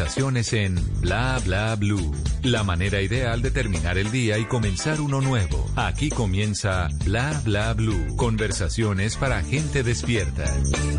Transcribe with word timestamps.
Conversaciones 0.00 0.54
en 0.54 1.00
Bla 1.02 1.38
Bla 1.44 1.76
Blue. 1.76 2.10
La 2.42 2.64
manera 2.64 3.02
ideal 3.02 3.42
de 3.42 3.50
terminar 3.50 3.98
el 3.98 4.10
día 4.10 4.38
y 4.38 4.46
comenzar 4.46 4.98
uno 4.98 5.20
nuevo. 5.20 5.70
Aquí 5.76 6.08
comienza 6.08 6.88
Bla 7.04 7.38
Bla 7.44 7.74
Blue. 7.74 8.16
Conversaciones 8.16 9.18
para 9.18 9.42
gente 9.42 9.82
despierta. 9.82 10.46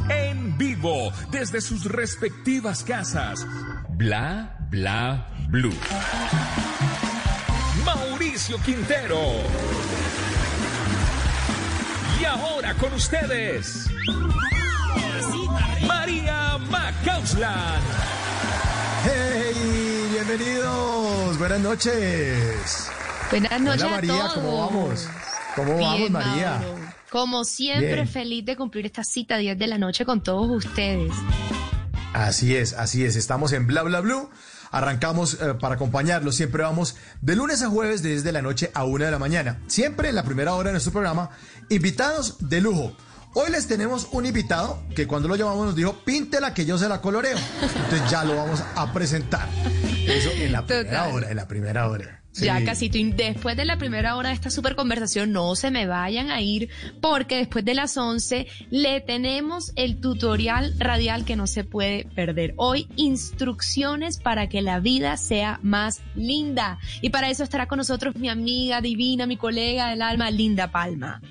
En 0.08 0.56
vivo, 0.56 1.12
desde 1.32 1.62
sus 1.62 1.86
respectivas 1.86 2.84
casas. 2.84 3.48
Bla 3.90 4.56
Bla 4.70 5.34
Blue. 5.50 5.74
Mauricio 7.84 8.60
Quintero. 8.64 9.20
Y 12.22 12.26
ahora 12.26 12.76
con 12.76 12.94
ustedes. 12.94 13.88
María 15.88 16.60
Macausland. 16.70 18.12
¡Hey! 19.04 20.10
Bienvenidos. 20.12 21.38
Buenas 21.38 21.60
noches. 21.60 22.88
Buenas 23.30 23.62
noches 23.62 23.84
Hola 23.84 23.96
María, 23.96 24.14
a 24.26 24.34
todos. 24.34 24.34
¿cómo 24.36 24.58
vamos? 24.68 25.08
¿Cómo 25.56 25.78
Bien, 25.78 26.14
vamos, 26.14 26.26
María? 26.26 26.52
Mauro. 26.60 26.76
Como 27.10 27.44
siempre, 27.44 27.96
Bien. 27.96 28.08
feliz 28.08 28.46
de 28.46 28.56
cumplir 28.56 28.86
esta 28.86 29.04
cita 29.04 29.38
10 29.38 29.58
de 29.58 29.68
la 29.68 29.78
noche 29.78 30.06
con 30.06 30.22
todos 30.22 30.50
ustedes. 30.66 31.12
Así 32.14 32.56
es, 32.56 32.74
así 32.74 33.04
es. 33.04 33.16
Estamos 33.16 33.54
en 33.54 33.68
Bla 33.68 33.84
Bla 33.84 34.02
Blue. 34.02 34.30
Arrancamos 34.72 35.34
eh, 35.42 35.54
para 35.60 35.76
acompañarlos. 35.76 36.36
Siempre 36.36 36.64
vamos 36.64 36.96
de 37.22 37.36
lunes 37.36 37.62
a 37.62 37.70
jueves 37.70 38.04
desde 38.04 38.32
la 38.32 38.42
noche 38.42 38.72
a 38.74 38.84
una 38.86 39.06
de 39.06 39.12
la 39.12 39.20
mañana. 39.20 39.60
Siempre 39.68 40.10
en 40.10 40.16
la 40.16 40.24
primera 40.24 40.54
hora 40.54 40.68
de 40.68 40.74
nuestro 40.74 40.94
programa, 40.94 41.32
invitados 41.70 42.38
de 42.48 42.62
lujo. 42.62 42.96
Hoy 43.34 43.50
les 43.50 43.66
tenemos 43.66 44.10
un 44.12 44.26
invitado 44.26 44.84
que 44.94 45.08
cuando 45.08 45.30
lo 45.30 45.38
llamamos 45.38 45.68
nos 45.68 45.76
dijo, 45.76 45.94
píntela 46.04 46.54
que 46.54 46.66
yo 46.66 46.78
se 46.78 46.90
la 46.90 47.00
coloreo. 47.00 47.38
Entonces 47.62 48.12
ya 48.12 48.26
lo 48.26 48.36
vamos 48.36 48.62
a 48.76 48.92
presentar. 48.92 49.48
Eso 50.06 50.32
en 50.32 50.52
la 50.52 50.66
primera 50.66 50.90
Total. 50.90 51.12
hora, 51.14 51.30
en 51.30 51.36
la 51.38 51.48
primera 51.48 51.88
hora. 51.88 52.22
Ya 52.34 52.64
casi, 52.64 52.90
después 52.90 53.56
de 53.56 53.66
la 53.66 53.78
primera 53.78 54.16
hora 54.16 54.30
de 54.30 54.36
esta 54.36 54.50
super 54.50 54.76
conversación, 54.76 55.32
no 55.32 55.56
se 55.56 55.70
me 55.70 55.86
vayan 55.86 56.30
a 56.32 56.42
ir, 56.42 56.70
porque 57.02 57.38
después 57.38 57.64
de 57.64 57.74
las 57.74 57.98
11 57.98 58.48
le 58.70 59.02
tenemos 59.02 59.74
el 59.76 60.00
tutorial 60.00 60.74
radial 60.78 61.24
que 61.26 61.36
no 61.36 61.48
se 61.48 61.64
puede 61.64 62.06
perder. 62.16 62.54
Hoy, 62.58 62.88
instrucciones 62.96 64.18
para 64.18 64.50
que 64.50 64.62
la 64.62 64.80
vida 64.80 65.16
sea 65.18 65.60
más 65.62 66.02
linda. 66.16 66.80
Y 67.02 67.10
para 67.12 67.30
eso 67.30 67.44
estará 67.44 67.68
con 67.68 67.78
nosotros 67.78 68.16
mi 68.16 68.30
amiga 68.30 68.82
divina, 68.82 69.26
mi 69.26 69.38
colega 69.38 69.90
del 69.90 70.02
alma, 70.02 70.32
Linda 70.32 70.72
Palma. 70.72 71.22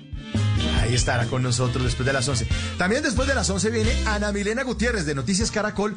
Ahí 0.81 0.95
estará 0.95 1.27
con 1.27 1.43
nosotros 1.43 1.83
después 1.83 2.07
de 2.07 2.13
las 2.13 2.27
11. 2.27 2.47
También 2.79 3.03
después 3.03 3.27
de 3.27 3.35
las 3.35 3.47
11 3.47 3.69
viene 3.69 3.91
Ana 4.07 4.31
Milena 4.31 4.63
Gutiérrez 4.63 5.05
de 5.05 5.13
Noticias 5.13 5.51
Caracol 5.51 5.95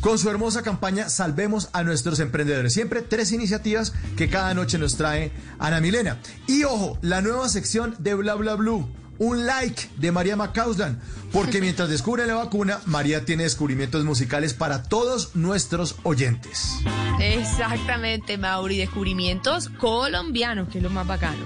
con 0.00 0.18
su 0.18 0.28
hermosa 0.28 0.62
campaña 0.62 1.08
Salvemos 1.08 1.68
a 1.72 1.84
nuestros 1.84 2.18
emprendedores. 2.18 2.72
Siempre 2.72 3.02
tres 3.02 3.30
iniciativas 3.30 3.92
que 4.16 4.28
cada 4.28 4.52
noche 4.52 4.76
nos 4.76 4.96
trae 4.96 5.30
Ana 5.60 5.80
Milena. 5.80 6.18
Y 6.48 6.64
ojo, 6.64 6.98
la 7.00 7.22
nueva 7.22 7.48
sección 7.48 7.94
de 8.00 8.14
Bla 8.14 8.34
Bla 8.34 8.56
Blue. 8.56 9.03
Un 9.18 9.46
like 9.46 9.88
de 9.96 10.12
María 10.12 10.36
Macauslan, 10.36 11.00
porque 11.32 11.60
mientras 11.62 11.88
descubre 11.88 12.26
la 12.26 12.34
vacuna, 12.34 12.80
María 12.86 13.24
tiene 13.24 13.44
descubrimientos 13.44 14.04
musicales 14.04 14.54
para 14.54 14.82
todos 14.84 15.34
nuestros 15.34 15.96
oyentes. 16.02 16.76
Exactamente, 17.20 18.38
Mauri, 18.38 18.76
descubrimientos 18.76 19.68
colombianos, 19.68 20.68
que 20.68 20.78
es 20.78 20.84
lo 20.84 20.90
más 20.90 21.06
bacano. 21.06 21.44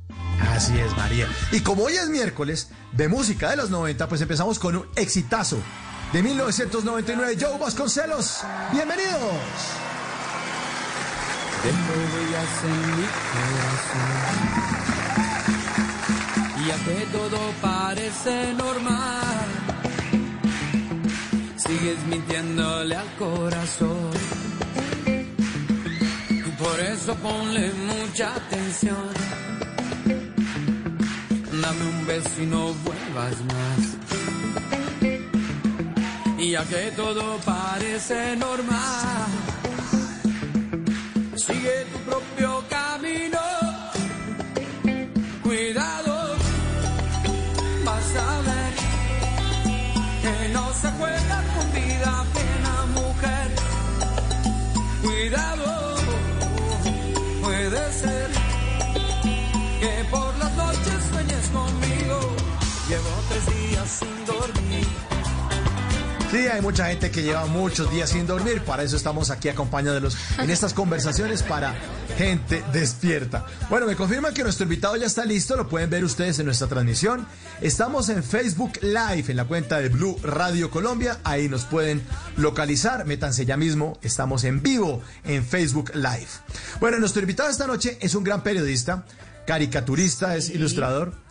Así 0.52 0.76
es, 0.78 0.96
María. 0.96 1.28
Y 1.52 1.60
como 1.60 1.84
hoy 1.84 1.92
es 1.94 2.08
miércoles 2.08 2.70
de 2.92 3.06
música 3.08 3.50
de 3.50 3.56
los 3.56 3.70
90, 3.70 4.08
pues 4.08 4.20
empezamos 4.20 4.58
con 4.58 4.76
un 4.76 4.86
exitazo 4.96 5.58
de 6.12 6.22
1999, 6.22 7.36
Joe 7.40 7.58
Vasconcelos. 7.58 8.42
Bienvenidos. 8.72 9.12
Tengo 11.62 11.94
huellas 12.14 12.64
en 12.64 12.96
mi 12.96 13.06
corazón. 13.32 14.08
Ya 16.66 16.76
que 16.84 17.06
todo 17.12 17.38
parece 17.60 18.54
normal, 18.54 19.46
sigues 21.66 22.06
mintiéndole 22.06 22.94
al 22.96 23.10
corazón. 23.18 24.10
Y 26.30 26.50
por 26.62 26.80
eso 26.80 27.14
ponle 27.16 27.72
mucha 27.90 28.34
atención. 28.34 29.08
Dame 31.62 31.84
un 31.94 32.06
beso 32.06 32.42
y 32.42 32.46
no 32.46 32.72
vuelvas 32.86 33.36
más. 33.52 33.82
Y 36.38 36.50
ya 36.50 36.64
que 36.64 36.92
todo 36.94 37.38
parece 37.44 38.36
normal. 38.36 39.26
Sigue 41.34 41.86
tu 41.92 41.98
propio 42.10 42.62
camino. 42.68 43.40
Cuidado, 45.42 46.36
vas 47.84 48.16
a 48.16 48.40
ver 48.48 48.72
que 50.22 50.48
no 50.52 50.74
se 50.74 50.88
juega 50.98 51.55
pena 52.24 52.86
mujer. 52.94 53.48
Cuidado, 55.02 55.96
puede 57.42 57.92
ser 57.92 58.30
que 59.80 60.04
por 60.10 60.36
las 60.38 60.52
noches 60.54 61.04
sueñes 61.10 61.48
conmigo. 61.48 62.18
Llevo 62.88 63.10
tres 63.28 63.46
días 63.46 63.88
sin 63.90 64.24
dormir. 64.24 64.95
Sí, 66.30 66.38
hay 66.38 66.60
mucha 66.60 66.86
gente 66.86 67.12
que 67.12 67.22
lleva 67.22 67.46
muchos 67.46 67.88
días 67.88 68.10
sin 68.10 68.26
dormir, 68.26 68.60
para 68.62 68.82
eso 68.82 68.96
estamos 68.96 69.30
aquí 69.30 69.48
acompañándolos 69.48 70.16
en 70.40 70.50
estas 70.50 70.74
conversaciones 70.74 71.44
para 71.44 71.72
gente 72.18 72.64
despierta. 72.72 73.46
Bueno, 73.70 73.86
me 73.86 73.94
confirman 73.94 74.34
que 74.34 74.42
nuestro 74.42 74.64
invitado 74.64 74.96
ya 74.96 75.06
está 75.06 75.24
listo, 75.24 75.56
lo 75.56 75.68
pueden 75.68 75.88
ver 75.88 76.04
ustedes 76.04 76.40
en 76.40 76.46
nuestra 76.46 76.66
transmisión. 76.66 77.28
Estamos 77.60 78.08
en 78.08 78.24
Facebook 78.24 78.72
Live, 78.82 79.26
en 79.28 79.36
la 79.36 79.44
cuenta 79.44 79.78
de 79.78 79.88
Blue 79.88 80.18
Radio 80.24 80.68
Colombia, 80.68 81.20
ahí 81.22 81.48
nos 81.48 81.64
pueden 81.64 82.02
localizar, 82.36 83.06
métanse 83.06 83.46
ya 83.46 83.56
mismo, 83.56 83.96
estamos 84.02 84.42
en 84.42 84.62
vivo 84.62 85.02
en 85.24 85.46
Facebook 85.46 85.92
Live. 85.94 86.28
Bueno, 86.80 86.98
nuestro 86.98 87.22
invitado 87.22 87.50
esta 87.50 87.68
noche 87.68 87.98
es 88.00 88.16
un 88.16 88.24
gran 88.24 88.42
periodista, 88.42 89.06
caricaturista, 89.46 90.36
es 90.36 90.50
ilustrador 90.50 91.25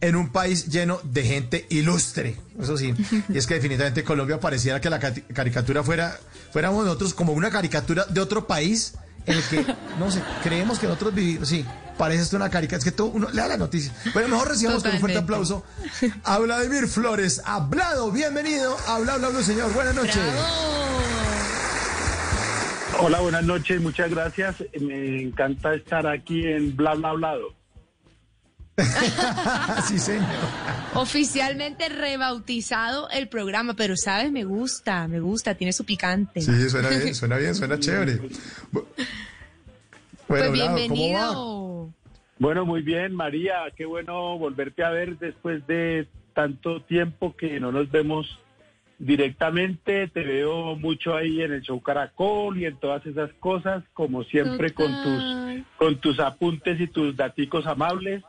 en 0.00 0.16
un 0.16 0.30
país 0.30 0.66
lleno 0.66 1.00
de 1.02 1.24
gente 1.24 1.66
ilustre. 1.70 2.36
Eso 2.60 2.76
sí. 2.76 2.94
Y 3.28 3.38
es 3.38 3.46
que 3.46 3.54
definitivamente 3.54 4.04
Colombia 4.04 4.40
pareciera 4.40 4.80
que 4.80 4.90
la 4.90 4.98
caricatura 4.98 5.82
fuera, 5.82 6.18
fuéramos 6.52 6.84
nosotros 6.84 7.14
como 7.14 7.32
una 7.32 7.50
caricatura 7.50 8.04
de 8.04 8.20
otro 8.20 8.46
país 8.46 8.94
en 9.26 9.36
el 9.36 9.42
que, 9.42 9.74
no 9.98 10.10
sé, 10.10 10.22
creemos 10.42 10.78
que 10.78 10.86
nosotros 10.86 11.14
vivimos, 11.14 11.48
sí, 11.48 11.64
parece 11.98 12.22
esto 12.22 12.36
una 12.36 12.48
caricatura, 12.48 12.78
es 12.78 12.84
que 12.84 12.92
todo 12.92 13.08
uno 13.08 13.28
lea 13.30 13.46
la 13.46 13.58
noticia. 13.58 13.92
Bueno, 14.14 14.28
mejor 14.28 14.48
recibamos 14.48 14.82
con 14.82 14.92
un 14.92 15.00
fuerte 15.00 15.18
aplauso 15.18 15.64
a 16.24 16.38
Vladimir 16.38 16.86
Flores. 16.86 17.42
Hablado, 17.44 18.10
bienvenido 18.10 18.76
a 18.86 18.98
Bla 19.00 19.18
Bla 19.18 19.28
Bla, 19.28 19.42
señor. 19.42 19.72
Buenas 19.74 19.94
noches. 19.94 20.22
Hola, 23.00 23.20
buenas 23.20 23.44
noches, 23.44 23.80
muchas 23.80 24.10
gracias. 24.10 24.56
Me 24.80 25.22
encanta 25.22 25.74
estar 25.74 26.06
aquí 26.06 26.46
en 26.46 26.74
Bla 26.74 26.94
Bla 26.94 27.10
Hablado. 27.10 27.57
sí, 29.88 29.98
señor. 29.98 30.24
Oficialmente 30.94 31.88
rebautizado 31.88 33.08
el 33.10 33.28
programa, 33.28 33.74
pero 33.74 33.96
sabes, 33.96 34.30
me 34.32 34.44
gusta, 34.44 35.08
me 35.08 35.20
gusta, 35.20 35.54
tiene 35.54 35.72
su 35.72 35.84
picante. 35.84 36.40
Sí, 36.40 36.70
suena 36.70 36.88
bien, 36.88 37.14
suena 37.14 37.36
bien, 37.36 37.54
suena 37.54 37.78
chévere. 37.78 38.20
Bu- 38.72 38.84
pues. 40.26 40.42
Bueno, 42.38 42.64
muy 42.64 42.82
bien, 42.82 43.14
María, 43.14 43.54
qué 43.76 43.84
bueno 43.84 44.38
volverte 44.38 44.84
a 44.84 44.90
ver 44.90 45.18
después 45.18 45.66
de 45.66 46.06
tanto 46.34 46.82
tiempo 46.82 47.34
que 47.36 47.58
no 47.58 47.72
nos 47.72 47.90
vemos 47.90 48.38
directamente. 48.98 50.08
Te 50.08 50.22
veo 50.22 50.76
mucho 50.76 51.16
ahí 51.16 51.42
en 51.42 51.52
el 51.52 51.62
show 51.62 51.80
Caracol 51.80 52.58
y 52.58 52.66
en 52.66 52.76
todas 52.76 53.04
esas 53.06 53.30
cosas, 53.40 53.82
como 53.92 54.22
siempre 54.24 54.72
con 54.72 55.02
tus 55.02 55.66
con 55.76 55.96
tus 56.00 56.20
apuntes 56.20 56.80
y 56.80 56.86
tus 56.86 57.16
daticos 57.16 57.66
amables. 57.66 58.22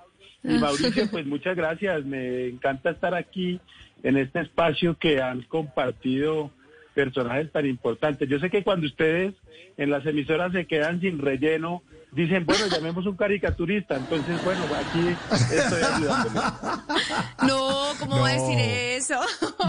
Y 0.44 0.58
Mauricio, 0.58 1.10
pues 1.12 1.26
muchas 1.26 1.56
gracias. 1.56 2.06
Me 2.06 2.48
encanta 2.48 2.92
estar 2.92 3.14
aquí 3.14 3.60
en 4.04 4.18
este 4.18 4.40
espacio 4.42 4.98
que 4.98 5.22
han 5.22 5.42
compartido 5.44 6.52
personajes 6.94 7.52
tan 7.52 7.66
importantes. 7.66 8.28
Yo 8.30 8.40
sé 8.40 8.50
que 8.50 8.64
cuando 8.64 8.88
ustedes 8.88 9.34
en 9.78 9.90
las 9.90 10.06
emisoras 10.06 10.52
se 10.52 10.66
quedan 10.66 11.00
sin 11.02 11.20
relleno, 11.20 11.84
dicen, 12.12 12.46
bueno, 12.46 12.66
llamemos 12.68 13.06
un 13.06 13.16
caricaturista. 13.16 13.96
Entonces, 13.96 14.44
bueno, 14.44 14.62
aquí 14.76 15.16
estoy 15.56 15.82
ayudándole. 15.84 16.40
No, 17.48 17.94
¿cómo 18.00 18.20
va 18.20 18.30
a 18.30 18.34
decir 18.34 18.60
eso? 18.60 19.16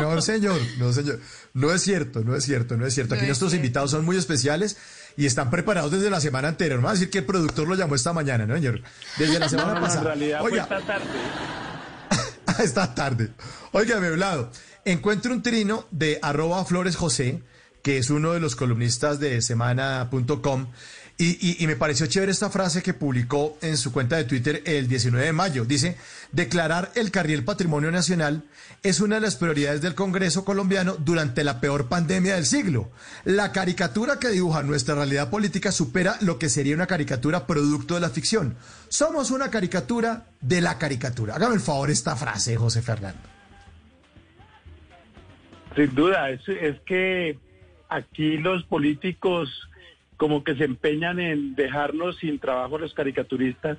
No, 0.00 0.20
señor, 0.20 0.58
no, 0.78 0.92
señor. 0.92 1.20
No 1.54 1.72
es 1.72 1.82
cierto, 1.82 2.24
no 2.24 2.34
es 2.34 2.44
cierto, 2.44 2.76
no 2.76 2.84
es 2.86 2.94
cierto. 2.94 3.14
Aquí 3.14 3.22
No 3.22 3.28
nuestros 3.28 3.50
cierto. 3.52 3.64
invitados 3.64 3.90
son 3.92 4.04
muy 4.04 4.16
especiales 4.16 4.76
y 5.20 5.26
están 5.26 5.50
preparados 5.50 5.92
desde 5.92 6.08
la 6.08 6.18
semana 6.18 6.48
anterior. 6.48 6.78
No 6.78 6.84
va 6.86 6.92
a 6.92 6.94
decir 6.94 7.10
que 7.10 7.18
el 7.18 7.26
productor 7.26 7.68
lo 7.68 7.74
llamó 7.74 7.94
esta 7.94 8.14
mañana, 8.14 8.46
¿no, 8.46 8.54
señor? 8.54 8.80
Desde 9.18 9.38
la 9.38 9.48
semana 9.50 9.74
no, 9.74 9.74
no, 9.74 9.80
en 9.80 9.84
pasada. 9.84 10.04
realidad 10.04 10.40
fue 10.40 10.50
Oiga, 10.52 10.62
esta 10.62 10.80
tarde. 10.80 11.04
esta 12.64 12.94
tarde. 12.94 13.30
Oiga, 13.72 13.98
Blado, 13.98 14.50
encuentro 14.86 15.34
un 15.34 15.42
trino 15.42 15.86
de 15.90 16.18
arroba 16.22 16.64
Flores 16.64 16.96
José, 16.96 17.42
que 17.82 17.98
es 17.98 18.08
uno 18.08 18.32
de 18.32 18.40
los 18.40 18.56
columnistas 18.56 19.20
de 19.20 19.42
semana.com, 19.42 20.68
y, 21.20 21.38
y- 21.40 21.56
y 21.62 21.66
me 21.66 21.76
pareció 21.76 22.06
chévere 22.06 22.32
esta 22.32 22.48
frase 22.48 22.82
que 22.82 22.94
publicó 22.94 23.58
en 23.60 23.76
su 23.76 23.92
cuenta 23.92 24.16
de 24.16 24.24
Twitter 24.24 24.62
el 24.64 24.88
19 24.88 25.26
de 25.26 25.32
mayo. 25.32 25.64
Dice, 25.66 25.96
declarar 26.32 26.90
el 26.94 27.10
carril 27.10 27.44
patrimonio 27.44 27.90
nacional 27.90 28.42
es 28.82 29.00
una 29.00 29.16
de 29.16 29.20
las 29.20 29.36
prioridades 29.36 29.82
del 29.82 29.94
Congreso 29.94 30.44
colombiano 30.46 30.96
durante 30.98 31.44
la 31.44 31.60
peor 31.60 31.88
pandemia 31.88 32.36
del 32.36 32.46
siglo. 32.46 32.90
La 33.24 33.52
caricatura 33.52 34.18
que 34.18 34.28
dibuja 34.30 34.62
nuestra 34.62 34.94
realidad 34.94 35.28
política 35.28 35.70
supera 35.72 36.16
lo 36.22 36.38
que 36.38 36.48
sería 36.48 36.74
una 36.74 36.86
caricatura 36.86 37.46
producto 37.46 37.94
de 37.96 38.00
la 38.00 38.08
ficción. 38.08 38.56
Somos 38.88 39.30
una 39.30 39.50
caricatura 39.50 40.24
de 40.40 40.62
la 40.62 40.78
caricatura. 40.78 41.34
Hágame 41.36 41.54
el 41.56 41.60
favor 41.60 41.90
esta 41.90 42.16
frase, 42.16 42.56
José 42.56 42.80
Fernando. 42.80 43.20
Sin 45.76 45.94
duda, 45.94 46.30
es, 46.30 46.40
es 46.48 46.80
que 46.86 47.38
aquí 47.88 48.38
los 48.38 48.64
políticos 48.64 49.68
como 50.20 50.44
que 50.44 50.54
se 50.54 50.64
empeñan 50.64 51.18
en 51.18 51.54
dejarnos 51.54 52.18
sin 52.18 52.38
trabajo 52.38 52.76
los 52.76 52.92
caricaturistas, 52.92 53.78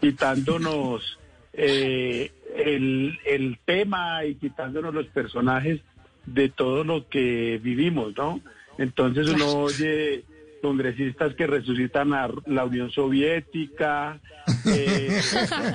quitándonos 0.00 1.18
eh, 1.52 2.32
el, 2.56 3.18
el 3.26 3.58
tema 3.62 4.24
y 4.24 4.36
quitándonos 4.36 4.94
los 4.94 5.06
personajes 5.08 5.82
de 6.24 6.48
todo 6.48 6.82
lo 6.82 7.10
que 7.10 7.60
vivimos, 7.62 8.16
¿no? 8.16 8.40
Entonces 8.78 9.28
uno 9.28 9.52
oye 9.64 10.24
congresistas 10.62 11.34
que 11.34 11.46
resucitan 11.46 12.14
a 12.14 12.30
la 12.46 12.64
Unión 12.64 12.90
Soviética, 12.90 14.18
eh, 14.64 15.20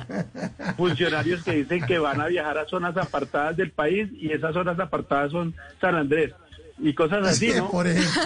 funcionarios 0.76 1.44
que 1.44 1.52
dicen 1.52 1.86
que 1.86 2.00
van 2.00 2.20
a 2.20 2.26
viajar 2.26 2.58
a 2.58 2.66
zonas 2.66 2.96
apartadas 2.96 3.56
del 3.56 3.70
país 3.70 4.08
y 4.14 4.32
esas 4.32 4.52
zonas 4.52 4.80
apartadas 4.80 5.30
son 5.30 5.54
San 5.80 5.94
Andrés 5.94 6.34
y 6.82 6.94
cosas 6.94 7.26
así, 7.26 7.52
Sí, 7.52 7.52
¿no? 7.56 7.70
por 7.70 7.86
ejemplo. 7.86 8.22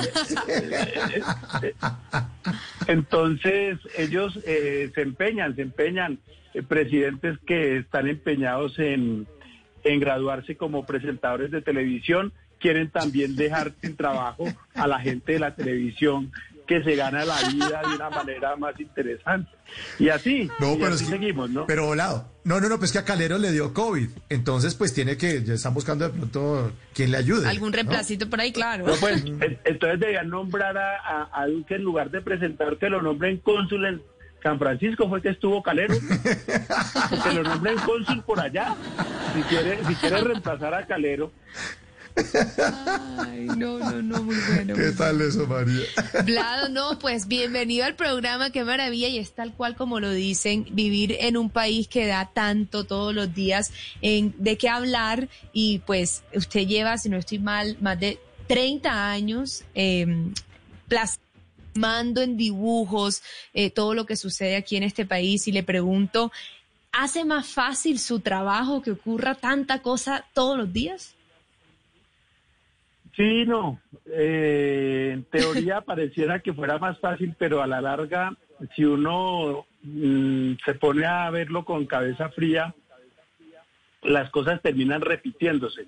Entonces 2.88 3.78
ellos 3.96 4.38
eh, 4.46 4.90
se 4.94 5.02
empeñan, 5.02 5.54
se 5.54 5.62
empeñan, 5.62 6.18
eh, 6.54 6.62
presidentes 6.62 7.38
que 7.46 7.78
están 7.78 8.08
empeñados 8.08 8.78
en, 8.78 9.26
en 9.84 10.00
graduarse 10.00 10.56
como 10.56 10.86
presentadores 10.86 11.50
de 11.50 11.60
televisión, 11.62 12.32
quieren 12.58 12.90
también 12.90 13.36
dejar 13.36 13.72
sin 13.82 13.96
trabajo 13.96 14.46
a 14.74 14.86
la 14.86 14.98
gente 15.00 15.32
de 15.32 15.38
la 15.38 15.54
televisión 15.54 16.32
que 16.66 16.82
se 16.82 16.96
gana 16.96 17.24
la 17.24 17.36
vida 17.48 17.80
de 17.88 17.94
una 17.94 18.10
manera 18.10 18.56
más 18.56 18.78
interesante. 18.80 19.50
Y 19.98 20.08
así, 20.08 20.48
No, 20.58 20.74
y 20.74 20.76
pero 20.78 20.94
así 20.94 21.04
es 21.04 21.10
que- 21.10 21.16
seguimos, 21.18 21.50
¿no? 21.50 21.66
Pero 21.66 21.86
volado. 21.86 22.28
No, 22.44 22.60
no, 22.60 22.68
no, 22.68 22.78
pues 22.78 22.92
que 22.92 22.98
a 22.98 23.04
Calero 23.04 23.38
le 23.38 23.50
dio 23.52 23.72
COVID. 23.74 24.08
Entonces, 24.28 24.74
pues 24.74 24.92
tiene 24.94 25.16
que, 25.16 25.42
ya 25.44 25.54
están 25.54 25.74
buscando 25.74 26.08
de 26.08 26.16
pronto 26.16 26.72
quien 26.94 27.10
le 27.10 27.16
ayude. 27.18 27.48
Algún 27.48 27.70
¿no? 27.70 27.74
reemplacito 27.76 28.28
por 28.30 28.40
ahí, 28.40 28.52
claro. 28.52 28.86
No, 28.86 28.94
pues, 29.00 29.24
en- 29.24 29.58
entonces 29.64 30.00
deberían 30.00 30.28
nombrar 30.28 30.76
a, 30.76 30.96
a, 30.96 31.42
a 31.42 31.46
Duque 31.46 31.74
en 31.76 31.82
lugar 31.82 32.10
de 32.10 32.20
presentar 32.20 32.76
que 32.78 32.88
lo 32.88 33.00
nombren 33.02 33.38
cónsul 33.38 33.84
en 33.86 34.02
San 34.42 34.58
Francisco, 34.60 35.08
fue 35.08 35.20
que 35.22 35.30
estuvo 35.30 35.60
Calero. 35.62 35.94
que 37.24 37.32
lo 37.34 37.42
nombren 37.42 37.76
cónsul 37.78 38.22
por 38.22 38.38
allá. 38.40 38.74
Si 39.34 39.42
quiere, 39.42 39.84
si 39.86 39.94
quiere 39.96 40.20
reemplazar 40.20 40.72
a 40.74 40.86
Calero. 40.86 41.32
Ay, 42.16 43.46
no, 43.56 43.78
no, 43.78 44.02
no, 44.02 44.22
muy 44.22 44.36
bueno. 44.48 44.74
¿Qué 44.74 44.92
tal 44.92 45.20
eso, 45.20 45.46
María? 45.46 45.82
Vlado, 46.24 46.68
no, 46.68 46.98
pues 46.98 47.28
bienvenido 47.28 47.84
al 47.84 47.94
programa, 47.94 48.50
qué 48.50 48.64
maravilla, 48.64 49.08
y 49.08 49.18
es 49.18 49.32
tal 49.32 49.52
cual 49.52 49.76
como 49.76 50.00
lo 50.00 50.10
dicen, 50.10 50.66
vivir 50.70 51.16
en 51.20 51.36
un 51.36 51.50
país 51.50 51.88
que 51.88 52.06
da 52.06 52.30
tanto 52.32 52.84
todos 52.84 53.14
los 53.14 53.34
días 53.34 53.72
en, 54.00 54.34
de 54.38 54.56
qué 54.56 54.68
hablar, 54.68 55.28
y 55.52 55.80
pues 55.80 56.22
usted 56.34 56.66
lleva, 56.66 56.96
si 56.96 57.08
no 57.08 57.18
estoy 57.18 57.38
mal, 57.38 57.76
más 57.80 58.00
de 58.00 58.18
30 58.46 59.10
años 59.10 59.64
eh, 59.74 60.06
plasmando 60.88 62.22
en 62.22 62.36
dibujos 62.36 63.22
eh, 63.52 63.70
todo 63.70 63.92
lo 63.92 64.06
que 64.06 64.16
sucede 64.16 64.56
aquí 64.56 64.76
en 64.76 64.84
este 64.84 65.04
país, 65.04 65.46
y 65.48 65.52
le 65.52 65.62
pregunto, 65.62 66.32
¿hace 66.92 67.26
más 67.26 67.46
fácil 67.46 67.98
su 67.98 68.20
trabajo 68.20 68.80
que 68.80 68.92
ocurra 68.92 69.34
tanta 69.34 69.82
cosa 69.82 70.24
todos 70.32 70.56
los 70.56 70.72
días? 70.72 71.15
Sí, 73.16 73.46
no. 73.46 73.80
Eh, 74.06 75.10
en 75.14 75.24
teoría 75.24 75.80
pareciera 75.86 76.40
que 76.40 76.52
fuera 76.52 76.78
más 76.78 76.98
fácil, 77.00 77.34
pero 77.38 77.62
a 77.62 77.66
la 77.66 77.80
larga, 77.80 78.36
si 78.74 78.84
uno 78.84 79.66
mm, 79.82 80.52
se 80.64 80.74
pone 80.74 81.06
a 81.06 81.30
verlo 81.30 81.64
con 81.64 81.86
cabeza 81.86 82.28
fría, 82.28 82.74
las 84.02 84.30
cosas 84.30 84.60
terminan 84.60 85.00
repitiéndose. 85.00 85.86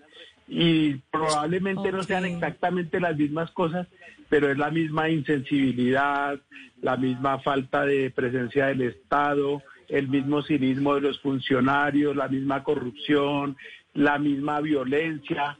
Y 0.48 0.94
probablemente 1.10 1.92
no 1.92 2.02
sean 2.02 2.24
exactamente 2.24 3.00
las 3.00 3.16
mismas 3.16 3.50
cosas, 3.50 3.86
pero 4.30 4.50
es 4.50 4.56
la 4.56 4.70
misma 4.70 5.10
insensibilidad, 5.10 6.40
la 6.80 6.96
misma 6.96 7.38
falta 7.40 7.84
de 7.84 8.10
presencia 8.10 8.66
del 8.66 8.82
Estado, 8.82 9.62
el 9.88 10.08
mismo 10.08 10.42
cinismo 10.42 10.94
de 10.94 11.02
los 11.02 11.20
funcionarios, 11.20 12.16
la 12.16 12.28
misma 12.28 12.64
corrupción, 12.64 13.58
la 13.92 14.18
misma 14.18 14.60
violencia 14.60 15.58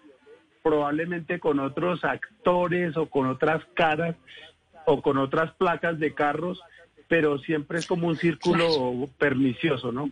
probablemente 0.63 1.39
con 1.39 1.61
otros 1.61 2.05
actores 2.05 2.97
o 2.97 3.07
con 3.07 3.27
otras 3.27 3.63
caras 3.75 4.17
o 4.87 5.03
con 5.03 5.19
otras 5.19 5.53
placas 5.55 5.99
de 5.99 6.15
carros, 6.15 6.61
pero 7.09 7.39
siempre 7.39 7.79
es 7.79 7.87
como 7.87 8.07
un 8.07 8.17
círculo 8.17 9.09
pernicioso, 9.19 9.93
¿no? 9.93 10.11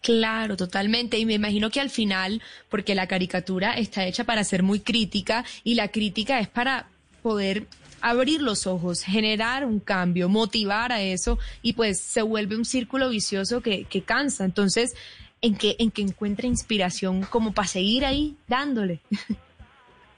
Claro, 0.00 0.56
totalmente. 0.56 1.18
Y 1.18 1.26
me 1.26 1.34
imagino 1.34 1.70
que 1.70 1.80
al 1.80 1.90
final, 1.90 2.42
porque 2.68 2.94
la 2.94 3.06
caricatura 3.06 3.74
está 3.74 4.04
hecha 4.04 4.24
para 4.24 4.42
ser 4.42 4.62
muy 4.62 4.80
crítica 4.80 5.44
y 5.62 5.76
la 5.76 5.88
crítica 5.88 6.40
es 6.40 6.48
para 6.48 6.86
poder 7.22 7.66
abrir 8.00 8.42
los 8.42 8.66
ojos, 8.66 9.02
generar 9.02 9.64
un 9.64 9.78
cambio, 9.78 10.28
motivar 10.28 10.90
a 10.90 11.00
eso 11.00 11.38
y 11.62 11.74
pues 11.74 12.00
se 12.00 12.20
vuelve 12.22 12.56
un 12.56 12.64
círculo 12.64 13.08
vicioso 13.10 13.60
que, 13.60 13.84
que 13.84 14.02
cansa. 14.02 14.44
Entonces, 14.44 14.96
en 15.42 15.56
que, 15.56 15.76
en 15.78 15.90
que 15.90 16.02
encuentre 16.02 16.48
inspiración 16.48 17.22
como 17.22 17.52
para 17.52 17.68
seguir 17.68 18.04
ahí 18.04 18.36
dándole. 18.48 19.00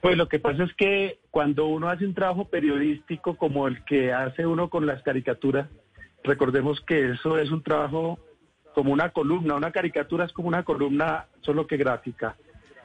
Pues 0.01 0.19
lo 0.19 0.29
que 0.29 0.39
pasa 0.39 0.65
es 0.65 0.75
que 0.75 1.17
cuando 1.31 1.65
uno 1.65 1.89
hace 1.89 2.05
un 2.05 2.13
trabajo 2.13 2.45
periodístico 2.45 3.39
como 3.39 3.67
el 3.67 3.83
que 3.87 4.13
hace 4.13 4.45
uno 4.45 4.69
con 4.69 4.85
las 4.85 5.03
caricaturas, 5.03 5.67
recordemos 6.23 6.79
que 6.83 7.13
eso 7.13 7.39
es 7.39 7.51
un 7.51 7.63
trabajo 7.63 8.19
como 8.75 8.93
una 8.93 9.13
columna, 9.13 9.55
una 9.55 9.73
caricatura 9.73 10.27
es 10.27 10.33
como 10.35 10.49
una 10.49 10.63
columna 10.63 11.25
solo 11.41 11.67
que 11.67 11.79
gráfica. 11.79 12.37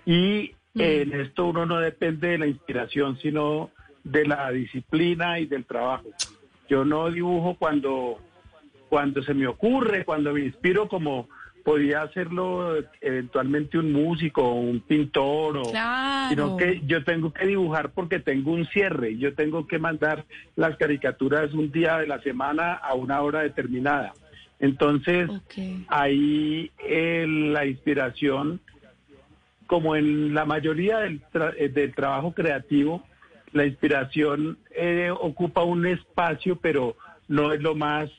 Y 0.06 0.54
en 0.76 1.14
esto 1.14 1.48
uno 1.48 1.66
no 1.66 1.80
depende 1.80 2.30
de 2.30 2.38
la 2.38 2.48
inspiración, 2.48 3.20
sino 3.20 3.70
de 4.06 4.26
la 4.26 4.50
disciplina 4.52 5.40
y 5.40 5.46
del 5.46 5.66
trabajo. 5.66 6.08
Yo 6.70 6.86
no 6.86 7.12
dibujo 7.12 7.56
cuando, 7.60 8.18
cuando 8.88 9.22
se 9.24 9.34
me 9.34 9.46
ocurre, 9.46 10.06
cuando 10.06 10.32
me 10.32 10.46
inspiro 10.46 10.88
como 10.88 11.28
podía 11.70 12.02
hacerlo 12.02 12.78
eventualmente 13.00 13.78
un 13.78 13.92
músico 13.94 14.42
o 14.42 14.56
un 14.60 14.80
pintor, 14.80 15.56
o, 15.58 15.70
Claro. 15.70 16.30
sino 16.30 16.58
que 16.58 16.82
yo 16.88 17.04
tengo 17.04 17.32
que 17.32 17.46
dibujar 17.46 17.92
porque 17.92 18.18
tengo 18.20 18.54
un 18.54 18.66
cierre, 18.70 19.16
yo 19.18 19.36
tengo 19.36 19.68
que 19.68 19.78
mandar 19.78 20.26
las 20.56 20.76
caricaturas 20.78 21.54
un 21.54 21.72
día 21.72 22.00
de 22.00 22.08
la 22.08 22.20
semana 22.24 22.74
a 22.74 22.96
una 22.96 23.22
hora 23.22 23.42
determinada. 23.42 24.16
Entonces, 24.60 25.30
ahí 25.90 26.72
eh, 26.80 27.28
la 27.28 27.68
inspiración, 27.68 28.60
como 29.68 29.96
en 29.96 30.34
la 30.34 30.46
mayoría 30.46 30.98
del, 31.02 31.22
tra- 31.32 31.54
eh, 31.56 31.70
del 31.70 31.94
trabajo 31.94 32.32
creativo, 32.34 33.04
la 33.54 33.68
inspiración 33.68 34.58
eh, 34.76 35.12
ocupa 35.12 35.62
un 35.64 35.86
espacio, 35.86 36.56
pero 36.56 36.96
no 37.28 37.54
es 37.54 37.62
lo 37.62 37.76
más 37.76 38.10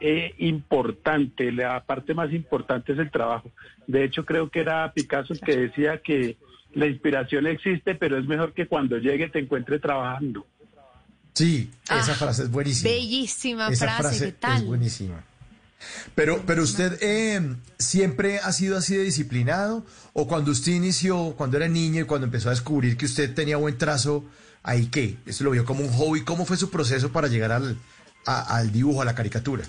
eh, 0.00 0.34
importante. 0.38 1.50
La 1.52 1.84
parte 1.84 2.14
más 2.14 2.32
importante 2.32 2.92
es 2.92 2.98
el 2.98 3.10
trabajo. 3.10 3.50
De 3.86 4.04
hecho, 4.04 4.24
creo 4.24 4.50
que 4.50 4.60
era 4.60 4.92
Picasso 4.92 5.32
el 5.32 5.40
que 5.40 5.56
decía 5.56 6.00
que 6.02 6.36
la 6.74 6.86
inspiración 6.86 7.46
existe, 7.46 7.94
pero 7.94 8.18
es 8.18 8.26
mejor 8.26 8.52
que 8.52 8.66
cuando 8.66 8.98
llegue 8.98 9.28
te 9.28 9.38
encuentre 9.38 9.78
trabajando. 9.78 10.46
Sí, 11.34 11.70
esa 11.84 12.12
Ah, 12.12 12.14
frase 12.16 12.42
es 12.44 12.50
buenísima. 12.50 12.90
Bellísima 12.90 13.68
Esa 13.68 13.86
frase, 13.86 14.02
frase 14.02 14.24
¿qué 14.26 14.32
tal? 14.32 14.56
es 14.62 14.66
buenísima. 14.66 15.24
Pero, 16.16 16.42
pero 16.44 16.62
usted 16.64 16.98
eh, 17.00 17.54
siempre 17.78 18.38
ha 18.40 18.50
sido 18.52 18.76
así 18.76 18.96
de 18.96 19.04
disciplinado 19.04 19.86
o 20.12 20.26
cuando 20.26 20.50
usted 20.50 20.72
inició, 20.72 21.34
cuando 21.36 21.56
era 21.56 21.68
niño 21.68 22.02
y 22.02 22.04
cuando 22.04 22.24
empezó 22.26 22.48
a 22.48 22.50
descubrir 22.50 22.96
que 22.96 23.06
usted 23.06 23.32
tenía 23.32 23.56
buen 23.56 23.78
trazo, 23.78 24.24
ahí 24.64 24.86
qué, 24.86 25.16
eso 25.24 25.44
lo 25.44 25.52
vio 25.52 25.64
como 25.64 25.82
un 25.84 25.92
hobby, 25.92 26.22
¿cómo 26.24 26.44
fue 26.44 26.56
su 26.56 26.68
proceso 26.70 27.12
para 27.12 27.28
llegar 27.28 27.52
al, 27.52 27.76
a- 28.26 28.56
al 28.56 28.72
dibujo, 28.72 29.00
a 29.02 29.04
la 29.04 29.14
caricatura? 29.14 29.62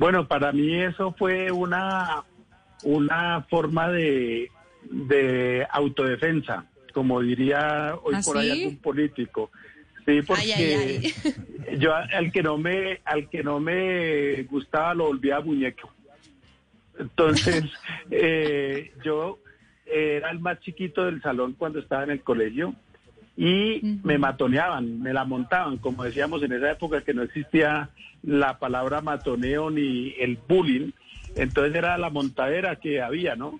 Bueno, 0.00 0.26
para 0.26 0.50
mí 0.50 0.80
eso 0.80 1.12
fue 1.12 1.52
una, 1.52 2.24
una 2.84 3.42
forma 3.50 3.90
de, 3.90 4.50
de 4.84 5.66
autodefensa, 5.70 6.64
como 6.94 7.20
diría 7.20 7.94
hoy 8.02 8.14
¿Ah, 8.16 8.22
por 8.24 8.38
ahí 8.38 8.50
sí? 8.50 8.62
algún 8.62 8.78
político. 8.78 9.50
Sí, 10.06 10.22
porque 10.22 10.40
Ay, 10.40 11.12
ay, 11.12 11.14
yo 11.78 11.94
al 11.94 12.32
que 12.32 12.42
no 12.42 12.56
me 12.56 13.02
al 13.04 13.28
que 13.28 13.42
no 13.42 13.60
me 13.60 14.42
gustaba 14.44 14.94
lo 14.94 15.08
volvía 15.08 15.38
muñeco. 15.40 15.92
Entonces, 16.98 17.64
eh, 18.10 18.94
yo 19.04 19.38
era 19.84 20.30
el 20.30 20.38
más 20.38 20.60
chiquito 20.60 21.04
del 21.04 21.20
salón 21.20 21.52
cuando 21.58 21.78
estaba 21.78 22.04
en 22.04 22.12
el 22.12 22.22
colegio 22.22 22.74
y 23.42 23.80
me 24.04 24.18
matoneaban, 24.18 25.00
me 25.00 25.14
la 25.14 25.24
montaban, 25.24 25.78
como 25.78 26.04
decíamos 26.04 26.42
en 26.42 26.52
esa 26.52 26.72
época 26.72 27.00
que 27.00 27.14
no 27.14 27.22
existía 27.22 27.88
la 28.22 28.58
palabra 28.58 29.00
matoneo 29.00 29.70
ni 29.70 30.14
el 30.20 30.36
bullying, 30.46 30.90
entonces 31.34 31.74
era 31.74 31.96
la 31.96 32.10
montadera 32.10 32.76
que 32.76 33.00
había, 33.00 33.36
¿no? 33.36 33.58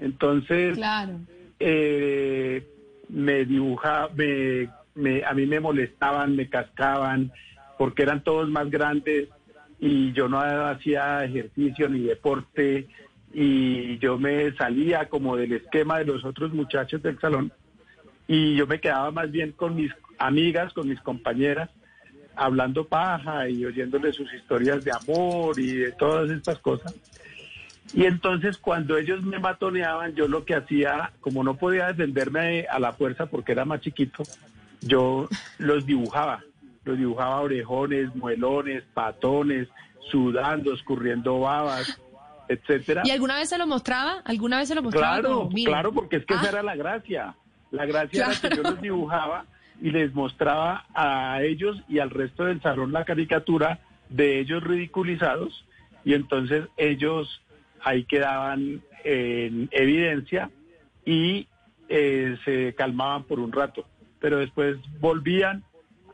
Entonces, 0.00 0.74
Claro. 0.76 1.14
eh, 1.60 2.62
me 3.08 3.46
dibujaba, 3.46 4.10
me, 4.14 4.68
me- 4.96 5.24
a 5.24 5.32
mí 5.32 5.46
me 5.46 5.60
molestaban, 5.60 6.36
me 6.36 6.50
cascaban, 6.50 7.32
porque 7.78 8.02
eran 8.02 8.22
todos 8.22 8.50
más 8.50 8.68
grandes 8.70 9.28
y 9.80 10.12
yo 10.12 10.28
no 10.28 10.40
hacía 10.40 11.24
ejercicio 11.24 11.88
ni 11.88 12.00
deporte 12.00 12.86
y 13.32 13.96
yo 13.98 14.18
me 14.18 14.52
salía 14.56 15.08
como 15.08 15.36
del 15.38 15.52
esquema 15.54 15.98
de 16.00 16.04
los 16.04 16.22
otros 16.22 16.52
muchachos 16.52 17.02
del 17.02 17.18
salón 17.18 17.50
y 18.34 18.54
yo 18.56 18.66
me 18.66 18.80
quedaba 18.80 19.10
más 19.10 19.30
bien 19.30 19.52
con 19.52 19.74
mis 19.74 19.92
amigas, 20.18 20.72
con 20.72 20.88
mis 20.88 21.00
compañeras, 21.00 21.68
hablando 22.34 22.86
paja 22.86 23.46
y 23.48 23.64
oyéndoles 23.66 24.16
sus 24.16 24.32
historias 24.32 24.82
de 24.84 24.90
amor 24.92 25.58
y 25.60 25.72
de 25.76 25.92
todas 25.92 26.30
estas 26.30 26.58
cosas. 26.58 26.94
Y 27.92 28.06
entonces 28.06 28.56
cuando 28.56 28.96
ellos 28.96 29.22
me 29.22 29.38
matoneaban, 29.38 30.14
yo 30.14 30.28
lo 30.28 30.46
que 30.46 30.54
hacía, 30.54 31.12
como 31.20 31.44
no 31.44 31.56
podía 31.58 31.88
defenderme 31.88 32.64
a 32.70 32.78
la 32.78 32.92
fuerza 32.94 33.26
porque 33.26 33.52
era 33.52 33.66
más 33.66 33.82
chiquito, 33.82 34.22
yo 34.80 35.28
los 35.58 35.84
dibujaba. 35.84 36.42
Los 36.84 36.96
dibujaba 36.98 37.40
orejones, 37.40 38.14
muelones, 38.16 38.82
patones, 38.94 39.68
sudando, 40.10 40.72
escurriendo 40.72 41.38
babas, 41.40 42.00
etcétera. 42.48 43.02
¿Y 43.04 43.10
alguna 43.10 43.36
vez 43.36 43.50
se 43.50 43.58
lo 43.58 43.66
mostraba? 43.66 44.22
¿Alguna 44.24 44.58
vez 44.58 44.68
se 44.68 44.74
lo 44.74 44.82
mostraba? 44.82 45.20
Claro, 45.20 45.48
claro, 45.66 45.92
porque 45.92 46.16
es 46.16 46.24
que 46.24 46.32
esa 46.34 46.44
Ah. 46.46 46.48
era 46.48 46.62
la 46.62 46.76
gracia. 46.76 47.34
La 47.72 47.86
gracia 47.86 48.26
era 48.26 48.50
que 48.50 48.56
yo 48.56 48.62
los 48.62 48.80
dibujaba 48.80 49.46
y 49.80 49.90
les 49.90 50.14
mostraba 50.14 50.84
a 50.94 51.42
ellos 51.42 51.82
y 51.88 51.98
al 51.98 52.10
resto 52.10 52.44
del 52.44 52.62
salón 52.62 52.92
la 52.92 53.04
caricatura 53.04 53.80
de 54.08 54.38
ellos 54.38 54.62
ridiculizados. 54.62 55.66
Y 56.04 56.14
entonces 56.14 56.66
ellos 56.76 57.42
ahí 57.82 58.04
quedaban 58.04 58.82
en 59.04 59.68
evidencia 59.72 60.50
y 61.04 61.48
eh, 61.88 62.36
se 62.44 62.74
calmaban 62.74 63.24
por 63.24 63.40
un 63.40 63.50
rato, 63.50 63.84
pero 64.20 64.38
después 64.38 64.76
volvían 65.00 65.64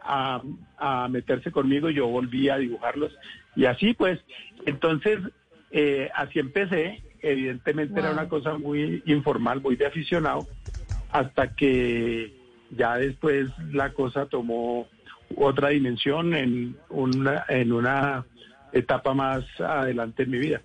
a, 0.03 0.41
a 0.79 1.09
meterse 1.09 1.51
conmigo 1.51 1.91
yo 1.91 2.07
volvía 2.07 2.55
a 2.55 2.59
dibujarlos. 2.59 3.15
Y 3.55 3.67
así 3.67 3.93
pues, 3.93 4.19
entonces 4.65 5.19
eh, 5.71 6.11
así 6.15 6.39
empecé, 6.39 7.03
evidentemente 7.21 8.01
era 8.01 8.13
una 8.13 8.29
cosa 8.29 8.57
muy 8.57 9.03
informal, 9.07 9.61
muy 9.61 9.77
de 9.77 9.87
aficionado, 9.87 10.47
hasta 11.11 11.55
que 11.55 12.35
ya 12.77 12.97
después 12.97 13.49
la 13.73 13.93
cosa 13.93 14.27
tomó 14.27 14.87
otra 15.37 15.71
dimensión 15.71 16.35
en 16.35 16.77
una, 16.91 17.45
en 17.49 17.73
una 17.73 18.25
etapa 18.73 19.15
más 19.15 19.45
adelante 19.59 20.23
en 20.25 20.31
mi 20.31 20.39
vida. 20.39 20.61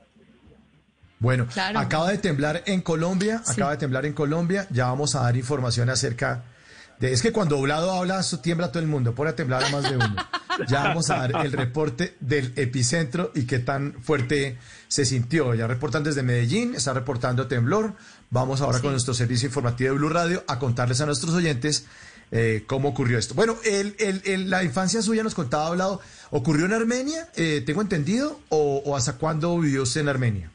Bueno, 1.20 1.48
Claro. 1.48 1.80
acaba 1.80 2.12
de 2.12 2.18
temblar 2.18 2.64
en 2.66 2.82
Colombia, 2.82 3.42
acaba 3.48 3.72
de 3.72 3.78
temblar 3.78 4.06
en 4.06 4.14
Colombia, 4.14 4.68
ya 4.72 4.88
vamos 4.88 5.16
a 5.16 5.22
dar 5.24 5.38
información 5.38 5.90
acerca 5.90 6.36
de... 6.36 6.53
Es 7.00 7.22
que 7.22 7.32
cuando 7.32 7.58
Oblado 7.60 7.92
habla, 7.92 8.20
eso 8.20 8.40
tiembla 8.40 8.72
todo 8.72 8.82
el 8.82 8.88
mundo, 8.88 9.14
pone 9.14 9.32
a 9.32 9.36
temblar 9.36 9.64
a 9.64 9.70
más 9.70 9.84
de 9.90 9.96
uno. 9.98 10.16
Ya 10.70 10.84
vamos 10.84 11.10
a 11.10 11.16
dar 11.28 11.46
el 11.48 11.52
reporte 11.52 12.16
del 12.20 12.54
epicentro 12.58 13.32
y 13.34 13.48
qué 13.48 13.58
tan 13.58 13.94
fuerte 14.04 14.60
se 14.88 15.04
sintió. 15.04 15.56
Ya 15.56 15.66
reportan 15.66 16.04
desde 16.04 16.22
Medellín, 16.22 16.76
está 16.76 16.94
reportando 16.94 17.48
temblor. 17.48 17.96
Vamos 18.30 18.62
ahora 18.62 18.80
con 18.80 18.92
nuestro 18.92 19.16
servicio 19.16 19.48
informativo 19.48 19.90
de 19.92 19.98
Blue 19.98 20.10
Radio 20.10 20.44
a 20.48 20.60
contarles 20.60 21.02
a 21.02 21.08
nuestros 21.08 21.34
oyentes 21.34 21.88
eh, 22.32 22.66
cómo 22.68 22.90
ocurrió 22.90 23.18
esto. 23.18 23.34
Bueno, 23.34 23.56
el, 23.66 23.96
el- 23.98 24.22
el- 24.26 24.50
la 24.52 24.64
infancia 24.64 25.02
suya 25.02 25.24
nos 25.24 25.34
contaba 25.34 25.72
Oblado, 25.72 26.02
¿ocurrió 26.30 26.68
en 26.68 26.74
Armenia? 26.74 27.28
Eh, 27.36 27.64
¿Tengo 27.66 27.82
entendido? 27.82 28.40
O, 28.50 28.84
¿O 28.86 28.96
hasta 28.96 29.18
cuándo 29.18 29.58
vivió 29.60 29.82
usted 29.82 30.02
en 30.02 30.10
Armenia? 30.10 30.52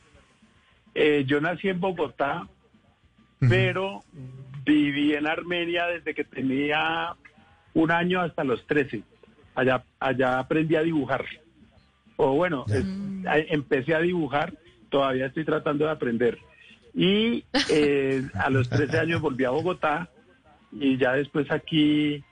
Eh, 0.95 1.25
yo 1.27 1.41
nací 1.41 1.69
en 1.71 1.81
Bogotá, 1.81 2.47
pero 3.41 4.05
viví 4.75 5.15
en 5.15 5.27
Armenia 5.27 5.87
desde 5.87 6.15
que 6.15 6.25
tenía 6.25 7.15
un 7.75 7.91
año 7.91 8.21
hasta 8.21 8.45
los 8.45 8.67
13. 8.67 9.03
Allá, 9.55 9.83
allá 9.99 10.39
aprendí 10.39 10.77
a 10.77 10.83
dibujar. 10.83 11.25
O 12.17 12.35
bueno, 12.35 12.65
es- 12.69 12.85
empecé 13.51 13.95
a 13.95 14.01
dibujar, 14.01 14.53
todavía 14.91 15.27
estoy 15.27 15.45
tratando 15.45 15.85
de 15.87 15.91
aprender. 15.91 16.39
Y 16.95 17.45
eh, 17.71 18.23
a 18.35 18.51
los 18.51 18.69
13 18.69 18.99
años 18.99 19.21
volví 19.21 19.45
a 19.45 19.51
Bogotá 19.51 20.09
y 20.73 20.97
ya 20.99 21.13
después 21.15 21.51
aquí 21.51 22.23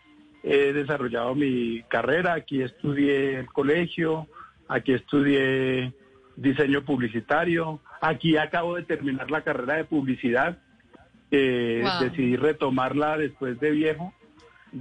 he 0.42 0.72
desarrollado 0.72 1.34
mi 1.34 1.82
carrera, 1.88 2.34
aquí 2.34 2.62
estudié 2.62 3.38
el 3.40 3.46
colegio, 3.46 4.28
aquí 4.68 4.92
estudié 4.92 5.92
diseño 6.36 6.84
publicitario, 6.84 7.80
aquí 8.00 8.36
acabo 8.36 8.76
de 8.76 8.82
terminar 8.82 9.30
la 9.30 9.42
carrera 9.42 9.74
de 9.76 9.84
publicidad, 9.84 10.58
eh, 11.30 11.82
Wow. 11.82 12.08
decidí 12.08 12.36
retomarla 12.36 13.18
después 13.18 13.58
de 13.60 13.70
viejo, 13.70 14.14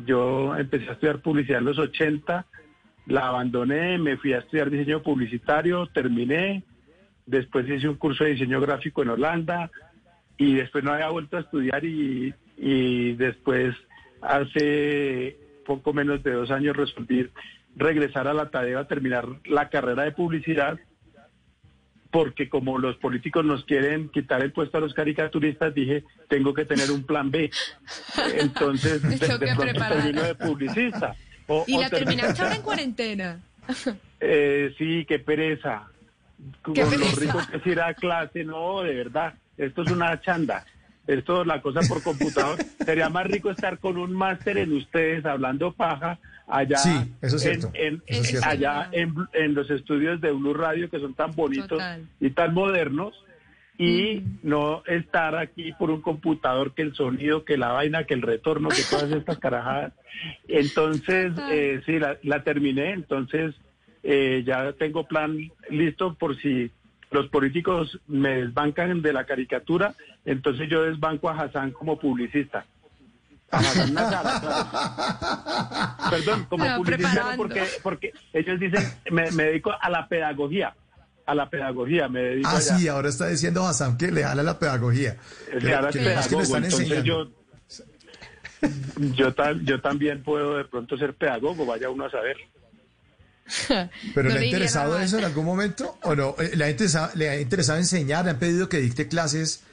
yo 0.06 0.56
empecé 0.58 0.90
a 0.90 0.94
estudiar 0.94 1.22
publicidad 1.22 1.60
en 1.60 1.66
los 1.66 1.78
80, 1.80 2.46
la 3.08 3.28
abandoné, 3.28 3.98
me 3.98 4.18
fui 4.18 4.34
a 4.34 4.40
estudiar 4.40 4.70
diseño 4.70 5.02
publicitario, 5.02 5.88
terminé, 5.88 6.64
después 7.26 7.68
hice 7.70 7.88
un 7.88 7.96
curso 7.96 8.24
de 8.24 8.32
diseño 8.32 8.60
gráfico 8.62 9.04
en 9.04 9.10
Holanda 9.10 9.70
y 10.38 10.56
después 10.56 10.84
no 10.84 10.92
había 10.92 11.10
vuelto 11.10 11.38
a 11.38 11.42
estudiar 11.42 11.86
y, 11.86 12.34
y 12.58 13.14
después 13.14 13.76
hace 14.22 15.38
poco 15.66 15.94
menos 15.94 16.24
de 16.24 16.32
dos 16.32 16.52
años 16.52 16.76
resolví 16.76 17.30
regresar 17.76 18.28
a 18.28 18.34
la 18.34 18.50
Tadeo 18.50 18.80
a 18.80 18.88
terminar 18.88 19.26
la 19.46 19.70
carrera 19.70 20.04
de 20.04 20.12
publicidad 20.12 20.80
porque 22.16 22.48
como 22.48 22.78
los 22.80 22.96
políticos 22.96 23.44
nos 23.44 23.66
quieren 23.66 24.08
quitar 24.08 24.42
el 24.42 24.54
puesto 24.54 24.78
a 24.78 24.80
los 24.80 24.94
caricaturistas, 24.94 25.74
dije, 25.74 26.06
tengo 26.30 26.54
que 26.54 26.64
tener 26.64 26.90
un 26.90 27.04
plan 27.04 27.30
B. 27.30 27.52
Entonces, 28.40 29.02
de, 29.02 29.18
de 29.18 29.54
pronto 29.54 29.74
termino 29.90 30.24
de 30.24 30.34
publicista. 30.36 31.14
O- 31.48 31.66
¿Y 31.68 31.78
la 31.78 31.90
terminaste 31.90 32.42
ahora 32.42 32.56
en 32.56 32.62
cuarentena? 32.62 33.42
Eh, 34.22 34.74
sí, 34.78 35.04
qué 35.06 35.20
pereza. 35.20 35.90
Qué 36.74 36.82
Con 36.84 36.84
lo 36.84 36.90
pereza. 36.90 37.20
rico 37.20 37.42
que 37.52 37.58
es 37.58 37.68
ir 37.68 37.82
a 37.82 37.94
clase, 37.94 38.46
no, 38.46 38.82
de 38.82 38.96
verdad, 38.96 39.34
esto 39.58 39.82
es 39.82 39.92
una 39.92 40.22
chanda. 40.22 40.66
Esto 41.08 41.46
la 41.46 41.62
cosa 41.62 41.82
por 41.88 42.02
computador. 42.04 42.58
Sería 42.86 43.10
más 43.10 43.26
rico 43.28 43.50
estar 43.52 43.80
con 43.80 43.98
un 43.98 44.14
máster 44.14 44.58
en 44.58 44.74
ustedes 44.74 45.26
hablando 45.26 45.72
paja 45.72 46.20
allá 46.48 46.78
Sí, 46.78 46.96
eso 47.22 47.36
es 47.38 47.42
cierto, 47.42 47.72
en, 47.74 48.04
eso 48.06 48.22
es 48.22 48.28
cierto. 48.30 48.48
allá 48.48 48.90
en, 48.92 49.14
en 49.34 49.54
los 49.56 49.70
estudios 49.72 50.22
de 50.22 50.32
Blue 50.32 50.54
Radio 50.54 50.90
que 50.90 51.00
son 51.00 51.14
tan 51.14 51.34
bonitos 51.36 51.70
Total. 51.70 52.08
y 52.20 52.30
tan 52.30 52.54
modernos 52.54 53.14
y 53.78 54.24
no 54.44 54.84
estar 54.86 55.36
aquí 55.36 55.74
por 55.74 55.92
un 55.92 56.02
computador 56.02 56.74
que 56.74 56.82
el 56.82 56.94
sonido, 56.96 57.44
que 57.44 57.58
la 57.58 57.74
vaina, 57.74 58.06
que 58.06 58.14
el 58.14 58.22
retorno, 58.22 58.70
que 58.70 58.84
todas 58.90 59.12
estas 59.12 59.38
carajadas. 59.38 59.92
Entonces, 60.48 61.34
eh, 61.52 61.82
sí, 61.86 62.00
la, 62.00 62.18
la 62.24 62.42
terminé, 62.44 62.94
entonces 62.94 63.54
eh, 64.02 64.44
ya 64.46 64.72
tengo 64.74 65.06
plan 65.08 65.52
listo 65.70 66.14
por 66.14 66.38
si 66.38 66.72
los 67.12 67.28
políticos 67.30 68.00
me 68.08 68.38
desbancan 68.42 69.02
de 69.02 69.14
la 69.14 69.26
caricatura, 69.26 69.94
entonces 70.26 70.70
yo 70.70 70.84
desbanco 70.84 71.30
a 71.30 71.40
Hassan 71.42 71.72
como 71.72 71.98
publicista. 72.00 72.66
A 73.52 73.60
Hassan 73.60 73.94
Nazara, 73.94 74.40
claro. 74.42 76.10
Perdón, 76.10 76.46
como 76.50 76.64
Pero 76.66 76.78
publicista, 76.78 77.08
no, 77.10 77.14
preparando. 77.16 77.38
porque, 77.38 77.64
porque 77.84 78.14
ellos 78.34 78.60
dicen, 78.60 78.84
me, 79.12 79.30
me 79.32 79.44
dedico 79.46 79.72
a 79.80 79.90
la 79.90 80.08
pedagogía, 80.08 80.74
a 81.26 81.36
la 81.36 81.50
pedagogía, 81.50 82.08
me 82.10 82.22
dedico 82.22 82.50
Ah, 82.50 82.58
allá. 82.58 82.78
sí, 82.78 82.88
ahora 82.88 83.10
está 83.10 83.28
diciendo 83.28 83.66
Hassan 83.66 83.98
que 83.98 84.12
le 84.12 84.24
jala 84.24 84.44
la 84.44 84.58
pedagogía. 84.60 85.16
Que, 85.52 85.60
Que 85.60 85.74
ahora 85.76 85.90
que 85.92 86.00
es 86.00 86.20
es 86.20 86.28
que 86.28 86.36
le 86.36 86.42
están 86.42 86.62
pedagogo, 86.62 86.66
entonces 86.66 86.80
enseñando. 86.92 87.32
yo, 89.14 89.32
yo, 89.32 89.34
yo 89.64 89.82
también 89.82 90.24
puedo 90.24 90.58
de 90.58 90.66
pronto 90.66 90.98
ser 90.98 91.14
pedagogo, 91.14 91.66
vaya 91.66 91.90
uno 91.90 92.06
a 92.06 92.10
saber. 92.12 92.38
¿Pero 94.16 94.30
No 94.30 94.36
le 94.36 94.42
ha 94.42 94.46
interesado 94.46 95.00
eso 95.00 95.20
en 95.20 95.26
algún 95.26 95.46
momento? 95.46 95.98
¿O 96.04 96.16
no? 96.16 96.36
Eh, 96.40 96.56
¿Le 96.56 96.66
ha 96.66 96.70
interesado, 96.70 97.12
le 97.16 97.30
ha 97.30 97.40
interesado 97.40 97.78
enseñar? 97.78 98.26
¿Le 98.26 98.32
han 98.32 98.40
pedido 98.40 98.70
que 98.70 98.78
dicte 98.78 99.08
clases? 99.08 99.64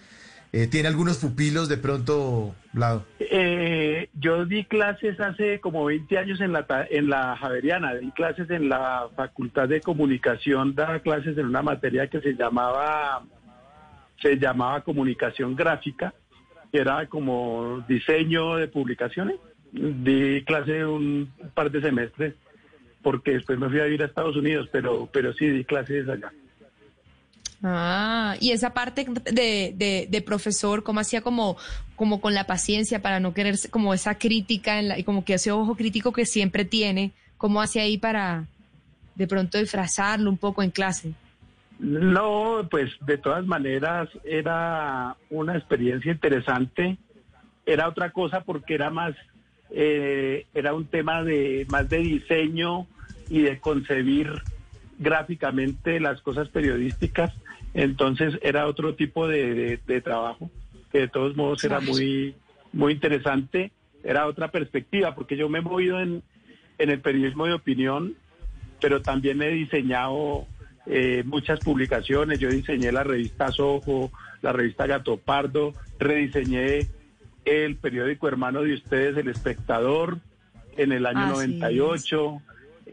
Eh, 0.52 0.66
¿Tiene 0.66 0.88
algunos 0.88 1.16
pupilos 1.16 1.70
de 1.70 1.78
pronto, 1.78 2.54
Lado? 2.74 3.06
Eh, 3.18 4.10
yo 4.12 4.44
di 4.44 4.64
clases 4.64 5.18
hace 5.18 5.60
como 5.60 5.86
20 5.86 6.18
años 6.18 6.40
en 6.42 6.52
la, 6.52 6.66
en 6.90 7.08
la 7.08 7.36
Javeriana, 7.38 7.94
di 7.94 8.10
clases 8.10 8.50
en 8.50 8.68
la 8.68 9.08
Facultad 9.16 9.68
de 9.68 9.80
Comunicación, 9.80 10.74
daba 10.74 10.98
clases 10.98 11.38
en 11.38 11.46
una 11.46 11.62
materia 11.62 12.08
que 12.08 12.20
se 12.20 12.34
llamaba, 12.34 13.22
se 14.20 14.36
llamaba 14.36 14.82
Comunicación 14.82 15.56
Gráfica, 15.56 16.12
que 16.70 16.78
era 16.80 17.06
como 17.06 17.82
diseño 17.88 18.56
de 18.56 18.68
publicaciones. 18.68 19.36
Di 19.72 20.44
clase 20.44 20.84
un 20.84 21.32
par 21.54 21.70
de 21.70 21.80
semestres, 21.80 22.34
porque 23.02 23.32
después 23.32 23.58
me 23.58 23.68
fui 23.68 23.80
a 23.80 23.84
vivir 23.84 24.02
a 24.02 24.06
Estados 24.06 24.36
Unidos, 24.36 24.68
pero, 24.72 25.08
pero 25.12 25.32
sí 25.34 25.46
di 25.48 25.64
clases 25.64 26.08
allá. 26.08 26.32
Ah, 27.64 28.36
y 28.40 28.50
esa 28.50 28.74
parte 28.74 29.06
de, 29.32 29.72
de, 29.76 30.08
de 30.10 30.22
profesor, 30.22 30.82
¿cómo 30.82 30.98
hacía 31.00 31.20
como, 31.20 31.56
como 31.94 32.20
con 32.20 32.34
la 32.34 32.44
paciencia 32.44 33.00
para 33.02 33.20
no 33.20 33.34
querer 33.34 33.54
como 33.70 33.94
esa 33.94 34.16
crítica 34.18 34.80
en 34.80 34.88
la- 34.88 34.98
y 34.98 35.04
como 35.04 35.24
que 35.24 35.34
ese 35.34 35.52
ojo 35.52 35.76
crítico 35.76 36.12
que 36.12 36.26
siempre 36.26 36.64
tiene, 36.64 37.12
¿cómo 37.38 37.62
hacía 37.62 37.82
ahí 37.82 37.98
para 37.98 38.46
de 39.14 39.26
pronto 39.28 39.58
disfrazarlo 39.58 40.28
un 40.28 40.38
poco 40.38 40.62
en 40.62 40.70
clase? 40.70 41.12
No, 41.78 42.66
pues 42.70 42.90
de 43.06 43.18
todas 43.18 43.46
maneras 43.46 44.08
era 44.24 45.16
una 45.30 45.56
experiencia 45.56 46.12
interesante. 46.12 46.96
Era 47.64 47.88
otra 47.88 48.10
cosa 48.10 48.40
porque 48.40 48.74
era 48.74 48.90
más, 48.90 49.14
eh, 49.74 50.46
era 50.54 50.74
un 50.74 50.86
tema 50.86 51.22
de 51.24 51.66
más 51.68 51.88
de 51.88 51.98
diseño 51.98 52.86
y 53.28 53.40
de 53.42 53.58
concebir 53.58 54.30
gráficamente 54.98 56.00
las 56.00 56.20
cosas 56.22 56.48
periodísticas. 56.48 57.32
Entonces 57.74 58.38
era 58.42 58.66
otro 58.66 58.94
tipo 58.94 59.26
de, 59.26 59.54
de- 59.54 59.80
de 59.86 60.00
trabajo 60.00 60.50
que 60.90 61.00
de 61.00 61.08
todos 61.08 61.36
modos 61.36 61.64
era 61.64 61.80
muy, 61.80 62.34
muy 62.72 62.92
interesante. 62.92 63.72
Era 64.04 64.26
otra 64.26 64.50
perspectiva 64.50 65.14
porque 65.14 65.36
yo 65.36 65.48
me 65.48 65.58
he 65.60 65.62
movido 65.62 66.00
en, 66.00 66.22
en 66.78 66.90
el 66.90 67.00
periodismo 67.00 67.46
de 67.46 67.54
opinión 67.54 68.14
pero 68.80 69.00
también 69.00 69.40
he 69.40 69.50
diseñado 69.50 70.44
eh, 70.86 71.22
muchas 71.24 71.60
publicaciones. 71.60 72.40
Yo 72.40 72.48
diseñé 72.50 72.90
la 72.90 73.04
revista 73.04 73.52
Sojo, 73.52 74.10
la 74.42 74.52
revista 74.52 74.88
Gato 74.88 75.18
Pardo, 75.18 75.72
rediseñé 76.00 76.88
el 77.44 77.76
periódico 77.76 78.28
hermano 78.28 78.62
de 78.62 78.74
ustedes, 78.74 79.16
El 79.16 79.28
Espectador, 79.28 80.18
en 80.76 80.92
el 80.92 81.06
año 81.06 81.20
Así 81.20 81.32
98. 81.32 82.42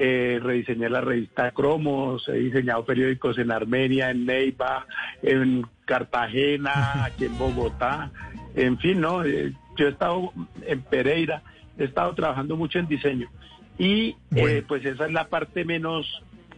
Eh, 0.01 0.39
rediseñé 0.41 0.89
la 0.89 1.01
revista 1.01 1.51
Cromos, 1.51 2.27
he 2.29 2.33
diseñado 2.33 2.85
periódicos 2.85 3.37
en 3.37 3.51
Armenia, 3.51 4.11
en 4.11 4.25
Neiva, 4.25 4.85
en 5.21 5.65
Cartagena, 5.85 7.03
aquí 7.05 7.25
en 7.25 7.37
Bogotá. 7.37 8.11
En 8.55 8.77
fin, 8.79 9.01
¿no? 9.01 9.25
Eh, 9.25 9.53
yo 9.77 9.87
he 9.87 9.89
estado 9.89 10.31
en 10.65 10.81
Pereira, 10.83 11.41
he 11.77 11.85
estado 11.85 12.13
trabajando 12.15 12.55
mucho 12.55 12.79
en 12.79 12.87
diseño. 12.87 13.29
Y 13.77 14.15
Bueno. 14.29 14.47
eh, 14.47 14.65
pues 14.67 14.85
esa 14.85 15.05
es 15.05 15.11
la 15.11 15.27
parte 15.27 15.65
menos 15.65 16.05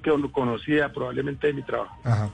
que 0.01 0.11
conocida 0.31 0.91
probablemente 0.91 1.47
de 1.47 1.53
mi 1.53 1.61
trabajo. 1.63 1.95
Ajá. 2.03 2.31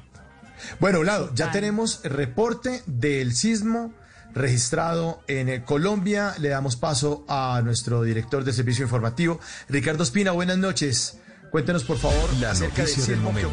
Bueno, 0.79 1.03
Lado, 1.03 1.29
ya 1.33 1.51
tenemos 1.51 2.01
reporte 2.03 2.81
del 2.85 3.33
sismo 3.33 3.93
registrado 4.37 5.21
en 5.27 5.49
eh, 5.49 5.63
Colombia. 5.63 6.35
Le 6.39 6.49
damos 6.49 6.75
paso 6.75 7.25
a 7.27 7.61
nuestro 7.63 8.03
director 8.03 8.43
de 8.43 8.53
servicio 8.53 8.83
informativo, 8.83 9.39
Ricardo 9.69 10.03
Espina. 10.03 10.31
Buenas 10.31 10.57
noches. 10.57 11.19
Cuéntenos, 11.51 11.83
por 11.83 11.97
favor, 11.97 12.29
La 12.39 12.51
acerca 12.51 12.83
noticia 12.83 13.05
del 13.05 13.21
momento 13.21 13.49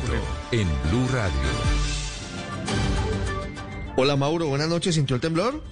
en 0.51 0.69
Blue 0.91 1.09
Radio. 1.13 1.35
Hola 3.97 4.17
Mauro, 4.17 4.49
buenas 4.49 4.69
noches. 4.69 4.97
¿Sintió 4.97 5.17
el 5.17 5.23
temblor? 5.23 5.63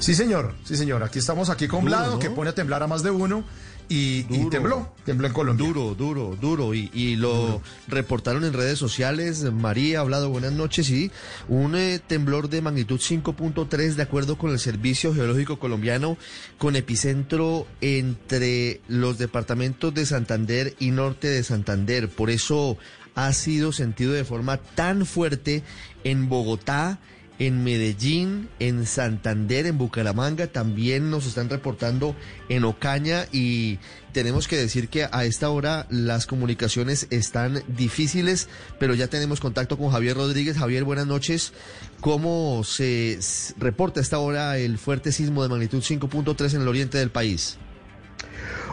Sí, 0.00 0.14
señor. 0.14 0.54
Sí, 0.64 0.76
señor. 0.76 1.02
Aquí 1.02 1.18
estamos 1.18 1.50
aquí 1.50 1.68
con 1.68 1.80
Duro, 1.80 1.90
Lado, 1.92 2.12
¿no? 2.14 2.18
que 2.18 2.30
pone 2.30 2.50
a 2.50 2.54
temblar 2.54 2.82
a 2.82 2.86
más 2.86 3.02
de 3.02 3.10
uno. 3.10 3.44
Y, 3.90 4.24
y 4.30 4.48
tembló. 4.50 4.94
Tembló 5.04 5.26
en 5.26 5.32
Colombia. 5.32 5.66
Duro, 5.66 5.96
duro, 5.96 6.38
duro. 6.40 6.74
Y, 6.74 6.92
y 6.94 7.16
lo 7.16 7.60
reportaron 7.88 8.44
en 8.44 8.52
redes 8.52 8.78
sociales. 8.78 9.42
María 9.52 9.98
ha 9.98 10.02
hablado, 10.02 10.30
buenas 10.30 10.52
noches. 10.52 10.86
Sí, 10.86 11.10
un 11.48 11.74
eh, 11.74 11.98
temblor 11.98 12.48
de 12.48 12.62
magnitud 12.62 13.00
5.3 13.00 13.94
de 13.94 14.02
acuerdo 14.04 14.38
con 14.38 14.52
el 14.52 14.60
Servicio 14.60 15.12
Geológico 15.12 15.58
Colombiano, 15.58 16.16
con 16.56 16.76
epicentro 16.76 17.66
entre 17.80 18.80
los 18.86 19.18
departamentos 19.18 19.92
de 19.92 20.06
Santander 20.06 20.76
y 20.78 20.92
norte 20.92 21.26
de 21.26 21.42
Santander. 21.42 22.08
Por 22.08 22.30
eso 22.30 22.78
ha 23.16 23.32
sido 23.32 23.72
sentido 23.72 24.12
de 24.12 24.24
forma 24.24 24.58
tan 24.58 25.04
fuerte 25.04 25.64
en 26.04 26.28
Bogotá, 26.28 27.00
en 27.40 27.64
Medellín, 27.64 28.50
en 28.58 28.86
Santander, 28.86 29.64
en 29.64 29.78
Bucaramanga, 29.78 30.46
también 30.46 31.10
nos 31.10 31.26
están 31.26 31.48
reportando 31.48 32.14
en 32.50 32.64
Ocaña 32.64 33.24
y 33.32 33.78
tenemos 34.12 34.46
que 34.46 34.58
decir 34.58 34.88
que 34.90 35.08
a 35.10 35.24
esta 35.24 35.48
hora 35.48 35.86
las 35.88 36.26
comunicaciones 36.26 37.06
están 37.08 37.62
difíciles, 37.66 38.48
pero 38.78 38.94
ya 38.94 39.08
tenemos 39.08 39.40
contacto 39.40 39.78
con 39.78 39.90
Javier 39.90 40.18
Rodríguez. 40.18 40.58
Javier, 40.58 40.84
buenas 40.84 41.06
noches. 41.06 41.54
¿Cómo 42.02 42.62
se 42.62 43.18
reporta 43.56 44.00
a 44.00 44.02
esta 44.02 44.18
hora 44.18 44.58
el 44.58 44.76
fuerte 44.76 45.10
sismo 45.10 45.42
de 45.42 45.48
magnitud 45.48 45.82
5.3 45.82 46.54
en 46.54 46.60
el 46.60 46.68
oriente 46.68 46.98
del 46.98 47.10
país? 47.10 47.56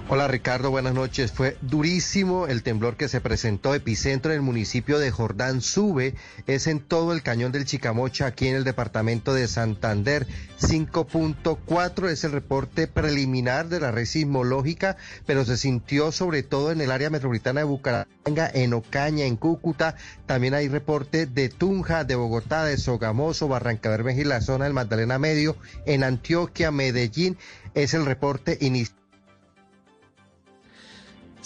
Hola 0.09 0.29
Ricardo, 0.29 0.71
buenas 0.71 0.93
noches. 0.93 1.33
Fue 1.33 1.57
durísimo 1.59 2.47
el 2.47 2.63
temblor 2.63 2.95
que 2.95 3.09
se 3.09 3.19
presentó 3.19 3.75
epicentro 3.75 4.31
en 4.31 4.37
el 4.37 4.41
municipio 4.41 4.99
de 4.99 5.11
Jordán 5.11 5.59
Sube, 5.59 6.15
es 6.45 6.67
en 6.67 6.79
todo 6.79 7.11
el 7.11 7.23
cañón 7.23 7.51
del 7.51 7.65
Chicamocha, 7.65 8.25
aquí 8.25 8.47
en 8.47 8.55
el 8.55 8.63
departamento 8.63 9.33
de 9.33 9.49
Santander. 9.49 10.25
5.4 10.61 12.07
es 12.07 12.23
el 12.23 12.31
reporte 12.31 12.87
preliminar 12.87 13.67
de 13.67 13.81
la 13.81 13.91
red 13.91 14.05
sismológica, 14.05 14.95
pero 15.25 15.43
se 15.43 15.57
sintió 15.57 16.13
sobre 16.13 16.41
todo 16.41 16.71
en 16.71 16.79
el 16.79 16.91
área 16.91 17.09
metropolitana 17.09 17.59
de 17.59 17.65
Bucaramanga, 17.65 18.49
en 18.53 18.75
Ocaña, 18.75 19.25
en 19.25 19.35
Cúcuta. 19.35 19.97
También 20.25 20.53
hay 20.53 20.69
reporte 20.69 21.25
de 21.25 21.49
Tunja, 21.49 22.05
de 22.05 22.15
Bogotá, 22.15 22.63
de 22.63 22.77
Sogamoso, 22.77 23.49
Barranca 23.49 23.89
Bermeja 23.89 24.21
y 24.21 24.23
la 24.23 24.39
zona 24.39 24.63
del 24.63 24.73
Magdalena 24.73 25.19
Medio, 25.19 25.57
en 25.85 26.05
Antioquia, 26.05 26.71
Medellín. 26.71 27.37
Es 27.73 27.93
el 27.93 28.05
reporte 28.05 28.57
inicial. 28.61 29.06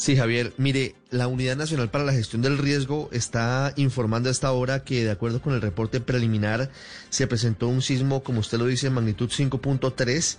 Sí, 0.02 0.16
Javier, 0.16 0.52
mire, 0.58 0.96
la 1.12 1.28
Unidad 1.28 1.58
Nacional 1.58 1.92
para 1.92 2.04
la 2.04 2.12
Gestión 2.12 2.42
del 2.42 2.58
Riesgo 2.58 3.08
está 3.12 3.72
informando 3.76 4.30
a 4.30 4.32
esta 4.32 4.52
hora 4.52 4.84
que, 4.84 5.04
de 5.04 5.12
acuerdo 5.12 5.44
con 5.44 5.54
el 5.54 5.62
reporte 5.62 6.02
preliminar, 6.02 6.72
se 7.12 7.28
presentó 7.28 7.68
un 7.68 7.84
sismo, 7.84 8.24
como 8.24 8.40
usted 8.40 8.58
lo 8.58 8.66
dice, 8.66 8.88
en 8.88 8.94
magnitud 8.94 9.30
5.3, 9.30 10.38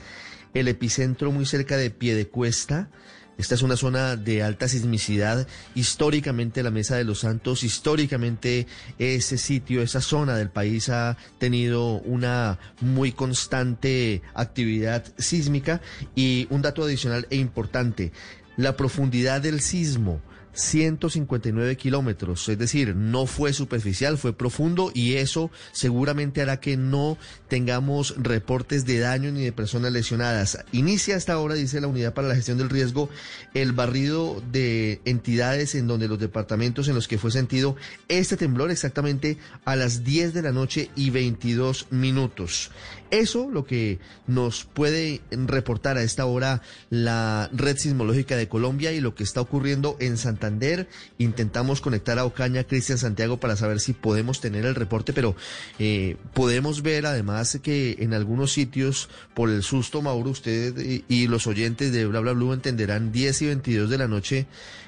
el 0.55 0.67
epicentro 0.67 1.31
muy 1.31 1.47
cerca 1.47 1.77
de 1.77 1.91
Piedecuesta. 1.91 2.91
Esta 3.39 3.55
es 3.55 3.63
una 3.63 3.77
zona 3.77 4.17
de 4.17 4.43
alta 4.43 4.69
sismicidad. 4.69 5.47
Históricamente 5.77 6.63
la 6.63 6.71
Mesa 6.71 6.97
de 6.97 7.05
los 7.05 7.21
Santos, 7.21 7.63
históricamente 7.63 8.67
ese 8.99 9.39
sitio, 9.39 9.81
esa 9.81 10.01
zona 10.01 10.37
del 10.37 10.51
país 10.51 10.89
ha 10.89 11.17
tenido 11.39 12.01
una 12.01 12.59
muy 12.81 13.13
constante 13.13 14.23
actividad 14.35 15.05
sísmica. 15.19 15.81
Y 16.15 16.47
un 16.51 16.63
dato 16.63 16.83
adicional 16.83 17.27
e 17.31 17.37
importante, 17.37 18.13
la 18.57 18.77
profundidad 18.77 19.41
del 19.41 19.61
sismo 19.61 20.21
159 20.55 21.77
kilómetros, 21.77 22.49
es 22.49 22.59
decir, 22.59 22.95
no 22.95 23.27
fue 23.27 23.53
superficial, 23.53 24.19
fue 24.19 24.37
profundo 24.37 24.91
y 24.95 25.15
eso 25.15 25.51
seguramente 25.73 26.43
hará 26.43 26.61
que 26.61 26.77
no 26.77 27.17
tengamos 27.49 28.15
reportes 28.19 28.85
de 28.85 28.99
daño 28.99 29.33
ni 29.33 29.43
de 29.43 29.53
personas 29.53 29.93
lesionadas. 29.93 30.59
Inicia 30.73 31.17
hasta 31.17 31.33
ahora, 31.33 31.55
dice 31.55 31.81
la 31.81 31.87
Unidad 31.87 32.13
para 32.13 32.29
la 32.29 32.35
Gestión 32.35 32.59
del 32.59 32.71
Riesgo, 32.71 33.09
el 33.55 33.73
barrido 33.73 34.43
de 34.53 35.01
entidades 35.05 35.75
en 35.75 35.87
donde 35.87 36.09
los 36.09 36.19
departamentos 36.19 36.89
en 36.89 36.95
los 36.95 37.09
que 37.09 37.19
fue 37.19 37.31
sentido 37.31 37.77
este 38.09 38.37
temblor 38.37 38.71
exactamente 38.71 39.39
a 39.65 39.75
las 39.77 40.05
10 40.05 40.35
de 40.35 40.43
la 40.43 40.53
noche 40.53 40.91
y 40.97 41.11
22 41.11 41.87
minutos. 41.91 42.71
Eso 43.13 43.51
lo 43.51 43.67
que 43.67 43.99
nos 44.27 44.65
puede 44.65 45.21
reportar 45.31 45.99
a 45.99 46.03
esta 46.03 46.25
hora 46.25 46.63
la 46.89 47.51
red 47.53 47.77
sismológica 47.77 48.37
de 48.37 48.49
Colombia 48.49 48.91
y 48.93 49.03
lo 49.03 49.15
que 49.15 49.23
está 49.23 49.43
ocurriendo 49.43 49.99
en 50.01 50.17
Santander. 50.17 50.89
Intentamos 51.19 51.83
conectar 51.83 52.19
a 52.19 52.25
Ocaña, 52.25 52.65
Cristian 52.65 52.97
Santiago, 52.97 53.37
para 53.37 53.57
saber 53.57 53.81
si 53.81 53.93
podemos 53.93 54.41
tener 54.41 54.65
el 54.65 54.75
reporte, 54.75 55.13
pero 55.13 55.37
eh, 55.79 56.17
podemos 56.33 56.81
ver 56.81 57.05
además 57.05 57.59
que 57.63 57.99
en 57.99 58.15
algunos 58.15 58.51
sitios, 58.51 59.11
por 59.35 59.51
el 59.51 59.63
susto, 59.63 60.01
Mauro, 60.01 60.31
usted 60.31 61.05
y, 61.07 61.27
los 61.27 61.47
oyentes 61.47 61.93
de 61.93 62.07
Bla 62.07 62.21
Bla 62.21 62.33
Blue 62.33 62.55
entenderán 62.55 63.13
10 63.13 63.43
y 63.43 63.47
22 63.47 63.91
de 63.91 63.99
la 63.99 64.09
noche 64.09 64.47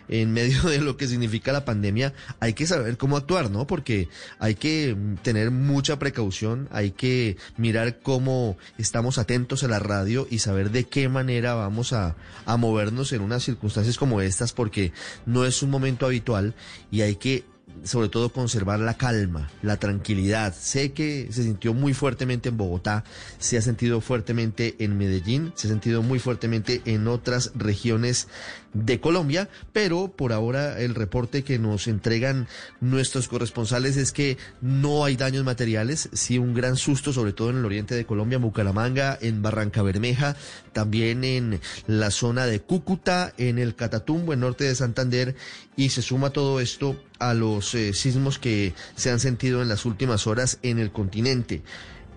en 0.09 0.33
medio 0.33 0.63
de 0.63 0.79
lo 0.79 0.97
que 0.97 1.09
significa 1.09 1.53
la 1.53 1.65
pandemia, 1.65 2.13
hay 2.41 2.53
que 2.53 2.67
saber 2.67 2.97
cómo 2.97 3.17
actuar, 3.17 3.51
¿no? 3.51 3.67
Porque 3.67 4.09
hay 4.39 4.55
que 4.55 4.97
tener 5.23 5.51
mucha 5.51 5.99
precaución, 5.99 6.69
hay 6.71 6.91
que 6.91 7.37
mirar 7.57 8.01
cómo 8.01 8.57
estamos 8.79 9.19
atentos 9.19 9.65
a 9.65 9.69
la 9.69 9.79
radio 9.79 10.27
y 10.31 10.39
saber 10.39 10.71
de 10.71 10.85
qué 10.85 11.09
manera 11.09 11.55
vamos 11.55 11.93
a, 11.93 12.17
a 12.47 12.57
movernos 12.57 13.13
en 13.13 13.23
unas 13.23 13.43
circunstancias 13.43 13.99
como 13.99 14.21
estas, 14.21 14.53
porque 14.53 14.93
no 15.27 15.45
es 15.45 15.63
un 15.63 15.71
momento 15.71 16.07
habitual 16.07 16.55
y 16.91 17.03
hay 17.03 17.17
que 17.17 17.45
sobre 17.83 18.09
todo 18.09 18.31
conservar 18.31 18.79
la 18.79 18.95
calma, 18.95 19.51
la 19.63 19.77
tranquilidad. 19.77 20.55
Sé 20.55 20.93
que 20.93 21.29
se 21.31 21.43
sintió 21.43 21.75
muy 21.75 21.93
fuertemente 21.93 22.49
en 22.49 22.57
Bogotá, 22.57 23.05
se 23.39 23.59
ha 23.59 23.63
sentido 23.63 24.01
fuertemente 24.01 24.77
en 24.79 24.97
Medellín, 24.97 25.53
se 25.57 25.67
ha 25.67 25.71
sentido 25.71 26.03
muy 26.03 26.19
fuertemente 26.19 26.83
en 26.85 27.09
otras 27.09 27.53
regiones 27.55 28.29
de 28.75 29.01
Colombia, 29.01 29.49
pero 29.73 30.09
por 30.09 30.33
ahora 30.33 30.81
el 30.81 30.95
reporte 30.95 31.45
que 31.45 31.59
nos 31.59 31.87
entregan 31.87 32.49
nuestros 32.81 33.29
corresponsales 33.29 33.97
es 33.97 34.13
que 34.13 34.37
no 34.61 35.05
hay 35.05 35.17
daños 35.17 35.45
materiales, 35.45 36.11
sí 36.13 36.39
un 36.39 36.55
gran 36.55 36.77
susto, 36.77 37.13
sobre 37.13 37.33
todo 37.33 37.51
en 37.51 37.59
el 37.59 37.65
oriente 37.65 37.95
de 37.95 38.05
Colombia, 38.05 38.37
en 38.37 38.43
Bucaramanga, 38.43 39.17
en 39.21 39.43
Barranca 39.43 39.83
Bermeja, 39.83 40.37
también 40.73 41.25
en 41.25 41.61
la 41.87 42.11
zona 42.11 42.47
de 42.47 42.61
Cúcuta, 42.61 43.33
en 43.39 43.59
el 43.59 43.75
Catatumbo, 43.75 44.33
en 44.33 44.41
norte 44.41 44.65
de 44.65 44.75
Santander, 44.75 45.37
y 45.77 45.91
se 45.91 46.03
suma 46.03 46.31
todo 46.31 46.61
esto 46.61 47.01
a 47.19 47.33
los 47.35 47.75
eh, 47.75 47.95
sismos 47.95 48.39
que 48.39 48.75
se 48.97 49.11
han 49.11 49.21
sentido 49.21 49.63
en 49.63 49.69
las 49.69 49.85
últimas 49.85 50.27
horas 50.27 50.59
en 50.63 50.79
el 50.79 50.91
continente. 50.91 51.63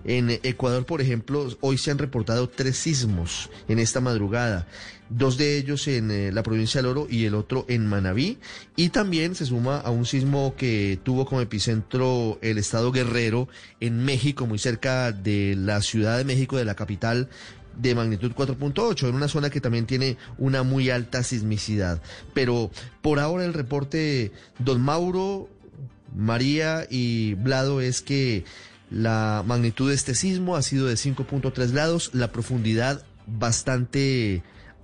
En 0.04 0.30
Ecuador, 0.30 0.86
por 0.86 1.00
ejemplo, 1.00 1.48
hoy 1.60 1.76
se 1.76 1.90
han 1.90 1.98
reportado 1.98 2.48
tres 2.48 2.76
sismos 2.76 3.50
en 3.68 3.78
esta 3.78 4.00
madrugada, 4.00 4.66
dos 5.10 5.36
de 5.36 5.56
ellos 5.56 5.86
en 5.88 6.10
eh, 6.10 6.32
la 6.32 6.42
provincia 6.42 6.80
del 6.80 6.90
Oro 6.90 7.06
y 7.10 7.24
el 7.24 7.34
otro 7.34 7.64
en 7.68 7.86
Manabí, 7.86 8.38
y 8.76 8.90
también 8.90 9.34
se 9.34 9.46
suma 9.46 9.78
a 9.78 9.90
un 9.90 10.06
sismo 10.06 10.54
que 10.56 10.98
tuvo 11.02 11.26
como 11.26 11.40
epicentro 11.40 12.38
el 12.42 12.58
estado 12.58 12.92
Guerrero 12.92 13.48
en 13.80 14.04
México, 14.04 14.46
muy 14.46 14.58
cerca 14.58 15.12
de 15.12 15.54
la 15.56 15.80
Ciudad 15.82 16.18
de 16.18 16.24
México, 16.24 16.56
de 16.56 16.64
la 16.64 16.74
capital, 16.74 17.28
de 17.76 17.94
magnitud 17.94 18.32
4.8, 18.32 19.08
en 19.08 19.14
una 19.14 19.28
zona 19.28 19.50
que 19.50 19.60
también 19.60 19.86
tiene 19.86 20.16
una 20.36 20.62
muy 20.62 20.90
alta 20.90 21.22
sismicidad. 21.22 22.02
Pero 22.34 22.70
por 23.02 23.20
ahora 23.20 23.44
el 23.44 23.54
reporte, 23.54 24.32
don 24.58 24.80
Mauro, 24.80 25.48
María 26.16 26.86
y 26.90 27.34
Blado, 27.34 27.80
es 27.80 28.02
que 28.02 28.44
la 28.90 29.44
magnitud 29.46 29.88
de 29.88 29.94
este 29.94 30.14
sismo 30.14 30.56
ha 30.56 30.62
sido 30.62 30.86
de 30.86 30.94
5.3 30.94 31.70
grados, 31.70 32.10
la 32.14 32.32
profundidad 32.32 33.04
bastante 33.26 34.42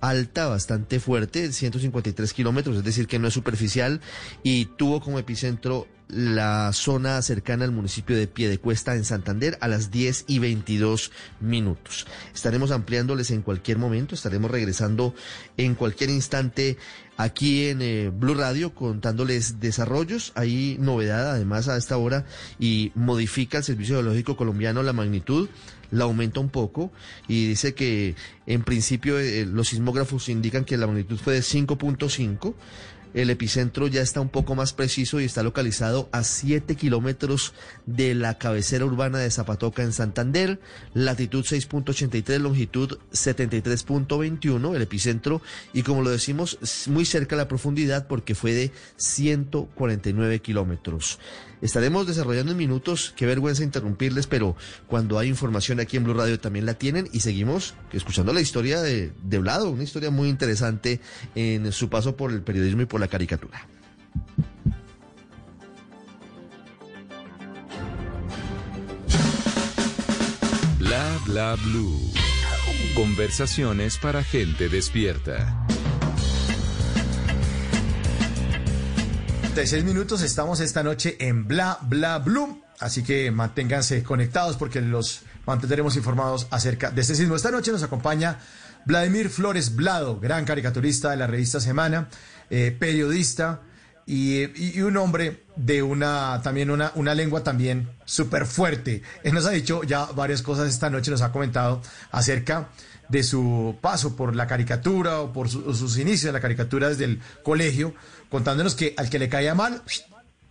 alta, 0.09 0.47
bastante 0.47 0.99
fuerte, 0.99 1.51
153 1.51 2.33
kilómetros, 2.33 2.77
es 2.77 2.83
decir, 2.83 3.07
que 3.07 3.19
no 3.19 3.27
es 3.27 3.33
superficial, 3.33 4.01
y 4.43 4.65
tuvo 4.77 5.01
como 5.01 5.19
epicentro 5.19 5.87
la 6.07 6.71
zona 6.73 7.21
cercana 7.21 7.65
al 7.65 7.71
municipio 7.71 8.15
de 8.15 8.27
Piedecuesta 8.27 8.95
en 8.95 9.05
Santander 9.05 9.57
a 9.61 9.67
las 9.67 9.91
10 9.91 10.25
y 10.27 10.39
22 10.39 11.11
minutos. 11.39 12.05
Estaremos 12.33 12.71
ampliándoles 12.71 13.31
en 13.31 13.41
cualquier 13.41 13.77
momento, 13.77 14.15
estaremos 14.15 14.51
regresando 14.51 15.15
en 15.57 15.75
cualquier 15.75 16.09
instante 16.09 16.77
aquí 17.17 17.67
en 17.67 17.81
eh, 17.81 18.11
Blue 18.13 18.35
Radio 18.35 18.73
contándoles 18.73 19.59
desarrollos. 19.59 20.31
Hay 20.35 20.77
novedad 20.79 21.31
además 21.31 21.67
a 21.67 21.77
esta 21.77 21.97
hora 21.97 22.25
y 22.59 22.91
modifica 22.95 23.57
el 23.57 23.63
Servicio 23.63 23.95
Geológico 23.95 24.37
Colombiano 24.37 24.83
la 24.83 24.93
magnitud 24.93 25.49
la 25.91 26.05
aumenta 26.05 26.39
un 26.39 26.49
poco 26.49 26.91
y 27.27 27.47
dice 27.47 27.73
que 27.73 28.15
en 28.45 28.63
principio 28.63 29.19
eh, 29.19 29.45
los 29.45 29.69
sismógrafos 29.69 30.29
indican 30.29 30.65
que 30.65 30.77
la 30.77 30.87
magnitud 30.87 31.17
fue 31.17 31.33
de 31.33 31.39
5.5. 31.39 32.53
El 33.15 33.29
epicentro 33.29 33.87
ya 33.87 34.01
está 34.01 34.19
un 34.19 34.27
poco 34.27 34.55
más 34.55 34.73
preciso 34.73 35.21
y 35.21 35.23
está 35.23 35.41
localizado 35.41 36.09
a 36.11 36.25
7 36.25 36.75
kilómetros 36.75 37.53
de 37.85 38.13
la 38.13 38.37
cabecera 38.37 38.83
urbana 38.83 39.19
de 39.19 39.31
Zapatoca 39.31 39.83
en 39.83 39.93
Santander, 39.93 40.59
latitud 40.93 41.45
6.83, 41.45 42.39
longitud 42.39 42.97
73.21, 43.13 44.75
el 44.75 44.81
epicentro, 44.81 45.41
y 45.71 45.83
como 45.83 46.01
lo 46.01 46.09
decimos, 46.09 46.59
muy 46.87 47.05
cerca 47.05 47.35
a 47.35 47.37
la 47.37 47.47
profundidad 47.47 48.05
porque 48.07 48.35
fue 48.35 48.53
de 48.53 48.71
149 48.97 50.39
kilómetros. 50.41 51.17
Estaremos 51.65 52.05
desarrollando 52.05 52.51
en 52.51 52.59
minutos, 52.59 53.11
qué 53.15 53.25
vergüenza 53.25 53.63
interrumpirles, 53.63 54.27
pero 54.27 54.55
cuando 54.85 55.17
hay 55.17 55.29
información 55.29 55.79
aquí 55.79 55.97
en 55.97 56.03
Blue 56.03 56.13
Radio 56.13 56.39
también 56.39 56.67
la 56.67 56.75
tienen 56.75 57.09
y 57.11 57.21
seguimos 57.21 57.73
escuchando 57.91 58.33
la 58.33 58.39
historia 58.39 58.83
de, 58.83 59.11
de 59.23 59.39
Vlado, 59.39 59.71
una 59.71 59.81
historia 59.81 60.11
muy 60.11 60.29
interesante 60.29 61.01
en 61.33 61.71
su 61.71 61.89
paso 61.89 62.15
por 62.15 62.31
el 62.31 62.43
periodismo 62.43 62.83
y 62.83 62.85
por 62.85 62.99
la 62.99 63.07
caricatura. 63.07 63.67
Bla 70.77 71.19
bla 71.25 71.55
blue. 71.55 71.99
Conversaciones 72.93 73.97
para 73.97 74.23
gente 74.23 74.69
despierta. 74.69 75.65
36 79.55 79.85
minutos, 79.85 80.21
estamos 80.21 80.59
esta 80.59 80.83
noche 80.83 81.15
en 81.17 81.47
Bla 81.47 81.79
Bla 81.83 82.19
Blue, 82.19 82.61
así 82.77 83.03
que 83.03 83.31
manténganse 83.31 84.03
conectados 84.03 84.57
porque 84.57 84.81
los 84.81 85.21
mantendremos 85.45 85.95
informados 85.95 86.47
acerca 86.51 86.91
de 86.91 86.99
este 86.99 87.15
sismo. 87.15 87.37
Esta 87.37 87.51
noche 87.51 87.71
nos 87.71 87.81
acompaña 87.81 88.37
Vladimir 88.85 89.29
Flores 89.29 89.73
Blado, 89.73 90.19
gran 90.19 90.43
caricaturista 90.43 91.11
de 91.11 91.15
la 91.15 91.27
revista 91.27 91.61
Semana, 91.61 92.09
eh, 92.49 92.75
periodista 92.77 93.61
y, 94.05 94.81
un 94.81 94.97
hombre 94.97 95.45
de 95.55 95.81
una 95.81 96.41
también 96.43 96.69
una, 96.69 96.91
una 96.95 97.15
lengua 97.15 97.41
también 97.41 97.87
súper 98.03 98.45
fuerte. 98.45 99.03
Él 99.23 99.33
nos 99.33 99.45
ha 99.45 99.51
dicho 99.51 99.83
ya 99.83 100.03
varias 100.03 100.41
cosas 100.41 100.67
esta 100.67 100.89
noche, 100.89 101.11
nos 101.11 101.21
ha 101.21 101.31
comentado 101.31 101.81
acerca 102.11 102.67
de 103.09 103.23
su 103.23 103.77
paso 103.81 104.15
por 104.15 104.35
la 104.35 104.47
caricatura 104.47 105.21
o 105.21 105.31
por 105.31 105.49
su, 105.49 105.73
sus 105.73 105.97
inicios 105.97 106.23
de 106.23 106.31
la 106.33 106.41
caricatura 106.41 106.89
desde 106.89 107.05
el 107.05 107.21
colegio, 107.43 107.93
contándonos 108.35 108.75
que 108.75 108.93
al 108.97 109.09
que 109.09 109.17
le 109.17 109.29
caía 109.29 109.55
mal, 109.55 109.81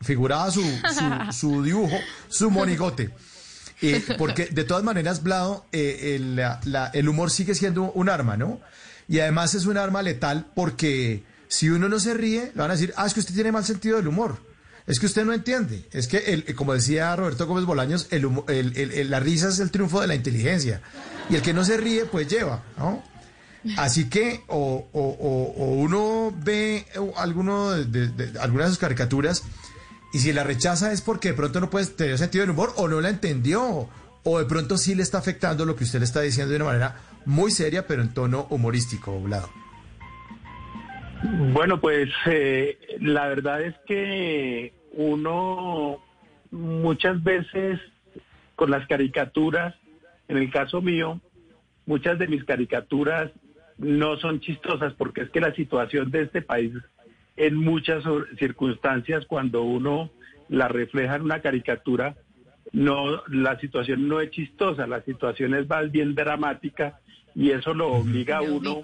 figuraba 0.00 0.50
su, 0.50 0.62
su, 0.62 1.32
su 1.38 1.62
dibujo, 1.62 1.94
su 2.30 2.50
monigote. 2.50 3.10
Eh, 3.82 4.02
porque 4.16 4.46
de 4.46 4.64
todas 4.64 4.82
maneras, 4.82 5.22
Blado, 5.22 5.66
eh, 5.70 6.14
el, 6.16 6.36
la, 6.36 6.90
el 6.94 7.08
humor 7.10 7.30
sigue 7.30 7.54
siendo 7.54 7.92
un 7.92 8.08
arma, 8.08 8.38
¿no? 8.38 8.58
Y 9.06 9.20
además 9.20 9.54
es 9.54 9.66
un 9.66 9.76
arma 9.76 10.00
letal 10.00 10.46
porque 10.54 11.24
si 11.48 11.68
uno 11.68 11.90
no 11.90 12.00
se 12.00 12.14
ríe, 12.14 12.52
le 12.54 12.60
van 12.62 12.70
a 12.70 12.74
decir, 12.74 12.94
ah, 12.96 13.04
es 13.04 13.12
que 13.12 13.20
usted 13.20 13.34
tiene 13.34 13.52
mal 13.52 13.66
sentido 13.66 13.98
del 13.98 14.08
humor. 14.08 14.38
Es 14.86 14.98
que 14.98 15.04
usted 15.04 15.26
no 15.26 15.34
entiende. 15.34 15.86
Es 15.92 16.08
que, 16.08 16.32
el, 16.32 16.54
como 16.54 16.72
decía 16.72 17.14
Roberto 17.16 17.46
Gómez 17.46 17.66
Bolaños, 17.66 18.06
el, 18.10 19.10
la 19.10 19.20
risa 19.20 19.50
es 19.50 19.58
el 19.58 19.70
triunfo 19.70 20.00
de 20.00 20.06
la 20.06 20.14
inteligencia. 20.14 20.80
Y 21.28 21.34
el 21.34 21.42
que 21.42 21.52
no 21.52 21.66
se 21.66 21.76
ríe, 21.76 22.06
pues 22.06 22.28
lleva, 22.28 22.62
¿no? 22.78 23.02
Así 23.78 24.10
que 24.10 24.42
o, 24.48 24.86
o, 24.92 25.00
o, 25.00 25.72
uno 25.72 26.32
ve 26.44 26.84
alguno 27.16 27.70
de, 27.70 28.08
de, 28.08 28.08
de, 28.08 28.38
algunas 28.38 28.66
de 28.66 28.70
sus 28.72 28.78
caricaturas 28.78 29.44
y 30.12 30.18
si 30.18 30.32
la 30.32 30.44
rechaza 30.44 30.92
es 30.92 31.00
porque 31.00 31.28
de 31.28 31.34
pronto 31.34 31.60
no 31.60 31.70
puede 31.70 31.86
tener 31.86 32.18
sentido 32.18 32.42
del 32.42 32.50
humor 32.50 32.72
o 32.76 32.88
no 32.88 33.00
la 33.00 33.08
entendió 33.08 33.88
o 34.22 34.38
de 34.38 34.44
pronto 34.44 34.76
sí 34.76 34.94
le 34.94 35.02
está 35.02 35.18
afectando 35.18 35.64
lo 35.64 35.76
que 35.76 35.84
usted 35.84 35.98
le 35.98 36.04
está 36.04 36.20
diciendo 36.20 36.50
de 36.50 36.56
una 36.56 36.66
manera 36.66 36.96
muy 37.24 37.50
seria 37.50 37.86
pero 37.86 38.02
en 38.02 38.12
tono 38.12 38.46
humorístico, 38.50 39.18
Vlado. 39.20 39.48
Bueno, 41.52 41.80
pues 41.80 42.10
eh, 42.26 42.78
la 43.00 43.28
verdad 43.28 43.62
es 43.62 43.74
que 43.86 44.74
uno 44.92 45.98
muchas 46.50 47.22
veces 47.22 47.80
con 48.56 48.70
las 48.70 48.86
caricaturas, 48.86 49.74
en 50.28 50.36
el 50.36 50.50
caso 50.50 50.82
mío, 50.82 51.20
muchas 51.86 52.18
de 52.18 52.28
mis 52.28 52.44
caricaturas 52.44 53.30
no 53.78 54.16
son 54.16 54.40
chistosas 54.40 54.92
porque 54.94 55.22
es 55.22 55.30
que 55.30 55.40
la 55.40 55.54
situación 55.54 56.10
de 56.10 56.22
este 56.22 56.42
país 56.42 56.72
en 57.36 57.56
muchas 57.56 58.04
circunstancias 58.38 59.26
cuando 59.26 59.62
uno 59.62 60.10
la 60.48 60.68
refleja 60.68 61.16
en 61.16 61.22
una 61.22 61.40
caricatura, 61.40 62.14
no, 62.72 63.22
la 63.28 63.58
situación 63.58 64.08
no 64.08 64.20
es 64.20 64.30
chistosa, 64.30 64.86
la 64.86 65.02
situación 65.02 65.54
es 65.54 65.68
más 65.68 65.90
bien 65.90 66.14
dramática 66.14 67.00
y 67.34 67.50
eso 67.50 67.74
lo 67.74 67.88
obliga 67.88 68.38
a 68.38 68.42
uno 68.42 68.82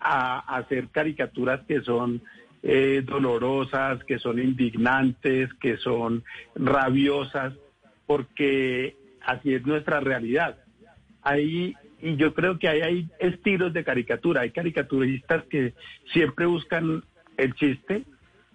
a, 0.00 0.56
hacer 0.56 0.88
caricaturas 0.88 1.60
que 1.66 1.80
son 1.82 2.22
eh, 2.62 3.02
dolorosas, 3.04 4.04
que 4.04 4.18
son 4.18 4.38
indignantes, 4.38 5.52
que 5.54 5.76
son 5.78 6.24
rabiosas, 6.54 7.54
porque 8.06 8.96
así 9.24 9.54
es 9.54 9.64
nuestra 9.66 10.00
realidad. 10.00 10.56
Ahí, 11.22 11.74
y 12.02 12.16
yo 12.16 12.34
creo 12.34 12.58
que 12.58 12.68
ahí 12.68 12.80
hay 12.80 13.08
estilos 13.18 13.72
de 13.72 13.84
caricatura, 13.84 14.42
hay 14.42 14.50
caricaturistas 14.50 15.44
que 15.44 15.74
siempre 16.12 16.46
buscan 16.46 17.04
el 17.36 17.54
chiste, 17.54 18.04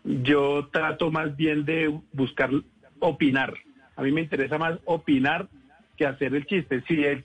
yo 0.04 0.70
trato 0.72 1.12
más 1.12 1.36
bien 1.36 1.66
de 1.66 2.00
buscar 2.14 2.52
opinar. 3.00 3.54
A 3.96 4.04
mí 4.04 4.12
me 4.12 4.22
interesa 4.22 4.58
más 4.58 4.80
opinar 4.86 5.48
que 5.98 6.06
hacer 6.06 6.36
el 6.36 6.46
chiste. 6.46 6.84
Si, 6.88 7.04
el, 7.04 7.24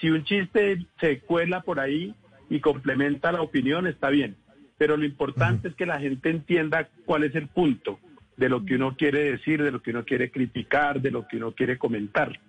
si 0.00 0.10
un 0.10 0.24
chiste 0.24 0.86
se 1.00 1.20
cuela 1.20 1.62
por 1.62 1.80
ahí 1.80 2.14
y 2.48 2.60
complementa 2.60 3.32
la 3.32 3.42
opinión, 3.42 3.86
está 3.86 4.10
bien. 4.10 4.36
Pero 4.78 4.96
lo 4.96 5.04
importante 5.04 5.68
es 5.68 5.74
que 5.74 5.86
la 5.86 5.98
gente 5.98 6.30
entienda 6.30 6.88
cuál 7.04 7.24
es 7.24 7.34
el 7.34 7.48
punto 7.48 7.98
de 8.36 8.48
lo 8.48 8.64
que 8.64 8.76
uno 8.76 8.96
quiere 8.96 9.32
decir, 9.32 9.62
de 9.62 9.70
lo 9.70 9.82
que 9.82 9.90
uno 9.90 10.04
quiere 10.04 10.30
criticar, 10.30 11.00
de 11.00 11.10
lo 11.10 11.26
que 11.26 11.36
uno 11.36 11.52
quiere 11.52 11.76
comentar. 11.78 12.40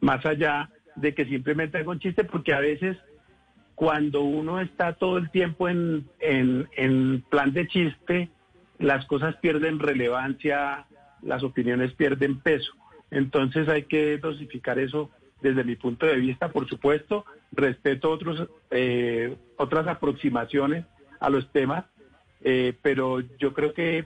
Más 0.00 0.24
allá 0.26 0.70
de 1.00 1.14
que 1.14 1.24
simplemente 1.24 1.78
haga 1.78 1.90
un 1.90 2.00
chiste, 2.00 2.24
porque 2.24 2.52
a 2.52 2.60
veces 2.60 2.96
cuando 3.74 4.22
uno 4.22 4.60
está 4.60 4.94
todo 4.94 5.18
el 5.18 5.30
tiempo 5.30 5.68
en, 5.68 6.06
en, 6.18 6.68
en 6.76 7.22
plan 7.30 7.52
de 7.52 7.68
chiste, 7.68 8.28
las 8.78 9.06
cosas 9.06 9.36
pierden 9.36 9.78
relevancia, 9.78 10.86
las 11.22 11.42
opiniones 11.42 11.92
pierden 11.92 12.40
peso. 12.40 12.72
Entonces 13.10 13.68
hay 13.68 13.84
que 13.84 14.18
dosificar 14.18 14.78
eso 14.78 15.10
desde 15.40 15.64
mi 15.64 15.76
punto 15.76 16.06
de 16.06 16.16
vista, 16.16 16.50
por 16.50 16.68
supuesto, 16.68 17.24
respeto 17.52 18.10
otros, 18.10 18.48
eh, 18.70 19.36
otras 19.56 19.86
aproximaciones 19.86 20.84
a 21.20 21.30
los 21.30 21.50
temas, 21.52 21.84
eh, 22.42 22.74
pero 22.82 23.20
yo 23.38 23.54
creo 23.54 23.72
que 23.72 24.04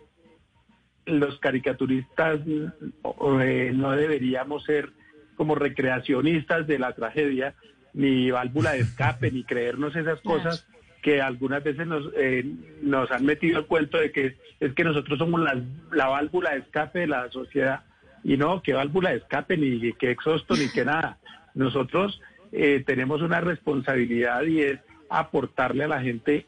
los 1.07 1.38
caricaturistas 1.40 2.40
eh, 2.46 3.72
no 3.74 3.90
deberíamos 3.92 4.64
ser 4.64 4.92
como 5.37 5.55
recreacionistas 5.55 6.66
de 6.66 6.79
la 6.79 6.92
tragedia, 6.92 7.55
ni 7.95 8.31
válvula 8.31 8.73
de 8.73 8.81
escape, 8.81 9.31
ni 9.31 9.45
creernos 9.45 9.95
esas 9.97 10.21
cosas 10.21 10.66
que 11.03 11.21
algunas 11.21 11.64
veces 11.64 11.87
nos, 11.87 12.11
eh, 12.16 12.45
nos 12.81 13.11
han 13.11 13.25
metido 13.25 13.59
el 13.59 13.66
cuento 13.66 13.99
de 13.99 14.12
que 14.12 14.37
es 14.61 14.73
que 14.73 14.85
nosotros 14.85 15.18
somos 15.18 15.40
la, 15.40 15.61
la 15.90 16.07
válvula 16.07 16.53
de 16.53 16.59
escape 16.59 17.01
de 17.01 17.07
la 17.09 17.29
sociedad. 17.31 17.83
Y 18.25 18.37
no, 18.37 18.62
que 18.62 18.73
válvula 18.73 19.11
de 19.11 19.16
escape, 19.16 19.57
ni 19.57 19.92
que 19.95 20.12
exhausto, 20.12 20.55
ni 20.55 20.68
que 20.68 20.85
nada. 20.85 21.18
Nosotros 21.55 22.21
eh, 22.53 22.83
tenemos 22.87 23.21
una 23.21 23.40
responsabilidad 23.40 24.42
y 24.45 24.61
es 24.61 24.79
aportarle 25.09 25.85
a 25.85 25.88
la 25.88 26.01
gente 26.01 26.47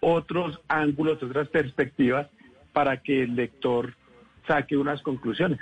otros 0.00 0.60
ángulos, 0.68 1.20
otras 1.22 1.48
perspectivas 1.48 2.28
para 2.72 2.98
que 2.98 3.24
el 3.24 3.34
lector 3.34 3.94
saque 4.46 4.76
unas 4.76 5.02
conclusiones. 5.02 5.58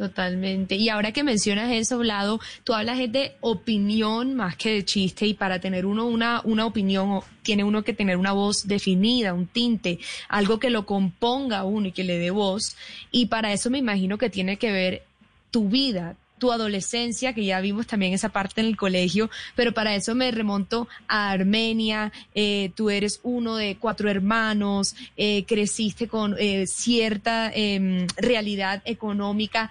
Totalmente. 0.00 0.76
Y 0.76 0.88
ahora 0.88 1.12
que 1.12 1.22
mencionas 1.22 1.70
eso, 1.70 1.98
Vlado, 1.98 2.40
tú 2.64 2.72
hablas 2.72 2.96
de 2.96 3.34
opinión 3.42 4.34
más 4.34 4.56
que 4.56 4.72
de 4.72 4.84
chiste 4.86 5.26
y 5.26 5.34
para 5.34 5.60
tener 5.60 5.84
uno 5.84 6.06
una, 6.06 6.40
una 6.44 6.64
opinión 6.64 7.20
tiene 7.42 7.64
uno 7.64 7.84
que 7.84 7.92
tener 7.92 8.16
una 8.16 8.32
voz 8.32 8.66
definida, 8.66 9.34
un 9.34 9.46
tinte, 9.46 9.98
algo 10.30 10.58
que 10.58 10.70
lo 10.70 10.86
componga 10.86 11.64
uno 11.64 11.88
y 11.88 11.92
que 11.92 12.04
le 12.04 12.16
dé 12.16 12.30
voz. 12.30 12.78
Y 13.10 13.26
para 13.26 13.52
eso 13.52 13.68
me 13.68 13.76
imagino 13.76 14.16
que 14.16 14.30
tiene 14.30 14.56
que 14.56 14.72
ver 14.72 15.02
tu 15.50 15.68
vida, 15.68 16.16
tu 16.40 16.50
adolescencia, 16.50 17.32
que 17.32 17.44
ya 17.44 17.60
vimos 17.60 17.86
también 17.86 18.12
esa 18.12 18.30
parte 18.30 18.60
en 18.62 18.66
el 18.66 18.76
colegio, 18.76 19.30
pero 19.54 19.72
para 19.72 19.94
eso 19.94 20.16
me 20.16 20.30
remonto 20.32 20.88
a 21.06 21.30
Armenia, 21.30 22.10
eh, 22.34 22.72
tú 22.74 22.90
eres 22.90 23.20
uno 23.22 23.54
de 23.54 23.76
cuatro 23.76 24.10
hermanos, 24.10 24.96
eh, 25.16 25.44
creciste 25.44 26.08
con 26.08 26.34
eh, 26.38 26.66
cierta 26.66 27.52
em, 27.54 28.08
realidad 28.16 28.82
económica, 28.86 29.70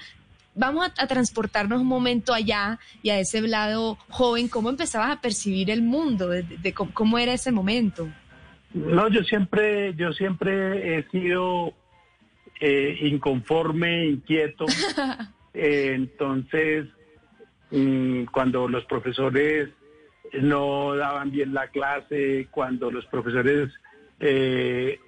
vamos 0.55 0.91
a, 0.97 1.07
transportarnos 1.07 1.81
un 1.81 1.87
momento 1.87 2.33
allá 2.33 2.79
y 3.01 3.09
a 3.09 3.19
ese 3.19 3.41
lado 3.41 3.97
joven, 4.09 4.47
¿cómo 4.47 4.69
empezabas 4.69 5.11
a 5.11 5.21
percibir 5.21 5.69
el 5.71 5.81
mundo? 5.81 6.29
De, 6.29 6.73
cómo, 6.73 7.17
era 7.17 7.33
ese 7.33 7.51
momento? 7.51 8.07
No, 8.73 9.07
yo 9.09 9.23
siempre, 9.23 9.95
yo 9.95 10.13
siempre 10.13 10.97
he 10.97 11.09
sido 11.09 11.73
eh, 12.59 12.97
inconforme, 13.01 14.07
inquieto. 14.07 14.65
Eh, 15.51 15.93
entonces, 15.95 16.85
mm, 17.71 18.25
cuando 18.25 18.67
los 18.67 18.85
profesores 18.85 19.69
no 20.39 20.95
daban 20.95 21.31
bien 21.31 21.55
la 21.55 21.69
clase, 21.69 22.47
cuando 22.51 22.91
los 22.91 23.03
profesores 23.07 23.71
eh, 24.19 24.99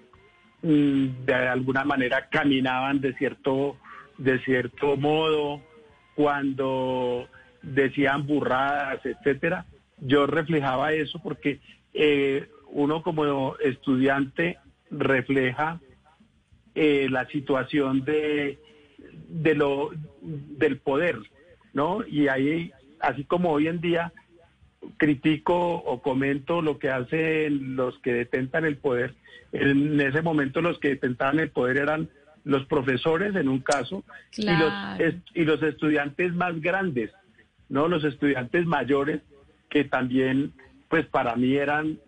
mm, 0.63 1.25
de 1.25 1.34
alguna 1.34 1.86
manera 1.86 2.27
caminaban 2.30 3.01
de 3.01 3.13
cierto 3.13 3.77
de 4.21 4.39
cierto 4.39 4.97
modo, 4.97 5.62
cuando 6.13 7.27
decían 7.63 8.27
burradas, 8.27 9.03
etcétera, 9.03 9.65
yo 9.99 10.27
reflejaba 10.27 10.93
eso 10.93 11.19
porque 11.23 11.60
eh, 11.93 12.47
uno 12.67 13.01
como 13.01 13.57
estudiante 13.57 14.57
refleja 14.91 15.79
eh, 16.75 17.07
la 17.10 17.27
situación 17.29 18.05
de, 18.05 18.60
de 19.27 19.55
lo 19.55 19.89
del 20.21 20.77
poder, 20.77 21.17
¿no? 21.73 22.05
Y 22.05 22.27
ahí, 22.27 22.71
así 22.99 23.23
como 23.23 23.51
hoy 23.51 23.67
en 23.67 23.81
día 23.81 24.13
critico 24.97 25.75
o 25.77 26.01
comento 26.01 26.62
lo 26.62 26.77
que 26.77 26.89
hacen 26.89 27.75
los 27.75 27.97
que 27.99 28.13
detentan 28.13 28.65
el 28.65 28.77
poder, 28.77 29.15
en 29.51 29.99
ese 29.99 30.21
momento 30.21 30.62
los 30.62 30.77
que 30.77 30.89
detentaban 30.89 31.39
el 31.39 31.49
poder 31.49 31.77
eran 31.77 32.10
los 32.43 32.65
profesores 32.65 33.36
en 33.36 33.47
un 33.47 33.60
caso 33.60 34.04
y, 34.36 34.45
los, 34.45 34.73
y 35.34 35.43
los 35.43 35.62
estudiantes 35.62 36.34
más 36.34 36.60
grandes, 36.62 37.12
¿no? 37.69 37.88
Los 37.88 38.04
estudiantes 38.04 38.65
mayores 38.65 39.21
que 39.69 39.84
también, 39.86 40.51
pues 40.89 41.06
para 41.06 41.36
mí 41.36 41.56
eran 41.56 41.99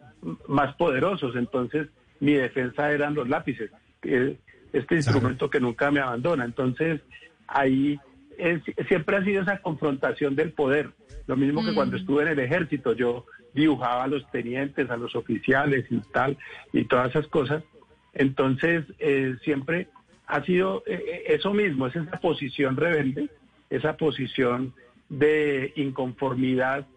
más 0.47 0.75
poderosos. 0.75 1.35
Entonces, 1.35 1.87
mi 2.19 2.33
defensa 2.33 2.91
eran 2.91 3.15
los 3.15 3.27
lápices, 3.27 3.71
este 4.01 4.95
instrumento 4.95 5.49
que 5.49 5.59
nunca 5.59 5.91
me 5.91 5.99
abandona. 5.99 6.45
Entonces, 6.45 7.01
ahí 7.47 7.99
siempre 8.87 9.17
ha 9.17 9.23
sido 9.23 9.41
esa 9.43 9.59
confrontación 9.59 10.35
del 10.35 10.51
poder. 10.51 10.91
Lo 11.27 11.37
mismo 11.37 11.63
que 11.63 11.73
cuando 11.73 11.97
mm. 11.97 11.99
estuve 11.99 12.23
en 12.23 12.29
el 12.29 12.39
ejército, 12.39 12.93
yo 12.93 13.25
dibujaba 13.53 14.03
a 14.03 14.07
los 14.07 14.29
tenientes, 14.31 14.89
a 14.89 14.97
los 14.97 15.15
oficiales 15.15 15.85
y 15.89 15.99
tal, 16.11 16.37
y 16.73 16.85
todas 16.85 17.09
esas 17.09 17.27
cosas. 17.27 17.63
Entonces, 18.13 18.85
eh, 18.99 19.35
siempre 19.43 19.87
ha 20.33 20.43
sido 20.43 20.83
eh, 20.87 20.93
eh, 20.95 21.23
eso 21.27 21.53
mismo, 21.53 21.85
es 21.85 21.95
esa 21.95 22.19
posición 22.19 22.75
rebelde, 22.75 23.29
esa 23.69 23.95
posición 23.97 24.73
de 25.07 25.73
inconformidad 25.75 26.87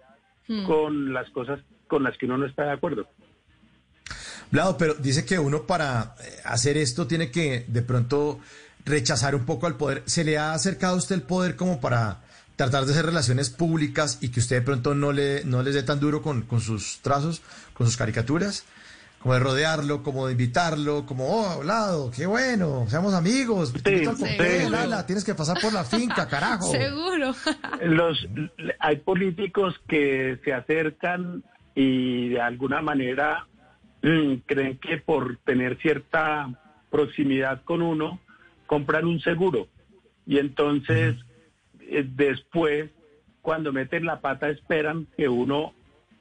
hmm. 0.49 0.64
con 0.64 1.12
las 1.12 1.29
cosas 1.31 1.61
con 1.87 2.03
las 2.03 2.16
que 2.16 2.25
uno 2.25 2.38
no 2.38 2.46
está 2.46 2.64
de 2.64 2.72
acuerdo. 2.72 3.07
Vlado, 4.51 4.79
pero 4.79 4.94
dice 4.94 5.27
que 5.27 5.38
uno 5.38 5.64
para 5.64 6.14
eh, 6.18 6.37
hacer 6.44 6.79
esto 6.79 7.07
tiene 7.07 7.31
que 7.31 7.66
de 7.68 7.83
pronto 7.83 8.40
rechazar 8.87 9.35
un 9.35 9.44
poco 9.44 9.66
al 9.66 9.77
poder. 9.77 10.03
¿Se 10.07 10.25
le 10.25 10.38
ha 10.38 10.55
acercado 10.55 10.94
a 10.94 10.99
usted 10.99 11.16
el 11.16 11.22
poder 11.22 11.57
como 11.57 11.79
para 11.79 12.22
tratar 12.57 12.87
de 12.87 12.92
hacer 12.92 13.05
relaciones 13.05 13.51
públicas 13.51 14.16
y 14.22 14.31
que 14.31 14.40
usted 14.40 14.57
de 14.57 14.62
pronto 14.62 14.94
no 14.94 15.12
le 15.12 15.44
no 15.44 15.62
les 15.62 15.75
dé 15.75 15.83
tan 15.83 16.01
duro 16.01 16.22
con, 16.22 16.42
con 16.42 16.62
sus 16.62 17.01
trazos, 17.03 17.42
con 17.75 17.87
sus 17.87 17.99
caricaturas? 17.99 18.64
Como 19.18 19.35
de 19.35 19.40
rodearlo, 19.40 20.02
como 20.02 20.26
de 20.26 20.33
invitarlo, 20.33 21.05
como, 21.07 21.26
oh, 21.26 21.48
hablado, 21.48 22.11
qué 22.11 22.26
bueno, 22.26 22.87
seamos 22.88 23.14
amigos. 23.14 23.72
tienes 23.83 25.24
que 25.24 25.35
pasar 25.35 25.59
por 25.61 25.72
la 25.72 25.85
finca, 25.85 26.29
carajo. 26.29 26.66
Seguro. 26.70 27.35
Los, 27.83 28.29
hay 28.79 28.96
políticos 28.96 29.74
que 29.88 30.38
se 30.44 30.52
acercan 30.52 31.42
y 31.74 32.29
de 32.29 32.40
alguna 32.40 32.83
manera 32.83 33.46
mm, 34.02 34.35
creen 34.46 34.79
que 34.79 34.98
por 34.98 35.38
tener 35.38 35.76
cierta 35.79 36.48
proximidad 36.90 37.62
con 37.64 37.83
uno, 37.83 38.20
compran 38.66 39.07
un 39.07 39.20
seguro. 39.20 39.66
Y 40.24 40.38
entonces, 40.38 41.16
eh, 41.81 42.07
después, 42.09 42.90
cuando 43.42 43.72
meten 43.72 44.07
la 44.07 44.20
pata, 44.20 44.48
esperan 44.48 45.07
que 45.16 45.29
uno 45.29 45.72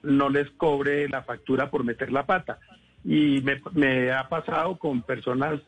no 0.01 0.29
les 0.29 0.49
cobre 0.51 1.08
la 1.10 1.23
factura 1.23 1.69
por 1.69 1.84
meter 1.84 2.12
la 2.12 2.25
pata 2.25 2.60
y 3.05 3.43
me, 3.73 4.11
ha 4.11 4.27
pasado 4.27 4.77
con 4.77 5.03
personas 5.03 5.61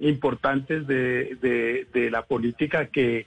importantes 0.00 0.86
de, 0.88 1.86
de, 1.92 2.10
la 2.10 2.22
política 2.22 2.86
que, 2.86 3.26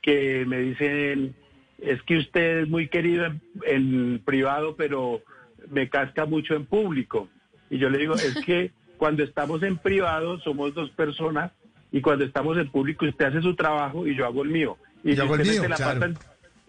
que 0.00 0.44
me 0.46 0.60
dicen, 0.60 1.34
es 1.78 2.00
que 2.02 2.18
usted 2.18 2.60
es 2.60 2.68
muy 2.68 2.88
querido 2.88 3.26
en, 3.66 4.20
privado, 4.24 4.76
pero 4.76 5.20
me 5.68 5.88
casca 5.88 6.26
mucho 6.26 6.54
en 6.54 6.64
público. 6.64 7.28
Y 7.70 7.78
yo 7.78 7.90
le 7.90 7.98
digo, 7.98 8.14
es 8.14 8.38
que 8.46 8.70
Cuando 8.98 9.24
estamos 9.24 9.62
en 9.62 9.78
privado 9.78 10.38
somos 10.40 10.72
dos 10.74 10.90
personas 10.90 11.50
y 11.90 12.00
cuando 12.00 12.24
estamos 12.24 12.56
en 12.56 12.70
público 12.70 13.04
usted 13.04 13.24
hace 13.24 13.42
su 13.42 13.56
trabajo 13.56 14.06
y 14.06 14.14
yo 14.14 14.26
hago 14.26 14.42
el 14.44 14.50
mío. 14.50 14.76
Y, 15.02 15.16
si 15.16 15.22
usted 15.22 15.44
mío, 15.44 15.54
mete 15.54 15.68
la 15.68 15.76
claro. 15.76 16.00
pata 16.00 16.06
en- 16.06 16.18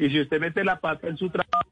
y 0.06 0.10
si 0.10 0.20
usted 0.22 0.40
mete 0.40 0.64
la 0.64 0.80
pata 0.80 1.10
en 1.10 1.18
su 1.18 1.30
trabajo, 1.30 1.70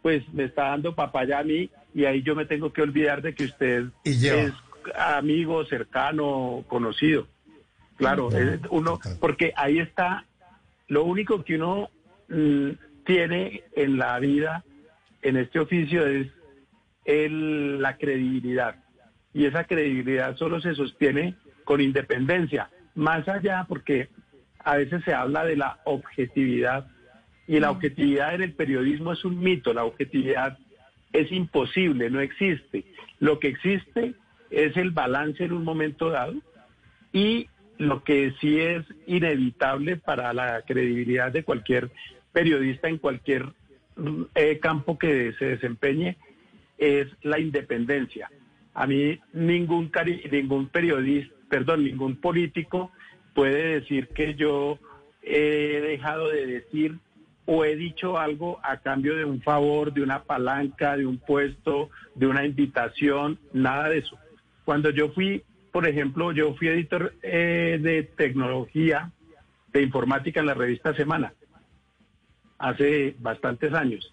pues 0.00 0.22
me 0.32 0.44
está 0.44 0.68
dando 0.68 0.94
papaya 0.94 1.40
a 1.40 1.42
mí 1.42 1.68
y 1.96 2.04
ahí 2.04 2.22
yo 2.22 2.34
me 2.36 2.44
tengo 2.44 2.74
que 2.74 2.82
olvidar 2.82 3.22
de 3.22 3.34
que 3.34 3.44
usted 3.44 3.86
es 4.36 4.52
amigo, 4.98 5.64
cercano, 5.64 6.62
conocido. 6.68 7.26
Claro, 7.96 8.28
es 8.36 8.60
uno, 8.68 8.98
porque 9.18 9.54
ahí 9.56 9.78
está 9.78 10.26
lo 10.88 11.04
único 11.04 11.42
que 11.42 11.54
uno 11.56 11.88
mm, 12.28 12.70
tiene 13.06 13.62
en 13.74 13.96
la 13.96 14.18
vida, 14.18 14.62
en 15.22 15.38
este 15.38 15.58
oficio, 15.58 16.06
es 16.06 16.26
el- 17.06 17.80
la 17.80 17.96
credibilidad. 17.96 18.76
Y 19.32 19.46
esa 19.46 19.64
credibilidad 19.64 20.36
solo 20.36 20.60
se 20.60 20.74
sostiene 20.74 21.34
con 21.64 21.80
independencia. 21.80 22.68
Más 22.94 23.26
allá, 23.28 23.64
porque 23.68 24.08
a 24.58 24.76
veces 24.76 25.02
se 25.04 25.14
habla 25.14 25.44
de 25.46 25.56
la 25.56 25.78
objetividad. 25.84 26.88
Y 27.46 27.58
la 27.60 27.70
objetividad 27.70 28.34
en 28.34 28.42
el 28.42 28.52
periodismo 28.52 29.12
es 29.12 29.24
un 29.24 29.38
mito. 29.38 29.72
La 29.72 29.84
objetividad 29.84 30.58
es 31.12 31.30
imposible, 31.32 32.10
no 32.10 32.20
existe. 32.20 32.84
Lo 33.18 33.38
que 33.38 33.48
existe 33.48 34.14
es 34.50 34.76
el 34.76 34.90
balance 34.90 35.44
en 35.44 35.52
un 35.52 35.64
momento 35.64 36.10
dado 36.10 36.34
y 37.12 37.48
lo 37.78 38.04
que 38.04 38.32
sí 38.40 38.58
es 38.58 38.84
inevitable 39.06 39.96
para 39.96 40.32
la 40.32 40.62
credibilidad 40.62 41.32
de 41.32 41.44
cualquier 41.44 41.90
periodista 42.32 42.88
en 42.88 42.98
cualquier 42.98 43.46
eh, 44.34 44.58
campo 44.58 44.98
que 44.98 45.32
se 45.38 45.46
desempeñe 45.46 46.16
es 46.78 47.08
la 47.22 47.38
independencia. 47.38 48.30
A 48.74 48.86
mí 48.86 49.18
ningún 49.32 49.90
ningún 50.30 50.68
periodista, 50.68 51.34
perdón, 51.48 51.84
ningún 51.84 52.16
político 52.16 52.90
puede 53.34 53.80
decir 53.80 54.08
que 54.08 54.34
yo 54.34 54.78
he 55.22 55.80
dejado 55.80 56.28
de 56.28 56.46
decir 56.46 56.98
o 57.46 57.64
he 57.64 57.76
dicho 57.76 58.18
algo 58.18 58.60
a 58.62 58.78
cambio 58.78 59.16
de 59.16 59.24
un 59.24 59.40
favor, 59.40 59.92
de 59.92 60.02
una 60.02 60.22
palanca, 60.24 60.96
de 60.96 61.06
un 61.06 61.18
puesto, 61.18 61.90
de 62.14 62.26
una 62.26 62.44
invitación, 62.44 63.38
nada 63.52 63.88
de 63.88 63.98
eso. 63.98 64.18
Cuando 64.64 64.90
yo 64.90 65.10
fui, 65.10 65.42
por 65.70 65.86
ejemplo, 65.86 66.32
yo 66.32 66.54
fui 66.54 66.68
editor 66.68 67.14
eh, 67.22 67.78
de 67.80 68.02
tecnología, 68.02 69.12
de 69.72 69.82
informática 69.82 70.40
en 70.40 70.46
la 70.46 70.54
revista 70.54 70.92
Semana, 70.94 71.32
hace 72.58 73.14
bastantes 73.20 73.72
años. 73.72 74.12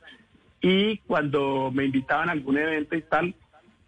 Y 0.62 1.00
cuando 1.00 1.72
me 1.72 1.86
invitaban 1.86 2.30
a 2.30 2.34
algún 2.34 2.58
evento 2.58 2.96
y 2.96 3.02
tal, 3.02 3.34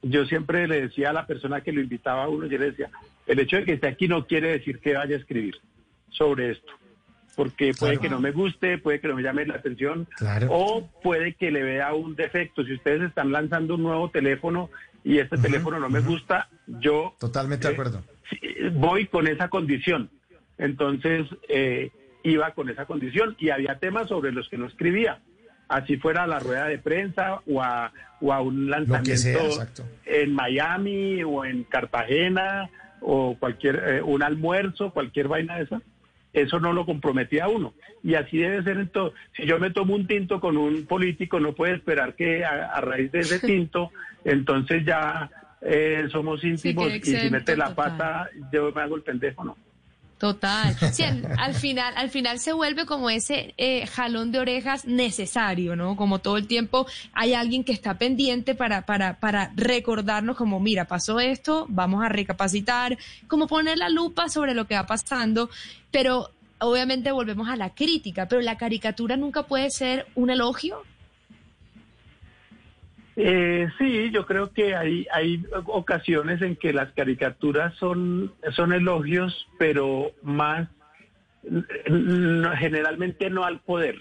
yo 0.01 0.25
siempre 0.25 0.67
le 0.67 0.81
decía 0.81 1.12
a 1.12 1.13
la 1.13 1.27
persona 1.27 1.62
que 1.62 1.71
lo 1.71 1.81
invitaba 1.81 2.23
a 2.23 2.29
uno, 2.29 2.47
yo 2.47 2.58
le 2.58 2.71
decía, 2.71 2.89
el 3.27 3.39
hecho 3.39 3.58
de 3.58 3.65
que 3.65 3.73
esté 3.73 3.88
aquí 3.88 4.08
no 4.08 4.25
quiere 4.25 4.51
decir 4.51 4.79
que 4.79 4.95
vaya 4.95 5.15
a 5.15 5.19
escribir 5.19 5.55
sobre 6.10 6.51
esto, 6.51 6.73
porque 7.36 7.74
puede 7.78 7.93
Claro. 7.93 8.02
que 8.02 8.10
no 8.10 8.19
me 8.19 8.32
guste, 8.32 8.78
puede 8.78 9.00
que 9.00 9.08
no 9.08 9.15
me 9.15 9.24
llame 9.24 9.45
la 9.45 9.56
atención, 9.56 10.08
Claro. 10.17 10.48
o 10.52 10.89
puede 11.04 11.34
que 11.34 11.52
le 11.52 11.63
vea 11.63 11.93
un 11.93 12.15
defecto. 12.15 12.63
Si 12.63 12.74
ustedes 12.74 13.02
están 13.04 13.32
lanzando 13.32 13.76
un 13.76 13.84
nuevo 13.84 14.10
teléfono 14.10 14.69
y 15.04 15.19
este 15.19 15.38
teléfono 15.38 15.80
no 15.80 15.89
me 15.89 16.00
gusta, 16.00 16.48
yo 16.67 17.13
Totalmente 17.19 17.67
de 17.67 17.74
eh, 17.74 17.76
acuerdo. 17.76 18.04
voy 18.74 19.06
con 19.08 19.28
esa 19.28 19.50
condición. 19.50 20.10
Entonces, 20.58 21.28
eh, 21.50 21.91
iba 22.24 22.52
con 22.52 22.69
esa 22.69 22.86
condición 22.86 23.36
y 23.39 23.50
había 23.50 23.78
temas 23.80 24.08
sobre 24.08 24.32
los 24.32 24.48
que 24.50 24.58
no 24.58 24.65
escribía. 24.67 25.19
Así 25.67 25.98
fuera 25.98 26.24
a 26.24 26.28
la 26.28 26.39
rueda 26.39 26.65
de 26.67 26.78
prensa 26.78 27.41
o 27.48 27.62
a, 27.62 27.91
o 28.21 28.32
a 28.32 28.41
un 28.41 28.69
lanzamiento 28.69 29.15
sea, 29.52 29.67
en 30.06 30.34
Miami 30.34 31.24
o 31.24 31.43
en 31.43 31.63
Cartagena 31.65 32.69
o 33.02 33.36
cualquier, 33.39 33.84
eh, 33.86 34.02
un 34.02 34.24
almuerzo, 34.24 34.91
cualquier 34.91 35.28
vaina 35.28 35.58
de 35.58 35.63
esa. 35.63 35.82
Eso 36.36 36.60
no 36.60 36.74
lo 36.74 36.86
comprometía 36.86 37.45
a 37.45 37.48
uno. 37.48 37.74
Y 38.04 38.15
así 38.15 38.38
debe 38.38 38.62
ser 38.62 38.78
en 38.78 38.89
todo. 38.89 39.13
Si 39.36 39.45
yo 39.45 39.58
me 39.58 39.71
tomo 39.71 39.95
un 39.95 40.06
tinto 40.06 40.41
con 40.41 40.58
un 40.58 40.86
político, 40.86 41.39
no 41.39 41.54
puede 41.54 41.76
esperar 41.76 42.13
que 42.15 42.43
a, 42.43 42.65
a 42.65 42.82
raíz 42.82 43.12
de 43.12 43.21
ese 43.21 43.39
tinto, 43.48 43.91
entonces 44.26 44.86
ya 44.86 45.32
eh, 45.62 46.08
somos 46.12 46.43
íntimos 46.43 46.93
y 46.93 47.02
si 47.02 47.30
mete 47.30 47.56
la 47.56 47.74
pata, 47.74 48.30
yo 48.52 48.71
me 48.71 48.82
hago 48.82 48.98
el 48.98 49.02
pendejo, 49.02 49.45
¿no? 49.45 49.58
Total. 50.17 50.75
Sí, 50.93 51.04
al, 51.04 51.28
al 51.38 51.54
final, 51.54 51.93
al 51.97 52.10
final 52.10 52.39
se 52.39 52.54
vuelve 52.54 52.86
como 52.86 53.10
ese 53.10 53.54
eh, 53.58 53.86
jalón 53.88 54.32
de 54.32 54.39
orejas 54.39 54.86
necesario, 54.86 55.75
¿no? 55.75 55.95
Como 55.95 56.19
todo 56.19 56.38
el 56.38 56.47
tiempo 56.47 56.86
hay 57.13 57.34
alguien 57.34 57.63
que 57.63 57.73
está 57.73 57.97
pendiente 57.97 58.56
para, 58.56 58.86
para, 58.86 59.19
para 59.19 59.51
recordarnos 59.56 60.38
como, 60.38 60.60
mira, 60.60 60.86
pasó 60.86 61.19
esto, 61.19 61.65
vamos 61.69 62.04
a 62.04 62.10
recapacitar, 62.10 62.97
como 63.28 63.47
poner 63.47 63.78
la 63.78 63.89
lupa 63.89 64.30
sobre 64.30 64.54
lo 64.54 64.65
que 64.65 64.75
va 64.75 64.86
pasando, 64.86 65.49
pero 65.91 66.32
obviamente 66.60 67.12
volvemos 67.12 67.49
a 67.49 67.56
la 67.56 67.71
crítica, 67.71 68.28
pero 68.28 68.41
la 68.41 68.58
caricatura 68.58 69.17
nunca 69.17 69.43
puede 69.43 69.69
ser 69.69 70.08
un 70.15 70.30
elogio. 70.30 70.84
Eh, 73.17 73.69
sí, 73.78 74.12
yo 74.12 74.25
creo 74.25 74.51
que 74.51 74.75
hay, 74.75 75.08
hay 75.12 75.45
ocasiones 75.67 76.41
en 76.41 76.56
que 76.58 76.73
las 76.73 76.91
caricaturas 76.91 77.73
son, 77.75 78.34
son 78.56 78.73
elogios, 78.73 79.47
pero 79.58 80.12
más 80.21 80.67
generalmente 82.58 83.30
no 83.30 83.43
al 83.45 83.60
poder, 83.60 83.99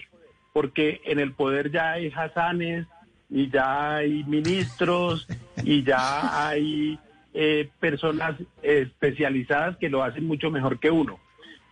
porque 0.53 1.01
en 1.05 1.19
el 1.19 1.33
poder 1.33 1.71
ya 1.71 1.93
hay 1.93 2.11
hazanes 2.13 2.87
y 3.29 3.49
ya 3.49 3.95
hay 3.95 4.23
ministros 4.23 5.27
y 5.63 5.83
ya 5.83 6.47
hay 6.47 6.99
eh, 7.33 7.69
personas 7.79 8.35
especializadas 8.61 9.77
que 9.77 9.89
lo 9.89 10.03
hacen 10.03 10.25
mucho 10.25 10.51
mejor 10.51 10.79
que 10.79 10.91
uno. 10.91 11.19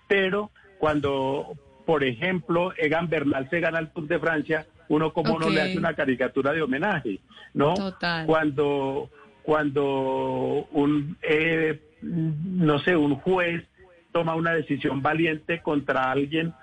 Pero 0.08 0.52
cuando, 0.78 1.54
por 1.86 2.04
ejemplo, 2.04 2.74
Egan 2.78 3.10
Bernal 3.10 3.50
se 3.50 3.60
gana 3.60 3.80
el 3.80 3.90
Tour 3.90 4.08
de 4.08 4.20
Francia, 4.20 4.66
uno 4.94 5.14
como 5.14 5.40
no 5.40 5.50
le 5.50 5.62
hace 5.62 5.78
una 5.78 5.94
caricatura 5.94 6.54
de 6.54 6.62
homenaje, 6.62 7.20
¿no? 7.54 7.74
Total. 7.74 8.26
Cuando, 8.26 9.10
cuando 9.42 10.68
un, 10.72 11.18
eh, 11.22 11.80
no 12.02 12.80
sé, 12.80 12.96
un 12.96 13.16
juez 13.16 13.64
toma 14.12 14.36
una 14.36 14.54
decisión 14.54 15.02
valiente 15.02 15.62
contra 15.62 16.12
alguien, 16.12 16.54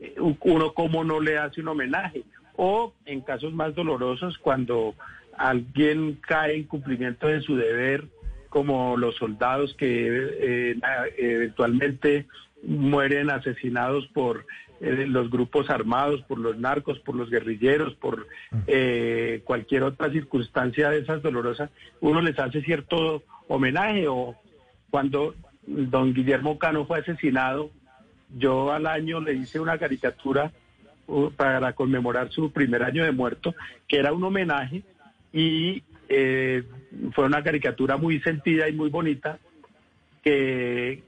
eh, 0.00 0.14
uno 0.18 0.72
como 0.72 1.04
no 1.04 1.20
le 1.20 1.38
hace 1.38 1.60
un 1.60 1.68
homenaje. 1.68 2.22
O 2.56 2.94
en 3.04 3.20
casos 3.20 3.52
más 3.52 3.74
dolorosos, 3.74 4.38
cuando 4.38 4.94
alguien 5.36 6.18
cae 6.20 6.56
en 6.56 6.64
cumplimiento 6.64 7.26
de 7.26 7.40
su 7.40 7.56
deber, 7.56 8.04
como 8.48 8.96
los 8.96 9.16
soldados 9.16 9.74
que 9.74 10.06
eh, 10.08 10.76
eventualmente 11.18 12.26
mueren 12.66 13.30
asesinados 13.30 14.06
por 14.08 14.46
eh, 14.80 15.06
los 15.06 15.30
grupos 15.30 15.70
armados, 15.70 16.22
por 16.22 16.38
los 16.38 16.58
narcos, 16.58 16.98
por 16.98 17.14
los 17.14 17.30
guerrilleros, 17.30 17.94
por 17.94 18.26
eh, 18.66 19.40
cualquier 19.44 19.84
otra 19.84 20.10
circunstancia 20.10 20.90
de 20.90 20.98
esas 20.98 21.22
dolorosas, 21.22 21.70
uno 22.00 22.20
les 22.20 22.38
hace 22.38 22.60
cierto 22.62 23.22
homenaje 23.48 24.08
o 24.08 24.34
cuando 24.90 25.34
don 25.66 26.12
Guillermo 26.12 26.58
Cano 26.58 26.86
fue 26.86 26.98
asesinado, 26.98 27.70
yo 28.36 28.72
al 28.72 28.86
año 28.86 29.20
le 29.20 29.34
hice 29.34 29.60
una 29.60 29.78
caricatura 29.78 30.52
uh, 31.06 31.30
para 31.30 31.72
conmemorar 31.72 32.30
su 32.30 32.50
primer 32.50 32.82
año 32.82 33.04
de 33.04 33.12
muerto, 33.12 33.54
que 33.86 33.98
era 33.98 34.12
un 34.12 34.24
homenaje 34.24 34.82
y 35.32 35.82
eh, 36.08 36.64
fue 37.12 37.24
una 37.24 37.42
caricatura 37.42 37.96
muy 37.96 38.20
sentida 38.20 38.68
y 38.68 38.72
muy 38.72 38.90
bonita 38.90 39.38
que 40.22 41.02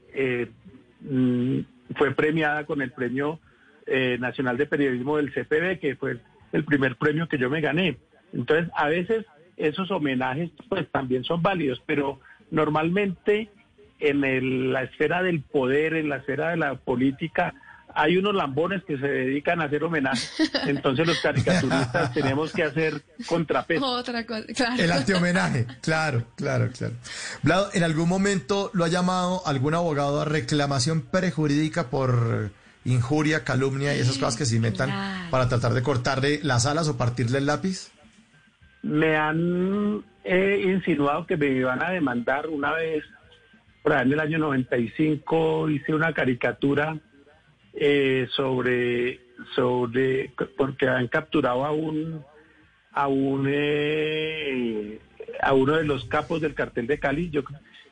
mm, 1.09 1.59
fue 1.97 2.15
premiada 2.15 2.65
con 2.65 2.83
el 2.83 2.93
Premio 2.93 3.41
eh, 3.87 4.17
Nacional 4.19 4.57
de 4.57 4.67
Periodismo 4.67 5.17
del 5.17 5.33
CPB, 5.33 5.79
que 5.81 5.97
fue 5.97 6.19
el 6.53 6.65
primer 6.65 6.97
premio 6.97 7.29
que 7.29 7.39
yo 7.39 7.49
me 7.51 7.61
gané. 7.61 7.97
Entonces, 8.33 8.71
a 8.77 8.89
veces 8.89 9.25
esos 9.57 9.91
homenajes 9.91 10.51
pues 10.69 10.89
también 10.91 11.25
son 11.25 11.43
válidos, 11.43 11.83
pero 11.87 12.21
normalmente 12.51 13.51
en 13.99 14.73
la 14.73 14.83
esfera 14.83 15.23
del 15.23 15.41
poder, 15.41 15.95
en 15.95 16.09
la 16.09 16.17
esfera 16.17 16.51
de 16.51 16.57
la 16.57 16.75
política, 16.75 17.55
hay 17.97 18.19
unos 18.19 18.35
lambones 18.35 18.85
que 18.85 18.99
se 18.99 19.07
dedican 19.07 19.61
a 19.63 19.65
hacer 19.65 19.83
homenajes. 19.83 20.31
Entonces 20.67 21.07
los 21.07 21.19
caricaturistas 21.21 22.13
tenemos 22.13 22.53
que 22.53 22.63
hacer 22.63 23.03
contrapeso. 23.27 23.85
Otra 23.87 24.27
cosa, 24.27 24.45
claro. 24.55 24.83
El 24.83 24.93
antihomenaje, 24.93 25.67
claro, 25.81 26.25
claro, 26.37 26.71
claro. 26.77 26.95
Vlado, 27.43 27.71
¿en 27.73 27.83
algún 27.83 28.09
momento 28.09 28.71
lo 28.75 28.85
ha 28.85 28.89
llamado 28.89 29.43
algún 29.47 29.75
abogado 29.75 30.21
a 30.21 30.25
reclamación 30.27 31.01
prejurídica 31.01 31.89
por 31.89 32.51
injuria, 32.85 33.45
calumnia 33.45 33.97
y 33.97 34.01
esas 34.01 34.19
cosas 34.19 34.37
que 34.37 34.45
se 34.45 34.57
inventan 34.57 34.91
Claro. 34.91 35.31
para 35.31 35.49
tratar 35.49 35.73
de 35.73 35.83
cortarle 35.83 36.41
las 36.43 36.67
alas 36.67 36.89
o 36.89 36.97
partirle 36.99 37.39
el 37.39 37.47
lápiz? 37.47 37.91
Me 38.83 39.17
han 39.17 40.05
eh, 40.23 40.63
insinuado 40.65 41.27
que 41.27 41.37
me 41.37 41.47
iban 41.47 41.83
a 41.83 41.91
demandar 41.91 42.47
una 42.47 42.73
vez, 42.73 43.03
por 43.83 43.95
ahí 43.95 44.07
en 44.07 44.13
el 44.13 44.21
año 44.21 44.39
95, 44.39 45.71
hice 45.71 45.95
una 45.95 46.13
caricatura 46.13 46.99
eh, 47.79 48.27
sobre, 48.35 49.21
sobre, 49.55 50.31
porque 50.57 50.89
han 50.89 51.09
capturado 51.09 51.65
a 51.65 51.73
un, 51.73 52.25
a 52.93 53.07
un, 53.07 53.47
eh, 53.49 54.99
a 55.43 55.53
uno 55.53 55.77
de 55.77 55.85
los 55.85 56.07
capos 56.07 56.41
del 56.41 56.55
cartel 56.55 56.87
de 56.87 56.99
Cali. 56.99 57.29
Yo, 57.29 57.43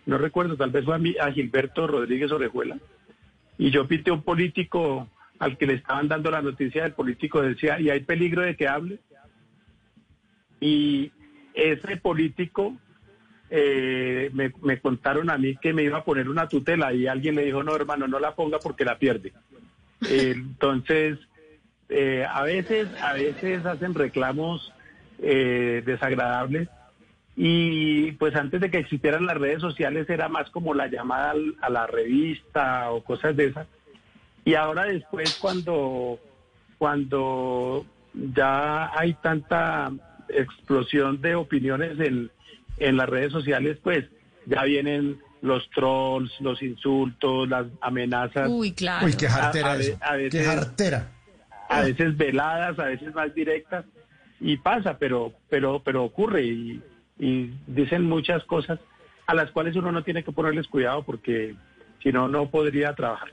no 0.06 0.16
recuerdo, 0.16 0.56
tal 0.56 0.70
vez 0.70 0.86
fue 0.86 0.94
a, 0.94 0.98
mí, 0.98 1.14
a 1.20 1.30
Gilberto 1.30 1.86
Rodríguez 1.86 2.32
Orejuela, 2.32 2.78
y 3.58 3.70
yo 3.70 3.86
pité 3.86 4.10
un 4.10 4.22
político 4.22 5.08
al 5.38 5.58
que 5.58 5.66
le 5.66 5.74
estaban 5.74 6.08
dando 6.08 6.30
la 6.30 6.40
noticia 6.40 6.84
del 6.84 6.92
político, 6.92 7.42
decía, 7.42 7.78
¿y 7.78 7.90
hay 7.90 8.00
peligro 8.00 8.40
de 8.40 8.56
que 8.56 8.66
hable? 8.66 9.00
Y 10.60 11.12
ese 11.52 11.98
político 11.98 12.74
eh, 13.50 14.30
me, 14.32 14.50
me, 14.62 14.80
contaron 14.80 15.28
a 15.28 15.36
mí 15.36 15.56
que 15.56 15.74
me 15.74 15.82
iba 15.82 15.98
a 15.98 16.04
poner 16.04 16.30
una 16.30 16.48
tutela 16.48 16.94
y 16.94 17.06
alguien 17.06 17.34
le 17.34 17.44
dijo, 17.44 17.62
no, 17.62 17.76
hermano, 17.76 18.08
no 18.08 18.18
la 18.18 18.34
ponga 18.34 18.58
porque 18.58 18.86
la 18.86 18.98
pierde. 18.98 19.34
Entonces, 20.08 21.18
eh, 21.88 22.26
a 22.28 22.42
veces, 22.42 22.88
a 23.00 23.12
veces 23.12 23.64
hacen 23.66 23.94
reclamos 23.94 24.72
eh, 25.20 25.82
desagradables 25.84 26.68
y 27.36 28.12
pues 28.12 28.34
antes 28.36 28.60
de 28.60 28.70
que 28.70 28.78
existieran 28.78 29.26
las 29.26 29.36
redes 29.36 29.60
sociales 29.60 30.08
era 30.08 30.28
más 30.28 30.50
como 30.50 30.72
la 30.72 30.86
llamada 30.86 31.34
a 31.60 31.70
la 31.70 31.86
revista 31.86 32.90
o 32.90 33.02
cosas 33.02 33.36
de 33.36 33.46
esas. 33.46 33.66
Y 34.44 34.54
ahora 34.54 34.84
después 34.84 35.36
cuando, 35.40 36.18
cuando 36.78 37.84
ya 38.12 38.90
hay 38.98 39.14
tanta 39.14 39.90
explosión 40.28 41.20
de 41.20 41.34
opiniones 41.34 41.98
en, 41.98 42.30
en 42.78 42.96
las 42.96 43.08
redes 43.08 43.32
sociales, 43.32 43.78
pues 43.82 44.04
ya 44.46 44.62
vienen 44.64 45.18
los 45.44 45.68
trolls, 45.70 46.32
los 46.40 46.62
insultos, 46.62 47.46
las 47.48 47.66
amenazas. 47.82 48.48
Uy, 48.50 48.72
claro. 48.72 49.04
Uy, 49.06 49.12
qué 49.12 49.28
jartera 49.28 49.68
A- 49.68 49.72
a- 49.74 49.76
eso. 49.78 49.98
a 50.00 50.16
veces- 50.16 50.32
qué 50.40 50.44
jartera. 50.44 51.08
a 51.68 51.80
veces 51.82 52.16
veladas, 52.16 52.78
a 52.78 52.84
veces 52.86 53.14
más 53.14 53.34
directas 53.34 53.84
y 54.40 54.56
pasa, 54.56 54.96
pero 54.98 55.32
pero 55.50 55.82
pero 55.84 56.02
ocurre 56.04 56.42
y, 56.44 56.82
y 57.18 57.52
dicen 57.66 58.04
muchas 58.04 58.42
cosas 58.44 58.78
a 59.26 59.34
las 59.34 59.50
cuales 59.50 59.76
uno 59.76 59.92
no 59.92 60.02
tiene 60.02 60.24
que 60.24 60.32
ponerles 60.32 60.66
cuidado 60.68 61.02
porque 61.02 61.54
si 62.02 62.10
no 62.10 62.26
no 62.28 62.48
podría 62.50 62.94
trabajar. 62.94 63.32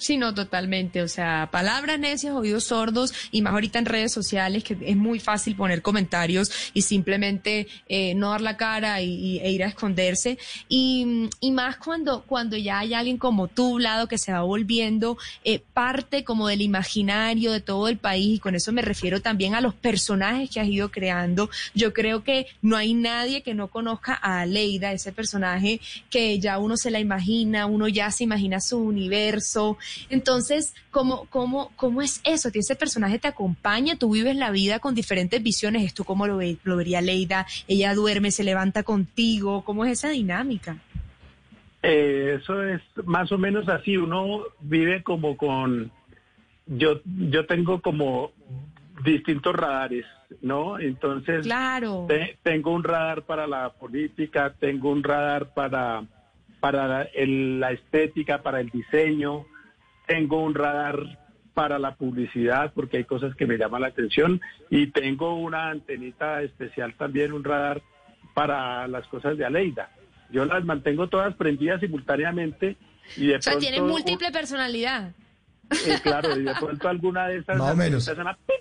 Sí, 0.00 0.16
no, 0.16 0.32
totalmente. 0.32 1.02
O 1.02 1.08
sea, 1.08 1.50
palabras 1.52 1.98
necias, 1.98 2.34
oídos 2.34 2.64
sordos, 2.64 3.12
y 3.30 3.42
más 3.42 3.52
ahorita 3.52 3.78
en 3.78 3.84
redes 3.84 4.12
sociales, 4.12 4.64
que 4.64 4.78
es 4.80 4.96
muy 4.96 5.20
fácil 5.20 5.54
poner 5.54 5.82
comentarios 5.82 6.50
y 6.72 6.82
simplemente 6.82 7.68
eh, 7.86 8.14
no 8.14 8.30
dar 8.30 8.40
la 8.40 8.56
cara 8.56 9.02
y, 9.02 9.38
e 9.40 9.50
ir 9.50 9.62
a 9.62 9.68
esconderse. 9.68 10.38
Y, 10.70 11.28
y 11.40 11.50
más 11.50 11.76
cuando, 11.76 12.22
cuando 12.22 12.56
ya 12.56 12.78
hay 12.78 12.94
alguien 12.94 13.18
como 13.18 13.48
tú, 13.48 13.74
Vlado, 13.74 14.08
que 14.08 14.16
se 14.16 14.32
va 14.32 14.40
volviendo 14.40 15.18
eh, 15.44 15.60
parte 15.74 16.24
como 16.24 16.48
del 16.48 16.62
imaginario 16.62 17.52
de 17.52 17.60
todo 17.60 17.86
el 17.88 17.98
país, 17.98 18.36
y 18.36 18.38
con 18.38 18.54
eso 18.54 18.72
me 18.72 18.80
refiero 18.80 19.20
también 19.20 19.54
a 19.54 19.60
los 19.60 19.74
personajes 19.74 20.48
que 20.48 20.60
has 20.60 20.68
ido 20.68 20.90
creando. 20.90 21.50
Yo 21.74 21.92
creo 21.92 22.24
que 22.24 22.46
no 22.62 22.78
hay 22.78 22.94
nadie 22.94 23.42
que 23.42 23.52
no 23.52 23.68
conozca 23.68 24.18
a 24.22 24.40
Aleida, 24.40 24.92
ese 24.92 25.12
personaje 25.12 25.78
que 26.08 26.38
ya 26.38 26.58
uno 26.58 26.78
se 26.78 26.90
la 26.90 27.00
imagina, 27.00 27.66
uno 27.66 27.86
ya 27.86 28.10
se 28.10 28.24
imagina 28.24 28.60
su 28.60 28.78
universo. 28.78 29.76
Entonces, 30.08 30.74
¿cómo, 30.90 31.26
cómo, 31.30 31.72
cómo 31.76 32.02
es 32.02 32.20
eso? 32.24 32.50
¿Que 32.52 32.60
ese 32.60 32.76
personaje 32.76 33.18
te 33.18 33.28
acompaña? 33.28 33.96
¿Tú 33.96 34.12
vives 34.12 34.36
la 34.36 34.50
vida 34.50 34.78
con 34.78 34.94
diferentes 34.94 35.42
visiones? 35.42 35.84
¿Esto 35.84 36.04
cómo 36.04 36.26
lo, 36.26 36.36
ve, 36.38 36.56
lo 36.64 36.76
vería 36.76 37.00
Leida? 37.00 37.46
¿Ella 37.68 37.94
duerme, 37.94 38.30
se 38.30 38.44
levanta 38.44 38.82
contigo? 38.82 39.62
¿Cómo 39.64 39.84
es 39.84 39.92
esa 39.92 40.10
dinámica? 40.10 40.78
Eh, 41.82 42.38
eso 42.40 42.62
es 42.62 42.82
más 43.04 43.32
o 43.32 43.38
menos 43.38 43.68
así, 43.68 43.96
uno 43.96 44.42
vive 44.60 45.02
como 45.02 45.36
con 45.36 45.90
yo 46.66 47.00
yo 47.28 47.46
tengo 47.46 47.80
como 47.80 48.32
distintos 49.02 49.56
radares, 49.56 50.04
¿no? 50.42 50.78
Entonces 50.78 51.42
Claro. 51.44 52.04
Te- 52.06 52.36
tengo 52.42 52.72
un 52.72 52.84
radar 52.84 53.22
para 53.22 53.46
la 53.46 53.70
política, 53.70 54.54
tengo 54.60 54.90
un 54.90 55.02
radar 55.02 55.54
para, 55.54 56.04
para 56.60 57.04
el- 57.14 57.58
la 57.60 57.72
estética, 57.72 58.42
para 58.42 58.60
el 58.60 58.68
diseño, 58.68 59.46
tengo 60.10 60.42
un 60.42 60.54
radar 60.54 60.98
para 61.54 61.78
la 61.78 61.94
publicidad, 61.94 62.72
porque 62.74 62.96
hay 62.96 63.04
cosas 63.04 63.36
que 63.36 63.46
me 63.46 63.56
llaman 63.56 63.82
la 63.82 63.88
atención, 63.88 64.40
y 64.68 64.88
tengo 64.88 65.34
una 65.36 65.70
antenita 65.70 66.42
especial 66.42 66.94
también, 66.94 67.32
un 67.32 67.44
radar 67.44 67.80
para 68.34 68.88
las 68.88 69.06
cosas 69.06 69.38
de 69.38 69.44
Aleida. 69.44 69.88
Yo 70.32 70.44
las 70.46 70.64
mantengo 70.64 71.06
todas 71.08 71.32
prendidas 71.36 71.78
simultáneamente 71.80 72.76
y 73.16 73.26
de 73.28 73.36
O 73.36 73.42
sea, 73.42 73.52
pronto... 73.52 73.68
tiene 73.68 73.82
múltiple 73.82 74.32
personalidad. 74.32 75.12
Eh, 75.70 75.98
claro, 76.02 76.36
y 76.36 76.42
de 76.42 76.54
pronto 76.58 76.88
alguna 76.88 77.28
de 77.28 77.38
esas 77.38 77.58
Más 77.58 77.72
o 77.72 77.76
menos. 77.76 78.08
pi. 78.08 78.54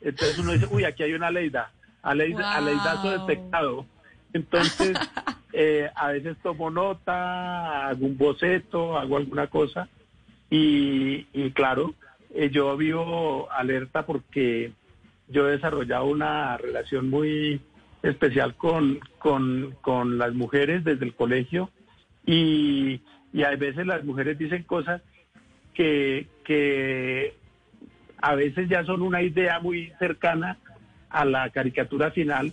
Entonces 0.00 0.38
uno 0.38 0.52
dice, 0.52 0.66
uy, 0.70 0.84
aquí 0.84 1.02
hay 1.02 1.12
una 1.12 1.26
Aleida, 1.26 1.70
Aleida, 2.02 2.38
Wow. 2.38 2.68
Aleidazo 2.68 3.26
detectado. 3.26 3.86
Entonces, 4.32 4.96
eh, 5.52 5.90
a 5.94 6.08
veces 6.08 6.38
tomo 6.42 6.70
nota, 6.70 7.88
hago 7.88 8.06
un 8.06 8.16
boceto, 8.16 8.98
hago 8.98 9.18
alguna 9.18 9.48
cosa. 9.48 9.88
Y, 10.54 11.50
claro, 11.52 11.94
eh, 12.34 12.50
yo 12.50 12.76
vivo 12.76 13.50
alerta 13.50 14.04
porque 14.04 14.72
yo 15.28 15.48
he 15.48 15.52
desarrollado 15.52 16.04
una 16.04 16.58
relación 16.58 17.08
muy 17.08 17.62
especial 18.02 18.54
con, 18.56 19.00
con, 19.18 19.74
con 19.80 20.18
las 20.18 20.34
mujeres 20.34 20.84
desde 20.84 21.06
el 21.06 21.14
colegio. 21.14 21.70
Y, 22.26 23.00
y 23.32 23.42
a 23.44 23.56
veces 23.56 23.86
las 23.86 24.04
mujeres 24.04 24.36
dicen 24.36 24.64
cosas 24.64 25.00
que, 25.72 26.26
que 26.44 27.34
a 28.20 28.34
veces 28.34 28.68
ya 28.68 28.84
son 28.84 29.00
una 29.00 29.22
idea 29.22 29.58
muy 29.58 29.90
cercana 29.98 30.58
a 31.08 31.24
la 31.24 31.48
caricatura 31.48 32.10
final 32.10 32.52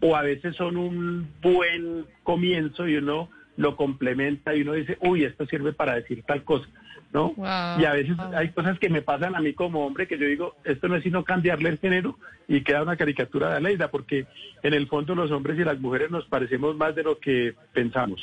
o 0.00 0.14
a 0.14 0.22
veces 0.22 0.54
son 0.54 0.76
un 0.76 1.28
buen 1.42 2.06
comienzo 2.22 2.86
y 2.86 2.94
uno 2.94 3.28
lo 3.56 3.74
complementa 3.74 4.54
y 4.54 4.62
uno 4.62 4.74
dice, 4.74 4.98
uy, 5.00 5.24
esto 5.24 5.46
sirve 5.46 5.72
para 5.72 5.96
decir 5.96 6.22
tal 6.22 6.44
cosa, 6.44 6.68
¿no? 7.14 7.32
Wow. 7.34 7.80
Y 7.80 7.84
a 7.86 7.92
veces 7.92 8.16
hay 8.36 8.50
cosas 8.50 8.78
que 8.78 8.90
me 8.90 9.00
pasan 9.00 9.34
a 9.36 9.40
mí 9.40 9.54
como 9.54 9.86
hombre 9.86 10.06
que 10.08 10.18
yo 10.18 10.26
digo, 10.26 10.56
esto 10.64 10.88
no 10.88 10.96
es 10.96 11.02
sino 11.04 11.24
cambiarle 11.24 11.70
el 11.70 11.78
género 11.78 12.18
y 12.48 12.62
queda 12.64 12.82
una 12.82 12.96
caricatura 12.96 13.50
de 13.50 13.56
Aleida, 13.56 13.88
porque 13.90 14.26
en 14.62 14.74
el 14.74 14.88
fondo 14.88 15.14
los 15.14 15.30
hombres 15.30 15.58
y 15.58 15.64
las 15.64 15.78
mujeres 15.80 16.10
nos 16.10 16.26
parecemos 16.26 16.76
más 16.76 16.94
de 16.96 17.04
lo 17.04 17.18
que 17.20 17.54
pensamos. 17.72 18.20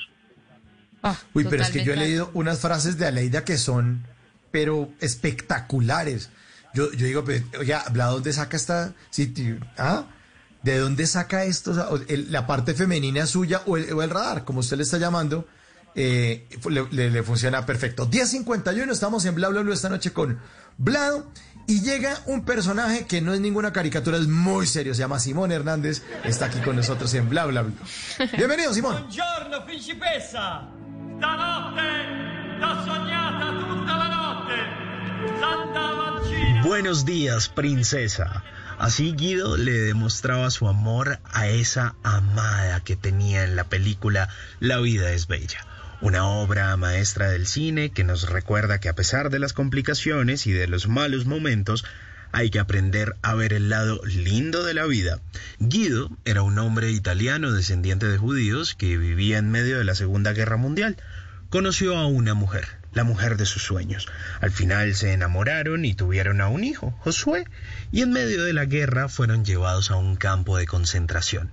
Uy, 1.33 1.45
pero 1.49 1.63
es 1.63 1.71
que 1.71 1.83
yo 1.83 1.93
he 1.93 1.97
leído 1.97 2.29
unas 2.35 2.59
frases 2.59 2.97
de 2.99 3.07
Aleida 3.07 3.43
que 3.43 3.57
son, 3.57 4.03
pero 4.51 4.89
espectaculares. 4.99 6.29
Yo, 6.73 6.91
yo 6.91 7.05
digo, 7.05 7.23
pero, 7.25 7.43
oye, 7.59 7.73
¿habla 7.73 8.05
dónde 8.07 8.31
saca 8.33 8.55
esta 8.57 8.93
sitio? 9.09 9.57
¿Ah? 9.77 10.05
¿De 10.63 10.77
dónde 10.77 11.05
saca 11.07 11.43
esto? 11.45 11.71
O 11.71 11.73
sea, 11.73 11.89
o 11.89 11.95
el- 12.07 12.31
la 12.31 12.45
parte 12.45 12.73
femenina 12.73 13.25
suya 13.25 13.61
o 13.65 13.77
el, 13.77 13.91
o 13.93 14.03
el 14.03 14.09
radar, 14.09 14.43
como 14.45 14.59
usted 14.59 14.77
le 14.77 14.83
está 14.83 14.97
llamando, 14.99 15.47
eh, 15.95 16.47
le, 16.69 16.87
le- 16.91 17.09
le 17.11 17.23
funciona 17.23 17.65
perfecto. 17.65 18.09
10.51, 18.09 18.91
estamos 18.91 19.25
en 19.25 19.35
Bla 19.35 19.49
Bla 19.49 19.61
Bla 19.61 19.73
esta 19.73 19.89
noche 19.89 20.11
con 20.13 20.39
Blado. 20.77 21.31
Y 21.67 21.81
llega 21.81 22.19
un 22.25 22.43
personaje 22.43 23.05
que 23.05 23.21
no 23.21 23.33
es 23.33 23.39
ninguna 23.39 23.71
caricatura, 23.71 24.17
es 24.17 24.27
muy 24.27 24.65
serio, 24.67 24.93
se 24.95 24.99
llama 25.01 25.19
Simón 25.19 25.51
Hernández, 25.51 26.01
está 26.23 26.45
aquí 26.45 26.59
con 26.59 26.75
nosotros 26.75 27.13
en 27.13 27.29
Bla 27.29 27.45
Bla 27.45 27.61
Bla. 27.61 27.73
Bienvenido, 28.37 28.73
Simón. 28.73 28.95
Buongiorno 28.99 29.63
principessa! 29.65 30.67
Stanotte 31.17 32.59
t'ho 32.59 32.85
sognata 32.85 33.59
tutta 33.59 33.97
la 33.97 34.07
notte! 34.09 35.39
Santa! 35.39 35.91
Buenos 36.63 37.05
días, 37.05 37.47
princesa. 37.49 38.43
Así 38.79 39.13
Guido 39.13 39.57
le 39.57 39.71
demostraba 39.73 40.49
su 40.49 40.67
amor 40.67 41.19
a 41.31 41.47
esa 41.47 41.95
amada 42.03 42.83
que 42.83 42.95
tenía 42.95 43.43
en 43.43 43.55
la 43.55 43.65
película 43.65 44.29
La 44.59 44.77
vida 44.79 45.11
es 45.11 45.27
bella. 45.27 45.65
Una 46.01 46.25
obra 46.25 46.75
maestra 46.77 47.29
del 47.29 47.45
cine 47.45 47.91
que 47.91 48.03
nos 48.03 48.27
recuerda 48.27 48.79
que 48.79 48.89
a 48.89 48.95
pesar 48.95 49.29
de 49.29 49.37
las 49.37 49.53
complicaciones 49.53 50.47
y 50.47 50.51
de 50.51 50.67
los 50.67 50.87
malos 50.87 51.27
momentos, 51.27 51.85
hay 52.31 52.49
que 52.49 52.57
aprender 52.57 53.15
a 53.21 53.35
ver 53.35 53.53
el 53.53 53.69
lado 53.69 54.01
lindo 54.05 54.63
de 54.63 54.73
la 54.73 54.87
vida. 54.87 55.19
Guido 55.59 56.09
era 56.25 56.41
un 56.41 56.57
hombre 56.57 56.89
italiano 56.89 57.51
descendiente 57.51 58.07
de 58.07 58.17
judíos 58.17 58.73
que 58.73 58.97
vivía 58.97 59.37
en 59.37 59.51
medio 59.51 59.77
de 59.77 59.83
la 59.83 59.93
Segunda 59.93 60.33
Guerra 60.33 60.57
Mundial. 60.57 60.97
Conoció 61.51 61.95
a 61.95 62.07
una 62.07 62.33
mujer, 62.33 62.67
la 62.93 63.03
mujer 63.03 63.37
de 63.37 63.45
sus 63.45 63.61
sueños. 63.61 64.07
Al 64.39 64.49
final 64.49 64.95
se 64.95 65.13
enamoraron 65.13 65.85
y 65.85 65.93
tuvieron 65.93 66.41
a 66.41 66.47
un 66.47 66.63
hijo, 66.63 66.97
Josué, 67.01 67.45
y 67.91 68.01
en 68.01 68.11
medio 68.11 68.43
de 68.43 68.53
la 68.53 68.65
guerra 68.65 69.07
fueron 69.07 69.45
llevados 69.45 69.91
a 69.91 69.97
un 69.97 70.15
campo 70.15 70.57
de 70.57 70.65
concentración. 70.65 71.51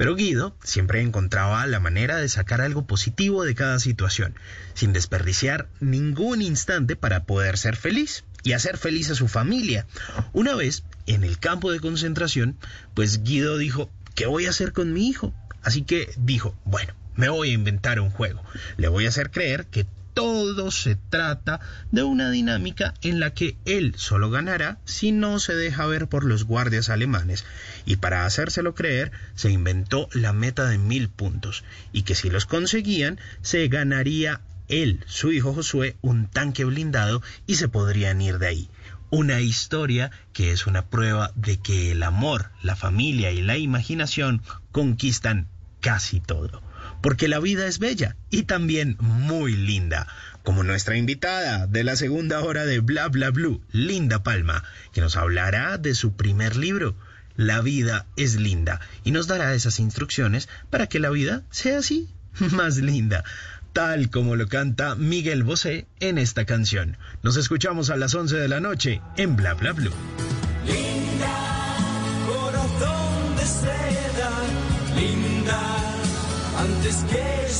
Pero 0.00 0.16
Guido 0.16 0.56
siempre 0.64 1.02
encontraba 1.02 1.66
la 1.66 1.78
manera 1.78 2.16
de 2.16 2.28
sacar 2.30 2.62
algo 2.62 2.86
positivo 2.86 3.44
de 3.44 3.54
cada 3.54 3.78
situación, 3.78 4.34
sin 4.72 4.94
desperdiciar 4.94 5.68
ningún 5.78 6.40
instante 6.40 6.96
para 6.96 7.24
poder 7.24 7.58
ser 7.58 7.76
feliz 7.76 8.24
y 8.42 8.52
hacer 8.52 8.78
feliz 8.78 9.10
a 9.10 9.14
su 9.14 9.28
familia. 9.28 9.86
Una 10.32 10.54
vez, 10.54 10.84
en 11.04 11.22
el 11.22 11.38
campo 11.38 11.70
de 11.70 11.80
concentración, 11.80 12.56
pues 12.94 13.24
Guido 13.24 13.58
dijo, 13.58 13.90
¿qué 14.14 14.24
voy 14.24 14.46
a 14.46 14.50
hacer 14.50 14.72
con 14.72 14.94
mi 14.94 15.06
hijo? 15.06 15.34
Así 15.62 15.82
que 15.82 16.10
dijo, 16.16 16.56
bueno, 16.64 16.94
me 17.14 17.28
voy 17.28 17.50
a 17.50 17.52
inventar 17.52 18.00
un 18.00 18.08
juego. 18.08 18.42
Le 18.78 18.88
voy 18.88 19.04
a 19.04 19.10
hacer 19.10 19.30
creer 19.30 19.66
que 19.66 19.84
todo 20.14 20.70
se 20.70 20.96
trata 20.96 21.60
de 21.90 22.02
una 22.02 22.30
dinámica 22.30 22.94
en 23.02 23.20
la 23.20 23.32
que 23.32 23.56
él 23.64 23.94
solo 23.96 24.30
ganará 24.30 24.78
si 24.84 25.12
no 25.12 25.38
se 25.38 25.54
deja 25.54 25.86
ver 25.86 26.08
por 26.08 26.24
los 26.24 26.44
guardias 26.44 26.88
alemanes. 26.88 27.44
Y 27.86 27.96
para 27.96 28.26
hacérselo 28.26 28.74
creer, 28.74 29.12
se 29.34 29.50
inventó 29.50 30.08
la 30.12 30.32
meta 30.32 30.66
de 30.66 30.78
mil 30.78 31.08
puntos, 31.08 31.64
y 31.92 32.02
que 32.02 32.14
si 32.14 32.30
los 32.30 32.46
conseguían, 32.46 33.18
se 33.42 33.66
ganaría 33.68 34.40
él, 34.68 35.00
su 35.06 35.32
hijo 35.32 35.52
Josué, 35.52 35.96
un 36.00 36.28
tanque 36.28 36.64
blindado 36.64 37.22
y 37.46 37.56
se 37.56 37.68
podrían 37.68 38.20
ir 38.20 38.38
de 38.38 38.46
ahí. 38.46 38.70
Una 39.10 39.40
historia 39.40 40.12
que 40.32 40.52
es 40.52 40.66
una 40.66 40.86
prueba 40.86 41.32
de 41.34 41.58
que 41.58 41.90
el 41.90 42.02
amor, 42.04 42.50
la 42.62 42.76
familia 42.76 43.32
y 43.32 43.42
la 43.42 43.58
imaginación 43.58 44.42
conquistan 44.70 45.48
casi 45.80 46.20
todo 46.20 46.62
porque 47.00 47.28
la 47.28 47.38
vida 47.40 47.66
es 47.66 47.78
bella 47.78 48.16
y 48.30 48.44
también 48.44 48.96
muy 49.00 49.54
linda, 49.54 50.06
como 50.42 50.62
nuestra 50.62 50.96
invitada 50.96 51.66
de 51.66 51.84
la 51.84 51.96
segunda 51.96 52.40
hora 52.40 52.66
de 52.66 52.80
Bla 52.80 53.08
Bla 53.08 53.30
Blue, 53.30 53.62
Linda 53.72 54.22
Palma, 54.22 54.64
que 54.92 55.00
nos 55.00 55.16
hablará 55.16 55.78
de 55.78 55.94
su 55.94 56.14
primer 56.14 56.56
libro, 56.56 56.94
La 57.36 57.60
vida 57.60 58.06
es 58.16 58.36
linda, 58.36 58.80
y 59.04 59.10
nos 59.10 59.26
dará 59.26 59.54
esas 59.54 59.78
instrucciones 59.80 60.48
para 60.70 60.86
que 60.86 60.98
la 60.98 61.10
vida 61.10 61.42
sea 61.50 61.78
así, 61.78 62.08
más 62.52 62.76
linda 62.78 63.24
tal 63.72 64.10
como 64.10 64.36
lo 64.36 64.48
canta 64.48 64.96
Miguel 64.96 65.44
Bosé 65.44 65.86
en 66.00 66.18
esta 66.18 66.44
canción. 66.44 66.96
Nos 67.22 67.36
escuchamos 67.36 67.90
a 67.90 67.96
las 67.96 68.14
11 68.14 68.36
de 68.36 68.48
la 68.48 68.60
noche 68.60 69.00
en 69.16 69.36
Bla 69.36 69.54
Bla 69.54 69.74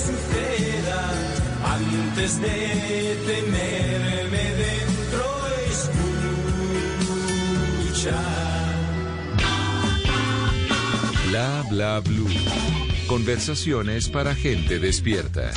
suceda, 0.01 1.01
antes 1.65 2.41
de 2.41 2.59
tenerme 3.27 4.45
dentro, 4.65 5.25
escucha. 7.91 8.19
Bla 11.29 11.65
bla 11.69 12.01
blue. 12.01 12.29
Conversaciones 13.07 14.09
para 14.09 14.35
gente 14.35 14.79
despierta. 14.79 15.53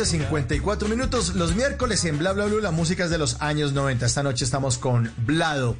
Noche, 0.00 0.18
54 0.18 0.88
minutos. 0.88 1.34
Los 1.34 1.54
miércoles 1.54 2.04
en 2.06 2.18
Bla 2.18 2.32
Bla 2.32 2.46
Blue, 2.46 2.60
la 2.60 2.70
música 2.70 3.04
es 3.04 3.10
de 3.10 3.18
los 3.18 3.42
años 3.42 3.74
90. 3.74 4.06
Esta 4.06 4.22
noche 4.22 4.44
estamos 4.44 4.78
con 4.78 5.12
Vlado, 5.26 5.76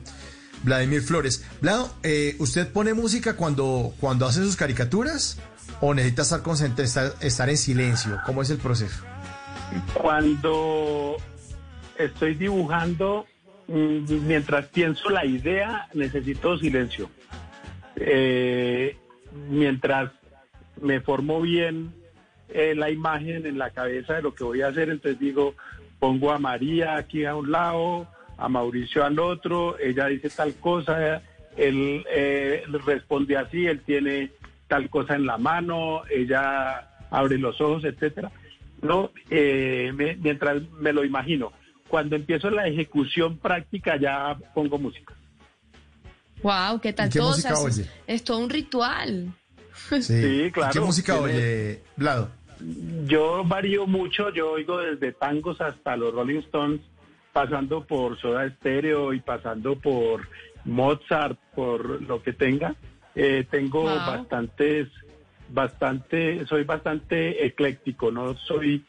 Vladimir 0.63 1.01
Flores. 1.01 1.47
Vlado, 1.63 1.91
eh, 2.03 2.37
¿usted 2.39 2.71
pone 2.71 2.93
música 2.93 3.37
cuando, 3.37 3.95
cuando 3.99 4.27
hace 4.27 4.43
sus 4.43 4.57
caricaturas 4.57 5.39
o 5.81 5.95
necesita 5.95 6.23
estar 6.23 6.43
estar, 6.79 7.15
estar 7.21 7.49
en 7.49 7.57
silencio? 7.57 8.19
¿Cómo 8.27 8.43
es 8.43 8.51
el 8.51 8.59
proceso? 8.59 9.03
Cuando 9.95 11.17
estoy 11.97 12.35
dibujando, 12.35 13.27
mm, 13.69 14.27
mientras 14.27 14.67
pienso 14.67 15.09
la 15.09 15.25
idea, 15.25 15.89
necesito 15.95 16.59
silencio. 16.59 17.09
Eh, 17.97 18.99
mientras 19.49 20.13
me 20.83 21.01
formo 21.01 21.41
bien 21.41 22.00
eh, 22.53 22.75
la 22.77 22.91
imagen 22.91 23.47
en 23.47 23.59
la 23.59 23.71
cabeza 23.71 24.15
de 24.15 24.23
lo 24.23 24.35
que 24.35 24.45
voy 24.45 24.63
a 24.63 24.69
hacer, 24.69 24.89
entonces 24.91 25.19
digo, 25.21 25.55
pongo 25.99 26.33
a 26.33 26.39
María 26.39 26.97
aquí 26.97 27.25
a 27.25 27.35
un 27.37 27.51
lado, 27.51 28.07
a 28.39 28.49
Mauricio 28.49 29.05
al 29.05 29.19
otro, 29.19 29.79
ella 29.79 30.07
dice 30.07 30.31
tal 30.31 30.55
cosa, 30.55 31.23
él 31.57 32.05
eh, 32.11 32.65
responde 32.87 33.37
así, 33.37 33.67
él 33.67 33.81
tiene 33.81 34.31
tal 34.69 34.89
cosa 34.89 35.15
en 35.17 35.27
la 35.27 35.37
mano, 35.37 36.03
ella 36.11 36.89
abre 37.11 37.37
los 37.39 37.61
ojos, 37.61 37.85
etcétera. 37.85 38.31
No, 38.83 39.11
eh, 39.29 39.93
me- 39.95 40.17
mientras 40.17 40.63
me 40.81 40.93
lo 40.93 41.05
imagino. 41.05 41.53
Cuando 41.89 42.15
empiezo 42.17 42.51
la 42.51 42.67
ejecución 42.69 43.37
práctica 43.37 43.97
ya 43.99 44.37
pongo 44.55 44.79
música. 44.79 45.13
Wow, 46.43 46.81
¿qué 46.81 46.93
tal 46.93 47.09
¿Y 47.09 47.13
qué 47.13 47.19
todo? 47.19 47.29
música 47.31 47.53
O 47.55 47.57
sea, 47.57 47.69
es- 47.69 47.79
oye? 47.79 47.89
es 48.07 48.25
todo 48.25 48.39
un 48.39 48.49
ritual. 48.49 49.35
Sí, 50.01 50.51
claro. 50.53 50.73
¿Qué 50.73 50.81
música 50.81 51.15
Tiene- 51.19 51.33
oye, 51.35 51.83
Vlado? 51.97 52.31
Yo 53.07 53.43
varío 53.45 53.87
mucho, 53.87 54.31
yo 54.31 54.53
oigo 54.53 54.79
desde 54.79 55.13
tangos 55.13 55.61
hasta 55.61 55.97
los 55.97 56.13
Rolling 56.15 56.41
Stones, 56.41 56.81
pasando 57.33 57.85
por 57.85 58.19
Soda 58.19 58.49
Stereo 58.51 59.13
y 59.13 59.21
pasando 59.21 59.77
por 59.77 60.29
Mozart, 60.65 61.39
por 61.55 62.03
lo 62.03 62.23
que 62.23 62.33
tenga. 62.33 62.75
Eh, 63.15 63.47
tengo 63.51 63.83
Wow. 63.83 64.07
bastantes, 64.07 64.89
bastante, 65.49 66.45
soy 66.47 66.65
bastante 66.65 67.45
ecléctico, 67.47 68.11
no 68.11 68.35
soy 68.37 68.85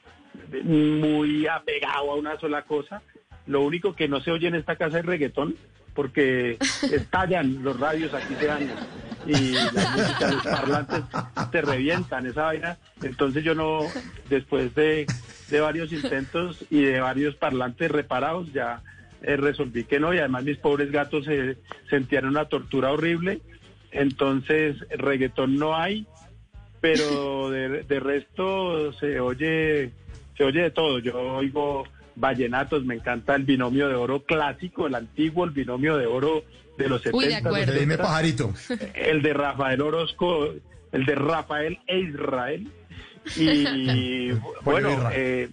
muy 0.64 1.48
apegado 1.48 2.12
a 2.12 2.16
una 2.16 2.40
sola 2.40 2.64
cosa. 2.64 3.02
Lo 3.48 3.62
único 3.62 3.96
que 3.96 4.08
no 4.08 4.22
se 4.22 4.32
oye 4.32 4.48
en 4.48 4.56
esta 4.56 4.76
casa 4.76 5.00
es 5.00 5.06
reggaetón, 5.06 5.56
porque 5.94 6.58
estallan 6.92 7.64
los 7.64 7.80
radios 7.80 8.14
aquí 8.14 8.36
se 8.40 8.46
dañan 8.46 8.76
y 9.26 9.52
la 9.52 9.90
música, 9.96 10.32
los 10.32 10.44
parlantes 10.44 11.04
te 11.52 11.62
revientan 11.62 12.26
esa 12.26 12.44
vaina. 12.44 12.78
Entonces 13.02 13.44
yo 13.44 13.54
no, 13.56 13.82
después 14.30 14.74
de, 14.76 15.06
de 15.50 15.60
varios 15.60 15.92
intentos 15.92 16.66
y 16.70 16.84
de 16.84 17.00
varios 17.00 17.36
parlantes 17.36 17.92
reparados, 17.92 18.52
ya 18.54 18.82
eh, 19.22 19.38
resolví 19.38 19.84
que 19.84 20.00
no 20.00 20.14
y 20.14 20.20
además 20.20 20.44
mis 20.44 20.58
pobres 20.58 20.92
gatos 20.92 21.26
se 21.26 21.58
sentían 21.90 22.26
una 22.26 22.46
tortura 22.46 22.92
horrible. 22.92 23.42
Entonces 23.92 24.78
reggaetón 24.90 25.58
no 25.58 25.76
hay, 25.76 26.08
pero 26.80 27.50
de, 27.50 27.84
de 27.84 28.00
resto 28.00 28.94
se 28.94 29.20
oye, 29.20 29.92
se 30.38 30.44
oye 30.44 30.64
de 30.64 30.72
todo. 30.72 31.00
Yo 31.00 31.20
oigo 31.20 31.84
vallenatos, 32.16 32.86
me 32.86 32.96
encanta 32.96 33.36
el 33.36 33.44
binomio 33.44 33.88
de 33.88 33.96
oro 33.96 34.24
clásico, 34.24 34.88
el 34.88 34.96
antiguo, 34.96 35.46
el 35.46 35.52
binomio 35.52 35.98
de 35.98 36.06
oro 36.06 36.44
de 36.78 36.90
los 36.90 37.02
70. 37.02 37.18
Uy, 37.18 37.26
de 37.26 37.32
los 37.32 37.46
acuerdo. 37.46 37.74
Dime 37.74 37.96
70. 37.96 38.04
pajarito. 38.04 38.54
El 38.96 39.22
de 39.22 39.34
Rafael 39.34 39.82
Orozco, 39.82 40.54
el 40.92 41.06
de 41.06 41.16
Rafael 41.16 41.80
e 41.88 42.00
Israel. 42.00 42.72
Y 43.38 44.32
bueno, 44.64 45.10
eh, 45.14 45.50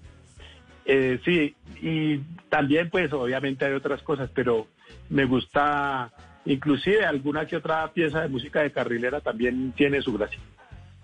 eh, 0.85 1.21
sí, 1.25 1.55
y 1.83 2.19
también 2.49 2.91
pues 2.91 3.13
obviamente 3.13 3.65
hay 3.65 3.75
otras 3.75 4.03
cosas, 4.03 4.31
pero 4.35 4.67
me 5.11 5.27
gusta, 5.27 6.11
inclusive 6.45 7.05
alguna 7.05 7.47
que 7.47 7.57
otra 7.57 7.93
pieza 7.93 8.23
de 8.23 8.29
música 8.29 8.63
de 8.63 8.73
carrilera 8.73 9.21
también 9.21 9.73
tiene 9.73 10.03
su 10.03 10.15
gracia. 10.15 10.41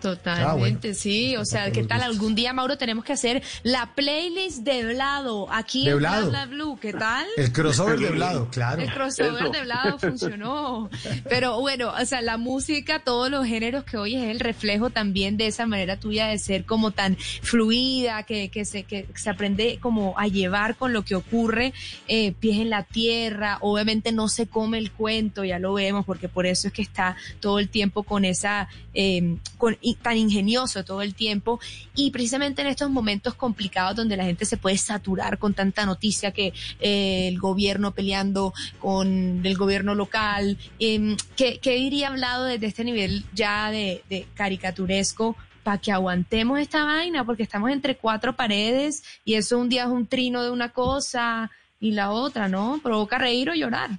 Totalmente, 0.05 0.93
sí. 0.93 1.35
O 1.37 1.47
sea, 1.47 1.73
¿qué 1.73 1.83
tal? 1.83 2.03
Algún 2.03 2.35
día, 2.35 2.53
Mauro, 2.53 2.77
tenemos 2.77 3.07
que 3.07 3.15
hacer 3.15 3.43
la 3.63 3.95
playlist 3.95 4.59
de 4.59 4.93
Vlado 4.93 5.51
aquí 5.51 5.87
De 5.87 5.93
en 5.93 5.99
Vlado. 5.99 6.29
Bla 6.29 6.45
Bla 6.45 6.55
Blue. 6.55 6.79
¿Qué 6.79 6.93
tal? 6.93 7.27
El 7.39 7.51
crossover 7.53 7.99
de 7.99 8.11
Vlado, 8.11 8.49
claro. 8.51 8.83
El 8.83 8.93
crossover 8.93 9.45
Eso. 9.45 9.53
de 9.53 9.63
Vlado 9.63 9.99
funcionó. 9.99 10.91
Pero 11.27 11.59
bueno, 11.59 11.95
o 11.99 12.05
sea, 12.05 12.21
la 12.21 12.37
música, 12.37 12.99
todos 13.03 13.31
los 13.31 13.47
géneros 13.47 13.85
que 13.85 13.97
oyes 13.97 14.23
es 14.25 14.29
el 14.29 14.41
reflejo 14.41 14.91
también 14.91 15.39
de 15.39 15.47
esa 15.47 15.65
manera 15.65 15.99
tuya 15.99 16.27
de 16.27 16.39
ser 16.39 16.67
como 16.67 16.91
tan 16.91 17.17
fluida, 17.17 18.25
que, 18.25 18.51
que, 18.51 18.67
se, 18.67 18.83
que 18.83 19.07
se 19.15 19.31
aprende 19.31 19.79
como 19.81 20.19
a 20.19 20.27
llevar 20.27 20.77
con 20.77 20.93
lo 20.93 21.03
que 21.03 21.15
ocurre, 21.15 21.73
eh, 22.09 22.33
pies 22.33 22.59
en 22.59 22.69
la 22.69 22.83
tierra. 22.83 23.57
Obviamente 23.63 24.13
no 24.13 24.29
se 24.29 24.49
come 24.49 24.77
el 24.77 24.93
cuento, 24.93 25.45
ya 25.45 25.59
lo 25.59 25.73
vemos, 25.73 26.05
porque 26.05 26.29
por 26.29 26.45
eso 26.45 26.69
es 26.69 26.75
que 26.75 26.83
está 26.83 27.17
todo 27.41 27.59
el 27.59 27.71
tiempo 27.71 28.03
con 28.03 28.27
esa, 28.27 28.69
eh, 28.93 29.39
con, 29.57 29.79
y 29.81 29.94
tan 30.03 30.17
ingenioso 30.17 30.85
todo 30.85 31.03
el 31.03 31.15
tiempo. 31.15 31.61
Y 31.95 32.11
precisamente 32.11 32.63
en 32.63 32.69
estos 32.69 32.91
momentos 32.91 33.35
complicados 33.35 33.97
donde 33.97 34.17
la 34.17 34.25
gente 34.25 34.45
se 34.45 34.57
puede 34.57 34.79
saturar 34.79 35.39
con 35.39 35.55
tanta 35.55 35.87
noticia 35.87 36.33
que 36.33 36.53
eh, 36.81 37.29
el 37.29 37.39
gobierno 37.39 37.95
peleando 37.95 38.53
con 38.79 39.45
el 39.45 39.57
gobierno 39.57 39.95
local, 39.95 40.59
eh, 40.79 41.17
¿qué, 41.37 41.59
diría 41.63 42.09
hablado 42.09 42.45
desde 42.45 42.67
este 42.67 42.85
nivel 42.85 43.25
ya 43.33 43.71
de, 43.71 44.03
de 44.09 44.27
caricaturesco? 44.35 45.37
para 45.65 45.79
que 45.79 45.91
aguantemos 45.91 46.61
esta 46.61 46.85
vaina, 46.85 47.25
porque 47.25 47.43
estamos 47.43 47.71
entre 47.71 47.97
cuatro 47.97 48.35
paredes 48.35 49.03
y 49.25 49.35
eso 49.35 49.59
un 49.59 49.71
día 49.71 49.85
es 49.85 49.89
un 49.89 50.07
trino 50.07 50.45
de 50.45 50.51
una 50.51 50.69
cosa 50.69 51.51
y 51.81 51.93
la 51.93 52.11
otra, 52.11 52.49
¿no? 52.49 52.81
Provoca 52.83 53.19
reír 53.19 53.51
o 53.51 53.55
llorar. 53.55 53.91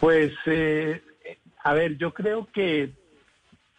Pues, 0.00 0.32
eh, 0.46 1.02
a 1.62 1.74
ver, 1.74 1.96
yo 1.96 2.12
creo 2.12 2.48
que 2.52 2.92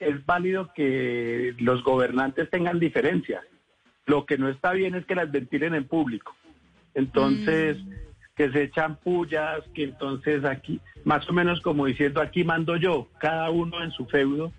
es 0.01 0.25
válido 0.25 0.71
que 0.73 1.53
los 1.59 1.83
gobernantes 1.83 2.49
tengan 2.49 2.79
diferencias. 2.79 3.43
Lo 4.05 4.25
que 4.25 4.37
no 4.37 4.49
está 4.49 4.73
bien 4.73 4.95
es 4.95 5.05
que 5.05 5.15
las 5.15 5.31
ventilen 5.31 5.75
en 5.75 5.85
público. 5.87 6.35
entonces 6.93 7.77
que 8.35 8.49
se 8.51 8.63
echan 8.63 8.95
pullas, 8.97 9.61
que 9.75 9.83
entonces 9.83 10.43
aquí, 10.45 10.79
más 11.03 11.29
o 11.29 11.33
menos 11.33 11.61
como 11.61 11.85
diciendo, 11.85 12.21
aquí 12.21 12.43
mando 12.43 12.75
yo, 12.77 13.07
cada 13.19 13.49
uno 13.51 13.83
en 13.83 13.91
su 13.91 14.05
feudo, 14.07 14.51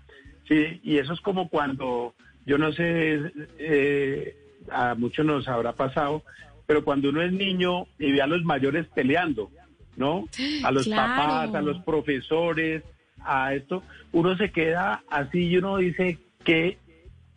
¿sí? 0.47 0.79
Y 0.83 0.97
eso 0.99 1.13
es 1.13 1.19
como 1.21 1.49
cuando, 1.49 2.13
yo 2.45 2.57
no 2.57 2.71
sé, 2.71 3.31
eh, 3.57 4.37
a 4.71 4.95
muchos 4.95 5.25
nos 5.25 5.47
habrá 5.47 5.73
pasado, 5.73 6.23
pero 6.65 6.83
cuando 6.85 7.09
uno 7.09 7.21
es 7.23 7.33
niño 7.33 7.87
y 7.99 8.11
ve 8.13 8.21
a 8.21 8.27
los 8.27 8.43
mayores 8.43 8.85
peleando, 8.93 9.51
¿no? 9.97 10.27
A 10.63 10.71
los 10.71 10.85
Claro. 10.85 11.01
papás, 11.15 11.55
a 11.55 11.61
los 11.61 11.79
profesores, 11.83 12.83
a 13.25 13.53
esto, 13.53 13.83
uno 14.11 14.35
se 14.37 14.51
queda 14.51 15.03
así 15.09 15.47
y 15.47 15.57
uno 15.57 15.77
dice, 15.77 16.17
¿qué 16.43 16.77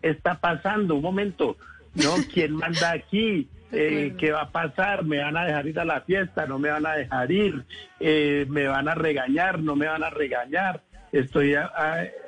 está 0.02 0.38
pasando? 0.40 0.94
Un 0.96 1.02
momento, 1.02 1.56
¿no? 1.94 2.16
¿Quién 2.32 2.52
manda 2.54 2.92
aquí? 2.92 3.48
Eh, 3.72 4.14
¿Qué 4.18 4.30
va 4.30 4.42
a 4.42 4.50
pasar? 4.50 5.04
¿Me 5.04 5.18
van 5.18 5.36
a 5.36 5.44
dejar 5.44 5.66
ir 5.66 5.80
a 5.80 5.84
la 5.84 6.00
fiesta? 6.02 6.46
¿No 6.46 6.58
me 6.58 6.70
van 6.70 6.86
a 6.86 6.92
dejar 6.94 7.30
ir? 7.32 7.64
Eh, 7.98 8.46
¿Me 8.48 8.68
van 8.68 8.88
a 8.88 8.94
regañar? 8.94 9.58
¿No 9.60 9.74
me 9.74 9.86
van 9.86 10.04
a 10.04 10.10
regañar? 10.10 10.82
¿Estoy 11.12 11.54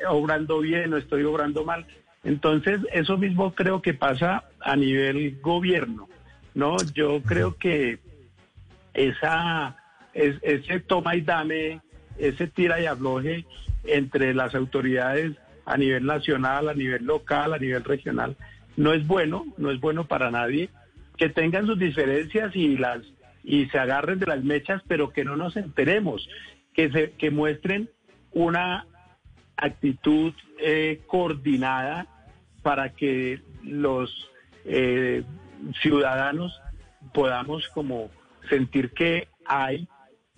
obrando 0.08 0.60
bien 0.60 0.92
o 0.92 0.96
estoy 0.96 1.22
obrando 1.22 1.64
mal? 1.64 1.86
Entonces, 2.24 2.80
eso 2.92 3.16
mismo 3.16 3.54
creo 3.54 3.80
que 3.82 3.94
pasa 3.94 4.44
a 4.60 4.74
nivel 4.74 5.38
gobierno, 5.40 6.08
¿no? 6.54 6.82
Yo 6.92 7.22
creo 7.22 7.56
que 7.56 7.98
esa, 8.94 9.76
es- 10.14 10.38
ese 10.42 10.80
toma 10.80 11.14
y 11.14 11.20
dame, 11.20 11.80
ese 12.18 12.46
tira 12.46 12.80
y 12.80 12.86
afloje 12.86 13.44
entre 13.84 14.34
las 14.34 14.54
autoridades 14.54 15.36
a 15.64 15.76
nivel 15.76 16.06
nacional, 16.06 16.68
a 16.68 16.74
nivel 16.74 17.04
local, 17.04 17.52
a 17.52 17.58
nivel 17.58 17.84
regional, 17.84 18.36
no 18.76 18.92
es 18.92 19.06
bueno, 19.06 19.44
no 19.56 19.70
es 19.70 19.80
bueno 19.80 20.06
para 20.06 20.30
nadie. 20.30 20.70
Que 21.16 21.28
tengan 21.28 21.66
sus 21.66 21.78
diferencias 21.78 22.54
y 22.54 22.76
las 22.76 23.02
y 23.42 23.66
se 23.66 23.78
agarren 23.78 24.18
de 24.18 24.26
las 24.26 24.44
mechas, 24.44 24.82
pero 24.86 25.10
que 25.10 25.24
no 25.24 25.36
nos 25.36 25.56
enteremos, 25.56 26.28
que 26.74 26.90
se 26.90 27.12
que 27.12 27.30
muestren 27.30 27.88
una 28.32 28.86
actitud 29.56 30.32
eh, 30.60 31.00
coordinada 31.06 32.06
para 32.62 32.90
que 32.90 33.40
los 33.64 34.30
eh, 34.64 35.24
ciudadanos 35.82 36.60
podamos 37.12 37.68
como 37.68 38.10
sentir 38.48 38.90
que 38.90 39.28
hay 39.44 39.88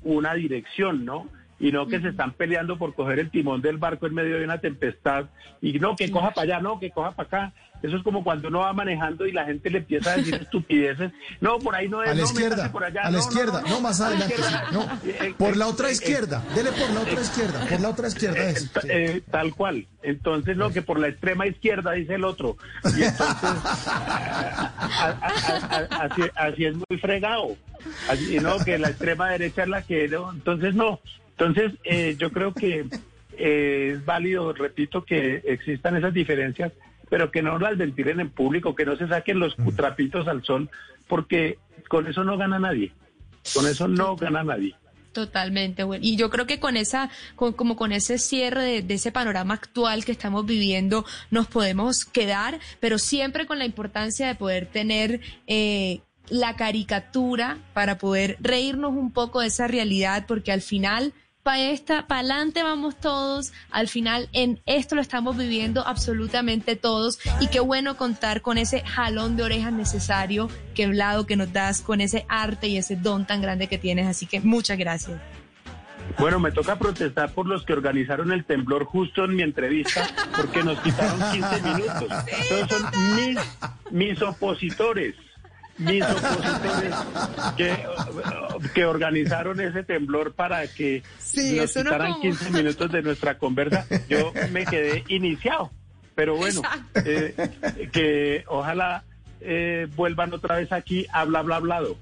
una 0.03 0.35
dirección, 0.35 1.05
¿no? 1.05 1.29
Y 1.61 1.73
no 1.73 1.87
que 1.87 2.01
se 2.01 2.09
están 2.09 2.33
peleando 2.33 2.79
por 2.79 2.95
coger 2.95 3.19
el 3.19 3.31
timón 3.31 3.61
del 3.61 3.77
barco 3.77 4.07
en 4.07 4.15
medio 4.15 4.39
de 4.39 4.45
una 4.45 4.59
tempestad 4.59 5.27
y 5.61 5.79
no, 5.79 5.95
que 5.95 6.11
coja 6.11 6.31
para 6.31 6.45
allá, 6.45 6.61
no, 6.61 6.81
que 6.81 6.91
coja 6.91 7.13
para 7.13 7.27
acá. 7.27 7.53
Eso 7.83 7.97
es 7.97 8.03
como 8.03 8.23
cuando 8.25 8.49
uno 8.49 8.59
va 8.61 8.73
manejando 8.75 9.27
y 9.27 9.33
la 9.33 9.47
gente 9.47 9.71
le 9.71 9.79
empieza 9.79 10.13
a 10.13 10.17
decir 10.19 10.35
estupideces. 10.41 11.13
No, 11.41 11.59
por 11.59 11.75
ahí 11.75 11.89
no 11.89 12.03
es. 12.03 12.11
A 12.11 12.15
la 12.15 12.21
no, 12.21 12.25
izquierda, 12.27 12.57
métase 12.57 12.71
por 12.71 12.85
allá. 12.85 13.01
a 13.03 13.11
la 13.11 13.11
no, 13.11 13.19
izquierda, 13.19 13.63
no, 13.69 13.81
más 13.81 14.01
adelante, 14.01 14.35
no. 14.73 14.83
Eh, 15.05 15.17
eh, 15.21 15.35
Por 15.39 15.57
la 15.57 15.65
eh, 15.67 15.69
otra 15.69 15.89
eh, 15.89 15.93
izquierda, 15.93 16.43
dele 16.55 16.73
por 16.73 16.91
la 16.91 17.01
otra 17.01 17.21
izquierda, 17.21 17.67
por 17.67 17.81
la 17.81 17.89
otra 17.89 18.09
izquierda 18.09 18.51
es. 18.51 18.65
eh, 18.65 18.71
eh, 18.89 19.23
tal 19.31 19.55
cual. 19.55 19.87
Entonces, 20.03 20.57
no, 20.57 20.71
que 20.71 20.81
por 20.83 20.99
la 20.99 21.09
extrema 21.09 21.47
izquierda 21.47 21.93
dice 21.93 22.15
el 22.15 22.25
otro. 22.25 22.57
Y 22.97 23.03
entonces, 23.03 23.51
a- 23.67 24.73
a- 24.89 25.77
a- 25.77 26.05
así, 26.05 26.23
así 26.37 26.65
es 26.67 26.75
muy 26.77 26.99
fregado. 26.99 27.57
Así, 28.09 28.39
no, 28.41 28.59
que 28.65 28.79
la 28.79 28.89
extrema 28.91 29.31
derecha 29.31 29.63
es 29.63 29.69
la 29.69 29.83
que. 29.83 30.05
entonces, 30.05 30.75
no. 30.75 31.01
Entonces, 31.41 31.73
eh, 31.85 32.17
yo 32.19 32.31
creo 32.31 32.53
que 32.53 32.85
eh, 33.39 33.93
es 33.95 34.05
válido, 34.05 34.53
repito, 34.53 35.07
que 35.07 35.37
existan 35.47 35.97
esas 35.97 36.13
diferencias, 36.13 36.71
pero 37.09 37.31
que 37.31 37.41
no 37.41 37.59
las 37.59 37.79
ventilen 37.79 38.21
en 38.21 38.29
público, 38.29 38.75
que 38.75 38.85
no 38.85 38.95
se 38.97 39.09
saquen 39.09 39.39
los 39.39 39.57
trapitos 39.75 40.29
al 40.29 40.45
sol, 40.45 40.69
porque 41.09 41.59
con 41.89 42.07
eso 42.07 42.25
no 42.25 42.37
gana 42.37 42.59
nadie. 42.59 42.93
Con 43.55 43.67
eso 43.67 43.89
no 43.89 44.17
gana 44.17 44.45
nadie. 44.45 44.75
Totalmente, 45.13 45.83
bueno. 45.83 46.05
Y 46.07 46.17
yo 46.17 46.29
creo 46.29 46.47
que 46.47 46.61
con 46.61 46.77
esa, 46.77 47.11
con, 47.37 47.55
como 47.55 47.75
con 47.75 47.93
ese 47.93 48.19
cierre 48.19 48.63
de, 48.63 48.83
de 48.83 48.95
ese 48.95 49.11
panorama 49.11 49.55
actual 49.55 50.05
que 50.05 50.13
estamos 50.13 50.45
viviendo, 50.45 51.07
nos 51.31 51.47
podemos 51.47 52.05
quedar, 52.05 52.61
pero 52.81 52.99
siempre 52.99 53.47
con 53.47 53.59
la 53.59 53.65
importancia 53.65 54.29
de 54.29 54.35
poder 54.35 54.67
tener 54.67 55.21
eh, 55.47 56.01
la 56.29 56.55
caricatura 56.57 57.57
para 57.73 57.97
poder 57.97 58.37
reírnos 58.41 58.93
un 58.93 59.11
poco 59.11 59.41
de 59.41 59.47
esa 59.47 59.67
realidad, 59.67 60.27
porque 60.29 60.53
al 60.53 60.61
final 60.61 61.15
para 61.51 61.63
esta, 61.63 62.07
para 62.07 62.21
adelante 62.21 62.63
vamos 62.63 62.95
todos, 63.01 63.53
al 63.73 63.89
final 63.89 64.29
en 64.33 64.61
esto 64.67 64.95
lo 64.95 65.01
estamos 65.01 65.37
viviendo 65.37 65.85
absolutamente 65.85 66.77
todos. 66.77 67.19
Y 67.41 67.49
qué 67.49 67.59
bueno 67.59 67.97
contar 67.97 68.41
con 68.41 68.57
ese 68.57 68.83
jalón 68.83 69.37
de 69.37 69.43
orejas 69.43 69.73
necesario 69.73 70.49
que 70.77 70.87
Vlado 70.87 71.27
que 71.27 71.35
nos 71.35 71.53
das 71.53 71.83
con 71.83 72.01
ese 72.01 72.25
arte 72.29 72.69
y 72.69 72.77
ese 72.77 72.95
don 72.95 73.27
tan 73.27 73.43
grande 73.43 73.67
que 73.67 73.79
tienes, 73.79 74.07
así 74.07 74.27
que 74.27 74.39
muchas 74.39 74.79
gracias. 74.79 75.21
Bueno, 76.21 76.39
me 76.39 76.53
toca 76.53 76.77
protestar 76.79 77.33
por 77.33 77.47
los 77.47 77.65
que 77.65 77.73
organizaron 77.73 78.31
el 78.31 78.45
temblor 78.45 78.85
justo 78.85 79.25
en 79.25 79.35
mi 79.35 79.43
entrevista, 79.43 80.07
porque 80.37 80.63
nos 80.63 80.79
quitaron 80.83 81.19
15 81.33 81.63
minutos. 81.63 82.09
Entonces 82.43 82.69
son 82.69 83.17
mis, 83.17 83.39
mis 83.91 84.23
opositores, 84.23 85.17
mis 85.81 86.03
opositores 86.05 86.95
que, 87.57 87.77
que 88.75 88.85
organizaron 88.85 89.61
ese 89.61 89.83
temblor 89.83 90.33
para 90.35 90.67
que 90.69 91.03
Sí, 91.19 91.57
nos 91.57 91.75
no 91.77 91.83
quitaran 91.83 92.11
como- 92.13 92.23
15 92.23 92.51
minutos 92.51 92.93
de 92.93 93.03
nuestra 93.03 93.39
conversa. 93.39 93.87
Yo 94.09 94.33
me 94.53 94.65
quedé 94.67 95.05
iniciado, 95.09 95.71
pero 96.15 96.37
bueno, 96.37 96.63
eh, 97.05 97.35
que 97.93 98.45
ojalá 98.49 99.05
eh, 99.41 99.89
vuelvan 99.97 100.33
otra 100.35 100.57
vez 100.57 100.71
aquí 100.73 101.07
a 101.13 101.25
bla 101.25 101.43
bla 101.43 101.57
hablado. 101.57 101.97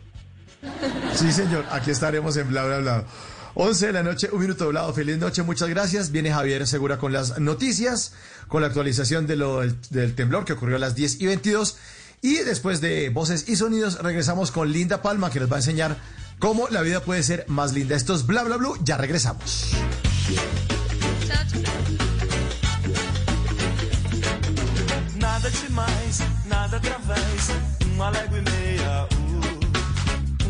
Sí, 1.14 1.30
señor, 1.32 1.64
aquí 1.70 1.90
estaremos 1.92 2.36
en 2.36 2.48
bla, 2.48 2.64
bla, 2.64 2.78
bla. 2.78 3.04
11 3.54 3.86
de 3.88 3.92
la 3.92 4.02
noche, 4.04 4.28
un 4.32 4.40
minuto 4.40 4.64
doblado. 4.64 4.92
Feliz 4.92 5.18
noche, 5.18 5.42
muchas 5.42 5.68
gracias. 5.68 6.12
Viene 6.12 6.30
Javier 6.32 6.64
Segura 6.66 6.98
con 6.98 7.12
las 7.12 7.38
noticias, 7.40 8.14
con 8.46 8.60
la 8.62 8.68
actualización 8.68 9.26
de 9.26 9.36
lo, 9.36 9.60
del, 9.60 9.76
del 9.90 10.14
temblor 10.14 10.44
que 10.44 10.52
ocurrió 10.52 10.76
a 10.76 10.78
las 10.78 10.94
10 10.94 11.20
y 11.20 11.26
22. 11.26 11.76
Y 12.20 12.38
después 12.38 12.80
de 12.80 13.10
voces 13.10 13.48
y 13.48 13.56
sonidos, 13.56 14.02
regresamos 14.02 14.50
con 14.50 14.72
Linda 14.72 15.02
Palma, 15.02 15.30
que 15.30 15.40
nos 15.40 15.50
va 15.50 15.56
a 15.56 15.58
enseñar 15.60 15.96
cómo 16.38 16.68
la 16.68 16.82
vida 16.82 17.00
puede 17.00 17.22
ser 17.22 17.44
más 17.48 17.72
linda. 17.72 17.94
Esto 17.96 18.14
es 18.14 18.26
Bla, 18.26 18.42
Bla, 18.42 18.56
Blue. 18.56 18.76
Ya 18.82 18.96
regresamos. 18.96 19.70
Nada 25.18 25.48
demais, 25.50 26.22
nada 26.48 26.76
através. 26.76 27.52
Meia, 27.98 29.08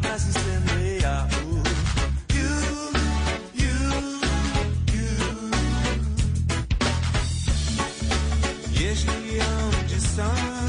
hei 8.76 9.40
de 9.88 10.69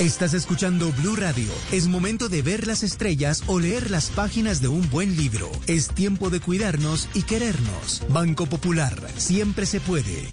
Estás 0.00 0.34
escuchando 0.34 0.90
Blue 1.00 1.14
Radio. 1.14 1.52
Es 1.70 1.86
momento 1.86 2.28
de 2.28 2.42
ver 2.42 2.66
las 2.66 2.82
estrellas 2.82 3.44
o 3.46 3.60
leer 3.60 3.90
las 3.90 4.10
páginas 4.10 4.60
de 4.60 4.68
un 4.68 4.88
buen 4.90 5.16
libro. 5.16 5.50
Es 5.66 5.88
tiempo 5.88 6.30
de 6.30 6.40
cuidarnos 6.40 7.08
y 7.14 7.22
querernos. 7.22 8.02
Banco 8.08 8.46
Popular. 8.46 8.96
Siempre 9.16 9.64
se 9.66 9.80
puede. 9.80 10.32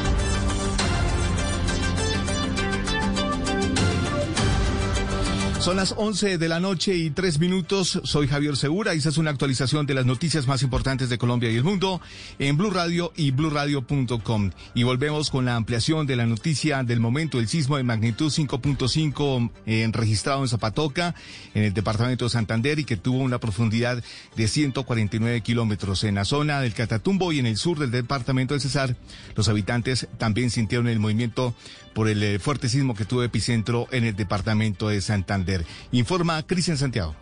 Son 5.61 5.75
las 5.75 5.93
11 5.95 6.39
de 6.39 6.49
la 6.49 6.59
noche 6.59 6.95
y 6.95 7.11
tres 7.11 7.37
minutos. 7.37 8.01
Soy 8.03 8.27
Javier 8.27 8.57
Segura 8.57 8.95
y 8.95 8.97
esta 8.97 9.09
es 9.09 9.19
una 9.19 9.29
actualización 9.29 9.85
de 9.85 9.93
las 9.93 10.07
noticias 10.07 10.47
más 10.47 10.63
importantes 10.63 11.07
de 11.07 11.19
Colombia 11.19 11.51
y 11.51 11.55
el 11.55 11.63
mundo 11.63 12.01
en 12.39 12.57
Blue 12.57 12.71
Radio 12.71 13.13
y 13.15 13.29
bluradio.com. 13.29 14.49
Y 14.73 14.81
volvemos 14.81 15.29
con 15.29 15.45
la 15.45 15.55
ampliación 15.55 16.07
de 16.07 16.15
la 16.15 16.25
noticia 16.25 16.81
del 16.81 16.99
momento 16.99 17.37
del 17.37 17.47
sismo 17.47 17.77
de 17.77 17.83
magnitud 17.83 18.31
5.5 18.31 19.51
eh, 19.67 19.87
registrado 19.93 20.41
en 20.41 20.47
Zapatoca, 20.47 21.13
en 21.53 21.65
el 21.65 21.73
departamento 21.75 22.25
de 22.25 22.31
Santander 22.31 22.79
y 22.79 22.83
que 22.83 22.97
tuvo 22.97 23.19
una 23.19 23.37
profundidad 23.37 24.03
de 24.35 24.47
149 24.47 25.41
kilómetros. 25.41 26.03
En 26.05 26.15
la 26.15 26.25
zona 26.25 26.59
del 26.59 26.73
Catatumbo 26.73 27.31
y 27.33 27.37
en 27.37 27.45
el 27.45 27.57
sur 27.57 27.77
del 27.77 27.91
departamento 27.91 28.55
de 28.55 28.61
Cesar, 28.61 28.95
los 29.35 29.47
habitantes 29.47 30.07
también 30.17 30.49
sintieron 30.49 30.87
el 30.87 30.97
movimiento 30.97 31.53
por 31.93 32.07
el 32.07 32.21
eh, 32.23 32.39
fuerte 32.39 32.69
sismo 32.69 32.95
que 32.95 33.05
tuvo 33.05 33.23
epicentro 33.23 33.87
en 33.91 34.03
el 34.05 34.15
departamento 34.15 34.89
de 34.89 35.01
Santander. 35.01 35.65
Informa 35.91 36.41
Cristian 36.43 36.77
Santiago. 36.77 37.15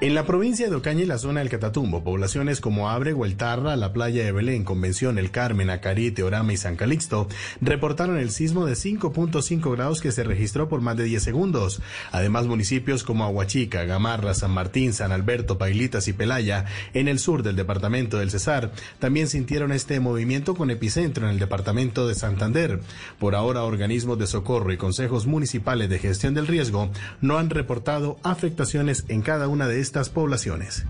En 0.00 0.14
la 0.14 0.24
provincia 0.24 0.70
de 0.70 0.76
Ocaña 0.76 1.02
y 1.02 1.06
la 1.06 1.18
zona 1.18 1.40
del 1.40 1.48
Catatumbo, 1.48 2.04
poblaciones 2.04 2.60
como 2.60 2.88
Abre, 2.88 3.14
Hueltarra, 3.14 3.74
la 3.74 3.92
playa 3.92 4.24
de 4.24 4.30
Belén, 4.30 4.62
Convención, 4.62 5.18
El 5.18 5.32
Carmen, 5.32 5.70
Acarite, 5.70 6.22
Orama 6.22 6.52
y 6.52 6.56
San 6.56 6.76
Calixto 6.76 7.26
reportaron 7.60 8.16
el 8.16 8.30
sismo 8.30 8.64
de 8.64 8.74
5.5 8.74 9.72
grados 9.72 10.00
que 10.00 10.12
se 10.12 10.22
registró 10.22 10.68
por 10.68 10.82
más 10.82 10.96
de 10.96 11.02
10 11.02 11.20
segundos. 11.20 11.82
Además, 12.12 12.46
municipios 12.46 13.02
como 13.02 13.24
Aguachica, 13.24 13.86
Gamarra, 13.86 14.34
San 14.34 14.52
Martín, 14.52 14.92
San 14.92 15.10
Alberto, 15.10 15.58
Pailitas 15.58 16.06
y 16.06 16.12
Pelaya, 16.12 16.66
en 16.94 17.08
el 17.08 17.18
sur 17.18 17.42
del 17.42 17.56
departamento 17.56 18.18
del 18.18 18.30
Cesar, 18.30 18.70
también 19.00 19.26
sintieron 19.26 19.72
este 19.72 19.98
movimiento 19.98 20.54
con 20.54 20.70
epicentro 20.70 21.24
en 21.24 21.32
el 21.32 21.40
departamento 21.40 22.06
de 22.06 22.14
Santander. 22.14 22.78
Por 23.18 23.34
ahora, 23.34 23.64
organismos 23.64 24.16
de 24.16 24.28
socorro 24.28 24.72
y 24.72 24.76
consejos 24.76 25.26
municipales 25.26 25.90
de 25.90 25.98
gestión 25.98 26.34
del 26.34 26.46
riesgo 26.46 26.88
no 27.20 27.36
han 27.36 27.50
reportado 27.50 28.16
afectaciones 28.22 29.04
en 29.08 29.22
cada 29.22 29.48
una 29.48 29.66
de 29.66 29.80
estas 29.80 29.87
poblaciones. 30.10 30.84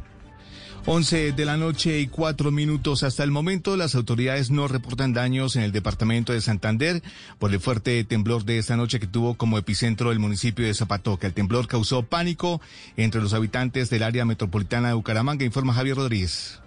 11 0.86 1.32
de 1.32 1.44
la 1.44 1.58
noche 1.58 2.00
y 2.00 2.06
cuatro 2.06 2.50
minutos 2.50 3.02
hasta 3.02 3.22
el 3.22 3.30
momento, 3.30 3.76
las 3.76 3.94
autoridades 3.94 4.50
no 4.50 4.68
reportan 4.68 5.12
daños 5.12 5.54
en 5.56 5.62
el 5.62 5.70
departamento 5.70 6.32
de 6.32 6.40
Santander 6.40 7.02
por 7.38 7.52
el 7.52 7.60
fuerte 7.60 8.02
temblor 8.04 8.44
de 8.44 8.56
esta 8.56 8.76
noche 8.76 8.98
que 8.98 9.06
tuvo 9.06 9.34
como 9.34 9.58
epicentro 9.58 10.12
el 10.12 10.18
municipio 10.18 10.64
de 10.64 10.72
Zapatoca. 10.72 11.26
El 11.26 11.34
temblor 11.34 11.66
causó 11.66 12.04
pánico 12.04 12.62
entre 12.96 13.20
los 13.20 13.34
habitantes 13.34 13.90
del 13.90 14.02
área 14.02 14.24
metropolitana 14.24 14.88
de 14.88 14.94
Bucaramanga, 14.94 15.44
informa 15.44 15.74
Javier 15.74 15.96
Rodríguez. 15.96 16.60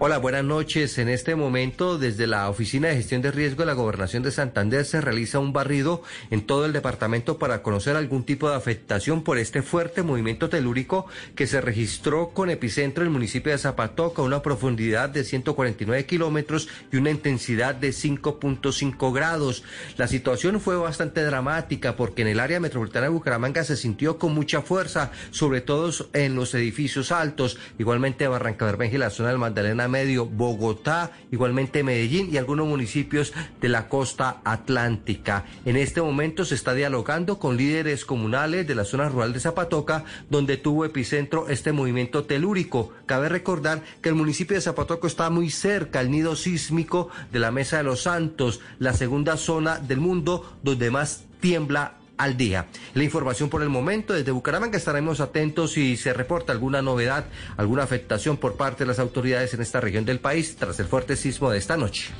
Hola, 0.00 0.18
buenas 0.18 0.44
noches. 0.44 0.98
En 0.98 1.08
este 1.08 1.36
momento, 1.36 1.98
desde 1.98 2.26
la 2.26 2.50
Oficina 2.50 2.88
de 2.88 2.96
Gestión 2.96 3.22
de 3.22 3.30
Riesgo 3.30 3.60
de 3.60 3.66
la 3.66 3.74
Gobernación 3.74 4.24
de 4.24 4.32
Santander 4.32 4.84
se 4.84 5.00
realiza 5.00 5.38
un 5.38 5.52
barrido 5.52 6.02
en 6.32 6.44
todo 6.44 6.66
el 6.66 6.72
departamento 6.72 7.38
para 7.38 7.62
conocer 7.62 7.94
algún 7.94 8.24
tipo 8.24 8.50
de 8.50 8.56
afectación 8.56 9.22
por 9.22 9.38
este 9.38 9.62
fuerte 9.62 10.02
movimiento 10.02 10.48
telúrico 10.48 11.06
que 11.36 11.46
se 11.46 11.60
registró 11.60 12.30
con 12.30 12.50
epicentro 12.50 13.04
en 13.04 13.06
el 13.06 13.12
municipio 13.12 13.52
de 13.52 13.58
Zapatoca, 13.58 14.20
una 14.22 14.42
profundidad 14.42 15.10
de 15.10 15.22
149 15.22 16.04
kilómetros 16.06 16.68
y 16.90 16.96
una 16.96 17.10
intensidad 17.10 17.76
de 17.76 17.90
5.5 17.90 19.14
grados. 19.14 19.62
La 19.96 20.08
situación 20.08 20.60
fue 20.60 20.76
bastante 20.76 21.22
dramática 21.22 21.94
porque 21.94 22.22
en 22.22 22.28
el 22.28 22.40
área 22.40 22.58
metropolitana 22.58 23.06
de 23.06 23.12
Bucaramanga 23.12 23.62
se 23.62 23.76
sintió 23.76 24.18
con 24.18 24.34
mucha 24.34 24.60
fuerza, 24.60 25.12
sobre 25.30 25.60
todo 25.60 25.92
en 26.14 26.34
los 26.34 26.52
edificios 26.54 27.12
altos, 27.12 27.58
igualmente 27.78 28.26
Barranca 28.26 28.64
Bermeja 28.64 28.96
y 28.96 28.98
la 28.98 29.10
zona 29.10 29.28
del 29.28 29.38
Magdalena 29.38 29.84
Medio, 29.94 30.26
Bogotá, 30.26 31.12
igualmente 31.30 31.84
Medellín 31.84 32.28
y 32.32 32.36
algunos 32.36 32.66
municipios 32.66 33.32
de 33.60 33.68
la 33.68 33.88
costa 33.88 34.40
atlántica. 34.42 35.44
En 35.64 35.76
este 35.76 36.02
momento 36.02 36.44
se 36.44 36.56
está 36.56 36.74
dialogando 36.74 37.38
con 37.38 37.56
líderes 37.56 38.04
comunales 38.04 38.66
de 38.66 38.74
la 38.74 38.84
zona 38.84 39.08
rural 39.08 39.32
de 39.32 39.38
Zapatoca, 39.38 40.04
donde 40.28 40.56
tuvo 40.56 40.84
epicentro 40.84 41.48
este 41.48 41.70
movimiento 41.70 42.24
telúrico. 42.24 42.90
Cabe 43.06 43.28
recordar 43.28 43.84
que 44.02 44.08
el 44.08 44.16
municipio 44.16 44.56
de 44.56 44.62
Zapatoca 44.62 45.06
está 45.06 45.30
muy 45.30 45.48
cerca 45.48 46.00
al 46.00 46.10
nido 46.10 46.34
sísmico 46.34 47.10
de 47.30 47.38
la 47.38 47.52
Mesa 47.52 47.76
de 47.76 47.84
los 47.84 48.02
Santos, 48.02 48.60
la 48.80 48.94
segunda 48.94 49.36
zona 49.36 49.78
del 49.78 50.00
mundo 50.00 50.58
donde 50.64 50.90
más 50.90 51.22
tiembla 51.38 51.98
al 52.16 52.36
día. 52.36 52.66
La 52.94 53.04
información 53.04 53.48
por 53.48 53.62
el 53.62 53.68
momento 53.68 54.12
desde 54.12 54.30
Bucaramanga 54.30 54.76
estaremos 54.76 55.20
atentos 55.20 55.72
si 55.72 55.96
se 55.96 56.12
reporta 56.12 56.52
alguna 56.52 56.82
novedad, 56.82 57.26
alguna 57.56 57.82
afectación 57.82 58.36
por 58.36 58.56
parte 58.56 58.84
de 58.84 58.88
las 58.88 58.98
autoridades 58.98 59.54
en 59.54 59.62
esta 59.62 59.80
región 59.80 60.04
del 60.04 60.20
país 60.20 60.56
tras 60.56 60.78
el 60.80 60.86
fuerte 60.86 61.16
sismo 61.16 61.50
de 61.50 61.58
esta 61.58 61.76
noche. 61.76 62.10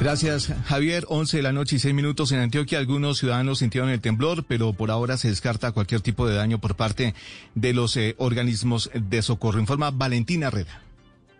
Gracias, 0.00 0.52
Javier. 0.66 1.04
11 1.08 1.36
de 1.38 1.42
la 1.42 1.52
noche 1.52 1.76
y 1.76 1.78
6 1.78 1.94
minutos 1.94 2.32
en 2.32 2.38
Antioquia. 2.38 2.78
Algunos 2.78 3.18
ciudadanos 3.18 3.58
sintieron 3.58 3.90
el 3.90 4.00
temblor, 4.00 4.44
pero 4.46 4.72
por 4.72 4.90
ahora 4.90 5.16
se 5.16 5.28
descarta 5.28 5.72
cualquier 5.72 6.00
tipo 6.00 6.26
de 6.26 6.34
daño 6.34 6.60
por 6.60 6.76
parte 6.76 7.14
de 7.54 7.72
los 7.72 7.96
eh, 7.96 8.14
organismos 8.18 8.90
de 8.94 9.22
socorro. 9.22 9.60
Informa 9.60 9.90
Valentina 9.90 10.50
Reda. 10.50 10.83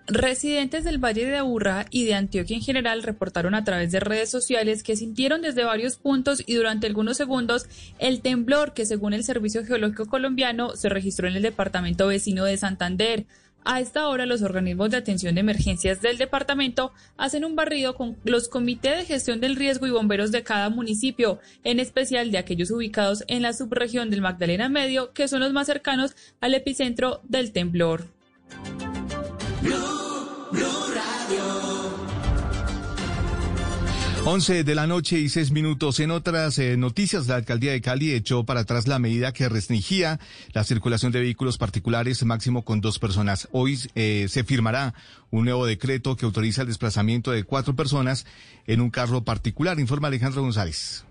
Residentes 0.06 0.84
del 0.84 1.02
Valle 1.02 1.24
de 1.24 1.38
Aburrá 1.38 1.86
y 1.90 2.04
de 2.04 2.12
Antioquia 2.12 2.56
en 2.56 2.62
general 2.62 3.02
reportaron 3.02 3.54
a 3.54 3.64
través 3.64 3.90
de 3.90 4.00
redes 4.00 4.30
sociales 4.30 4.82
que 4.82 4.96
sintieron 4.96 5.40
desde 5.40 5.64
varios 5.64 5.96
puntos 5.96 6.42
y 6.44 6.54
durante 6.54 6.86
algunos 6.86 7.16
segundos 7.16 7.66
el 7.98 8.20
temblor 8.20 8.74
que 8.74 8.84
según 8.84 9.14
el 9.14 9.24
Servicio 9.24 9.64
Geológico 9.64 10.04
Colombiano 10.04 10.76
se 10.76 10.90
registró 10.90 11.26
en 11.26 11.36
el 11.36 11.42
departamento 11.42 12.06
vecino 12.06 12.44
de 12.44 12.58
Santander. 12.58 13.24
A 13.64 13.80
esta 13.80 14.06
hora 14.08 14.26
los 14.26 14.42
organismos 14.42 14.90
de 14.90 14.98
atención 14.98 15.36
de 15.36 15.40
emergencias 15.40 16.02
del 16.02 16.18
departamento 16.18 16.92
hacen 17.16 17.46
un 17.46 17.56
barrido 17.56 17.94
con 17.94 18.18
los 18.24 18.48
comités 18.48 18.98
de 18.98 19.04
gestión 19.06 19.40
del 19.40 19.56
riesgo 19.56 19.86
y 19.86 19.90
bomberos 19.90 20.32
de 20.32 20.42
cada 20.42 20.68
municipio, 20.68 21.38
en 21.62 21.80
especial 21.80 22.30
de 22.30 22.36
aquellos 22.36 22.70
ubicados 22.70 23.24
en 23.26 23.40
la 23.40 23.54
subregión 23.54 24.10
del 24.10 24.20
Magdalena 24.20 24.68
Medio, 24.68 25.14
que 25.14 25.28
son 25.28 25.40
los 25.40 25.54
más 25.54 25.66
cercanos 25.66 26.14
al 26.42 26.52
epicentro 26.52 27.22
del 27.24 27.52
temblor. 27.52 28.04
Blue 30.54 30.94
Radio. 30.94 31.94
11 34.26 34.64
de 34.64 34.74
la 34.74 34.86
noche 34.86 35.18
y 35.18 35.28
6 35.28 35.50
minutos. 35.50 36.00
En 36.00 36.10
otras 36.10 36.58
eh, 36.58 36.76
noticias, 36.76 37.26
la 37.26 37.36
alcaldía 37.36 37.72
de 37.72 37.80
Cali 37.80 38.12
echó 38.12 38.44
para 38.44 38.60
atrás 38.60 38.86
la 38.86 38.98
medida 38.98 39.32
que 39.32 39.48
restringía 39.48 40.20
la 40.52 40.64
circulación 40.64 41.12
de 41.12 41.20
vehículos 41.20 41.58
particulares 41.58 42.24
máximo 42.24 42.64
con 42.64 42.80
dos 42.80 42.98
personas. 42.98 43.48
Hoy 43.52 43.78
eh, 43.94 44.26
se 44.30 44.44
firmará 44.44 44.94
un 45.30 45.44
nuevo 45.44 45.66
decreto 45.66 46.16
que 46.16 46.24
autoriza 46.24 46.62
el 46.62 46.68
desplazamiento 46.68 47.32
de 47.32 47.44
cuatro 47.44 47.74
personas 47.74 48.24
en 48.66 48.80
un 48.80 48.90
carro 48.90 49.24
particular, 49.24 49.78
informa 49.80 50.08
Alejandro 50.08 50.40
González. 50.42 51.04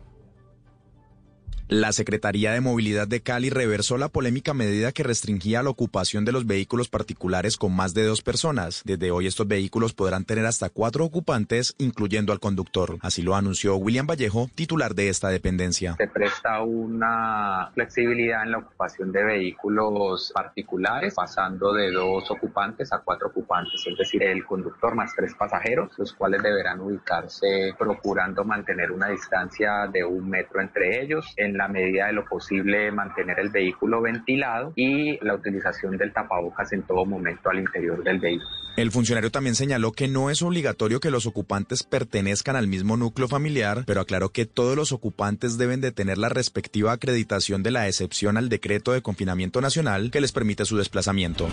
La 1.73 1.91
Secretaría 1.91 2.51
de 2.51 2.61
Movilidad 2.61 3.07
de 3.07 3.23
Cali 3.23 3.49
reversó 3.49 3.97
la 3.97 4.07
polémica 4.07 4.53
medida 4.53 4.91
que 4.91 5.01
restringía 5.01 5.63
la 5.63 5.71
ocupación 5.71 6.23
de 6.23 6.31
los 6.31 6.45
vehículos 6.45 6.87
particulares 6.87 7.57
con 7.57 7.75
más 7.75 7.95
de 7.95 8.05
dos 8.05 8.21
personas. 8.21 8.83
Desde 8.85 9.09
hoy 9.09 9.25
estos 9.25 9.47
vehículos 9.47 9.95
podrán 9.95 10.23
tener 10.23 10.45
hasta 10.45 10.69
cuatro 10.69 11.03
ocupantes, 11.03 11.73
incluyendo 11.79 12.31
al 12.31 12.39
conductor. 12.39 12.99
Así 13.01 13.23
lo 13.23 13.35
anunció 13.35 13.75
William 13.77 14.05
Vallejo, 14.05 14.51
titular 14.53 14.93
de 14.93 15.09
esta 15.09 15.29
dependencia. 15.29 15.95
Se 15.97 16.07
presta 16.07 16.61
una 16.61 17.71
flexibilidad 17.73 18.43
en 18.43 18.51
la 18.51 18.59
ocupación 18.59 19.11
de 19.11 19.23
vehículos 19.23 20.31
particulares, 20.31 21.15
pasando 21.15 21.73
de 21.73 21.89
dos 21.89 22.29
ocupantes 22.29 22.93
a 22.93 22.99
cuatro 22.99 23.29
ocupantes, 23.29 23.83
es 23.87 23.97
decir, 23.97 24.21
el 24.21 24.45
conductor 24.45 24.93
más 24.93 25.11
tres 25.15 25.33
pasajeros, 25.33 25.89
los 25.97 26.13
cuales 26.13 26.43
deberán 26.43 26.81
ubicarse 26.81 27.73
procurando 27.79 28.43
mantener 28.43 28.91
una 28.91 29.07
distancia 29.07 29.87
de 29.91 30.03
un 30.03 30.29
metro 30.29 30.61
entre 30.61 31.01
ellos. 31.01 31.33
En 31.35 31.57
la 31.57 31.62
medida 31.67 32.07
de 32.07 32.13
lo 32.13 32.25
posible 32.25 32.91
mantener 32.91 33.39
el 33.39 33.49
vehículo 33.49 34.01
ventilado 34.01 34.73
y 34.75 35.17
la 35.25 35.35
utilización 35.35 35.97
del 35.97 36.13
tapabocas 36.13 36.71
en 36.73 36.83
todo 36.83 37.05
momento 37.05 37.49
al 37.49 37.59
interior 37.59 38.03
del 38.03 38.19
vehículo. 38.19 38.49
El 38.75 38.91
funcionario 38.91 39.29
también 39.29 39.53
señaló 39.53 39.91
que 39.91 40.07
no 40.07 40.31
es 40.31 40.41
obligatorio 40.41 40.99
que 40.99 41.11
los 41.11 41.27
ocupantes 41.27 41.83
pertenezcan 41.83 42.55
al 42.55 42.65
mismo 42.65 42.97
núcleo 42.97 43.27
familiar, 43.27 43.83
pero 43.85 44.01
aclaró 44.01 44.29
que 44.29 44.47
todos 44.47 44.75
los 44.75 44.91
ocupantes 44.91 45.59
deben 45.59 45.79
de 45.79 45.91
tener 45.91 46.17
la 46.17 46.29
respectiva 46.29 46.91
acreditación 46.91 47.61
de 47.61 47.69
la 47.69 47.87
excepción 47.87 48.35
al 48.35 48.49
decreto 48.49 48.91
de 48.91 49.03
confinamiento 49.03 49.61
nacional 49.61 50.09
que 50.09 50.21
les 50.21 50.31
permite 50.31 50.65
su 50.65 50.77
desplazamiento. 50.77 51.47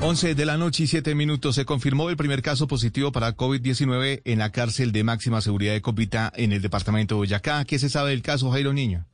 11 0.00 0.34
de 0.34 0.44
la 0.44 0.56
noche 0.56 0.82
y 0.82 0.86
7 0.88 1.14
minutos 1.14 1.54
se 1.54 1.64
confirmó 1.64 2.10
el 2.10 2.16
primer 2.16 2.42
caso 2.42 2.66
positivo 2.66 3.12
para 3.12 3.36
COVID-19 3.36 4.22
en 4.24 4.38
la 4.40 4.50
cárcel 4.50 4.90
de 4.90 5.04
máxima 5.04 5.40
seguridad 5.40 5.72
de 5.72 5.82
Copita 5.82 6.32
en 6.34 6.52
el 6.52 6.62
departamento 6.62 7.14
de 7.14 7.18
Boyacá. 7.18 7.64
¿Qué 7.64 7.78
se 7.78 7.88
sabe 7.88 8.10
del 8.10 8.22
caso, 8.22 8.50
Jairo 8.50 8.72
Niño? 8.72 9.06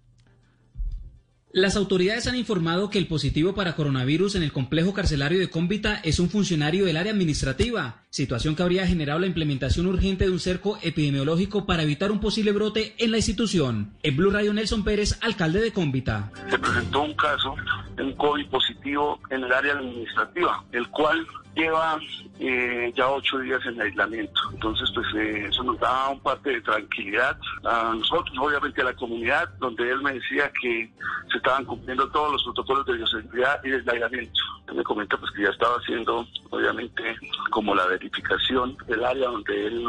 Las 1.55 1.77
autoridades 1.77 2.27
han 2.27 2.37
informado 2.37 2.89
que 2.89 2.97
el 2.99 3.07
positivo 3.07 3.55
para 3.55 3.77
coronavirus 3.77 4.37
en 4.37 4.43
el 4.43 4.53
complejo 4.53 4.95
carcelario 4.95 5.39
de 5.39 5.51
Cómbita 5.51 6.01
es 6.03 6.19
un 6.19 6.31
funcionario 6.31 6.87
del 6.87 6.97
área 6.97 7.13
administrativa, 7.13 8.05
situación 8.09 8.57
que 8.57 8.63
habría 8.63 8.87
generado 8.87 9.19
la 9.19 9.27
implementación 9.27 9.87
urgente 9.87 10.25
de 10.25 10.31
un 10.31 10.41
cerco 10.41 10.79
epidemiológico 10.81 11.67
para 11.67 11.83
evitar 11.83 12.11
un 12.11 12.21
posible 12.21 12.53
brote 12.53 12.95
en 12.97 13.11
la 13.11 13.19
institución. 13.19 13.93
En 14.03 14.17
Blue 14.17 14.31
Radio 14.31 14.55
Nelson 14.55 14.83
Pérez, 14.83 15.19
alcalde 15.21 15.61
de 15.61 15.75
Cómbita. 15.75 16.33
Se 16.49 16.59
presentó 16.59 17.03
un 17.03 17.15
caso 17.15 17.55
un 18.03 18.13
COVID 18.15 18.47
positivo 18.47 19.21
en 19.31 19.45
el 19.45 19.53
área 19.53 19.75
administrativa, 19.75 20.65
el 20.73 20.89
cual 20.89 21.27
lleva 21.55 21.99
eh, 22.39 22.93
ya 22.97 23.09
ocho 23.09 23.39
días 23.39 23.61
en 23.67 23.81
aislamiento. 23.81 24.41
Entonces, 24.53 24.91
pues 24.95 25.07
eh, 25.17 25.47
eso 25.49 25.63
nos 25.63 25.79
da 25.79 26.09
un 26.09 26.21
parte 26.21 26.51
de 26.51 26.61
tranquilidad 26.61 27.37
a 27.65 27.95
nosotros, 27.95 28.37
obviamente 28.39 28.81
a 28.81 28.85
la 28.85 28.95
comunidad, 28.95 29.49
donde 29.59 29.91
él 29.91 30.03
me 30.03 30.15
decía 30.15 30.51
que 30.61 30.91
se 31.31 31.37
estaban 31.37 31.65
cumpliendo 31.65 32.09
todos 32.11 32.33
los 32.33 32.45
protocolos 32.45 32.87
de 32.87 32.95
bioseguridad 32.95 33.61
y 33.65 33.71
de 33.71 33.77
aislamiento. 33.77 34.41
Él 34.69 34.75
me 34.77 34.83
comenta 34.83 35.17
pues 35.17 35.31
que 35.33 35.43
ya 35.43 35.51
estaba 35.51 35.77
haciendo, 35.77 36.27
obviamente, 36.51 37.03
como 37.51 37.75
la 37.75 37.87
verificación 37.87 38.77
del 38.87 39.05
área 39.05 39.29
donde 39.29 39.67
él 39.67 39.85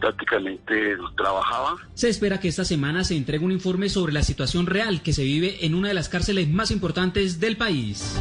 prácticamente 0.00 0.96
trabajaba. 1.16 1.76
Se 1.94 2.08
espera 2.08 2.38
que 2.38 2.48
esta 2.48 2.64
semana 2.64 3.04
se 3.04 3.16
entregue 3.16 3.44
un 3.44 3.52
informe 3.52 3.88
sobre 3.88 4.12
la 4.12 4.22
situación 4.22 4.66
real 4.66 5.02
que 5.02 5.12
se 5.12 5.24
vive 5.24 5.64
en 5.66 5.74
una 5.74 5.88
de 5.88 5.94
las 5.94 6.08
cárceles 6.08 6.48
más 6.48 6.70
importantes 6.70 7.40
del 7.40 7.56
país. 7.56 8.20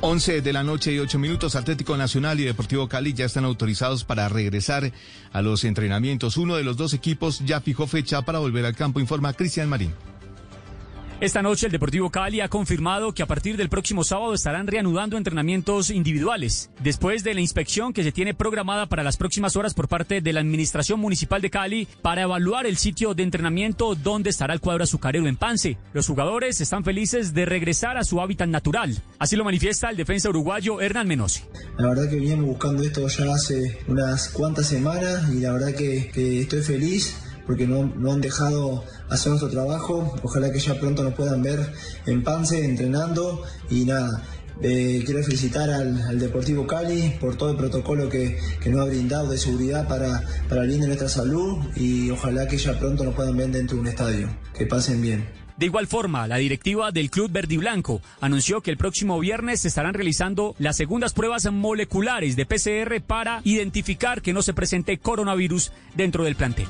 11 0.00 0.42
de 0.42 0.52
la 0.52 0.62
noche 0.62 0.92
y 0.92 1.00
8 1.00 1.18
minutos, 1.18 1.56
Atlético 1.56 1.96
Nacional 1.96 2.38
y 2.38 2.44
Deportivo 2.44 2.88
Cali 2.88 3.14
ya 3.14 3.24
están 3.24 3.44
autorizados 3.44 4.04
para 4.04 4.28
regresar 4.28 4.92
a 5.32 5.42
los 5.42 5.64
entrenamientos. 5.64 6.36
Uno 6.36 6.54
de 6.54 6.62
los 6.62 6.76
dos 6.76 6.94
equipos 6.94 7.40
ya 7.44 7.60
fijó 7.60 7.88
fecha 7.88 8.22
para 8.22 8.38
volver 8.38 8.64
al 8.64 8.76
campo, 8.76 9.00
informa 9.00 9.32
Cristian 9.32 9.68
Marín. 9.68 9.92
Esta 11.20 11.42
noche 11.42 11.66
el 11.66 11.72
Deportivo 11.72 12.10
Cali 12.10 12.40
ha 12.40 12.48
confirmado 12.48 13.12
que 13.12 13.24
a 13.24 13.26
partir 13.26 13.56
del 13.56 13.68
próximo 13.68 14.04
sábado 14.04 14.34
estarán 14.34 14.68
reanudando 14.68 15.16
entrenamientos 15.16 15.90
individuales, 15.90 16.70
después 16.80 17.24
de 17.24 17.34
la 17.34 17.40
inspección 17.40 17.92
que 17.92 18.04
se 18.04 18.12
tiene 18.12 18.34
programada 18.34 18.86
para 18.86 19.02
las 19.02 19.16
próximas 19.16 19.56
horas 19.56 19.74
por 19.74 19.88
parte 19.88 20.20
de 20.20 20.32
la 20.32 20.38
Administración 20.38 21.00
Municipal 21.00 21.42
de 21.42 21.50
Cali 21.50 21.88
para 22.02 22.22
evaluar 22.22 22.66
el 22.66 22.76
sitio 22.76 23.14
de 23.14 23.24
entrenamiento 23.24 23.96
donde 23.96 24.30
estará 24.30 24.54
el 24.54 24.60
cuadro 24.60 24.84
azucarero 24.84 25.26
en 25.26 25.36
Pance. 25.36 25.76
Los 25.92 26.06
jugadores 26.06 26.60
están 26.60 26.84
felices 26.84 27.34
de 27.34 27.46
regresar 27.46 27.96
a 27.96 28.04
su 28.04 28.20
hábitat 28.20 28.48
natural. 28.48 29.02
Así 29.18 29.34
lo 29.34 29.42
manifiesta 29.42 29.90
el 29.90 29.96
defensa 29.96 30.28
uruguayo 30.28 30.80
Hernán 30.80 31.08
Menosi. 31.08 31.42
La 31.78 31.88
verdad 31.88 32.08
que 32.08 32.14
veníamos 32.14 32.46
buscando 32.46 32.84
esto 32.84 33.08
ya 33.08 33.34
hace 33.34 33.80
unas 33.88 34.28
cuantas 34.28 34.68
semanas 34.68 35.28
y 35.34 35.40
la 35.40 35.52
verdad 35.52 35.74
que, 35.74 36.12
que 36.14 36.42
estoy 36.42 36.62
feliz 36.62 37.27
porque 37.48 37.66
no, 37.66 37.90
no, 37.96 38.12
han 38.12 38.20
dejado 38.20 38.84
hacer 39.08 39.30
nuestro 39.30 39.48
trabajo. 39.48 40.14
Ojalá 40.22 40.52
que 40.52 40.60
ya 40.60 40.78
pronto 40.78 41.02
nos 41.02 41.14
puedan 41.14 41.42
ver 41.42 41.58
en 42.06 42.22
Pance 42.22 42.62
entrenando 42.62 43.42
y 43.70 43.86
nada. 43.86 44.22
Eh, 44.60 45.02
quiero 45.06 45.22
felicitar 45.24 45.70
al, 45.70 46.18
Deportivo 46.18 46.66
Cali 46.66 47.16
por 47.20 47.36
todo 47.36 47.52
el 47.52 47.56
protocolo 47.56 48.08
que, 48.08 48.38
que, 48.60 48.70
nos 48.70 48.80
ha 48.80 48.84
brindado 48.84 49.30
de 49.30 49.38
seguridad 49.38 49.88
para, 49.88 50.22
para 50.48 50.62
el 50.62 50.68
bien 50.68 50.80
de 50.80 50.88
nuestra 50.88 51.08
salud 51.08 51.58
y 51.76 52.10
ojalá 52.10 52.46
que 52.46 52.58
ya 52.58 52.78
pronto 52.78 53.04
nos 53.04 53.14
puedan 53.14 53.36
ver 53.36 53.50
dentro 53.50 53.76
de 53.76 53.80
un 53.82 53.88
estadio. 53.88 54.28
Que 54.56 54.66
pasen 54.66 55.00
bien. 55.00 55.26
De 55.58 55.66
igual 55.66 55.88
forma, 55.88 56.28
la 56.28 56.36
directiva 56.36 56.92
del 56.92 57.10
Club 57.10 57.32
Verde 57.32 57.54
y 57.54 57.56
Blanco 57.56 58.00
anunció 58.20 58.60
que 58.60 58.70
el 58.70 58.76
próximo 58.76 59.18
viernes 59.18 59.62
se 59.62 59.68
estarán 59.68 59.92
realizando 59.94 60.54
las 60.58 60.76
segundas 60.76 61.14
pruebas 61.14 61.50
moleculares 61.50 62.36
de 62.36 62.46
PCR 62.46 63.00
para 63.04 63.40
identificar 63.42 64.22
que 64.22 64.32
no 64.32 64.42
se 64.42 64.54
presente 64.54 64.98
coronavirus 64.98 65.72
dentro 65.96 66.22
del 66.22 66.36
plantel. 66.36 66.68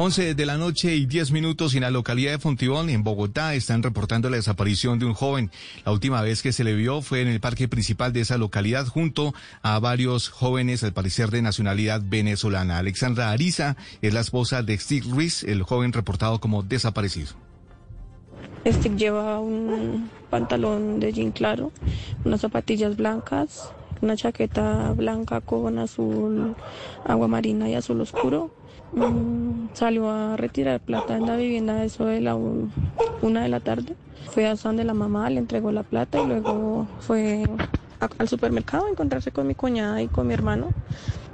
11 0.00 0.36
de 0.36 0.46
la 0.46 0.56
noche 0.56 0.94
y 0.94 1.06
10 1.06 1.32
minutos 1.32 1.74
en 1.74 1.80
la 1.80 1.90
localidad 1.90 2.30
de 2.30 2.38
Fontibón, 2.38 2.88
en 2.88 3.02
Bogotá, 3.02 3.54
están 3.54 3.82
reportando 3.82 4.30
la 4.30 4.36
desaparición 4.36 5.00
de 5.00 5.06
un 5.06 5.12
joven. 5.12 5.50
La 5.84 5.90
última 5.90 6.22
vez 6.22 6.40
que 6.40 6.52
se 6.52 6.62
le 6.62 6.76
vio 6.76 7.02
fue 7.02 7.20
en 7.20 7.26
el 7.26 7.40
parque 7.40 7.66
principal 7.66 8.12
de 8.12 8.20
esa 8.20 8.38
localidad 8.38 8.86
junto 8.86 9.34
a 9.60 9.76
varios 9.80 10.28
jóvenes, 10.28 10.84
al 10.84 10.92
parecer 10.92 11.32
de 11.32 11.42
nacionalidad 11.42 12.00
venezolana. 12.04 12.78
Alexandra 12.78 13.32
Ariza 13.32 13.76
es 14.00 14.14
la 14.14 14.20
esposa 14.20 14.62
de 14.62 14.78
Steve 14.78 15.04
Ruiz, 15.10 15.42
el 15.42 15.64
joven 15.64 15.92
reportado 15.92 16.38
como 16.38 16.62
desaparecido. 16.62 17.32
Steve 18.64 18.96
lleva 18.96 19.40
un 19.40 20.08
pantalón 20.30 21.00
de 21.00 21.12
jean 21.12 21.32
claro, 21.32 21.72
unas 22.24 22.40
zapatillas 22.40 22.96
blancas, 22.96 23.72
una 24.00 24.14
chaqueta 24.14 24.92
blanca 24.92 25.40
con 25.40 25.76
azul 25.80 26.54
agua 27.04 27.26
marina 27.26 27.68
y 27.68 27.74
azul 27.74 28.00
oscuro. 28.00 28.57
Mm, 28.92 29.68
salió 29.74 30.10
a 30.10 30.36
retirar 30.36 30.80
plata 30.80 31.16
en 31.16 31.26
la 31.26 31.36
vivienda 31.36 31.84
eso 31.84 32.06
de 32.06 32.20
la 32.20 32.34
un, 32.34 32.72
una 33.22 33.42
de 33.42 33.48
la 33.48 33.60
tarde. 33.60 33.94
Fue 34.30 34.46
a 34.46 34.54
donde 34.54 34.84
la 34.84 34.94
mamá, 34.94 35.30
le 35.30 35.38
entregó 35.38 35.72
la 35.72 35.82
plata 35.82 36.20
y 36.20 36.26
luego 36.26 36.86
fue 37.00 37.46
al 38.18 38.28
supermercado 38.28 38.86
a 38.86 38.90
encontrarse 38.90 39.32
con 39.32 39.46
mi 39.46 39.54
cuñada 39.54 40.00
y 40.02 40.08
con 40.08 40.26
mi 40.26 40.34
hermano 40.34 40.70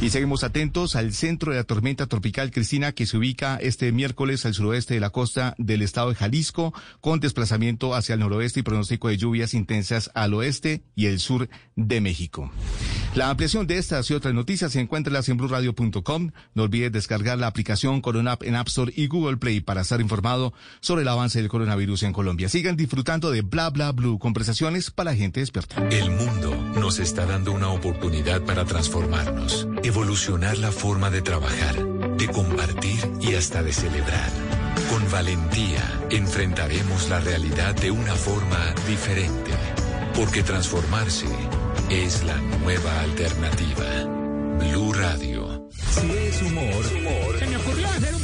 Y 0.00 0.10
seguimos 0.10 0.44
atentos 0.44 0.96
al 0.96 1.12
centro 1.12 1.52
de 1.52 1.58
la 1.58 1.64
tormenta 1.64 2.06
tropical 2.06 2.50
Cristina 2.50 2.92
que 2.92 3.06
se 3.06 3.16
ubica 3.16 3.56
este 3.56 3.92
miércoles 3.92 4.44
al 4.44 4.54
suroeste 4.54 4.94
de 4.94 5.00
la 5.00 5.10
costa 5.10 5.54
del 5.58 5.82
estado 5.82 6.10
de 6.10 6.16
Jalisco 6.16 6.74
con 7.00 7.20
desplazamiento 7.20 7.94
hacia 7.94 8.14
el 8.14 8.20
noroeste 8.20 8.60
y 8.60 8.62
pronóstico 8.62 9.08
de 9.08 9.16
lluvias 9.16 9.54
intensas 9.54 10.10
al 10.14 10.34
oeste 10.34 10.82
y 10.94 11.06
el 11.06 11.20
sur 11.20 11.48
de 11.76 12.00
México. 12.00 12.50
La 13.14 13.30
ampliación 13.30 13.66
de 13.68 13.78
estas 13.78 14.10
y 14.10 14.14
otras 14.14 14.34
noticias 14.34 14.72
se 14.72 14.80
encuentra 14.80 15.14
en 15.24 15.36
blurradio.com. 15.36 16.30
No 16.54 16.62
olvides 16.64 16.90
descargar 16.90 17.38
la 17.38 17.46
aplicación 17.46 18.00
Corona 18.00 18.36
en 18.42 18.56
App 18.56 18.68
Store 18.68 18.92
y 18.94 19.06
Google 19.06 19.36
Play 19.36 19.60
para 19.60 19.82
estar 19.82 20.00
informado 20.00 20.52
sobre 20.80 21.02
el 21.02 21.08
avance 21.08 21.38
del 21.38 21.48
coronavirus 21.48 22.02
en 22.02 22.12
Colombia. 22.12 22.48
Sigan 22.48 22.76
disfrutando 22.76 23.30
de 23.30 23.42
Bla 23.42 23.70
Bla 23.70 23.92
Blue, 23.92 24.18
conversaciones 24.18 24.90
para 24.90 25.14
gente 25.14 25.40
despierta. 25.40 25.86
El 25.90 26.10
mundo 26.10 26.56
nos 26.80 26.98
está 26.98 27.24
dando 27.26 27.52
una 27.52 27.68
oportunidad 27.68 28.42
para 28.42 28.64
transformarnos, 28.64 29.53
evolucionar 29.82 30.58
la 30.58 30.72
forma 30.72 31.10
de 31.10 31.22
trabajar, 31.22 31.76
de 32.16 32.28
compartir 32.28 33.10
y 33.20 33.34
hasta 33.34 33.62
de 33.62 33.72
celebrar. 33.72 34.30
Con 34.90 35.10
valentía 35.10 35.82
enfrentaremos 36.10 37.08
la 37.08 37.20
realidad 37.20 37.74
de 37.74 37.90
una 37.90 38.14
forma 38.14 38.74
diferente, 38.86 39.52
porque 40.14 40.42
transformarse 40.42 41.26
es 41.90 42.24
la 42.24 42.36
nueva 42.36 43.00
alternativa. 43.00 43.84
Blue 44.58 44.92
Radio. 44.92 45.68
Si 45.70 46.10
es 46.10 46.42
humor, 46.42 46.84
humor. 46.96 47.63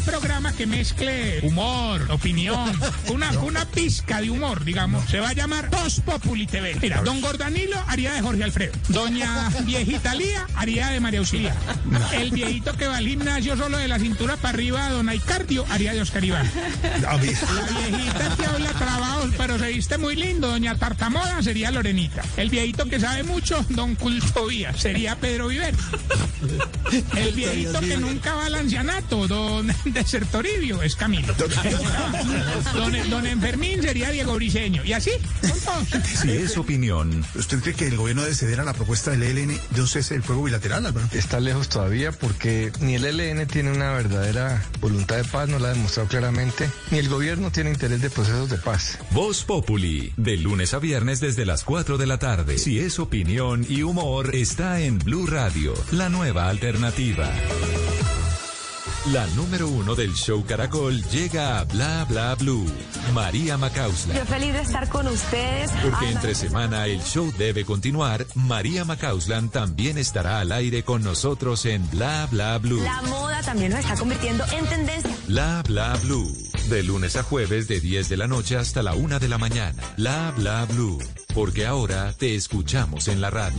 Programa 0.01 0.53
que 0.53 0.67
mezcle 0.67 1.41
humor, 1.43 2.11
opinión, 2.11 2.71
una, 3.11 3.31
una 3.41 3.65
pizca 3.65 4.21
de 4.21 4.31
humor, 4.31 4.65
digamos. 4.65 5.05
Se 5.09 5.21
va 5.21 5.31
a 5.31 5.33
llamar 5.33 5.71
Post 5.71 6.01
Populi 6.01 6.47
TV. 6.47 6.77
Mira, 6.81 7.03
don 7.03 7.21
Gordanilo 7.21 7.83
haría 7.87 8.13
de 8.13 8.21
Jorge 8.21 8.45
Alfredo. 8.45 8.73
Doña 8.89 9.49
Viejita 9.65 10.15
Lía 10.15 10.47
haría 10.55 10.89
de 10.89 11.01
María 11.01 11.21
Auxilia. 11.21 11.55
El 12.13 12.31
viejito 12.31 12.77
que 12.77 12.87
va 12.87 12.97
al 12.97 13.07
gimnasio 13.07 13.57
solo 13.57 13.79
de 13.79 13.89
la 13.89 13.99
cintura 13.99 14.37
para 14.37 14.51
arriba, 14.51 14.89
don 14.91 15.09
Aicardio, 15.09 15.65
haría 15.71 15.93
de 15.93 16.01
Oscar 16.01 16.25
Iván. 16.25 16.51
La 17.03 17.17
viejita 17.17 18.37
que 18.37 18.47
habla 18.47 18.71
trabajos, 18.73 19.31
pero 19.37 19.59
se 19.59 19.69
viste 19.69 19.99
muy 19.99 20.17
lindo, 20.17 20.49
doña 20.49 20.77
Tartamoda, 20.77 21.43
sería 21.43 21.71
Lorenita. 21.71 22.23
El 22.37 22.51
viejito 22.51 22.87
que 22.87 23.01
sabe 23.01 23.23
mucho, 23.23 23.65
don 23.69 23.95
Cultovía, 23.95 24.75
sería 24.75 25.17
Pedro 25.17 25.49
Viver. 25.49 25.75
El 27.17 27.33
viejito 27.35 27.81
que 27.81 27.97
nunca 27.97 28.35
va 28.35 28.47
al 28.47 28.55
ancianato, 28.55 29.29
don 29.29 29.71
Desertoría, 29.93 30.41
Toribio 30.41 30.83
es 30.83 30.97
Camilo. 30.97 31.35
Don, 32.75 33.11
don 33.11 33.27
Enfermín 33.27 33.83
sería 33.83 34.11
Diego 34.11 34.35
Briseño. 34.35 34.85
Y 34.85 34.93
así, 34.93 35.11
con 35.41 35.61
todos. 35.61 36.05
Si 36.05 36.31
es 36.31 36.57
opinión, 36.57 37.25
¿usted 37.35 37.61
cree 37.61 37.75
que 37.75 37.89
el 37.89 37.97
gobierno 37.97 38.23
debe 38.23 38.35
ceder 38.35 38.61
a 38.61 38.65
la 38.65 38.73
propuesta 38.73 39.11
del 39.11 39.23
ELN 39.23 39.61
de 39.71 39.81
un 39.81 39.87
cese 39.87 40.15
del 40.15 40.23
fuego 40.23 40.45
bilateral, 40.45 40.87
Álvaro? 40.87 41.07
Está 41.13 41.41
lejos 41.41 41.69
todavía 41.69 42.13
porque 42.13 42.73
ni 42.81 42.95
el 42.95 43.05
ELN 43.05 43.47
tiene 43.49 43.73
una 43.73 43.93
verdadera 43.93 44.65
voluntad 44.81 45.17
de 45.17 45.25
paz, 45.25 45.49
no 45.49 45.59
la 45.59 45.69
ha 45.69 45.73
demostrado 45.73 46.09
claramente, 46.09 46.71
ni 46.91 46.99
el 46.99 47.09
gobierno 47.09 47.51
tiene 47.51 47.71
interés 47.71 48.01
de 48.01 48.11
procesos 48.11 48.49
de 48.49 48.59
paz. 48.59 48.99
Voz 49.11 49.45
Populi, 49.45 50.13
de 50.17 50.37
lunes 50.37 50.75
a 50.75 50.79
viernes 50.79 51.21
desde 51.21 51.45
las 51.45 51.65
4 51.65 51.99
de 51.99 52.07
la 52.07 52.19
tarde. 52.19 52.59
Si 52.59 52.79
es 52.79 52.99
opinión 52.99 53.67
y 53.69 53.83
humor, 53.83 54.35
está 54.35 54.81
en 54.81 54.99
Blue 54.99 55.27
Radio, 55.27 55.75
la 55.93 56.09
nueva 56.09 56.49
alternativa. 56.49 57.31
La 59.07 59.27
número 59.29 59.67
uno 59.67 59.95
del 59.95 60.13
show 60.15 60.45
Caracol 60.45 61.03
llega 61.05 61.59
a 61.59 61.65
Bla 61.65 62.05
Bla 62.07 62.35
Blue. 62.35 62.71
María 63.15 63.57
Macausla. 63.57 64.15
Yo 64.15 64.27
feliz 64.27 64.53
de 64.53 64.61
estar 64.61 64.91
con 64.91 65.07
ustedes. 65.07 65.71
Porque 65.83 66.07
Ay, 66.07 66.13
entre 66.13 66.35
semana 66.35 66.87
el 66.87 67.03
show 67.03 67.33
debe 67.39 67.65
continuar, 67.65 68.27
María 68.35 68.85
Macauslan 68.85 69.49
también 69.49 69.97
estará 69.97 70.41
al 70.41 70.53
aire 70.53 70.83
con 70.83 71.03
nosotros 71.03 71.65
en 71.65 71.89
Bla 71.91 72.29
Bla 72.31 72.59
Blue. 72.59 72.83
La 72.83 73.01
moda 73.03 73.41
también 73.43 73.73
nos 73.73 73.81
está 73.81 73.97
convirtiendo 73.97 74.45
en 74.53 74.67
tendencia. 74.67 75.17
Bla 75.27 75.63
Bla 75.67 75.97
Blue. 76.03 76.31
De 76.69 76.83
lunes 76.83 77.17
a 77.17 77.23
jueves 77.23 77.69
de 77.69 77.81
10 77.81 78.11
de 78.11 78.17
la 78.19 78.27
noche 78.27 78.59
hasta 78.59 78.83
la 78.83 78.93
1 78.93 79.19
de 79.19 79.29
la 79.29 79.39
mañana. 79.39 79.83
Bla 79.97 80.35
Bla 80.37 80.67
Blue. 80.67 80.99
Porque 81.35 81.67
ahora 81.67 82.13
te 82.13 82.35
escuchamos 82.35 83.09
en 83.09 83.23
la 83.23 83.31
radio. 83.31 83.59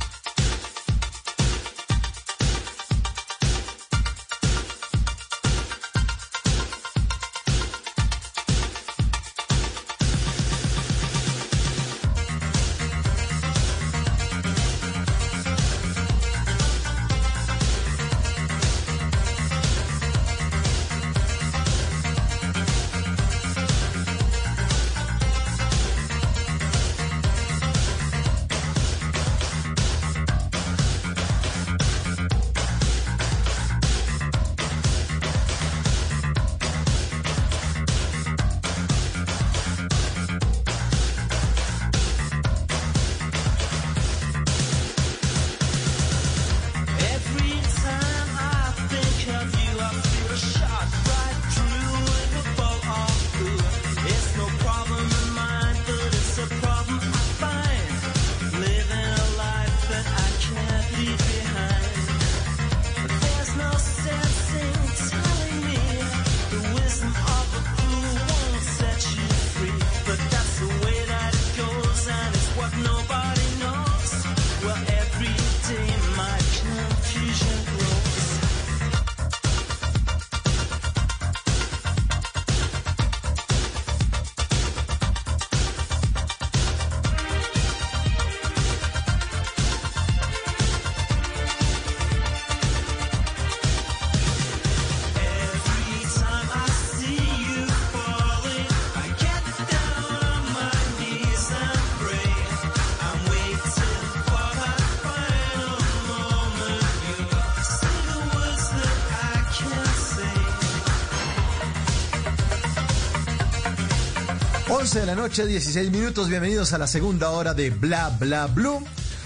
11 114.91 114.99
de 114.99 115.05
la 115.05 115.15
noche, 115.15 115.47
16 115.47 115.89
minutos. 115.89 116.27
Bienvenidos 116.27 116.73
a 116.73 116.77
la 116.77 116.85
segunda 116.85 117.29
hora 117.29 117.53
de 117.53 117.69
Bla 117.69 118.09
Bla 118.19 118.47
Blue. 118.47 118.85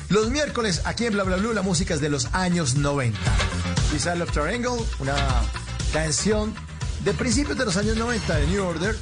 Los 0.10 0.30
miércoles 0.30 0.84
aquí 0.86 1.08
en 1.08 1.14
Bla 1.14 1.24
Bla 1.24 1.38
Blue 1.38 1.54
la 1.54 1.64
música 1.64 1.96
es 1.96 2.02
de 2.02 2.10
los 2.10 2.28
años 2.34 2.76
90. 2.76 3.18
Desire 3.92 4.22
of 4.22 4.32
Triangle, 4.32 4.86
una 5.00 5.16
canción 5.92 6.54
de 7.04 7.16
principios 7.16 7.58
de 7.58 7.66
los 7.66 7.78
años 7.78 7.98
90 7.98 8.36
de 8.36 8.46
New 8.46 8.64
Order 8.64 8.96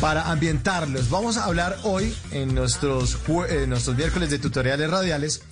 para 0.00 0.30
ambientarlos. 0.30 1.10
Vamos 1.10 1.36
a 1.36 1.44
hablar 1.44 1.76
hoy 1.82 2.16
en 2.30 2.54
nuestros, 2.54 3.18
en 3.50 3.68
nuestros 3.68 3.98
miércoles 3.98 4.30
de 4.30 4.38
tutoriales 4.38 4.90
radiales. 4.90 5.42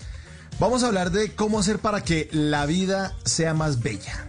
Vamos 0.58 0.84
a 0.84 0.86
hablar 0.86 1.10
de 1.10 1.34
cómo 1.34 1.58
hacer 1.58 1.80
para 1.80 2.02
que 2.02 2.30
la 2.32 2.64
vida 2.64 3.12
sea 3.26 3.52
más 3.52 3.82
bella. 3.82 4.26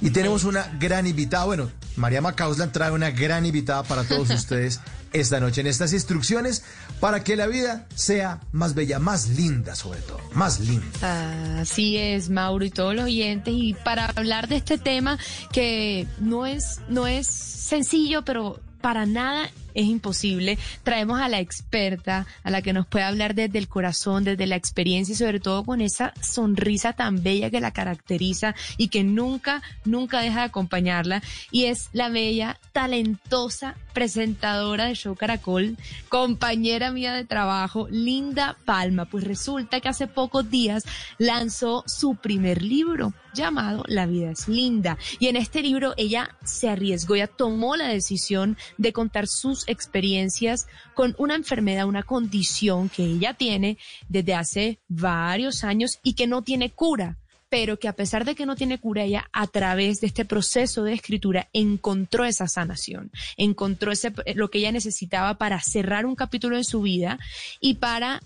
Y 0.00 0.10
tenemos 0.10 0.42
una 0.42 0.76
gran 0.80 1.06
invitada. 1.06 1.44
Bueno, 1.44 1.70
María 1.94 2.20
Macauslan 2.20 2.72
trae 2.72 2.90
una 2.90 3.12
gran 3.12 3.46
invitada 3.46 3.84
para 3.84 4.02
todos 4.02 4.28
ustedes 4.34 4.80
esta 5.20 5.40
noche 5.40 5.60
en 5.60 5.66
estas 5.66 5.92
instrucciones 5.92 6.64
para 7.00 7.22
que 7.24 7.36
la 7.36 7.46
vida 7.46 7.86
sea 7.94 8.40
más 8.52 8.74
bella, 8.74 8.98
más 8.98 9.28
linda 9.28 9.74
sobre 9.74 10.00
todo, 10.00 10.20
más 10.32 10.60
linda. 10.60 11.60
Así 11.60 11.96
es, 11.96 12.30
Mauro 12.30 12.64
y 12.64 12.70
todos 12.70 12.94
los 12.94 13.04
oyentes. 13.04 13.52
Y 13.56 13.74
para 13.74 14.06
hablar 14.06 14.48
de 14.48 14.56
este 14.56 14.78
tema 14.78 15.18
que 15.52 16.06
no 16.18 16.46
es, 16.46 16.80
no 16.88 17.06
es 17.06 17.26
sencillo, 17.26 18.24
pero 18.24 18.60
para 18.80 19.06
nada 19.06 19.50
es 19.76 19.86
imposible, 19.86 20.58
traemos 20.82 21.20
a 21.20 21.28
la 21.28 21.38
experta, 21.38 22.26
a 22.42 22.50
la 22.50 22.62
que 22.62 22.72
nos 22.72 22.86
puede 22.86 23.04
hablar 23.04 23.34
desde 23.34 23.58
el 23.58 23.68
corazón, 23.68 24.24
desde 24.24 24.46
la 24.46 24.56
experiencia 24.56 25.12
y 25.12 25.16
sobre 25.16 25.38
todo 25.38 25.64
con 25.64 25.80
esa 25.80 26.14
sonrisa 26.20 26.94
tan 26.94 27.22
bella 27.22 27.50
que 27.50 27.60
la 27.60 27.72
caracteriza 27.72 28.54
y 28.78 28.88
que 28.88 29.04
nunca, 29.04 29.62
nunca 29.84 30.20
deja 30.22 30.40
de 30.40 30.46
acompañarla. 30.46 31.22
Y 31.50 31.66
es 31.66 31.90
la 31.92 32.08
bella, 32.08 32.58
talentosa 32.72 33.76
presentadora 33.92 34.86
de 34.86 34.94
Show 34.94 35.14
Caracol, 35.14 35.76
compañera 36.08 36.90
mía 36.90 37.12
de 37.12 37.24
trabajo, 37.24 37.86
Linda 37.90 38.56
Palma. 38.64 39.04
Pues 39.04 39.24
resulta 39.24 39.80
que 39.80 39.88
hace 39.88 40.06
pocos 40.06 40.50
días 40.50 40.84
lanzó 41.18 41.84
su 41.86 42.16
primer 42.16 42.62
libro 42.62 43.12
llamado 43.36 43.84
La 43.86 44.06
vida 44.06 44.30
es 44.30 44.48
linda. 44.48 44.98
Y 45.18 45.28
en 45.28 45.36
este 45.36 45.62
libro 45.62 45.94
ella 45.96 46.36
se 46.44 46.68
arriesgó, 46.68 47.14
ella 47.14 47.28
tomó 47.28 47.76
la 47.76 47.88
decisión 47.88 48.56
de 48.78 48.92
contar 48.92 49.28
sus 49.28 49.68
experiencias 49.68 50.66
con 50.94 51.14
una 51.18 51.34
enfermedad, 51.34 51.86
una 51.86 52.02
condición 52.02 52.88
que 52.88 53.04
ella 53.04 53.34
tiene 53.34 53.78
desde 54.08 54.34
hace 54.34 54.78
varios 54.88 55.62
años 55.62 55.98
y 56.02 56.14
que 56.14 56.26
no 56.26 56.42
tiene 56.42 56.70
cura 56.70 57.18
pero 57.48 57.78
que 57.78 57.88
a 57.88 57.92
pesar 57.94 58.24
de 58.24 58.34
que 58.34 58.46
no 58.46 58.56
tiene 58.56 58.78
cura, 58.78 59.04
ella 59.04 59.28
a 59.32 59.46
través 59.46 60.00
de 60.00 60.08
este 60.08 60.24
proceso 60.24 60.82
de 60.82 60.92
escritura 60.92 61.48
encontró 61.52 62.24
esa 62.24 62.48
sanación, 62.48 63.10
encontró 63.36 63.92
ese, 63.92 64.12
lo 64.34 64.50
que 64.50 64.58
ella 64.58 64.72
necesitaba 64.72 65.34
para 65.34 65.60
cerrar 65.60 66.06
un 66.06 66.16
capítulo 66.16 66.56
en 66.56 66.64
su 66.64 66.82
vida 66.82 67.18
y 67.60 67.74
para 67.74 68.20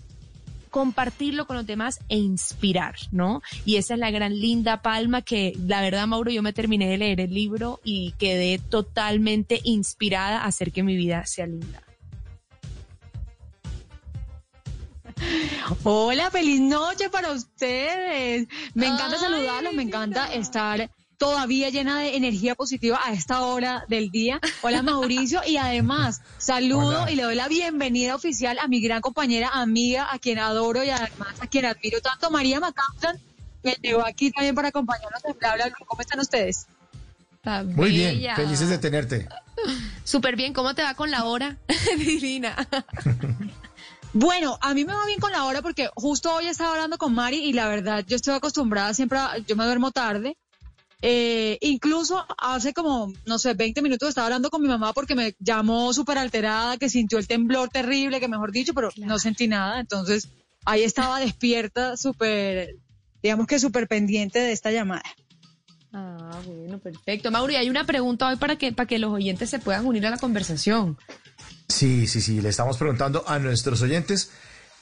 compartirlo 0.71 1.45
con 1.45 1.57
los 1.57 1.67
demás 1.67 1.99
e 2.09 2.17
inspirar, 2.17 2.95
¿no? 3.11 3.41
Y 3.65 3.75
esa 3.75 3.93
es 3.93 3.99
la 3.99 4.09
gran 4.09 4.39
linda 4.39 4.81
palma 4.81 5.21
que 5.21 5.53
la 5.67 5.81
verdad, 5.81 6.07
Mauro, 6.07 6.31
yo 6.31 6.41
me 6.41 6.53
terminé 6.53 6.89
de 6.89 6.97
leer 6.97 7.19
el 7.19 7.33
libro 7.33 7.79
y 7.83 8.13
quedé 8.13 8.57
totalmente 8.57 9.59
inspirada 9.63 10.41
a 10.41 10.45
hacer 10.45 10.71
que 10.71 10.81
mi 10.81 10.95
vida 10.95 11.25
sea 11.25 11.45
linda. 11.45 11.83
Hola, 15.83 16.31
feliz 16.31 16.61
noche 16.61 17.09
para 17.09 17.31
ustedes. 17.31 18.47
Me 18.73 18.87
encanta 18.87 19.17
Ay, 19.17 19.19
saludarlos, 19.19 19.73
me 19.73 19.83
encanta 19.83 20.33
estar 20.33 20.89
todavía 21.21 21.69
llena 21.69 21.99
de 21.99 22.15
energía 22.15 22.55
positiva 22.55 22.99
a 23.03 23.13
esta 23.13 23.41
hora 23.41 23.85
del 23.87 24.09
día. 24.09 24.39
Hola 24.63 24.81
Mauricio 24.81 25.41
y 25.45 25.55
además 25.57 26.23
saludo 26.39 27.03
Hola. 27.03 27.11
y 27.11 27.15
le 27.15 27.21
doy 27.21 27.35
la 27.35 27.47
bienvenida 27.47 28.15
oficial 28.15 28.57
a 28.57 28.67
mi 28.67 28.81
gran 28.81 29.01
compañera, 29.01 29.49
amiga, 29.53 30.11
a 30.11 30.17
quien 30.17 30.39
adoro 30.39 30.83
y 30.83 30.89
además 30.89 31.39
a 31.39 31.45
quien 31.45 31.65
admiro 31.65 32.01
tanto, 32.01 32.31
María 32.31 32.59
Macausan, 32.59 33.19
que 33.61 33.77
llegó 33.83 34.03
aquí 34.03 34.31
también 34.31 34.55
para 34.55 34.69
acompañarnos 34.69 35.23
en 35.23 35.37
Bla 35.37 35.53
Bla 35.53 35.65
Bla. 35.67 35.75
¿Cómo 35.85 36.01
están 36.01 36.19
ustedes? 36.19 36.65
Muy 37.65 37.91
bien, 37.91 38.35
felices 38.35 38.69
de 38.69 38.79
tenerte. 38.79 39.29
Súper 40.03 40.35
bien, 40.35 40.53
¿cómo 40.53 40.73
te 40.73 40.81
va 40.81 40.95
con 40.95 41.11
la 41.11 41.25
hora? 41.25 41.55
Divina. 41.99 42.55
Bueno, 44.11 44.57
a 44.59 44.73
mí 44.73 44.85
me 44.85 44.93
va 44.93 45.05
bien 45.05 45.19
con 45.19 45.31
la 45.31 45.45
hora 45.45 45.61
porque 45.61 45.87
justo 45.93 46.33
hoy 46.33 46.47
estaba 46.47 46.71
hablando 46.71 46.97
con 46.97 47.13
Mari 47.13 47.43
y 47.43 47.53
la 47.53 47.67
verdad 47.67 48.03
yo 48.07 48.15
estoy 48.15 48.33
acostumbrada 48.33 48.95
siempre, 48.95 49.19
a, 49.19 49.37
yo 49.37 49.55
me 49.55 49.65
duermo 49.65 49.91
tarde. 49.91 50.35
Eh, 51.01 51.57
incluso 51.61 52.25
hace 52.37 52.73
como, 52.73 53.11
no 53.25 53.39
sé, 53.39 53.55
20 53.55 53.81
minutos 53.81 54.09
estaba 54.09 54.27
hablando 54.27 54.49
con 54.49 54.61
mi 54.61 54.67
mamá 54.67 54.93
porque 54.93 55.15
me 55.15 55.35
llamó 55.39 55.93
súper 55.93 56.17
alterada, 56.17 56.77
que 56.77 56.89
sintió 56.89 57.17
el 57.17 57.27
temblor 57.27 57.69
terrible, 57.69 58.19
que 58.19 58.27
mejor 58.27 58.51
dicho, 58.51 58.73
pero 58.73 58.89
no 58.97 59.17
sentí 59.17 59.47
nada. 59.47 59.79
Entonces 59.79 60.29
ahí 60.65 60.83
estaba 60.83 61.19
despierta, 61.19 61.97
súper, 61.97 62.75
digamos 63.23 63.47
que 63.47 63.59
súper 63.59 63.87
pendiente 63.87 64.39
de 64.39 64.51
esta 64.51 64.71
llamada. 64.71 65.03
Ah, 65.93 66.39
bueno, 66.45 66.79
perfecto. 66.79 67.31
Mauro, 67.31 67.51
y 67.51 67.55
hay 67.55 67.69
una 67.69 67.83
pregunta 67.85 68.27
hoy 68.27 68.37
para 68.37 68.55
que, 68.55 68.71
para 68.71 68.87
que 68.87 68.99
los 68.99 69.11
oyentes 69.11 69.49
se 69.49 69.59
puedan 69.59 69.85
unir 69.85 70.05
a 70.05 70.09
la 70.09 70.17
conversación. 70.17 70.97
Sí, 71.67 72.07
sí, 72.07 72.21
sí, 72.21 72.41
le 72.41 72.49
estamos 72.49 72.77
preguntando 72.77 73.23
a 73.27 73.39
nuestros 73.39 73.81
oyentes. 73.81 74.31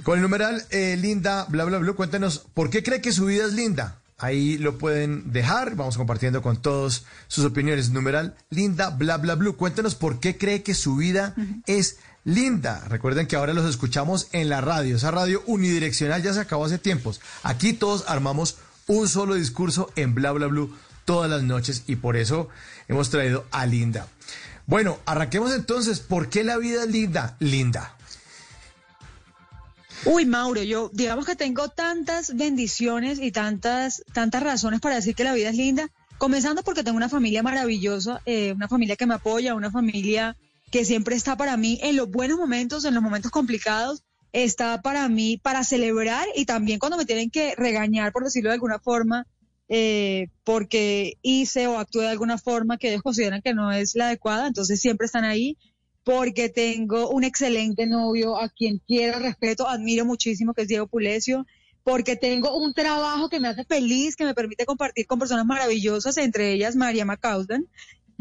Con 0.03 0.17
el 0.17 0.22
numeral 0.22 0.63
eh, 0.70 0.97
Linda, 0.97 1.45
bla, 1.49 1.65
bla, 1.65 1.78
bla, 1.80 1.93
cuéntenos, 1.93 2.39
¿por 2.53 2.70
qué 2.70 2.84
cree 2.84 3.01
que 3.01 3.11
su 3.11 3.26
vida 3.26 3.45
es 3.45 3.53
linda? 3.53 4.01
Ahí 4.20 4.57
lo 4.57 4.78
pueden 4.78 5.32
dejar, 5.32 5.76
vamos 5.76 5.97
compartiendo 5.97 6.41
con 6.41 6.61
todos 6.61 7.05
sus 7.28 7.45
opiniones. 7.45 7.89
Numeral 7.89 8.36
Linda, 8.49 8.89
bla, 8.89 9.17
bla, 9.17 9.36
bla, 9.36 9.51
cuéntenos 9.53 9.95
por 9.95 10.20
qué 10.20 10.38
cree 10.38 10.61
que 10.61 10.74
su 10.74 10.97
vida 10.97 11.34
es 11.65 11.97
linda. 12.26 12.84
Recuerden 12.88 13.28
que 13.28 13.36
ahora 13.36 13.53
los 13.53 13.70
escuchamos 13.70 14.28
en 14.34 14.49
la 14.49 14.61
radio, 14.61 14.97
esa 14.97 15.11
radio 15.11 15.41
unidireccional 15.47 16.22
ya 16.22 16.34
se 16.34 16.41
acabó 16.41 16.65
hace 16.65 16.78
tiempos. 16.78 17.22
Aquí 17.43 17.74
todos 17.74 18.05
armamos 18.07 18.57
un 18.88 19.07
solo 19.07 19.36
discurso 19.36 19.91
en 19.95 20.13
bla, 20.13 20.32
bla, 20.32 20.47
bla 20.47 20.67
todas 21.05 21.30
las 21.30 21.41
noches 21.41 21.84
y 21.88 21.95
por 21.95 22.17
eso 22.17 22.49
hemos 22.88 23.09
traído 23.09 23.45
a 23.49 23.65
Linda. 23.65 24.07
Bueno, 24.67 24.99
arranquemos 25.07 25.51
entonces. 25.51 25.99
¿Por 25.99 26.30
qué 26.30 26.43
la 26.43 26.57
vida 26.57 26.84
es 26.84 26.91
linda? 26.91 27.36
Linda. 27.39 27.95
Uy, 30.05 30.25
Mauro, 30.25 30.63
yo 30.63 30.89
digamos 30.93 31.25
que 31.25 31.35
tengo 31.35 31.67
tantas 31.67 32.35
bendiciones 32.35 33.19
y 33.19 33.31
tantas, 33.31 34.01
tantas 34.13 34.41
razones 34.41 34.79
para 34.79 34.95
decir 34.95 35.13
que 35.13 35.25
la 35.25 35.33
vida 35.33 35.49
es 35.49 35.57
linda. 35.57 35.89
Comenzando 36.17 36.63
porque 36.63 36.83
tengo 36.83 36.95
una 36.95 37.09
familia 37.09 37.43
maravillosa, 37.43 38.21
eh, 38.25 38.53
una 38.53 38.69
familia 38.69 38.95
que 38.95 39.05
me 39.05 39.15
apoya, 39.15 39.55
una 39.55 39.71
familia 39.71 40.37
que 40.71 40.85
siempre 40.85 41.15
está 41.15 41.35
para 41.35 41.57
mí 41.57 41.79
en 41.81 41.97
los 41.97 42.09
buenos 42.09 42.37
momentos, 42.37 42.85
en 42.85 42.93
los 42.93 43.03
momentos 43.03 43.31
complicados, 43.31 44.03
está 44.31 44.81
para 44.81 45.09
mí 45.09 45.37
para 45.37 45.63
celebrar 45.63 46.27
y 46.35 46.45
también 46.45 46.79
cuando 46.79 46.97
me 46.97 47.05
tienen 47.05 47.29
que 47.29 47.55
regañar, 47.55 48.13
por 48.13 48.23
decirlo 48.23 48.49
de 48.49 48.55
alguna 48.55 48.79
forma, 48.79 49.27
eh, 49.67 50.27
porque 50.45 51.17
hice 51.21 51.67
o 51.67 51.77
actué 51.77 52.03
de 52.03 52.09
alguna 52.09 52.37
forma 52.37 52.77
que 52.77 52.89
ellos 52.89 53.01
consideran 53.01 53.41
que 53.41 53.53
no 53.53 53.71
es 53.71 53.95
la 53.95 54.07
adecuada, 54.07 54.47
entonces 54.47 54.79
siempre 54.79 55.05
están 55.05 55.25
ahí 55.25 55.57
porque 56.03 56.49
tengo 56.49 57.09
un 57.09 57.23
excelente 57.23 57.85
novio 57.85 58.37
a 58.37 58.49
quien 58.49 58.81
quiero, 58.87 59.19
respeto, 59.19 59.67
admiro 59.67 60.05
muchísimo, 60.05 60.53
que 60.53 60.63
es 60.63 60.67
Diego 60.67 60.87
Pulecio, 60.87 61.45
porque 61.83 62.15
tengo 62.15 62.55
un 62.57 62.73
trabajo 62.73 63.29
que 63.29 63.39
me 63.39 63.47
hace 63.47 63.65
feliz, 63.65 64.15
que 64.15 64.25
me 64.25 64.33
permite 64.33 64.65
compartir 64.65 65.07
con 65.07 65.19
personas 65.19 65.45
maravillosas, 65.45 66.17
entre 66.17 66.53
ellas 66.53 66.75
María 66.75 67.05
Macaudan, 67.05 67.67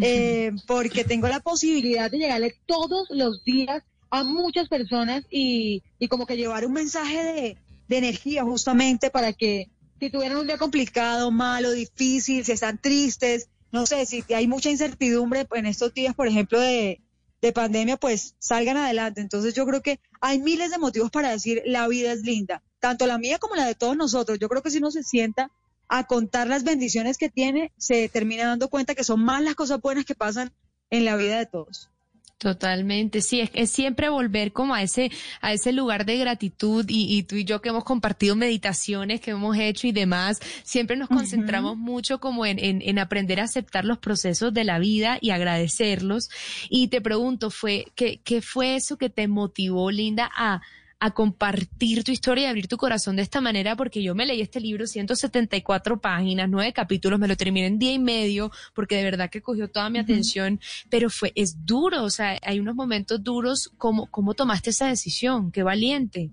eh, 0.00 0.52
porque 0.66 1.04
tengo 1.04 1.28
la 1.28 1.40
posibilidad 1.40 2.10
de 2.10 2.18
llegarle 2.18 2.54
todos 2.66 3.08
los 3.10 3.42
días 3.44 3.82
a 4.10 4.24
muchas 4.24 4.68
personas 4.68 5.24
y, 5.30 5.82
y 5.98 6.08
como 6.08 6.26
que 6.26 6.36
llevar 6.36 6.64
un 6.64 6.72
mensaje 6.72 7.22
de, 7.22 7.56
de 7.88 7.96
energía 7.98 8.44
justamente 8.44 9.10
para 9.10 9.32
que 9.32 9.70
si 9.98 10.10
tuvieran 10.10 10.38
un 10.38 10.46
día 10.46 10.58
complicado, 10.58 11.30
malo, 11.30 11.72
difícil, 11.72 12.44
si 12.44 12.52
están 12.52 12.78
tristes, 12.78 13.48
no 13.72 13.86
sé, 13.86 14.06
si 14.06 14.24
hay 14.32 14.46
mucha 14.46 14.70
incertidumbre 14.70 15.46
en 15.52 15.66
estos 15.66 15.92
días, 15.92 16.14
por 16.14 16.28
ejemplo, 16.28 16.60
de, 16.60 17.00
de 17.40 17.52
pandemia, 17.52 17.96
pues 17.96 18.34
salgan 18.38 18.76
adelante. 18.76 19.20
Entonces 19.20 19.54
yo 19.54 19.66
creo 19.66 19.82
que 19.82 20.00
hay 20.20 20.40
miles 20.40 20.70
de 20.70 20.78
motivos 20.78 21.10
para 21.10 21.30
decir 21.30 21.62
la 21.64 21.86
vida 21.88 22.12
es 22.12 22.22
linda, 22.22 22.62
tanto 22.80 23.06
la 23.06 23.18
mía 23.18 23.38
como 23.38 23.54
la 23.54 23.66
de 23.66 23.74
todos 23.74 23.96
nosotros. 23.96 24.38
Yo 24.38 24.48
creo 24.48 24.62
que 24.62 24.70
si 24.70 24.78
uno 24.78 24.90
se 24.90 25.02
sienta 25.02 25.50
a 25.88 26.06
contar 26.06 26.46
las 26.46 26.64
bendiciones 26.64 27.16
que 27.16 27.30
tiene, 27.30 27.72
se 27.76 28.08
termina 28.08 28.46
dando 28.46 28.68
cuenta 28.68 28.94
que 28.94 29.04
son 29.04 29.20
más 29.20 29.42
las 29.42 29.54
cosas 29.54 29.80
buenas 29.80 30.04
que 30.04 30.14
pasan 30.14 30.52
en 30.90 31.04
la 31.04 31.16
vida 31.16 31.38
de 31.38 31.46
todos. 31.46 31.90
Totalmente, 32.38 33.20
sí, 33.20 33.40
es, 33.40 33.50
es 33.52 33.68
siempre 33.68 34.08
volver 34.10 34.52
como 34.52 34.72
a 34.72 34.80
ese, 34.80 35.10
a 35.40 35.52
ese 35.52 35.72
lugar 35.72 36.06
de 36.06 36.18
gratitud 36.18 36.86
y, 36.88 37.18
y 37.18 37.24
tú 37.24 37.34
y 37.34 37.44
yo 37.44 37.60
que 37.60 37.70
hemos 37.70 37.82
compartido 37.82 38.36
meditaciones 38.36 39.20
que 39.20 39.32
hemos 39.32 39.56
hecho 39.58 39.88
y 39.88 39.92
demás, 39.92 40.38
siempre 40.62 40.96
nos 40.96 41.08
concentramos 41.08 41.76
mucho 41.76 42.20
como 42.20 42.46
en, 42.46 42.60
en, 42.60 42.80
en 42.80 43.00
aprender 43.00 43.40
a 43.40 43.44
aceptar 43.44 43.84
los 43.84 43.98
procesos 43.98 44.54
de 44.54 44.62
la 44.62 44.78
vida 44.78 45.18
y 45.20 45.30
agradecerlos. 45.30 46.30
Y 46.70 46.86
te 46.86 47.00
pregunto, 47.00 47.50
fue, 47.50 47.86
¿qué, 47.96 48.20
qué 48.22 48.40
fue 48.40 48.76
eso 48.76 48.98
que 48.98 49.10
te 49.10 49.26
motivó, 49.26 49.90
Linda, 49.90 50.30
a, 50.32 50.60
a 51.00 51.12
compartir 51.12 52.02
tu 52.02 52.10
historia 52.10 52.44
y 52.44 52.46
abrir 52.46 52.66
tu 52.66 52.76
corazón 52.76 53.16
de 53.16 53.22
esta 53.22 53.40
manera, 53.40 53.76
porque 53.76 54.02
yo 54.02 54.14
me 54.14 54.26
leí 54.26 54.40
este 54.40 54.60
libro, 54.60 54.86
174 54.86 56.00
páginas, 56.00 56.48
nueve 56.48 56.72
capítulos, 56.72 57.20
me 57.20 57.28
lo 57.28 57.36
terminé 57.36 57.66
en 57.66 57.78
día 57.78 57.92
y 57.92 57.98
medio, 57.98 58.50
porque 58.74 58.96
de 58.96 59.04
verdad 59.04 59.30
que 59.30 59.40
cogió 59.40 59.68
toda 59.68 59.90
mi 59.90 59.98
atención, 59.98 60.60
pero 60.90 61.08
fue, 61.08 61.32
es 61.36 61.64
duro, 61.64 62.02
o 62.02 62.10
sea, 62.10 62.38
hay 62.42 62.58
unos 62.58 62.74
momentos 62.74 63.22
duros, 63.22 63.70
¿cómo, 63.78 64.10
cómo 64.10 64.34
tomaste 64.34 64.70
esa 64.70 64.88
decisión? 64.88 65.52
Qué 65.52 65.62
valiente. 65.62 66.32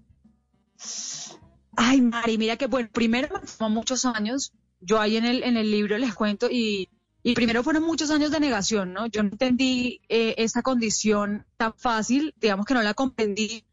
Ay, 1.78 2.02
Mari, 2.02 2.38
mira 2.38 2.58
que 2.58 2.68
bueno, 2.68 2.90
primero 2.92 3.30
fueron 3.44 3.74
muchos 3.74 4.06
años, 4.06 4.54
yo 4.82 5.00
ahí 5.00 5.18
en 5.18 5.26
el, 5.26 5.44
en 5.44 5.58
el 5.58 5.70
libro 5.70 5.98
les 6.00 6.16
cuento, 6.16 6.50
y, 6.50 6.90
y 7.22 7.36
primero 7.36 7.64
fueron 7.64 7.84
muchos 7.84 8.10
años 8.10 8.32
de 8.32 8.40
negación, 8.40 8.94
¿no? 8.94 9.06
Yo 9.08 9.22
no 9.22 9.30
entendí 9.30 10.02
eh, 10.10 10.34
esa 10.38 10.64
condición 10.64 11.46
tan 11.58 11.74
fácil, 11.76 12.34
digamos 12.42 12.66
que 12.66 12.74
no 12.74 12.82
la 12.82 12.96
comprendí 12.96 13.64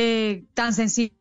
eh, 0.00 0.44
tan 0.54 0.72
sencillo 0.72 1.12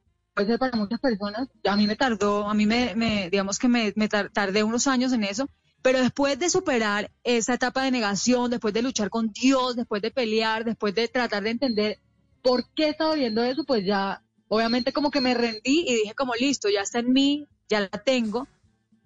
para 0.59 0.77
muchas 0.77 0.99
personas. 0.99 1.47
A 1.63 1.75
mí 1.75 1.87
me 1.87 1.95
tardó, 1.95 2.47
a 2.47 2.53
mí 2.53 2.67
me, 2.67 3.27
digamos 3.31 3.57
que 3.57 3.67
me, 3.67 3.91
me 3.95 4.07
tar- 4.07 4.29
tardé 4.31 4.63
unos 4.63 4.85
años 4.85 5.11
en 5.13 5.23
eso, 5.23 5.49
pero 5.81 5.99
después 5.99 6.37
de 6.37 6.47
superar 6.51 7.09
esa 7.23 7.55
etapa 7.55 7.81
de 7.81 7.89
negación, 7.89 8.51
después 8.51 8.71
de 8.75 8.83
luchar 8.83 9.09
con 9.09 9.31
Dios, 9.31 9.75
después 9.75 10.03
de 10.03 10.11
pelear, 10.11 10.63
después 10.63 10.93
de 10.93 11.07
tratar 11.07 11.41
de 11.41 11.49
entender 11.49 11.99
por 12.43 12.71
qué 12.75 12.89
estaba 12.89 13.15
viendo 13.15 13.43
eso, 13.43 13.63
pues 13.65 13.83
ya, 13.83 14.21
obviamente 14.47 14.93
como 14.93 15.09
que 15.09 15.21
me 15.21 15.33
rendí 15.33 15.83
y 15.87 15.95
dije 15.95 16.13
como 16.13 16.35
listo, 16.35 16.69
ya 16.69 16.81
está 16.81 16.99
en 16.99 17.11
mí, 17.13 17.47
ya 17.67 17.79
la 17.79 17.89
tengo. 17.89 18.47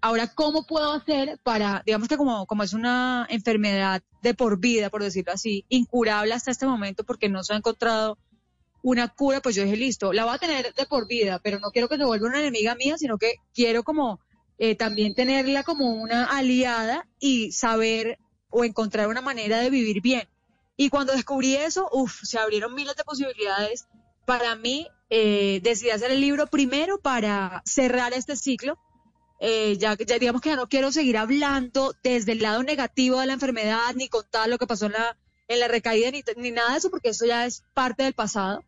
Ahora, 0.01 0.28
¿cómo 0.28 0.65
puedo 0.65 0.91
hacer 0.91 1.39
para, 1.43 1.82
digamos 1.86 2.09
que 2.09 2.17
como, 2.17 2.45
como 2.45 2.63
es 2.63 2.74
una 2.74 3.26
enfermedad 3.30 4.01
de 4.22 4.34
por 4.34 4.59
vida, 4.59 4.89
por 4.89 5.01
decirlo 5.01 5.32
así, 5.32 5.63
incurable 5.69 6.34
hasta 6.34 6.51
este 6.51 6.65
momento 6.65 7.05
porque 7.05 7.30
no 7.30 7.41
se 7.43 7.53
ha 7.53 7.57
encontrado 7.57 8.17
una 8.84 9.07
cura, 9.09 9.41
pues 9.41 9.55
yo 9.55 9.63
dije, 9.63 9.77
listo, 9.77 10.13
la 10.13 10.25
voy 10.25 10.36
a 10.36 10.39
tener 10.39 10.73
de 10.73 10.86
por 10.86 11.07
vida, 11.07 11.39
pero 11.43 11.59
no 11.59 11.71
quiero 11.71 11.88
que 11.88 11.97
se 11.97 12.05
vuelva 12.05 12.27
una 12.27 12.39
enemiga 12.39 12.75
mía, 12.75 12.97
sino 12.97 13.17
que 13.17 13.36
quiero 13.53 13.84
como 13.84 14.19
eh, 14.57 14.75
también 14.75 15.15
tenerla 15.15 15.63
como 15.63 15.89
una 15.89 16.25
aliada 16.25 17.07
y 17.19 17.51
saber 17.51 18.20
o 18.49 18.63
encontrar 18.63 19.08
una 19.08 19.21
manera 19.21 19.59
de 19.59 19.70
vivir 19.70 20.01
bien. 20.01 20.28
Y 20.78 20.89
cuando 20.89 21.13
descubrí 21.13 21.55
eso, 21.55 21.89
uff, 21.91 22.21
se 22.24 22.39
abrieron 22.39 22.74
miles 22.74 22.95
de 22.95 23.03
posibilidades. 23.03 23.86
Para 24.25 24.55
mí, 24.55 24.87
eh, 25.09 25.59
decidí 25.63 25.89
hacer 25.89 26.12
el 26.12 26.21
libro 26.21 26.47
primero 26.47 26.99
para 26.99 27.62
cerrar 27.66 28.13
este 28.13 28.36
ciclo. 28.36 28.78
Eh, 29.39 29.78
ya, 29.78 29.97
ya 29.97 30.20
digamos 30.20 30.41
que 30.41 30.49
ya 30.49 30.55
no 30.55 30.70
quiero 30.70 30.91
seguir 30.91 31.17
hablando 31.17 31.95
desde 32.03 32.33
el 32.33 32.43
lado 32.43 32.62
negativo 32.62 33.20
de 33.20 33.25
la 33.25 33.33
enfermedad, 33.33 33.95
ni 33.95 34.09
contar 34.09 34.47
lo 34.47 34.58
que 34.58 34.67
pasó 34.67 34.86
en 34.86 34.93
la, 34.93 35.17
en 35.47 35.59
la 35.59 35.67
recaída, 35.67 36.12
ni, 36.12 36.24
ni 36.37 36.51
nada 36.51 36.71
de 36.71 36.78
eso, 36.78 36.91
porque 36.91 37.09
eso 37.09 37.25
ya 37.25 37.45
es 37.45 37.63
parte 37.74 38.03
del 38.03 38.13
pasado. 38.13 38.63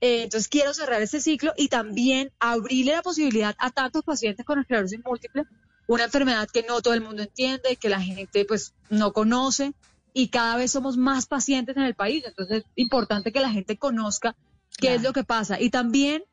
Eh, 0.00 0.22
entonces 0.22 0.48
quiero 0.48 0.72
cerrar 0.72 1.02
este 1.02 1.20
ciclo 1.20 1.52
y 1.56 1.68
también 1.68 2.32
abrirle 2.38 2.92
la 2.92 3.02
posibilidad 3.02 3.54
a 3.58 3.70
tantos 3.70 4.02
pacientes 4.02 4.46
con 4.46 4.58
esclerosis 4.58 5.00
múltiple, 5.04 5.44
una 5.86 6.04
enfermedad 6.04 6.48
que 6.48 6.62
no 6.62 6.80
todo 6.80 6.94
el 6.94 7.02
mundo 7.02 7.22
entiende, 7.22 7.76
que 7.76 7.88
la 7.88 8.00
gente 8.00 8.44
pues 8.44 8.74
no 8.88 9.12
conoce 9.12 9.74
y 10.14 10.28
cada 10.28 10.56
vez 10.56 10.70
somos 10.70 10.96
más 10.96 11.26
pacientes 11.26 11.76
en 11.76 11.82
el 11.82 11.94
país. 11.94 12.24
Entonces 12.26 12.58
es 12.58 12.64
importante 12.76 13.32
que 13.32 13.40
la 13.40 13.50
gente 13.50 13.76
conozca 13.76 14.36
qué 14.78 14.94
es 14.94 15.02
lo 15.02 15.12
que 15.12 15.24
pasa. 15.24 15.60
Y 15.60 15.70
también 15.70 16.24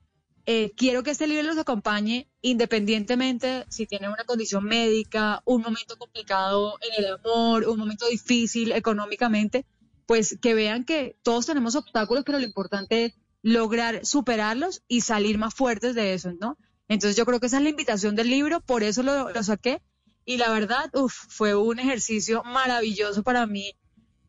eh, 0.46 0.72
quiero 0.78 1.04
que 1.04 1.12
este 1.12 1.28
libro 1.28 1.44
los 1.44 1.58
acompañe 1.58 2.30
independientemente 2.42 3.66
si 3.68 3.86
tienen 3.86 4.12
una 4.12 4.24
condición 4.24 4.64
médica, 4.64 5.42
un 5.44 5.62
momento 5.62 5.98
complicado 5.98 6.78
en 6.82 7.04
el 7.04 7.12
amor, 7.14 7.68
un 7.68 7.78
momento 7.78 8.08
difícil 8.08 8.72
económicamente, 8.72 9.66
pues 10.06 10.38
que 10.42 10.54
vean 10.54 10.86
que 10.86 11.18
todos 11.22 11.48
tenemos 11.48 11.76
obstáculos, 11.76 12.24
pero 12.26 12.40
lo 12.40 12.46
importante 12.46 13.06
es 13.06 13.14
lograr 13.48 14.06
superarlos 14.06 14.84
y 14.90 15.02
salir 15.02 15.38
más 15.38 15.54
fuertes 15.54 15.96
de 15.96 16.14
eso, 16.14 16.34
¿no? 16.38 16.58
Entonces 16.90 17.16
yo 17.16 17.26
creo 17.26 17.40
que 17.40 17.48
esa 17.48 17.58
es 17.58 17.64
la 17.64 17.70
invitación 17.70 18.14
del 18.14 18.30
libro, 18.30 18.60
por 18.60 18.84
eso 18.84 19.04
lo, 19.04 19.30
lo 19.30 19.42
saqué. 19.42 19.82
Y 20.26 20.36
la 20.36 20.52
verdad, 20.52 20.90
uf, 20.94 21.14
fue 21.30 21.56
un 21.56 21.80
ejercicio 21.80 22.44
maravilloso 22.44 23.24
para 23.24 23.48
mí 23.48 23.74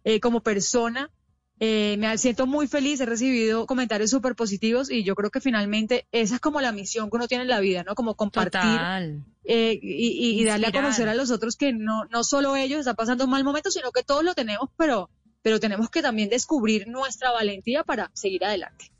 eh, 0.05 0.21
como 0.21 0.41
persona. 0.45 1.11
Eh, 1.59 1.97
me 1.99 2.17
siento 2.17 2.47
muy 2.47 2.69
feliz, 2.69 3.01
he 3.01 3.07
recibido 3.07 3.67
comentarios 3.67 4.11
súper 4.11 4.37
positivos 4.37 4.89
y 4.89 5.03
yo 5.03 5.17
creo 5.17 5.31
que 5.31 5.41
finalmente 5.41 6.07
esa 6.13 6.37
es 6.37 6.41
como 6.41 6.61
la 6.61 6.71
misión 6.71 7.11
que 7.11 7.17
uno 7.17 7.27
tiene 7.27 7.43
en 7.43 7.49
la 7.49 7.59
vida, 7.59 7.83
¿no? 7.83 7.97
Como 7.97 8.15
compartir 8.15 9.21
eh, 9.43 9.81
y, 9.83 10.45
darle 10.45 10.69
a 10.69 10.73
conocer 10.73 11.09
a 11.09 11.17
los 11.17 11.33
otros 11.33 11.57
que 11.57 11.73
no, 11.73 12.05
no 12.05 12.23
solo 12.23 12.55
ellos 12.55 12.79
están 12.79 12.95
pasando 12.95 13.25
un 13.25 13.31
mal 13.31 13.43
momento, 13.43 13.73
sino 13.73 13.91
que 13.91 14.05
todos 14.05 14.23
lo 14.23 14.35
tenemos, 14.35 14.71
pero, 14.77 15.11
pero 15.43 15.59
tenemos 15.59 15.91
que 15.91 16.03
también 16.03 16.29
descubrir 16.29 16.87
nuestra 16.87 17.33
valentía 17.33 17.83
para 17.83 18.13
seguir 18.15 18.45
adelante. 18.45 18.93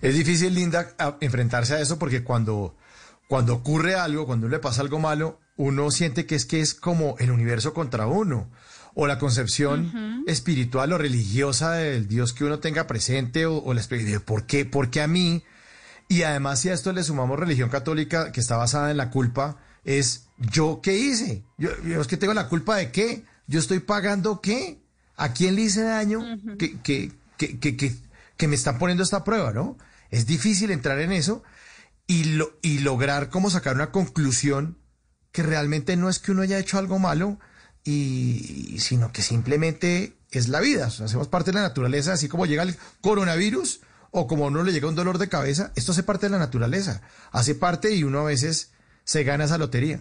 Es 0.00 0.14
difícil, 0.14 0.54
Linda, 0.54 0.94
enfrentarse 1.20 1.74
a 1.74 1.80
eso 1.80 1.98
porque 1.98 2.24
cuando, 2.24 2.76
cuando 3.28 3.54
ocurre 3.54 3.94
algo, 3.94 4.26
cuando 4.26 4.48
le 4.48 4.58
pasa 4.58 4.82
algo 4.82 4.98
malo, 4.98 5.40
uno 5.56 5.90
siente 5.90 6.26
que 6.26 6.34
es 6.34 6.44
que 6.46 6.60
es 6.60 6.74
como 6.74 7.16
el 7.18 7.30
universo 7.30 7.74
contra 7.74 8.06
uno. 8.06 8.50
O 8.94 9.06
la 9.06 9.18
concepción 9.18 10.24
espiritual 10.26 10.92
o 10.92 10.98
religiosa 10.98 11.72
del 11.72 12.08
Dios 12.08 12.34
que 12.34 12.44
uno 12.44 12.58
tenga 12.58 12.86
presente, 12.86 13.46
o, 13.46 13.56
o 13.56 13.72
la 13.72 13.82
¿por 14.26 14.44
qué? 14.44 14.66
¿Por 14.66 14.90
qué 14.90 15.00
a 15.00 15.06
mí? 15.06 15.42
Y 16.08 16.24
además, 16.24 16.60
si 16.60 16.68
a 16.68 16.74
esto 16.74 16.92
le 16.92 17.02
sumamos 17.02 17.38
religión 17.38 17.70
católica 17.70 18.32
que 18.32 18.40
está 18.40 18.58
basada 18.58 18.90
en 18.90 18.98
la 18.98 19.08
culpa, 19.08 19.56
es 19.84 20.26
¿yo 20.36 20.80
qué 20.82 20.94
hice? 20.98 21.42
Yo, 21.56 21.70
yo 21.84 22.02
es 22.02 22.06
que 22.06 22.18
tengo 22.18 22.34
la 22.34 22.48
culpa 22.48 22.76
de 22.76 22.90
qué? 22.90 23.24
¿Yo 23.46 23.58
estoy 23.58 23.80
pagando 23.80 24.42
qué? 24.42 24.82
¿A 25.16 25.32
quién 25.32 25.56
le 25.56 25.62
hice 25.62 25.82
daño 25.82 26.22
que, 26.58 26.78
que, 26.80 27.12
que, 27.38 27.58
que, 27.58 27.76
que, 27.76 27.94
que 28.42 28.48
me 28.48 28.56
están 28.56 28.76
poniendo 28.76 29.04
esta 29.04 29.22
prueba, 29.22 29.52
no? 29.52 29.78
Es 30.10 30.26
difícil 30.26 30.72
entrar 30.72 30.98
en 30.98 31.12
eso 31.12 31.44
y, 32.08 32.24
lo, 32.24 32.58
y 32.60 32.80
lograr 32.80 33.30
como 33.30 33.50
sacar 33.50 33.76
una 33.76 33.92
conclusión 33.92 34.78
que 35.30 35.44
realmente 35.44 35.96
no 35.96 36.08
es 36.08 36.18
que 36.18 36.32
uno 36.32 36.42
haya 36.42 36.58
hecho 36.58 36.76
algo 36.76 36.98
malo, 36.98 37.38
y, 37.84 38.80
sino 38.80 39.12
que 39.12 39.22
simplemente 39.22 40.16
es 40.32 40.48
la 40.48 40.58
vida. 40.58 40.88
O 40.88 41.04
hacemos 41.04 41.28
parte 41.28 41.52
de 41.52 41.58
la 41.58 41.68
naturaleza, 41.68 42.14
así 42.14 42.28
como 42.28 42.46
llega 42.46 42.64
el 42.64 42.76
coronavirus 43.00 43.82
o 44.10 44.26
como 44.26 44.46
a 44.46 44.48
uno 44.48 44.64
le 44.64 44.72
llega 44.72 44.88
un 44.88 44.96
dolor 44.96 45.18
de 45.18 45.28
cabeza, 45.28 45.70
esto 45.76 45.92
hace 45.92 46.02
parte 46.02 46.26
de 46.26 46.30
la 46.30 46.40
naturaleza, 46.40 47.00
hace 47.30 47.54
parte 47.54 47.94
y 47.94 48.02
uno 48.02 48.22
a 48.22 48.24
veces 48.24 48.72
se 49.04 49.22
gana 49.22 49.44
esa 49.44 49.56
lotería. 49.56 50.00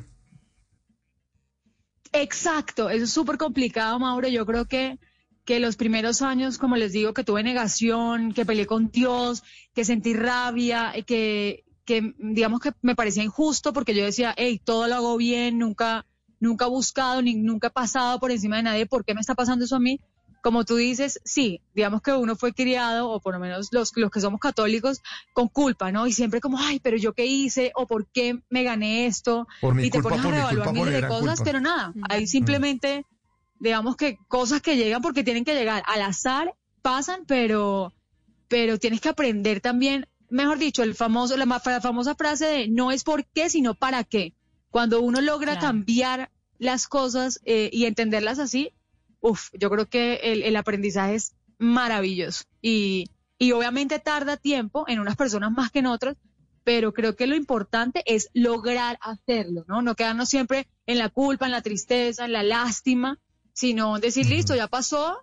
Exacto, 2.11 2.89
eso 2.89 3.03
es 3.03 3.11
súper 3.11 3.37
complicado, 3.37 3.99
Mauro. 3.99 4.27
Yo 4.29 4.47
creo 4.47 4.65
que, 4.65 4.97
que 5.45 5.59
los 5.59 5.75
primeros 5.75 6.21
años, 6.21 6.57
como 6.57 6.75
les 6.77 6.91
digo, 6.93 7.13
que 7.13 7.23
tuve 7.23 7.43
negación, 7.43 8.33
que 8.33 8.45
peleé 8.45 8.65
con 8.67 8.91
Dios, 8.91 9.43
que 9.73 9.85
sentí 9.85 10.13
rabia, 10.13 10.91
eh, 10.93 11.03
que, 11.03 11.63
que 11.85 12.13
digamos 12.19 12.59
que 12.59 12.71
me 12.81 12.95
parecía 12.95 13.23
injusto 13.23 13.73
porque 13.73 13.95
yo 13.95 14.03
decía, 14.05 14.33
hey, 14.37 14.61
todo 14.63 14.87
lo 14.87 14.95
hago 14.95 15.17
bien, 15.17 15.57
nunca, 15.57 16.05
nunca 16.39 16.65
he 16.65 16.69
buscado, 16.69 17.21
ni 17.21 17.35
nunca 17.35 17.67
he 17.67 17.71
pasado 17.71 18.19
por 18.19 18.31
encima 18.31 18.57
de 18.57 18.63
nadie, 18.63 18.85
¿por 18.85 19.03
qué 19.03 19.13
me 19.13 19.21
está 19.21 19.33
pasando 19.35 19.65
eso 19.65 19.75
a 19.75 19.79
mí? 19.79 19.99
Como 20.43 20.65
tú 20.65 20.75
dices, 20.75 21.19
sí, 21.23 21.61
digamos 21.75 22.01
que 22.01 22.13
uno 22.13 22.35
fue 22.35 22.51
criado, 22.53 23.11
o 23.11 23.19
por 23.19 23.35
lo 23.35 23.39
menos 23.39 23.69
los, 23.71 23.91
los 23.95 24.09
que 24.09 24.21
somos 24.21 24.39
católicos, 24.39 24.99
con 25.33 25.47
culpa, 25.49 25.91
¿no? 25.91 26.07
Y 26.07 26.13
siempre 26.13 26.41
como, 26.41 26.57
ay, 26.57 26.79
pero 26.79 26.97
yo 26.97 27.13
qué 27.13 27.27
hice, 27.27 27.71
o 27.75 27.85
por 27.85 28.07
qué 28.07 28.39
me 28.49 28.63
gané 28.63 29.05
esto, 29.05 29.47
Por 29.59 29.75
mi 29.75 29.83
y 29.85 29.91
te 29.91 30.01
culpa, 30.01 30.17
pones 30.17 30.25
a 30.25 30.31
reevaluar 30.31 30.73
miles 30.73 30.93
de 30.93 31.07
cosas, 31.07 31.37
culpa. 31.37 31.43
pero 31.43 31.61
nada, 31.61 31.93
hay 32.09 32.25
simplemente, 32.25 33.05
digamos 33.61 33.95
que 33.95 34.17
cosas 34.27 34.59
que 34.61 34.75
llegan 34.75 35.03
porque 35.03 35.23
tienen 35.23 35.45
que 35.45 35.53
llegar 35.53 35.83
al 35.85 36.01
azar, 36.01 36.55
pasan, 36.81 37.25
pero, 37.27 37.93
pero 38.47 38.79
tienes 38.79 39.01
que 39.01 39.09
aprender 39.09 39.61
también, 39.61 40.07
mejor 40.29 40.57
dicho, 40.57 40.81
el 40.81 40.95
famoso, 40.95 41.37
la, 41.37 41.59
famosa 41.59 42.15
frase 42.15 42.45
de 42.47 42.67
no 42.69 42.91
es 42.91 43.03
por 43.03 43.23
qué, 43.27 43.51
sino 43.51 43.75
para 43.75 44.03
qué. 44.03 44.33
Cuando 44.71 45.01
uno 45.01 45.21
logra 45.21 45.53
Claro. 45.53 45.67
cambiar 45.67 46.31
las 46.57 46.87
cosas 46.87 47.39
eh, 47.45 47.69
y 47.71 47.85
entenderlas 47.85 48.39
así, 48.39 48.73
uf, 49.19 49.49
yo 49.53 49.69
creo 49.69 49.87
que 49.87 50.15
el, 50.23 50.41
el 50.41 50.55
aprendizaje 50.55 51.13
es 51.13 51.35
maravilloso. 51.59 52.45
Y, 52.63 53.11
y 53.37 53.51
obviamente 53.51 53.99
tarda 53.99 54.37
tiempo 54.37 54.85
en 54.87 54.99
unas 54.99 55.15
personas 55.15 55.51
más 55.51 55.69
que 55.69 55.79
en 55.79 55.85
otras, 55.85 56.17
pero 56.63 56.93
creo 56.93 57.15
que 57.15 57.27
lo 57.27 57.35
importante 57.35 58.01
es 58.07 58.29
lograr 58.33 58.97
hacerlo, 59.01 59.65
¿no? 59.67 59.83
No 59.83 59.95
quedarnos 59.95 60.29
siempre 60.29 60.67
en 60.87 60.97
la 60.97 61.09
culpa, 61.09 61.45
en 61.45 61.51
la 61.51 61.61
tristeza, 61.61 62.25
en 62.25 62.31
la 62.33 62.41
lástima, 62.41 63.19
sino 63.53 63.99
decir, 63.99 64.25
listo, 64.27 64.55
ya 64.55 64.67
pasó, 64.67 65.17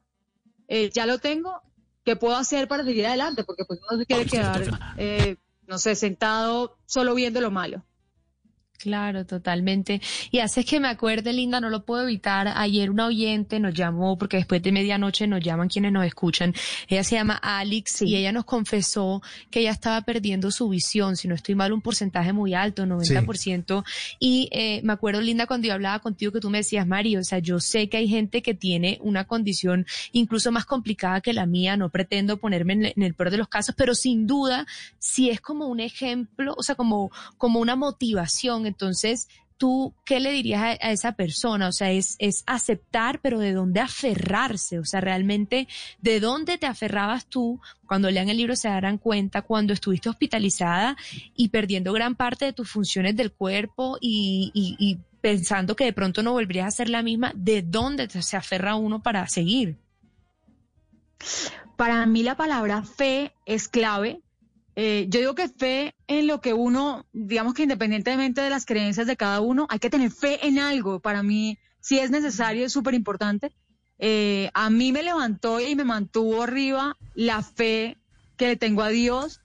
eh, 0.68 0.90
ya 0.92 1.06
lo 1.06 1.18
tengo, 1.18 1.62
¿qué 2.04 2.16
puedo 2.16 2.36
hacer 2.36 2.68
para 2.68 2.84
seguir 2.84 3.06
adelante? 3.06 3.44
Porque 3.44 3.64
pues 3.64 3.80
uno 3.80 3.88
no 3.92 3.98
se 3.98 4.06
quiere 4.06 4.26
quedar, 4.26 4.94
eh, 4.96 5.36
no 5.66 5.78
sé, 5.78 5.94
sentado 5.94 6.78
solo 6.86 7.14
viendo 7.14 7.40
lo 7.40 7.50
malo. 7.50 7.84
Claro, 8.78 9.26
totalmente. 9.26 10.00
Y 10.30 10.38
haces 10.38 10.64
que 10.64 10.78
me 10.78 10.86
acuerde, 10.86 11.32
Linda, 11.32 11.60
no 11.60 11.68
lo 11.68 11.84
puedo 11.84 12.04
evitar. 12.04 12.46
Ayer 12.46 12.90
una 12.90 13.06
oyente 13.06 13.58
nos 13.58 13.74
llamó, 13.74 14.16
porque 14.16 14.36
después 14.36 14.62
de 14.62 14.70
medianoche 14.70 15.26
nos 15.26 15.42
llaman 15.42 15.68
quienes 15.68 15.90
nos 15.90 16.06
escuchan. 16.06 16.54
Ella 16.86 17.02
se 17.02 17.16
llama 17.16 17.34
Alex 17.42 18.02
y 18.02 18.14
ella 18.14 18.30
nos 18.30 18.44
confesó 18.44 19.20
que 19.50 19.60
ella 19.60 19.72
estaba 19.72 20.02
perdiendo 20.02 20.52
su 20.52 20.68
visión, 20.68 21.16
si 21.16 21.26
no 21.26 21.34
estoy 21.34 21.56
mal, 21.56 21.72
un 21.72 21.82
porcentaje 21.82 22.32
muy 22.32 22.54
alto, 22.54 22.86
90%. 22.86 23.84
Y 24.20 24.48
eh, 24.52 24.80
me 24.84 24.92
acuerdo, 24.92 25.22
Linda, 25.22 25.46
cuando 25.46 25.66
yo 25.66 25.74
hablaba 25.74 25.98
contigo 25.98 26.30
que 26.30 26.38
tú 26.38 26.48
me 26.48 26.58
decías, 26.58 26.86
Mario, 26.86 27.18
o 27.18 27.24
sea, 27.24 27.40
yo 27.40 27.58
sé 27.58 27.88
que 27.88 27.96
hay 27.96 28.06
gente 28.06 28.42
que 28.42 28.54
tiene 28.54 29.00
una 29.02 29.24
condición 29.24 29.86
incluso 30.12 30.52
más 30.52 30.66
complicada 30.66 31.20
que 31.20 31.32
la 31.32 31.46
mía, 31.46 31.76
no 31.76 31.88
pretendo 31.88 32.36
ponerme 32.36 32.74
en, 32.74 32.84
en 32.86 33.02
el 33.02 33.14
peor 33.14 33.32
de 33.32 33.38
los 33.38 33.48
casos, 33.48 33.74
pero 33.76 33.96
sin 33.96 34.28
duda, 34.28 34.68
si 35.00 35.30
es 35.30 35.40
como 35.40 35.66
un 35.66 35.80
ejemplo, 35.80 36.54
o 36.56 36.62
sea, 36.62 36.76
como, 36.76 37.10
como 37.38 37.58
una 37.58 37.74
motivación, 37.74 38.67
entonces, 38.68 39.28
¿tú 39.58 39.94
qué 40.04 40.20
le 40.20 40.30
dirías 40.30 40.62
a, 40.80 40.92
esa 40.92 41.12
persona? 41.12 41.68
O 41.68 41.72
sea, 41.72 41.90
es, 41.90 42.16
aceptar, 42.46 43.20
pero 43.20 43.38
¿de 43.40 43.52
dónde 43.52 43.80
aferrarse? 43.80 44.78
O 44.78 44.84
sea, 44.84 45.00
realmente, 45.00 45.68
¿de 46.00 46.20
dónde 46.20 46.56
te 46.56 46.66
aferrabas 46.66 47.26
tú? 47.26 47.60
Cuando 47.86 48.10
lean 48.10 48.28
el 48.28 48.38
libro 48.38 48.56
se 48.56 48.68
darán 48.68 48.98
cuenta 48.98 49.42
cuando 49.42 49.72
estuviste 49.72 50.08
hospitalizada 50.08 50.96
y 51.34 51.48
perdiendo 51.48 51.92
gran 51.92 52.14
parte 52.14 52.46
de 52.46 52.52
tus 52.52 52.70
funciones 52.70 53.16
del 53.16 53.32
cuerpo 53.32 53.98
y, 54.00 54.50
y- 54.54 54.98
pensando 55.20 55.74
que 55.74 55.84
de 55.84 55.92
pronto 55.92 56.22
no 56.22 56.30
volverías 56.32 56.68
a 56.68 56.70
ser 56.70 56.88
la 56.88 57.02
misma, 57.02 57.32
¿de 57.34 57.60
dónde 57.60 58.08
se 58.08 58.36
aferra 58.36 58.76
uno 58.76 59.02
para 59.02 59.26
seguir? 59.26 59.76
Para 61.76 62.06
mí 62.06 62.22
la 62.22 62.36
palabra 62.36 62.84
fe 62.84 63.34
es 63.44 63.68
clave. 63.68 64.22
Eh, 64.80 65.06
yo 65.08 65.18
digo 65.18 65.34
que 65.34 65.48
fe 65.48 65.96
en 66.06 66.28
lo 66.28 66.40
que 66.40 66.52
uno, 66.52 67.04
digamos 67.12 67.54
que 67.54 67.64
independientemente 67.64 68.42
de 68.42 68.48
las 68.48 68.64
creencias 68.64 69.08
de 69.08 69.16
cada 69.16 69.40
uno, 69.40 69.66
hay 69.70 69.80
que 69.80 69.90
tener 69.90 70.12
fe 70.12 70.46
en 70.46 70.60
algo. 70.60 71.00
Para 71.00 71.24
mí, 71.24 71.58
si 71.80 71.98
es 71.98 72.12
necesario, 72.12 72.64
es 72.64 72.72
súper 72.74 72.94
importante. 72.94 73.50
Eh, 73.98 74.50
a 74.54 74.70
mí 74.70 74.92
me 74.92 75.02
levantó 75.02 75.58
y 75.58 75.74
me 75.74 75.82
mantuvo 75.82 76.44
arriba 76.44 76.96
la 77.16 77.42
fe 77.42 77.96
que 78.36 78.54
tengo 78.54 78.82
a 78.82 78.90
Dios, 78.90 79.40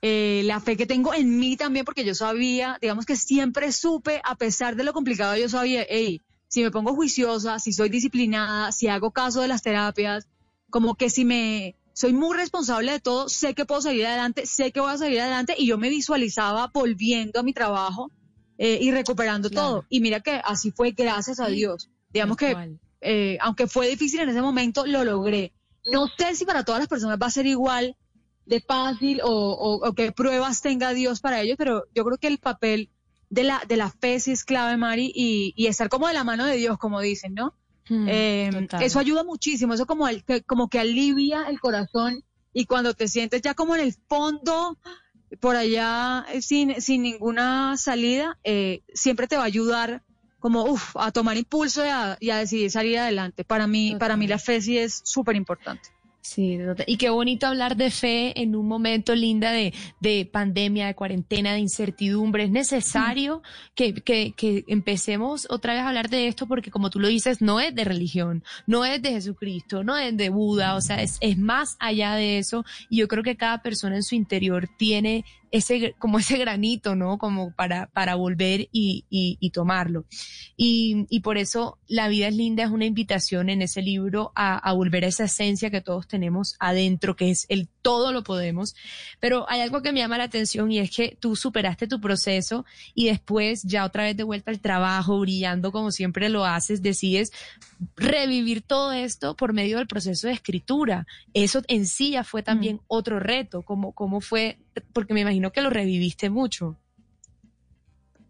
eh, 0.00 0.40
la 0.46 0.60
fe 0.60 0.78
que 0.78 0.86
tengo 0.86 1.12
en 1.12 1.38
mí 1.38 1.58
también, 1.58 1.84
porque 1.84 2.06
yo 2.06 2.14
sabía, 2.14 2.78
digamos 2.80 3.04
que 3.04 3.16
siempre 3.16 3.72
supe, 3.72 4.22
a 4.24 4.34
pesar 4.34 4.76
de 4.76 4.84
lo 4.84 4.94
complicado, 4.94 5.36
yo 5.36 5.50
sabía, 5.50 5.84
hey, 5.90 6.22
si 6.48 6.62
me 6.62 6.70
pongo 6.70 6.94
juiciosa, 6.94 7.58
si 7.58 7.74
soy 7.74 7.90
disciplinada, 7.90 8.72
si 8.72 8.88
hago 8.88 9.10
caso 9.10 9.42
de 9.42 9.48
las 9.48 9.60
terapias, 9.60 10.26
como 10.70 10.94
que 10.94 11.10
si 11.10 11.26
me 11.26 11.76
soy 11.92 12.12
muy 12.12 12.36
responsable 12.36 12.92
de 12.92 13.00
todo, 13.00 13.28
sé 13.28 13.54
que 13.54 13.64
puedo 13.66 13.80
salir 13.82 14.06
adelante, 14.06 14.46
sé 14.46 14.72
que 14.72 14.80
voy 14.80 14.92
a 14.92 14.98
salir 14.98 15.20
adelante 15.20 15.54
y 15.58 15.66
yo 15.66 15.76
me 15.78 15.88
visualizaba 15.88 16.70
volviendo 16.72 17.40
a 17.40 17.42
mi 17.42 17.52
trabajo 17.52 18.10
eh, 18.58 18.78
y 18.80 18.90
recuperando 18.90 19.48
todo. 19.50 19.84
Y 19.88 20.00
mira 20.00 20.20
que 20.20 20.40
así 20.44 20.70
fue 20.70 20.92
gracias 20.92 21.40
a 21.40 21.48
Dios. 21.48 21.90
Digamos 22.12 22.36
que 22.36 22.52
eh, 23.02 23.38
aunque 23.40 23.66
fue 23.66 23.88
difícil 23.88 24.20
en 24.20 24.28
ese 24.28 24.42
momento, 24.42 24.86
lo 24.86 25.04
logré. 25.04 25.52
No 25.90 26.06
sé 26.18 26.34
si 26.34 26.44
para 26.44 26.64
todas 26.64 26.80
las 26.80 26.88
personas 26.88 27.18
va 27.20 27.26
a 27.26 27.30
ser 27.30 27.46
igual 27.46 27.96
de 28.44 28.60
fácil 28.60 29.20
o, 29.22 29.28
o- 29.30 29.88
o 29.88 29.92
qué 29.94 30.12
pruebas 30.12 30.60
tenga 30.60 30.92
Dios 30.92 31.20
para 31.20 31.40
ellos, 31.40 31.56
pero 31.58 31.84
yo 31.94 32.04
creo 32.04 32.18
que 32.18 32.26
el 32.28 32.38
papel 32.38 32.90
de 33.30 33.44
la, 33.44 33.62
de 33.68 33.76
la 33.76 33.90
fe 33.90 34.18
sí 34.20 34.32
es 34.32 34.44
clave, 34.44 34.76
Mari, 34.76 35.10
y, 35.14 35.52
y 35.56 35.66
estar 35.68 35.88
como 35.88 36.08
de 36.08 36.14
la 36.14 36.24
mano 36.24 36.44
de 36.46 36.56
Dios, 36.56 36.76
como 36.78 37.00
dicen, 37.00 37.32
¿no? 37.34 37.54
Eh, 38.06 38.48
total. 38.52 38.82
eso 38.84 38.98
ayuda 38.98 39.24
muchísimo, 39.24 39.74
eso 39.74 39.86
como, 39.86 40.06
el- 40.08 40.24
que, 40.24 40.42
como 40.42 40.68
que 40.68 40.78
alivia 40.78 41.44
el 41.48 41.58
corazón 41.60 42.22
y 42.52 42.64
cuando 42.66 42.94
te 42.94 43.08
sientes 43.08 43.42
ya 43.42 43.54
como 43.54 43.74
en 43.76 43.82
el 43.82 43.94
fondo, 44.08 44.78
por 45.40 45.56
allá 45.56 46.24
eh, 46.32 46.42
sin, 46.42 46.80
sin 46.80 47.02
ninguna 47.02 47.76
salida, 47.76 48.38
eh, 48.44 48.82
siempre 48.94 49.26
te 49.28 49.36
va 49.36 49.42
a 49.42 49.46
ayudar 49.46 50.02
como 50.38 50.64
uf, 50.64 50.96
a 50.96 51.12
tomar 51.12 51.36
impulso 51.36 51.84
y 51.84 51.88
a, 51.88 52.16
y 52.18 52.30
a 52.30 52.38
decidir 52.38 52.70
salir 52.70 52.98
adelante. 52.98 53.44
Para 53.44 53.66
mí, 53.66 53.90
para 53.98 54.16
mí 54.16 54.26
la 54.26 54.38
fe 54.38 54.60
sí 54.62 54.78
es 54.78 55.02
súper 55.04 55.36
importante. 55.36 55.90
Sí, 56.22 56.58
y 56.86 56.98
qué 56.98 57.08
bonito 57.08 57.46
hablar 57.46 57.76
de 57.76 57.90
fe 57.90 58.38
en 58.42 58.54
un 58.54 58.68
momento 58.68 59.14
linda 59.14 59.52
de, 59.52 59.72
de 60.00 60.28
pandemia, 60.30 60.86
de 60.86 60.94
cuarentena, 60.94 61.54
de 61.54 61.60
incertidumbre. 61.60 62.44
Es 62.44 62.50
necesario 62.50 63.42
que, 63.74 63.94
que, 63.94 64.32
que 64.36 64.64
empecemos 64.68 65.46
otra 65.48 65.72
vez 65.72 65.82
a 65.82 65.88
hablar 65.88 66.10
de 66.10 66.28
esto 66.28 66.46
porque 66.46 66.70
como 66.70 66.90
tú 66.90 67.00
lo 67.00 67.08
dices, 67.08 67.40
no 67.40 67.58
es 67.58 67.74
de 67.74 67.84
religión, 67.84 68.44
no 68.66 68.84
es 68.84 69.00
de 69.00 69.12
Jesucristo, 69.12 69.82
no 69.82 69.96
es 69.96 70.14
de 70.14 70.28
Buda, 70.28 70.76
o 70.76 70.82
sea, 70.82 71.02
es, 71.02 71.16
es 71.22 71.38
más 71.38 71.76
allá 71.78 72.14
de 72.14 72.38
eso. 72.38 72.66
Y 72.90 72.98
yo 72.98 73.08
creo 73.08 73.24
que 73.24 73.36
cada 73.36 73.62
persona 73.62 73.96
en 73.96 74.02
su 74.02 74.14
interior 74.14 74.68
tiene 74.76 75.24
ese, 75.50 75.94
como 75.98 76.18
ese 76.18 76.38
granito, 76.38 76.94
¿no? 76.94 77.18
Como 77.18 77.52
para, 77.54 77.86
para 77.86 78.14
volver 78.14 78.68
y, 78.72 79.04
y, 79.10 79.36
y 79.40 79.50
tomarlo. 79.50 80.04
Y, 80.56 81.06
y 81.08 81.20
por 81.20 81.38
eso 81.38 81.78
La 81.88 82.08
vida 82.08 82.28
es 82.28 82.36
linda 82.36 82.64
es 82.64 82.70
una 82.70 82.84
invitación 82.84 83.48
en 83.48 83.62
ese 83.62 83.82
libro 83.82 84.32
a, 84.34 84.56
a 84.56 84.72
volver 84.72 85.04
a 85.04 85.08
esa 85.08 85.24
esencia 85.24 85.70
que 85.70 85.80
todos 85.80 86.06
tenemos 86.06 86.56
adentro, 86.60 87.16
que 87.16 87.30
es 87.30 87.46
el 87.48 87.68
todo 87.82 88.12
lo 88.12 88.22
podemos. 88.22 88.74
Pero 89.18 89.48
hay 89.48 89.60
algo 89.60 89.82
que 89.82 89.92
me 89.92 90.00
llama 90.00 90.18
la 90.18 90.24
atención 90.24 90.70
y 90.70 90.78
es 90.78 90.90
que 90.90 91.16
tú 91.18 91.36
superaste 91.36 91.86
tu 91.86 92.00
proceso 92.00 92.64
y 92.94 93.06
después 93.06 93.62
ya 93.62 93.84
otra 93.84 94.04
vez 94.04 94.16
de 94.16 94.22
vuelta 94.22 94.50
al 94.50 94.60
trabajo, 94.60 95.18
brillando 95.20 95.72
como 95.72 95.90
siempre 95.90 96.28
lo 96.28 96.44
haces, 96.44 96.82
decides 96.82 97.32
revivir 97.96 98.62
todo 98.62 98.92
esto 98.92 99.36
por 99.36 99.52
medio 99.52 99.78
del 99.78 99.86
proceso 99.86 100.26
de 100.26 100.34
escritura. 100.34 101.06
Eso 101.34 101.62
en 101.68 101.86
sí 101.86 102.12
ya 102.12 102.24
fue 102.24 102.42
también 102.42 102.80
otro 102.86 103.20
reto, 103.20 103.62
como, 103.62 103.92
cómo 103.92 104.20
fue, 104.20 104.58
porque 104.92 105.14
me 105.14 105.20
imagino 105.20 105.52
que 105.52 105.62
lo 105.62 105.70
reviviste 105.70 106.30
mucho. 106.30 106.76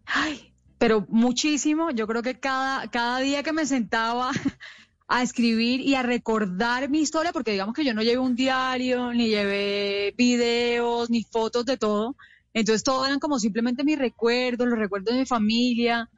Ay, 0.05 0.53
pero 0.77 1.05
muchísimo. 1.09 1.91
Yo 1.91 2.07
creo 2.07 2.23
que 2.23 2.39
cada, 2.39 2.89
cada 2.89 3.19
día 3.19 3.43
que 3.43 3.53
me 3.53 3.65
sentaba 3.65 4.31
a 5.07 5.21
escribir 5.21 5.81
y 5.81 5.95
a 5.95 6.03
recordar 6.03 6.89
mi 6.89 7.01
historia, 7.01 7.33
porque 7.33 7.51
digamos 7.51 7.75
que 7.75 7.83
yo 7.83 7.93
no 7.93 8.01
llevé 8.01 8.19
un 8.19 8.35
diario, 8.35 9.13
ni 9.13 9.27
llevé 9.27 10.13
videos, 10.17 11.09
ni 11.09 11.23
fotos 11.23 11.65
de 11.65 11.77
todo. 11.77 12.15
Entonces 12.53 12.83
todo 12.83 13.05
eran 13.05 13.19
como 13.19 13.39
simplemente 13.39 13.83
mis 13.83 13.99
recuerdos, 13.99 14.67
los 14.67 14.79
recuerdos 14.79 15.13
de 15.13 15.19
mi 15.19 15.25
familia, 15.25 16.09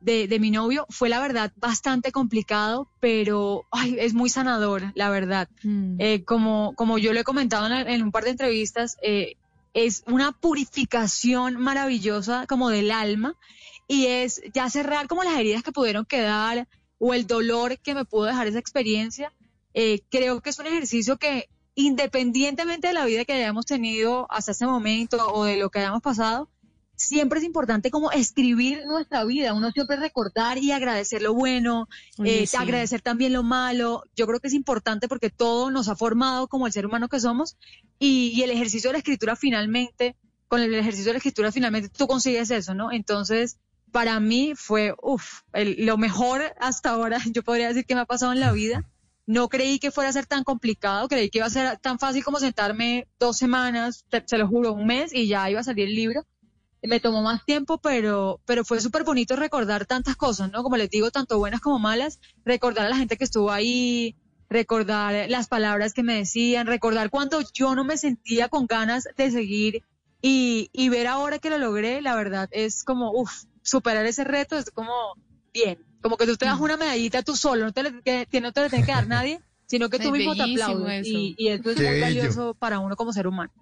de, 0.00 0.28
de 0.28 0.38
mi 0.38 0.50
novio. 0.50 0.86
Fue 0.88 1.08
la 1.08 1.20
verdad 1.20 1.52
bastante 1.56 2.12
complicado, 2.12 2.88
pero 3.00 3.66
ay, 3.70 3.96
es 3.98 4.14
muy 4.14 4.30
sanador, 4.30 4.92
la 4.94 5.10
verdad. 5.10 5.48
Eh, 5.98 6.24
como, 6.24 6.74
como 6.74 6.98
yo 6.98 7.12
lo 7.12 7.20
he 7.20 7.24
comentado 7.24 7.66
en, 7.66 7.88
en 7.88 8.02
un 8.02 8.12
par 8.12 8.24
de 8.24 8.30
entrevistas, 8.30 8.96
eh, 9.02 9.36
es 9.74 10.02
una 10.06 10.32
purificación 10.32 11.56
maravillosa 11.56 12.46
como 12.46 12.70
del 12.70 12.90
alma 12.90 13.36
y 13.86 14.06
es 14.06 14.42
ya 14.52 14.68
cerrar 14.70 15.08
como 15.08 15.24
las 15.24 15.38
heridas 15.38 15.62
que 15.62 15.72
pudieron 15.72 16.04
quedar 16.04 16.68
o 16.98 17.14
el 17.14 17.26
dolor 17.26 17.78
que 17.78 17.94
me 17.94 18.04
pudo 18.04 18.24
dejar 18.24 18.46
esa 18.46 18.58
experiencia. 18.58 19.32
Eh, 19.74 20.00
creo 20.10 20.40
que 20.40 20.50
es 20.50 20.58
un 20.58 20.66
ejercicio 20.66 21.16
que 21.16 21.48
independientemente 21.74 22.88
de 22.88 22.94
la 22.94 23.04
vida 23.04 23.24
que 23.24 23.34
hayamos 23.34 23.64
tenido 23.64 24.26
hasta 24.30 24.50
ese 24.50 24.66
momento 24.66 25.16
o 25.32 25.44
de 25.44 25.56
lo 25.58 25.70
que 25.70 25.78
hayamos 25.78 26.02
pasado, 26.02 26.48
siempre 26.98 27.38
es 27.38 27.44
importante 27.46 27.90
como 27.90 28.10
escribir 28.10 28.82
nuestra 28.86 29.24
vida, 29.24 29.54
uno 29.54 29.70
siempre 29.70 29.96
recordar 29.96 30.58
y 30.58 30.72
agradecer 30.72 31.22
lo 31.22 31.32
bueno, 31.32 31.88
Oye, 32.18 32.42
eh, 32.42 32.46
sí. 32.46 32.56
agradecer 32.58 33.00
también 33.00 33.32
lo 33.32 33.42
malo. 33.42 34.02
Yo 34.16 34.26
creo 34.26 34.40
que 34.40 34.48
es 34.48 34.54
importante 34.54 35.08
porque 35.08 35.30
todo 35.30 35.70
nos 35.70 35.88
ha 35.88 35.96
formado 35.96 36.48
como 36.48 36.66
el 36.66 36.72
ser 36.72 36.84
humano 36.84 37.08
que 37.08 37.20
somos 37.20 37.56
y, 37.98 38.32
y 38.34 38.42
el 38.42 38.50
ejercicio 38.50 38.90
de 38.90 38.92
la 38.92 38.98
escritura 38.98 39.36
finalmente, 39.36 40.16
con 40.48 40.60
el 40.60 40.74
ejercicio 40.74 41.06
de 41.10 41.12
la 41.14 41.18
escritura 41.18 41.52
finalmente 41.52 41.88
tú 41.88 42.06
consigues 42.06 42.50
eso, 42.50 42.74
¿no? 42.74 42.90
Entonces, 42.92 43.58
para 43.92 44.18
mí 44.20 44.52
fue, 44.56 44.94
uff, 45.02 45.40
lo 45.54 45.96
mejor 45.96 46.42
hasta 46.60 46.90
ahora, 46.90 47.18
yo 47.32 47.42
podría 47.42 47.68
decir 47.68 47.86
que 47.86 47.94
me 47.94 48.02
ha 48.02 48.06
pasado 48.06 48.32
en 48.32 48.40
la 48.40 48.52
vida. 48.52 48.84
No 49.26 49.50
creí 49.50 49.78
que 49.78 49.90
fuera 49.90 50.08
a 50.08 50.12
ser 50.14 50.24
tan 50.24 50.42
complicado, 50.42 51.06
creí 51.06 51.28
que 51.28 51.36
iba 51.38 51.46
a 51.46 51.50
ser 51.50 51.76
tan 51.80 51.98
fácil 51.98 52.24
como 52.24 52.38
sentarme 52.38 53.06
dos 53.20 53.36
semanas, 53.36 54.06
te- 54.08 54.24
se 54.26 54.38
lo 54.38 54.48
juro, 54.48 54.72
un 54.72 54.86
mes 54.86 55.12
y 55.14 55.28
ya 55.28 55.50
iba 55.50 55.60
a 55.60 55.64
salir 55.64 55.86
el 55.86 55.94
libro. 55.94 56.24
Me 56.82 57.00
tomó 57.00 57.22
más 57.22 57.44
tiempo, 57.44 57.78
pero, 57.78 58.40
pero 58.46 58.64
fue 58.64 58.80
súper 58.80 59.02
bonito 59.04 59.34
recordar 59.36 59.84
tantas 59.86 60.16
cosas, 60.16 60.50
¿no? 60.52 60.62
Como 60.62 60.76
les 60.76 60.88
digo, 60.90 61.10
tanto 61.10 61.38
buenas 61.38 61.60
como 61.60 61.78
malas, 61.78 62.20
recordar 62.44 62.86
a 62.86 62.88
la 62.88 62.96
gente 62.96 63.16
que 63.16 63.24
estuvo 63.24 63.50
ahí, 63.50 64.14
recordar 64.48 65.28
las 65.28 65.48
palabras 65.48 65.92
que 65.92 66.02
me 66.02 66.14
decían, 66.14 66.66
recordar 66.66 67.10
cuando 67.10 67.40
yo 67.52 67.74
no 67.74 67.84
me 67.84 67.96
sentía 67.98 68.48
con 68.48 68.66
ganas 68.66 69.08
de 69.16 69.30
seguir 69.30 69.82
y, 70.22 70.70
y 70.72 70.88
ver 70.88 71.06
ahora 71.08 71.38
que 71.38 71.50
lo 71.50 71.58
logré, 71.58 72.00
la 72.00 72.14
verdad, 72.14 72.48
es 72.52 72.84
como, 72.84 73.10
uff, 73.12 73.30
superar 73.62 74.06
ese 74.06 74.24
reto 74.24 74.56
es 74.56 74.70
como 74.70 74.92
bien, 75.52 75.84
como 76.00 76.16
que 76.16 76.26
tú 76.26 76.36
te 76.36 76.46
das 76.46 76.60
una 76.60 76.76
medallita 76.76 77.22
tú 77.22 77.34
solo, 77.36 77.64
no 77.66 77.72
te, 77.72 77.82
le- 77.82 78.02
que, 78.02 78.40
no 78.40 78.52
te 78.52 78.62
le 78.62 78.70
tiene 78.70 78.84
que 78.86 78.92
dar 78.92 79.06
nadie, 79.08 79.40
sino 79.66 79.88
que 79.90 79.98
tú 80.02 80.08
Es 80.08 80.12
mismo 80.12 80.34
te 80.34 80.42
aplaudes 80.44 81.06
eso. 81.08 81.18
y, 81.18 81.34
y 81.36 81.48
eso 81.48 81.70
es 81.70 81.76
Qué 81.76 81.82
muy 81.82 82.00
bello. 82.00 82.20
valioso 82.20 82.54
para 82.54 82.78
uno 82.78 82.96
como 82.96 83.12
ser 83.12 83.26
humano. 83.26 83.52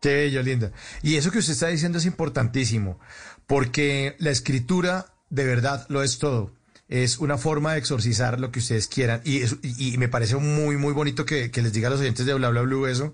Qué 0.00 0.14
bello, 0.14 0.42
linda. 0.42 0.70
Y 1.02 1.16
eso 1.16 1.30
que 1.30 1.38
usted 1.38 1.52
está 1.54 1.66
diciendo 1.68 1.98
es 1.98 2.04
importantísimo, 2.06 2.98
porque 3.46 4.14
la 4.18 4.30
escritura 4.30 5.06
de 5.30 5.44
verdad 5.44 5.84
lo 5.88 6.02
es 6.02 6.18
todo. 6.18 6.52
Es 6.88 7.18
una 7.18 7.36
forma 7.36 7.72
de 7.72 7.78
exorcizar 7.80 8.40
lo 8.40 8.50
que 8.50 8.60
ustedes 8.60 8.88
quieran. 8.88 9.20
Y, 9.24 9.38
es- 9.42 9.56
y, 9.62 9.94
y 9.94 9.98
me 9.98 10.08
parece 10.08 10.36
muy, 10.36 10.76
muy 10.76 10.92
bonito 10.92 11.26
que, 11.26 11.50
que 11.50 11.60
les 11.60 11.72
diga 11.72 11.88
a 11.88 11.90
los 11.90 12.00
oyentes 12.00 12.24
de 12.24 12.32
Bla 12.34 12.48
Bla 12.50 12.62
Blue 12.62 12.86
eso, 12.86 13.12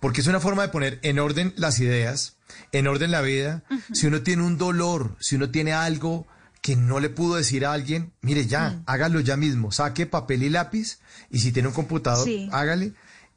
porque 0.00 0.20
es 0.22 0.26
una 0.26 0.40
forma 0.40 0.62
de 0.62 0.68
poner 0.70 0.98
en 1.02 1.18
orden 1.20 1.52
las 1.56 1.78
ideas, 1.78 2.36
en 2.72 2.86
orden 2.88 3.10
la 3.12 3.20
vida. 3.20 3.62
Si 3.92 4.06
uno 4.08 4.22
tiene 4.22 4.42
un 4.42 4.58
dolor, 4.58 5.14
si 5.20 5.36
uno 5.36 5.50
tiene 5.50 5.72
algo 5.72 6.26
que 6.62 6.74
no 6.74 6.98
le 7.00 7.10
pudo 7.10 7.36
decir 7.36 7.64
a 7.66 7.72
alguien, 7.72 8.12
mire 8.22 8.46
ya, 8.46 8.82
hágalo 8.86 9.20
ya 9.20 9.36
mismo, 9.36 9.72
saque 9.72 10.06
papel 10.06 10.42
y 10.44 10.48
lápiz, 10.48 10.98
y 11.30 11.40
si 11.40 11.50
tiene 11.52 11.68
un 11.68 11.74
computador, 11.74 12.24
Sí. 12.24 12.48
hágale 12.52 12.92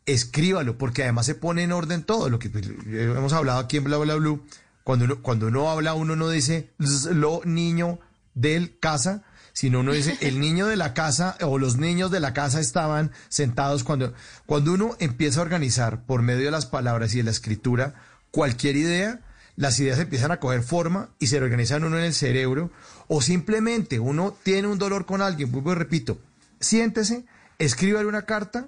escríbalo, 0.06 0.77
porque 0.77 1.03
además 1.03 1.26
se 1.26 1.36
pone 1.36 1.64
en 1.64 1.72
orden 1.72 2.03
todo 2.03 2.30
lo 2.30 2.40
que 2.40 2.49
pues, 2.49 2.65
hemos 2.86 3.34
hablado 3.34 3.60
aquí 3.60 3.77
en 3.77 3.86
Bla 3.86 3.98
Blue. 3.98 4.45
Cuando 4.84 5.06
uno, 5.06 5.22
cuando 5.22 5.48
uno 5.48 5.69
habla, 5.69 5.95
uno 5.95 6.15
no 6.15 6.30
dice 6.30 6.69
"Z- 6.80 7.14
lo 7.15 7.41
niño 7.44 7.99
del 8.36 8.77
casa, 8.80 9.23
sino 9.52 9.80
uno 9.80 9.94
dice 9.94 10.18
el 10.22 10.40
niño 10.40 10.68
de 10.68 10.76
la 10.76 10.94
casa 10.94 11.38
o 11.41 11.57
los 11.57 11.77
niños 11.77 12.11
de 12.11 12.19
la 12.19 12.34
casa 12.34 12.60
estaban 12.60 13.11
sentados 13.30 13.84
cuando, 13.84 14.14
cuando 14.45 14.73
uno 14.73 14.95
empieza 14.99 15.40
a 15.40 15.44
organizar 15.44 16.06
por 16.06 16.22
medio 16.22 16.45
de 16.45 16.52
las 16.52 16.65
palabras 16.68 17.14
y 17.14 17.18
de 17.18 17.23
la 17.23 17.32
escritura 17.32 17.95
cualquier 18.32 18.76
idea, 18.76 19.22
las 19.56 19.80
ideas 19.80 19.98
empiezan 19.98 20.32
a 20.32 20.40
coger 20.41 20.61
forma 20.61 21.10
y 21.19 21.27
se 21.27 21.38
organizan 21.38 21.86
uno 21.86 21.98
en 21.98 22.03
el 22.03 22.14
cerebro, 22.14 22.69
o 23.07 23.22
simplemente 23.22 23.99
uno 23.99 24.36
tiene 24.44 24.68
un 24.68 24.77
dolor 24.77 25.06
con 25.06 25.22
alguien, 25.22 25.52
vuelvo 25.52 25.72
y 25.72 25.76
repito, 25.76 26.19
siéntese, 26.60 27.26
escríbale 27.57 28.07
una 28.07 28.23
carta 28.23 28.68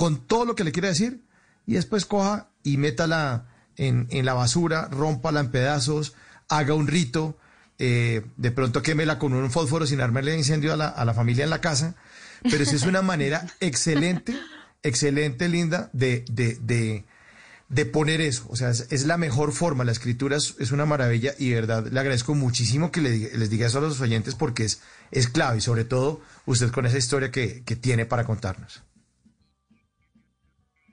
con 0.00 0.26
todo 0.26 0.46
lo 0.46 0.54
que 0.54 0.64
le 0.64 0.72
quiere 0.72 0.88
decir 0.88 1.20
y 1.66 1.74
después 1.74 2.06
coja 2.06 2.48
y 2.62 2.78
métala 2.78 3.44
en, 3.76 4.06
en 4.08 4.24
la 4.24 4.32
basura, 4.32 4.88
rómpala 4.90 5.40
en 5.40 5.50
pedazos, 5.50 6.14
haga 6.48 6.72
un 6.72 6.86
rito, 6.86 7.36
eh, 7.78 8.22
de 8.38 8.50
pronto 8.50 8.80
quémela 8.80 9.18
con 9.18 9.34
un 9.34 9.50
fósforo 9.50 9.86
sin 9.86 10.00
armarle 10.00 10.34
incendio 10.38 10.72
a 10.72 10.76
la, 10.76 10.88
a 10.88 11.04
la 11.04 11.12
familia 11.12 11.44
en 11.44 11.50
la 11.50 11.60
casa, 11.60 11.96
pero 12.50 12.64
sí 12.64 12.76
es 12.76 12.84
una 12.84 13.02
manera 13.02 13.44
excelente, 13.60 14.34
excelente, 14.82 15.48
linda, 15.50 15.90
de, 15.92 16.24
de, 16.30 16.56
de, 16.62 17.04
de 17.68 17.84
poner 17.86 18.22
eso. 18.22 18.46
O 18.48 18.56
sea, 18.56 18.70
es, 18.70 18.86
es 18.90 19.04
la 19.04 19.18
mejor 19.18 19.52
forma, 19.52 19.84
la 19.84 19.92
escritura 19.92 20.38
es, 20.38 20.54
es 20.60 20.72
una 20.72 20.86
maravilla 20.86 21.34
y 21.38 21.50
de 21.50 21.56
verdad 21.56 21.86
le 21.92 22.00
agradezco 22.00 22.34
muchísimo 22.34 22.90
que 22.90 23.02
le 23.02 23.10
diga- 23.12 23.32
les 23.36 23.50
diga 23.50 23.66
eso 23.66 23.78
a 23.78 23.82
los 23.82 24.00
oyentes 24.00 24.34
porque 24.34 24.64
es, 24.64 24.80
es 25.10 25.28
clave 25.28 25.58
y 25.58 25.60
sobre 25.60 25.84
todo 25.84 26.22
usted 26.46 26.70
con 26.70 26.86
esa 26.86 26.96
historia 26.96 27.30
que, 27.30 27.62
que 27.64 27.76
tiene 27.76 28.06
para 28.06 28.24
contarnos. 28.24 28.82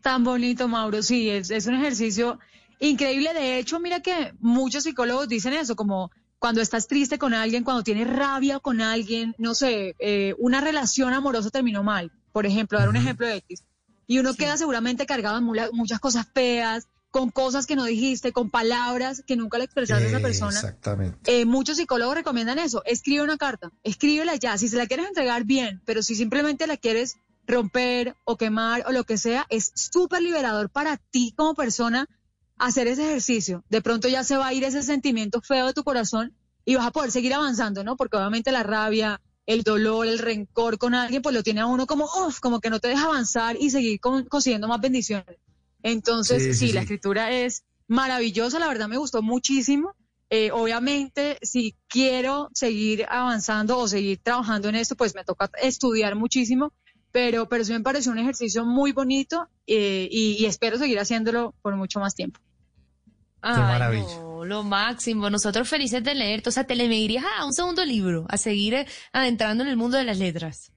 Tan 0.07 0.23
bonito, 0.23 0.69
Mauro. 0.69 1.03
Sí, 1.03 1.29
es, 1.29 1.51
es 1.51 1.67
un 1.67 1.73
ejercicio 1.75 2.39
increíble. 2.79 3.33
De 3.33 3.59
hecho, 3.59 3.77
mira 3.81 3.99
que 3.99 4.33
muchos 4.39 4.83
psicólogos 4.85 5.27
dicen 5.27 5.51
eso, 5.51 5.75
como 5.75 6.11
cuando 6.39 6.61
estás 6.61 6.87
triste 6.87 7.17
con 7.17 7.33
alguien, 7.33 7.65
cuando 7.65 7.83
tienes 7.83 8.07
rabia 8.07 8.59
con 8.59 8.79
alguien, 8.79 9.35
no 9.37 9.53
sé, 9.53 9.95
eh, 9.99 10.33
una 10.37 10.61
relación 10.61 11.13
amorosa 11.13 11.49
terminó 11.49 11.83
mal, 11.83 12.09
por 12.31 12.45
ejemplo, 12.45 12.79
dar 12.79 12.87
un 12.87 12.95
ejemplo 12.95 13.27
de 13.27 13.35
X. 13.35 13.63
Y 14.07 14.19
uno 14.19 14.33
queda 14.33 14.55
seguramente 14.55 15.05
cargado 15.05 15.41
mula- 15.41 15.71
muchas 15.73 15.99
cosas 15.99 16.25
feas, 16.33 16.87
con 17.11 17.29
cosas 17.29 17.65
que 17.67 17.75
no 17.75 17.83
dijiste, 17.83 18.31
con 18.31 18.49
palabras 18.49 19.23
que 19.27 19.35
nunca 19.35 19.57
le 19.57 19.65
expresaste 19.65 20.05
a 20.05 20.07
esa 20.07 20.19
persona. 20.19 20.55
Exactamente. 20.55 21.19
Eh, 21.41 21.43
muchos 21.45 21.75
psicólogos 21.75 22.15
recomiendan 22.15 22.59
eso. 22.59 22.81
Escribe 22.85 23.23
una 23.23 23.35
carta, 23.35 23.71
escríbela 23.83 24.35
ya. 24.35 24.57
Si 24.57 24.69
se 24.69 24.77
la 24.77 24.87
quieres 24.87 25.07
entregar, 25.07 25.43
bien, 25.43 25.81
pero 25.85 26.01
si 26.01 26.15
simplemente 26.15 26.65
la 26.65 26.77
quieres 26.77 27.17
romper 27.47 28.15
o 28.25 28.37
quemar 28.37 28.83
o 28.87 28.91
lo 28.91 29.03
que 29.05 29.17
sea, 29.17 29.45
es 29.49 29.71
súper 29.75 30.21
liberador 30.21 30.69
para 30.69 30.97
ti 30.97 31.33
como 31.35 31.55
persona 31.55 32.07
hacer 32.57 32.87
ese 32.87 33.05
ejercicio. 33.05 33.63
De 33.69 33.81
pronto 33.81 34.07
ya 34.07 34.23
se 34.23 34.37
va 34.37 34.47
a 34.47 34.53
ir 34.53 34.63
ese 34.63 34.83
sentimiento 34.83 35.41
feo 35.41 35.67
de 35.67 35.73
tu 35.73 35.83
corazón 35.83 36.35
y 36.65 36.75
vas 36.75 36.85
a 36.85 36.91
poder 36.91 37.11
seguir 37.11 37.33
avanzando, 37.33 37.83
¿no? 37.83 37.95
Porque 37.95 38.17
obviamente 38.17 38.51
la 38.51 38.63
rabia, 38.63 39.21
el 39.45 39.63
dolor, 39.63 40.07
el 40.07 40.19
rencor 40.19 40.77
con 40.77 40.93
alguien, 40.93 41.21
pues 41.21 41.33
lo 41.33 41.43
tiene 41.43 41.61
a 41.61 41.65
uno 41.67 41.87
como, 41.87 42.05
uff, 42.05 42.39
como 42.39 42.59
que 42.59 42.69
no 42.69 42.79
te 42.79 42.89
deja 42.89 43.05
avanzar 43.05 43.55
y 43.59 43.69
seguir 43.69 43.99
con- 43.99 44.25
consiguiendo 44.25 44.67
más 44.67 44.81
bendiciones. 44.81 45.37
Entonces, 45.83 46.43
Sí, 46.43 46.53
sí, 46.53 46.67
sí, 46.67 46.73
la 46.73 46.81
escritura 46.81 47.31
es 47.31 47.63
maravillosa, 47.87 48.59
la 48.59 48.67
verdad 48.67 48.87
me 48.89 48.97
gustó 48.97 49.21
muchísimo. 49.21 49.95
Eh, 50.29 50.51
obviamente, 50.51 51.37
si 51.41 51.75
quiero 51.87 52.49
seguir 52.53 53.05
avanzando 53.07 53.77
o 53.77 53.87
seguir 53.87 54.19
trabajando 54.21 54.67
en 54.67 54.75
esto, 54.75 54.95
pues 54.97 55.15
me 55.15 55.23
toca 55.23 55.49
estudiar 55.61 56.15
muchísimo, 56.15 56.73
pero, 57.17 57.49
pero 57.49 57.65
sí 57.65 57.73
me 57.73 57.79
pareció 57.79 58.11
un 58.11 58.19
ejercicio 58.19 58.63
muy 58.63 58.91
bonito 58.91 59.49
eh, 59.65 60.07
y, 60.11 60.37
y 60.39 60.45
espero 60.45 60.77
seguir 60.77 60.99
haciéndolo 60.99 61.55
por 61.63 61.75
mucho 61.75 61.99
más 61.99 62.13
tiempo. 62.13 62.39
Ay, 63.41 63.57
maravilla. 63.57 64.19
no, 64.19 64.45
lo 64.45 64.63
máximo. 64.63 65.27
Nosotros 65.27 65.67
felices 65.67 66.03
de 66.03 66.13
leerte. 66.13 66.49
O 66.49 66.51
sea, 66.51 66.65
te 66.65 66.75
le 66.75 66.87
me 66.87 66.99
irías 66.99 67.25
a 67.39 67.43
un 67.43 67.53
segundo 67.53 67.83
libro, 67.83 68.27
a 68.29 68.37
seguir 68.37 68.75
eh, 68.75 68.87
adentrando 69.13 69.63
en 69.63 69.69
el 69.71 69.77
mundo 69.77 69.97
de 69.97 70.03
las 70.03 70.19
letras. 70.19 70.71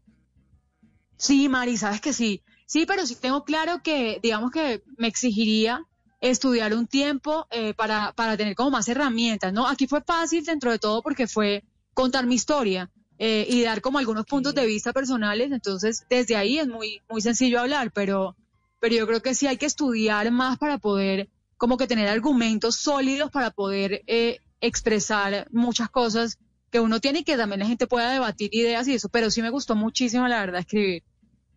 Sí, 1.19 1.51
Mari, 1.51 1.77
sabes 1.77 2.01
que 2.01 2.15
sí. 2.15 2.43
Sí, 2.65 2.87
pero 2.87 3.05
sí 3.05 3.17
tengo 3.17 3.45
claro 3.45 3.83
que, 3.83 4.19
digamos 4.23 4.51
que 4.51 4.83
me 4.97 5.09
exigiría 5.09 5.85
estudiar 6.23 6.73
un 6.73 6.87
tiempo 6.87 7.49
eh, 7.51 7.75
para, 7.75 8.15
para 8.15 8.39
tener 8.39 8.55
como 8.55 8.71
más 8.71 8.89
herramientas, 8.89 9.53
¿no? 9.53 9.69
Aquí 9.69 9.87
fue 9.87 10.01
fácil 10.01 10.43
dentro 10.43 10.71
de 10.71 10.79
todo 10.79 11.03
porque 11.03 11.27
fue 11.27 11.65
contar 11.93 12.25
mi 12.25 12.37
historia 12.37 12.91
eh, 13.23 13.47
y 13.47 13.63
dar 13.65 13.83
como 13.83 13.99
algunos 13.99 14.25
puntos 14.25 14.55
de 14.55 14.65
vista 14.65 14.95
personales, 14.95 15.53
entonces 15.53 16.07
desde 16.09 16.37
ahí 16.37 16.59
es 16.59 16.67
muy, 16.67 17.03
muy 17.07 17.21
sencillo 17.21 17.61
hablar, 17.61 17.93
pero, 17.93 18.35
pero 18.81 18.95
yo 18.95 19.07
creo 19.07 19.21
que 19.21 19.35
sí 19.35 19.47
hay 19.47 19.59
que 19.59 19.67
estudiar 19.67 20.31
más 20.31 20.57
para 20.57 20.79
poder 20.79 21.29
como 21.59 21.77
que 21.77 21.87
tener 21.87 22.09
argumentos 22.09 22.77
sólidos 22.77 23.31
para 23.31 23.51
poder 23.51 24.03
eh, 24.07 24.39
expresar 24.63 25.47
muchas 25.51 25.91
cosas 25.91 26.39
que 26.71 26.81
uno 26.81 26.99
tiene 26.99 27.19
y 27.19 27.25
que 27.25 27.37
también 27.37 27.61
la 27.61 27.67
gente 27.67 27.87
pueda 27.87 28.11
debatir 28.11 28.55
ideas 28.55 28.89
y 28.89 28.95
eso, 28.95 29.11
pero 29.11 29.31
sí 29.31 29.43
me 29.43 29.51
gustó 29.51 29.77
muchísimo, 29.77 30.27
la 30.27 30.41
verdad, 30.41 30.61
escribir. 30.61 31.03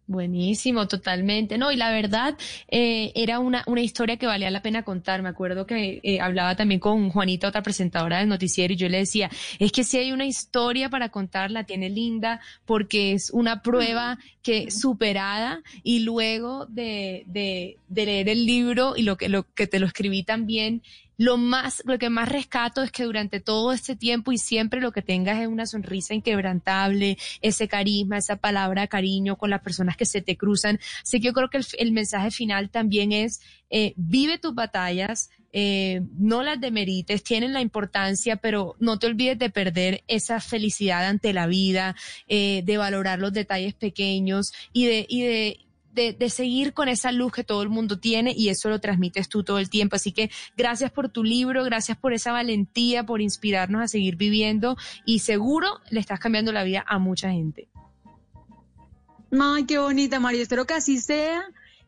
Buenísimo, 0.06 0.86
totalmente. 0.90 1.58
No, 1.58 1.72
y 1.72 1.78
la 1.78 1.90
verdad, 1.90 2.38
eh, 2.68 3.14
era 3.16 3.40
una, 3.40 3.64
una 3.68 3.80
historia 3.82 4.18
que 4.18 4.26
valía 4.26 4.52
la 4.52 4.62
pena 4.62 4.84
contar. 4.84 5.22
Me 5.22 5.30
acuerdo 5.30 5.66
que 5.66 6.02
eh, 6.04 6.20
hablaba 6.20 6.58
también 6.58 6.82
con 6.82 7.10
Juanita, 7.10 7.48
otra 7.48 7.64
presentadora 7.64 8.20
del 8.20 8.28
noticiero, 8.28 8.74
y 8.74 8.78
yo 8.78 8.90
le 8.90 8.98
decía, 8.98 9.32
es 9.60 9.72
que 9.72 9.86
si 9.86 9.98
hay 9.98 10.12
una 10.12 10.26
historia 10.26 10.90
para 10.90 11.08
contar, 11.08 11.52
la 11.52 11.64
tiene 11.64 11.90
linda, 11.90 12.42
porque 12.66 13.14
es 13.14 13.32
una 13.32 13.62
prueba 13.62 14.20
que 14.42 14.72
superada, 14.72 15.64
y 15.84 16.00
luego 16.00 16.66
de, 16.66 17.24
de, 17.28 17.78
de 17.88 18.06
leer 18.06 18.28
el 18.28 18.46
libro 18.46 18.96
y 18.98 19.04
lo 19.04 19.16
que, 19.16 19.30
lo 19.30 19.44
que 19.54 19.68
te 19.68 19.80
lo 19.80 19.88
escribí 19.88 20.24
también, 20.24 20.82
lo 21.24 21.38
más, 21.38 21.82
lo 21.86 21.98
que 21.98 22.10
más 22.10 22.28
rescato 22.28 22.84
es 22.84 22.91
que 22.91 23.04
durante 23.04 23.40
todo 23.40 23.72
este 23.72 23.95
tiempo 23.95 24.34
y 24.34 24.38
siempre 24.38 24.82
lo 24.82 24.91
que 24.91 25.02
tengas 25.02 25.40
es 25.40 25.48
una 25.48 25.66
sonrisa 25.66 26.14
inquebrantable, 26.14 27.18
ese 27.41 27.70
carisma, 27.70 28.18
esa 28.18 28.36
palabra 28.36 28.88
cariño 28.88 29.38
con 29.38 29.50
las 29.50 29.62
personas 29.62 29.95
que 29.95 30.06
se 30.06 30.22
te 30.22 30.36
cruzan. 30.36 30.82
Así 31.02 31.22
que 31.22 31.28
yo 31.28 31.34
creo 31.34 31.50
que 31.50 31.60
el, 31.60 31.66
el 31.78 31.91
mensaje 31.94 32.30
final 32.30 32.70
también 32.70 33.14
es, 33.14 33.40
eh, 33.70 33.94
vive 33.95 34.38
tus 34.38 34.54
batallas, 34.54 35.30
eh, 35.54 36.02
no 36.18 36.44
las 36.44 36.60
demerites, 36.60 37.24
tienen 37.24 37.54
la 37.54 37.62
importancia, 37.62 38.36
pero 38.36 38.76
no 38.80 39.00
te 39.00 39.08
olvides 39.08 39.40
de 39.40 39.50
perder 39.50 40.04
esa 40.10 40.41
felicidad 40.41 41.06
ante 41.06 41.32
la 41.32 41.48
vida, 41.48 41.95
eh, 42.28 42.64
de 42.66 42.78
valorar 42.78 43.20
los 43.20 43.32
detalles 43.32 43.76
pequeños 43.76 44.52
y 44.74 44.88
de, 44.88 45.06
y 45.08 45.22
de, 45.22 45.60
de, 45.94 46.30
seguir 46.30 46.74
con 46.74 46.90
esa 46.90 47.11
luz 47.11 47.32
que 47.32 47.44
todo 47.44 47.61
el 47.61 47.70
mundo 47.70 47.99
tiene 47.99 48.34
y 48.36 48.49
eso 48.49 48.70
lo 48.70 48.80
transmites 48.80 49.30
tú 49.30 49.44
todo 49.44 49.60
el 49.60 49.70
tiempo. 49.70 49.95
Así 49.95 50.11
que 50.11 50.32
gracias 50.57 50.91
por 50.91 51.10
tu 51.10 51.24
libro, 51.24 51.64
gracias 51.64 51.98
por 51.98 52.14
esa 52.14 52.32
valentía, 52.32 53.06
por 53.06 53.22
inspirarnos 53.22 53.82
a 53.82 53.88
seguir 53.88 54.15
viviendo 54.15 54.76
y 55.06 55.20
seguro 55.20 55.68
le 55.90 55.99
estás 55.99 56.20
cambiando 56.20 56.52
la 56.52 56.64
vida 56.64 56.84
a 56.88 56.98
mucha 56.98 57.32
gente. 57.32 57.68
Ay, 59.40 59.65
qué 59.65 59.78
bonita, 59.78 60.20
María. 60.20 60.41
Espero 60.41 60.65
que 60.65 60.74
así 60.74 60.99
sea. 60.99 61.44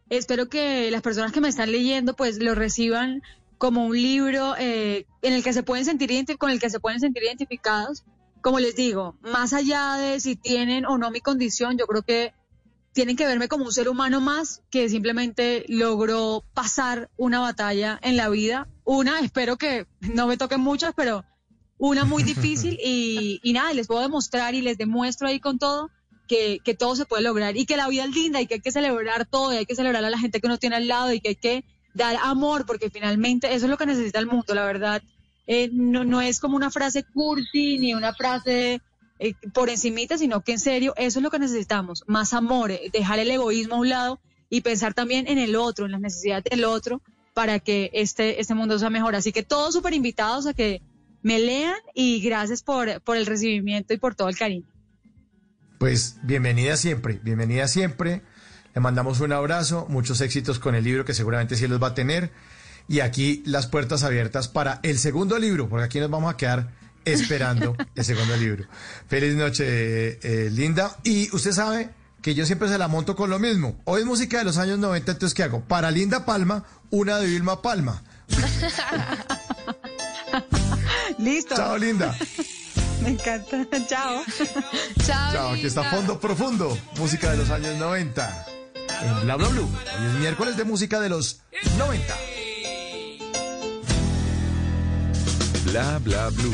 Espero 0.09 0.49
que 0.49 0.91
las 0.91 1.01
personas 1.01 1.31
que 1.31 1.41
me 1.41 1.49
están 1.49 1.71
leyendo 1.71 2.15
pues 2.15 2.39
lo 2.39 2.53
reciban 2.53 3.21
como 3.57 3.85
un 3.85 3.99
libro 3.99 4.55
eh, 4.57 5.05
en 5.21 5.33
el 5.33 5.43
que 5.43 5.53
se 5.53 5.63
pueden 5.63 5.85
sentir 5.85 6.11
con 6.37 6.51
el 6.51 6.59
que 6.59 6.69
se 6.69 6.79
pueden 6.79 6.99
sentir 6.99 7.23
identificados. 7.23 8.03
Como 8.41 8.59
les 8.59 8.75
digo, 8.75 9.17
más 9.21 9.53
allá 9.53 9.95
de 9.95 10.19
si 10.19 10.35
tienen 10.35 10.85
o 10.85 10.99
no 10.99 11.09
mi 11.09 11.21
condición, 11.21 11.77
yo 11.77 11.87
creo 11.87 12.03
que 12.03 12.33
tienen 12.95 13.17
que 13.17 13.27
verme 13.27 13.49
como 13.49 13.65
un 13.65 13.73
ser 13.73 13.89
humano 13.89 14.21
más 14.21 14.61
que 14.71 14.87
simplemente 14.87 15.65
logró 15.67 16.45
pasar 16.53 17.09
una 17.17 17.41
batalla 17.41 17.99
en 18.01 18.15
la 18.15 18.29
vida. 18.29 18.69
Una, 18.85 19.19
espero 19.19 19.57
que 19.57 19.85
no 19.99 20.27
me 20.27 20.37
toquen 20.37 20.61
muchas, 20.61 20.93
pero 20.95 21.25
una 21.77 22.05
muy 22.05 22.23
difícil 22.33 22.79
y, 22.81 23.41
y 23.43 23.51
nada, 23.51 23.73
les 23.73 23.87
puedo 23.87 23.99
demostrar 23.99 24.55
y 24.55 24.61
les 24.61 24.77
demuestro 24.77 25.27
ahí 25.27 25.41
con 25.41 25.59
todo 25.59 25.89
que, 26.29 26.59
que, 26.63 26.73
todo 26.73 26.95
se 26.95 27.05
puede 27.05 27.21
lograr 27.21 27.57
y 27.57 27.65
que 27.65 27.75
la 27.75 27.89
vida 27.89 28.05
es 28.05 28.15
linda 28.15 28.39
y 28.39 28.47
que 28.47 28.55
hay 28.55 28.61
que 28.61 28.71
celebrar 28.71 29.25
todo 29.25 29.53
y 29.53 29.57
hay 29.57 29.65
que 29.65 29.75
celebrar 29.75 30.05
a 30.05 30.09
la 30.09 30.17
gente 30.17 30.39
que 30.39 30.47
uno 30.47 30.57
tiene 30.57 30.77
al 30.77 30.87
lado 30.87 31.11
y 31.11 31.19
que 31.19 31.29
hay 31.29 31.35
que 31.35 31.65
dar 31.93 32.15
amor 32.23 32.65
porque 32.65 32.89
finalmente 32.89 33.53
eso 33.53 33.65
es 33.65 33.69
lo 33.69 33.77
que 33.77 33.87
necesita 33.87 34.19
el 34.19 34.27
mundo, 34.27 34.55
la 34.55 34.63
verdad. 34.63 35.03
Eh, 35.47 35.69
no, 35.73 36.05
no 36.05 36.21
es 36.21 36.39
como 36.39 36.55
una 36.55 36.71
frase 36.71 37.03
cursi 37.03 37.77
ni 37.77 37.93
una 37.93 38.13
frase 38.13 38.81
eh, 39.19 39.33
por 39.53 39.69
encimita, 39.69 40.17
sino 40.17 40.41
que 40.41 40.53
en 40.53 40.59
serio 40.59 40.93
eso 40.97 41.19
es 41.19 41.23
lo 41.23 41.31
que 41.31 41.39
necesitamos, 41.39 42.03
más 42.07 42.33
amor, 42.33 42.71
eh, 42.71 42.89
dejar 42.91 43.19
el 43.19 43.31
egoísmo 43.31 43.75
a 43.75 43.79
un 43.79 43.89
lado 43.89 44.19
y 44.49 44.61
pensar 44.61 44.93
también 44.93 45.27
en 45.27 45.37
el 45.37 45.55
otro, 45.55 45.85
en 45.85 45.93
las 45.93 46.01
necesidades 46.01 46.43
del 46.45 46.65
otro 46.65 47.01
para 47.33 47.59
que 47.59 47.89
este, 47.93 48.39
este 48.39 48.55
mundo 48.55 48.79
sea 48.79 48.89
mejor. 48.89 49.15
Así 49.15 49.31
que 49.31 49.43
todos 49.43 49.73
súper 49.73 49.93
invitados 49.93 50.47
a 50.47 50.53
que 50.53 50.81
me 51.21 51.39
lean 51.39 51.75
y 51.93 52.21
gracias 52.21 52.61
por, 52.61 53.01
por 53.01 53.17
el 53.17 53.25
recibimiento 53.25 53.93
y 53.93 53.97
por 53.97 54.15
todo 54.15 54.29
el 54.29 54.37
cariño. 54.37 54.67
Pues 55.79 56.17
bienvenida 56.23 56.77
siempre, 56.77 57.19
bienvenida 57.23 57.67
siempre. 57.67 58.21
Le 58.73 58.81
mandamos 58.81 59.19
un 59.21 59.33
abrazo, 59.33 59.85
muchos 59.89 60.21
éxitos 60.21 60.59
con 60.59 60.75
el 60.75 60.83
libro 60.83 61.05
que 61.05 61.13
seguramente 61.13 61.55
sí 61.55 61.67
los 61.67 61.81
va 61.81 61.87
a 61.87 61.93
tener. 61.93 62.31
Y 62.87 62.99
aquí 62.99 63.41
las 63.45 63.67
puertas 63.67 64.03
abiertas 64.03 64.47
para 64.47 64.79
el 64.83 64.97
segundo 64.97 65.39
libro, 65.39 65.67
porque 65.67 65.85
aquí 65.85 65.99
nos 65.99 66.09
vamos 66.09 66.33
a 66.33 66.37
quedar 66.37 66.71
esperando 67.05 67.75
el 67.95 68.05
segundo 68.05 68.35
libro. 68.35 68.65
Feliz 69.07 69.35
noche, 69.35 70.19
eh, 70.21 70.49
Linda. 70.49 70.97
Y 71.03 71.33
usted 71.35 71.51
sabe 71.51 71.89
que 72.21 72.33
yo 72.33 72.45
siempre 72.45 72.67
se 72.67 72.77
la 72.77 72.87
monto 72.87 73.15
con 73.15 73.29
lo 73.29 73.39
mismo. 73.39 73.79
Hoy 73.85 74.01
es 74.01 74.07
música 74.07 74.39
de 74.39 74.45
los 74.45 74.57
años 74.57 74.79
90, 74.79 75.11
entonces 75.11 75.35
¿qué 75.35 75.43
hago? 75.43 75.61
Para 75.61 75.91
Linda 75.91 76.25
Palma, 76.25 76.65
una 76.89 77.19
de 77.19 77.27
Vilma 77.27 77.61
Palma. 77.61 78.03
Listo. 81.19 81.55
Chao, 81.55 81.77
Linda. 81.77 82.15
Me 83.03 83.09
encanta. 83.09 83.67
Chao. 83.87 84.23
Chao. 85.05 85.33
Chao, 85.33 85.49
aquí 85.51 85.67
está 85.67 85.83
Fondo 85.83 86.19
Profundo, 86.19 86.75
música 86.97 87.29
de 87.29 87.37
los 87.37 87.51
años 87.51 87.75
90. 87.77 88.45
En 89.03 89.21
Bla 89.21 89.35
Bla 89.35 89.47
Blue. 89.49 89.69
Hoy 89.99 90.07
es 90.07 90.13
miércoles 90.15 90.57
de 90.57 90.63
música 90.63 90.99
de 90.99 91.09
los 91.09 91.41
90. 91.77 92.15
Bla 95.65 95.99
Bla 95.99 96.29
Blue. 96.29 96.53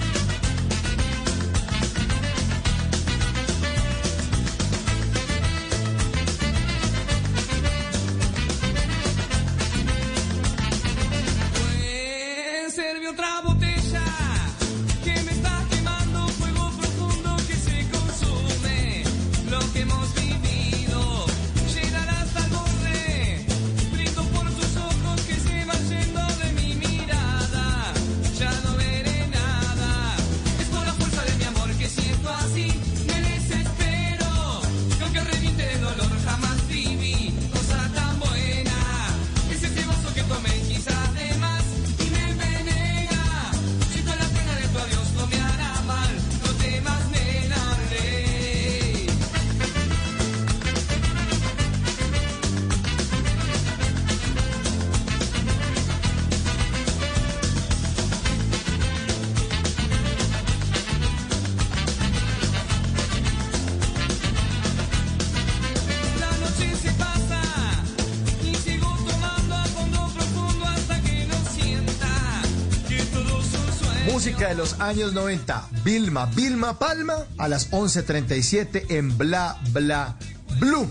De 74.41 74.55
los 74.55 74.79
años 74.79 75.13
90. 75.13 75.67
Vilma, 75.85 76.25
Vilma 76.25 76.79
Palma 76.79 77.27
a 77.37 77.47
las 77.47 77.69
11.37 77.69 78.87
en 78.89 79.15
Bla 79.15 79.61
Bla 79.71 80.17
Blue. 80.59 80.89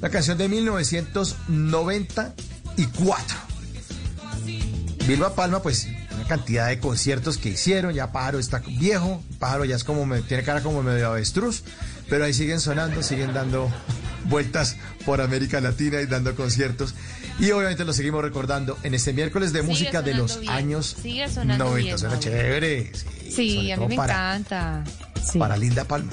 La 0.00 0.08
canción 0.08 0.38
de 0.38 0.48
1994. 0.48 3.36
Vilma 5.06 5.34
Palma, 5.34 5.60
pues, 5.60 5.88
una 6.14 6.24
cantidad 6.26 6.68
de 6.68 6.80
conciertos 6.80 7.36
que 7.36 7.50
hicieron. 7.50 7.92
Ya 7.92 8.12
Pájaro 8.12 8.38
está 8.38 8.60
viejo, 8.60 9.22
Pájaro 9.38 9.66
ya 9.66 9.76
es 9.76 9.84
como, 9.84 10.10
tiene 10.22 10.42
cara 10.42 10.62
como 10.62 10.82
medio 10.82 11.08
avestruz, 11.08 11.64
pero 12.08 12.24
ahí 12.24 12.32
siguen 12.32 12.60
sonando, 12.60 13.02
siguen 13.02 13.34
dando 13.34 13.70
vueltas 14.24 14.76
por 15.04 15.20
América 15.20 15.60
Latina 15.60 16.00
y 16.00 16.06
dando 16.06 16.34
conciertos. 16.34 16.94
Y 17.38 17.50
obviamente 17.50 17.84
lo 17.84 17.92
seguimos 17.92 18.22
recordando 18.22 18.78
en 18.82 18.94
este 18.94 19.12
miércoles 19.12 19.52
de 19.52 19.60
Sigue 19.60 19.70
música 19.70 20.02
de 20.02 20.14
los 20.14 20.40
bien, 20.40 20.52
años 20.52 20.96
sigue 21.02 21.28
sonando 21.28 21.64
90. 21.66 21.84
bien, 21.84 21.98
Suena 21.98 22.18
chévere. 22.18 22.92
Sí, 23.30 23.70
a 23.72 23.76
mí 23.76 23.86
me 23.88 23.96
para- 23.96 24.14
encanta. 24.14 24.84
Sí. 25.22 25.38
Para 25.38 25.56
Linda 25.56 25.84
Palma. 25.84 26.10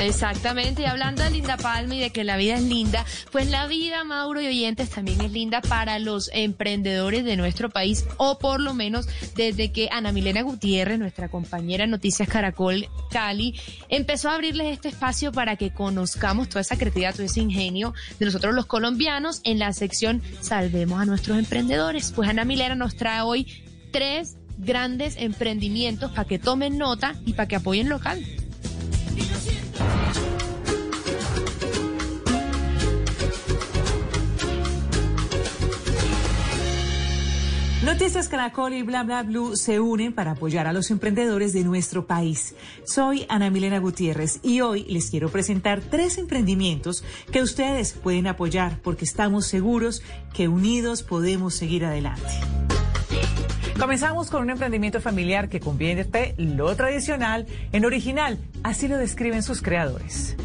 Exactamente, 0.00 0.82
y 0.82 0.84
hablando 0.84 1.22
de 1.22 1.30
Linda 1.30 1.56
Palma 1.56 1.94
y 1.94 2.00
de 2.00 2.10
que 2.10 2.24
la 2.24 2.36
vida 2.36 2.54
es 2.54 2.62
linda, 2.62 3.04
pues 3.30 3.48
la 3.48 3.66
vida, 3.66 4.04
Mauro 4.04 4.40
y 4.40 4.46
oyentes, 4.46 4.90
también 4.90 5.20
es 5.20 5.32
linda 5.32 5.60
para 5.60 5.98
los 5.98 6.30
emprendedores 6.32 7.24
de 7.24 7.36
nuestro 7.36 7.70
país, 7.70 8.04
o 8.18 8.38
por 8.38 8.60
lo 8.60 8.74
menos 8.74 9.08
desde 9.34 9.72
que 9.72 9.88
Ana 9.90 10.12
Milena 10.12 10.42
Gutiérrez, 10.42 10.98
nuestra 10.98 11.28
compañera 11.28 11.86
Noticias 11.86 12.28
Caracol 12.28 12.88
Cali, 13.10 13.58
empezó 13.88 14.28
a 14.28 14.34
abrirles 14.34 14.72
este 14.72 14.88
espacio 14.88 15.32
para 15.32 15.56
que 15.56 15.72
conozcamos 15.72 16.48
toda 16.48 16.60
esa 16.60 16.76
creatividad, 16.76 17.14
todo 17.14 17.24
ese 17.24 17.40
ingenio 17.40 17.94
de 18.18 18.26
nosotros 18.26 18.54
los 18.54 18.66
colombianos 18.66 19.40
en 19.44 19.58
la 19.58 19.72
sección 19.72 20.22
Salvemos 20.40 21.00
a 21.00 21.04
nuestros 21.04 21.38
emprendedores. 21.38 22.12
Pues 22.12 22.28
Ana 22.28 22.44
Milena 22.44 22.74
nos 22.74 22.96
trae 22.96 23.22
hoy 23.22 23.46
tres 23.90 24.36
grandes 24.58 25.16
emprendimientos 25.16 26.10
para 26.10 26.26
que 26.26 26.38
tomen 26.38 26.78
nota 26.78 27.14
y 27.24 27.32
para 27.34 27.48
que 27.48 27.56
apoyen 27.56 27.88
local. 27.88 28.22
Noticias 37.84 38.28
Caracol 38.28 38.74
y 38.74 38.82
Bla 38.82 39.02
Bla 39.02 39.24
Blue 39.24 39.56
se 39.56 39.80
unen 39.80 40.12
para 40.12 40.32
apoyar 40.32 40.68
a 40.68 40.72
los 40.72 40.92
emprendedores 40.92 41.52
de 41.52 41.64
nuestro 41.64 42.06
país. 42.06 42.54
Soy 42.84 43.26
Ana 43.28 43.50
Milena 43.50 43.80
Gutiérrez 43.80 44.38
y 44.44 44.60
hoy 44.60 44.84
les 44.84 45.10
quiero 45.10 45.30
presentar 45.30 45.80
tres 45.80 46.16
emprendimientos 46.16 47.02
que 47.32 47.42
ustedes 47.42 47.92
pueden 47.94 48.28
apoyar 48.28 48.78
porque 48.84 49.04
estamos 49.04 49.46
seguros 49.46 50.00
que 50.32 50.46
unidos 50.46 51.02
podemos 51.02 51.54
seguir 51.56 51.84
adelante. 51.84 52.22
Comenzamos 53.76 54.30
con 54.30 54.42
un 54.42 54.50
emprendimiento 54.50 55.00
familiar 55.00 55.48
que 55.48 55.58
convierte 55.58 56.36
lo 56.38 56.76
tradicional 56.76 57.48
en 57.72 57.84
original, 57.84 58.38
así 58.62 58.86
lo 58.86 58.96
describen 58.96 59.42
sus 59.42 59.60
creadores. 59.60 60.36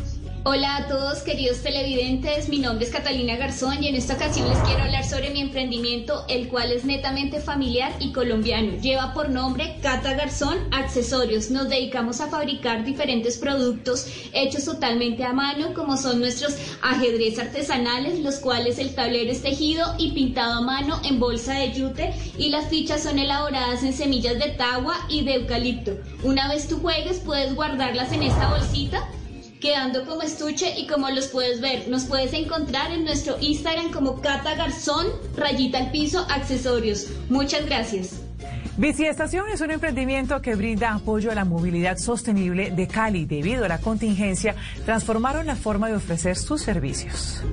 Hola 0.50 0.78
a 0.78 0.88
todos 0.88 1.24
queridos 1.24 1.58
televidentes, 1.58 2.48
mi 2.48 2.60
nombre 2.60 2.86
es 2.86 2.92
Catalina 2.94 3.36
Garzón 3.36 3.84
y 3.84 3.90
en 3.90 3.96
esta 3.96 4.14
ocasión 4.14 4.48
les 4.48 4.58
quiero 4.60 4.82
hablar 4.82 5.04
sobre 5.04 5.30
mi 5.30 5.42
emprendimiento, 5.42 6.24
el 6.30 6.48
cual 6.48 6.72
es 6.72 6.86
netamente 6.86 7.42
familiar 7.42 7.92
y 8.00 8.14
colombiano. 8.14 8.80
Lleva 8.80 9.14
por 9.14 9.30
nombre 9.30 9.76
Cata 9.82 10.14
Garzón 10.14 10.58
Accesorios. 10.72 11.52
Nos 11.52 11.68
dedicamos 11.68 12.22
a 12.22 12.30
fabricar 12.30 12.86
diferentes 12.86 13.38
productos 13.38 14.08
hechos 14.32 14.64
totalmente 14.64 15.26
a 15.26 15.34
mano, 15.34 15.74
como 15.74 15.98
son 15.98 16.22
nuestros 16.22 16.56
ajedrez 16.82 17.38
artesanales, 17.40 18.20
los 18.22 18.38
cuales 18.38 18.80
el 18.80 18.96
tablero 18.96 19.30
es 19.30 19.42
tejido 19.42 19.96
y 19.98 20.14
pintado 20.14 20.60
a 20.60 20.62
mano 20.62 21.02
en 21.04 21.20
bolsa 21.20 21.56
de 21.56 21.74
yute 21.74 22.14
y 22.38 22.52
las 22.52 22.70
fichas 22.70 23.04
son 23.04 23.20
elaboradas 23.20 23.84
en 23.84 23.92
semillas 23.92 24.40
de 24.40 24.52
tagua 24.52 24.96
y 25.10 25.26
de 25.26 25.34
eucalipto. 25.34 25.98
Una 26.24 26.48
vez 26.48 26.70
tú 26.70 26.80
juegues 26.80 27.20
puedes 27.20 27.54
guardarlas 27.54 28.14
en 28.14 28.24
esta 28.24 28.48
bolsita 28.50 29.10
quedando 29.60 30.06
como 30.06 30.22
estuche 30.22 30.80
y 30.80 30.88
como 30.88 31.10
los 31.10 31.28
puedes 31.28 31.62
ver, 31.62 31.88
nos 31.88 32.06
puedes 32.06 32.34
encontrar 32.34 32.92
en 32.92 33.06
nuestro 33.06 33.38
Instagram 33.40 33.92
como 33.92 34.22
Cata 34.22 34.56
Garzón, 34.56 35.08
rayita 35.36 35.80
al 35.80 35.92
piso, 35.92 36.26
accesorios. 36.30 37.08
Muchas 37.30 37.66
gracias. 37.66 38.27
Biciestación 38.78 39.50
es 39.50 39.62
un 39.62 39.72
emprendimiento 39.72 40.40
que 40.40 40.54
brinda 40.54 40.94
apoyo 40.94 41.32
a 41.32 41.36
la 41.36 41.46
movilidad 41.46 41.98
sostenible 41.98 42.70
de 42.70 42.88
Cali. 42.88 43.26
Debido 43.26 43.66
a 43.66 43.68
la 43.68 43.80
contingencia, 43.80 44.56
transformaron 44.86 45.48
la 45.48 45.56
forma 45.56 45.88
de 45.88 45.96
ofrecer 45.96 46.36
sus 46.36 46.62
servicios. 46.62 47.44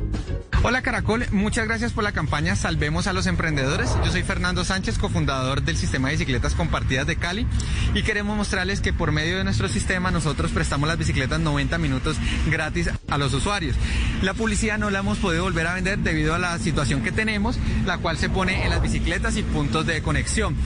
Hola 0.66 0.80
Caracol, 0.80 1.26
muchas 1.30 1.66
gracias 1.66 1.92
por 1.92 2.04
la 2.04 2.12
campaña 2.12 2.56
Salvemos 2.56 3.06
a 3.06 3.12
los 3.12 3.26
Emprendedores. 3.26 3.94
Yo 4.02 4.10
soy 4.10 4.22
Fernando 4.22 4.64
Sánchez, 4.64 4.98
cofundador 4.98 5.60
del 5.60 5.76
sistema 5.76 6.08
de 6.08 6.14
bicicletas 6.14 6.54
compartidas 6.54 7.06
de 7.06 7.16
Cali 7.16 7.46
y 7.92 8.02
queremos 8.02 8.34
mostrarles 8.34 8.80
que 8.80 8.94
por 8.94 9.12
medio 9.12 9.36
de 9.36 9.44
nuestro 9.44 9.68
sistema 9.68 10.10
nosotros 10.10 10.52
prestamos 10.52 10.88
las 10.88 10.96
bicicletas 10.96 11.38
90 11.38 11.76
minutos 11.76 12.16
gratis 12.50 12.88
a 13.08 13.18
los 13.18 13.34
usuarios. 13.34 13.76
La 14.22 14.32
publicidad 14.32 14.78
no 14.78 14.88
la 14.88 15.00
hemos 15.00 15.18
podido 15.18 15.42
volver 15.42 15.66
a 15.66 15.74
vender 15.74 15.98
debido 15.98 16.34
a 16.34 16.38
la 16.38 16.58
situación 16.58 17.02
que 17.02 17.12
tenemos, 17.12 17.58
la 17.84 17.98
cual 17.98 18.16
se 18.16 18.30
pone 18.30 18.64
en 18.64 18.70
las 18.70 18.80
bicicletas 18.80 19.36
y 19.36 19.42
puntos 19.42 19.84
de 19.84 20.00
conexión. 20.00 20.56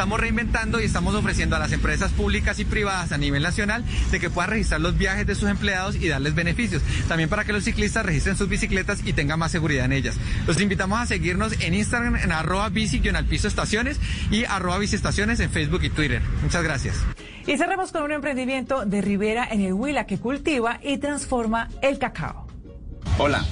Estamos 0.00 0.18
reinventando 0.18 0.80
y 0.80 0.84
estamos 0.84 1.14
ofreciendo 1.14 1.56
a 1.56 1.58
las 1.58 1.72
empresas 1.72 2.10
públicas 2.12 2.58
y 2.58 2.64
privadas 2.64 3.12
a 3.12 3.18
nivel 3.18 3.42
nacional 3.42 3.84
de 4.10 4.18
que 4.18 4.30
puedan 4.30 4.52
registrar 4.52 4.80
los 4.80 4.96
viajes 4.96 5.26
de 5.26 5.34
sus 5.34 5.46
empleados 5.46 5.94
y 5.94 6.08
darles 6.08 6.34
beneficios. 6.34 6.82
También 7.06 7.28
para 7.28 7.44
que 7.44 7.52
los 7.52 7.64
ciclistas 7.64 8.06
registren 8.06 8.34
sus 8.34 8.48
bicicletas 8.48 9.02
y 9.04 9.12
tengan 9.12 9.38
más 9.38 9.52
seguridad 9.52 9.84
en 9.84 9.92
ellas. 9.92 10.16
Los 10.46 10.58
invitamos 10.58 10.98
a 11.00 11.04
seguirnos 11.04 11.52
en 11.60 11.74
Instagram 11.74 12.16
en 12.16 12.32
arroba 12.32 12.70
bici 12.70 13.06
al 13.14 13.26
piso 13.26 13.46
estaciones 13.46 14.00
y 14.30 14.44
arroba 14.46 14.78
biciestaciones 14.78 15.38
en 15.38 15.50
Facebook 15.50 15.82
y 15.82 15.90
Twitter. 15.90 16.22
Muchas 16.42 16.62
gracias. 16.62 16.96
Y 17.46 17.58
cerramos 17.58 17.92
con 17.92 18.02
un 18.02 18.12
emprendimiento 18.12 18.86
de 18.86 19.02
Rivera 19.02 19.46
en 19.50 19.60
el 19.60 19.74
Huila 19.74 20.06
que 20.06 20.16
cultiva 20.16 20.80
y 20.82 20.96
transforma 20.96 21.68
el 21.82 21.98
cacao. 21.98 22.46
Hola, 23.18 23.44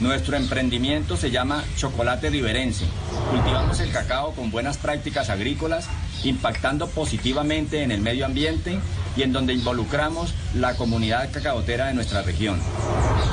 nuestro 0.00 0.36
emprendimiento 0.36 1.16
se 1.16 1.30
llama 1.30 1.64
Chocolate 1.76 2.30
Riverense. 2.30 2.86
Cultivamos 3.30 3.80
el 3.80 3.90
cacao 3.90 4.32
con 4.32 4.50
buenas 4.50 4.76
prácticas 4.76 5.30
agrícolas, 5.30 5.88
impactando 6.24 6.88
positivamente 6.88 7.82
en 7.82 7.92
el 7.92 8.00
medio 8.00 8.26
ambiente 8.26 8.78
y 9.16 9.22
en 9.22 9.32
donde 9.32 9.52
involucramos 9.52 10.34
la 10.54 10.74
comunidad 10.76 11.30
cacaotera 11.30 11.86
de 11.86 11.94
nuestra 11.94 12.22
región. 12.22 12.60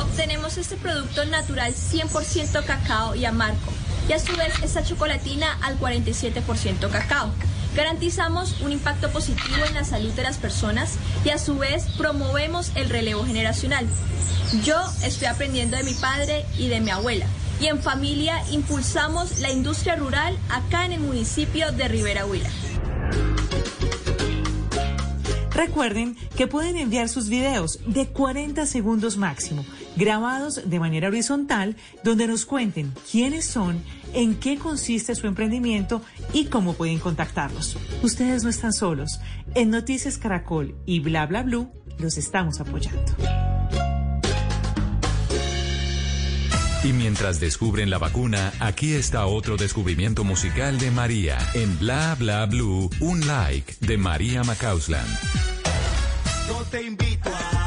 Obtenemos 0.02 0.58
este 0.58 0.76
producto 0.76 1.26
natural 1.26 1.74
100% 1.74 2.64
cacao 2.64 3.16
y 3.16 3.26
amargo 3.26 3.72
y 4.08 4.14
a 4.14 4.20
su 4.20 4.36
vez 4.36 4.54
esta 4.64 4.84
chocolatina 4.84 5.58
al 5.62 5.80
47% 5.80 6.90
cacao. 6.90 7.32
Garantizamos 7.76 8.60
un 8.62 8.72
impacto 8.72 9.10
positivo 9.12 9.66
en 9.68 9.76
la 9.76 9.86
salud 9.86 10.12
de 10.12 10.24
las 10.24 10.38
personas 10.38 10.98
y 11.24 11.30
a 11.30 11.38
su 11.38 11.58
vez 11.58 11.86
promovemos 11.98 12.72
el 12.76 12.90
relevo 12.90 13.24
generacional. 13.24 13.88
Yo 14.64 14.76
estoy 15.04 15.28
aprendiendo 15.28 15.78
de 15.78 15.84
mi 15.84 15.94
padre 15.94 16.46
y 16.58 16.68
de 16.68 16.82
mi 16.82 16.90
abuela 16.90 17.26
y 17.62 17.68
en 17.68 17.82
familia 17.82 18.42
impulsamos 18.52 19.40
la 19.40 19.52
industria 19.52 19.96
rural 19.96 20.38
acá 20.50 20.86
en 20.86 20.94
el 20.94 21.00
municipio 21.00 21.72
de 21.72 21.88
Rivera 21.88 22.26
Huila. 22.26 22.50
Recuerden 25.54 26.18
que 26.36 26.48
pueden 26.48 26.76
enviar 26.76 27.08
sus 27.08 27.30
videos 27.30 27.80
de 27.86 28.08
40 28.08 28.66
segundos 28.66 29.18
máximo, 29.18 29.64
grabados 30.02 30.68
de 30.68 30.80
manera 30.80 31.10
horizontal, 31.10 31.76
donde 32.04 32.28
nos 32.28 32.46
cuenten 32.46 32.92
quiénes 33.10 33.46
son, 33.46 33.84
en 34.14 34.36
qué 34.36 34.58
consiste 34.58 35.14
su 35.14 35.28
emprendimiento 35.28 36.02
y 36.34 36.46
cómo 36.46 36.74
pueden 36.74 36.98
contactarlos. 36.98 37.78
Ustedes 38.02 38.44
no 38.44 38.50
están 38.50 38.74
solos. 38.74 39.22
En 39.54 39.70
Noticias 39.70 40.18
Caracol 40.18 40.76
y 40.88 41.02
Bla 41.02 41.28
Bla 41.28 41.44
Blue 41.44 41.70
los 42.00 42.18
estamos 42.18 42.60
apoyando. 42.60 43.14
Y 46.84 46.94
mientras 46.94 47.40
descubren 47.40 47.92
la 47.92 48.00
vacuna, 48.00 48.52
aquí 48.60 48.94
está 48.94 49.28
otro 49.28 49.56
descubrimiento 49.56 50.24
musical 50.24 50.80
de 50.80 50.90
María. 50.90 51.38
En 51.54 51.78
Bla 51.78 52.16
Bla 52.18 52.44
Blue, 52.48 52.90
un 53.02 53.28
like 53.28 53.76
de 53.82 53.98
María 54.00 54.44
Macausland. 54.44 55.08
Yo 56.48 56.58
te 56.72 56.82
invito 56.82 57.30
a 57.30 57.61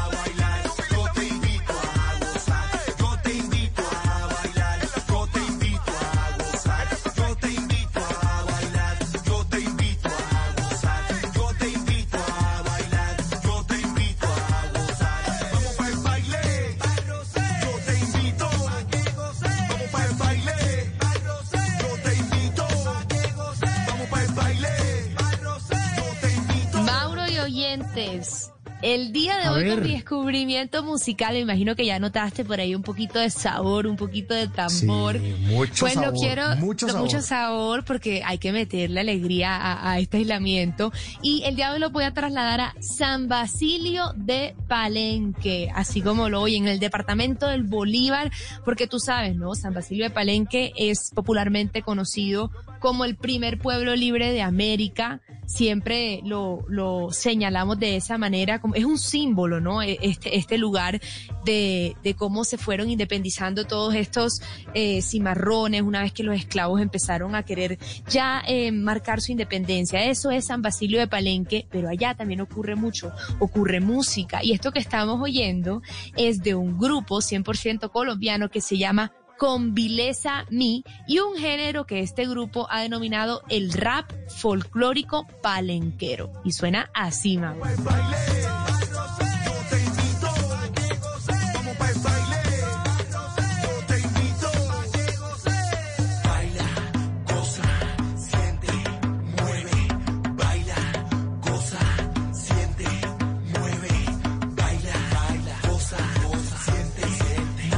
El 28.85 29.11
día 29.11 29.39
de 29.39 29.45
A 29.45 29.51
hoy 29.53 29.67
con 29.67 29.81
mi 29.81 29.93
descubrimiento 29.93 30.83
musical, 30.83 31.33
me 31.33 31.39
imagino 31.39 31.75
que 31.75 31.87
ya 31.87 31.97
notaste 31.97 32.45
por 32.45 32.59
ahí 32.59 32.75
un 32.75 32.83
poquito 32.83 33.17
de 33.17 33.31
sabor, 33.31 33.87
un 33.87 33.95
poquito 33.95 34.35
de 34.35 34.47
tambor. 34.47 35.17
Sí, 35.17 35.35
mucho 35.39 35.85
pues 35.85 35.93
sabor, 35.93 36.13
lo 36.13 36.19
quiero, 36.19 36.55
mucho 36.57 36.85
sabor. 36.85 37.01
mucho 37.01 37.21
sabor 37.23 37.83
porque 37.83 38.21
hay 38.23 38.37
que 38.37 38.51
meterle 38.51 38.99
alegría 38.99 39.55
a, 39.55 39.91
a 39.91 39.97
este 39.97 40.17
aislamiento. 40.17 40.93
Y 41.23 41.41
el 41.45 41.55
día 41.55 41.69
de 41.69 41.73
hoy 41.73 41.79
lo 41.79 41.89
voy 41.89 42.03
a 42.03 42.13
trasladar 42.13 42.61
a 42.61 42.75
San 42.79 43.27
Basilio 43.27 44.13
de 44.15 44.55
Palenque, 44.67 45.71
así 45.73 46.03
como 46.03 46.29
lo 46.29 46.41
oyen, 46.41 46.65
en 46.65 46.73
el 46.73 46.79
departamento 46.79 47.47
del 47.47 47.63
Bolívar, 47.63 48.31
porque 48.63 48.85
tú 48.85 48.99
sabes, 48.99 49.35
¿no? 49.35 49.55
San 49.55 49.73
Basilio 49.73 50.03
de 50.03 50.11
Palenque 50.11 50.73
es 50.77 51.09
popularmente 51.09 51.81
conocido 51.81 52.51
como 52.85 53.03
el 53.03 53.15
primer 53.15 53.57
pueblo 53.57 53.95
libre 53.95 54.31
de 54.31 54.43
América. 54.43 55.19
Siempre 55.47 56.21
lo, 56.23 56.59
señalamos 57.09 57.79
de 57.79 57.95
esa 57.95 58.19
manera, 58.19 58.61
como 58.61 58.75
es 58.75 58.85
un 58.85 58.99
símbolo, 58.99 59.59
¿no? 59.59 59.81
E- 59.81 59.97
Este, 60.03 60.37
este 60.37 60.59
lugar 60.59 61.01
de, 61.45 61.95
de 62.03 62.13
cómo 62.13 62.43
se 62.43 62.59
fueron 62.59 62.91
independizando 62.91 63.65
todos 63.65 63.95
estos 63.95 64.39
eh, 64.75 65.01
cimarrones 65.01 65.81
una 65.81 66.03
vez 66.03 66.13
que 66.13 66.21
los 66.21 66.35
esclavos 66.35 66.79
empezaron 66.79 67.33
a 67.33 67.41
querer 67.41 67.79
ya 68.07 68.43
eh, 68.47 68.71
marcar 68.71 69.19
su 69.19 69.31
independencia. 69.31 70.05
Eso 70.05 70.29
es 70.29 70.45
San 70.45 70.61
Basilio 70.61 70.99
de 70.99 71.07
Palenque, 71.07 71.65
pero 71.71 71.89
allá 71.89 72.13
también 72.13 72.41
ocurre 72.41 72.75
mucho, 72.75 73.11
ocurre 73.39 73.79
música. 73.79 74.43
Y 74.43 74.51
esto 74.51 74.71
que 74.71 74.77
estamos 74.79 75.19
oyendo 75.19 75.81
es 76.15 76.43
de 76.43 76.53
un 76.53 76.77
grupo 76.77 77.17
100% 77.17 77.89
colombiano 77.89 78.49
que 78.51 78.61
se 78.61 78.77
llama 78.77 79.11
con 79.37 79.73
Vileza 79.73 80.45
Mi 80.49 80.83
y 81.07 81.19
un 81.19 81.35
género 81.35 81.85
que 81.85 82.01
este 82.01 82.27
grupo 82.27 82.67
ha 82.69 82.81
denominado 82.81 83.43
el 83.49 83.73
rap 83.73 84.11
folclórico 84.27 85.27
palenquero. 85.41 86.31
Y 86.43 86.51
suena 86.51 86.89
así, 86.93 87.37
Mau. 87.37 87.55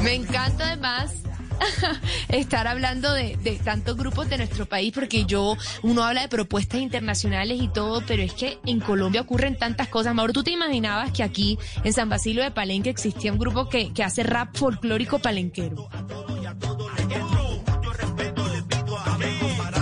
Me 0.04 0.16
encanta 0.16 0.68
además 0.68 1.17
estar 2.30 2.68
hablando 2.68 3.14
de, 3.14 3.38
tantos 3.64 3.98
grupos 3.98 4.30
de 4.30 4.38
nuestro 4.38 4.66
país, 4.66 4.94
porque 4.94 5.26
yo, 5.26 5.58
uno 5.84 6.04
habla 6.04 6.22
de 6.22 6.28
propuestas 6.28 6.82
internacionales 6.82 7.60
y 7.62 7.68
todo, 7.68 8.04
pero 8.06 8.24
es 8.24 8.34
que 8.34 8.60
en 8.66 8.80
Colombia 8.80 9.22
ocurren 9.22 9.58
tantas 9.58 9.88
cosas. 9.88 10.14
Mauro, 10.14 10.34
¿tú 10.34 10.44
te 10.44 10.52
imaginabas 10.52 11.12
que 11.12 11.24
aquí 11.24 11.58
en 11.84 11.94
San 11.94 12.10
Basilio 12.10 12.44
de 12.44 12.52
Palenque 12.52 12.90
existía 12.90 13.32
un 13.32 13.40
grupo 13.40 13.70
que, 13.70 13.94
que 13.94 14.04
hace 14.04 14.24
rap 14.24 14.56
folclórico 14.56 15.20
palenquero? 15.20 15.90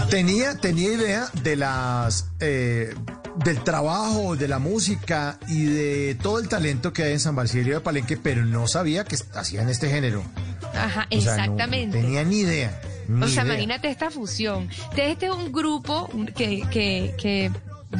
Tenía, 0.10 0.58
tenía 0.60 0.94
idea 0.94 1.28
de 1.44 1.56
las 1.58 2.30
eh, 2.40 2.94
del 3.44 3.64
trabajo, 3.64 4.36
de 4.36 4.48
la 4.48 4.60
música 4.60 5.38
y 5.48 5.66
de 5.66 6.16
todo 6.16 6.40
el 6.40 6.48
talento 6.48 6.94
que 6.94 7.04
hay 7.04 7.14
en 7.14 7.20
San 7.20 7.36
Basilio 7.36 7.76
de 7.76 7.82
Palenque, 7.82 8.18
pero 8.18 8.46
no 8.46 8.68
sabía 8.68 9.04
que 9.04 9.18
hacían 9.34 9.70
este 9.70 9.90
género. 9.90 10.24
Ajá, 10.76 11.08
O 11.12 11.22
sea, 11.22 11.36
no 11.38 11.44
exactamente. 11.44 12.02
tenía 12.02 12.24
ni 12.24 12.40
idea. 12.40 12.80
ni 13.08 13.24
O 13.24 13.28
sea, 13.28 13.44
idea. 13.44 13.54
imagínate 13.54 13.90
esta 13.90 14.10
fusión. 14.12 14.70
Este 14.96 15.26
es 15.28 15.32
un 15.32 15.52
grupo 15.52 16.10
que, 16.36 16.62
que, 16.72 17.14
que 17.18 17.52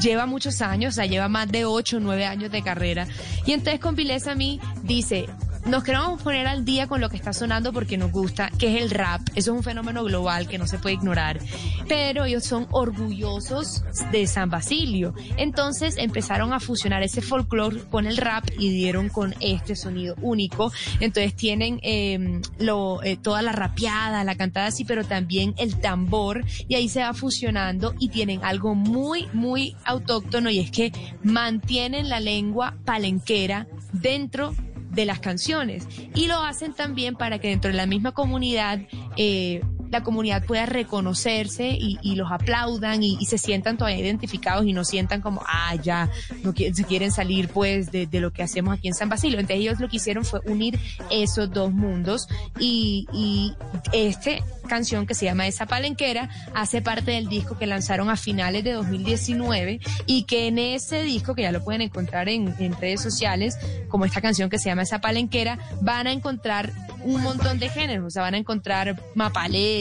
lleva 0.02 0.26
muchos 0.26 0.62
años, 0.62 0.94
o 0.94 0.96
sea, 0.96 1.06
lleva 1.06 1.28
más 1.30 1.48
de 1.52 1.66
8 1.66 1.98
o 1.98 2.00
9 2.00 2.26
años 2.26 2.52
de 2.52 2.62
carrera. 2.62 3.08
Y 3.46 3.54
entonces 3.54 3.80
con 3.80 3.96
Vilesa 3.96 4.32
a 4.32 4.36
mí 4.36 4.60
dice, 4.84 5.26
nos 5.66 5.84
queremos 5.84 6.22
poner 6.22 6.48
al 6.48 6.64
día 6.64 6.88
con 6.88 7.02
lo 7.02 7.10
que 7.10 7.18
está 7.18 7.34
sonando 7.34 7.74
porque 7.74 7.98
nos 7.98 8.12
gusta, 8.12 8.52
que 8.60 8.76
es 8.76 8.82
el 8.84 8.92
rap. 8.92 9.22
Eso 9.30 9.52
es 9.52 9.58
un 9.58 9.64
fenómeno 9.64 10.04
global 10.04 10.48
que 10.48 10.58
no 10.58 10.68
se 10.68 10.78
puede 10.78 10.96
ignorar. 10.96 11.40
Pero 11.88 12.26
ellos 12.26 12.44
son 12.44 12.68
orgullosos 12.72 13.84
de 14.12 14.28
San 14.28 14.50
Basilio. 14.50 15.14
Entonces 15.38 15.98
empezaron 15.98 16.54
a 16.54 16.60
fusionar 16.60 17.04
ese 17.04 17.22
folclore 17.22 17.80
con 17.90 18.06
el 18.06 18.18
rap 18.18 18.46
y 18.60 18.70
dieron 18.70 19.10
con 19.10 19.34
este 19.40 19.76
sonido 19.76 20.16
único. 20.22 20.72
Entonces 21.00 21.36
tienen 21.36 21.80
eh, 21.82 22.42
lo, 22.60 23.02
eh, 23.04 23.18
toda 23.18 23.42
la 23.42 23.52
rapeada, 23.52 24.24
la 24.24 24.36
cantada 24.36 24.68
así, 24.68 24.86
pero 24.86 25.04
también 25.04 25.56
el 25.58 25.80
tambor 25.80 26.44
y 26.68 26.76
ahí 26.76 26.90
se 26.90 27.02
va 27.02 27.14
fusionando 27.14 27.96
y 28.00 28.10
tienen 28.10 28.44
algo 28.44 28.76
muy, 28.76 29.28
muy 29.34 29.76
autóctono 29.84 30.50
y 30.50 30.60
es 30.60 30.70
que 30.70 30.92
mantienen 31.24 32.10
la 32.10 32.20
lengua 32.20 32.76
palenquera 32.86 33.68
dentro 33.94 34.54
de 34.96 35.06
las 35.06 35.20
canciones. 35.20 35.88
Y 36.16 36.28
lo 36.28 36.40
hacen 36.42 36.74
también 36.74 37.16
para 37.16 37.40
que 37.40 37.50
dentro 37.50 37.70
de 37.70 37.78
la 37.78 37.86
misma 37.86 38.14
comunidad 38.14 38.80
eh, 39.18 39.62
la 39.92 40.04
comunidad 40.04 40.44
pueda 40.44 40.66
reconocerse 40.66 41.70
y, 41.70 42.16
los 42.16 42.32
aplaudan 42.32 43.04
y, 43.04 43.26
se 43.26 43.38
sientan 43.38 43.78
todavía 43.78 44.00
identificados 44.00 44.66
y 44.66 44.74
no 44.74 44.86
sientan 44.86 45.22
como, 45.22 45.42
ah, 45.48 45.76
ya, 45.76 46.10
no 46.44 46.54
qui- 46.54 46.74
se 46.74 46.84
quieren 46.84 47.12
salir 47.12 47.50
pues 47.50 47.92
de, 47.92 48.08
lo 48.12 48.32
que 48.32 48.44
hacemos 48.44 48.78
aquí 48.78 48.88
en 48.88 48.94
San 48.94 49.10
Basilio. 49.10 49.40
Entonces 49.40 49.62
ellos 49.62 49.80
lo 49.80 49.90
que 49.90 49.98
hicieron 49.98 50.24
fue 50.24 50.40
unir 50.46 50.80
esos 51.10 51.52
dos 51.52 51.72
mundos 51.72 52.28
y, 52.60 53.08
y 53.14 53.54
este 53.94 54.44
canción 54.66 55.06
que 55.06 55.14
se 55.14 55.26
llama 55.26 55.48
Esa 55.48 55.66
Palenquera 55.68 56.30
hace 56.54 56.82
parte 56.82 57.12
del 57.12 57.28
disco 57.28 57.58
que 57.58 57.68
lanzaron 57.68 58.10
a 58.10 58.18
finales 58.18 58.64
de 58.64 58.74
2019 58.74 59.80
y 60.06 60.24
que 60.24 60.48
en 60.48 60.58
ese 60.58 61.04
disco, 61.04 61.36
que 61.36 61.44
ya 61.44 61.52
lo 61.52 61.64
pueden 61.64 61.82
encontrar 61.82 62.30
en, 62.30 62.54
en 62.60 62.76
redes 62.80 63.02
sociales, 63.02 63.58
como 63.90 64.06
esta 64.06 64.22
canción 64.22 64.50
que 64.50 64.58
se 64.58 64.70
llama 64.70 64.82
Esa 64.84 65.02
Palenquera, 65.02 65.60
van 65.82 66.08
a 66.08 66.12
encontrar 66.12 66.72
un 67.04 67.22
montón 67.22 67.60
de 67.60 67.70
géneros, 67.70 68.08
o 68.08 68.10
sea, 68.10 68.24
van 68.24 68.34
a 68.34 68.38
encontrar 68.38 69.00
mapalé, 69.14 69.75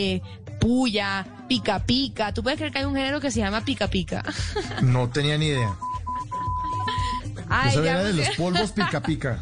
puya, 0.60 1.26
pica 1.48 1.84
pica. 1.84 2.32
¿Tú 2.32 2.42
puedes 2.42 2.58
creer 2.58 2.72
que 2.72 2.78
hay 2.78 2.84
un 2.84 2.94
género 2.94 3.20
que 3.20 3.30
se 3.30 3.40
llama 3.40 3.64
pica 3.64 3.88
pica? 3.88 4.22
No 4.82 5.08
tenía 5.08 5.36
ni 5.38 5.46
idea. 5.46 5.74
Ay, 7.48 7.70
Eso 7.70 7.84
ya 7.84 7.90
era 7.92 8.04
de 8.04 8.12
los 8.14 8.28
polvos 8.30 8.72
pica 8.72 9.00
pica. 9.02 9.38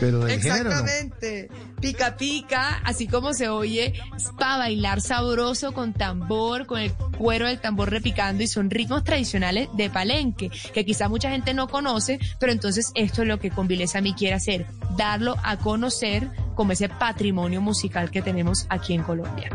Pero 0.00 0.20
del 0.20 0.40
género. 0.40 0.70
Exactamente. 0.70 1.50
Pica 1.82 2.16
pica, 2.16 2.80
así 2.84 3.08
como 3.08 3.34
se 3.34 3.48
oye, 3.48 3.94
para 4.38 4.58
bailar 4.58 5.00
sabroso 5.00 5.72
con 5.72 5.92
tambor, 5.92 6.66
con 6.66 6.78
el 6.78 6.92
cuero 7.18 7.48
del 7.48 7.60
tambor 7.60 7.90
repicando 7.90 8.44
y 8.44 8.46
son 8.46 8.70
ritmos 8.70 9.02
tradicionales 9.02 9.68
de 9.74 9.90
Palenque, 9.90 10.48
que 10.72 10.84
quizá 10.84 11.08
mucha 11.08 11.30
gente 11.30 11.54
no 11.54 11.66
conoce, 11.66 12.20
pero 12.38 12.52
entonces 12.52 12.92
esto 12.94 13.22
es 13.22 13.28
lo 13.28 13.40
que 13.40 13.50
Convileza 13.50 14.00
mí 14.00 14.14
quiere 14.14 14.36
hacer, 14.36 14.64
darlo 14.96 15.36
a 15.42 15.58
conocer 15.58 16.30
como 16.54 16.70
ese 16.70 16.88
patrimonio 16.88 17.60
musical 17.60 18.12
que 18.12 18.22
tenemos 18.22 18.66
aquí 18.70 18.94
en 18.94 19.02
Colombia. 19.02 19.50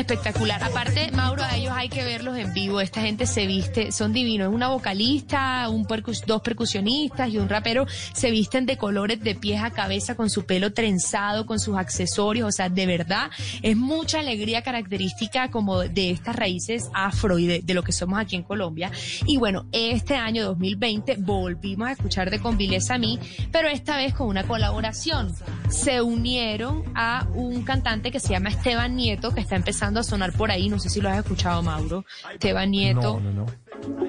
Espectacular. 0.00 0.64
Aparte, 0.64 1.10
Mauro, 1.12 1.44
a 1.44 1.56
ellos 1.56 1.74
hay 1.76 1.90
que 1.90 2.02
verlos 2.02 2.38
en 2.38 2.54
vivo. 2.54 2.80
Esta 2.80 3.02
gente 3.02 3.26
se 3.26 3.46
viste, 3.46 3.92
son 3.92 4.14
divinos. 4.14 4.48
Es 4.48 4.54
una 4.54 4.68
vocalista, 4.68 5.68
un 5.68 5.86
dos 6.26 6.40
percusionistas 6.40 7.28
y 7.28 7.36
un 7.36 7.50
rapero. 7.50 7.86
Se 8.14 8.30
visten 8.30 8.64
de 8.64 8.78
colores 8.78 9.20
de 9.20 9.34
pies 9.34 9.62
a 9.62 9.70
cabeza 9.70 10.14
con 10.14 10.30
su 10.30 10.46
pelo 10.46 10.72
trenzado, 10.72 11.44
con 11.44 11.60
sus 11.60 11.76
accesorios. 11.76 12.48
O 12.48 12.50
sea, 12.50 12.70
de 12.70 12.86
verdad, 12.86 13.30
es 13.60 13.76
mucha 13.76 14.20
alegría 14.20 14.62
característica 14.62 15.50
como 15.50 15.80
de 15.80 16.10
estas 16.10 16.34
raíces 16.34 16.88
afro 16.94 17.38
y 17.38 17.46
de, 17.46 17.60
de 17.60 17.74
lo 17.74 17.82
que 17.82 17.92
somos 17.92 18.18
aquí 18.18 18.36
en 18.36 18.42
Colombia. 18.42 18.90
Y 19.26 19.36
bueno, 19.36 19.66
este 19.70 20.16
año 20.16 20.46
2020 20.46 21.16
volvimos 21.18 21.88
a 21.88 21.92
escuchar 21.92 22.30
de 22.30 22.40
Convileza 22.40 22.94
a 22.94 22.98
mí, 22.98 23.18
pero 23.52 23.68
esta 23.68 23.98
vez 23.98 24.14
con 24.14 24.28
una 24.28 24.44
colaboración. 24.44 25.34
Se 25.68 26.00
unieron 26.00 26.84
a 26.94 27.28
un 27.34 27.62
cantante 27.62 28.10
que 28.10 28.18
se 28.18 28.30
llama 28.30 28.48
Esteban 28.48 28.96
Nieto, 28.96 29.32
que 29.32 29.40
está 29.40 29.56
empezando 29.56 29.89
a 29.98 30.02
sonar 30.04 30.32
por 30.32 30.52
ahí. 30.52 30.68
No 30.68 30.78
sé 30.78 30.88
si 30.88 31.00
lo 31.00 31.08
has 31.08 31.18
escuchado, 31.18 31.60
Mauro. 31.62 32.04
Esteban 32.32 32.70
Nieto. 32.70 33.18
No, 33.20 33.32
no, 33.32 33.32
no. 33.32 33.46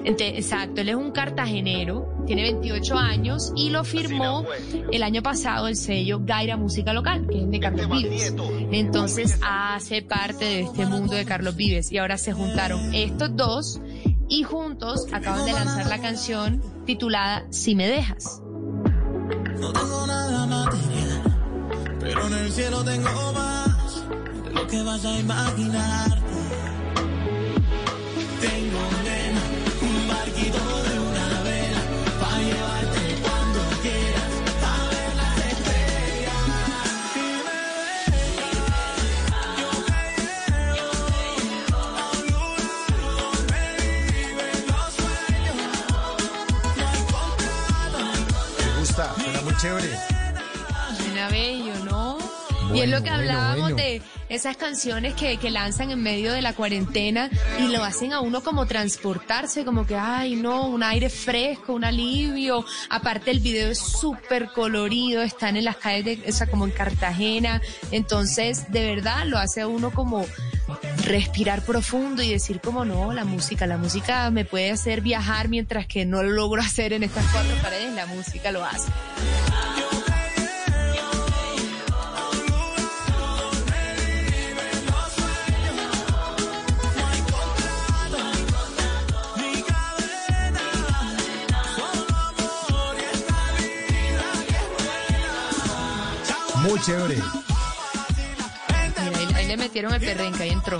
Ente- 0.04 0.36
Exacto, 0.36 0.82
él 0.82 0.90
es 0.90 0.94
un 0.96 1.12
cartagenero, 1.12 2.22
tiene 2.26 2.42
28 2.42 2.94
años 2.98 3.52
y 3.56 3.70
lo 3.70 3.84
firmó 3.84 4.44
el 4.92 5.02
año 5.02 5.22
pasado 5.22 5.66
el 5.66 5.76
sello 5.76 6.20
Gaira 6.22 6.58
Música 6.58 6.92
Local, 6.92 7.26
que 7.30 7.40
es 7.42 7.50
de 7.50 7.58
Carlos 7.58 7.88
Vives. 7.88 8.34
Entonces 8.70 9.38
hace 9.42 10.02
parte 10.02 10.44
de 10.44 10.60
este 10.60 10.84
mundo 10.84 11.14
de 11.14 11.24
Carlos 11.24 11.56
Vives 11.56 11.90
y 11.90 11.96
ahora 11.98 12.18
se 12.18 12.34
juntaron 12.34 12.94
estos 12.94 13.34
dos 13.34 13.80
y 14.28 14.42
juntos 14.42 15.06
acaban 15.10 15.46
de 15.46 15.52
lanzar 15.52 15.86
la 15.86 15.98
canción 16.02 16.60
titulada 16.84 17.44
Si 17.50 17.74
me 17.74 17.86
dejas. 17.86 18.42
No 19.58 19.72
tengo 19.72 20.06
nada 20.06 20.46
material, 20.46 21.22
pero 22.00 22.26
en 22.26 22.32
el 22.34 22.52
cielo 22.52 22.84
tengo 22.84 23.32
más 23.32 23.61
lo 24.54 24.66
que 24.66 24.82
vas 24.82 25.04
a 25.04 25.18
imaginarte. 25.18 26.22
Tengo 28.40 28.80
nena, 29.04 29.42
un 29.82 30.08
barquito 30.08 30.82
de 30.88 30.98
una 30.98 31.42
vela 31.42 31.82
para 32.20 32.38
llevarte 32.38 33.02
cuando 33.22 33.60
quieras 33.82 34.32
a 34.64 34.74
ver 34.90 35.10
las 35.20 35.36
estrellas. 35.52 36.42
Si 37.14 37.24
me 37.46 37.60
dejas, 38.96 39.46
yo 39.60 39.70
te 39.88 40.02
llevo 40.72 41.82
a 41.98 42.10
un 42.18 42.24
lugar 42.32 42.96
donde 43.06 43.62
viven 44.10 44.58
los 44.70 44.88
sueños. 44.98 45.56
No 46.76 46.84
hay 46.88 47.02
contrato. 47.14 48.00
Me 48.58 48.66
gusta, 48.80 49.04
suena 49.14 49.40
muy 49.42 49.54
chévere. 49.56 49.92
Suena 50.96 51.24
bello, 51.28 51.74
¿no? 51.84 52.21
Y 52.74 52.80
es 52.80 52.88
lo 52.88 53.02
que 53.02 53.10
bueno, 53.10 53.16
hablábamos 53.16 53.72
bueno. 53.72 53.76
de 53.76 54.02
esas 54.28 54.56
canciones 54.56 55.14
que, 55.14 55.36
que 55.36 55.50
lanzan 55.50 55.90
en 55.90 56.02
medio 56.02 56.32
de 56.32 56.42
la 56.42 56.54
cuarentena 56.54 57.30
y 57.58 57.68
lo 57.68 57.84
hacen 57.84 58.12
a 58.12 58.20
uno 58.20 58.42
como 58.42 58.66
transportarse, 58.66 59.64
como 59.64 59.86
que, 59.86 59.96
ay, 59.96 60.36
no, 60.36 60.66
un 60.66 60.82
aire 60.82 61.10
fresco, 61.10 61.74
un 61.74 61.84
alivio. 61.84 62.64
Aparte 62.88 63.30
el 63.30 63.40
video 63.40 63.70
es 63.70 63.78
súper 63.78 64.48
colorido, 64.48 65.22
están 65.22 65.56
en 65.56 65.64
las 65.64 65.76
calles 65.76 66.04
de, 66.04 66.30
o 66.30 66.32
sea, 66.32 66.46
como 66.46 66.64
en 66.64 66.70
Cartagena. 66.70 67.60
Entonces, 67.90 68.70
de 68.72 68.94
verdad, 68.94 69.26
lo 69.26 69.38
hace 69.38 69.60
a 69.60 69.68
uno 69.68 69.90
como 69.90 70.24
respirar 71.04 71.62
profundo 71.64 72.22
y 72.22 72.30
decir 72.30 72.60
como 72.60 72.84
no, 72.84 73.12
la 73.12 73.24
música, 73.24 73.66
la 73.66 73.76
música 73.76 74.30
me 74.30 74.44
puede 74.44 74.70
hacer 74.70 75.00
viajar 75.00 75.48
mientras 75.48 75.86
que 75.86 76.06
no 76.06 76.22
lo 76.22 76.30
logro 76.30 76.62
hacer 76.62 76.92
en 76.92 77.02
estas 77.02 77.26
cuatro 77.32 77.54
paredes, 77.62 77.92
la 77.94 78.06
música 78.06 78.52
lo 78.52 78.64
hace. 78.64 78.88
Muy 96.72 96.80
chévere. 96.80 97.16
Mira, 99.04 99.18
ahí, 99.18 99.28
ahí 99.34 99.46
le 99.46 99.56
metieron 99.58 99.92
el 99.92 100.00
perrenque, 100.00 100.44
ahí 100.44 100.48
entró. 100.48 100.78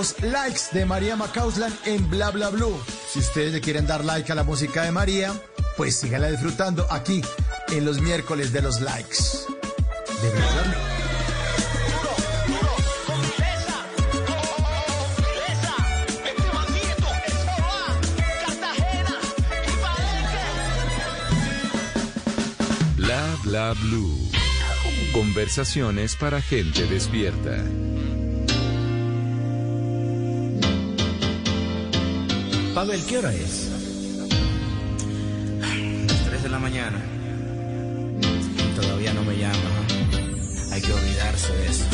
Los 0.00 0.22
likes 0.22 0.62
de 0.72 0.86
María 0.86 1.14
Macauslan 1.14 1.70
en 1.84 2.08
Bla 2.08 2.30
Bla 2.30 2.48
Blue. 2.48 2.74
Si 3.12 3.18
ustedes 3.18 3.52
le 3.52 3.60
quieren 3.60 3.86
dar 3.86 4.02
like 4.02 4.32
a 4.32 4.34
la 4.34 4.44
música 4.44 4.82
de 4.82 4.92
María, 4.92 5.30
pues 5.76 5.96
síganla 5.96 6.30
disfrutando 6.30 6.86
aquí 6.88 7.20
en 7.68 7.84
los 7.84 8.00
miércoles 8.00 8.50
de 8.50 8.62
los 8.62 8.80
likes. 8.80 9.16
De 10.22 10.30
Bla 10.30 10.46
Bla 10.52 10.62
Blue. 10.62 11.00
Bla 23.44 23.74
blue. 23.74 24.30
Conversaciones 25.12 26.16
para 26.16 26.40
gente 26.40 26.86
despierta. 26.86 27.56
Pavel, 32.80 33.04
¿qué 33.04 33.18
hora 33.18 33.30
es? 33.34 33.68
Las 36.06 36.24
3 36.24 36.42
de 36.44 36.48
la 36.48 36.58
mañana. 36.58 36.98
Y 38.22 38.74
todavía 38.74 39.12
no 39.12 39.22
me 39.22 39.36
llama. 39.36 39.52
Hay 40.72 40.80
que 40.80 40.90
olvidarse 40.90 41.52
de 41.52 41.66
eso. 41.66 41.84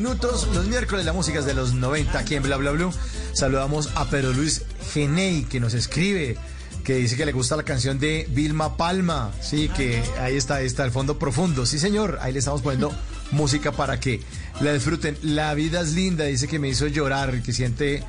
Minutos. 0.00 0.46
Los 0.54 0.68
miércoles, 0.68 1.04
la 1.04 1.12
música 1.12 1.40
es 1.40 1.44
de 1.44 1.54
los 1.54 1.74
90 1.74 2.16
aquí 2.16 2.36
en 2.36 2.44
Bla 2.44 2.56
Bla 2.56 2.70
Blue. 2.70 2.92
Saludamos 3.32 3.90
a 3.96 4.08
Pedro 4.08 4.32
Luis 4.32 4.62
Genei, 4.92 5.42
que 5.42 5.58
nos 5.58 5.74
escribe, 5.74 6.36
que 6.84 6.94
dice 6.94 7.16
que 7.16 7.26
le 7.26 7.32
gusta 7.32 7.56
la 7.56 7.64
canción 7.64 7.98
de 7.98 8.28
Vilma 8.30 8.76
Palma. 8.76 9.32
Sí, 9.40 9.68
que 9.68 10.00
ahí 10.20 10.36
está, 10.36 10.56
ahí 10.56 10.66
está 10.66 10.84
el 10.84 10.92
fondo 10.92 11.18
profundo. 11.18 11.66
Sí, 11.66 11.80
señor, 11.80 12.20
ahí 12.22 12.32
le 12.32 12.38
estamos 12.38 12.62
poniendo 12.62 12.92
música 13.32 13.72
para 13.72 13.98
que 13.98 14.20
la 14.60 14.72
disfruten. 14.72 15.18
La 15.20 15.52
vida 15.54 15.80
es 15.80 15.94
linda, 15.94 16.26
dice 16.26 16.46
que 16.46 16.60
me 16.60 16.68
hizo 16.68 16.86
llorar, 16.86 17.42
que 17.42 17.52
siente 17.52 18.04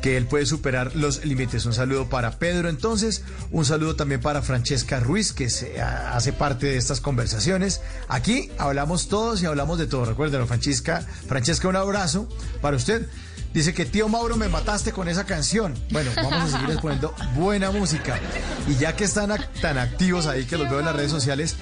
que 0.00 0.16
él 0.16 0.24
puede 0.24 0.46
superar 0.46 0.96
los 0.96 1.26
límites. 1.26 1.66
Un 1.66 1.74
saludo 1.74 2.08
para 2.08 2.38
Pedro 2.38 2.70
entonces, 2.70 3.22
un 3.54 3.64
saludo 3.64 3.94
también 3.94 4.20
para 4.20 4.42
Francesca 4.42 4.98
Ruiz, 4.98 5.32
que 5.32 5.48
se, 5.48 5.80
hace 5.80 6.32
parte 6.32 6.66
de 6.66 6.76
estas 6.76 7.00
conversaciones. 7.00 7.82
Aquí 8.08 8.50
hablamos 8.58 9.06
todos 9.06 9.40
y 9.42 9.46
hablamos 9.46 9.78
de 9.78 9.86
todo. 9.86 10.04
Recuérdenlo, 10.04 10.44
Francesca, 10.48 11.06
Francesca, 11.28 11.68
un 11.68 11.76
abrazo 11.76 12.28
para 12.60 12.76
usted. 12.76 13.08
Dice 13.52 13.72
que 13.72 13.84
tío 13.84 14.08
Mauro 14.08 14.36
me 14.36 14.48
mataste 14.48 14.90
con 14.90 15.08
esa 15.08 15.24
canción. 15.24 15.72
Bueno, 15.92 16.10
vamos 16.16 16.52
a 16.52 16.60
seguir 16.60 16.80
poniendo 16.80 17.14
buena 17.36 17.70
música. 17.70 18.18
Y 18.66 18.74
ya 18.74 18.96
que 18.96 19.04
están 19.04 19.30
tan 19.62 19.78
activos 19.78 20.26
ahí 20.26 20.46
que 20.46 20.58
los 20.58 20.68
veo 20.68 20.80
en 20.80 20.86
las 20.86 20.96
redes 20.96 21.12
sociales, 21.12 21.54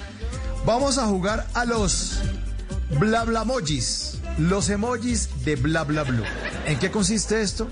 vamos 0.65 0.97
a 0.97 1.05
jugar 1.05 1.47
a 1.53 1.63
los 1.63 2.21
bla 2.99 3.23
bla 3.23 3.43
emojis, 3.43 4.17
los 4.39 4.67
emojis 4.69 5.29
de 5.45 5.57
bla 5.57 5.83
bla 5.83 6.01
blue. 6.01 6.25
¿En 6.65 6.79
qué 6.79 6.89
consiste 6.89 7.43
esto? 7.43 7.69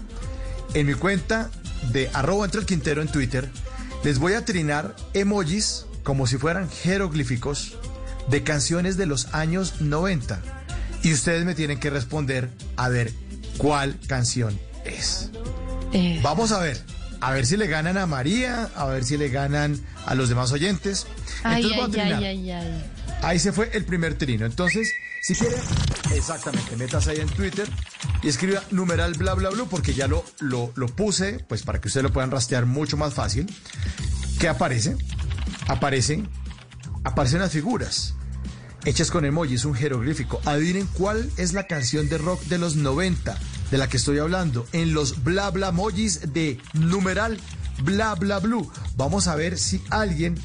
En 0.75 0.85
mi 0.85 0.93
cuenta 0.93 1.49
de 1.91 2.07
arroba 2.13 2.45
entre 2.45 2.59
el 2.61 2.67
quintero 2.67 3.01
en 3.01 3.07
Twitter, 3.07 3.49
les 4.03 4.19
voy 4.19 4.33
a 4.33 4.45
trinar 4.45 4.95
emojis 5.13 5.85
como 6.03 6.27
si 6.27 6.37
fueran 6.37 6.69
jeroglíficos 6.69 7.77
de 8.27 8.43
canciones 8.43 8.97
de 8.97 9.05
los 9.05 9.33
años 9.33 9.81
90. 9.81 10.41
Y 11.03 11.13
ustedes 11.13 11.45
me 11.45 11.55
tienen 11.55 11.79
que 11.79 11.89
responder 11.89 12.49
a 12.77 12.89
ver 12.89 13.11
cuál 13.57 13.97
canción 14.07 14.59
es. 14.85 15.29
Vamos 16.21 16.51
a 16.51 16.59
ver. 16.59 16.81
A 17.19 17.31
ver 17.33 17.45
si 17.45 17.55
le 17.55 17.67
ganan 17.67 17.99
a 17.99 18.07
María, 18.07 18.69
a 18.75 18.85
ver 18.85 19.03
si 19.03 19.15
le 19.15 19.29
ganan 19.29 19.79
a 20.07 20.15
los 20.15 20.27
demás 20.29 20.51
oyentes. 20.51 21.05
Ay, 21.43 21.63
Entonces 21.63 21.77
voy 21.77 21.87
a 21.87 22.03
trinar. 22.03 22.23
ay. 22.23 22.83
Ahí 23.21 23.39
se 23.39 23.51
fue 23.51 23.69
el 23.73 23.85
primer 23.85 24.17
trino. 24.17 24.45
Entonces, 24.45 24.93
si 25.21 25.35
quiere, 25.35 25.55
exactamente, 26.15 26.75
metas 26.75 27.07
ahí 27.07 27.19
en 27.19 27.29
Twitter 27.29 27.67
y 28.23 28.29
escriba 28.29 28.63
numeral 28.71 29.13
bla 29.13 29.33
bla 29.33 29.49
bla, 29.49 29.65
porque 29.65 29.93
ya 29.93 30.07
lo, 30.07 30.25
lo, 30.39 30.71
lo 30.75 30.87
puse, 30.87 31.39
pues 31.47 31.63
para 31.63 31.79
que 31.79 31.87
ustedes 31.87 32.03
lo 32.03 32.11
puedan 32.13 32.31
rastrear 32.31 32.65
mucho 32.65 32.97
más 32.97 33.13
fácil. 33.13 33.45
¿Qué 34.39 34.47
aparece? 34.47 34.95
Aparecen, 35.67 36.27
aparecen 37.03 37.39
las 37.39 37.51
figuras 37.51 38.15
hechas 38.85 39.11
con 39.11 39.25
emojis, 39.25 39.65
un 39.65 39.75
jeroglífico. 39.75 40.41
Adivinen 40.45 40.87
cuál 40.87 41.29
es 41.37 41.53
la 41.53 41.67
canción 41.67 42.09
de 42.09 42.17
rock 42.17 42.41
de 42.45 42.57
los 42.57 42.75
90 42.75 43.37
de 43.69 43.77
la 43.77 43.87
que 43.87 43.97
estoy 43.97 44.19
hablando. 44.19 44.65
En 44.73 44.93
los 44.93 45.23
bla 45.23 45.49
bla 45.51 45.69
emojis 45.69 46.33
de 46.33 46.59
numeral 46.73 47.39
bla 47.83 48.15
bla 48.15 48.39
blue. 48.39 48.69
Vamos 48.95 49.27
a 49.27 49.35
ver 49.35 49.57
si 49.57 49.81
alguien, 49.89 50.35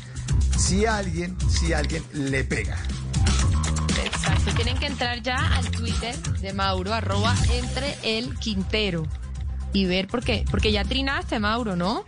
si 0.59 0.86
alguien, 0.86 1.36
si 1.48 1.73
alguien 1.73 2.03
le 2.12 2.44
pega. 2.44 2.77
Exacto, 4.05 4.53
tienen 4.55 4.78
que 4.78 4.86
entrar 4.86 5.23
ya 5.23 5.36
al 5.57 5.70
Twitter 5.70 6.16
de 6.40 6.53
Mauro, 6.53 6.93
arroba 6.94 7.35
entre 7.53 7.97
el 8.03 8.35
Quintero. 8.39 9.07
Y 9.73 9.85
ver 9.85 10.07
por 10.09 10.23
qué, 10.24 10.44
porque 10.51 10.73
ya 10.73 10.85
trinaste, 10.85 11.39
Mauro, 11.39 11.77
¿no? 11.77 12.05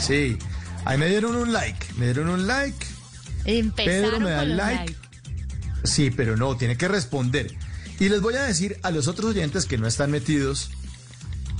Sí, 0.00 0.38
ahí 0.84 0.98
me 0.98 1.08
dieron 1.08 1.34
un 1.36 1.52
like, 1.52 1.86
me 1.96 2.06
dieron 2.06 2.28
un 2.28 2.46
like. 2.46 2.86
Empezaron 3.46 4.10
Pedro 4.10 4.20
me 4.20 4.30
da 4.30 4.38
con 4.40 4.56
like. 4.56 4.96
Sí, 5.84 6.10
pero 6.10 6.36
no, 6.36 6.56
tiene 6.56 6.76
que 6.76 6.88
responder. 6.88 7.54
Y 8.00 8.08
les 8.08 8.20
voy 8.20 8.34
a 8.34 8.42
decir 8.42 8.78
a 8.82 8.90
los 8.90 9.06
otros 9.08 9.30
oyentes 9.30 9.66
que 9.66 9.78
no 9.78 9.86
están 9.86 10.10
metidos 10.10 10.70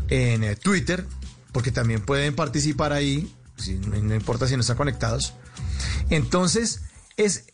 en 0.09 0.45
eh, 0.45 0.57
Twitter, 0.57 1.07
porque 1.53 1.71
también 1.71 2.01
pueden 2.03 2.35
participar 2.35 2.93
ahí, 2.93 3.33
si- 3.57 3.75
no 3.75 4.15
importa 4.15 4.47
si 4.49 4.55
no 4.57 4.61
están 4.61 4.77
conectados. 4.77 5.35
Entonces, 6.11 6.82
es, 7.16 7.44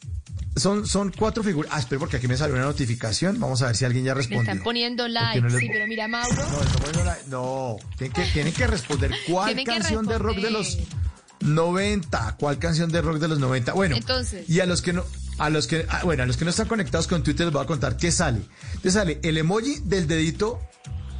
son, 0.57 0.87
son 0.87 1.13
cuatro 1.17 1.43
figuras. 1.43 1.71
Ah, 1.75 1.79
espera, 1.81 1.99
porque 1.99 2.17
aquí 2.17 2.29
me 2.29 2.37
salió 2.37 2.55
una 2.57 2.65
notificación. 2.65 3.39
Vamos 3.41 3.63
a 3.63 3.67
ver 3.67 3.77
si 3.77 3.85
alguien 3.85 4.05
ya 4.05 4.13
Le 4.13 4.19
respondió. 4.19 4.43
están 4.53 4.63
poniendo 4.65 5.07
like. 5.09 5.41
no 5.41 5.49
les- 5.49 5.59
Sí, 5.61 5.69
pero 5.73 5.87
mira, 5.87 6.09
Mauro. 6.09 6.35
No, 6.37 6.61
están 6.63 6.83
poniendo 6.83 7.05
la- 7.05 7.19
no, 7.29 7.77
tienen 7.97 8.13
que, 8.13 8.25
tienen 8.33 8.53
que 8.53 8.67
responder. 8.67 9.13
¿Cuál 9.29 9.55
que 9.55 9.65
canción 9.65 10.07
de 10.07 10.19
rock 10.19 10.37
de 10.39 10.51
los 10.51 10.67
responder. 10.77 11.01
90? 11.41 12.37
¿Cuál 12.39 12.59
canción 12.59 12.91
de 12.93 13.01
rock 13.01 13.19
de 13.19 13.29
los 13.29 13.39
90? 13.39 13.73
Bueno, 13.73 13.97
Entonces. 13.97 14.49
y 14.49 14.61
a 14.61 14.67
los 14.67 14.83
que 14.83 14.93
no, 14.93 15.05
a 15.39 15.49
los 15.51 15.67
que, 15.67 15.87
ah, 15.89 16.03
bueno, 16.05 16.23
a 16.23 16.27
los 16.27 16.37
que 16.37 16.45
no 16.45 16.51
están 16.51 16.69
conectados 16.69 17.07
con 17.07 17.23
Twitter 17.23 17.47
les 17.47 17.53
voy 17.55 17.63
a 17.63 17.67
contar 17.67 17.97
qué 17.97 18.13
sale. 18.13 18.41
Te 18.83 18.91
sale 18.91 19.21
el 19.23 19.39
emoji 19.39 19.77
del 19.85 20.07
dedito 20.07 20.61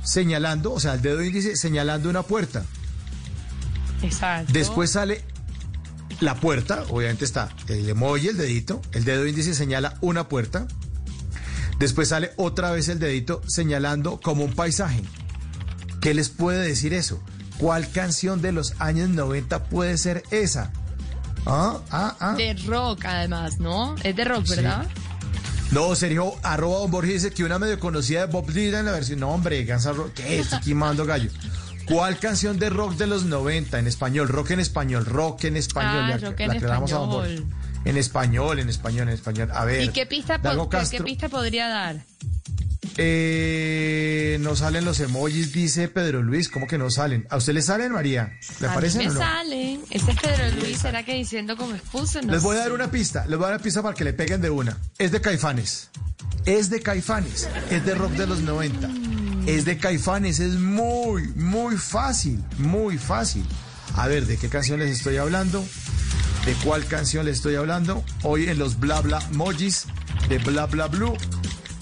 señalando, 0.05 0.73
o 0.73 0.81
sea, 0.81 0.95
el 0.95 1.03
dedo 1.03 1.23
índice 1.23 1.57
señalando 1.57 2.11
una 2.11 2.23
puerta. 2.23 2.65
Exacto. 4.03 4.53
Después 4.53 4.91
sale 4.91 5.23
la 6.21 6.35
puerta, 6.35 6.85
obviamente 6.91 7.25
está 7.25 7.49
el 7.69 7.89
emoji, 7.89 8.29
el 8.29 8.37
dedito, 8.37 8.81
el 8.93 9.05
dedo 9.05 9.27
índice 9.27 9.55
señala 9.55 9.97
una 10.01 10.29
puerta. 10.29 10.67
Después 11.79 12.09
sale 12.09 12.33
otra 12.37 12.71
vez 12.71 12.89
el 12.89 12.99
dedito 12.99 13.43
señalando 13.47 14.21
como 14.21 14.45
un 14.45 14.55
paisaje. 14.55 15.03
¿Qué 16.01 16.13
les 16.15 16.29
puede 16.29 16.67
decir 16.67 16.93
eso? 16.93 17.23
¿Cuál 17.59 17.91
canción 17.91 18.43
de 18.43 18.53
los 18.53 18.75
años 18.79 19.09
90 19.09 19.65
puede 19.65 19.97
ser 19.99 20.23
esa? 20.31 20.73
Ah, 21.47 21.81
ah, 21.91 22.17
ah. 22.21 22.35
De 22.35 22.55
rock, 22.67 23.05
además, 23.07 23.59
¿no? 23.59 23.95
Es 24.03 24.15
de 24.15 24.25
rock, 24.25 24.47
¿verdad? 24.49 24.87
No, 25.71 25.95
Sergio, 25.95 26.35
arroba 26.43 26.81
Don 26.81 26.91
Borges 26.91 27.23
dice 27.23 27.31
que 27.31 27.45
una 27.45 27.59
medio 27.59 27.79
conocida 27.79 28.27
de 28.27 28.33
Bob 28.33 28.51
Dylan 28.51 28.81
en 28.81 28.87
la 28.87 28.93
versión. 28.93 29.21
No, 29.21 29.31
hombre, 29.31 29.65
Guns 29.65 29.87
N' 29.87 29.93
Roses, 29.93 30.13
¿qué? 30.15 30.41
Estoy 30.41 30.59
aquí 30.59 30.75
mandando 30.75 31.07
gallo. 31.07 31.31
¿Cuál 31.91 32.19
canción 32.19 32.59
de 32.59 32.71
rock 32.71 32.95
de 32.95 33.07
los 33.07 33.25
90 33.25 33.79
en 33.79 33.87
español? 33.87 34.29
Rock 34.29 34.53
en 34.53 34.61
español, 34.61 35.05
rock 35.05 35.45
en 35.45 35.57
español. 35.57 36.03
Ah, 36.05 36.17
Le- 36.17 36.19
rock 36.31 36.41
en 36.41 36.51
aclaramos 36.53 36.93
a 36.93 36.97
Don 36.97 37.11
Borges. 37.11 37.33
español. 37.41 37.55
En 37.85 37.97
español, 37.97 38.59
en 38.61 38.69
español, 38.69 39.09
en 39.09 39.15
español. 39.15 39.51
A 39.53 39.65
ver. 39.65 39.83
¿Y 39.83 39.89
qué 39.89 40.07
pista, 40.07 40.41
po- 40.41 40.69
qué- 40.69 41.29
podría 41.29 41.69
dar? 41.69 41.97
Eh, 42.97 44.39
no 44.41 44.55
salen 44.57 44.85
los 44.85 45.01
emojis, 45.01 45.53
dice 45.53 45.89
Pedro 45.89 46.23
Luis. 46.23 46.49
¿Cómo 46.49 46.67
que 46.67 46.79
no 46.79 46.91
salen? 46.91 47.27
¿A 47.31 47.37
usted 47.39 47.55
le 47.55 47.63
salen, 47.63 47.93
María? 47.93 48.33
¿Le 48.61 48.67
a 48.67 48.71
mí 48.71 48.73
aparecen 48.75 49.03
me 49.03 49.11
o 49.11 49.15
no? 49.15 49.19
salen. 49.21 49.81
Ese 49.91 50.11
es 50.11 50.17
Pedro 50.21 50.61
Luis, 50.61 50.79
¿será 50.79 51.03
que 51.05 51.15
diciendo 51.15 51.57
como 51.57 51.75
expuso? 51.75 52.21
No 52.23 52.33
Les 52.33 52.43
voy 52.43 52.57
a 52.57 52.61
dar 52.61 52.73
una 52.73 52.91
pista, 52.91 53.25
les 53.27 53.37
voy 53.39 53.47
a 53.47 53.49
dar 53.49 53.57
una 53.57 53.63
pista 53.65 53.83
para 53.83 53.95
que 53.95 54.05
le 54.05 54.13
peguen 54.13 54.41
de 54.41 54.51
una. 54.51 54.77
Es 54.99 55.11
de 55.13 55.21
Caifanes. 55.21 55.91
Es 56.45 56.71
de 56.71 56.81
Caifanes. 56.81 57.49
Es 57.71 57.85
de 57.85 57.95
rock 57.95 58.13
de 58.13 58.27
los 58.27 58.41
90. 58.41 58.89
Es 59.47 59.65
de 59.65 59.79
Caifanes. 59.79 60.41
Es 60.41 60.55
muy, 60.55 61.29
muy 61.35 61.77
fácil. 61.77 62.43
Muy 62.59 62.99
fácil. 62.99 63.45
A 63.97 64.07
ver, 64.09 64.27
¿de 64.27 64.37
qué 64.37 64.49
canción 64.49 64.81
les 64.81 64.91
estoy 64.91 65.17
hablando? 65.17 65.65
¿De 66.47 66.55
cuál 66.65 66.87
canción 66.87 67.27
les 67.27 67.37
estoy 67.37 67.57
hablando? 67.57 68.05
Hoy 68.23 68.49
en 68.49 68.59
los 68.59 68.79
Bla 68.79 69.01
Bla 69.01 69.21
Mojis 69.33 69.87
de 70.29 70.39
Bla 70.39 70.67
Bla 70.67 70.87
Blue. 70.87 71.15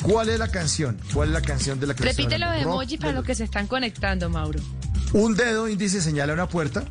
¿Cuál 0.03 0.29
es 0.29 0.39
la 0.39 0.49
canción? 0.49 0.99
¿Cuál 1.13 1.29
es 1.29 1.35
la 1.35 1.43
canción 1.43 1.81
de 1.81 1.87
la 1.87 1.95
que 1.95 2.05
Repite 2.05 2.39
los 2.39 2.55
emojis 2.57 2.99
para 2.99 3.13
los 3.13 3.25
que 3.25 3.35
se 3.35 3.45
están 3.45 3.67
conectando, 3.67 4.31
Mauro. 4.31 4.61
un 5.13 5.35
dedo 5.37 5.69
índice 5.69 6.01
señala 6.01 6.33
una 6.33 6.49
puerta. 6.49 6.85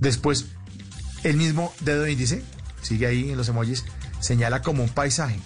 Después, 0.00 0.46
el 1.22 1.36
mismo 1.36 1.72
dedo 1.80 2.06
índice, 2.06 2.42
sigue 2.82 3.06
ahí 3.06 3.30
en 3.30 3.36
los 3.36 3.48
emojis, 3.48 3.84
señala 4.20 4.62
como 4.62 4.82
un 4.82 4.88
paisaje. 4.88 5.38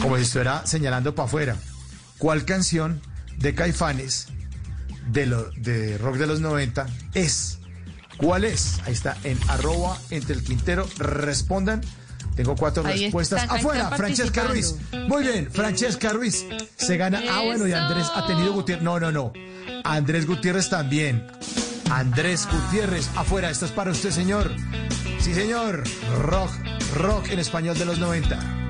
Como 0.00 0.16
si 0.16 0.22
estuviera 0.22 0.66
señalando 0.66 1.14
para 1.14 1.26
afuera. 1.26 1.56
¿Cuál 2.18 2.44
canción 2.44 3.00
de 3.38 3.54
Caifanes 3.54 4.28
de, 5.10 5.26
lo, 5.26 5.50
de 5.52 5.98
rock 5.98 6.16
de 6.16 6.26
los 6.26 6.40
90 6.40 6.86
es? 7.14 7.58
¿Cuál 8.16 8.44
es? 8.44 8.80
Ahí 8.84 8.92
está, 8.92 9.16
en 9.24 9.38
arroba 9.48 9.98
entre 10.10 10.34
el 10.34 10.42
Quintero. 10.44 10.88
Respondan. 10.98 11.80
Tengo 12.36 12.56
cuatro 12.56 12.84
Ahí 12.84 13.04
respuestas. 13.04 13.42
están, 13.42 13.58
Afuera, 13.58 13.90
Francesca 13.90 14.44
Ruiz. 14.44 14.74
Muy 15.08 15.22
bien, 15.22 15.48
Francesca 15.52 16.12
Ruiz. 16.12 16.44
Se 16.76 16.96
gana. 16.96 17.22
Ah, 17.30 17.42
bueno, 17.44 17.66
y 17.68 17.72
Andrés 17.72 18.06
ha 18.14 18.26
tenido 18.26 18.52
Gutiérrez. 18.52 18.84
No, 18.84 18.98
no, 18.98 19.12
no. 19.12 19.32
Andrés 19.84 20.26
Gutiérrez 20.26 20.68
también. 20.68 21.26
Andrés 21.90 22.48
Gutiérrez. 22.50 23.08
Afuera, 23.16 23.50
esto 23.50 23.66
es 23.66 23.72
para 23.72 23.90
usted, 23.92 24.10
señor. 24.10 24.50
Sí, 25.20 25.32
señor. 25.32 25.84
Rock, 26.22 26.50
rock 26.94 27.28
en 27.30 27.38
español 27.38 27.78
de 27.78 27.84
los 27.84 27.98
90. 27.98 28.63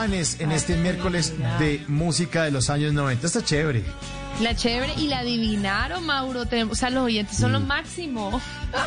Caifanes 0.00 0.40
en 0.40 0.52
este 0.52 0.76
miércoles 0.76 1.34
de 1.58 1.84
música 1.88 2.44
de 2.44 2.50
los 2.50 2.70
años 2.70 2.92
90. 2.94 3.26
Está 3.26 3.44
chévere. 3.44 3.84
La 4.40 4.54
chévere 4.56 4.94
y 4.96 5.08
la 5.08 5.18
adivinaron, 5.18 6.04
Mauro. 6.06 6.44
O 6.70 6.74
sea, 6.74 6.88
los 6.88 7.04
oyentes 7.04 7.36
son 7.36 7.52
los 7.52 7.62
máximos. 7.62 8.42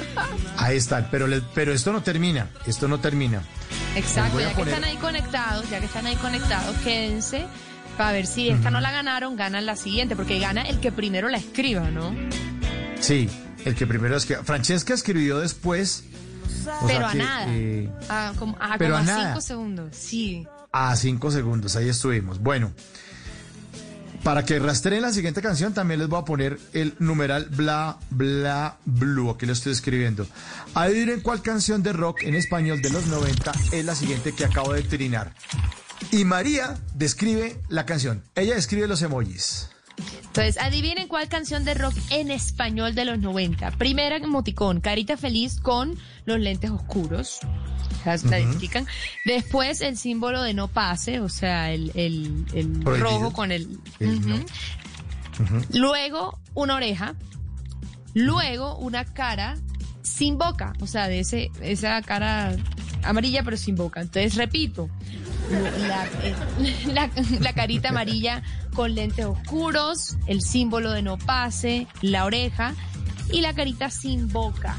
Ahí 0.57 0.77
está. 0.77 1.07
Pero, 1.11 1.27
le- 1.27 1.41
pero 1.53 1.71
esto 1.71 1.91
no 1.93 2.01
termina. 2.01 2.47
Esto 2.65 2.87
no 2.87 2.99
termina. 2.99 3.43
Exacto, 3.95 4.39
ya 4.39 4.55
que 4.55 4.63
están 4.63 4.83
ahí 4.83 4.95
conectados, 4.97 5.69
ya 5.69 5.79
que 5.79 5.85
están 5.85 6.07
ahí 6.07 6.15
conectados, 6.15 6.75
quédense 6.83 7.45
para 7.97 8.11
ver 8.11 8.25
si 8.25 8.49
esta 8.49 8.71
no 8.71 8.81
la 8.81 8.91
ganaron, 8.91 9.35
ganan 9.35 9.67
la 9.67 9.75
siguiente, 9.75 10.15
porque 10.15 10.39
gana 10.39 10.63
el 10.63 10.79
que 10.79 10.91
primero 10.91 11.29
la 11.29 11.37
escriba, 11.37 11.91
¿no? 11.91 12.15
Sí, 12.99 13.29
el 13.65 13.75
que 13.75 13.85
primero 13.85 14.17
es 14.17 14.25
que. 14.25 14.37
Francesca 14.37 14.95
escribió 14.95 15.37
después. 15.39 16.05
Pero 16.87 17.05
a 17.07 17.13
nada. 17.13 18.33
como, 18.39 18.57
pero 18.79 18.97
a 18.97 19.03
cinco 19.05 19.41
segundos, 19.41 19.95
sí. 19.95 20.47
A 20.73 20.95
cinco 20.95 21.31
segundos, 21.31 21.75
ahí 21.75 21.87
estuvimos. 21.87 22.39
Bueno, 22.39 22.73
para 24.23 24.43
que 24.43 24.57
rastreen 24.57 25.03
la 25.03 25.11
siguiente 25.11 25.41
canción, 25.41 25.73
también 25.73 25.99
les 25.99 26.09
voy 26.09 26.19
a 26.19 26.25
poner 26.25 26.57
el 26.73 26.95
numeral 26.99 27.47
bla 27.51 27.99
bla 28.09 28.77
blue. 28.83 29.29
Aquí 29.29 29.45
lo 29.45 29.53
estoy 29.53 29.71
escribiendo. 29.71 30.25
Adivinen 30.73 31.21
cuál 31.21 31.41
canción 31.41 31.83
de 31.83 31.93
rock 31.93 32.23
en 32.23 32.33
español 32.33 32.81
de 32.81 32.89
los 32.89 33.05
90 33.05 33.51
es 33.71 33.85
la 33.85 33.95
siguiente 33.95 34.33
que 34.33 34.45
acabo 34.45 34.73
de 34.73 34.81
trinar. 34.81 35.33
Y 36.11 36.25
María 36.25 36.75
describe 36.95 37.61
la 37.69 37.85
canción. 37.85 38.23
Ella 38.35 38.55
describe 38.55 38.87
los 38.87 39.01
emojis. 39.01 39.69
Entonces, 40.25 40.57
adivinen 40.57 41.07
cuál 41.07 41.29
canción 41.29 41.63
de 41.63 41.75
rock 41.75 41.93
en 42.09 42.31
español 42.31 42.95
de 42.95 43.05
los 43.05 43.19
90. 43.19 43.71
Primera 43.71 44.17
emoticón, 44.17 44.81
carita 44.81 45.15
feliz 45.17 45.59
con 45.59 45.95
los 46.25 46.39
lentes 46.39 46.71
oscuros. 46.71 47.39
La, 48.03 48.15
identifican. 48.15 48.85
Después 49.25 49.79
el 49.81 49.95
símbolo 49.95 50.41
de 50.41 50.53
no 50.53 50.67
pase, 50.67 51.19
o 51.21 51.29
sea, 51.29 51.71
el, 51.71 51.91
el- 51.95 52.45
el 52.53 52.69
Prohibido. 52.79 52.97
rojo 53.19 53.33
con 53.33 53.51
el... 53.51 53.79
El 53.99 54.17
Ujú. 54.17 54.27
no. 54.29 55.61
Luego 55.73 56.39
una 56.53 56.75
oreja. 56.75 57.15
Luego 58.13 58.77
una 58.77 59.05
cara 59.05 59.55
sin 60.03 60.37
boca, 60.37 60.73
o 60.81 60.87
sea, 60.87 61.07
de 61.07 61.21
ese, 61.21 61.49
esa 61.61 62.01
cara 62.01 62.55
amarilla 63.03 63.41
pero 63.43 63.57
sin 63.57 63.75
boca. 63.75 64.01
Entonces, 64.01 64.35
repito, 64.35 64.89
la, 65.51 66.05
eh, 66.23 66.35
la- 66.87 67.09
la 67.39 67.53
carita 67.53 67.89
amarilla 67.89 68.41
con 68.75 68.95
lentes 68.95 69.25
oscuros, 69.25 70.17
el 70.27 70.41
símbolo 70.41 70.91
de 70.91 71.01
no 71.01 71.17
pase, 71.17 71.87
la 72.01 72.25
oreja 72.25 72.73
y 73.31 73.41
la 73.41 73.53
carita 73.53 73.89
sin 73.89 74.27
boca. 74.29 74.75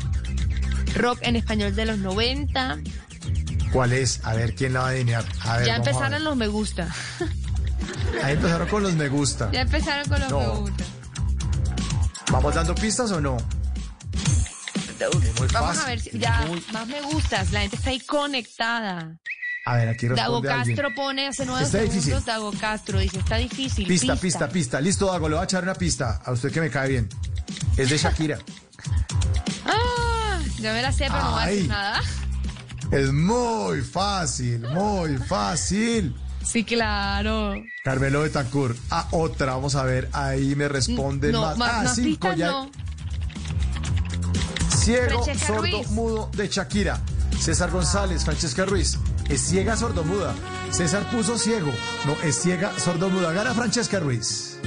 Rock 0.96 1.18
en 1.22 1.36
español 1.36 1.74
de 1.74 1.86
los 1.86 1.98
90. 1.98 2.78
¿Cuál 3.72 3.92
es? 3.92 4.20
A 4.24 4.34
ver 4.34 4.54
quién 4.54 4.72
la 4.74 4.80
va 4.80 4.86
a 4.86 4.90
adivinar. 4.90 5.24
A 5.40 5.56
ver, 5.58 5.66
ya 5.66 5.74
a 5.74 5.76
empezaron 5.78 6.22
los 6.22 6.36
me 6.36 6.46
gusta. 6.46 6.88
Ahí 8.22 8.34
empezaron 8.34 8.68
con 8.68 8.82
los 8.84 8.94
me 8.94 9.08
gusta. 9.08 9.50
Ya 9.52 9.62
empezaron 9.62 10.08
con 10.08 10.20
los 10.20 10.30
No. 10.30 10.38
me 10.38 10.46
gusta. 10.60 10.84
¿Vamos 12.30 12.54
dando 12.54 12.74
pistas 12.76 13.10
o 13.10 13.20
no? 13.20 13.36
Vamos 15.52 15.78
a 15.78 15.86
ver 15.86 16.00
si 16.00 16.18
ya 16.18 16.44
muy- 16.46 16.64
más 16.72 16.86
me 16.86 17.00
gustas. 17.02 17.50
La 17.52 17.60
gente 17.60 17.76
está 17.76 17.90
ahí 17.90 18.00
conectada. 18.00 19.16
A 19.66 19.76
ver, 19.76 19.88
aquí 19.88 20.06
Dago 20.08 20.16
responde 20.42 20.50
alguien. 20.52 20.76
Castro 20.76 20.94
pone 20.94 21.26
hace 21.28 21.46
nueve 21.46 21.64
Está 21.64 21.78
segundos. 21.78 22.04
difícil. 22.04 22.24
Dago 22.24 22.52
Castro 22.60 22.98
dice 22.98 23.18
está 23.18 23.36
difícil. 23.36 23.86
Pista, 23.88 24.16
pista, 24.16 24.48
pista. 24.48 24.80
Listo, 24.80 25.06
Dago, 25.06 25.28
le 25.28 25.36
voy 25.36 25.42
a 25.42 25.44
echar 25.44 25.62
una 25.62 25.74
pista. 25.74 26.20
A 26.24 26.32
usted 26.32 26.52
que 26.52 26.60
me 26.60 26.70
cae 26.70 26.88
bien. 26.90 27.08
Es 27.76 27.90
de 27.90 27.98
Shakira. 27.98 28.38
Ah, 29.66 30.38
ya 30.60 30.72
me 30.74 30.82
la 30.82 30.92
sé, 30.92 31.06
pero 31.08 31.22
no 31.22 31.30
voy 31.32 31.40
a 31.40 31.44
Ay. 31.44 31.54
decir 31.56 31.68
nada. 31.70 32.00
es 32.90 33.12
muy 33.12 33.80
fácil, 33.80 34.60
muy 34.60 35.16
fácil. 35.16 36.14
Sí, 36.44 36.64
claro. 36.64 37.54
Carmelo 37.82 38.20
Betancourt. 38.22 38.76
Ah, 38.90 39.08
otra, 39.12 39.54
vamos 39.54 39.74
a 39.76 39.84
ver. 39.84 40.10
Ahí 40.12 40.54
me 40.54 40.68
responden 40.68 41.32
No, 41.32 41.40
más. 41.42 41.56
más, 41.56 41.70
ah, 41.72 41.82
más 41.84 41.94
cinco 41.94 42.28
pistas 42.28 42.36
ya. 42.36 42.50
no. 42.50 42.70
Ciego, 44.76 45.22
Francesca 45.24 45.46
sordo, 45.46 45.62
Ruiz. 45.78 45.90
mudo 45.90 46.30
de 46.36 46.48
Shakira. 46.48 47.00
César 47.40 47.70
González, 47.70 48.22
Francesca 48.24 48.64
Ruiz. 48.66 48.98
Es 49.28 49.40
ciega, 49.40 49.76
sordomuda. 49.76 50.34
César 50.70 51.08
puso 51.10 51.38
ciego. 51.38 51.72
No, 52.06 52.14
es 52.22 52.40
ciega, 52.40 52.72
sordomuda. 52.78 53.32
Gana 53.32 53.54
Francesca 53.54 53.98
Ruiz. 53.98 54.58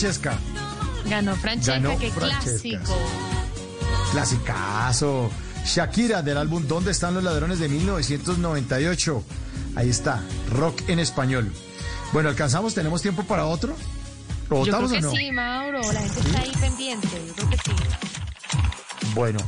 Francesca. 0.00 0.38
Ganó 1.08 1.34
Francesca, 1.36 1.80
Ganó 1.80 1.98
qué 1.98 2.10
Francesca. 2.10 2.68
clásico. 2.82 2.98
Clasicazo. 4.12 5.30
Shakira 5.64 6.22
del 6.22 6.36
álbum 6.36 6.66
¿Dónde 6.68 6.90
están 6.92 7.14
los 7.14 7.24
ladrones 7.24 7.58
de 7.58 7.68
1998? 7.68 9.24
Ahí 9.74 9.88
está, 9.88 10.22
rock 10.52 10.82
en 10.88 10.98
español. 10.98 11.50
Bueno, 12.12 12.28
¿alcanzamos? 12.28 12.74
¿Tenemos 12.74 13.00
tiempo 13.02 13.24
para 13.24 13.46
otro? 13.46 13.74
¿Lo 14.50 14.64
Yo 14.64 14.72
creo 14.72 14.80
votamos 14.80 14.92
que 14.92 14.98
o 14.98 15.00
no? 15.00 15.10
sí, 15.12 15.32
Mauro. 15.32 15.80
La 15.92 16.00
gente 16.02 16.20
está 16.20 16.40
ahí 16.40 16.52
pendiente. 16.60 17.08
Yo 17.26 17.34
creo 17.34 17.50
que 17.50 17.56
sí. 17.56 17.72
Bueno, 19.14 19.38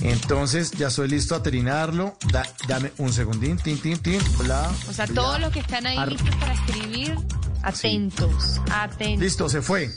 entonces 0.00 0.70
ya 0.72 0.88
soy 0.90 1.08
listo 1.08 1.34
a 1.34 1.42
terminarlo. 1.42 2.16
Da- 2.32 2.48
dame 2.66 2.92
un 2.98 3.12
segundín, 3.12 3.58
tin, 3.58 3.78
tin, 3.80 3.98
tin, 3.98 4.20
bla. 4.38 4.70
O 4.88 4.92
sea, 4.94 5.04
bla. 5.06 5.14
todos 5.22 5.40
los 5.40 5.52
que 5.52 5.60
están 5.60 5.86
ahí 5.86 5.98
listos 6.10 6.34
para 6.36 6.54
escribir, 6.54 7.16
atentos, 7.62 8.60
atentos. 8.70 9.20
Listo, 9.22 9.48
se 9.48 9.62
fue. 9.62 9.90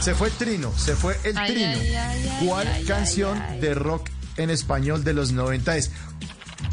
Se 0.00 0.14
fue 0.14 0.30
Trino, 0.30 0.72
se 0.76 0.94
fue 0.96 1.18
el 1.24 1.36
Ay, 1.36 1.52
Trino. 1.52 1.68
ay, 1.70 1.94
ay, 1.94 2.28
ay, 2.40 2.46
¿Cuál 2.46 2.84
canción 2.86 3.42
de 3.60 3.74
rock 3.74 4.08
en 4.36 4.50
español 4.50 5.04
de 5.04 5.12
los 5.14 5.32
90 5.32 5.76
es? 5.76 5.90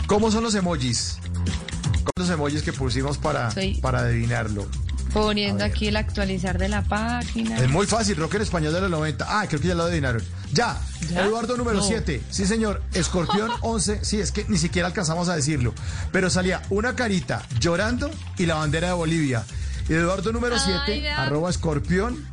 ¿Cómo 0.08 0.32
son 0.32 0.44
los 0.44 0.56
emojis? 0.56 1.18
¿Cómo 1.34 2.12
son 2.18 2.28
los 2.28 2.30
emojis 2.30 2.62
que 2.64 2.74
pusimos 2.74 3.18
para, 3.18 3.52
Soy- 3.52 3.76
para 3.82 4.00
adivinarlo? 4.00 4.68
Poniendo 5.14 5.64
aquí 5.64 5.88
el 5.88 5.96
actualizar 5.96 6.58
de 6.58 6.68
la 6.68 6.82
página. 6.84 7.58
Es 7.58 7.70
muy 7.70 7.86
fácil, 7.88 8.18
rock 8.18 8.36
en 8.36 8.42
español 8.42 8.74
de 8.74 8.82
los 8.82 8.90
90. 8.92 9.26
Ah, 9.28 9.46
creo 9.48 9.62
que 9.62 9.70
ya 9.70 9.76
lo 9.76 9.84
adivinaron. 9.84 10.22
Ya, 10.52 10.78
¿Ya? 11.10 11.24
Eduardo 11.26 11.56
número 11.56 11.78
No. 11.78 11.84
7. 11.84 12.22
Sí, 12.30 12.46
señor. 12.46 12.84
Escorpión 12.94 13.50
11. 13.62 14.04
Sí, 14.04 14.20
es 14.20 14.34
que 14.34 14.46
ni 14.50 14.58
siquiera 14.58 14.90
alcanzamos 14.90 15.30
a 15.30 15.36
decirlo. 15.38 15.74
Pero 16.12 16.30
salía 16.30 16.62
una 16.70 16.96
carita 16.98 17.44
llorando 17.62 18.12
y 18.38 18.46
la 18.46 18.56
bandera 18.56 18.90
de 18.90 18.94
Bolivia. 18.94 19.46
Y 19.88 19.94
Eduardo 19.94 20.32
número 20.32 20.56
Ay, 20.56 20.62
7, 20.86 21.02
vea. 21.02 21.22
arroba 21.24 21.50
escorpión 21.50 22.26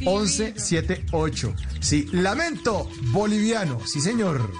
1178. 0.00 1.54
Sí, 1.80 2.08
lamento 2.12 2.88
boliviano. 3.12 3.78
Sí, 3.86 4.00
señor. 4.00 4.50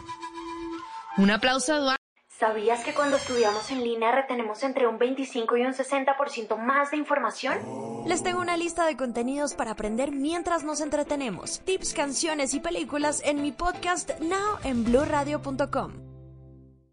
Un 1.16 1.30
aplauso 1.30 1.74
Eduardo. 1.74 1.96
¿Sabías 2.38 2.82
que 2.84 2.94
cuando 2.94 3.16
estudiamos 3.18 3.70
en 3.70 3.84
línea 3.84 4.12
retenemos 4.12 4.62
entre 4.62 4.86
un 4.86 4.98
25 4.98 5.58
y 5.58 5.62
un 5.62 5.74
60% 5.74 6.56
más 6.56 6.90
de 6.90 6.96
información? 6.96 7.58
Les 8.06 8.22
tengo 8.22 8.40
una 8.40 8.56
lista 8.56 8.86
de 8.86 8.96
contenidos 8.96 9.52
para 9.52 9.72
aprender 9.72 10.10
mientras 10.10 10.64
nos 10.64 10.80
entretenemos. 10.80 11.60
Tips, 11.66 11.92
canciones 11.92 12.54
y 12.54 12.60
películas 12.60 13.20
en 13.26 13.42
mi 13.42 13.52
podcast 13.52 14.18
Now 14.20 14.58
en 14.64 14.84
bluradio.com. 14.84 15.92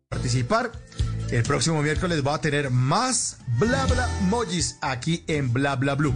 Participar. 0.10 0.72
El 1.32 1.44
próximo 1.44 1.82
miércoles 1.84 2.26
va 2.26 2.36
a 2.36 2.42
tener 2.42 2.70
más 2.70 3.40
bla 3.60 3.86
bla 3.86 4.08
mojis 4.30 4.78
aquí 4.80 5.26
en 5.28 5.52
Bla 5.52 5.76
Bla 5.76 5.96
Blue. 5.96 6.14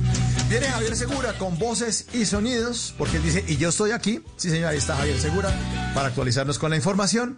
Viene 0.49 0.67
Javier 0.67 0.95
Segura 0.95 1.37
con 1.37 1.59
voces 1.59 2.07
y 2.13 2.25
sonidos, 2.25 2.95
porque 2.97 3.17
él 3.17 3.23
dice, 3.23 3.43
y 3.45 3.57
yo 3.57 3.67
estoy 3.69 3.91
aquí. 3.91 4.21
Sí, 4.37 4.49
señor, 4.49 4.69
ahí 4.69 4.77
está 4.77 4.95
Javier 4.95 5.19
Segura 5.19 5.53
para 5.93 6.07
actualizarnos 6.07 6.57
con 6.59 6.69
la 6.69 6.77
información. 6.77 7.37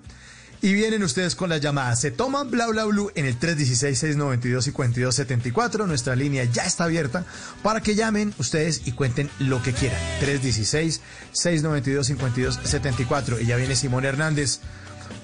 Y 0.62 0.74
vienen 0.74 1.04
ustedes 1.04 1.36
con 1.36 1.50
las 1.50 1.60
llamadas. 1.60 2.00
Se 2.00 2.12
toman 2.12 2.50
Bla 2.50 2.68
Bla 2.68 2.86
Blue 2.86 3.12
en 3.16 3.26
el 3.26 3.38
316-692-5274. 3.40 5.86
Nuestra 5.88 6.16
línea 6.16 6.46
ya 6.46 6.64
está 6.64 6.86
abierta 6.86 7.26
para 7.64 7.82
que 7.82 7.96
llamen 7.96 8.34
ustedes 8.38 8.84
y 8.86 8.94
cuenten 8.94 9.30
lo 9.40 9.62
que 9.62 9.74
quieran. 9.74 10.00
316-692-5274. 11.34 13.42
Y 13.42 13.48
ya 13.48 13.58
viene 13.58 13.76
Simón 13.76 14.06
Hernández 14.06 14.62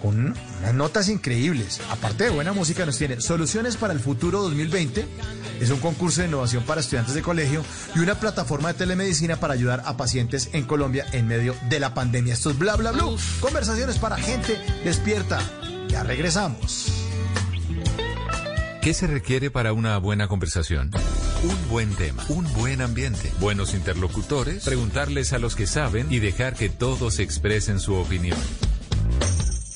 con 0.01 0.35
unas 0.61 0.73
notas 0.73 1.09
increíbles. 1.09 1.81
Aparte 1.89 2.25
de 2.25 2.29
buena 2.29 2.53
música, 2.53 2.85
nos 2.85 2.97
tiene 2.97 3.21
Soluciones 3.21 3.77
para 3.77 3.93
el 3.93 3.99
Futuro 3.99 4.41
2020. 4.41 5.05
Es 5.59 5.69
un 5.69 5.79
concurso 5.79 6.21
de 6.21 6.27
innovación 6.27 6.63
para 6.63 6.81
estudiantes 6.81 7.15
de 7.15 7.21
colegio 7.21 7.63
y 7.95 7.99
una 7.99 8.15
plataforma 8.15 8.69
de 8.69 8.79
telemedicina 8.79 9.39
para 9.39 9.53
ayudar 9.53 9.83
a 9.85 9.97
pacientes 9.97 10.49
en 10.53 10.63
Colombia 10.65 11.05
en 11.11 11.27
medio 11.27 11.55
de 11.69 11.79
la 11.79 11.93
pandemia. 11.93 12.33
Esto 12.33 12.51
es 12.51 12.57
Bla 12.57 12.75
Bla 12.75 12.91
Blue. 12.91 13.17
Conversaciones 13.41 13.97
para 13.99 14.17
gente 14.17 14.57
despierta. 14.83 15.39
Ya 15.89 16.03
regresamos. 16.03 16.99
¿Qué 18.81 18.93
se 18.93 19.07
requiere 19.07 19.51
para 19.51 19.73
una 19.73 19.97
buena 19.97 20.29
conversación? 20.29 20.91
Un 21.43 21.69
buen 21.69 21.93
tema, 21.95 22.23
un 22.29 22.51
buen 22.53 22.81
ambiente, 22.81 23.31
buenos 23.39 23.73
interlocutores, 23.73 24.63
preguntarles 24.63 25.33
a 25.33 25.39
los 25.39 25.55
que 25.55 25.67
saben 25.67 26.07
y 26.09 26.19
dejar 26.19 26.53
que 26.53 26.69
todos 26.69 27.19
expresen 27.19 27.79
su 27.79 27.95
opinión. 27.95 28.37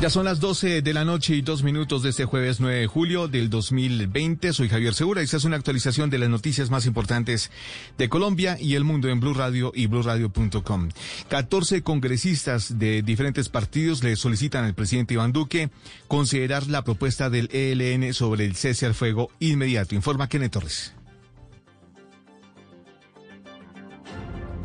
Ya 0.00 0.08
son 0.08 0.24
las 0.24 0.40
12 0.40 0.80
de 0.80 0.94
la 0.94 1.04
noche 1.04 1.34
y 1.34 1.42
dos 1.42 1.62
minutos 1.62 2.02
de 2.02 2.08
este 2.08 2.24
jueves 2.24 2.58
9 2.58 2.80
de 2.80 2.86
julio 2.86 3.28
del 3.28 3.50
2020. 3.50 4.54
Soy 4.54 4.70
Javier 4.70 4.94
Segura 4.94 5.20
y 5.20 5.24
esta 5.24 5.36
es 5.36 5.44
una 5.44 5.56
actualización 5.56 6.08
de 6.08 6.16
las 6.16 6.30
noticias 6.30 6.70
más 6.70 6.86
importantes 6.86 7.50
de 7.98 8.08
Colombia 8.08 8.56
y 8.58 8.76
el 8.76 8.84
mundo 8.84 9.10
en 9.10 9.20
Blue 9.20 9.34
Radio 9.34 9.72
y 9.74 9.88
BlueRadio.com. 9.88 10.88
14 11.28 11.82
congresistas 11.82 12.78
de 12.78 13.02
diferentes 13.02 13.50
partidos 13.50 14.02
le 14.02 14.16
solicitan 14.16 14.64
al 14.64 14.72
presidente 14.72 15.12
Iván 15.12 15.32
Duque 15.32 15.68
considerar 16.08 16.66
la 16.68 16.82
propuesta 16.82 17.28
del 17.28 17.50
ELN 17.52 18.14
sobre 18.14 18.46
el 18.46 18.56
cese 18.56 18.86
al 18.86 18.94
fuego 18.94 19.28
inmediato. 19.38 19.94
Informa 19.94 20.30
Kenneth 20.30 20.52
Torres. 20.52 20.94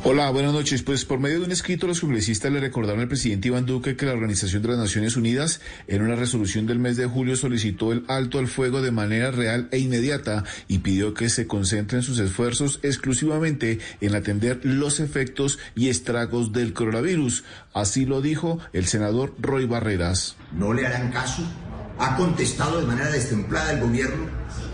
Hola, 0.07 0.29
buenas 0.29 0.53
noches. 0.53 0.83
Pues 0.83 1.03
por 1.03 1.17
medio 1.17 1.39
de 1.39 1.45
un 1.45 1.51
escrito, 1.51 1.87
los 1.87 1.99
congresistas 1.99 2.51
le 2.51 2.59
recordaron 2.59 3.01
al 3.01 3.07
presidente 3.07 3.47
Iván 3.47 3.65
Duque 3.65 3.95
que 3.95 4.05
la 4.05 4.13
Organización 4.13 4.61
de 4.61 4.67
las 4.67 4.77
Naciones 4.77 5.17
Unidas, 5.17 5.61
en 5.87 6.03
una 6.03 6.15
resolución 6.15 6.67
del 6.67 6.77
mes 6.77 6.95
de 6.95 7.07
julio, 7.07 7.35
solicitó 7.35 7.91
el 7.91 8.05
alto 8.07 8.37
al 8.37 8.47
fuego 8.47 8.83
de 8.83 8.91
manera 8.91 9.31
real 9.31 9.67
e 9.71 9.79
inmediata 9.79 10.43
y 10.67 10.77
pidió 10.77 11.15
que 11.15 11.27
se 11.29 11.47
concentren 11.47 12.03
sus 12.03 12.19
esfuerzos 12.19 12.79
exclusivamente 12.83 13.79
en 13.99 14.13
atender 14.13 14.59
los 14.61 14.99
efectos 14.99 15.57
y 15.75 15.89
estragos 15.89 16.53
del 16.53 16.73
coronavirus. 16.73 17.43
Así 17.73 18.05
lo 18.05 18.21
dijo 18.21 18.59
el 18.73 18.85
senador 18.85 19.33
Roy 19.39 19.65
Barreras. 19.65 20.35
No 20.51 20.71
le 20.71 20.85
harán 20.85 21.11
caso. 21.11 21.41
Ha 21.97 22.15
contestado 22.15 22.79
de 22.79 22.85
manera 22.85 23.09
destemplada 23.09 23.73
el 23.73 23.79
gobierno 23.79 24.27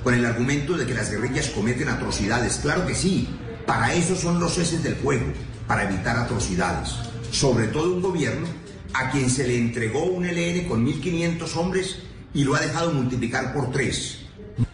con 0.03 0.13
el 0.13 0.25
argumento 0.25 0.75
de 0.75 0.85
que 0.85 0.93
las 0.93 1.09
guerrillas 1.09 1.51
cometen 1.51 1.87
atrocidades. 1.87 2.59
Claro 2.61 2.85
que 2.85 2.95
sí, 2.95 3.29
para 3.71 3.93
eso 3.93 4.17
son 4.17 4.37
los 4.37 4.55
ceses 4.55 4.83
del 4.83 4.95
fuego, 4.95 5.27
para 5.65 5.89
evitar 5.89 6.17
atrocidades. 6.17 6.89
Sobre 7.31 7.67
todo 7.67 7.93
un 7.93 8.01
gobierno 8.01 8.45
a 8.93 9.09
quien 9.09 9.29
se 9.29 9.47
le 9.47 9.57
entregó 9.57 10.03
un 10.03 10.25
LN 10.27 10.67
con 10.67 10.85
1.500 10.85 11.55
hombres 11.55 11.99
y 12.33 12.43
lo 12.43 12.53
ha 12.53 12.59
dejado 12.59 12.91
multiplicar 12.91 13.53
por 13.53 13.71
tres. 13.71 14.25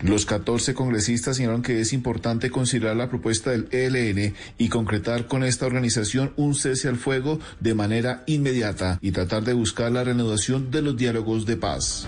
Los 0.01 0.25
14 0.25 0.73
congresistas 0.73 1.37
señalaron 1.37 1.61
que 1.61 1.79
es 1.79 1.93
importante 1.93 2.49
considerar 2.49 2.95
la 2.95 3.07
propuesta 3.07 3.51
del 3.51 3.67
ELN 3.69 4.33
y 4.57 4.69
concretar 4.69 5.27
con 5.27 5.43
esta 5.43 5.67
organización 5.67 6.33
un 6.35 6.55
cese 6.55 6.87
al 6.87 6.97
fuego 6.97 7.39
de 7.59 7.75
manera 7.75 8.23
inmediata 8.25 8.97
y 9.03 9.11
tratar 9.11 9.43
de 9.43 9.53
buscar 9.53 9.91
la 9.91 10.05
reanudación 10.05 10.71
de 10.71 10.81
los 10.81 10.97
diálogos 10.97 11.45
de 11.45 11.57
paz. 11.57 12.07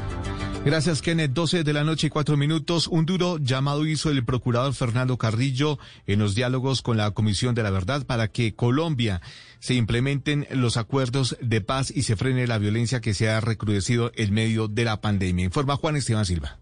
Gracias, 0.65 1.01
Kenneth. 1.01 1.31
12 1.31 1.63
de 1.63 1.73
la 1.73 1.85
noche 1.85 2.07
y 2.07 2.09
cuatro 2.09 2.35
minutos. 2.35 2.87
Un 2.87 3.05
duro 3.05 3.37
llamado 3.37 3.85
hizo 3.85 4.11
el 4.11 4.25
procurador 4.25 4.73
Fernando 4.73 5.17
Carrillo 5.17 5.79
en 6.05 6.19
los 6.19 6.35
diálogos 6.35 6.81
con 6.81 6.97
la 6.97 7.11
Comisión 7.11 7.55
de 7.55 7.63
la 7.63 7.69
Verdad 7.69 8.05
para 8.05 8.27
que 8.27 8.53
Colombia 8.55 9.21
se 9.59 9.73
implementen 9.73 10.47
los 10.51 10.75
acuerdos 10.75 11.37
de 11.41 11.61
paz 11.61 11.91
y 11.95 12.03
se 12.03 12.17
frene 12.17 12.45
la 12.45 12.57
violencia 12.57 12.99
que 12.99 13.13
se 13.13 13.29
ha 13.29 13.39
recrudecido 13.39 14.11
en 14.15 14.33
medio 14.33 14.67
de 14.67 14.83
la 14.83 14.99
pandemia. 14.99 15.45
Informa 15.45 15.77
Juan 15.77 15.95
Esteban 15.95 16.25
Silva. 16.25 16.59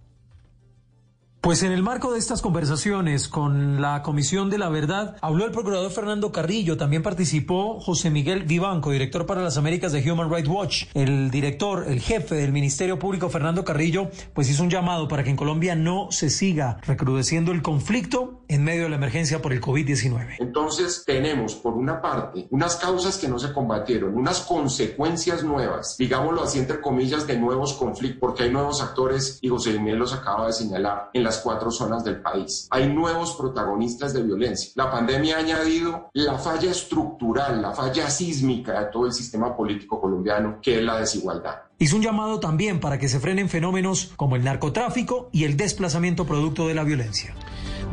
Pues 1.40 1.62
en 1.62 1.72
el 1.72 1.84
marco 1.84 2.12
de 2.12 2.20
estas 2.20 2.42
conversaciones 2.42 3.28
con 3.28 3.80
la 3.80 4.02
Comisión 4.02 4.50
de 4.50 4.58
la 4.58 4.70
Verdad, 4.70 5.18
habló 5.22 5.46
el 5.46 5.52
procurador 5.52 5.92
Fernando 5.92 6.32
Carrillo, 6.32 6.78
también 6.78 7.04
participó 7.04 7.80
José 7.80 8.10
Miguel 8.10 8.44
Vivanco, 8.44 8.92
director 8.92 9.28
para 9.28 9.44
las 9.44 9.56
Américas 9.56 9.92
de 9.92 10.12
Human 10.12 10.32
Rights 10.32 10.50
Watch. 10.50 10.86
El 10.96 11.30
director, 11.30 11.86
el 11.88 12.02
jefe 12.02 12.36
del 12.36 12.52
Ministerio 12.52 12.98
Público, 12.98 13.30
Fernando 13.30 13.64
Carrillo, 13.64 14.10
pues 14.34 14.50
hizo 14.50 14.64
un 14.64 14.72
llamado 14.72 15.08
para 15.08 15.24
que 15.24 15.30
en 15.30 15.36
Colombia 15.36 15.76
no 15.76 16.08
se 16.12 16.32
siga 16.32 16.80
recrudeciendo 16.86 17.52
el 17.52 17.62
conflicto 17.62 18.42
en 18.48 18.64
medio 18.64 18.84
de 18.84 18.90
la 18.90 18.96
emergencia 18.96 19.42
por 19.42 19.54
el 19.54 19.62
COVID-19. 19.62 20.38
Entonces 20.40 21.04
tenemos, 21.06 21.54
por 21.54 21.76
una 21.76 22.02
parte, 22.02 22.48
unas 22.50 22.78
causas 22.78 23.18
que 23.18 23.28
no 23.28 23.38
se 23.38 23.54
combatieron, 23.54 24.18
unas 24.18 24.40
consecuencias 24.40 25.44
nuevas, 25.44 25.98
digámoslo 25.98 26.44
así 26.44 26.58
entre 26.58 26.82
comillas, 26.82 27.28
de 27.28 27.38
nuevos 27.38 27.74
conflictos, 27.74 28.20
porque 28.20 28.44
hay 28.44 28.50
nuevos 28.50 28.82
actores, 28.82 29.38
y 29.42 29.50
José 29.50 29.78
Miguel 29.80 30.00
los 30.00 30.14
acaba 30.14 30.48
de 30.48 30.54
señalar, 30.54 31.12
en 31.14 31.27
las 31.28 31.40
cuatro 31.40 31.70
zonas 31.70 32.06
del 32.06 32.22
país. 32.22 32.68
Hay 32.72 32.88
nuevos 32.88 33.36
protagonistas 33.36 34.14
de 34.14 34.24
violencia. 34.24 34.72
La 34.76 34.90
pandemia 34.90 35.36
ha 35.36 35.40
añadido 35.40 36.10
la 36.14 36.38
falla 36.38 36.72
estructural, 36.72 37.62
la 37.62 37.74
falla 37.74 38.10
sísmica 38.10 38.80
de 38.80 38.86
todo 38.86 39.08
el 39.08 39.12
sistema 39.14 39.56
político 39.56 40.00
colombiano, 40.00 40.60
que 40.62 40.78
es 40.78 40.84
la 40.84 40.98
desigualdad. 40.98 41.56
Hizo 41.80 41.98
un 41.98 42.02
llamado 42.02 42.40
también 42.40 42.80
para 42.80 42.98
que 42.98 43.10
se 43.10 43.20
frenen 43.20 43.50
fenómenos 43.50 44.14
como 44.16 44.38
el 44.38 44.44
narcotráfico 44.46 45.30
y 45.34 45.44
el 45.44 45.58
desplazamiento 45.58 46.26
producto 46.26 46.68
de 46.68 46.74
la 46.74 46.84
violencia. 46.84 47.36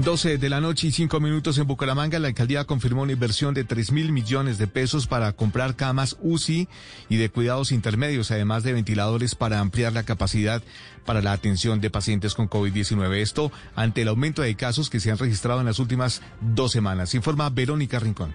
12 0.01 0.39
de 0.39 0.49
la 0.51 0.61
noche 0.61 0.89
y 0.89 0.93
5 0.93 1.21
minutos 1.21 1.57
en 1.57 1.67
Bucaramanga, 1.67 2.19
la 2.19 2.29
alcaldía 2.29 2.65
confirmó 2.65 3.03
una 3.03 3.13
inversión 3.13 3.55
de 3.55 3.65
3 3.65 3.93
mil 3.93 4.13
millones 4.13 4.59
de 4.59 4.67
pesos 4.67 5.07
para 5.07 5.33
comprar 5.33 5.77
camas 5.77 6.17
UCI 6.21 6.69
y 7.09 7.17
de 7.17 7.31
cuidados 7.31 7.71
intermedios, 7.71 8.31
además 8.31 8.65
de 8.65 8.73
ventiladores 8.73 9.35
para 9.35 9.61
ampliar 9.61 9.93
la 9.93 10.03
capacidad 10.03 10.63
para 11.07 11.23
la 11.23 11.33
atención 11.33 11.81
de 11.81 11.91
pacientes 11.91 12.35
con 12.35 12.51
COVID-19. 12.51 13.15
Esto 13.15 13.53
ante 13.77 14.03
el 14.03 14.09
aumento 14.09 14.43
de 14.43 14.57
casos 14.57 14.91
que 14.91 15.01
se 15.01 15.11
han 15.11 15.19
registrado 15.19 15.61
en 15.61 15.67
las 15.67 15.79
últimas 15.79 16.23
dos 16.41 16.73
semanas, 16.73 17.15
informa 17.15 17.49
Verónica 17.51 18.01
Rincón. 18.01 18.35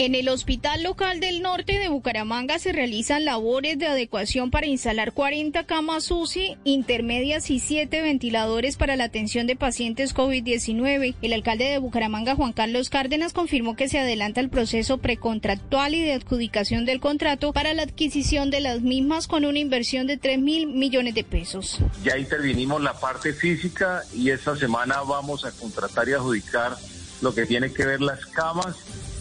En 0.00 0.14
el 0.14 0.30
Hospital 0.30 0.82
Local 0.82 1.20
del 1.20 1.42
Norte 1.42 1.78
de 1.78 1.90
Bucaramanga 1.90 2.58
se 2.58 2.72
realizan 2.72 3.26
labores 3.26 3.78
de 3.78 3.86
adecuación 3.86 4.50
para 4.50 4.66
instalar 4.66 5.12
40 5.12 5.66
camas 5.66 6.10
UCI 6.10 6.56
intermedias 6.64 7.50
y 7.50 7.60
7 7.60 8.00
ventiladores 8.00 8.78
para 8.78 8.96
la 8.96 9.04
atención 9.04 9.46
de 9.46 9.56
pacientes 9.56 10.14
COVID-19. 10.14 11.16
El 11.20 11.32
alcalde 11.34 11.66
de 11.66 11.76
Bucaramanga, 11.76 12.34
Juan 12.34 12.54
Carlos 12.54 12.88
Cárdenas, 12.88 13.34
confirmó 13.34 13.76
que 13.76 13.90
se 13.90 13.98
adelanta 13.98 14.40
el 14.40 14.48
proceso 14.48 14.96
precontractual 14.96 15.94
y 15.94 16.02
de 16.02 16.14
adjudicación 16.14 16.86
del 16.86 16.98
contrato 16.98 17.52
para 17.52 17.74
la 17.74 17.82
adquisición 17.82 18.50
de 18.50 18.60
las 18.60 18.80
mismas 18.80 19.28
con 19.28 19.44
una 19.44 19.58
inversión 19.58 20.06
de 20.06 20.16
3 20.16 20.38
mil 20.38 20.66
millones 20.66 21.14
de 21.14 21.24
pesos. 21.24 21.78
Ya 22.02 22.16
intervinimos 22.16 22.80
la 22.80 22.98
parte 22.98 23.34
física 23.34 24.02
y 24.14 24.30
esta 24.30 24.56
semana 24.56 25.02
vamos 25.02 25.44
a 25.44 25.50
contratar 25.50 26.08
y 26.08 26.14
adjudicar 26.14 26.74
lo 27.20 27.34
que 27.34 27.44
tiene 27.44 27.70
que 27.70 27.84
ver 27.84 28.00
las 28.00 28.24
camas 28.24 28.76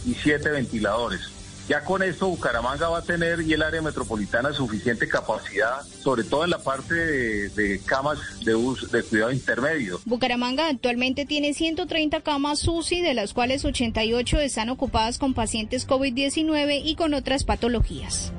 y 0.05 0.13
siete 0.13 0.49
ventiladores. 0.49 1.21
Ya 1.69 1.83
con 1.83 2.01
esto 2.01 2.27
Bucaramanga 2.27 2.89
va 2.89 2.97
a 2.97 3.01
tener 3.03 3.41
y 3.41 3.53
el 3.53 3.61
área 3.61 3.79
metropolitana 3.79 4.51
suficiente 4.51 5.07
capacidad, 5.07 5.83
sobre 6.03 6.23
todo 6.23 6.43
en 6.43 6.49
la 6.49 6.57
parte 6.57 6.95
de, 6.95 7.49
de 7.49 7.79
camas 7.85 8.43
de, 8.43 8.55
uso, 8.55 8.87
de 8.87 9.03
cuidado 9.03 9.31
intermedio. 9.31 10.01
Bucaramanga 10.05 10.67
actualmente 10.67 11.27
tiene 11.27 11.53
130 11.53 12.21
camas 12.21 12.67
UCI, 12.67 13.01
de 13.01 13.13
las 13.13 13.35
cuales 13.35 13.65
88 13.65 14.39
están 14.39 14.69
ocupadas 14.69 15.19
con 15.19 15.35
pacientes 15.35 15.87
COVID-19 15.87 16.81
y 16.83 16.95
con 16.95 17.13
otras 17.13 17.43
patologías. 17.43 18.33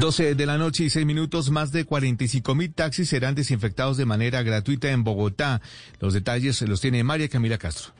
12 0.00 0.34
de 0.34 0.46
la 0.46 0.58
noche 0.58 0.84
y 0.84 0.90
6 0.90 1.06
minutos, 1.06 1.50
más 1.50 1.70
de 1.70 1.84
45 1.84 2.54
mil 2.56 2.74
taxis 2.74 3.08
serán 3.08 3.36
desinfectados 3.36 3.96
de 3.96 4.06
manera 4.06 4.42
gratuita 4.42 4.90
en 4.90 5.04
Bogotá. 5.04 5.60
Los 6.00 6.14
detalles 6.14 6.60
los 6.62 6.80
tiene 6.80 7.04
María 7.04 7.28
Camila 7.28 7.58
Castro. 7.58 7.92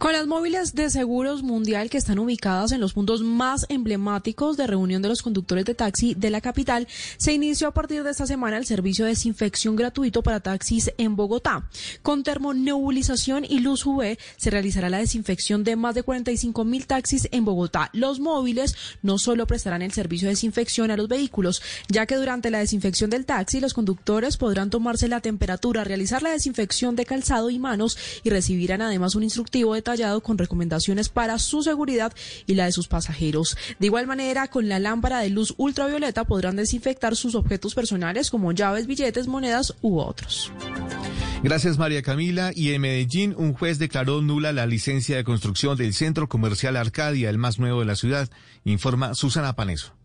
Con 0.00 0.14
las 0.14 0.26
móviles 0.26 0.74
de 0.74 0.88
Seguros 0.88 1.42
Mundial 1.42 1.90
que 1.90 1.98
están 1.98 2.18
ubicadas 2.18 2.72
en 2.72 2.80
los 2.80 2.94
puntos 2.94 3.20
más 3.20 3.66
emblemáticos 3.68 4.56
de 4.56 4.66
reunión 4.66 5.02
de 5.02 5.10
los 5.10 5.20
conductores 5.20 5.66
de 5.66 5.74
taxi 5.74 6.14
de 6.14 6.30
la 6.30 6.40
capital, 6.40 6.88
se 7.18 7.34
inició 7.34 7.68
a 7.68 7.74
partir 7.74 8.02
de 8.02 8.10
esta 8.10 8.26
semana 8.26 8.56
el 8.56 8.64
servicio 8.64 9.04
de 9.04 9.10
desinfección 9.10 9.76
gratuito 9.76 10.22
para 10.22 10.40
taxis 10.40 10.90
en 10.96 11.16
Bogotá. 11.16 11.68
Con 12.00 12.22
termonebulización 12.22 13.44
y 13.44 13.58
luz 13.58 13.84
UV 13.84 14.16
se 14.38 14.48
realizará 14.48 14.88
la 14.88 14.96
desinfección 14.96 15.64
de 15.64 15.76
más 15.76 15.94
de 15.94 16.02
45 16.02 16.64
mil 16.64 16.86
taxis 16.86 17.28
en 17.30 17.44
Bogotá. 17.44 17.90
Los 17.92 18.20
móviles 18.20 18.76
no 19.02 19.18
solo 19.18 19.46
prestarán 19.46 19.82
el 19.82 19.92
servicio 19.92 20.28
de 20.28 20.32
desinfección 20.32 20.90
a 20.90 20.96
los 20.96 21.08
vehículos, 21.08 21.60
ya 21.90 22.06
que 22.06 22.16
durante 22.16 22.48
la 22.48 22.60
desinfección 22.60 23.10
del 23.10 23.26
taxi 23.26 23.60
los 23.60 23.74
conductores 23.74 24.38
podrán 24.38 24.70
tomarse 24.70 25.08
la 25.08 25.20
temperatura, 25.20 25.84
realizar 25.84 26.22
la 26.22 26.30
desinfección 26.30 26.96
de 26.96 27.04
calzado 27.04 27.50
y 27.50 27.58
manos 27.58 27.98
y 28.24 28.30
recibirán 28.30 28.80
además 28.80 29.14
un 29.14 29.24
instructivo 29.24 29.74
de 29.74 29.89
detallado 29.90 30.22
con 30.22 30.38
recomendaciones 30.38 31.08
para 31.08 31.38
su 31.38 31.62
seguridad 31.62 32.12
y 32.46 32.54
la 32.54 32.66
de 32.66 32.72
sus 32.72 32.88
pasajeros. 32.88 33.56
De 33.78 33.86
igual 33.86 34.06
manera, 34.06 34.48
con 34.48 34.68
la 34.68 34.78
lámpara 34.78 35.20
de 35.20 35.30
luz 35.30 35.54
ultravioleta 35.56 36.24
podrán 36.24 36.56
desinfectar 36.56 37.16
sus 37.16 37.34
objetos 37.34 37.74
personales 37.74 38.30
como 38.30 38.52
llaves, 38.52 38.86
billetes, 38.86 39.26
monedas 39.26 39.74
u 39.82 39.98
otros. 39.98 40.52
Gracias 41.42 41.78
María 41.78 42.02
Camila. 42.02 42.52
Y 42.54 42.72
en 42.72 42.82
Medellín, 42.82 43.34
un 43.36 43.54
juez 43.54 43.78
declaró 43.78 44.20
nula 44.20 44.52
la 44.52 44.66
licencia 44.66 45.16
de 45.16 45.24
construcción 45.24 45.76
del 45.76 45.94
centro 45.94 46.28
comercial 46.28 46.76
Arcadia, 46.76 47.30
el 47.30 47.38
más 47.38 47.58
nuevo 47.58 47.80
de 47.80 47.86
la 47.86 47.96
ciudad, 47.96 48.28
informa 48.64 49.14
Susana 49.14 49.54
Paneso. 49.54 49.99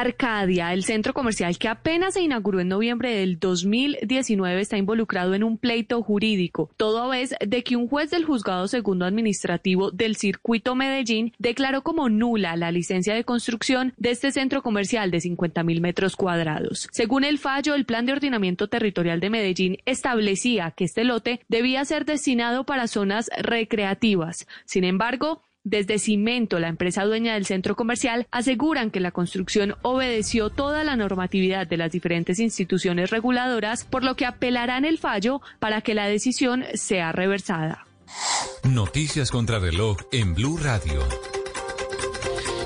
Arcadia, 0.00 0.72
el 0.72 0.82
centro 0.82 1.14
comercial 1.14 1.56
que 1.56 1.68
apenas 1.68 2.14
se 2.14 2.20
inauguró 2.20 2.58
en 2.58 2.68
noviembre 2.68 3.14
del 3.14 3.38
2019, 3.38 4.60
está 4.60 4.76
involucrado 4.76 5.34
en 5.34 5.44
un 5.44 5.56
pleito 5.56 6.02
jurídico, 6.02 6.68
todo 6.76 7.00
a 7.00 7.08
vez 7.08 7.34
de 7.44 7.62
que 7.62 7.76
un 7.76 7.86
juez 7.86 8.10
del 8.10 8.24
juzgado 8.24 8.66
segundo 8.66 9.04
administrativo 9.04 9.92
del 9.92 10.16
circuito 10.16 10.74
Medellín 10.74 11.32
declaró 11.38 11.82
como 11.82 12.08
nula 12.08 12.56
la 12.56 12.72
licencia 12.72 13.14
de 13.14 13.22
construcción 13.22 13.94
de 13.96 14.10
este 14.10 14.32
centro 14.32 14.62
comercial 14.62 15.12
de 15.12 15.20
50 15.20 15.62
mil 15.62 15.80
metros 15.80 16.16
cuadrados. 16.16 16.88
Según 16.90 17.22
el 17.22 17.38
fallo, 17.38 17.76
el 17.76 17.84
plan 17.84 18.04
de 18.04 18.14
ordenamiento 18.14 18.68
territorial 18.68 19.20
de 19.20 19.30
Medellín 19.30 19.78
establecía 19.86 20.72
que 20.72 20.84
este 20.84 21.04
lote 21.04 21.40
debía 21.48 21.84
ser 21.84 22.04
destinado 22.04 22.64
para 22.64 22.88
zonas 22.88 23.30
recreativas. 23.38 24.48
Sin 24.64 24.82
embargo, 24.82 25.42
Desde 25.64 25.98
Cimento, 25.98 26.58
la 26.58 26.68
empresa 26.68 27.04
dueña 27.04 27.32
del 27.32 27.46
centro 27.46 27.74
comercial, 27.74 28.26
aseguran 28.30 28.90
que 28.90 29.00
la 29.00 29.12
construcción 29.12 29.76
obedeció 29.80 30.50
toda 30.50 30.84
la 30.84 30.94
normatividad 30.94 31.66
de 31.66 31.78
las 31.78 31.90
diferentes 31.90 32.38
instituciones 32.38 33.10
reguladoras, 33.10 33.86
por 33.86 34.04
lo 34.04 34.14
que 34.14 34.26
apelarán 34.26 34.84
el 34.84 34.98
fallo 34.98 35.40
para 35.60 35.80
que 35.80 35.94
la 35.94 36.06
decisión 36.06 36.64
sea 36.74 37.12
reversada. 37.12 37.86
Noticias 38.62 39.30
contra 39.30 39.58
reloj 39.58 39.96
en 40.12 40.34
Blue 40.34 40.58
Radio. 40.58 41.00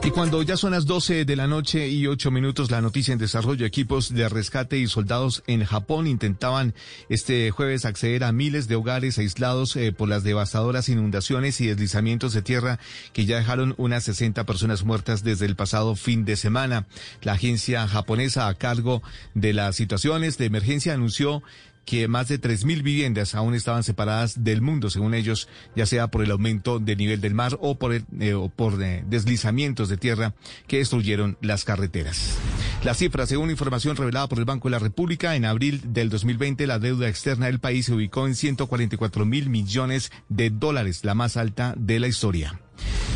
Y 0.05 0.11
cuando 0.11 0.43
ya 0.43 0.57
son 0.57 0.71
las 0.71 0.87
12 0.87 1.25
de 1.25 1.37
la 1.37 1.47
noche 1.47 1.89
y 1.89 2.07
8 2.07 2.31
minutos, 2.31 2.71
la 2.71 2.81
noticia 2.81 3.13
en 3.13 3.19
desarrollo, 3.19 3.67
equipos 3.67 4.15
de 4.15 4.29
rescate 4.29 4.79
y 4.79 4.87
soldados 4.87 5.43
en 5.47 5.65
Japón 5.65 6.07
intentaban 6.07 6.73
este 7.09 7.51
jueves 7.51 7.85
acceder 7.85 8.25
a 8.25 8.33
miles 8.33 8.69
de 8.69 8.77
hogares 8.77 9.19
aislados 9.19 9.77
eh, 9.77 9.93
por 9.93 10.09
las 10.09 10.25
devastadoras 10.25 10.89
inundaciones 10.89 11.61
y 11.61 11.67
deslizamientos 11.67 12.33
de 12.33 12.43
tierra 12.43 12.79
que 13.13 13.27
ya 13.27 13.37
dejaron 13.37 13.75
unas 13.77 14.05
60 14.05 14.45
personas 14.45 14.85
muertas 14.85 15.25
desde 15.25 15.47
el 15.47 15.57
pasado 15.57 15.95
fin 15.95 16.25
de 16.25 16.37
semana. 16.37 16.87
La 17.23 17.33
agencia 17.33 17.87
japonesa 17.87 18.49
a 18.49 18.55
cargo 18.55 19.03
de 19.35 19.53
las 19.53 19.77
situaciones 19.77 20.39
de 20.39 20.47
emergencia 20.47 20.95
anunció 20.95 21.43
que 21.89 22.07
más 22.07 22.29
de 22.29 22.39
3.000 22.39 22.83
viviendas 22.83 23.35
aún 23.35 23.55
estaban 23.55 23.83
separadas 23.83 24.45
del 24.45 24.61
mundo, 24.61 24.91
según 24.91 25.15
ellos, 25.15 25.49
ya 25.75 25.87
sea 25.87 26.09
por 26.09 26.23
el 26.23 26.31
aumento 26.31 26.81
del 26.81 26.99
nivel 26.99 27.23
del 27.23 27.33
mar 27.33 27.57
o 27.63 27.79
por, 27.79 27.95
eh, 27.95 28.03
eh, 28.21 29.05
deslizamientos 29.07 29.89
de 29.89 29.97
tierra 29.97 30.35
que 30.67 30.77
destruyeron 30.77 31.39
las 31.41 31.65
carreteras. 31.65 32.37
La 32.85 32.93
cifra, 32.93 33.25
según 33.25 33.51
información 33.51 33.97
revelada 33.97 34.29
por 34.29 34.39
el 34.39 34.45
Banco 34.45 34.69
de 34.69 34.73
la 34.73 34.81
República, 34.81 35.35
en 35.35 35.47
abril 35.47 35.81
del 35.87 36.11
2020 36.11 36.67
la 36.67 36.79
deuda 36.79 37.09
externa 37.09 37.47
del 37.47 37.59
país 37.59 37.87
se 37.87 37.95
ubicó 37.95 38.27
en 38.27 38.35
144 38.35 39.25
mil 39.25 39.49
millones 39.49 40.13
de 40.29 40.51
dólares, 40.51 41.07
la 41.07 41.15
más 41.15 41.39
alta 41.39 41.75
de 41.79 42.01
la 42.01 42.09
historia. 42.09 42.61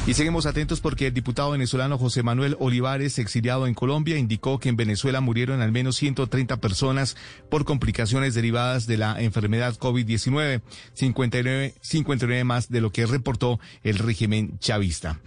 Y 0.06 0.14
seguimos 0.14 0.46
atentos 0.46 0.80
porque 0.80 1.08
el 1.08 1.14
diputado 1.14 1.52
venezolano 1.52 1.98
José 1.98 2.22
Manuel 2.22 2.56
Olivares, 2.58 3.18
exiliado 3.18 3.66
en 3.66 3.74
Colombia, 3.74 4.18
indicó 4.18 4.58
que 4.58 4.68
en 4.68 4.76
Venezuela 4.76 5.20
murieron 5.20 5.60
al 5.60 5.70
menos 5.70 5.96
130 5.96 6.60
personas 6.60 7.16
por 7.48 7.64
complicaciones 7.64 8.34
derivadas 8.34 8.86
de 8.86 8.96
la 8.96 9.20
enfermedad 9.20 9.76
COVID-19, 9.78 10.62
59, 10.94 11.74
59 11.80 12.44
más 12.44 12.68
de 12.68 12.80
lo 12.80 12.90
que 12.90 13.06
reportó 13.06 13.60
el 13.84 13.98
régimen 13.98 14.58
chavista. 14.58 15.20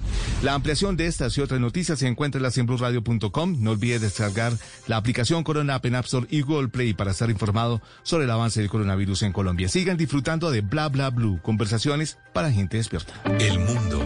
La 0.44 0.54
ampliación 0.54 0.98
de 0.98 1.08
estas 1.08 1.38
y 1.38 1.42
otras 1.42 1.60
noticias 1.60 2.00
se 2.00 2.08
encuentra 2.08 2.40
en 2.40 2.44
la 2.44 2.52
en 2.56 2.66
blueradio.com. 2.66 3.58
No 3.60 3.72
olvide 3.72 4.00
descargar 4.00 4.54
la 4.88 4.98
aplicación 4.98 5.44
Corona 5.44 5.76
App 5.76 5.86
en 5.86 5.96
App 5.96 6.06
Store 6.06 6.28
y 6.30 6.42
Google 6.42 6.70
Play 6.70 6.94
para 6.94 7.12
estar 7.12 7.30
informado 7.30 7.82
sobre 8.04 8.26
el 8.26 8.32
avance 8.32 8.60
del 8.60 8.70
coronavirus 8.70 9.24
en 9.24 9.34
Colombia. 9.34 9.70
Sigan 9.70 9.98
disfrutando 9.98 10.52
de 10.52 10.62
Bla 10.62 10.90
Bla 10.90 11.10
Blue, 11.10 11.40
conversaciones 11.42 12.18
para 12.34 12.52
gente 12.52 12.78
despierta. 12.78 13.14
El 13.40 13.60
mundo 13.60 14.06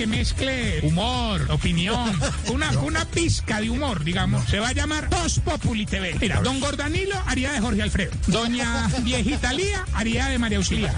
que 0.00 0.06
mezcle 0.06 0.80
humor, 0.82 1.46
opinión, 1.50 2.18
una, 2.50 2.70
una 2.78 3.04
pizca 3.04 3.60
de 3.60 3.68
humor, 3.68 4.02
digamos. 4.02 4.48
Se 4.48 4.58
va 4.58 4.68
a 4.68 4.72
llamar 4.72 5.10
Post 5.10 5.40
Populi 5.40 5.84
TV. 5.84 6.16
Mira, 6.18 6.40
don 6.40 6.58
Gordanilo 6.58 7.22
haría 7.26 7.52
de 7.52 7.60
Jorge 7.60 7.82
Alfredo. 7.82 8.10
Doña 8.26 8.88
Viejita 9.02 9.52
Lía 9.52 9.84
haría 9.92 10.28
de 10.28 10.38
María 10.38 10.56
Auxilia. 10.56 10.94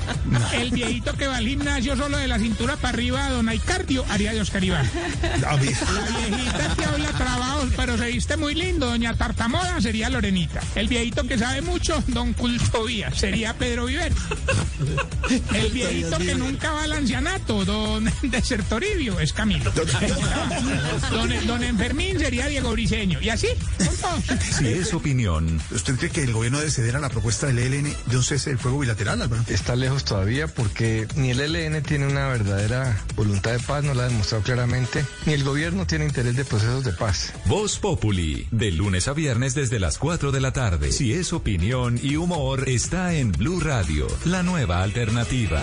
El 0.52 0.70
viejito 0.70 1.14
que 1.14 1.26
va 1.26 1.38
al 1.38 1.48
gimnasio 1.48 1.96
solo 1.96 2.16
de 2.16 2.28
la 2.28 2.38
cintura 2.38 2.76
para 2.76 2.90
arriba, 2.90 3.28
don 3.30 3.48
Aicardio, 3.48 4.04
haría 4.08 4.34
de 4.34 4.40
Oscar 4.40 4.62
Iván. 4.62 4.88
La 5.40 5.56
viejita 5.56 6.76
que 6.76 6.84
habla 6.84 7.08
trabajo, 7.08 7.66
pero 7.76 7.98
se 7.98 8.06
viste 8.06 8.36
muy 8.36 8.54
lindo, 8.54 8.86
doña 8.86 9.14
Tartamoda, 9.14 9.80
sería 9.80 10.10
Lorenita. 10.10 10.60
El 10.76 10.86
viejito 10.86 11.24
que 11.26 11.38
sabe 11.38 11.60
mucho, 11.60 12.04
don 12.06 12.34
Cultovía, 12.34 13.12
sería 13.12 13.52
Pedro 13.54 13.86
Viver. 13.86 14.12
El 15.54 15.72
viejito 15.72 16.18
que 16.18 16.36
nunca 16.36 16.70
va 16.70 16.84
al 16.84 16.92
ancianato, 16.92 17.64
don 17.64 18.08
Es 18.92 19.32
Camilo. 19.32 19.72
Don, 21.10 21.46
don 21.46 21.62
Enfermín 21.64 22.18
sería 22.18 22.46
Diego 22.46 22.72
Briseño. 22.72 23.20
Y 23.20 23.30
así, 23.30 23.48
todos. 23.78 24.40
Si 24.40 24.66
es 24.68 24.92
opinión, 24.92 25.60
¿usted 25.70 25.96
cree 25.96 26.10
que 26.10 26.22
el 26.22 26.32
gobierno 26.32 26.58
debe 26.58 26.70
ceder 26.70 26.96
a 26.96 27.00
la 27.00 27.08
propuesta 27.08 27.46
del 27.46 27.58
ELN 27.58 27.94
de 28.06 28.16
un 28.16 28.22
cese 28.22 28.50
del 28.50 28.58
fuego 28.58 28.78
bilateral, 28.80 29.22
Álvaro? 29.22 29.42
Está 29.48 29.76
lejos 29.76 30.04
todavía 30.04 30.46
porque 30.46 31.08
ni 31.16 31.30
el 31.30 31.40
ELN 31.40 31.82
tiene 31.82 32.06
una 32.06 32.28
verdadera 32.28 33.00
voluntad 33.16 33.52
de 33.52 33.60
paz, 33.60 33.82
no 33.82 33.94
la 33.94 34.04
ha 34.04 34.08
demostrado 34.08 34.44
claramente, 34.44 35.04
ni 35.26 35.32
el 35.32 35.44
gobierno 35.44 35.86
tiene 35.86 36.04
interés 36.04 36.36
de 36.36 36.44
procesos 36.44 36.84
de 36.84 36.92
paz. 36.92 37.32
Voz 37.46 37.78
Populi, 37.78 38.46
de 38.50 38.72
lunes 38.72 39.08
a 39.08 39.14
viernes 39.14 39.54
desde 39.54 39.80
las 39.80 39.98
4 39.98 40.32
de 40.32 40.40
la 40.40 40.52
tarde. 40.52 40.92
Si 40.92 41.12
es 41.12 41.32
opinión 41.32 41.98
y 42.02 42.16
humor, 42.16 42.68
está 42.68 43.14
en 43.14 43.32
Blue 43.32 43.60
Radio, 43.60 44.06
la 44.24 44.42
nueva 44.42 44.82
alternativa. 44.82 45.62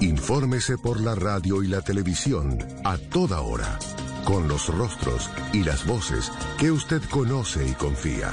Infórmese 0.00 0.76
por 0.76 1.00
la 1.00 1.14
radio 1.14 1.62
y 1.62 1.68
la 1.68 1.80
televisión 1.80 2.58
a 2.84 2.98
toda 2.98 3.40
hora, 3.40 3.78
con 4.24 4.46
los 4.46 4.68
rostros 4.68 5.30
y 5.54 5.64
las 5.64 5.86
voces 5.86 6.30
que 6.58 6.70
usted 6.70 7.00
conoce 7.10 7.66
y 7.66 7.72
confía. 7.72 8.30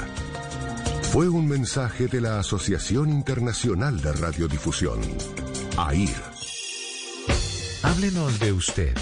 Fue 1.12 1.26
un 1.28 1.48
mensaje 1.48 2.06
de 2.06 2.20
la 2.20 2.38
Asociación 2.38 3.08
Internacional 3.08 4.02
de 4.02 4.12
Radiodifusión, 4.12 5.00
AIR. 5.78 6.22
Háblenos 7.82 8.38
de 8.40 8.52
usted. 8.52 8.94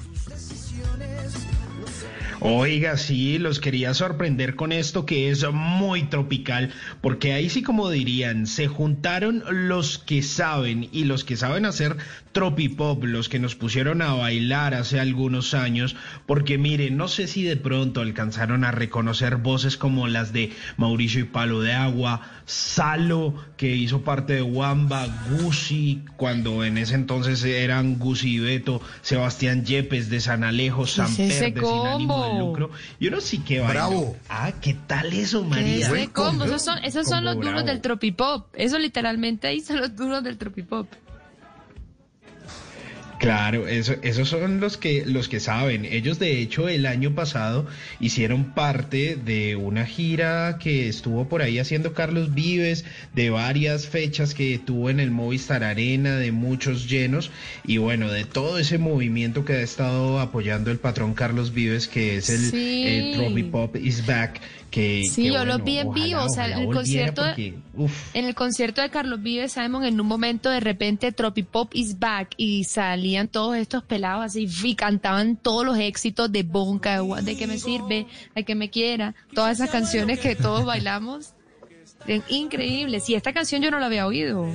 Oiga, 2.47 2.95
sí, 2.95 3.39
los 3.39 3.59
quería 3.59 3.95
sorprender 3.95 4.55
con 4.55 4.72
esto 4.72 5.03
que 5.03 5.31
es 5.31 5.43
muy 5.51 6.03
tropical, 6.03 6.72
porque 7.01 7.34
ahí 7.34 7.49
sí 7.49 7.63
como 7.63 7.89
dirían, 7.89 8.45
se 8.45 8.67
juntaron 8.67 9.43
los 9.49 9.97
que 9.97 10.22
saben 10.22 10.88
y 10.91 11.05
los 11.05 11.23
que 11.23 11.38
saben 11.38 11.65
hacer 11.65 11.97
tropipop, 12.35 13.01
los 13.05 13.29
que 13.29 13.39
nos 13.39 13.55
pusieron 13.55 14.01
a 14.01 14.13
bailar 14.13 14.73
hace 14.73 14.99
algunos 14.99 15.53
años, 15.53 15.95
porque 16.25 16.57
miren, 16.57 16.97
no 16.97 17.07
sé 17.07 17.27
si 17.27 17.43
de 17.43 17.55
pronto 17.55 18.01
alcanzaron 18.01 18.65
a 18.65 18.71
reconocer 18.71 19.37
voces 19.37 19.77
como 19.77 20.09
las 20.09 20.33
de 20.33 20.51
Mauricio 20.75 21.21
y 21.21 21.23
Palo 21.23 21.61
de 21.61 21.71
Agua, 21.71 22.19
Salo, 22.45 23.33
que 23.55 23.77
hizo 23.77 24.01
parte 24.01 24.33
de 24.33 24.41
Wamba, 24.41 25.07
Gucci, 25.29 26.03
cuando 26.17 26.65
en 26.65 26.77
ese 26.77 26.95
entonces 26.95 27.41
eran 27.45 27.99
Gucci 27.99 28.35
y 28.35 28.39
Beto, 28.39 28.81
Sebastián 29.01 29.63
Yepes 29.63 30.09
de 30.09 30.19
San 30.19 30.43
Alejo, 30.43 30.85
Samper 30.85 31.31
ese 31.31 31.51
de 31.51 31.61
Sin 31.61 31.87
ánimo 31.87 32.27
de 32.27 32.39
lucro. 32.39 32.69
Y 32.99 33.07
uno 33.07 33.21
sí 33.21 33.39
que 33.39 33.61
bailó. 33.61 33.73
Bravo. 33.73 34.17
Ah, 34.27 34.51
¿qué 34.59 34.75
tal 34.87 35.13
eso, 35.13 35.41
María? 35.45 35.87
Ese 35.87 36.09
combo, 36.09 36.43
esos 36.43 36.61
son, 36.61 36.83
esos 36.83 37.07
son 37.07 37.23
los 37.23 37.35
duros 37.35 37.53
bravo. 37.53 37.67
del 37.67 37.79
tropipop. 37.79 38.47
Eso 38.55 38.77
literalmente 38.77 39.47
ahí 39.47 39.61
son 39.61 39.77
los 39.77 39.95
duros 39.95 40.21
del 40.21 40.37
tropipop. 40.37 40.89
Claro, 43.17 43.67
eso, 43.67 43.95
esos 44.01 44.27
son 44.27 44.59
los 44.59 44.77
que, 44.77 45.03
los 45.05 45.29
que 45.29 45.39
saben. 45.39 45.85
Ellos, 45.85 46.19
de 46.19 46.39
hecho, 46.39 46.67
el 46.67 46.85
año 46.85 47.15
pasado 47.15 47.65
hicieron 47.99 48.53
parte 48.53 49.15
de 49.15 49.55
una 49.55 49.85
gira 49.85 50.57
que 50.59 50.89
estuvo 50.89 51.27
por 51.29 51.41
ahí 51.41 51.57
haciendo 51.57 51.93
Carlos 51.93 52.33
Vives, 52.33 52.83
de 53.13 53.29
varias 53.29 53.87
fechas 53.87 54.33
que 54.33 54.59
tuvo 54.59 54.89
en 54.89 54.99
el 54.99 55.11
Movistar 55.11 55.63
Arena, 55.63 56.17
de 56.17 56.31
muchos 56.33 56.89
llenos, 56.89 57.31
y 57.65 57.77
bueno, 57.77 58.11
de 58.11 58.25
todo 58.25 58.59
ese 58.59 58.77
movimiento 58.77 59.45
que 59.45 59.53
ha 59.53 59.61
estado 59.61 60.19
apoyando 60.19 60.69
el 60.69 60.77
patrón 60.77 61.13
Carlos 61.13 61.53
Vives, 61.53 61.87
que 61.87 62.17
es 62.17 62.29
el 62.29 62.39
Sí. 62.51 62.83
eh, 62.85 63.11
Tropipop 63.15 63.75
is 63.77 64.05
Back. 64.05 64.41
Que, 64.76 65.03
Sí, 65.10 65.23
que, 65.23 65.27
yo 65.30 65.35
bueno, 65.35 65.57
lo 65.57 65.64
vi 65.64 65.77
en 65.77 65.93
vivo, 65.93 66.22
o 66.22 66.27
sea, 66.27 66.47
en 66.47 66.64
el 66.64 66.73
concierto 66.73 67.22
porque, 67.23 67.53
En 68.14 68.26
el 68.26 68.35
concierto 68.35 68.81
de 68.81 68.89
Carlos 68.89 69.22
Vives, 69.22 69.53
Simon, 69.53 69.85
en 69.85 70.02
un 70.02 70.06
momento 70.06 70.49
de 70.49 70.60
repente 70.60 71.14
Tropipop 71.14 71.73
is 71.73 71.97
back 71.97 72.34
y 72.35 72.65
salían 72.65 73.30
todos 73.30 73.56
estos 73.56 73.84
pelados 73.84 74.26
así 74.26 74.49
y 74.64 74.76
cantaban 74.76 75.38
todos 75.38 75.65
los 75.65 75.77
éxitos 75.77 76.30
de 76.30 76.43
Bonca, 76.43 77.02
de, 77.02 77.22
de 77.22 77.38
que 77.38 77.47
me 77.47 77.57
sirve, 77.57 78.06
de 78.35 78.43
que 78.43 78.53
me 78.53 78.69
quiera, 78.69 79.15
todas 79.34 79.60
esas 79.60 79.69
canciones 79.69 80.19
que 80.19 80.35
todos 80.35 80.65
bailamos. 80.65 81.31
Increíbles. 82.27 83.10
Y 83.10 83.15
esta 83.15 83.31
canción 83.31 83.61
yo 83.61 83.72
no 83.72 83.80
la 83.80 83.85
había 83.85 84.06
oído. 84.06 84.45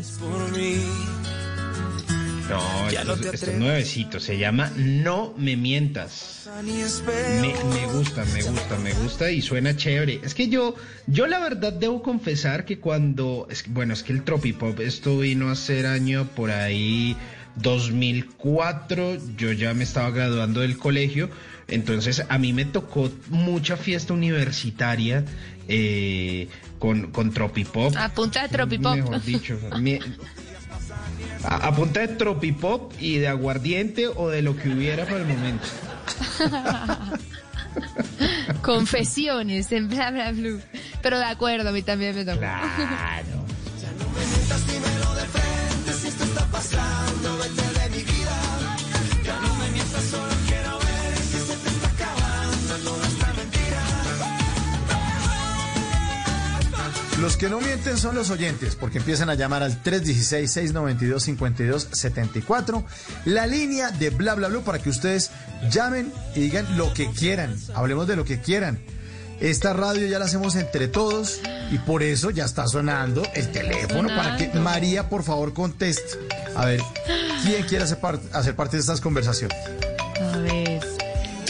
No, 2.51 2.89
esto, 2.89 3.15
es- 3.15 3.35
esto 3.35 3.51
es 3.53 3.59
nuevecito, 3.59 4.21
se 4.21 4.39
llama 4.39 4.73
No 4.77 5.35
me 5.39 5.57
mientas. 5.57 6.49
Me, 7.41 7.55
me 7.65 7.87
gusta, 7.93 8.25
me 8.27 8.43
gusta, 8.43 8.77
me 8.79 8.93
gusta 8.95 9.31
y 9.31 9.41
suena 9.43 9.77
chévere. 9.77 10.21
Es 10.25 10.35
que 10.35 10.49
yo, 10.49 10.75
yo 11.07 11.27
la 11.27 11.39
verdad 11.39 11.73
debo 11.73 12.03
confesar 12.03 12.65
que 12.65 12.79
cuando, 12.79 13.47
es 13.51 13.65
bueno, 13.69 13.95
es 13.95 14.03
que 14.03 14.13
el 14.13 14.23
Tropipop, 14.25 14.81
esto 14.81 15.19
vino 15.19 15.49
a 15.51 15.55
ser 15.57 15.87
año 15.87 16.27
por 16.35 16.51
ahí 16.51 17.17
2004, 17.57 19.19
yo 19.37 19.53
ya 19.53 19.75
me 19.75 19.85
estaba 19.85 20.11
graduando 20.11 20.61
del 20.61 20.77
colegio, 20.77 21.31
entonces 21.69 22.25
a 22.29 22.39
mí 22.39 22.53
me 22.53 22.65
tocó 22.65 23.11
mucha 23.29 23.77
fiesta 23.77 24.13
universitaria 24.13 25.25
eh, 25.69 26.49
con, 26.79 27.11
con 27.13 27.33
Tropipop. 27.33 27.97
A 27.97 28.09
punta 28.09 28.43
de 28.43 28.49
Tropipop. 28.49 28.97
Mejor 28.97 29.23
dicho, 29.23 29.59
mi- 29.81 30.01
a, 31.45 31.69
a 31.69 31.75
punta 31.75 32.01
de 32.01 32.09
tropipop 32.09 32.93
y 33.01 33.19
de 33.19 33.29
aguardiente 33.29 34.09
o 34.09 34.29
de 34.29 34.43
lo 34.43 34.57
que 34.57 34.71
hubiera 34.71 35.05
para 35.05 35.19
el 35.19 35.27
momento. 35.27 35.67
Confesiones 38.63 39.71
en 39.73 39.89
bla 39.89 40.11
bla 40.11 40.33
blue. 40.33 40.61
Pero 41.03 41.19
de 41.19 41.25
acuerdo, 41.25 41.69
a 41.69 41.73
mí 41.73 41.83
también 41.83 42.15
me 42.15 42.25
tocó. 42.25 42.39
Claro. 42.39 42.69
Si 46.01 46.09
esto 46.09 46.25
está 46.25 46.47
pasando, 46.47 47.37
vete 47.39 47.49
de 47.49 47.49
mi 47.49 47.55
vida. 47.55 47.60
Los 57.21 57.37
que 57.37 57.51
no 57.51 57.61
mienten 57.61 57.99
son 57.99 58.15
los 58.15 58.31
oyentes, 58.31 58.77
porque 58.77 58.97
empiezan 58.97 59.29
a 59.29 59.35
llamar 59.35 59.63
al 59.63 59.83
316-692-5274, 59.83 62.83
la 63.27 63.47
línea 63.47 63.91
de 63.91 64.09
bla 64.09 64.35
bla 64.35 64.49
bla 64.49 64.61
para 64.61 64.79
que 64.79 64.89
ustedes 64.89 65.31
llamen 65.71 66.11
y 66.35 66.41
digan 66.41 66.79
lo 66.79 66.95
que 66.95 67.11
quieran. 67.11 67.55
Hablemos 67.75 68.07
de 68.07 68.17
lo 68.17 68.25
que 68.25 68.41
quieran. 68.41 68.81
Esta 69.39 69.75
radio 69.75 70.07
ya 70.07 70.19
la 70.19 70.25
hacemos 70.25 70.57
entre 70.57 70.89
todos 70.89 71.43
y 71.71 71.77
por 71.79 72.03
eso 72.03 72.31
ya 72.31 72.47
está 72.47 72.67
sonando 72.67 73.23
el 73.35 73.53
teléfono 73.53 74.09
para 74.09 74.39
que. 74.39 74.49
María 74.59 75.11
por 75.11 75.23
favor 75.23 75.53
conteste. 75.53 76.19
A 76.57 76.65
ver, 76.65 76.81
¿quién 77.43 77.65
quiere 77.65 77.85
hacer, 77.85 77.99
hacer 78.33 78.57
parte 78.57 78.79
de 78.79 78.81
estas 78.81 79.03
conversaciones? 79.03 79.59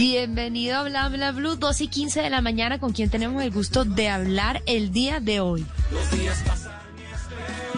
Bienvenido 0.05 0.79
a 0.79 0.85
Bla 0.85 1.11
Bla 1.11 1.31
Blue, 1.31 1.57
2 1.57 1.83
y 1.83 1.89
15 1.89 2.23
de 2.23 2.31
la 2.31 2.41
mañana, 2.41 2.79
con 2.79 2.95
quien 2.95 3.11
tenemos 3.11 3.43
el 3.43 3.51
gusto 3.51 3.85
de 3.85 4.09
hablar 4.09 4.63
el 4.65 4.93
día 4.93 5.21
de 5.21 5.41
hoy. 5.41 5.67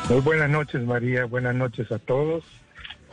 Muy 0.08 0.20
buenas 0.20 0.48
noches, 0.48 0.84
María. 0.86 1.24
Buenas 1.24 1.56
noches 1.56 1.90
a 1.90 1.98
todos. 1.98 2.44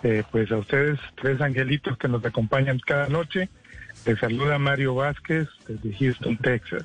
Eh, 0.04 0.22
pues 0.32 0.52
a 0.52 0.58
ustedes, 0.58 1.00
tres 1.20 1.42
angelitos 1.42 1.98
que 1.98 2.08
nos 2.08 2.24
acompañan 2.24 2.78
cada 2.86 3.08
noche. 3.08 3.50
Les 4.06 4.20
saluda 4.20 4.60
Mario 4.60 4.94
Vázquez 4.94 5.48
desde 5.68 5.92
Houston, 5.98 6.38
Texas. 6.38 6.84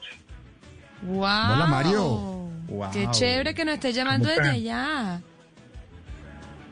¡Wow! 1.03 1.19
Hola, 1.19 1.67
Mario. 1.69 2.49
¡Qué 2.91 3.05
Wow. 3.05 3.13
chévere 3.13 3.55
que 3.55 3.67
nos 3.67 3.75
esté 3.75 3.93
llamando 3.93 4.31
¿Cómo 4.31 4.41
desde 4.41 4.51
allá! 4.57 5.21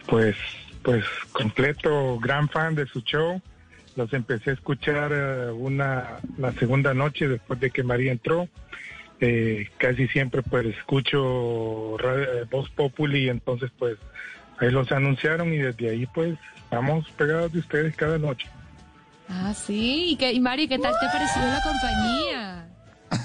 Pues, 0.07 0.35
pues 0.83 1.05
completo, 1.31 2.19
gran 2.21 2.49
fan 2.49 2.75
de 2.75 2.87
su 2.87 3.03
show. 3.03 3.43
Los 3.97 4.13
empecé 4.13 4.51
a 4.51 4.55
escuchar 4.55 5.13
eh, 5.13 5.51
una 5.51 6.19
la 6.39 6.53
segunda 6.53 6.95
noche 6.95 7.29
después 7.29 7.61
de 7.61 7.71
que 7.71 7.83
María 7.83 8.13
entró. 8.13 8.49
Eh, 9.21 9.69
casi 9.77 10.09
siempre 10.09 10.43
pues 10.43 10.67
escucho 10.67 11.97
eh, 12.01 12.45
Voz 12.51 12.69
Populi, 12.71 13.29
entonces 13.29 13.71
pues 13.79 13.97
ahí 14.59 14.71
los 14.71 14.91
anunciaron 14.91 15.53
y 15.53 15.59
desde 15.59 15.91
ahí 15.91 16.07
pues 16.07 16.37
estamos 16.57 17.09
pegados 17.13 17.53
de 17.53 17.61
ustedes 17.61 17.95
cada 17.95 18.19
noche. 18.19 18.49
Ah, 19.29 19.55
sí. 19.55 20.07
¿Y, 20.11 20.17
qué, 20.17 20.33
y 20.33 20.41
Mari, 20.41 20.67
¿qué 20.69 20.79
tal 20.79 20.93
te 20.99 21.07
ha 21.07 21.13
parecido 21.13 21.47
la 21.47 21.63
compañía? 21.63 22.69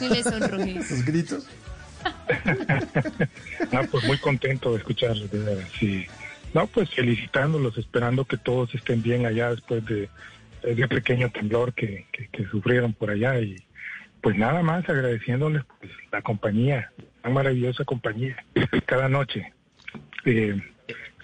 Y 0.02 0.10
le 0.14 0.24
sonrojé. 0.24 0.74
Los 0.76 1.06
gritos. 1.06 1.48
Ah, 3.74 3.84
pues 3.92 4.06
muy 4.06 4.18
contento 4.18 4.72
de 4.72 4.78
escucharlos, 4.78 5.30
de 5.30 5.66
sí. 5.80 6.06
No, 6.54 6.68
pues 6.68 6.90
felicitándolos, 6.92 7.78
esperando 7.78 8.24
que 8.26 8.38
todos 8.38 8.74
estén 8.74 9.02
bien 9.02 9.26
allá 9.26 9.52
después 9.52 9.86
de 9.86 10.10
ese 10.72 10.88
pequeño 10.88 11.30
temblor 11.32 11.74
que, 11.74 12.08
que, 12.12 12.28
que 12.28 12.46
sufrieron 12.46 12.94
por 12.94 13.10
allá 13.10 13.40
y 13.40 13.56
pues 14.22 14.38
nada 14.38 14.62
más 14.62 14.88
agradeciéndoles 14.90 15.64
pues, 15.80 15.92
la 16.12 16.22
compañía, 16.22 16.92
una 17.24 17.34
maravillosa 17.34 17.86
compañía, 17.86 18.36
cada 18.86 19.10
noche. 19.10 19.54
Eh, 20.26 20.62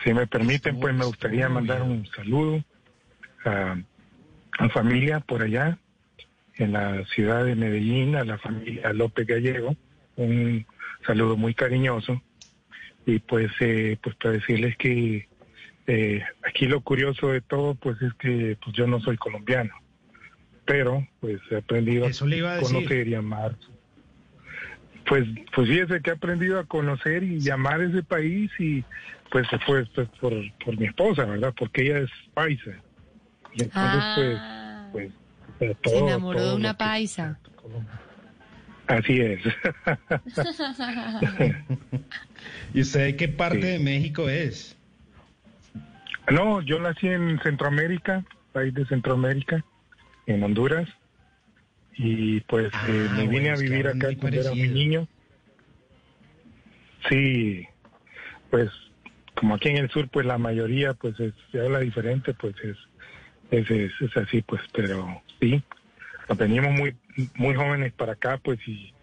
si 0.03 0.14
me 0.14 0.28
permiten, 0.28 0.80
pues 0.80 0.94
me 0.94 1.06
gustaría 1.06 1.49
mandar 1.49 1.82
un 1.82 2.06
saludo 2.07 2.64
a, 3.45 3.78
a 4.60 4.70
familia 4.70 5.20
por 5.20 5.41
allá, 5.41 5.78
en 6.56 6.74
la 6.74 7.03
ciudad 7.06 7.45
de 7.45 7.56
Medellín, 7.56 8.15
a 8.15 8.24
la 8.24 8.38
familia 8.38 8.94
López 8.94 9.26
Gallego, 9.26 9.76
un 10.15 10.65
saludo 11.06 11.36
muy 11.36 11.53
cariñoso 11.53 12.22
y 13.06 13.20
pues 13.20 13.52
eh, 13.60 13.98
pues 14.02 14.15
para 14.15 14.34
decirles 14.34 14.78
que 14.78 15.28
eh, 15.88 16.23
aquí 16.47 16.65
lo 16.65 16.81
curioso 16.81 17.30
de 17.30 17.41
todo 17.41 17.76
pues 17.76 18.01
es 18.01 18.14
que 18.15 18.57
pues 18.64 18.76
yo 18.76 18.88
no 18.88 18.99
soy 19.01 19.18
colombiano 19.18 19.73
pero 20.65 21.05
pues 21.19 21.39
he 21.51 21.57
aprendido 21.57 22.05
Eso 22.05 22.26
le 22.26 22.38
iba 22.38 22.55
a 22.55 22.61
conocer 22.61 23.05
y 23.07 23.15
amar. 23.15 23.55
Pues 25.05 25.26
pues 25.53 25.68
fíjese 25.68 26.01
que 26.01 26.11
he 26.11 26.14
aprendido 26.14 26.57
a 26.57 26.64
conocer 26.65 27.23
y 27.23 27.49
amar 27.49 27.81
ese 27.81 28.01
país 28.03 28.49
y 28.57 28.81
pues 29.30 29.45
pues, 29.68 29.89
pues 29.93 30.07
por, 30.22 30.34
por 30.64 30.77
mi 30.80 30.85
esposa 30.85 31.26
verdad 31.26 31.53
porque 31.60 31.81
ella 31.81 31.97
es 31.99 32.10
paisa. 32.34 32.72
Y 33.53 33.64
entonces 33.64 34.03
pues 34.14 34.39
pues 34.93 35.11
eh, 35.60 35.76
Se 35.84 35.91
todo- 35.91 36.07
enamoró 36.07 36.39
de 36.39 36.45
todo 36.45 36.55
una 36.55 36.72
que- 36.72 36.77
paisa. 36.77 37.38
así 38.88 39.19
es. 39.19 39.41
¿Y 42.73 42.81
usted 42.81 43.03
de 43.05 43.15
qué 43.18 43.27
parte 43.27 43.65
de 43.65 43.80
México 43.80 44.30
es? 44.30 44.77
No, 46.32 46.62
yo 46.62 46.80
nací 46.80 47.08
en 47.08 47.40
Centroamérica, 47.41 48.24
país 48.52 48.74
de 48.74 48.86
Centroamérica, 48.86 49.64
en 50.26 50.44
Honduras. 50.44 50.90
Y 51.95 52.40
pues 52.41 52.74
eh, 52.88 53.08
me 53.12 53.28
vine 53.28 53.50
bueno, 53.52 53.54
a 53.54 53.58
vivir 53.58 53.88
acá 53.88 54.08
cuando 54.20 54.40
era 54.40 54.54
muy 54.54 54.70
niño. 54.70 55.08
Sí, 57.10 57.68
pues 58.50 58.72
como 59.36 59.56
aquí 59.56 59.70
en 59.70 59.78
el 59.78 59.90
sur, 59.90 60.10
pues 60.10 60.26
la 60.26 60.38
mayoría 60.38 60.94
pues 60.94 61.20
es- 61.20 61.34
se 61.52 61.60
habla 61.60 61.80
diferente, 61.80 62.34
pues 62.34 62.56
es, 62.64 62.78
es, 63.52 63.70
es, 63.70 63.91
es 64.00 64.18
así, 64.18 64.41
pues, 64.41 64.62
pero 64.72 65.22
sí, 65.40 65.62
nos 66.30 66.38
venimos 66.38 66.72
muy, 66.72 66.95
muy 67.36 67.54
jóvenes 67.56 67.94
para 67.94 68.14
acá, 68.14 68.40
pues, 68.41 68.60
y 68.68 68.94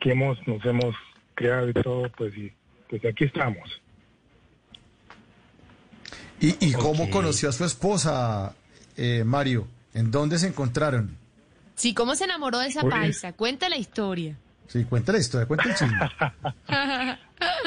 que 0.00 0.12
hemos, 0.12 0.38
nos 0.46 0.64
hemos 0.66 0.94
creado 1.34 1.68
y 1.70 1.72
todo, 1.72 2.10
pues, 2.16 2.36
y 2.36 2.52
pues 2.88 3.04
aquí 3.04 3.24
estamos. 3.24 3.80
¿Y, 6.40 6.54
y 6.66 6.72
cómo 6.72 7.08
conoció 7.10 7.48
a 7.48 7.52
su 7.52 7.64
esposa, 7.64 8.54
eh, 8.96 9.22
Mario? 9.24 9.66
¿En 9.94 10.10
dónde 10.10 10.38
se 10.38 10.48
encontraron? 10.48 11.16
Sí, 11.74 11.94
¿cómo 11.94 12.14
se 12.14 12.24
enamoró 12.24 12.58
de 12.58 12.68
esa 12.68 12.80
Pues- 12.82 12.94
paisa? 12.94 13.32
Cuenta 13.32 13.68
la 13.68 13.76
historia. 13.76 14.36
Sí, 14.68 14.84
cuenta 14.84 15.12
la 15.12 15.18
historia, 15.18 15.46
cuenta 15.46 15.68
el 15.68 15.74
chisme. 15.74 15.98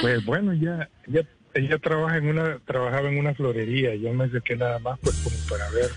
Pues 0.01 0.25
bueno, 0.25 0.51
ya, 0.53 0.89
ella, 1.07 1.21
ella 1.53 1.77
trabaja 1.77 2.17
en 2.17 2.27
una, 2.29 2.57
trabajaba 2.65 3.07
en 3.09 3.19
una 3.19 3.35
florería, 3.35 3.93
yo 3.95 4.11
me 4.13 4.25
acerqué 4.25 4.55
nada 4.55 4.79
más 4.79 4.97
pues 4.99 5.15
como 5.17 5.35
para 5.47 5.69
ver 5.69 5.89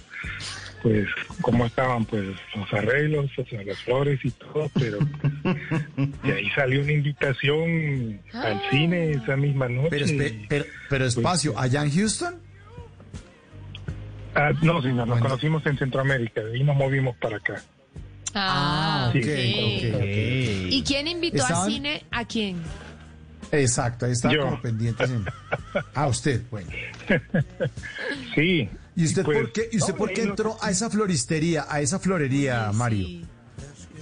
pues 0.82 1.08
cómo 1.40 1.64
estaban 1.64 2.04
pues 2.04 2.24
los 2.54 2.72
arreglos, 2.74 3.30
o 3.38 3.44
sea, 3.46 3.62
las 3.64 3.78
flores 3.78 4.20
y 4.24 4.30
todo, 4.32 4.70
pero 4.74 4.98
de 6.24 6.32
ahí 6.32 6.50
salió 6.54 6.82
una 6.82 6.92
invitación 6.92 8.20
al 8.34 8.60
cine 8.70 9.12
esa 9.12 9.36
misma 9.36 9.68
noche. 9.68 9.88
Pero, 9.90 10.06
espe- 10.06 10.46
pero, 10.48 10.64
pero 10.90 11.06
espacio, 11.06 11.58
¿allá 11.58 11.82
en 11.82 11.92
Houston? 11.92 12.34
Ah, 14.34 14.50
no, 14.62 14.80
señor, 14.82 15.06
nos 15.08 15.20
conocimos 15.20 15.64
en 15.66 15.76
Centroamérica, 15.78 16.40
ahí 16.52 16.62
nos 16.64 16.76
movimos 16.76 17.16
para 17.16 17.36
acá. 17.36 17.62
Ah, 18.34 19.10
Sí, 19.12 19.18
ok. 19.20 19.26
ok, 19.26 19.94
ok. 19.96 20.04
¿Y 20.70 20.82
quién 20.86 21.06
invitó 21.08 21.36
Estaban- 21.42 21.64
al 21.64 21.70
cine 21.70 22.04
a 22.10 22.24
quién? 22.24 22.56
Exacto, 23.50 24.06
ahí 24.06 24.12
está 24.12 24.32
Yo. 24.32 24.40
como 24.44 24.62
pendientes. 24.62 25.10
En... 25.10 25.24
Ah, 25.94 26.06
usted, 26.06 26.42
bueno. 26.50 26.70
Sí. 28.34 28.68
¿Y 28.96 29.04
usted 29.04 29.24
pues, 29.24 29.38
por 29.38 29.52
qué, 29.52 29.68
y 29.72 29.76
usted 29.78 29.92
no, 29.92 29.98
por 29.98 30.12
qué 30.12 30.22
no- 30.24 30.30
entró 30.30 30.56
a 30.62 30.70
esa 30.70 30.88
floristería, 30.90 31.66
a 31.68 31.80
esa 31.80 31.98
florería, 31.98 32.70
Mario? 32.72 33.26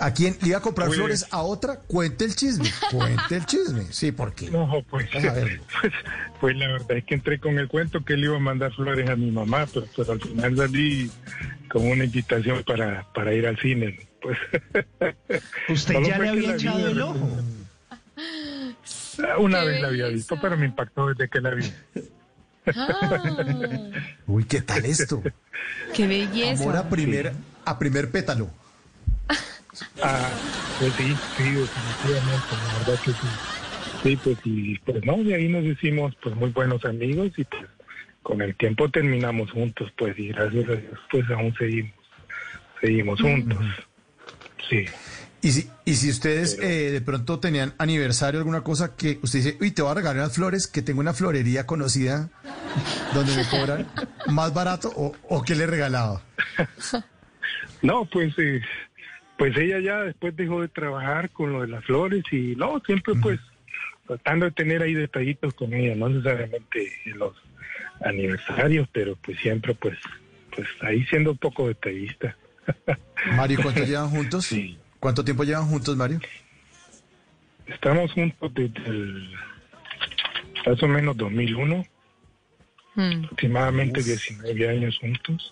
¿A 0.01 0.13
quién 0.15 0.37
le 0.41 0.49
iba 0.49 0.59
a 0.59 0.63
comprar 0.63 0.89
Pues- 0.89 0.99
flores 0.99 1.27
a 1.31 1.43
otra? 1.43 1.77
Cuente 1.81 2.25
el 2.25 2.35
chisme, 2.35 2.71
cuente 2.91 3.37
el 3.37 3.45
chisme. 3.47 3.85
Sí, 3.91 4.13
¿por 4.13 4.33
qué? 4.35 4.51
No, 4.51 4.83
pues, 4.89 5.09
pues, 5.13 5.93
pues 6.41 6.57
la 6.57 6.69
verdad 6.69 6.93
es 6.97 7.05
que 7.05 7.15
entré 7.15 7.39
con 7.39 7.59
el 7.59 7.69
cuento 7.69 8.05
que 8.05 8.15
él 8.15 8.25
iba 8.25 8.37
a 8.37 8.41
mandar 8.41 8.73
flores 8.73 9.09
a 9.11 9.17
mi 9.17 9.31
mamá, 9.31 9.67
pero, 9.73 9.87
pero 9.97 10.13
al 10.13 10.21
final 10.21 10.57
salí 10.57 11.11
con 11.69 11.87
una 11.87 12.05
invitación 12.05 12.63
para, 12.65 13.07
para 13.13 13.33
ir 13.35 13.47
al 13.47 13.59
cine. 13.59 14.09
Pues, 14.23 14.39
¿Usted 15.69 15.95
ya 16.03 16.19
le 16.19 16.29
había 16.31 16.55
echado 16.55 16.89
el 16.89 17.01
ojo? 17.03 17.31
Una 19.39 19.61
¡Qué 19.61 19.67
vez 19.69 19.83
la 19.83 19.89
había 19.89 20.05
belleza! 20.05 20.15
visto, 20.17 20.39
pero 20.41 20.57
me 20.57 20.67
impactó 20.67 21.09
desde 21.09 21.29
que 21.29 21.41
la 21.41 21.51
vi. 21.51 21.73
Ah, 22.75 23.91
Uy, 24.27 24.45
¿qué 24.45 24.61
tal 24.63 24.85
esto? 24.85 25.23
¡Qué 25.95 26.07
belleza! 26.07 26.63
Amor 26.63 26.77
a 26.77 26.89
primer, 26.89 27.33
a 27.65 27.79
primer 27.79 28.11
pétalo. 28.11 28.51
Ah, 30.03 30.31
pues 30.79 30.93
sí, 30.95 31.17
sí, 31.37 31.45
definitivamente, 31.45 32.47
la 32.51 32.79
verdad 32.79 33.03
que 33.05 33.11
sí. 33.13 33.29
Sí, 34.03 34.17
pues 34.17 34.39
y 34.45 34.79
pues 34.79 35.05
no, 35.05 35.23
de 35.23 35.35
ahí 35.35 35.49
nos 35.49 35.65
hicimos 35.65 36.15
pues 36.23 36.35
muy 36.35 36.51
buenos 36.51 36.85
amigos 36.85 37.31
y 37.37 37.45
pues 37.45 37.67
con 38.23 38.41
el 38.41 38.55
tiempo 38.57 38.89
terminamos 38.91 39.51
juntos, 39.51 39.93
pues 39.97 40.19
y 40.19 40.29
gracias 40.29 40.69
a 40.69 40.73
Dios 40.73 40.99
pues 41.11 41.31
aún 41.31 41.55
seguimos, 41.57 41.95
seguimos 42.81 43.21
juntos. 43.21 43.59
Sí. 44.69 44.87
Y 45.43 45.53
si, 45.53 45.71
y 45.87 45.95
si 45.95 46.11
ustedes 46.11 46.59
eh, 46.61 46.91
de 46.91 47.01
pronto 47.01 47.41
tenían 47.41 47.73
aniversario, 47.79 48.41
alguna 48.41 48.63
cosa 48.63 48.95
que 48.95 49.19
usted 49.23 49.39
dice, 49.39 49.57
uy, 49.61 49.71
te 49.71 49.81
voy 49.81 49.91
a 49.91 49.95
regalar 49.95 50.25
unas 50.25 50.35
flores, 50.35 50.67
que 50.67 50.83
tengo 50.83 51.01
una 51.01 51.15
florería 51.15 51.67
conocida 51.67 52.29
donde 53.15 53.35
me 53.35 53.47
cobran 53.47 53.89
más 54.27 54.53
barato, 54.53 54.93
o, 54.95 55.15
o 55.29 55.43
qué 55.43 55.55
le 55.55 55.67
regalaba. 55.67 56.23
No, 57.83 58.05
pues 58.05 58.39
eh, 58.39 58.61
pues 59.41 59.57
ella 59.57 59.81
ya 59.81 60.03
después 60.03 60.37
dejó 60.37 60.61
de 60.61 60.69
trabajar 60.69 61.31
con 61.31 61.51
lo 61.51 61.63
de 61.63 61.69
las 61.69 61.83
flores 61.87 62.23
y 62.31 62.55
no, 62.57 62.79
siempre 62.85 63.15
pues 63.15 63.41
tratando 64.07 64.45
de 64.45 64.51
tener 64.51 64.83
ahí 64.83 64.93
detallitos 64.93 65.55
con 65.55 65.73
ella, 65.73 65.95
no 65.95 66.11
necesariamente 66.11 66.93
en 67.07 67.19
los 67.19 67.35
aniversarios, 68.05 68.87
pero 68.93 69.17
pues 69.17 69.39
siempre 69.39 69.75
pues 69.75 69.99
pues 70.55 70.69
ahí 70.83 71.07
siendo 71.07 71.31
un 71.31 71.39
poco 71.39 71.69
detallista. 71.69 72.37
Mario, 73.35 73.61
¿cuánto 73.63 73.83
llevan 73.83 74.11
juntos? 74.11 74.45
Sí. 74.45 74.77
¿Cuánto 74.99 75.25
tiempo 75.25 75.43
llevan 75.45 75.69
juntos, 75.69 75.97
Mario? 75.97 76.21
Estamos 77.67 78.13
juntos 78.13 78.53
desde 78.53 78.91
el 78.91 79.31
más 80.67 80.83
o 80.83 80.87
menos 80.87 81.17
2001, 81.17 81.83
Mm. 82.95 83.25
aproximadamente 83.25 84.03
19 84.03 84.69
años 84.69 84.99
juntos. 85.01 85.51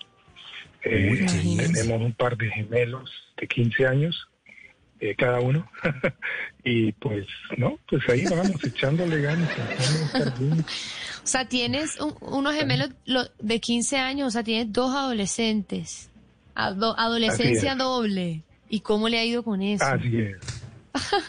Eh, 0.90 1.26
tenemos 1.72 2.00
un 2.02 2.12
par 2.12 2.36
de 2.36 2.48
gemelos 2.50 3.10
de 3.36 3.46
15 3.46 3.86
años 3.86 4.28
eh, 5.00 5.14
cada 5.16 5.40
uno. 5.40 5.70
y 6.64 6.92
pues, 6.92 7.26
no, 7.56 7.78
pues 7.88 8.08
ahí 8.08 8.24
vamos 8.24 8.62
echándole 8.64 9.20
ganas. 9.22 9.48
de. 10.38 10.64
O 11.22 11.30
sea, 11.30 11.46
tienes 11.46 12.00
un- 12.00 12.14
unos 12.22 12.54
gemelos 12.54 12.88
lo- 13.04 13.28
de 13.38 13.60
15 13.60 13.98
años, 13.98 14.28
o 14.28 14.30
sea, 14.30 14.42
tienes 14.42 14.72
dos 14.72 14.94
adolescentes. 14.94 16.08
Ado- 16.54 16.98
adolescencia 16.98 17.74
doble. 17.74 18.42
¿Y 18.70 18.80
cómo 18.80 19.10
le 19.10 19.18
ha 19.18 19.24
ido 19.26 19.42
con 19.42 19.60
eso? 19.60 19.84
Así 19.84 20.20
es. 20.20 20.36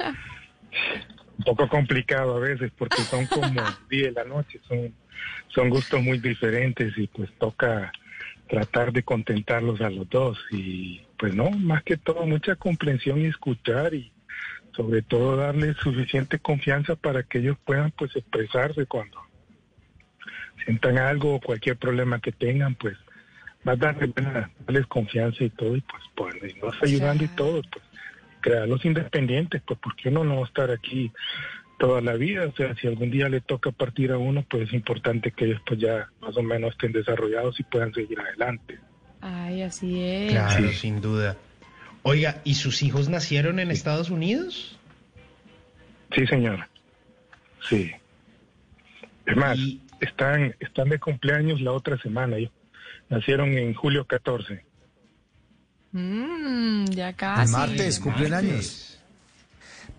Un 1.37 1.43
poco 1.45 1.67
complicado 1.69 2.37
a 2.37 2.39
veces 2.39 2.71
porque 2.77 3.01
son 3.03 3.25
como 3.27 3.61
día 3.89 4.09
y 4.09 4.11
la 4.11 4.23
noche, 4.23 4.59
son, 4.67 4.93
son 5.49 5.69
gustos 5.69 6.01
muy 6.01 6.17
diferentes 6.19 6.97
y 6.97 7.07
pues 7.07 7.29
toca 7.37 7.91
tratar 8.49 8.91
de 8.91 9.03
contentarlos 9.03 9.79
a 9.79 9.89
los 9.89 10.09
dos. 10.09 10.37
Y 10.51 11.01
pues 11.17 11.33
no, 11.33 11.49
más 11.51 11.83
que 11.83 11.95
todo 11.95 12.25
mucha 12.25 12.55
comprensión 12.55 13.21
y 13.21 13.25
escuchar 13.25 13.93
y 13.93 14.11
sobre 14.75 15.01
todo 15.01 15.37
darles 15.37 15.77
suficiente 15.77 16.39
confianza 16.39 16.95
para 16.95 17.23
que 17.23 17.39
ellos 17.39 17.57
puedan 17.63 17.91
pues 17.91 18.15
expresarse 18.15 18.85
cuando 18.85 19.19
sientan 20.65 20.97
algo 20.97 21.35
o 21.35 21.39
cualquier 21.39 21.77
problema 21.77 22.19
que 22.19 22.31
tengan 22.31 22.75
pues 22.75 22.97
más 23.63 23.77
darles, 23.77 24.11
darles 24.15 24.87
confianza 24.87 25.43
y 25.43 25.49
todo 25.49 25.75
y 25.75 25.81
pues 25.81 26.03
pues 26.15 26.35
irnos 26.43 26.75
ayudando 26.81 27.23
y 27.23 27.27
todo 27.29 27.61
pues 27.69 27.83
crearlos 28.39 28.85
independientes 28.85 29.61
pues 29.65 29.79
porque 29.81 30.09
uno 30.09 30.23
no 30.23 30.37
va 30.37 30.41
a 30.43 30.47
estar 30.47 30.71
aquí 30.71 31.11
toda 31.79 32.01
la 32.01 32.13
vida 32.13 32.45
o 32.45 32.51
sea 32.55 32.75
si 32.75 32.87
algún 32.87 33.09
día 33.09 33.27
le 33.29 33.41
toca 33.41 33.71
partir 33.71 34.11
a 34.11 34.17
uno 34.17 34.45
pues 34.49 34.67
es 34.67 34.73
importante 34.73 35.31
que 35.31 35.45
ellos 35.45 35.61
pues 35.65 35.79
ya 35.79 36.09
más 36.21 36.35
o 36.37 36.43
menos 36.43 36.71
estén 36.73 36.91
desarrollados 36.91 37.59
y 37.59 37.63
puedan 37.63 37.93
seguir 37.93 38.19
adelante 38.19 38.77
Ay, 39.21 39.63
así 39.63 39.99
es. 40.01 40.31
Claro, 40.31 40.69
Sí. 40.69 40.73
sin 40.75 41.01
duda. 41.01 41.35
Oiga, 42.03 42.39
¿y 42.45 42.53
sus 42.55 42.83
hijos 42.83 43.09
nacieron 43.09 43.59
en 43.59 43.71
Estados 43.71 44.09
Unidos? 44.11 44.77
sí 46.15 46.25
señora 46.27 46.69
sí 47.69 47.91
es 49.25 49.35
más 49.37 49.57
Y- 49.57 49.81
están 50.01 50.55
están 50.59 50.89
de 50.89 50.99
cumpleaños 50.99 51.61
la 51.61 51.71
otra 51.71 51.97
semana 52.01 52.37
ellos 52.37 52.51
nacieron 53.09 53.57
en 53.57 53.73
julio 53.73 54.05
14 54.05 54.63
Mm, 55.91 56.85
ya 56.91 57.09
El 57.09 57.15
casi. 57.15 57.51
martes 57.51 57.99
cumplen 57.99 58.29
martes. 58.31 58.49
años. 58.51 58.88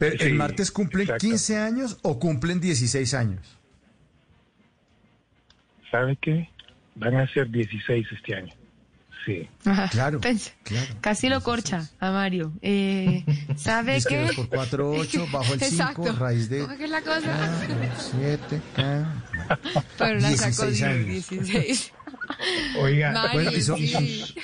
Pero, 0.00 0.18
Sí, 0.18 0.24
¿El 0.26 0.34
martes 0.34 0.70
cumplen 0.72 1.02
exacto. 1.02 1.26
15 1.28 1.58
años 1.58 1.98
o 2.02 2.18
cumplen 2.18 2.58
16 2.60 3.14
años? 3.14 3.56
¿sabe 5.90 6.16
qué? 6.20 6.48
van 6.94 7.16
a 7.16 7.26
ser 7.32 7.48
16 7.50 8.06
este 8.12 8.34
año 8.34 8.52
sí 9.26 9.48
Ajá. 9.64 9.88
Claro, 9.90 10.20
Pens- 10.20 10.52
claro. 10.62 10.86
Casi 11.02 11.28
lo 11.28 11.42
corcha 11.42 11.88
a 12.00 12.10
Mario. 12.10 12.52
Eh, 12.62 13.22
¿Sabe 13.56 13.96
Es 13.96 14.06
que 14.06 14.14
qué? 14.16 14.22
dos 14.22 14.34
por 14.36 14.48
cuatro, 14.48 14.90
ocho, 14.92 15.26
bajo 15.30 15.52
el 15.52 15.62
Exacto. 15.62 16.04
cinco, 16.04 16.18
raíz 16.18 16.48
de... 16.48 16.60
¿Cómo 16.62 16.76
que 16.78 16.84
es 16.84 16.90
la 16.90 17.02
cosa? 17.02 17.66
7, 18.18 18.60
Pero 19.98 20.20
la 20.20 20.30
sacó 20.36 20.64
16 20.70 20.80
de 20.80 20.86
años. 20.86 21.06
16. 21.30 21.92
Oiga, 22.80 23.12
Mario, 23.12 23.32
bueno, 23.34 23.50
sí. 23.76 24.34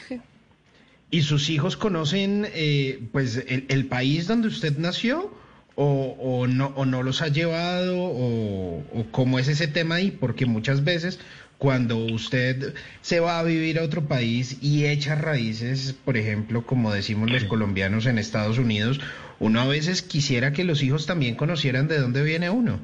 ¿y 1.11 1.23
sus 1.23 1.49
hijos 1.49 1.78
conocen 1.78 2.47
eh, 2.53 3.01
pues 3.12 3.37
el, 3.49 3.65
el 3.70 3.87
país 3.87 4.27
donde 4.27 4.49
usted 4.49 4.77
nació? 4.77 5.33
O, 5.77 6.16
o 6.19 6.47
no, 6.47 6.73
¿O 6.74 6.86
no 6.86 7.03
los 7.03 7.23
ha 7.23 7.28
llevado? 7.28 7.98
O, 7.98 8.82
¿O 8.93 9.07
cómo 9.11 9.39
es 9.39 9.48
ese 9.48 9.69
tema 9.69 9.97
ahí? 9.97 10.11
Porque 10.11 10.47
muchas 10.47 10.82
veces 10.85 11.20
cuando 11.59 11.97
usted 11.97 12.74
se 13.01 13.20
va 13.20 13.39
a 13.39 13.43
vivir 13.43 13.78
a 13.78 13.82
otro 13.82 14.07
país 14.07 14.59
y 14.62 14.86
echa 14.86 15.15
raíces, 15.15 15.94
por 16.05 16.16
ejemplo, 16.16 16.62
como 16.66 16.93
decimos 16.93 17.31
los 17.31 17.44
colombianos 17.44 18.07
en 18.07 18.19
Estados 18.19 18.59
Unidos, 18.59 19.01
uno 19.39 19.61
a 19.61 19.66
veces 19.66 20.03
quisiera 20.03 20.53
que 20.53 20.65
los 20.65 20.82
hijos 20.82 21.07
también 21.07 21.35
conocieran 21.35 21.89
de 21.89 21.98
dónde 21.98 22.23
viene 22.23 22.51
uno. 22.51 22.78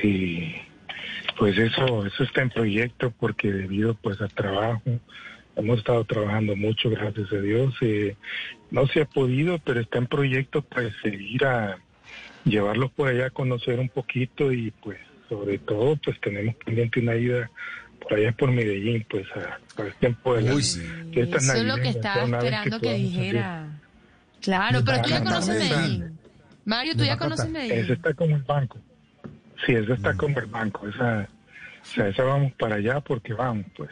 Sí, 0.00 0.54
Pues 1.38 1.58
eso, 1.58 2.06
eso 2.06 2.22
está 2.22 2.42
en 2.42 2.50
proyecto 2.50 3.12
porque 3.18 3.52
debido 3.52 3.94
pues 3.94 4.20
al 4.20 4.32
trabajo, 4.32 4.82
hemos 5.60 5.78
estado 5.78 6.04
trabajando 6.04 6.56
mucho, 6.56 6.90
gracias 6.90 7.32
a 7.32 7.36
Dios. 7.40 7.74
eh, 7.82 8.16
no 8.70 8.86
se 8.86 9.02
ha 9.02 9.04
podido, 9.04 9.58
pero 9.58 9.80
está 9.80 9.98
en 9.98 10.06
proyecto 10.06 10.62
pues 10.62 10.92
seguir 11.02 11.44
a 11.44 11.78
llevarlos 12.44 12.90
por 12.92 13.08
allá 13.08 13.26
a 13.26 13.30
conocer 13.30 13.78
un 13.78 13.88
poquito 13.88 14.52
y 14.52 14.70
pues 14.82 14.98
sobre 15.28 15.58
todo 15.58 15.96
pues 15.96 16.20
tenemos 16.20 16.54
pendiente 16.64 17.00
una 17.00 17.14
ida 17.16 17.50
por 18.00 18.14
allá 18.14 18.32
por 18.32 18.50
Medellín 18.50 19.04
pues 19.08 19.26
a, 19.36 19.58
para 19.76 19.88
el 19.88 19.94
tiempo 19.96 20.34
de 20.36 20.42
fiestas 21.12 21.44
Eso 21.44 21.56
es 21.56 21.64
lo 21.64 21.76
que 21.76 21.88
estaba 21.90 22.22
esperando 22.24 22.80
que, 22.80 22.86
salir. 22.86 23.02
dijera. 23.02 23.66
Claro, 24.40 24.82
pero 24.84 25.02
tú 25.02 25.10
ya 25.10 25.22
conoces 25.22 25.58
Medellín. 25.58 26.18
Mario, 26.64 26.96
tú 26.96 27.04
ya 27.04 27.16
conoces 27.18 27.44
Ese 27.46 27.52
Medellín. 27.52 27.92
está 27.92 28.14
como 28.14 28.36
el 28.36 28.42
banco. 28.42 28.78
Sí, 29.66 29.72
ese 29.74 29.92
está 29.92 30.14
como 30.16 30.38
el 30.38 30.46
banco. 30.46 30.88
Esa, 30.88 31.28
o 31.82 31.84
sea, 31.84 32.08
esa 32.08 32.22
vamos 32.24 32.52
para 32.52 32.76
allá 32.76 33.00
porque 33.00 33.34
vamos, 33.34 33.66
pues, 33.76 33.90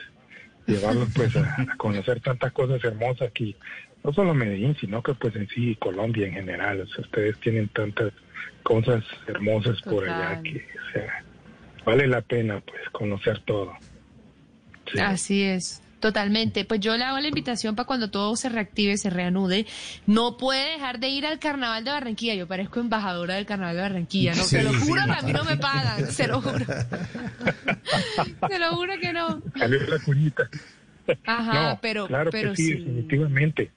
llevarlos 0.69 1.09
pues 1.15 1.35
a, 1.37 1.57
a 1.61 1.77
conocer 1.77 2.21
tantas 2.21 2.53
cosas 2.53 2.83
hermosas 2.85 3.29
aquí. 3.29 3.57
No 4.05 4.13
solo 4.13 4.35
Medellín, 4.35 4.77
sino 4.81 5.03
que 5.03 5.15
pues 5.15 5.35
en 5.35 5.49
sí 5.49 5.77
Colombia 5.77 6.27
en 6.27 6.35
general. 6.35 6.83
O 6.83 6.87
sea, 6.87 7.05
ustedes 7.05 7.39
tienen 7.41 7.69
tantas 7.69 8.13
cosas 8.63 9.03
hermosas 9.27 9.81
por 9.83 10.09
allá 10.09 10.43
que, 10.43 10.57
o 10.59 10.93
sea, 10.93 11.25
vale 11.85 12.07
la 12.07 12.21
pena 12.21 12.61
pues 12.61 12.81
conocer 12.93 13.41
todo. 13.41 13.73
Así 15.01 15.43
es. 15.43 15.83
Totalmente. 16.01 16.65
Pues 16.65 16.81
yo 16.81 16.97
le 16.97 17.05
hago 17.05 17.19
la 17.19 17.29
invitación 17.29 17.75
para 17.75 17.87
cuando 17.87 18.11
todo 18.11 18.37
se 18.37 18.49
reactive, 18.49 18.97
se 18.99 19.11
reanude. 19.11 19.67
No 20.07 20.37
puede 20.37 20.73
dejar 20.73 21.01
de 21.01 21.09
ir 21.09 21.27
al 21.27 21.39
carnaval 21.39 21.85
de 21.85 21.91
Barranquilla. 21.91 22.35
Yo 22.35 22.47
parezco 22.47 22.79
embajadora 22.81 23.35
del 23.35 23.47
carnaval 23.47 23.75
de 23.77 23.83
Barranquilla, 23.83 24.35
¿no? 24.35 24.43
Sí, 24.45 24.57
se 24.57 24.63
lo 24.63 24.71
sí. 24.73 24.87
juro 24.87 25.03
que 25.05 25.11
a 25.13 25.23
mí 25.23 25.33
no 25.33 25.45
me 25.45 25.57
pagan. 25.57 26.07
Se 26.13 26.29
lo 26.29 26.41
juro. 26.41 26.65
se 28.49 28.59
lo 28.59 28.77
juro 28.77 28.93
que 29.01 29.13
no. 29.13 29.43
Salió 29.59 29.81
la 29.87 29.99
cuñita. 29.99 30.49
Ajá, 31.27 31.71
No, 31.71 31.79
pero, 31.81 32.07
claro 32.07 32.31
pero 32.31 32.51
que 32.51 32.57
sí, 32.57 32.65
sí. 32.67 32.73
definitivamente. 32.75 33.71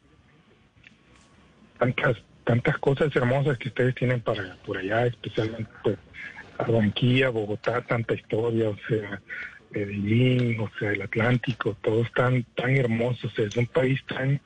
Tantas, 1.79 2.17
tantas 2.43 2.77
cosas 2.77 3.15
hermosas 3.15 3.57
que 3.57 3.69
ustedes 3.69 3.95
tienen 3.95 4.21
para 4.21 4.55
por 4.57 4.77
allá, 4.77 5.07
especialmente 5.07 5.71
pues, 5.81 5.97
Barranquilla, 6.59 7.29
Bogotá, 7.29 7.81
tanta 7.81 8.13
historia, 8.13 8.69
o 8.69 8.77
sea, 8.87 9.19
Medellín, 9.73 10.59
o 10.59 10.69
sea, 10.79 10.91
el 10.91 11.01
Atlántico, 11.01 11.77
todos 11.81 12.11
tan, 12.13 12.43
tan 12.55 12.75
hermosos, 12.75 13.31
o 13.31 13.35
sea, 13.35 13.45
es 13.45 13.57
un 13.57 13.67
país 13.67 14.01
tan 14.05 14.41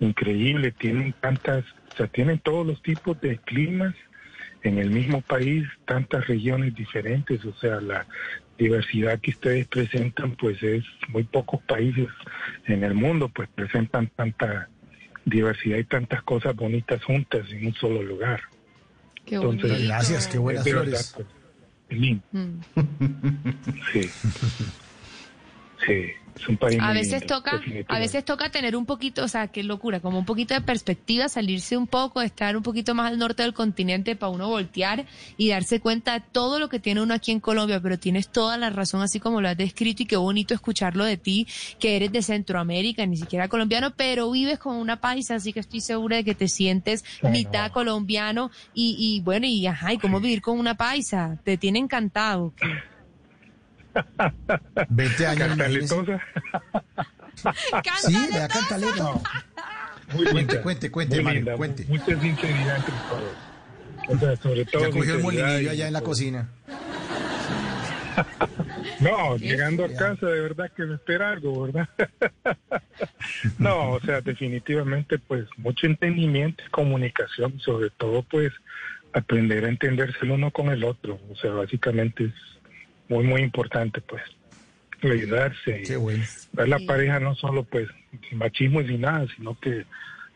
increíble, 0.00 0.72
tienen 0.72 1.12
tantas, 1.20 1.64
o 1.92 1.96
sea, 1.96 2.06
tienen 2.06 2.38
todos 2.38 2.66
los 2.66 2.82
tipos 2.82 3.20
de 3.20 3.38
climas 3.38 3.94
en 4.62 4.78
el 4.78 4.90
mismo 4.90 5.20
país, 5.22 5.66
tantas 5.86 6.26
regiones 6.26 6.74
diferentes, 6.74 7.44
o 7.44 7.54
sea, 7.54 7.80
la 7.80 8.06
diversidad 8.58 9.18
que 9.20 9.30
ustedes 9.30 9.66
presentan, 9.68 10.36
pues 10.36 10.62
es 10.62 10.84
muy 11.08 11.24
pocos 11.24 11.62
países 11.62 12.08
en 12.66 12.84
el 12.84 12.94
mundo, 12.94 13.28
pues 13.28 13.48
presentan 13.54 14.08
tanta 14.08 14.68
diversidad 15.24 15.78
y 15.78 15.84
tantas 15.84 16.22
cosas 16.22 16.54
bonitas 16.54 17.02
juntas 17.04 17.46
en 17.50 17.66
un 17.66 17.74
solo 17.74 18.02
lugar. 18.02 18.40
Qué 19.24 19.36
Entonces. 19.36 19.84
Gracias, 19.84 20.26
qué 20.28 20.38
buenas 20.38 20.68
flores. 20.68 20.90
verdad, 20.90 21.06
pues, 21.14 21.39
es 21.90 21.98
lindo. 21.98 22.24
Sí. 23.92 24.10
Sí, 25.86 26.06
es 26.40 26.48
un 26.48 26.56
país 26.56 26.78
A 26.80 26.92
veces 26.92 27.20
lindo, 27.20 27.26
toca, 27.26 27.60
a 27.88 27.98
veces 27.98 28.24
toca 28.24 28.50
tener 28.50 28.76
un 28.76 28.86
poquito, 28.86 29.24
o 29.24 29.28
sea, 29.28 29.48
qué 29.48 29.62
locura, 29.62 30.00
como 30.00 30.18
un 30.18 30.24
poquito 30.24 30.54
de 30.54 30.60
perspectiva, 30.60 31.28
salirse 31.28 31.76
un 31.76 31.86
poco, 31.86 32.22
estar 32.22 32.56
un 32.56 32.62
poquito 32.62 32.94
más 32.94 33.10
al 33.12 33.18
norte 33.18 33.42
del 33.42 33.54
continente 33.54 34.16
para 34.16 34.30
uno 34.30 34.48
voltear 34.48 35.06
y 35.36 35.48
darse 35.50 35.80
cuenta 35.80 36.14
de 36.14 36.24
todo 36.32 36.58
lo 36.58 36.68
que 36.68 36.80
tiene 36.80 37.02
uno 37.02 37.14
aquí 37.14 37.32
en 37.32 37.40
Colombia, 37.40 37.80
pero 37.80 37.98
tienes 37.98 38.28
toda 38.28 38.56
la 38.56 38.70
razón 38.70 39.02
así 39.02 39.20
como 39.20 39.40
lo 39.40 39.48
has 39.48 39.56
descrito 39.56 40.02
y 40.02 40.06
qué 40.06 40.16
bonito 40.16 40.54
escucharlo 40.54 41.04
de 41.04 41.16
ti, 41.16 41.46
que 41.78 41.96
eres 41.96 42.12
de 42.12 42.22
Centroamérica, 42.22 43.04
ni 43.06 43.16
siquiera 43.16 43.48
colombiano, 43.48 43.92
pero 43.94 44.30
vives 44.30 44.58
con 44.58 44.76
una 44.76 45.00
paisa, 45.00 45.36
así 45.36 45.52
que 45.52 45.60
estoy 45.60 45.80
segura 45.80 46.16
de 46.16 46.24
que 46.24 46.34
te 46.34 46.48
sientes 46.48 47.04
mitad 47.22 47.70
colombiano 47.70 48.50
y, 48.74 48.96
y 48.98 49.20
bueno, 49.20 49.46
y 49.46 49.66
ajá, 49.66 49.92
y 49.92 49.98
cómo 49.98 50.20
vivir 50.20 50.40
con 50.40 50.58
una 50.58 50.76
paisa, 50.76 51.38
te 51.44 51.56
tiene 51.56 51.78
encantado. 51.78 52.52
20 54.88 55.26
años. 55.26 55.48
Cantaletosa. 55.48 56.20
Sí, 58.02 58.28
vea 58.34 58.48
Cantaleta. 58.48 59.12
Muy 60.12 60.24
Cuente, 60.24 60.34
linda, 60.34 60.62
cuente, 60.62 60.90
cuente, 60.90 61.14
muy 61.16 61.24
Mario, 61.24 61.40
linda, 61.40 61.56
cuente. 61.56 61.84
Mucha 61.88 62.20
sinceridad 62.20 62.76
entre 62.76 62.94
todos. 63.08 63.32
O 64.08 64.18
sea, 64.18 64.36
sobre 64.36 64.64
todo 64.66 64.82
Ya 64.82 64.90
cogió 64.90 65.14
el 65.14 65.22
molinillo 65.22 65.60
y- 65.60 65.68
allá 65.68 65.86
en 65.86 65.92
la 65.94 66.00
cocina. 66.02 66.48
No, 69.00 69.36
llegando 69.38 69.84
a 69.84 69.88
casa 69.88 70.26
de 70.26 70.40
verdad 70.42 70.70
que 70.76 70.84
me 70.84 70.96
espera 70.96 71.30
algo, 71.30 71.62
¿verdad? 71.62 71.88
no, 73.58 73.92
o 73.92 74.00
sea, 74.00 74.20
definitivamente 74.20 75.18
pues 75.18 75.46
mucho 75.56 75.86
entendimiento 75.86 76.62
y 76.66 76.70
comunicación, 76.70 77.58
sobre 77.60 77.88
todo 77.90 78.22
pues 78.22 78.52
aprender 79.14 79.64
a 79.64 79.68
entenderse 79.68 80.18
el 80.22 80.32
uno 80.32 80.50
con 80.50 80.68
el 80.68 80.84
otro, 80.84 81.18
o 81.30 81.36
sea, 81.36 81.52
básicamente 81.52 82.24
es 82.26 82.32
muy 83.10 83.24
muy 83.24 83.42
importante 83.42 84.00
pues 84.00 84.22
ayudarse. 85.02 85.82
Qué 85.82 85.96
bueno. 85.96 86.24
Ver 86.52 86.68
la 86.68 86.78
pareja 86.78 87.20
no 87.20 87.34
solo 87.34 87.64
pues 87.64 87.88
sin 88.28 88.38
machismo 88.38 88.80
y 88.80 88.88
sin 88.88 89.02
nada, 89.02 89.26
sino 89.36 89.58
que 89.58 89.80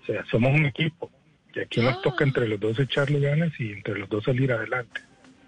o 0.02 0.06
sea, 0.06 0.24
somos 0.30 0.52
un 0.52 0.66
equipo 0.66 1.10
y 1.54 1.60
aquí 1.60 1.80
nos 1.80 2.02
toca 2.02 2.24
entre 2.24 2.48
los 2.48 2.60
dos 2.60 2.78
echarle 2.78 3.20
ganas 3.20 3.52
y 3.58 3.72
entre 3.72 3.98
los 3.98 4.08
dos 4.08 4.24
salir 4.24 4.52
adelante. 4.52 5.00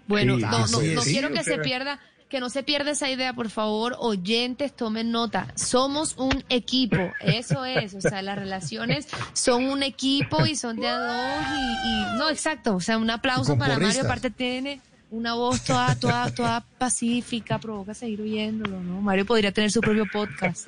Bueno, 0.07 0.37
Sí, 0.37 0.41
no, 0.41 0.67
no, 0.67 0.81
no 0.81 1.01
quiero 1.01 1.31
que 1.31 1.39
o 1.41 1.43
se 1.43 1.57
pierda, 1.59 1.99
que 2.29 2.39
no 2.39 2.49
se 2.49 2.63
pierda 2.63 2.91
esa 2.91 3.09
idea, 3.09 3.33
por 3.33 3.49
favor, 3.49 3.95
oyentes, 3.99 4.73
tomen 4.75 5.11
nota. 5.11 5.47
Somos 5.55 6.15
un 6.17 6.43
equipo, 6.49 7.11
eso 7.21 7.65
es, 7.65 7.93
o 7.93 8.01
sea, 8.01 8.21
las 8.21 8.37
relaciones 8.37 9.07
son 9.33 9.65
un 9.65 9.83
equipo 9.83 10.45
y 10.45 10.55
son 10.55 10.77
de 10.77 10.87
a 10.87 10.97
dos 10.97 11.45
y, 11.51 11.87
y- 12.15 12.17
no, 12.17 12.29
exacto, 12.29 12.75
o 12.75 12.79
sea, 12.79 12.97
un 12.97 13.09
aplauso 13.09 13.57
para 13.57 13.77
Mario, 13.77 14.01
aparte 14.03 14.31
tiene 14.31 14.79
una 15.11 15.33
voz 15.35 15.63
toda, 15.63 15.95
toda, 15.95 16.29
toda 16.33 16.61
pacífica, 16.77 17.59
provoca 17.59 17.93
seguir 17.93 18.21
oyéndolo, 18.21 18.81
¿no? 18.81 19.01
Mario 19.01 19.25
podría 19.25 19.51
tener 19.51 19.71
su 19.71 19.81
propio 19.81 20.05
podcast. 20.11 20.67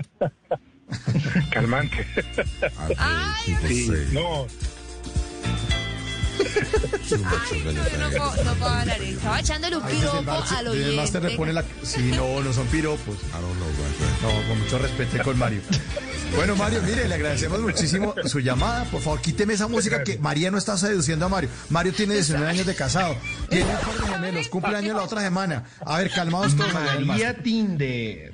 Calmante. 1.52 2.06
Ay, 2.98 3.56
Sí, 3.68 3.90
no, 4.12 4.48
yo 7.10 7.18
no 7.18 7.30
puedo, 8.10 8.44
no 8.44 8.54
puedo 8.56 8.70
hablar, 8.70 9.02
estaba 9.02 9.40
echándole 9.40 9.78
un 9.78 9.84
piropo 9.84 10.32
al 10.32 10.66
desde 10.66 10.90
el 10.90 10.96
máster 10.96 11.22
le 11.22 11.28
oyente. 11.28 11.38
pone 11.38 11.54
la... 11.54 11.64
Sí, 11.84 12.12
no, 12.16 12.42
no 12.42 12.54
son 12.54 12.68
piropos. 12.68 13.18
No, 14.22 14.48
con 14.48 14.60
mucho 14.60 14.78
respeto 14.80 15.24
con 15.24 15.38
Mario. 15.38 15.62
Bueno, 16.36 16.56
Mario, 16.56 16.82
mire, 16.84 17.08
le 17.08 17.16
agradecemos 17.16 17.60
muchísimo 17.60 18.14
su 18.26 18.40
llamada. 18.40 18.86
Por 18.86 19.02
favor, 19.02 19.20
quíteme 19.22 19.54
esa 19.54 19.68
música 19.68 20.04
que 20.04 20.18
María 20.20 20.52
no 20.52 20.58
está 20.58 20.78
seduciendo 20.78 21.26
a 21.26 21.30
Mario. 21.30 21.50
Mario 21.70 21.94
tiene 21.94 22.14
19 22.16 22.48
años 22.48 22.66
de 22.66 22.76
casado. 22.76 23.16
Tiene 23.50 23.66
un 23.66 23.80
par 23.80 23.96
de 23.96 24.14
gemelos, 24.14 24.48
cumpleaños 24.48 24.96
la 24.96 25.04
otra 25.04 25.22
semana. 25.22 25.64
A 25.86 25.98
ver, 25.98 26.12
calmados 26.12 26.56
todos. 26.56 26.72
María. 27.06 27.36
Tinder. 27.36 28.32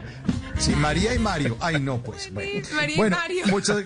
Sí, 0.58 0.76
María 0.76 1.14
y 1.14 1.20
Mario. 1.20 1.58
Ay, 1.60 1.80
no, 1.80 2.02
pues. 2.02 2.32
Bueno, 2.34 2.50
María 2.76 2.96
y 2.96 3.10
Mario. 3.10 3.48
muchas, 3.48 3.84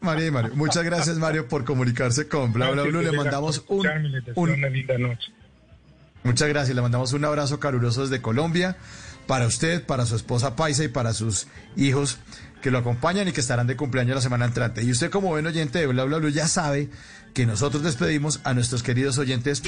María 0.00 0.26
y 0.26 0.30
Mario. 0.30 0.52
Muchas 0.54 0.84
gracias, 0.84 1.16
Mario, 1.18 1.48
por 1.48 1.64
comunicarse 1.64 2.28
con 2.28 2.52
Bla 2.52 2.70
Bla 2.70 2.84
Blue. 2.84 3.02
Le 3.02 3.12
mandamos 3.12 3.64
un, 3.68 3.86
un, 4.34 4.50
una 4.50 4.68
linda 4.68 4.96
noche. 4.98 5.32
Muchas 6.22 6.48
gracias. 6.48 6.74
Le 6.74 6.82
mandamos 6.82 7.12
un 7.12 7.24
abrazo 7.24 7.58
caluroso 7.58 8.02
desde 8.02 8.22
Colombia 8.22 8.76
para 9.26 9.46
usted, 9.46 9.84
para 9.84 10.06
su 10.06 10.16
esposa 10.16 10.56
Paisa 10.56 10.84
y 10.84 10.88
para 10.88 11.12
sus 11.12 11.48
hijos 11.76 12.18
que 12.62 12.70
lo 12.70 12.78
acompañan 12.78 13.28
y 13.28 13.32
que 13.32 13.40
estarán 13.40 13.66
de 13.66 13.76
cumpleaños 13.76 14.14
la 14.14 14.22
semana 14.22 14.46
entrante. 14.46 14.82
Y 14.82 14.90
usted 14.90 15.10
como 15.10 15.28
buen 15.28 15.46
oyente 15.46 15.80
de 15.80 15.86
Bla 15.86 16.04
Bla 16.04 16.18
Blue 16.18 16.30
ya 16.30 16.48
sabe 16.48 16.88
que 17.34 17.44
nosotros 17.44 17.82
despedimos 17.82 18.40
a 18.44 18.54
nuestros 18.54 18.82
queridos 18.82 19.18
oyentes 19.18 19.62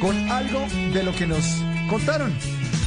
con 0.00 0.16
algo 0.30 0.66
de 0.92 1.02
lo 1.04 1.14
que 1.14 1.26
nos 1.26 1.44
contaron. 1.88 2.34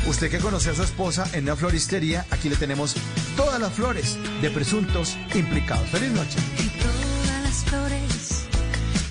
Usted 0.08 0.30
que 0.30 0.40
conoció 0.40 0.72
a 0.72 0.76
su 0.76 0.84
esposa 0.84 1.26
en 1.34 1.44
una 1.44 1.56
floristería, 1.56 2.26
aquí 2.32 2.50
le 2.50 2.58
tenemos 2.58 2.96
todas 3.38 3.62
las 3.62 3.72
flores 3.72 4.18
de 4.42 4.50
presuntos 4.50 5.18
implicados. 5.34 5.88
Feliz 5.90 6.12
noche. 6.12 6.38
todas 6.82 7.44
las 7.44 7.64
flores 7.64 8.46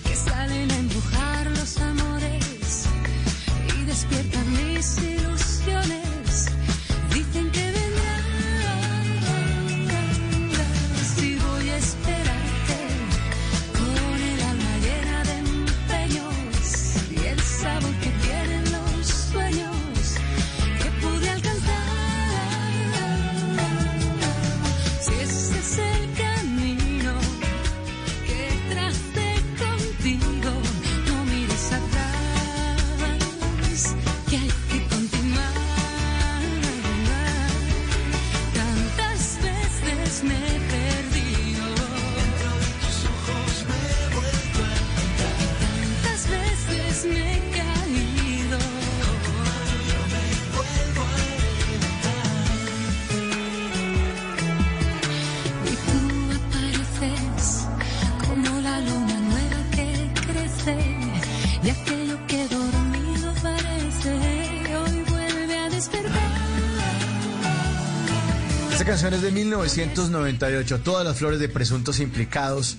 que 0.07 0.15
salen 0.15 0.71
a 0.71 0.77
embrujar 0.77 1.51
los 1.53 1.79
amores 1.79 2.85
y 3.81 3.85
despiertan 3.85 4.55
Esta 68.83 68.95
canción 68.95 69.15
es 69.15 69.23
de 69.23 69.31
1998, 69.31 70.81
Todas 70.81 71.07
las 71.07 71.17
flores 71.17 71.39
de 71.39 71.49
presuntos 71.49 72.01
implicados. 72.01 72.79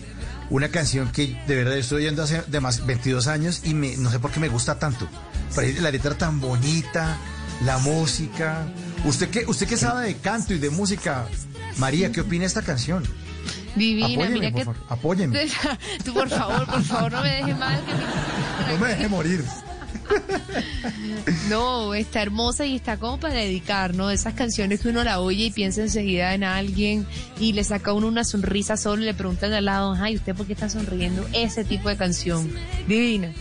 Una 0.49 0.67
canción 0.67 1.09
que 1.13 1.41
de 1.47 1.55
verdad 1.55 1.77
estoy 1.77 2.01
oyendo 2.03 2.23
hace 2.23 2.41
de 2.41 2.59
más 2.59 2.85
22 2.85 3.27
años 3.27 3.61
y 3.63 3.73
me, 3.73 3.95
no 3.95 4.11
sé 4.11 4.19
por 4.19 4.29
qué 4.29 4.41
me 4.41 4.49
gusta 4.49 4.77
tanto. 4.77 5.07
La 5.79 5.91
letra 5.91 6.13
tan 6.17 6.41
bonita, 6.41 7.15
la 7.63 7.77
música. 7.77 8.65
¿Usted 9.05 9.29
qué, 9.29 9.45
usted 9.47 9.65
qué 9.65 9.77
sabe 9.77 10.07
de 10.07 10.17
canto 10.17 10.53
y 10.53 10.59
de 10.59 10.69
música? 10.71 11.25
María, 11.77 12.11
¿qué 12.11 12.19
opina 12.19 12.41
de 12.41 12.47
esta 12.47 12.63
canción? 12.63 13.01
Divina, 13.77 14.07
Apóyeme, 14.07 14.39
mira 14.39 14.51
por 14.51 14.59
que... 14.59 14.65
favor, 14.65 14.83
apóyeme. 14.89 15.47
Tú, 16.03 16.13
por 16.13 16.27
favor, 16.29 16.65
por 16.65 16.83
favor, 16.83 17.13
no 17.13 17.21
me 17.21 17.29
dejes 17.29 17.57
mal. 17.57 17.81
que 17.85 17.93
me- 17.93 18.73
No 18.73 18.77
me 18.77 18.87
deje 18.89 19.07
morir. 19.07 19.45
No, 21.49 21.93
está 21.93 22.21
hermosa 22.21 22.65
y 22.65 22.75
está 22.75 22.97
como 22.97 23.19
para 23.19 23.35
dedicar, 23.35 23.95
¿no? 23.95 24.09
Esas 24.09 24.33
canciones 24.33 24.81
que 24.81 24.89
uno 24.89 25.03
la 25.03 25.19
oye 25.19 25.45
y 25.45 25.51
piensa 25.51 25.81
enseguida 25.81 26.33
en 26.33 26.43
alguien 26.43 27.05
y 27.39 27.53
le 27.53 27.63
saca 27.63 27.91
a 27.91 27.93
uno 27.93 28.07
una 28.07 28.23
sonrisa 28.23 28.77
solo 28.77 29.03
y 29.03 29.05
le 29.05 29.13
preguntan 29.13 29.53
al 29.53 29.65
lado, 29.65 29.95
ay, 29.99 30.15
¿usted 30.15 30.35
por 30.35 30.45
qué 30.45 30.53
está 30.53 30.69
sonriendo? 30.69 31.25
Ese 31.33 31.63
tipo 31.63 31.89
de 31.89 31.97
canción. 31.97 32.49
Divina. 32.87 33.31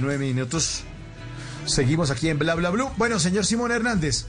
29 0.00 0.18
minutos. 0.18 0.82
Seguimos 1.66 2.10
aquí 2.10 2.28
en 2.28 2.38
Bla 2.38 2.54
Bla 2.54 2.70
Blue. 2.70 2.88
Bueno, 2.96 3.18
señor 3.18 3.44
Simón 3.44 3.72
Hernández, 3.72 4.26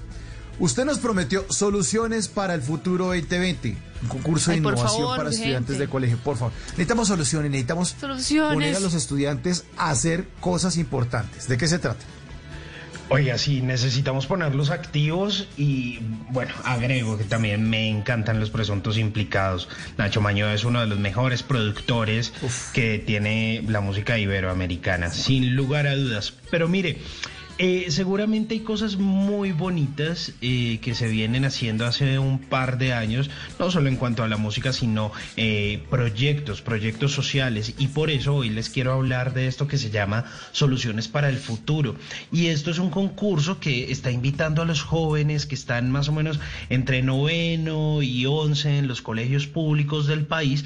usted 0.59 0.83
nos 0.85 0.99
prometió 0.99 1.45
soluciones 1.51 2.27
para 2.27 2.53
el 2.53 2.61
futuro 2.61 3.05
2020. 3.07 3.77
Un 4.01 4.07
concurso 4.09 4.49
de 4.51 4.55
Ay, 4.55 4.59
innovación 4.59 5.01
favor, 5.01 5.17
para 5.17 5.29
estudiantes 5.29 5.77
de 5.77 5.87
colegio. 5.87 6.17
Por 6.23 6.37
favor, 6.37 6.53
necesitamos 6.71 7.07
soluciones, 7.07 7.51
necesitamos 7.51 7.95
Soluciones. 7.99 8.53
poner 8.53 8.75
a 8.75 8.79
los 8.79 8.93
estudiantes 8.93 9.65
a 9.77 9.89
hacer 9.91 10.27
cosas 10.39 10.77
importantes. 10.77 11.47
¿De 11.47 11.57
qué 11.57 11.67
se 11.67 11.79
trata? 11.79 12.03
Oiga, 13.11 13.39
sí, 13.39 13.61
necesitamos 13.61 14.27
ponerlos 14.27 14.69
activos 14.69 15.47
y, 15.57 15.97
bueno, 16.29 16.53
agrego 16.63 17.17
que 17.17 17.23
también 17.23 17.67
me 17.67 17.89
encantan 17.89 18.39
los 18.39 18.51
presuntos 18.51 18.99
implicados. 18.99 19.67
Nacho 19.97 20.21
Maño 20.21 20.47
es 20.51 20.63
uno 20.63 20.79
de 20.79 20.85
los 20.85 20.99
mejores 20.99 21.41
productores 21.41 22.31
que 22.71 22.99
tiene 22.99 23.63
la 23.67 23.81
música 23.81 24.19
iberoamericana, 24.19 25.09
sin 25.09 25.55
lugar 25.55 25.87
a 25.87 25.95
dudas. 25.95 26.33
Pero 26.51 26.67
mire, 26.67 26.99
eh, 27.61 27.87
seguramente 27.89 28.53
hay 28.53 28.61
cosas 28.61 28.95
muy 28.95 29.51
bonitas 29.51 30.31
eh, 30.41 30.79
que 30.81 30.95
se 30.95 31.09
vienen 31.09 31.43
haciendo 31.43 31.85
hace 31.85 32.17
un 32.17 32.39
par 32.39 32.77
de 32.77 32.93
años, 32.93 33.29
no 33.59 33.69
solo 33.69 33.89
en 33.89 33.97
cuanto 33.97 34.23
a 34.23 34.29
la 34.29 34.37
música, 34.37 34.71
sino 34.71 35.11
eh, 35.35 35.83
proyectos, 35.89 36.61
proyectos 36.61 37.11
sociales. 37.11 37.73
Y 37.77 37.87
por 37.87 38.11
eso 38.11 38.33
hoy 38.33 38.49
les 38.49 38.69
quiero 38.69 38.93
hablar 38.93 39.33
de 39.33 39.47
esto 39.47 39.67
que 39.67 39.77
se 39.77 39.89
llama 39.89 40.23
Soluciones 40.53 41.09
para 41.09 41.27
el 41.27 41.35
Futuro. 41.35 41.97
Y 42.31 42.47
esto 42.47 42.71
es 42.71 42.79
un 42.79 42.91
concurso 42.91 43.59
que 43.59 43.91
está 43.91 44.09
invitando 44.09 44.61
a 44.61 44.65
los 44.65 44.81
jóvenes 44.81 45.45
que 45.45 45.55
están 45.55 45.91
más 45.91 46.07
o 46.07 46.13
menos 46.13 46.39
entre 46.69 47.01
noveno 47.01 48.01
y 48.01 48.25
once 48.25 48.77
en 48.77 48.87
los 48.87 49.01
colegios 49.01 49.47
públicos 49.47 50.07
del 50.07 50.25
país 50.25 50.63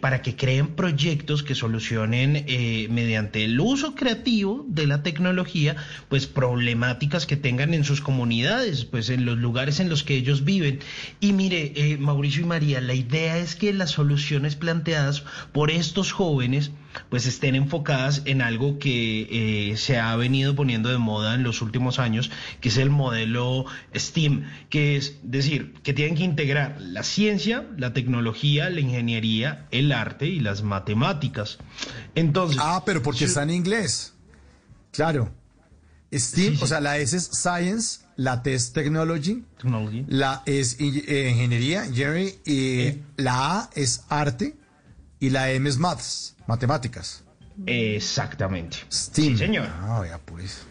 para 0.00 0.22
que 0.22 0.36
creen 0.36 0.68
proyectos 0.68 1.42
que 1.42 1.54
solucionen 1.54 2.46
mediante 2.90 3.44
el 3.44 3.60
uso 3.60 3.94
creativo 3.94 4.64
de 4.68 4.86
la 4.86 5.02
tecnología 5.02 5.76
pues 6.14 6.28
problemáticas 6.28 7.26
que 7.26 7.36
tengan 7.36 7.74
en 7.74 7.82
sus 7.82 8.00
comunidades, 8.00 8.84
pues 8.84 9.10
en 9.10 9.24
los 9.24 9.36
lugares 9.36 9.80
en 9.80 9.88
los 9.88 10.04
que 10.04 10.14
ellos 10.14 10.44
viven. 10.44 10.78
Y 11.18 11.32
mire, 11.32 11.72
eh, 11.74 11.96
Mauricio 11.98 12.42
y 12.42 12.46
María, 12.46 12.80
la 12.80 12.94
idea 12.94 13.36
es 13.38 13.56
que 13.56 13.72
las 13.72 13.90
soluciones 13.90 14.54
planteadas 14.54 15.24
por 15.50 15.72
estos 15.72 16.12
jóvenes 16.12 16.70
pues 17.08 17.26
estén 17.26 17.56
enfocadas 17.56 18.22
en 18.26 18.42
algo 18.42 18.78
que 18.78 19.72
eh, 19.72 19.76
se 19.76 19.98
ha 19.98 20.14
venido 20.14 20.54
poniendo 20.54 20.88
de 20.88 20.98
moda 20.98 21.34
en 21.34 21.42
los 21.42 21.62
últimos 21.62 21.98
años, 21.98 22.30
que 22.60 22.68
es 22.68 22.76
el 22.76 22.90
modelo 22.90 23.64
STEAM, 23.92 24.44
que 24.70 24.94
es 24.94 25.18
decir, 25.24 25.74
que 25.82 25.94
tienen 25.94 26.14
que 26.14 26.22
integrar 26.22 26.76
la 26.80 27.02
ciencia, 27.02 27.66
la 27.76 27.92
tecnología, 27.92 28.70
la 28.70 28.78
ingeniería, 28.78 29.66
el 29.72 29.90
arte 29.90 30.28
y 30.28 30.38
las 30.38 30.62
matemáticas. 30.62 31.58
Entonces, 32.14 32.60
Ah, 32.62 32.84
pero 32.86 33.02
porque 33.02 33.24
está 33.24 33.42
en 33.42 33.50
inglés. 33.50 34.14
Claro. 34.92 35.32
STEAM, 36.18 36.58
o 36.60 36.66
sea, 36.66 36.80
la 36.80 36.98
S 36.98 37.16
es 37.16 37.30
Science, 37.32 38.00
la 38.16 38.42
T 38.42 38.54
es 38.54 38.72
Technology, 38.72 39.44
la 40.08 40.42
E 40.46 40.60
es 40.60 40.76
eh, 40.80 41.30
Ingeniería, 41.30 41.84
Engineering, 41.84 42.32
y 42.44 43.02
la 43.16 43.60
A 43.60 43.70
es 43.74 44.04
Arte, 44.08 44.56
y 45.20 45.30
la 45.30 45.50
M 45.50 45.68
es 45.68 45.78
Maths, 45.78 46.36
Matemáticas. 46.46 47.24
Exactamente. 47.66 48.78
STEAM. 48.90 49.32
Sí, 49.32 49.38
señor. 49.38 49.68
Ah, 49.70 50.04
ya 50.08 50.18
pues. 50.18 50.66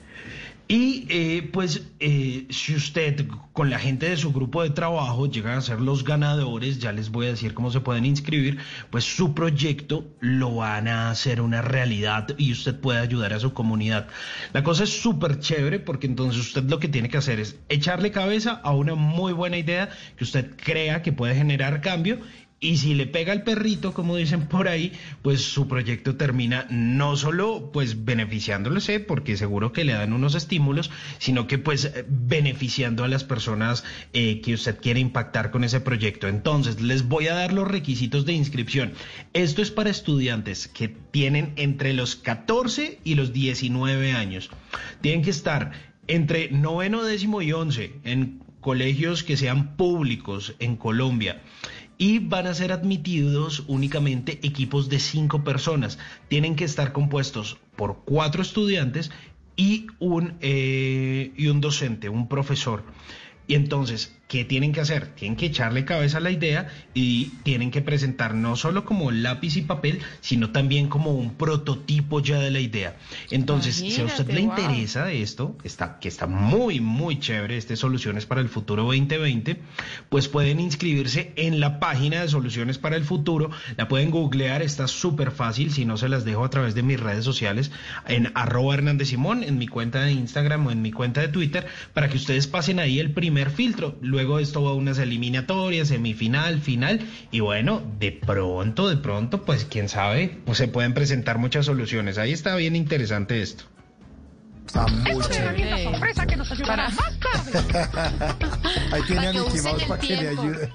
Y 0.73 1.05
eh, 1.07 1.47
pues 1.53 1.85
eh, 1.99 2.47
si 2.49 2.73
usted 2.73 3.27
con 3.51 3.69
la 3.69 3.77
gente 3.77 4.09
de 4.09 4.17
su 4.17 4.33
grupo 4.33 4.63
de 4.63 4.71
trabajo 4.71 5.27
llegan 5.29 5.59
a 5.59 5.61
ser 5.61 5.79
los 5.79 6.03
ganadores, 6.03 6.79
ya 6.79 6.91
les 6.91 7.11
voy 7.11 7.27
a 7.27 7.29
decir 7.29 7.53
cómo 7.53 7.69
se 7.69 7.79
pueden 7.79 8.07
inscribir, 8.07 8.57
pues 8.89 9.03
su 9.03 9.35
proyecto 9.35 10.03
lo 10.19 10.55
van 10.55 10.87
a 10.87 11.11
hacer 11.11 11.41
una 11.41 11.61
realidad 11.61 12.29
y 12.39 12.51
usted 12.51 12.79
puede 12.79 12.97
ayudar 12.97 13.33
a 13.33 13.39
su 13.39 13.53
comunidad. 13.53 14.07
La 14.51 14.63
cosa 14.63 14.85
es 14.85 14.99
súper 14.99 15.39
chévere 15.39 15.79
porque 15.79 16.07
entonces 16.07 16.41
usted 16.41 16.63
lo 16.63 16.79
que 16.79 16.87
tiene 16.87 17.07
que 17.07 17.17
hacer 17.17 17.39
es 17.39 17.55
echarle 17.69 18.09
cabeza 18.09 18.59
a 18.63 18.73
una 18.73 18.95
muy 18.95 19.31
buena 19.31 19.59
idea 19.59 19.91
que 20.17 20.23
usted 20.23 20.55
crea 20.55 21.03
que 21.03 21.13
puede 21.13 21.35
generar 21.35 21.81
cambio 21.81 22.17
y 22.63 22.77
si 22.77 22.93
le 22.93 23.07
pega 23.07 23.33
el 23.33 23.43
perrito, 23.43 23.93
como 23.93 24.15
dicen 24.15 24.47
por 24.47 24.69
ahí, 24.69 24.93
pues 25.21 25.41
su 25.41 25.67
proyecto 25.67 26.15
termina 26.15 26.65
no 26.69 27.17
solo 27.17 27.71
pues 27.73 28.05
beneficiándose, 28.05 29.01
porque 29.01 29.35
seguro 29.35 29.73
que 29.73 29.83
le 29.83 29.91
dan 29.91 30.13
unos 30.13 30.33
estímulos, 30.33 30.89
sino 31.17 31.45
que 31.45 31.57
pues 31.57 31.91
beneficiando 32.07 33.03
a 33.03 33.09
las 33.09 33.25
personas 33.25 33.83
eh, 34.13 34.39
que 34.39 34.53
usted 34.53 34.79
quiere 34.79 35.01
impactar 35.01 35.51
con 35.51 35.65
ese 35.65 35.81
proyecto. 35.81 36.29
Entonces, 36.29 36.79
les 36.79 37.05
voy 37.09 37.27
a 37.27 37.33
dar 37.33 37.51
los 37.51 37.67
requisitos 37.67 38.25
de 38.25 38.31
inscripción. 38.31 38.93
Esto 39.33 39.61
es 39.61 39.69
para 39.69 39.89
estudiantes 39.89 40.69
que 40.69 40.87
tienen 40.87 41.51
entre 41.57 41.91
los 41.91 42.15
14 42.15 42.99
y 43.03 43.15
los 43.15 43.33
19 43.33 44.13
años. 44.13 44.49
Tienen 45.01 45.21
que 45.21 45.31
estar 45.31 45.73
entre 46.07 46.49
noveno, 46.49 47.03
décimo 47.03 47.41
y 47.41 47.51
once 47.51 47.91
en 48.05 48.41
colegios 48.61 49.25
que 49.25 49.35
sean 49.35 49.75
públicos 49.75 50.55
en 50.59 50.77
Colombia 50.77 51.41
y 52.03 52.19
van 52.19 52.47
a 52.47 52.53
ser 52.53 52.73
admitidos 52.73 53.63
únicamente 53.67 54.45
equipos 54.45 54.89
de 54.89 54.99
cinco 54.99 55.45
personas. 55.45 55.97
Tienen 56.27 56.57
que 56.57 56.65
estar 56.65 56.91
compuestos 56.91 57.55
por 57.77 57.99
cuatro 58.03 58.41
estudiantes 58.41 59.09
y 59.55 59.87
un, 59.99 60.33
eh, 60.41 61.31
y 61.37 61.47
un 61.47 61.61
docente, 61.61 62.09
un 62.09 62.27
profesor. 62.27 62.83
Y 63.47 63.55
entonces, 63.55 64.17
¿qué 64.33 64.45
tienen 64.45 64.71
que 64.71 64.81
hacer? 64.81 65.09
Tienen 65.09 65.37
que 65.37 65.45
echarle 65.45 65.85
cabeza 65.85 66.17
a 66.17 66.19
la 66.19 66.31
idea 66.31 66.67
y 66.95 67.25
tienen 67.43 67.69
que 67.69 67.83
presentar 67.83 68.33
no 68.33 68.55
solo 68.55 68.83
como 68.83 69.11
lápiz 69.11 69.57
y 69.57 69.61
papel, 69.61 69.99
sino 70.21 70.49
también 70.49 70.87
como 70.87 71.11
un 71.11 71.35
prototipo 71.35 72.19
ya 72.19 72.39
de 72.39 72.49
la 72.49 72.59
idea. 72.59 72.97
Entonces, 73.29 73.75
si 73.75 74.01
a 74.01 74.05
usted 74.05 74.25
le 74.31 74.41
wow. 74.41 74.49
interesa 74.49 75.11
esto, 75.11 75.55
está, 75.63 75.99
que 75.99 76.07
está 76.07 76.25
muy, 76.25 76.79
muy 76.79 77.19
chévere, 77.19 77.57
este 77.57 77.75
Soluciones 77.75 78.25
para 78.25 78.41
el 78.41 78.49
Futuro 78.49 78.85
2020, 78.85 79.59
pues 80.09 80.27
pueden 80.27 80.59
inscribirse 80.59 81.31
en 81.35 81.59
la 81.59 81.79
página 81.79 82.23
de 82.23 82.27
Soluciones 82.27 82.79
para 82.79 82.95
el 82.95 83.03
Futuro, 83.03 83.51
la 83.77 83.87
pueden 83.87 84.09
googlear, 84.09 84.63
está 84.63 84.87
súper 84.87 85.29
fácil, 85.29 85.71
si 85.71 85.85
no 85.85 85.95
se 85.95 86.09
las 86.09 86.25
dejo 86.25 86.43
a 86.43 86.49
través 86.49 86.73
de 86.73 86.81
mis 86.81 86.99
redes 86.99 87.23
sociales, 87.23 87.69
en 88.07 88.31
arroba 88.33 88.73
Hernández 88.73 89.09
Simón, 89.09 89.43
en 89.43 89.59
mi 89.59 89.67
cuenta 89.67 90.01
de 90.01 90.13
Instagram 90.13 90.65
o 90.65 90.71
en 90.71 90.81
mi 90.81 90.91
cuenta 90.91 91.21
de 91.21 91.27
Twitter, 91.27 91.67
para 91.93 92.09
que 92.09 92.17
ustedes 92.17 92.47
pasen 92.47 92.79
ahí 92.79 92.99
el 92.99 93.11
primer 93.11 93.51
filtro. 93.51 93.95
Luego 94.01 94.22
esto 94.39 94.63
va 94.63 94.71
a 94.71 94.73
unas 94.73 94.97
eliminatorias, 94.97 95.89
semifinal, 95.89 96.59
final, 96.59 96.99
y 97.31 97.39
bueno, 97.39 97.81
de 97.99 98.11
pronto, 98.11 98.89
de 98.89 98.97
pronto, 98.97 99.43
pues 99.43 99.65
quién 99.65 99.89
sabe, 99.89 100.39
pues 100.45 100.57
se 100.57 100.67
pueden 100.67 100.93
presentar 100.93 101.37
muchas 101.37 101.65
soluciones. 101.65 102.17
Ahí 102.17 102.31
está 102.31 102.55
bien 102.55 102.75
interesante 102.75 103.41
esto. 103.41 103.65
Está 104.65 104.87
muy 104.87 105.11
Herramienta 105.29 105.77
sorpresa 105.83 106.25
que 106.25 106.35
nos 106.35 106.51
ayudará 106.51 106.89
más 106.89 107.19
tarde. 107.19 107.89
Ahí 108.91 109.01
tiene 109.07 109.27
a 109.27 109.33
Mickey 109.33 109.61
Mouse 109.61 109.83
para 109.83 110.01
que 110.01 110.15
le 110.15 110.19
tiempo. 110.19 110.41
ayude. 110.41 110.69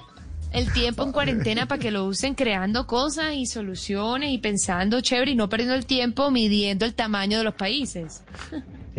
el 0.53 0.73
tiempo 0.73 1.03
en 1.03 1.13
cuarentena 1.13 1.67
para 1.67 1.81
que 1.81 1.91
lo 1.91 2.05
usen 2.05 2.35
creando 2.35 2.87
cosas 2.87 3.35
y 3.35 3.47
soluciones 3.47 4.31
y 4.31 4.39
pensando 4.39 5.01
chévere 5.01 5.33
y 5.33 5.35
no 5.35 5.49
perdiendo 5.49 5.75
el 5.75 5.87
tiempo 5.87 6.31
midiendo 6.31 6.85
el 6.85 6.95
tamaño 6.95 7.39
de 7.39 7.45
los 7.45 7.55
países. 7.55 8.23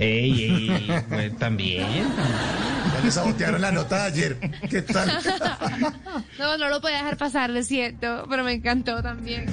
Ey, 0.01 0.43
ey, 0.69 1.03
pues, 1.09 1.37
también. 1.37 1.85
Ya 2.93 3.01
le 3.03 3.11
sabotearon 3.11 3.59
la 3.61 3.71
nota 3.71 3.97
de 3.97 4.07
ayer. 4.07 4.37
¿Qué 4.69 4.81
tal? 4.81 5.11
No, 6.39 6.57
no 6.57 6.69
lo 6.69 6.79
podía 6.81 6.97
dejar 6.97 7.17
pasar, 7.17 7.49
lo 7.49 7.61
siento, 7.63 8.25
pero 8.29 8.43
me 8.43 8.53
encantó 8.53 9.03
también. 9.03 9.45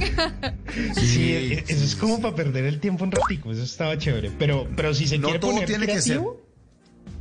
Sí, 0.95 1.33
eso 1.67 1.85
es 1.85 1.97
como 1.97 2.21
para 2.21 2.35
perder 2.37 2.65
el 2.65 2.79
tiempo 2.81 3.05
un 3.05 3.11
ratico, 3.13 3.51
eso 3.53 3.63
estaba 3.65 3.99
chévere. 3.99 4.31
Pero, 4.39 4.69
pero 4.77 4.95
si 4.95 5.07
se 5.09 5.19
No 5.19 5.27
quiere 5.29 5.41
todo 5.41 5.51
poner 5.53 5.67
tiene 5.67 5.87
que 5.87 6.01
ser 6.01 6.21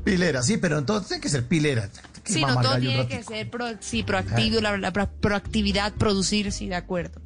pilera, 0.03 0.43
sí, 0.43 0.57
pero 0.57 0.77
entonces 0.77 1.07
tiene 1.07 1.21
que 1.21 1.29
ser 1.29 1.47
pilera. 1.47 1.89
Sí, 2.23 2.41
no 2.41 2.61
todo 2.61 2.77
tiene 2.79 3.07
que 3.07 3.23
ser 3.23 3.49
pro- 3.49 3.75
sí, 3.79 4.03
proactivo, 4.03 4.61
la, 4.61 4.77
la 4.77 4.91
pro- 4.93 5.09
proactividad, 5.19 5.93
producir, 5.93 6.51
sí, 6.51 6.67
de 6.67 6.75
acuerdo. 6.75 7.21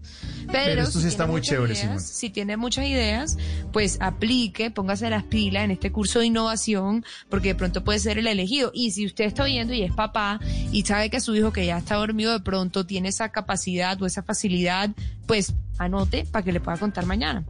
Pero, 0.51 0.63
Pero 0.65 0.81
esto 0.81 0.93
sí 0.99 1.01
si 1.03 1.07
está 1.09 1.23
tiene 1.25 1.31
muy 1.31 1.41
muchas 1.41 1.49
chévere, 1.49 1.73
ideas, 1.73 1.79
Simón. 1.85 1.99
Si 2.01 2.29
tiene 2.31 2.57
muchas 2.57 2.85
ideas, 2.85 3.37
pues 3.71 3.97
aplique, 4.01 4.71
póngase 4.71 5.09
las 5.09 5.23
pilas 5.23 5.63
en 5.63 5.71
este 5.71 5.91
curso 5.91 6.19
de 6.19 6.25
innovación, 6.25 7.05
porque 7.29 7.49
de 7.49 7.55
pronto 7.55 7.83
puede 7.83 7.99
ser 7.99 8.17
el 8.17 8.25
elegido. 8.27 8.71
Y 8.73 8.91
si 8.91 9.05
usted 9.05 9.25
está 9.25 9.43
oyendo 9.43 9.73
y 9.73 9.83
es 9.83 9.93
papá 9.93 10.39
y 10.71 10.83
sabe 10.85 11.09
que 11.11 11.19
su 11.21 11.35
hijo 11.35 11.53
que 11.53 11.65
ya 11.65 11.77
está 11.77 11.95
dormido 11.95 12.31
de 12.31 12.39
pronto 12.39 12.85
tiene 12.85 13.09
esa 13.09 13.29
capacidad 13.29 14.01
o 14.01 14.05
esa 14.07 14.23
facilidad, 14.23 14.89
pues 15.27 15.53
anote 15.77 16.25
para 16.25 16.43
que 16.43 16.51
le 16.51 16.59
pueda 16.59 16.77
contar 16.77 17.05
mañana. 17.05 17.43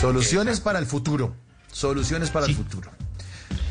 Soluciones 0.00 0.60
para 0.60 0.78
el 0.78 0.86
futuro. 0.86 1.34
Soluciones 1.72 2.30
para 2.30 2.46
el 2.46 2.54
futuro. 2.54 2.90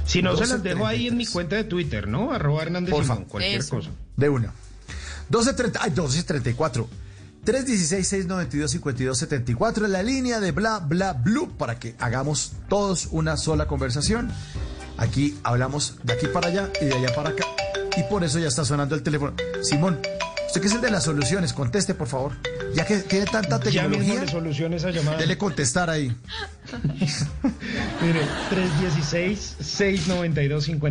si 0.06 0.22
no 0.22 0.36
se 0.36 0.44
12:33. 0.44 0.50
las 0.50 0.64
dejo 0.64 0.88
ahí 0.88 1.08
en 1.08 1.18
mi 1.18 1.26
cuenta 1.26 1.56
de 1.56 1.64
Twitter, 1.64 2.08
¿no? 2.08 2.32
Arroba 2.34 2.64
Hernández. 2.64 2.94
Simón, 2.96 3.26
cualquier 3.26 3.60
Eso. 3.62 3.76
cosa. 3.78 3.92
De 4.18 4.28
una. 4.30 4.54
12.30, 5.32 5.78
ay, 5.82 5.92
12.34. 5.92 6.88
316-692-5274 7.46 9.84
es 9.86 9.90
la 9.90 10.04
línea 10.04 10.40
de 10.40 10.52
bla 10.52 10.80
bla 10.80 11.14
blue 11.14 11.50
para 11.58 11.80
que 11.80 11.96
hagamos 12.00 12.54
todos 12.68 13.08
una 13.12 13.38
sola 13.38 13.68
conversación. 13.68 14.30
Aquí 14.98 15.38
hablamos 15.44 15.96
de 16.04 16.14
aquí 16.14 16.28
para 16.28 16.48
allá 16.50 16.70
y 16.82 16.86
de 16.86 16.94
allá 16.96 17.14
para 17.16 17.30
acá. 17.30 17.46
Y 17.98 18.04
por 18.04 18.24
eso 18.24 18.40
ya 18.40 18.48
está 18.48 18.66
sonando 18.66 18.96
el 18.96 19.04
teléfono. 19.04 19.34
Simón, 19.62 20.00
usted 20.48 20.62
que 20.62 20.68
es 20.68 20.74
el 20.74 20.82
de 20.82 20.92
las 20.92 21.04
soluciones, 21.06 21.54
conteste 21.54 21.94
por 21.94 22.08
favor. 22.08 22.34
Ya 22.76 22.86
que 22.86 22.98
tiene 22.98 23.26
tanta 23.26 23.58
Ya 23.58 23.60
tecnología, 23.84 24.22
le 24.22 24.28
soluciona 24.28 24.76
esa 24.76 24.92
llamada. 24.92 25.18
dele 25.18 25.38
contestar 25.38 25.90
ahí. 25.90 26.14
Mire, 28.02 28.22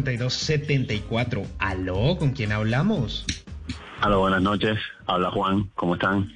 316-692-5274. 0.01 1.47
Aló, 1.59 2.17
¿con 2.19 2.31
quién 2.33 2.53
hablamos? 2.53 3.25
Aló, 4.01 4.21
buenas 4.21 4.43
noches. 4.43 4.79
Habla 5.07 5.31
Juan. 5.31 5.71
¿Cómo 5.75 5.95
están? 5.95 6.29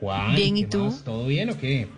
Juan. 0.00 0.34
Bien, 0.34 0.56
¿y 0.56 0.62
¿qué 0.64 0.70
tú? 0.70 0.84
más? 0.84 1.04
¿Todo 1.04 1.26
bien 1.26 1.50
o 1.50 1.58
qué? 1.58 1.88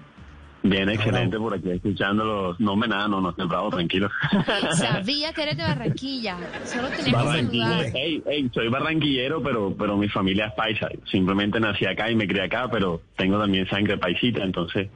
Bien, 0.62 0.88
excelente 0.88 1.38
por 1.38 1.54
aquí 1.54 1.70
escuchándolos. 1.70 2.58
No 2.60 2.74
me 2.76 2.88
nada, 2.88 3.06
no, 3.08 3.20
no 3.20 3.30
estoy 3.30 3.46
bravo, 3.46 3.70
tranquilo. 3.70 4.10
Sabía 4.76 5.32
que 5.32 5.42
eres 5.44 5.56
de 5.56 5.62
Barranquilla, 5.62 6.36
solo 6.64 6.88
tenés 6.88 7.04
que 7.06 7.12
Barranquilla. 7.12 7.68
saludar. 7.68 7.96
Ey, 7.96 8.22
ey, 8.26 8.50
soy 8.52 8.68
barranquillero, 8.68 9.42
pero, 9.42 9.74
pero 9.78 9.96
mi 9.96 10.08
familia 10.08 10.46
es 10.48 10.54
paisa. 10.54 10.88
Simplemente 11.10 11.60
nací 11.60 11.86
acá 11.86 12.10
y 12.10 12.16
me 12.16 12.26
crié 12.26 12.42
acá, 12.42 12.68
pero 12.70 13.00
tengo 13.16 13.38
también 13.38 13.68
sangre 13.68 13.98
paisita, 13.98 14.42
entonces 14.42 14.88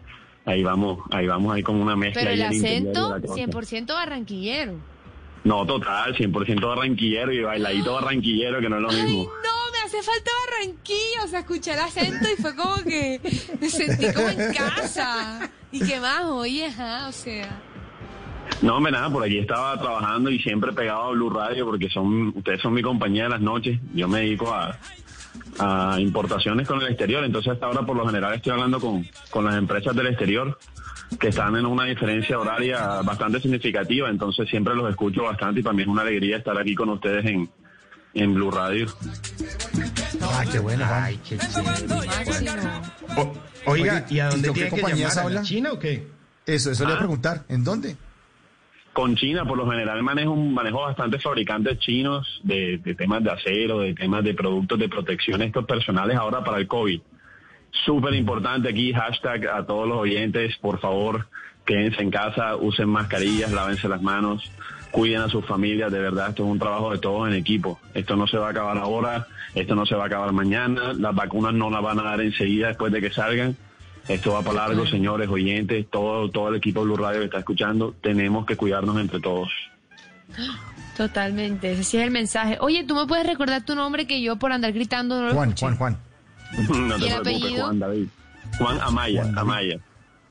ahí 0.44 0.62
vamos, 0.64 0.98
ahí 1.12 1.26
vamos, 1.28 1.54
ahí 1.54 1.62
como 1.62 1.80
una 1.82 1.94
mezcla. 1.96 2.22
Pero 2.22 2.34
el 2.34 2.42
acento, 2.42 3.10
la 3.16 3.20
costa. 3.20 3.42
100% 3.42 3.86
barranquillero. 3.86 4.74
No, 5.44 5.64
total, 5.64 6.14
100% 6.16 6.60
barranquillero 6.66 7.32
y 7.32 7.40
bailadito 7.40 7.94
barranquillero, 8.02 8.60
que 8.60 8.68
no 8.68 8.76
es 8.76 8.82
lo 8.82 8.88
mismo. 8.90 9.22
No, 9.24 9.61
hace 9.92 10.02
falta 10.02 10.30
Barranquilla, 10.48 11.24
o 11.24 11.28
sea, 11.28 11.40
escuché 11.40 11.72
acento 11.72 12.26
y 12.30 12.40
fue 12.40 12.56
como 12.56 12.76
que 12.82 13.20
me 13.60 13.68
sentí 13.68 14.12
como 14.12 14.28
en 14.28 14.54
casa. 14.54 15.50
¿Y 15.70 15.80
qué 15.80 16.00
más? 16.00 16.24
Oye, 16.24 16.68
o 17.06 17.12
sea. 17.12 17.62
No, 18.62 18.76
hombre, 18.76 18.92
nada, 18.92 19.10
por 19.10 19.24
aquí 19.24 19.38
estaba 19.38 19.78
trabajando 19.78 20.30
y 20.30 20.38
siempre 20.38 20.72
pegado 20.72 21.02
a 21.02 21.10
Blue 21.10 21.30
Radio 21.30 21.66
porque 21.66 21.88
son 21.88 22.28
ustedes 22.36 22.60
son 22.60 22.72
mi 22.72 22.82
compañía 22.82 23.24
de 23.24 23.30
las 23.30 23.40
noches. 23.40 23.78
Yo 23.94 24.08
me 24.08 24.20
dedico 24.20 24.52
a, 24.52 24.78
a 25.58 26.00
importaciones 26.00 26.66
con 26.66 26.80
el 26.80 26.88
exterior, 26.88 27.24
entonces 27.24 27.52
hasta 27.52 27.66
ahora 27.66 27.84
por 27.84 27.96
lo 27.96 28.06
general 28.06 28.34
estoy 28.34 28.52
hablando 28.52 28.80
con, 28.80 29.06
con 29.30 29.44
las 29.44 29.56
empresas 29.56 29.94
del 29.94 30.06
exterior 30.06 30.58
que 31.20 31.28
están 31.28 31.54
en 31.56 31.66
una 31.66 31.84
diferencia 31.84 32.38
horaria 32.38 33.02
bastante 33.02 33.40
significativa, 33.40 34.08
entonces 34.08 34.48
siempre 34.48 34.74
los 34.74 34.88
escucho 34.88 35.24
bastante 35.24 35.60
y 35.60 35.62
para 35.62 35.74
mí 35.74 35.82
es 35.82 35.88
una 35.88 36.02
alegría 36.02 36.38
estar 36.38 36.58
aquí 36.58 36.74
con 36.74 36.88
ustedes 36.88 37.26
en, 37.26 37.50
en 38.14 38.34
Blue 38.34 38.50
Radio. 38.50 38.86
Ah, 40.20 40.44
qué 40.50 40.58
bueno, 40.58 40.84
Juan. 40.86 41.02
Ay, 41.04 41.20
qué. 41.28 41.38
O- 43.16 43.32
oiga, 43.66 44.06
¿y 44.08 44.20
a 44.20 44.28
dónde 44.28 44.48
¿y 44.48 44.50
con 44.50 44.54
qué 44.54 44.60
tiene 44.64 44.70
que 44.76 44.80
compañías 44.80 45.14
llamar? 45.16 45.26
¿A 45.30 45.34
la 45.34 45.38
habla? 45.40 45.48
China 45.48 45.72
o 45.72 45.78
qué? 45.78 46.06
Eso, 46.46 46.70
eso 46.70 46.82
le 46.84 46.86
voy 46.86 46.92
a 46.92 46.96
Ah. 46.96 46.98
preguntar. 46.98 47.44
¿En 47.48 47.64
dónde? 47.64 47.96
Con 48.92 49.16
China, 49.16 49.44
por 49.46 49.56
lo 49.56 49.70
general 49.70 50.02
manejo, 50.02 50.36
manejo 50.36 50.82
bastantes 50.82 51.22
fabricantes 51.22 51.78
chinos 51.78 52.40
de, 52.42 52.78
de 52.78 52.94
temas 52.94 53.24
de 53.24 53.30
acero, 53.30 53.80
de 53.80 53.94
temas 53.94 54.22
de 54.22 54.34
productos 54.34 54.78
de 54.78 54.88
protección 54.88 55.40
estos 55.42 55.64
personales 55.64 56.16
ahora 56.16 56.44
para 56.44 56.58
el 56.58 56.66
COVID. 56.68 57.00
Súper 57.86 58.12
importante 58.14 58.68
aquí, 58.68 58.92
hashtag 58.92 59.46
a 59.48 59.64
todos 59.64 59.88
los 59.88 59.96
oyentes, 59.96 60.54
por 60.58 60.78
favor, 60.78 61.26
quédense 61.64 62.02
en 62.02 62.10
casa, 62.10 62.54
usen 62.56 62.88
mascarillas, 62.90 63.50
lávense 63.50 63.88
las 63.88 64.02
manos, 64.02 64.52
cuiden 64.92 65.22
a 65.22 65.28
sus 65.28 65.44
familias, 65.46 65.90
de 65.90 65.98
verdad, 65.98 66.28
esto 66.28 66.44
es 66.44 66.50
un 66.50 66.58
trabajo 66.58 66.92
de 66.92 66.98
todos 66.98 67.26
en 67.28 67.34
equipo. 67.34 67.80
Esto 67.94 68.14
no 68.14 68.26
se 68.28 68.36
va 68.36 68.48
a 68.48 68.50
acabar 68.50 68.78
ahora, 68.78 69.26
esto 69.54 69.74
no 69.74 69.84
se 69.86 69.94
va 69.96 70.04
a 70.04 70.06
acabar 70.06 70.32
mañana, 70.32 70.92
las 70.92 71.14
vacunas 71.14 71.54
no 71.54 71.70
las 71.70 71.82
van 71.82 71.98
a 71.98 72.02
dar 72.02 72.20
enseguida 72.20 72.68
después 72.68 72.92
de 72.92 73.00
que 73.00 73.10
salgan. 73.10 73.56
Esto 74.08 74.32
va 74.32 74.42
para 74.42 74.66
largo, 74.68 74.86
señores, 74.86 75.28
oyentes, 75.28 75.86
todo, 75.90 76.28
todo 76.30 76.48
el 76.48 76.56
equipo 76.56 76.80
de 76.80 76.86
Blue 76.86 76.96
Radio 76.96 77.20
que 77.20 77.26
está 77.26 77.38
escuchando, 77.38 77.94
tenemos 78.00 78.44
que 78.46 78.56
cuidarnos 78.56 78.96
entre 78.98 79.20
todos. 79.20 79.48
Totalmente, 80.96 81.72
ese 81.72 81.84
sí 81.84 81.96
es 81.96 82.04
el 82.04 82.10
mensaje. 82.10 82.58
Oye, 82.60 82.84
¿tú 82.84 82.94
me 82.94 83.06
puedes 83.06 83.26
recordar 83.26 83.64
tu 83.64 83.74
nombre 83.74 84.06
que 84.06 84.20
yo 84.20 84.36
por 84.36 84.52
andar 84.52 84.72
gritando 84.72 85.20
no 85.20 85.28
lo 85.28 85.34
Juan, 85.34 85.48
escuché? 85.50 85.76
Juan, 85.76 85.76
Juan. 85.76 85.98
No 86.88 86.96
¿Y 86.96 87.00
te 87.00 87.06
el 87.06 87.22
preocupes, 87.22 87.36
apellido? 87.36 87.64
Juan 87.64 87.78
David. 87.78 88.06
Juan 88.58 88.80
Amaya, 88.82 89.32
Amaya. 89.36 89.78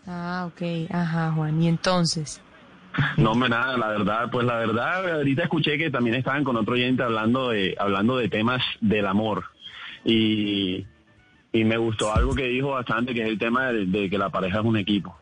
Ah, 0.05 0.47
ok, 0.47 0.91
ajá, 0.91 1.31
Juan. 1.31 1.61
¿Y 1.63 1.67
entonces? 1.67 2.41
No, 3.17 3.31
hombre, 3.31 3.49
nada, 3.49 3.77
la 3.77 3.87
verdad, 3.87 4.29
pues 4.31 4.45
la 4.45 4.55
verdad, 4.57 5.13
ahorita 5.15 5.43
escuché 5.43 5.77
que 5.77 5.89
también 5.89 6.15
estaban 6.15 6.43
con 6.43 6.57
otro 6.57 6.73
oyente 6.73 7.03
hablando 7.03 7.49
de, 7.49 7.75
hablando 7.79 8.17
de 8.17 8.27
temas 8.29 8.61
del 8.81 9.07
amor. 9.07 9.45
Y, 10.03 10.85
y 11.53 11.63
me 11.63 11.77
gustó 11.77 12.13
algo 12.15 12.33
que 12.35 12.47
dijo 12.47 12.71
bastante, 12.71 13.13
que 13.13 13.21
es 13.21 13.27
el 13.29 13.39
tema 13.39 13.67
de, 13.71 13.85
de 13.85 14.09
que 14.09 14.17
la 14.17 14.29
pareja 14.29 14.59
es 14.59 14.65
un 14.65 14.77
equipo. 14.77 15.15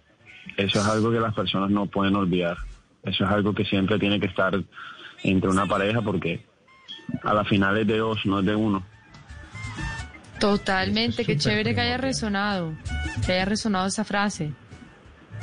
Eso 0.57 0.79
es 0.79 0.85
algo 0.87 1.11
que 1.11 1.19
las 1.19 1.33
personas 1.35 1.69
no 1.69 1.85
pueden 1.85 2.15
olvidar. 2.15 2.57
Eso 3.03 3.23
es 3.25 3.29
algo 3.29 3.53
que 3.53 3.65
siempre 3.65 3.99
tiene 3.99 4.19
que 4.19 4.25
estar 4.27 4.59
entre 5.23 5.49
una 5.49 5.65
pareja 5.65 6.01
porque 6.01 6.45
a 7.23 7.33
la 7.33 7.43
final 7.45 7.77
es 7.77 7.87
de 7.87 7.97
dos, 7.97 8.25
no 8.25 8.39
es 8.39 8.45
de 8.45 8.55
uno. 8.55 8.83
Totalmente, 10.39 11.25
qué 11.25 11.37
chévere 11.37 11.75
que 11.75 11.81
haya 11.81 11.97
resonado, 11.97 12.73
que 13.25 13.33
haya 13.33 13.45
resonado 13.45 13.87
esa 13.87 14.05
frase. 14.05 14.51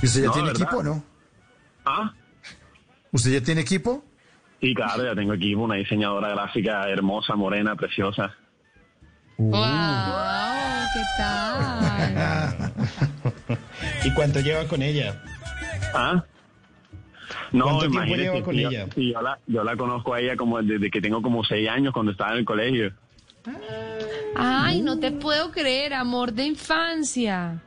¿Y 0.02 0.06
usted 0.06 0.22
ya 0.22 0.26
No, 0.28 0.32
tiene 0.32 0.48
¿verdad? 0.48 0.62
equipo 0.62 0.78
o 0.78 0.82
no? 0.82 1.04
¿Ah? 1.86 2.12
¿Usted 3.12 3.30
ya 3.32 3.40
tiene 3.40 3.60
equipo? 3.62 4.04
Sí, 4.60 4.74
claro, 4.74 5.04
ya 5.04 5.14
tengo 5.14 5.32
equipo, 5.34 5.62
una 5.62 5.76
diseñadora 5.76 6.30
gráfica 6.30 6.88
hermosa, 6.88 7.34
morena, 7.36 7.76
preciosa. 7.76 8.34
Uh. 9.36 9.50
¡Wow! 9.50 9.60
¿Qué 10.94 11.02
tal? 11.18 12.72
¿Y 14.04 14.10
cuánto 14.12 14.40
lleva 14.40 14.64
con 14.66 14.82
ella? 14.82 15.22
¿Ah? 15.94 16.24
No, 17.52 17.64
¿Cuánto 17.64 17.80
tiempo 17.80 17.96
imagínese, 17.98 18.22
lleva 18.32 18.44
con 18.44 18.54
yo- 18.56 18.68
ella? 18.70 18.86
sí, 18.94 19.12
yo, 19.12 19.22
la, 19.22 19.38
yo 19.46 19.62
la 19.64 19.76
conozco 19.76 20.14
a 20.14 20.20
ella 20.20 20.36
como 20.36 20.60
desde 20.62 20.90
que 20.90 21.00
tengo 21.00 21.22
como 21.22 21.44
seis 21.44 21.68
años 21.68 21.92
cuando 21.92 22.12
estaba 22.12 22.32
en 22.32 22.38
el 22.38 22.44
colegio. 22.44 22.92
Ay, 24.34 24.80
no 24.82 24.98
te 24.98 25.12
puedo 25.12 25.52
creer, 25.52 25.94
amor 25.94 26.32
de 26.32 26.46
infancia. 26.46 27.62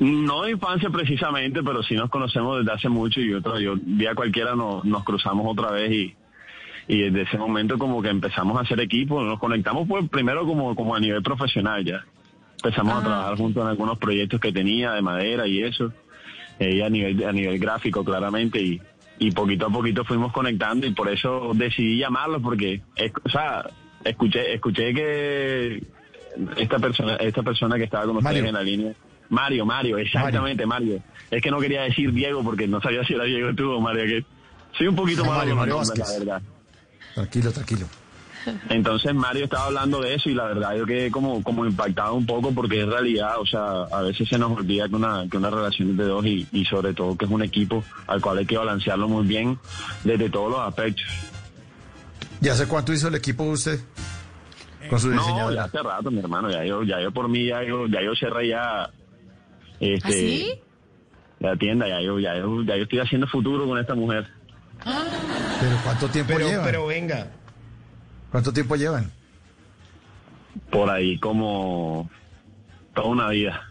No 0.00 0.42
de 0.42 0.52
infancia 0.52 0.90
precisamente, 0.90 1.62
pero 1.62 1.82
sí 1.82 1.94
nos 1.94 2.10
conocemos 2.10 2.58
desde 2.58 2.72
hace 2.72 2.88
mucho 2.88 3.20
y 3.20 3.32
otro, 3.34 3.58
yo 3.58 3.76
día 3.76 4.14
cualquiera 4.14 4.54
nos, 4.54 4.84
nos 4.84 5.04
cruzamos 5.04 5.46
otra 5.48 5.70
vez 5.70 5.90
y, 5.90 6.14
y 6.88 6.98
desde 7.02 7.22
ese 7.22 7.38
momento 7.38 7.78
como 7.78 8.02
que 8.02 8.08
empezamos 8.10 8.56
a 8.58 8.60
hacer 8.60 8.78
equipo, 8.80 9.22
nos 9.22 9.38
conectamos 9.38 9.88
pues 9.88 10.08
primero 10.08 10.44
como, 10.46 10.74
como 10.76 10.94
a 10.94 11.00
nivel 11.00 11.22
profesional 11.22 11.84
ya. 11.84 12.04
Empezamos 12.56 12.94
Ah, 12.94 12.98
a 12.98 13.02
trabajar 13.04 13.36
juntos 13.36 13.62
en 13.62 13.68
algunos 13.70 13.98
proyectos 13.98 14.40
que 14.40 14.52
tenía 14.52 14.92
de 14.92 15.02
madera 15.02 15.46
y 15.46 15.62
eso, 15.62 15.92
ella 16.58 16.86
a 16.86 16.90
nivel, 16.90 17.24
a 17.24 17.32
nivel 17.32 17.58
gráfico 17.58 18.04
claramente 18.04 18.60
y, 18.60 18.80
y 19.18 19.30
poquito 19.30 19.66
a 19.66 19.70
poquito 19.70 20.04
fuimos 20.04 20.32
conectando 20.32 20.86
y 20.86 20.92
por 20.92 21.08
eso 21.08 21.52
decidí 21.54 21.98
llamarlo 21.98 22.40
porque, 22.40 22.82
es- 22.96 23.12
o 23.24 23.28
sea, 23.30 23.64
escuché, 24.04 24.54
escuché 24.54 24.92
que 24.94 25.82
esta 26.56 26.78
persona, 26.78 27.16
esta 27.16 27.42
persona 27.42 27.76
que 27.76 27.84
estaba 27.84 28.04
con 28.04 28.16
ustedes 28.18 28.34
Mario. 28.42 28.48
en 28.48 28.54
la 28.54 28.62
línea, 28.62 28.92
Mario, 29.28 29.66
Mario, 29.66 29.98
exactamente 29.98 30.66
Mario. 30.66 31.02
Es 31.30 31.42
que 31.42 31.50
no 31.50 31.58
quería 31.60 31.82
decir 31.82 32.12
Diego 32.12 32.42
porque 32.44 32.66
no 32.68 32.80
sabía 32.80 33.04
si 33.04 33.14
era 33.14 33.24
Diego 33.24 33.54
tú 33.54 33.70
o 33.72 33.80
Mario. 33.80 34.04
Que 34.04 34.24
soy 34.78 34.88
un 34.88 34.96
poquito 34.96 35.22
No, 35.24 35.30
malo 35.30 35.38
Mario, 35.40 35.56
Mario 35.56 35.76
Vázquez. 35.78 35.98
la 36.08 36.18
verdad. 36.18 36.42
Tranquilo, 37.14 37.52
tranquilo. 37.52 37.86
Entonces 38.68 39.12
Mario 39.12 39.44
estaba 39.44 39.64
hablando 39.66 40.00
de 40.00 40.14
eso 40.14 40.30
y 40.30 40.34
la 40.34 40.44
verdad 40.44 40.76
yo 40.76 40.86
quedé 40.86 41.10
como, 41.10 41.42
como 41.42 41.66
impactado 41.66 42.14
un 42.14 42.26
poco 42.26 42.52
porque 42.52 42.80
es 42.82 42.86
realidad, 42.86 43.40
o 43.40 43.46
sea, 43.46 43.82
a 43.90 44.02
veces 44.02 44.28
se 44.28 44.38
nos 44.38 44.52
olvida 44.56 44.88
que 44.88 44.94
una, 44.94 45.24
que 45.28 45.36
una 45.36 45.50
relación 45.50 45.90
es 45.90 45.96
de 45.96 46.04
dos 46.04 46.24
y, 46.24 46.46
y 46.52 46.64
sobre 46.64 46.94
todo 46.94 47.16
que 47.18 47.24
es 47.24 47.30
un 47.30 47.42
equipo 47.42 47.82
al 48.06 48.20
cual 48.20 48.38
hay 48.38 48.46
que 48.46 48.56
balancearlo 48.56 49.08
muy 49.08 49.26
bien 49.26 49.58
desde 50.04 50.30
todos 50.30 50.52
los 50.52 50.60
aspectos. 50.60 51.06
¿Y 52.40 52.48
hace 52.48 52.68
cuánto 52.68 52.92
hizo 52.92 53.08
el 53.08 53.16
equipo 53.16 53.42
usted? 53.44 53.80
Con 54.88 55.00
su 55.00 55.08
No, 55.10 55.52
ya 55.52 55.64
hace 55.64 55.82
rato, 55.82 56.10
mi 56.12 56.20
hermano, 56.20 56.48
ya 56.48 56.64
yo, 56.64 56.84
ya 56.84 57.00
yo 57.00 57.10
por 57.10 57.28
mí, 57.28 57.46
ya 57.48 57.64
yo, 57.64 57.88
ya 57.88 58.00
yo 58.00 58.14
cerré 58.14 58.48
ya, 58.48 58.88
este, 59.80 60.08
¿Ah, 60.08 60.10
sí? 60.10 60.60
la 61.40 61.56
tienda, 61.56 61.88
ya 61.88 62.00
yo, 62.00 62.18
ya 62.18 62.36
yo, 62.38 62.62
ya 62.62 62.76
yo 62.76 62.82
estoy 62.84 63.00
haciendo 63.00 63.26
futuro 63.26 63.66
con 63.66 63.78
esta 63.78 63.94
mujer. 63.94 64.26
¿Pero 64.84 65.76
cuánto 65.84 66.08
tiempo 66.08 66.32
Pero, 66.34 66.48
llevan? 66.48 66.64
pero 66.64 66.86
venga. 66.86 67.28
¿Cuánto 68.30 68.52
tiempo 68.52 68.76
llevan? 68.76 69.10
Por 70.70 70.90
ahí 70.90 71.18
como 71.18 72.10
toda 72.94 73.08
una 73.08 73.28
vida. 73.30 73.62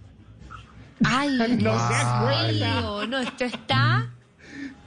Ay, 1.03 1.29
No 1.37 1.47
no, 1.73 1.87
se 1.87 1.95
acuerda. 1.95 3.05
no, 3.07 3.19
esto 3.19 3.43
está 3.45 4.09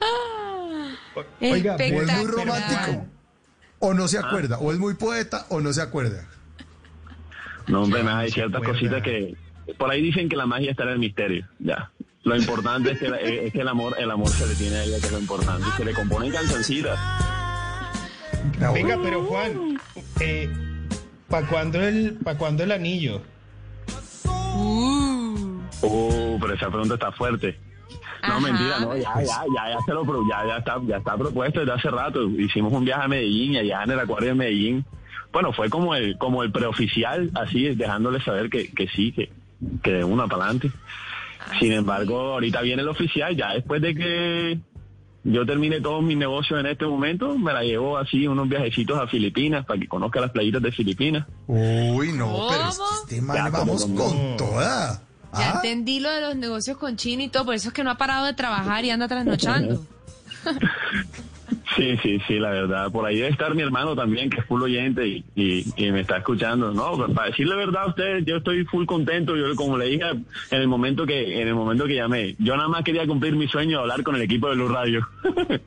ah, 0.00 0.88
Oiga, 1.40 1.76
o 1.76 1.78
es 1.80 2.12
muy 2.16 2.26
romántico. 2.26 3.06
O 3.80 3.94
no 3.94 4.08
se 4.08 4.18
acuerda. 4.18 4.58
O 4.58 4.72
es 4.72 4.78
muy 4.78 4.94
poeta 4.94 5.46
o 5.50 5.60
no 5.60 5.72
se 5.72 5.82
acuerda. 5.82 6.26
No, 7.66 7.82
hombre, 7.82 8.02
nada, 8.02 8.20
hay 8.20 8.30
ciertas 8.30 8.62
cositas 8.62 9.02
que 9.02 9.36
por 9.76 9.90
ahí 9.90 10.00
dicen 10.02 10.28
que 10.28 10.36
la 10.36 10.46
magia 10.46 10.70
está 10.70 10.84
en 10.84 10.88
el 10.90 10.98
misterio, 10.98 11.46
ya. 11.58 11.90
Lo 12.24 12.36
importante 12.36 12.92
es 12.92 12.98
que, 12.98 13.08
la- 13.08 13.18
es 13.20 13.52
que 13.52 13.60
el 13.60 13.68
amor 13.68 13.94
el 13.98 14.10
amor 14.10 14.28
se 14.28 14.46
le 14.46 14.54
tiene 14.54 14.76
a 14.76 14.84
ella, 14.84 14.98
que 15.00 15.06
es 15.06 15.12
lo 15.12 15.18
importante, 15.20 15.64
y 15.68 15.76
se 15.76 15.84
le 15.84 15.92
componen 15.94 16.32
cancioncitas. 16.32 16.98
Venga, 18.74 18.98
pero 19.02 19.24
Juan, 19.24 19.78
eh, 20.20 20.48
¿para 21.28 21.46
cuándo 21.46 21.80
el, 21.82 22.18
pa 22.22 22.36
cuándo 22.36 22.64
el 22.64 22.72
anillo? 22.72 23.20
Uh, 25.82 26.38
pero 26.40 26.54
esa 26.54 26.68
pregunta 26.68 26.94
está 26.94 27.12
fuerte. 27.12 27.58
No, 28.22 28.28
Ajá. 28.34 28.40
mentira, 28.40 28.80
no, 28.80 28.96
ya, 28.96 29.14
ya, 29.22 29.44
ya, 29.54 29.70
ya 29.74 29.78
se 29.86 29.92
lo 29.92 30.04
pro- 30.04 30.24
ya, 30.28 30.44
ya 30.46 30.56
está, 30.58 30.76
ya 30.86 30.96
está 30.96 31.16
propuesto 31.16 31.60
desde 31.60 31.72
hace 31.72 31.88
rato. 31.90 32.28
Hicimos 32.28 32.72
un 32.72 32.84
viaje 32.84 33.04
a 33.04 33.08
Medellín 33.08 33.56
allá 33.56 33.84
en 33.84 33.90
el 33.92 34.00
acuario 34.00 34.30
de 34.30 34.34
Medellín. 34.34 34.84
Bueno, 35.32 35.52
fue 35.52 35.70
como 35.70 35.94
el, 35.94 36.18
como 36.18 36.42
el 36.42 36.50
preoficial, 36.50 37.30
así, 37.34 37.74
dejándole 37.76 38.20
saber 38.22 38.50
que, 38.50 38.72
que 38.72 38.88
sí, 38.88 39.12
que, 39.12 39.30
que 39.82 39.92
de 39.92 40.04
una 40.04 40.26
para 40.26 40.44
adelante. 40.44 40.70
Sin 41.60 41.72
embargo, 41.72 42.18
ahorita 42.34 42.60
viene 42.62 42.82
el 42.82 42.88
oficial, 42.88 43.34
ya 43.36 43.54
después 43.54 43.80
de 43.80 43.94
que 43.94 44.60
yo 45.24 45.44
termine 45.46 45.80
todos 45.80 46.02
mis 46.02 46.16
negocios 46.16 46.60
en 46.60 46.66
este 46.66 46.86
momento, 46.86 47.36
me 47.38 47.52
la 47.52 47.62
llevo 47.62 47.96
así 47.98 48.26
unos 48.26 48.48
viajecitos 48.48 48.98
a 49.00 49.06
Filipinas 49.06 49.64
para 49.66 49.80
que 49.80 49.88
conozca 49.88 50.20
las 50.20 50.30
playitas 50.30 50.62
de 50.62 50.72
Filipinas. 50.72 51.26
Uy, 51.46 52.12
no, 52.12 52.48
pero 52.50 52.68
este, 52.68 52.82
este 53.02 53.22
man, 53.22 53.36
Ya, 53.36 53.44
pero 53.44 53.58
vamos 53.58 53.82
como- 53.82 53.96
con 54.04 54.36
toda. 54.36 55.02
Ya 55.34 55.50
¿Ah? 55.50 55.52
entendí 55.56 56.00
lo 56.00 56.10
de 56.10 56.20
los 56.22 56.36
negocios 56.36 56.76
con 56.78 56.96
China 56.96 57.22
y 57.24 57.28
todo, 57.28 57.44
por 57.46 57.54
eso 57.54 57.68
es 57.68 57.74
que 57.74 57.84
no 57.84 57.90
ha 57.90 57.98
parado 57.98 58.26
de 58.26 58.34
trabajar 58.34 58.84
y 58.84 58.90
anda 58.90 59.08
trasnochando. 59.08 59.84
Sí, 61.76 61.96
sí, 62.02 62.18
sí, 62.26 62.38
la 62.38 62.50
verdad. 62.50 62.90
Por 62.90 63.04
ahí 63.06 63.16
debe 63.16 63.28
estar 63.28 63.54
mi 63.54 63.62
hermano 63.62 63.94
también, 63.94 64.30
que 64.30 64.40
es 64.40 64.46
full 64.46 64.62
oyente 64.62 65.06
y, 65.06 65.24
y, 65.34 65.64
y 65.76 65.92
me 65.92 66.00
está 66.00 66.16
escuchando. 66.16 66.72
No, 66.72 67.06
para 67.14 67.28
decirle 67.28 67.54
verdad 67.56 67.82
a 67.82 67.86
usted, 67.88 68.24
yo 68.24 68.36
estoy 68.38 68.64
full 68.64 68.86
contento. 68.86 69.36
Yo, 69.36 69.54
como 69.54 69.76
le 69.76 69.86
dije 69.86 70.04
en 70.10 70.60
el 70.60 70.66
momento 70.68 71.04
que 71.06 71.40
en 71.42 71.46
el 71.48 71.54
momento 71.54 71.84
que 71.86 71.94
llamé, 71.96 72.34
yo 72.38 72.56
nada 72.56 72.68
más 72.68 72.82
quería 72.84 73.06
cumplir 73.06 73.36
mi 73.36 73.46
sueño 73.48 73.76
de 73.78 73.82
hablar 73.82 74.02
con 74.02 74.16
el 74.16 74.22
equipo 74.22 74.48
de 74.48 74.56
Luz 74.56 74.70
Radio. 74.72 75.06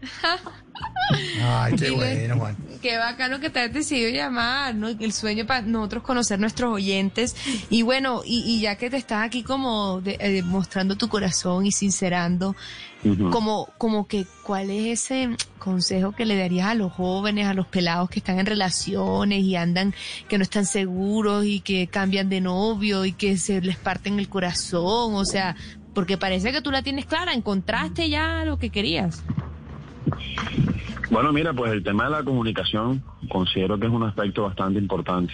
Ay, 1.44 1.76
qué 1.76 1.86
Dile. 1.90 1.96
bueno, 1.96 2.38
Juan. 2.38 2.58
Qué 2.82 2.98
bacano 2.98 3.40
que 3.40 3.50
te 3.50 3.60
hayas 3.60 3.74
decidido 3.74 4.10
llamar, 4.10 4.74
¿no? 4.76 4.88
El 4.90 5.12
sueño 5.12 5.46
para 5.46 5.62
nosotros 5.62 6.04
conocer 6.04 6.40
nuestros 6.40 6.74
oyentes. 6.74 7.36
Y 7.70 7.84
bueno, 7.84 8.22
y, 8.26 8.44
y 8.48 8.62
ya 8.62 8.76
que 8.78 8.90
te 8.90 8.98
estás 8.98 9.24
aquí 9.26 9.44
como 9.44 10.02
de- 10.02 10.18
eh, 10.20 10.42
mostrando 10.44 10.96
tu 10.96 11.08
corazón 11.10 11.66
y 11.66 11.72
sincerando, 11.72 12.56
como, 13.32 13.70
como 13.78 14.08
que, 14.08 14.26
¿cuál 14.44 14.70
es 14.70 15.04
ese 15.04 15.36
consejo 15.58 16.12
que 16.12 16.26
le 16.26 16.38
darías 16.38 16.68
a 16.68 16.76
los 16.76 16.92
jóvenes, 16.92 17.48
a 17.48 17.54
los 17.54 17.68
pelados 17.68 18.10
que 18.10 18.20
están 18.20 18.40
en 18.40 18.46
relaciones 18.46 19.44
y 19.44 19.56
andan, 19.56 19.94
que 20.28 20.38
no 20.38 20.44
están 20.44 20.66
seguros 20.66 21.46
y 21.46 21.62
que 21.62 21.88
cambian 21.88 22.30
de 22.30 22.42
novio 22.42 23.06
y 23.06 23.14
que 23.14 23.38
se 23.38 23.62
les 23.62 23.78
parten 23.78 24.20
el 24.20 24.30
corazón? 24.30 25.16
O 25.16 25.26
sea, 25.26 25.56
porque 25.94 26.18
parece 26.18 26.52
que 26.52 26.62
tú 26.62 26.72
la 26.72 26.84
tienes 26.84 27.06
clara, 27.06 27.34
encontraste 27.34 28.10
ya 28.10 28.46
lo 28.46 28.58
que 28.58 28.70
querías. 28.70 29.24
Bueno, 31.10 31.34
mira, 31.34 31.54
pues 31.54 31.72
el 31.74 31.84
tema 31.84 32.06
de 32.06 32.12
la 32.12 32.24
comunicación 32.24 33.04
considero 33.30 33.80
que 33.80 33.88
es 33.88 33.92
un 33.92 34.04
aspecto 34.04 34.44
bastante 34.44 34.80
importante. 34.80 35.34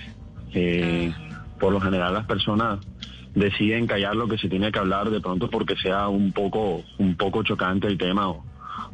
Eh, 0.54 1.14
por 1.60 1.72
lo 1.72 1.80
general 1.80 2.14
las 2.14 2.26
personas 2.26 2.80
deciden 3.38 3.88
callar 3.88 4.16
lo 4.16 4.28
que 4.28 4.38
se 4.38 4.50
tiene 4.50 4.72
que 4.72 4.80
hablar 4.80 5.10
de 5.10 5.22
pronto 5.22 5.50
porque 5.50 5.76
sea 5.78 6.08
un 6.08 6.32
poco 6.32 6.84
un 6.98 7.16
poco 7.16 7.44
chocante 7.44 7.88
el 7.88 7.98
tema 7.98 8.30
o, 8.30 8.44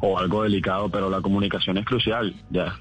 o 0.00 0.18
algo 0.18 0.42
delicado, 0.42 0.88
pero 0.90 1.08
la 1.10 1.20
comunicación 1.20 1.78
es 1.78 1.84
crucial, 1.86 2.34
ya. 2.50 2.76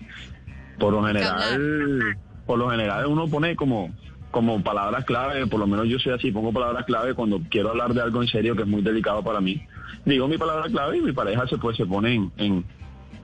Por 0.77 0.93
lo 0.93 1.03
general, 1.05 2.17
por 2.45 2.59
lo 2.59 2.69
general 2.69 3.05
uno 3.07 3.27
pone 3.27 3.55
como 3.55 3.91
como 4.31 4.63
palabras 4.63 5.05
clave, 5.05 5.45
por 5.45 5.59
lo 5.59 5.67
menos 5.67 5.87
yo 5.87 5.99
soy 5.99 6.11
así, 6.13 6.31
pongo 6.31 6.51
palabras 6.51 6.85
clave 6.85 7.13
cuando 7.13 7.39
quiero 7.51 7.69
hablar 7.69 7.93
de 7.93 8.01
algo 8.01 8.19
en 8.21 8.27
serio 8.27 8.55
que 8.55 8.63
es 8.63 8.67
muy 8.67 8.81
delicado 8.81 9.23
para 9.23 9.39
mí. 9.39 9.61
Digo 10.05 10.27
mi 10.27 10.39
palabra 10.39 10.65
clave 10.69 10.97
y 10.97 11.01
mi 11.01 11.11
pareja 11.11 11.45
se 11.47 11.57
pues 11.59 11.77
se 11.77 11.85
pone 11.85 12.15
en, 12.15 12.31
en, 12.37 12.65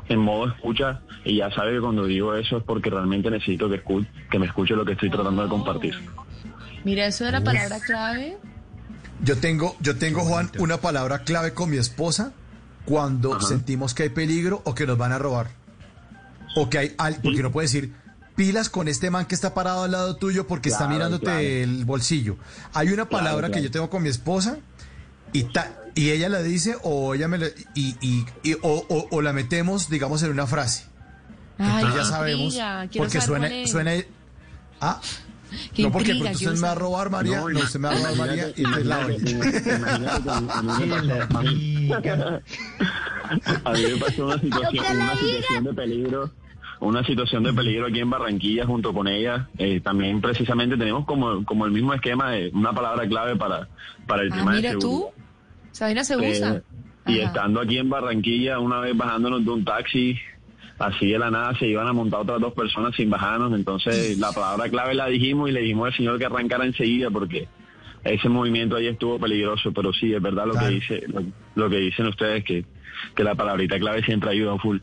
en 0.07 0.19
modo 0.19 0.47
escucha 0.47 1.01
y 1.25 1.37
ya 1.37 1.49
sabe 1.51 1.73
que 1.73 1.81
cuando 1.81 2.05
digo 2.05 2.35
eso 2.35 2.57
es 2.57 2.63
porque 2.63 2.91
realmente 2.91 3.31
necesito 3.31 3.67
que, 3.69 3.83
escu- 3.83 4.05
que 4.29 4.37
me 4.39 4.45
escuche 4.45 4.75
lo 4.75 4.85
que 4.85 4.91
estoy 4.93 5.09
tratando 5.09 5.41
de 5.43 5.49
compartir. 5.49 5.95
Mira, 6.89 7.05
eso 7.05 7.23
de 7.25 7.31
la 7.33 7.43
palabra 7.43 7.79
clave. 7.79 8.37
Yo 9.23 9.37
tengo, 9.37 9.75
yo 9.79 9.95
tengo, 9.97 10.21
Juan, 10.21 10.49
una 10.57 10.77
palabra 10.77 11.19
clave 11.23 11.53
con 11.53 11.69
mi 11.69 11.77
esposa 11.77 12.31
cuando 12.85 13.39
sentimos 13.41 13.93
que 13.93 14.03
hay 14.03 14.09
peligro 14.09 14.61
o 14.65 14.73
que 14.73 14.87
nos 14.87 14.97
van 14.97 15.11
a 15.11 15.19
robar. 15.19 15.51
O 16.55 16.67
que 16.67 16.79
hay 16.79 16.95
alguien, 16.97 17.21
porque 17.21 17.43
no 17.43 17.51
puede 17.51 17.65
decir 17.67 17.93
pilas 18.35 18.69
con 18.69 18.87
este 18.87 19.11
man 19.11 19.25
que 19.25 19.35
está 19.35 19.53
parado 19.53 19.83
al 19.83 19.91
lado 19.91 20.15
tuyo 20.15 20.47
porque 20.47 20.69
está 20.69 20.87
mirándote 20.87 21.25
claro. 21.25 21.39
el 21.41 21.85
bolsillo. 21.85 22.37
Hay 22.73 22.87
una 22.87 23.05
Claro, 23.05 23.09
palabra 23.09 23.51
que 23.51 23.61
yo 23.61 23.69
tengo 23.69 23.89
con 23.91 24.01
mi 24.01 24.09
esposa 24.09 24.57
y, 25.31 25.43
ta- 25.43 25.71
y 25.93 26.09
ella 26.09 26.27
la 26.29 26.41
dice 26.41 26.75
o 26.81 27.13
ella 27.13 27.27
me 27.27 27.37
la- 27.37 27.49
y, 27.75 27.95
y- 28.01 28.25
y- 28.41 28.53
o, 28.63 28.83
o- 28.89 29.07
o 29.11 29.21
la 29.21 29.31
metemos, 29.33 29.89
digamos, 29.91 30.23
en 30.23 30.31
una 30.31 30.47
frase. 30.47 30.85
Ay, 31.59 31.83
Entonces 31.83 32.01
ya 32.01 32.05
sabemos 32.09 32.57
porque 32.97 33.21
suena, 33.21 33.49
suena 33.67 33.91
ah 34.81 35.01
Qué 35.73 35.83
no 35.83 35.91
porque 35.91 36.13
usted 36.13 36.53
me 36.53 36.59
va 36.59 36.71
a 36.71 36.75
robar 36.75 37.09
María, 37.09 37.39
no, 37.39 37.49
No, 37.49 37.59
usted 37.59 37.79
me 37.79 37.87
va 37.87 37.93
a 37.93 37.97
robar 37.97 38.15
María 38.15 38.47
y 38.55 38.63
entonces 38.63 38.85
la 38.85 39.07
A 43.65 43.73
mí 43.73 43.81
me 43.83 43.97
pasó 43.97 44.25
una 44.25 44.39
situación, 44.39 44.85
una 44.97 45.15
situación 45.15 45.63
de 45.63 45.73
peligro, 45.73 46.31
una 46.79 47.03
situación 47.03 47.43
de 47.43 47.53
peligro 47.53 47.87
aquí 47.87 47.99
en 47.99 48.09
Barranquilla 48.09 48.65
junto 48.65 48.93
con 48.93 49.07
ella. 49.07 49.49
Eh, 49.57 49.81
también 49.81 50.21
precisamente 50.21 50.77
tenemos 50.77 51.05
como, 51.05 51.43
como 51.45 51.65
el 51.65 51.71
mismo 51.71 51.93
esquema 51.93 52.31
de 52.31 52.49
una 52.53 52.73
palabra 52.73 53.07
clave 53.07 53.35
para, 53.35 53.67
para 54.07 54.23
el 54.23 54.31
Ah, 54.33 54.35
tema 54.35 54.51
de 54.51 54.57
mira 54.57 54.69
seguridad. 54.71 54.89
tú. 54.89 55.07
Sabina 55.71 56.03
se 56.03 56.13
Eh, 56.15 56.31
usa. 56.31 56.61
y 57.05 57.19
Ajá. 57.19 57.27
estando 57.27 57.61
aquí 57.61 57.77
en 57.77 57.89
Barranquilla, 57.89 58.59
una 58.59 58.79
vez 58.79 58.95
bajándonos 58.97 59.43
de 59.45 59.51
un 59.51 59.63
taxi, 59.63 60.17
así 60.79 61.11
de 61.11 61.19
la 61.19 61.29
nada 61.29 61.53
se 61.59 61.67
iban 61.67 61.87
a 61.87 61.93
montar 61.93 62.21
otras 62.21 62.39
dos 62.39 62.53
personas 62.53 62.95
sin 62.95 63.09
bajarnos. 63.09 63.53
Entonces 63.53 64.17
la 64.17 64.31
palabra 64.31 64.69
clave 64.69 64.95
la 64.95 65.07
dijimos 65.07 65.49
y 65.49 65.51
le 65.51 65.61
dijimos 65.61 65.87
al 65.87 65.93
señor 65.95 66.17
que 66.17 66.25
arrancara 66.25 66.65
enseguida 66.65 67.09
porque 67.11 67.47
ese 68.03 68.29
movimiento 68.29 68.77
ahí 68.77 68.87
estuvo 68.87 69.19
peligroso. 69.19 69.71
Pero 69.73 69.93
sí, 69.93 70.13
es 70.13 70.21
verdad 70.21 70.47
lo 70.47 70.53
que 70.53 70.67
dice, 70.67 71.03
lo, 71.07 71.23
lo 71.55 71.69
que 71.69 71.77
dicen 71.77 72.07
ustedes 72.07 72.43
que, 72.43 72.65
que 73.15 73.23
la 73.23 73.35
palabrita 73.35 73.77
clave 73.77 74.03
siempre 74.03 74.31
ayuda 74.31 74.57
full. 74.57 74.79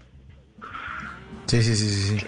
Sí, 1.47 1.63
sí, 1.63 1.77
sí, 1.77 1.89
sí. 1.89 2.19
sí. 2.19 2.27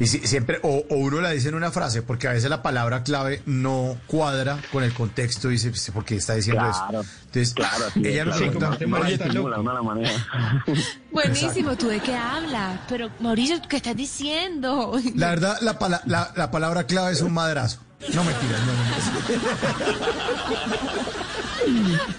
Y 0.00 0.06
si- 0.06 0.26
siempre, 0.26 0.58
o, 0.62 0.84
o 0.88 0.96
uno 0.96 1.20
la 1.20 1.30
dice 1.30 1.48
en 1.50 1.54
una 1.54 1.70
frase, 1.70 2.02
porque 2.02 2.26
a 2.28 2.32
veces 2.32 2.48
la 2.50 2.62
palabra 2.62 3.02
clave 3.02 3.42
no 3.46 3.98
cuadra 4.06 4.58
con 4.70 4.82
el 4.82 4.92
contexto, 4.94 5.48
dice, 5.48 5.68
pues, 5.70 5.90
¿por 5.92 6.04
qué 6.04 6.16
está 6.16 6.34
diciendo 6.34 6.62
Claro, 6.64 7.00
eso? 7.00 7.10
Entonces, 7.26 7.54
Claro, 7.54 7.86
así 7.86 8.00
ella 8.04 8.24
claro. 8.24 8.38
pregunta, 8.38 8.78
Uno 8.86 8.98
la 8.98 9.04
"Oye, 9.06 9.18
disimula, 9.18 9.60
uno 9.60 9.72
la 9.74 9.82
maneja. 9.82 10.64
Buenísimo, 11.12 11.76
¿tú 11.76 11.88
de 11.88 12.00
qué 12.00 12.14
hablas? 12.16 12.80
Pero, 12.88 13.10
Mauricio, 13.20 13.56
¿qué 13.68 13.76
estás 13.76 13.96
diciendo? 13.96 14.98
la 15.14 15.30
verdad, 15.30 15.58
la, 15.60 15.78
pala- 15.78 16.02
la, 16.06 16.32
la 16.36 16.50
palabra 16.50 16.84
clave 16.84 17.12
es 17.12 17.20
un 17.22 17.32
madrazo. 17.32 17.80
No 18.14 18.24
me 18.24 18.32
tiras, 18.34 18.60
no, 18.66 18.72
no. 18.72 18.82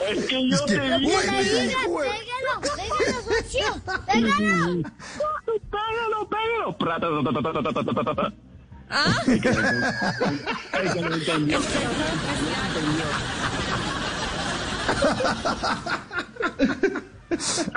Es 0.07 0.25
que 0.25 0.49
yo 0.49 0.55
es 0.55 0.61
que, 0.63 0.75
te 0.75 0.97
dije. 0.97 1.17
¡Pégalo, 1.17 2.01
pégalo, 2.61 3.21
socio! 3.23 3.69
¡Pégalo! 4.05 4.81
¡Pégalo, 5.71 6.19
pégalo! 6.29 6.67
¿Ah? 8.89 9.21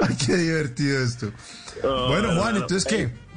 Ay, 0.01 0.17
qué 0.25 0.37
divertido 0.37 1.03
esto. 1.03 1.33
Bueno, 1.83 2.35
Juan, 2.37 2.57
¿entonces 2.57 2.85
qué? 2.85 3.30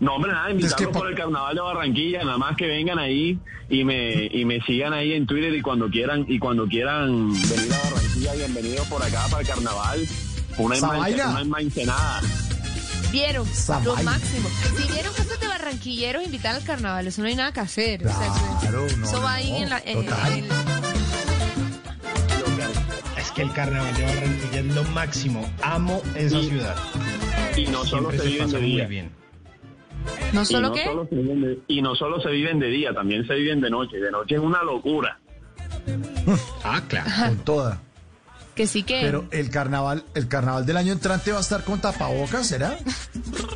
No, 0.00 0.14
hombre, 0.14 0.32
nada, 0.32 0.50
invitarlos 0.50 0.92
por 0.96 1.08
el 1.08 1.14
carnaval 1.14 1.54
de 1.54 1.60
Barranquilla, 1.60 2.24
nada 2.24 2.38
más 2.38 2.56
que 2.56 2.66
vengan 2.66 2.98
ahí 2.98 3.38
y 3.68 3.84
me, 3.84 4.26
y 4.32 4.44
me 4.46 4.60
sigan 4.62 4.94
ahí 4.94 5.12
en 5.12 5.26
Twitter 5.26 5.54
y 5.54 5.60
cuando 5.60 5.90
quieran, 5.90 6.24
y 6.26 6.38
cuando 6.38 6.66
quieran 6.66 7.28
venir 7.32 7.72
a 7.74 7.78
Barranquilla, 7.90 8.34
bienvenidos 8.34 8.86
por 8.88 9.02
acá 9.02 9.26
para 9.30 9.42
el 9.42 9.48
carnaval. 9.48 10.08
Una 10.56 10.74
Esa 10.76 10.86
enma- 10.88 10.98
vaina. 10.98 11.28
una 11.30 11.40
enmaicenada. 11.42 12.20
Vieron 13.12 13.46
lo 13.84 13.96
máximo. 14.02 14.48
Si 14.76 14.90
vieron 14.92 15.12
cosas 15.14 15.38
de 15.40 15.48
barranquilleros 15.48 16.24
invitar 16.24 16.54
al 16.54 16.64
carnaval, 16.64 17.06
eso 17.06 17.20
no 17.22 17.28
hay 17.28 17.34
nada 17.34 17.52
que 17.52 17.60
hacer. 17.60 18.06
O 18.06 18.10
sea, 18.10 18.26
eso- 18.26 18.58
Claro, 18.60 18.86
no, 18.96 19.04
eso 19.06 19.16
no, 19.18 19.22
va 19.22 19.34
ahí 19.34 19.50
no, 19.50 19.56
en 19.58 19.70
la. 19.70 19.82
en- 19.84 20.06
total. 20.06 20.32
en 20.32 20.44
el- 20.44 20.50
Es 23.18 23.30
que 23.32 23.42
el 23.42 23.52
carnaval 23.52 23.94
de 23.96 24.02
Barranquilla 24.04 24.60
es 24.60 24.64
lo 24.74 24.84
máximo. 24.84 25.50
Amo 25.62 26.02
esa 26.14 26.38
Y- 26.38 26.48
ciudad. 26.48 26.76
Y 27.56 27.66
no 27.66 27.84
solo 27.84 28.10
Siempre 28.10 28.30
se 28.30 28.36
se 28.38 28.42
pasa 28.44 28.56
de 28.56 28.62
muy 28.62 28.86
bien. 28.86 29.10
¿No 30.32 30.42
Y 30.42 30.46
solo 30.46 30.68
no 30.68 30.74
qué? 30.74 30.84
solo 30.84 31.06
se 31.08 31.14
viven 31.16 31.40
de- 31.42 31.58
y 31.68 31.82
no 31.82 31.94
solo 31.94 32.20
se 32.20 32.30
viven 32.30 32.58
de 32.58 32.68
día, 32.68 32.92
también 32.94 33.26
se 33.26 33.34
viven 33.34 33.60
de 33.60 33.70
noche. 33.70 33.98
De 33.98 34.10
noche 34.10 34.34
es 34.36 34.40
una 34.40 34.62
locura. 34.62 35.18
Ah, 36.64 36.80
claro. 36.88 37.10
Con 37.18 37.36
toda. 37.38 37.80
Que 38.54 38.66
sí 38.66 38.82
que. 38.82 39.00
Pero 39.02 39.24
el 39.30 39.48
carnaval, 39.48 40.04
el 40.14 40.28
carnaval 40.28 40.66
del 40.66 40.76
año 40.76 40.92
entrante 40.92 41.32
va 41.32 41.38
a 41.38 41.40
estar 41.40 41.64
con 41.64 41.80
tapabocas, 41.80 42.46
¿será? 42.46 42.76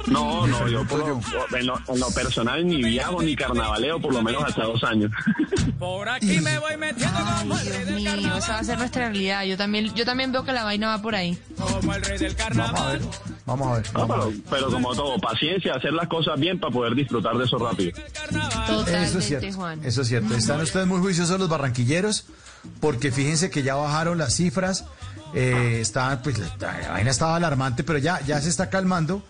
No, 0.06 0.46
no, 0.46 0.66
yo 0.68 0.86
por 0.86 1.00
lo, 1.00 1.20
en, 1.58 1.66
lo, 1.66 1.74
en 1.88 2.00
lo 2.00 2.10
personal 2.12 2.66
ni 2.66 2.82
viajo 2.82 3.20
ni 3.22 3.36
carnavaleo 3.36 4.00
por 4.00 4.14
lo 4.14 4.22
menos 4.22 4.42
hasta 4.44 4.62
dos 4.64 4.82
años. 4.84 5.10
Por 5.78 6.08
aquí 6.08 6.40
me 6.40 6.58
voy 6.58 6.76
metiendo 6.78 7.18
como 7.40 7.58
el 7.58 7.66
rey 7.66 7.84
Dios 7.84 8.16
mío, 8.22 8.36
esa 8.36 8.52
va 8.54 8.58
a 8.60 8.64
ser 8.64 8.78
nuestra 8.78 9.08
realidad. 9.08 9.44
Yo 9.44 9.56
también, 9.56 9.92
yo 9.94 10.04
también 10.04 10.30
veo 10.32 10.44
que 10.44 10.52
la 10.52 10.64
vaina 10.64 10.88
va 10.88 11.02
por 11.02 11.14
ahí. 11.14 11.36
como 11.58 11.94
el 11.94 12.02
rey 12.02 12.16
del 12.18 12.34
Vamos 12.34 12.40
a 12.40 12.72
carnaval. 12.72 12.98
ver. 13.00 13.33
Vamos 13.46 13.68
a 13.68 13.74
ver. 13.74 13.92
No, 13.92 14.06
vamos 14.06 14.16
a 14.16 14.18
pero, 14.20 14.30
ver. 14.30 14.40
pero 14.50 14.70
como 14.70 14.94
todo, 14.94 15.18
paciencia, 15.18 15.74
hacer 15.74 15.92
las 15.92 16.08
cosas 16.08 16.38
bien 16.40 16.58
para 16.58 16.72
poder 16.72 16.94
disfrutar 16.94 17.36
de 17.36 17.44
eso 17.44 17.58
rápido. 17.58 17.92
Totalmente, 18.66 19.02
Eso 19.04 19.18
es 19.18 19.24
cierto. 19.26 19.52
Juan. 19.52 19.80
Eso 19.84 20.02
es 20.02 20.08
cierto. 20.08 20.34
Están 20.34 20.60
ustedes 20.60 20.86
muy 20.86 21.00
juiciosos 21.00 21.38
los 21.38 21.48
barranquilleros, 21.48 22.24
porque 22.80 23.12
fíjense 23.12 23.50
que 23.50 23.62
ya 23.62 23.74
bajaron 23.74 24.16
las 24.18 24.34
cifras. 24.34 24.86
Eh, 25.34 25.78
está, 25.80 26.22
pues, 26.22 26.38
la, 26.38 26.78
la 26.80 26.90
vaina 26.92 27.10
estaba 27.10 27.36
alarmante, 27.36 27.84
pero 27.84 27.98
ya, 27.98 28.20
ya 28.22 28.40
se 28.40 28.48
está 28.48 28.70
calmando. 28.70 29.22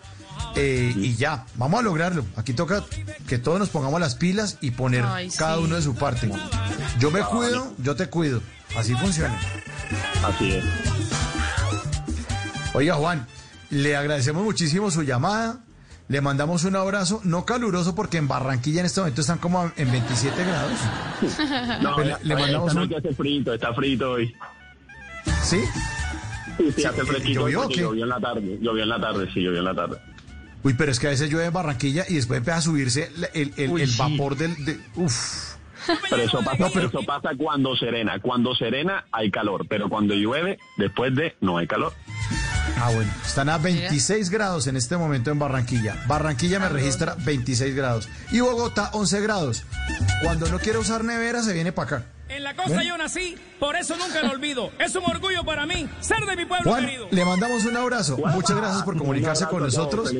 eh, 0.55 0.93
y 0.95 1.15
ya, 1.15 1.45
vamos 1.55 1.79
a 1.79 1.83
lograrlo. 1.83 2.25
Aquí 2.37 2.53
toca 2.53 2.83
que 3.27 3.37
todos 3.37 3.59
nos 3.59 3.69
pongamos 3.69 3.99
las 3.99 4.15
pilas 4.15 4.57
y 4.61 4.71
poner 4.71 5.03
Ay, 5.05 5.29
cada 5.37 5.57
sí. 5.57 5.63
uno 5.63 5.75
de 5.75 5.81
su 5.81 5.95
parte. 5.95 6.29
Yo 6.99 7.09
me 7.11 7.21
cuido, 7.21 7.73
yo 7.79 7.95
te 7.95 8.07
cuido. 8.07 8.41
Así 8.77 8.93
funciona. 8.95 9.37
Así 10.23 10.51
es. 10.51 10.63
Oiga, 12.73 12.95
Juan, 12.95 13.25
le 13.75 13.95
agradecemos 13.95 14.43
muchísimo 14.43 14.89
su 14.91 15.03
llamada. 15.03 15.61
Le 16.07 16.21
mandamos 16.21 16.63
un 16.65 16.75
abrazo, 16.75 17.19
no 17.23 17.45
caluroso 17.45 17.95
porque 17.95 18.17
en 18.17 18.27
Barranquilla 18.27 18.81
en 18.81 18.85
este 18.85 19.01
momento 19.01 19.21
están 19.21 19.39
como 19.39 19.71
en 19.75 19.91
27 19.91 20.43
grados. 20.45 20.79
No, 21.81 21.95
Pues 21.95 22.07
le- 22.07 22.15
le 22.23 22.35
mandamos 22.35 22.69
esta 22.69 22.81
un- 22.81 22.89
noche 22.89 22.97
hace 23.07 23.15
frito, 23.15 23.53
está 23.53 23.73
frito 23.73 24.11
hoy. 24.11 24.31
¿Sí? 25.43 25.59
Sí, 26.57 26.63
sí, 26.67 26.71
Sí, 26.77 26.85
hace 26.85 27.01
¿y- 27.01 27.05
fresquito 27.05 27.39
llovió 27.41 27.59
o 27.59 27.63
porque 27.63 27.75
qué? 27.75 27.81
llovió 27.81 28.03
en 28.03 28.09
la 28.09 28.19
tarde. 28.19 28.57
Llovió 28.61 28.83
en 28.83 28.89
la 28.89 29.01
tarde, 29.01 29.27
sí, 29.33 29.41
llovió 29.41 29.59
en 29.59 29.65
la 29.65 29.73
tarde. 29.75 29.97
Uy, 30.63 30.73
pero 30.75 30.91
es 30.91 30.99
que 30.99 31.07
a 31.07 31.09
veces 31.11 31.29
llueve 31.29 31.47
en 31.47 31.53
Barranquilla 31.53 32.05
y 32.07 32.15
después 32.15 32.37
empieza 32.37 32.57
a 32.59 32.61
subirse 32.61 33.11
el, 33.33 33.51
el- 33.57 33.69
Uy, 33.71 33.81
el 33.81 33.89
sí. 33.89 33.97
vapor 33.97 34.35
del... 34.37 34.63
De, 34.63 34.79
uf. 34.95 35.55
Pero 36.09 36.21
eso 36.23 36.39
pasa, 36.43 36.57
No, 36.59 36.69
pero- 36.71 36.87
eso 36.87 37.01
pasa 37.05 37.29
cuando 37.37 37.75
serena. 37.75 38.19
Cuando 38.19 38.53
serena 38.55 39.05
hay 39.11 39.29
calor, 39.31 39.65
pero 39.67 39.89
cuando 39.89 40.13
llueve, 40.15 40.59
después 40.77 41.15
de 41.15 41.35
no 41.41 41.57
hay 41.57 41.67
calor. 41.67 41.93
Ah, 42.77 42.91
bueno. 42.93 43.11
Están 43.25 43.49
a 43.49 43.57
26 43.57 44.29
grados 44.29 44.67
en 44.67 44.75
este 44.75 44.97
momento 44.97 45.31
en 45.31 45.39
Barranquilla. 45.39 46.03
Barranquilla 46.07 46.59
me 46.59 46.69
registra 46.69 47.15
26 47.19 47.75
grados. 47.75 48.09
Y 48.31 48.41
Bogotá 48.41 48.89
11 48.93 49.21
grados. 49.21 49.63
Cuando 50.23 50.47
no 50.49 50.59
quiere 50.59 50.79
usar 50.79 51.03
nevera 51.03 51.41
se 51.41 51.53
viene 51.53 51.71
para 51.71 51.97
acá. 51.97 52.05
En 52.27 52.43
la 52.43 52.55
costa 52.55 52.83
yo 52.83 52.97
nací, 52.97 53.37
por 53.59 53.75
eso 53.75 53.95
nunca 53.97 54.21
lo 54.23 54.31
olvido. 54.31 54.71
Es 54.79 54.95
un 54.95 55.03
orgullo 55.05 55.45
para 55.45 55.65
mí 55.65 55.87
ser 56.01 56.25
de 56.25 56.35
mi 56.35 56.45
pueblo 56.45 56.71
Juan, 56.71 56.85
querido. 56.85 57.07
le 57.11 57.23
mandamos 57.25 57.65
un 57.65 57.77
abrazo. 57.77 58.17
Muchas 58.17 58.57
gracias 58.57 58.83
por 58.83 58.97
comunicarse 58.97 59.45
con 59.45 59.61
nosotros. 59.63 60.11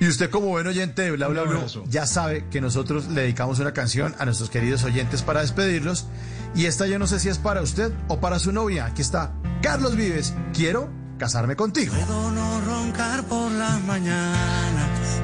Y 0.00 0.06
usted 0.06 0.30
como 0.30 0.48
buen 0.48 0.66
oyente 0.66 1.02
de 1.02 1.10
Bla 1.12 1.26
Bla 1.28 1.40
abrazo. 1.40 1.82
ya 1.88 2.06
sabe 2.06 2.44
que 2.50 2.60
nosotros 2.60 3.08
le 3.08 3.22
dedicamos 3.22 3.58
una 3.58 3.72
canción 3.72 4.14
a 4.18 4.24
nuestros 4.26 4.50
queridos 4.50 4.84
oyentes 4.84 5.22
para 5.22 5.40
despedirlos. 5.40 6.06
Y 6.54 6.66
esta 6.66 6.86
yo 6.86 6.98
no 6.98 7.06
sé 7.06 7.18
si 7.18 7.28
es 7.28 7.38
para 7.38 7.62
usted 7.62 7.90
o 8.06 8.20
para 8.20 8.38
su 8.38 8.52
novia. 8.52 8.86
Aquí 8.86 9.02
está 9.02 9.32
Carlos 9.62 9.96
Vives. 9.96 10.34
Quiero 10.54 10.88
casarme 11.18 11.56
contigo. 11.56 11.94
Puedo 11.94 12.30
no 12.30 12.60
roncar 12.62 13.24
por 13.24 13.50
las 13.52 13.80
mañanas. 13.82 15.20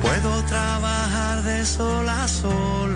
Puedo 0.00 0.42
trabajar 0.44 1.42
de 1.42 1.64
sol 1.64 2.08
a 2.08 2.28
sol. 2.28 2.94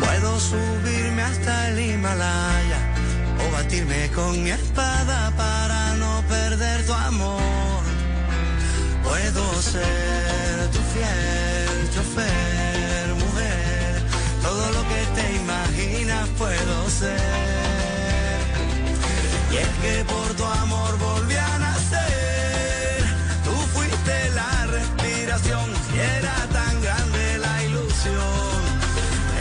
Puedo 0.00 0.40
subirme 0.40 1.22
hasta 1.22 1.68
el 1.68 1.78
Himalaya 1.78 2.80
o 3.46 3.52
batirme 3.52 4.10
con 4.14 4.42
mi 4.42 4.50
espada 4.50 5.30
para 5.36 5.96
no 5.96 6.22
perder 6.28 6.86
tu 6.86 6.92
amor. 6.94 7.82
Puedo 9.04 9.62
ser 9.62 10.70
tu 10.72 10.78
fiel 10.94 11.90
chofer, 11.94 13.14
mujer. 13.24 14.02
Todo 14.42 14.64
lo 14.72 14.82
que 14.90 15.02
te 15.16 15.36
imaginas 15.36 16.28
puedo 16.38 16.90
ser. 16.90 17.51
Y 19.52 19.56
es 19.56 19.68
que 19.82 20.04
por 20.04 20.28
tu 20.34 20.44
amor 20.44 20.98
volví 20.98 21.34
a 21.36 21.58
nacer. 21.58 23.04
Tú 23.44 23.52
fuiste 23.74 24.30
la 24.30 24.66
respiración 24.66 25.66
y 25.94 25.98
era 25.98 26.34
tan 26.58 26.80
grande 26.80 27.38
la 27.38 27.62
ilusión. 27.64 28.60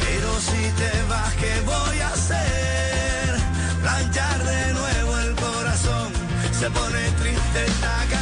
Pero 0.04 0.30
si 0.40 0.64
te 0.80 0.92
vas, 1.10 1.34
¿qué 1.36 1.54
voy 1.66 2.00
a 2.02 2.10
hacer? 2.10 3.36
Planchar 3.82 4.44
de 4.44 4.74
nuevo 4.74 5.18
el 5.20 5.36
corazón. 5.36 6.12
Se 6.60 6.70
pone 6.70 7.02
triste 7.22 7.66
esta 7.66 7.96
canción. 8.10 8.21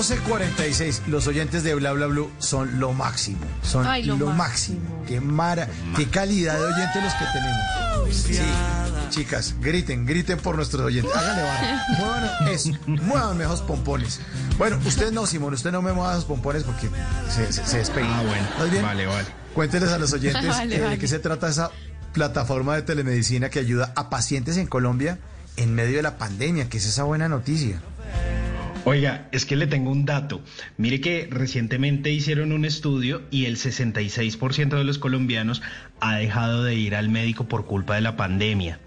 12.46. 0.00 1.02
Los 1.08 1.26
oyentes 1.26 1.62
de 1.62 1.74
Bla 1.74 1.92
Bla 1.92 2.06
Blue 2.06 2.30
son 2.38 2.80
lo 2.80 2.92
máximo. 2.94 3.38
Son 3.62 3.86
Ay, 3.86 4.04
lo, 4.04 4.16
lo 4.16 4.26
máximo. 4.30 4.80
máximo. 4.80 5.04
Qué 5.06 5.20
mara, 5.20 5.68
qué 5.94 6.08
calidad 6.08 6.58
de 6.58 6.64
oyentes 6.64 7.04
los 7.04 7.12
que 7.14 7.24
tenemos. 7.32 8.16
Sí, 8.16 8.40
chicas, 9.10 9.54
griten, 9.60 10.06
griten 10.06 10.38
por 10.38 10.56
nuestros 10.56 10.82
oyentes. 10.82 11.14
Háganle 11.14 11.42
barra. 11.42 11.84
Muevan 11.98 12.48
eso, 12.48 12.70
muevan 12.86 13.36
mejor 13.36 13.66
pompones. 13.66 14.20
Bueno, 14.56 14.78
usted 14.86 15.12
no, 15.12 15.26
Simón, 15.26 15.52
usted 15.52 15.70
no 15.70 15.82
me 15.82 15.92
mueva 15.92 16.12
esos 16.12 16.24
pompones 16.24 16.64
porque 16.64 16.88
se, 17.28 17.52
se, 17.52 17.66
se 17.66 17.78
despeina. 17.78 18.18
Ah, 18.20 18.22
bueno. 18.22 18.42
¿Estás 18.52 18.70
bien? 18.70 18.82
Vale, 18.82 19.06
vale. 19.06 19.26
Cuénteles 19.54 19.90
a 19.90 19.98
los 19.98 20.12
oyentes 20.14 20.46
Vale, 20.48 20.76
eh, 20.76 20.80
de 20.90 20.98
qué 20.98 21.08
se 21.08 21.18
trata 21.18 21.48
esa 21.48 21.70
plataforma 22.14 22.74
de 22.76 22.82
telemedicina 22.82 23.50
que 23.50 23.58
ayuda 23.58 23.92
a 23.96 24.08
pacientes 24.08 24.56
en 24.56 24.66
Colombia 24.66 25.18
en 25.56 25.74
medio 25.74 25.96
de 25.96 26.02
la 26.02 26.16
pandemia, 26.16 26.68
que 26.70 26.78
es 26.78 26.86
esa 26.86 27.02
buena 27.02 27.28
noticia. 27.28 27.82
Oiga, 28.84 29.28
es 29.30 29.44
que 29.44 29.56
le 29.56 29.66
tengo 29.66 29.90
un 29.90 30.06
dato. 30.06 30.40
Mire 30.78 31.00
que 31.00 31.28
recientemente 31.30 32.10
hicieron 32.12 32.50
un 32.52 32.64
estudio 32.64 33.22
y 33.30 33.44
el 33.44 33.56
66% 33.56 34.70
de 34.70 34.84
los 34.84 34.98
colombianos 34.98 35.60
ha 36.00 36.16
dejado 36.16 36.64
de 36.64 36.76
ir 36.76 36.94
al 36.94 37.10
médico 37.10 37.46
por 37.46 37.66
culpa 37.66 37.96
de 37.96 38.00
la 38.00 38.16
pandemia. 38.16 38.80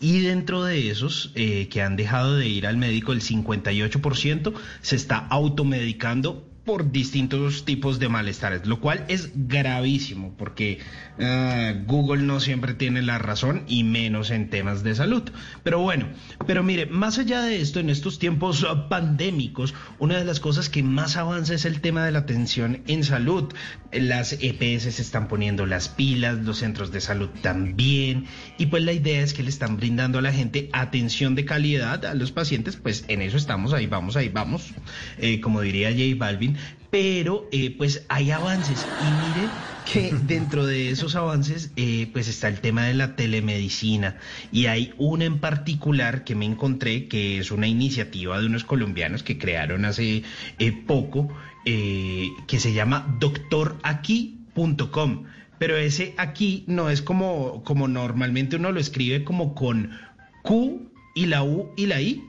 Y 0.00 0.20
dentro 0.20 0.64
de 0.64 0.90
esos 0.90 1.32
eh, 1.34 1.68
que 1.68 1.82
han 1.82 1.96
dejado 1.96 2.36
de 2.36 2.48
ir 2.48 2.66
al 2.66 2.76
médico, 2.78 3.12
el 3.12 3.20
58% 3.20 4.54
se 4.80 4.96
está 4.96 5.18
automedicando 5.18 6.48
por 6.64 6.90
distintos 6.90 7.64
tipos 7.64 7.98
de 7.98 8.08
malestares, 8.08 8.66
lo 8.66 8.80
cual 8.80 9.04
es 9.08 9.30
gravísimo 9.34 10.34
porque 10.36 10.78
ah, 11.20 11.72
Google 11.86 12.22
no 12.22 12.40
siempre 12.40 12.74
tiene 12.74 13.02
la 13.02 13.18
razón 13.18 13.64
y 13.66 13.84
menos 13.84 14.30
en 14.30 14.50
temas 14.50 14.82
de 14.82 14.94
salud. 14.94 15.22
Pero 15.62 15.80
bueno, 15.80 16.08
pero 16.46 16.62
mire, 16.62 16.86
más 16.86 17.18
allá 17.18 17.42
de 17.42 17.60
esto, 17.60 17.80
en 17.80 17.90
estos 17.90 18.18
tiempos 18.18 18.66
ah, 18.68 18.88
pandémicos, 18.88 19.74
una 19.98 20.18
de 20.18 20.24
las 20.24 20.40
cosas 20.40 20.68
que 20.68 20.82
más 20.82 21.16
avanza 21.16 21.54
es 21.54 21.64
el 21.64 21.80
tema 21.80 22.04
de 22.04 22.12
la 22.12 22.20
atención 22.20 22.82
en 22.86 23.04
salud. 23.04 23.52
Las 23.92 24.32
EPS 24.32 24.94
se 24.94 25.02
están 25.02 25.28
poniendo 25.28 25.66
las 25.66 25.88
pilas, 25.88 26.38
los 26.38 26.58
centros 26.58 26.90
de 26.90 27.00
salud 27.00 27.28
también, 27.42 28.26
y 28.58 28.66
pues 28.66 28.82
la 28.82 28.92
idea 28.92 29.22
es 29.22 29.34
que 29.34 29.42
le 29.42 29.50
están 29.50 29.76
brindando 29.76 30.18
a 30.18 30.22
la 30.22 30.32
gente 30.32 30.68
atención 30.72 31.34
de 31.34 31.44
calidad 31.44 32.04
a 32.04 32.14
los 32.14 32.32
pacientes, 32.32 32.76
pues 32.76 33.04
en 33.08 33.22
eso 33.22 33.36
estamos, 33.36 33.72
ahí 33.72 33.86
vamos, 33.86 34.16
ahí 34.16 34.28
vamos, 34.28 34.72
eh, 35.18 35.40
como 35.40 35.60
diría 35.60 35.90
J 35.90 36.16
Balvin, 36.16 36.56
pero 36.94 37.48
eh, 37.50 37.74
pues 37.76 38.06
hay 38.08 38.30
avances 38.30 38.88
y 39.00 39.10
mire 39.10 39.50
que 39.84 40.16
dentro 40.22 40.64
de 40.64 40.90
esos 40.90 41.16
avances, 41.16 41.72
eh, 41.74 42.08
pues 42.12 42.28
está 42.28 42.46
el 42.46 42.60
tema 42.60 42.84
de 42.84 42.94
la 42.94 43.16
telemedicina. 43.16 44.18
Y 44.52 44.66
hay 44.66 44.94
una 44.96 45.24
en 45.24 45.40
particular 45.40 46.22
que 46.22 46.36
me 46.36 46.44
encontré, 46.44 47.08
que 47.08 47.40
es 47.40 47.50
una 47.50 47.66
iniciativa 47.66 48.40
de 48.40 48.46
unos 48.46 48.62
colombianos 48.62 49.24
que 49.24 49.38
crearon 49.38 49.84
hace 49.86 50.22
eh, 50.60 50.72
poco, 50.86 51.36
que 51.64 52.60
se 52.60 52.72
llama 52.72 53.16
doctoraquí.com. 53.18 55.24
Pero 55.58 55.76
ese 55.76 56.14
aquí 56.16 56.62
no 56.68 56.90
es 56.90 57.02
como, 57.02 57.64
como 57.64 57.88
normalmente 57.88 58.54
uno 58.54 58.70
lo 58.70 58.78
escribe 58.78 59.24
como 59.24 59.56
con 59.56 59.98
Q 60.42 60.92
y 61.16 61.26
la 61.26 61.42
U 61.42 61.72
y 61.76 61.86
la 61.86 62.00
I, 62.00 62.22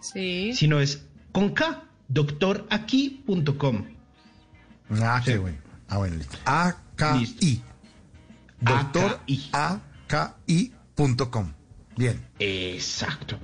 Sí. 0.00 0.54
sino 0.54 0.80
es 0.80 1.06
con 1.32 1.50
K, 1.50 1.89
doctoraquí.com. 2.10 3.84
Ah, 5.00 5.22
qué 5.24 5.38
bueno. 5.38 5.58
Ah, 5.88 5.98
bueno, 5.98 6.16
listo. 6.16 6.36
AKI. 6.44 7.62
Doctor 8.60 9.20
AKI.com. 10.08 11.52
Bien. 11.96 12.20
Exacto. 12.38 13.38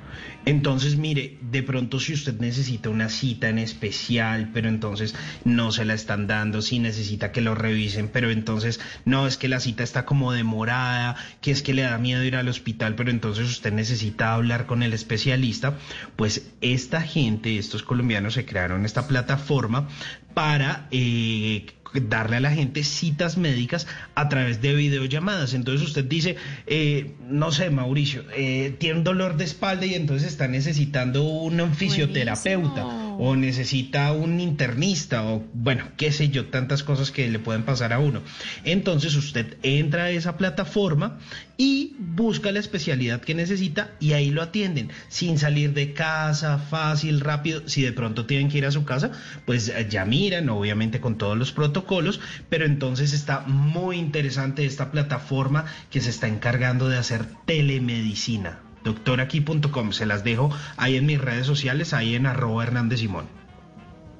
Entonces, 0.46 0.96
mire, 0.96 1.38
de 1.42 1.62
pronto 1.62 2.00
si 2.00 2.14
usted 2.14 2.38
necesita 2.38 2.88
una 2.88 3.08
cita 3.08 3.48
en 3.48 3.58
especial, 3.58 4.50
pero 4.54 4.68
entonces 4.68 5.14
no 5.44 5.72
se 5.72 5.84
la 5.84 5.92
están 5.94 6.26
dando, 6.26 6.62
si 6.62 6.78
necesita 6.78 7.32
que 7.32 7.40
lo 7.42 7.54
revisen, 7.54 8.08
pero 8.08 8.30
entonces 8.30 8.80
no 9.04 9.26
es 9.26 9.36
que 9.36 9.48
la 9.48 9.60
cita 9.60 9.82
está 9.82 10.06
como 10.06 10.32
demorada, 10.32 11.16
que 11.40 11.50
es 11.50 11.62
que 11.62 11.74
le 11.74 11.82
da 11.82 11.98
miedo 11.98 12.24
ir 12.24 12.36
al 12.36 12.48
hospital, 12.48 12.94
pero 12.94 13.10
entonces 13.10 13.50
usted 13.50 13.72
necesita 13.72 14.32
hablar 14.32 14.66
con 14.66 14.82
el 14.82 14.94
especialista, 14.94 15.76
pues 16.14 16.50
esta 16.60 17.02
gente, 17.02 17.58
estos 17.58 17.82
colombianos 17.82 18.34
se 18.34 18.46
crearon 18.46 18.86
esta 18.86 19.08
plataforma 19.08 19.88
para 20.32 20.86
eh, 20.92 21.66
darle 22.00 22.36
a 22.36 22.40
la 22.40 22.50
gente 22.50 22.82
citas 22.84 23.36
médicas 23.36 23.86
a 24.14 24.28
través 24.28 24.60
de 24.60 24.74
videollamadas. 24.74 25.54
Entonces 25.54 25.86
usted 25.86 26.04
dice, 26.04 26.36
eh, 26.66 27.12
no 27.28 27.52
sé, 27.52 27.70
Mauricio, 27.70 28.24
eh, 28.34 28.74
tiene 28.78 28.98
un 28.98 29.04
dolor 29.04 29.36
de 29.36 29.44
espalda 29.44 29.86
y 29.86 29.94
entonces 29.94 30.28
está 30.28 30.48
necesitando 30.48 31.24
un 31.24 31.74
fisioterapeuta 31.74 33.05
o 33.18 33.36
necesita 33.36 34.12
un 34.12 34.40
internista 34.40 35.24
o 35.24 35.44
bueno, 35.54 35.84
qué 35.96 36.12
sé 36.12 36.28
yo, 36.28 36.46
tantas 36.46 36.82
cosas 36.82 37.10
que 37.10 37.28
le 37.28 37.38
pueden 37.38 37.64
pasar 37.64 37.92
a 37.92 37.98
uno. 37.98 38.22
Entonces 38.64 39.14
usted 39.16 39.56
entra 39.62 40.04
a 40.04 40.10
esa 40.10 40.36
plataforma 40.36 41.18
y 41.56 41.96
busca 41.98 42.52
la 42.52 42.60
especialidad 42.60 43.20
que 43.20 43.34
necesita 43.34 43.92
y 44.00 44.12
ahí 44.12 44.30
lo 44.30 44.42
atienden 44.42 44.90
sin 45.08 45.38
salir 45.38 45.72
de 45.72 45.92
casa, 45.92 46.58
fácil, 46.58 47.20
rápido. 47.20 47.68
Si 47.68 47.82
de 47.82 47.92
pronto 47.92 48.26
tienen 48.26 48.48
que 48.48 48.58
ir 48.58 48.66
a 48.66 48.70
su 48.70 48.84
casa, 48.84 49.10
pues 49.44 49.72
ya 49.88 50.04
miran, 50.04 50.48
obviamente 50.48 51.00
con 51.00 51.18
todos 51.18 51.36
los 51.36 51.52
protocolos, 51.52 52.20
pero 52.48 52.66
entonces 52.66 53.12
está 53.12 53.40
muy 53.40 53.96
interesante 53.96 54.64
esta 54.64 54.90
plataforma 54.90 55.64
que 55.90 56.00
se 56.00 56.10
está 56.10 56.28
encargando 56.28 56.88
de 56.88 56.98
hacer 56.98 57.24
telemedicina. 57.46 58.65
Doctoraquí.com, 58.86 59.92
se 59.92 60.06
las 60.06 60.24
dejo 60.24 60.50
ahí 60.76 60.96
en 60.96 61.04
mis 61.06 61.20
redes 61.20 61.44
sociales, 61.44 61.92
ahí 61.92 62.14
en 62.14 62.26
arroba 62.26 62.62
Hernández 62.62 63.00
Simón. 63.00 63.26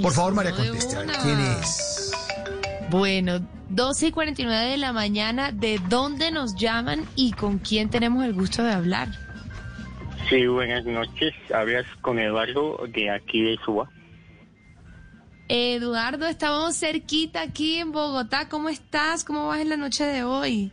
Por 0.00 0.12
favor, 0.12 0.34
María, 0.34 0.52
conteste. 0.52 0.96
A 0.96 0.98
ver, 1.00 1.10
¿quién 1.22 1.40
es? 1.40 2.12
Bueno, 2.90 3.40
12 3.70 4.08
y 4.08 4.12
49 4.12 4.70
de 4.70 4.76
la 4.76 4.92
mañana, 4.92 5.50
¿de 5.50 5.80
dónde 5.88 6.30
nos 6.30 6.56
llaman 6.56 7.06
y 7.16 7.32
con 7.32 7.58
quién 7.58 7.88
tenemos 7.88 8.22
el 8.24 8.34
gusto 8.34 8.62
de 8.62 8.72
hablar? 8.72 9.08
Sí, 10.28 10.46
buenas 10.46 10.84
noches. 10.84 11.32
Hablas 11.54 11.86
con 12.00 12.18
Eduardo 12.18 12.80
de 12.88 13.10
aquí 13.10 13.42
de 13.42 13.56
Suba. 13.64 13.88
Eduardo, 15.48 16.26
estamos 16.26 16.74
cerquita 16.74 17.42
aquí 17.42 17.76
en 17.76 17.92
Bogotá. 17.92 18.48
¿Cómo 18.48 18.70
estás? 18.70 19.24
¿Cómo 19.24 19.48
vas 19.48 19.60
en 19.60 19.68
la 19.68 19.76
noche 19.76 20.04
de 20.04 20.24
hoy? 20.24 20.70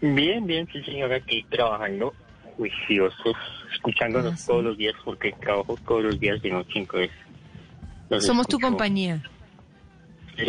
Bien, 0.00 0.46
bien, 0.46 0.66
sí, 0.72 0.82
señora, 0.82 1.16
aquí 1.16 1.44
trabajando 1.50 2.14
juiciosos, 2.56 3.36
escuchándonos 3.74 4.46
todos 4.46 4.64
los 4.64 4.78
días 4.78 4.94
porque 5.04 5.32
trabajo 5.40 5.76
todos 5.86 6.04
los 6.04 6.20
días 6.20 6.40
de 6.40 6.50
noche, 6.50 6.78
entonces. 6.78 7.10
Somos 8.20 8.48
tu 8.48 8.58
compañía. 8.58 9.22
Sí. 10.36 10.46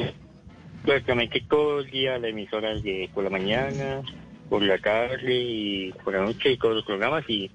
Prácticamente 0.84 1.42
todo 1.42 1.82
el 1.82 1.92
día 1.92 2.18
la 2.18 2.30
emisora 2.30 2.74
de 2.76 3.10
por 3.14 3.26
la 3.26 3.30
mañana, 3.30 4.02
por 4.50 4.62
la 4.62 4.78
tarde 4.78 5.36
y 5.36 5.92
por 6.04 6.14
la 6.14 6.22
noche 6.22 6.54
y 6.54 6.58
todos 6.58 6.76
los 6.76 6.86
programas 6.86 7.26
y 7.28 7.52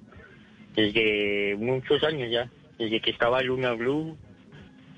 desde 0.76 1.56
muchos 1.56 2.04
años 2.04 2.30
ya, 2.30 2.50
desde 2.78 3.00
que 3.00 3.10
estaba 3.10 3.40
Luna 3.42 3.72
Blue, 3.72 4.16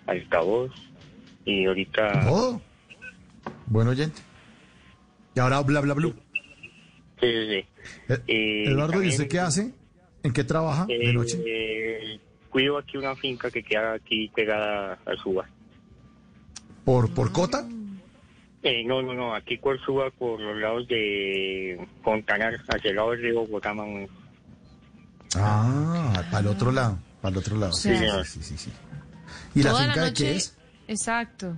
Altavoz 0.07 0.73
y 1.47 1.65
ahorita... 1.65 2.27
Oh, 2.31 2.61
buen 3.67 3.89
oyente. 3.89 4.21
Y 5.35 5.41
ahora 5.41 5.61
bla 5.63 5.81
bla 5.81 5.95
blue. 5.95 6.15
Sí, 7.21 7.27
sí, 7.33 7.49
sí. 7.49 8.13
Eh, 8.29 8.65
Eduardo, 8.67 9.03
¿y 9.03 9.09
usted 9.09 9.29
qué 9.29 9.39
hace? 9.41 9.73
¿En 10.23 10.33
qué 10.33 10.45
trabaja 10.45 10.85
de 10.87 11.11
eh, 11.11 11.13
noche? 11.15 11.43
eh, 11.47 12.21
cuido 12.51 12.77
aquí 12.77 12.99
una 12.99 13.15
finca 13.17 13.51
que 13.51 13.63
queda 13.63 13.95
aquí 13.95 14.29
pegada 14.35 14.99
a 15.07 15.17
Suba. 15.23 15.49
¿Por, 16.85 17.13
por 17.15 17.33
cota? 17.33 17.67
Eh, 18.63 18.83
no, 18.85 19.01
no, 19.03 19.15
no, 19.15 19.35
aquí 19.35 19.57
por 19.57 19.81
Suba, 19.81 20.11
por 20.11 20.41
los 20.41 20.57
lados 20.59 20.89
de 20.89 21.87
Fontanar, 22.03 22.55
hacia 22.69 22.91
el 22.91 22.97
lado 22.97 23.13
del 23.13 23.23
río 23.23 23.41
Bogotá, 23.41 23.73
más. 23.73 24.09
Ah, 25.37 26.25
para 26.31 26.41
el 26.41 26.47
otro 26.49 26.73
lado. 26.73 26.99
Para 27.21 27.33
el 27.33 27.39
otro 27.39 27.57
lado. 27.57 27.73
Sí, 27.73 27.95
Sí, 27.97 28.05
sí, 28.25 28.43
sí, 28.43 28.59
sí. 28.59 28.73
¿Y 29.55 29.63
la 29.63 29.75
finca 29.75 30.01
de 30.05 30.11
noche- 30.11 30.25
qué 30.25 30.37
es? 30.37 30.56
Exacto. 30.89 31.57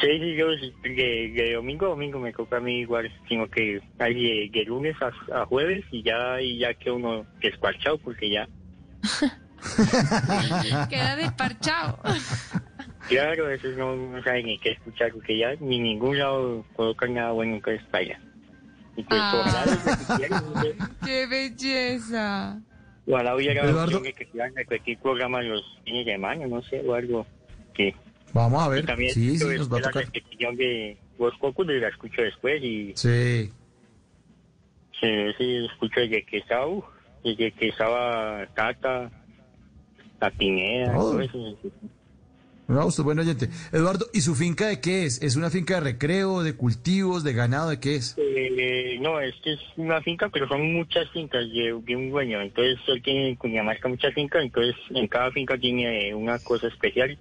Sí, 0.00 0.06
sí, 0.18 0.34
yo 0.34 0.46
de, 0.48 1.32
de 1.34 1.52
domingo 1.54 1.86
a 1.86 1.88
domingo 1.90 2.18
me 2.18 2.32
toca 2.32 2.56
a 2.56 2.60
mí 2.60 2.80
igual, 2.80 3.12
sino 3.28 3.46
que 3.50 3.80
hay 3.98 4.14
de, 4.14 4.50
de 4.58 4.64
lunes 4.64 4.96
a, 5.02 5.40
a 5.42 5.44
jueves 5.44 5.84
y 5.90 6.02
ya, 6.02 6.40
y 6.40 6.58
ya 6.58 6.72
que 6.74 6.90
uno 6.90 7.26
desparchado 7.42 7.98
porque 7.98 8.30
ya, 8.30 8.48
Queda 10.88 11.16
desparchado. 11.16 11.98
claro, 13.08 13.44
a 13.44 13.48
veces 13.48 13.76
no, 13.76 13.94
no 13.94 14.22
saben 14.22 14.46
ni 14.46 14.58
qué 14.58 14.70
escuchar 14.72 15.12
porque 15.12 15.36
ya 15.38 15.54
ni 15.60 15.76
en 15.76 15.82
ningún 15.82 16.18
lado 16.18 16.64
colocan 16.74 17.12
nada 17.14 17.32
bueno 17.32 17.60
que 17.60 17.72
les 17.72 17.90
vaya. 17.90 18.18
Y 18.96 19.02
pues 19.04 19.20
Ah. 19.22 19.64
que 20.08 20.16
quieran, 20.16 20.44
no 20.54 20.62
sé, 20.62 20.74
¡Qué 21.04 21.26
belleza! 21.26 22.58
ojalá 23.06 23.34
hubiera 23.36 23.64
Eduardo. 23.64 24.02
que 24.02 24.12
quieran 24.14 24.54
repetir 24.56 24.98
programas 24.98 25.44
los 25.44 25.62
fines 25.84 26.06
de 26.06 26.12
semana, 26.12 26.46
no 26.46 26.62
sé, 26.62 26.80
o 26.86 26.94
algo 26.94 27.26
que... 27.72 27.94
Vamos 28.32 28.62
a 28.62 28.66
y 28.68 28.70
ver. 28.70 28.86
también 28.86 29.12
Sí, 29.12 29.36
sí, 29.38 29.44
nos 29.44 29.72
va 29.72 29.78
a 29.78 29.80
la 29.80 29.86
tocar. 29.88 30.04
repetición 30.04 30.56
de 30.56 30.96
Voz 31.18 31.34
Populi, 31.38 31.80
la 31.80 31.88
escucho 31.88 32.22
después 32.22 32.62
y... 32.62 32.92
Sí. 32.94 33.50
Sí, 35.00 35.08
sí, 35.38 35.66
escucho 35.72 36.00
desde 36.00 36.24
que 36.24 36.38
estaba, 36.38 36.66
uf, 36.66 36.84
desde 37.24 37.52
que 37.52 37.68
estaba 37.68 38.46
Tata, 38.54 39.10
la 40.20 40.30
Pineda, 40.30 40.92
Todo. 40.94 41.10
todo 41.12 41.20
eso. 41.22 41.56
No, 42.68 42.86
usted 42.86 43.02
buen 43.02 43.18
oyente. 43.18 43.48
Eduardo, 43.72 44.06
¿y 44.12 44.20
su 44.20 44.36
finca 44.36 44.68
de 44.68 44.78
qué 44.80 45.04
es? 45.04 45.20
¿Es 45.22 45.34
una 45.34 45.50
finca 45.50 45.74
de 45.76 45.80
recreo, 45.80 46.44
de 46.44 46.54
cultivos, 46.54 47.24
de 47.24 47.32
ganado, 47.32 47.70
de 47.70 47.80
qué 47.80 47.96
es? 47.96 48.14
Eh, 48.16 48.96
no, 49.00 49.18
es 49.18 49.34
que 49.42 49.54
es 49.54 49.60
una 49.76 50.00
finca, 50.02 50.28
pero 50.28 50.46
son 50.46 50.72
muchas 50.74 51.10
fincas 51.10 51.50
de, 51.50 51.76
de 51.84 51.96
un 51.96 52.10
dueño. 52.10 52.40
Entonces 52.40 52.78
él 52.86 53.02
tiene 53.02 53.30
en 53.30 53.34
Cundinamarca 53.36 53.88
muchas 53.88 54.14
fincas, 54.14 54.44
entonces 54.44 54.76
en 54.90 55.08
cada 55.08 55.32
finca 55.32 55.58
tiene 55.58 56.14
una 56.14 56.38
cosa 56.38 56.68
especial. 56.68 57.18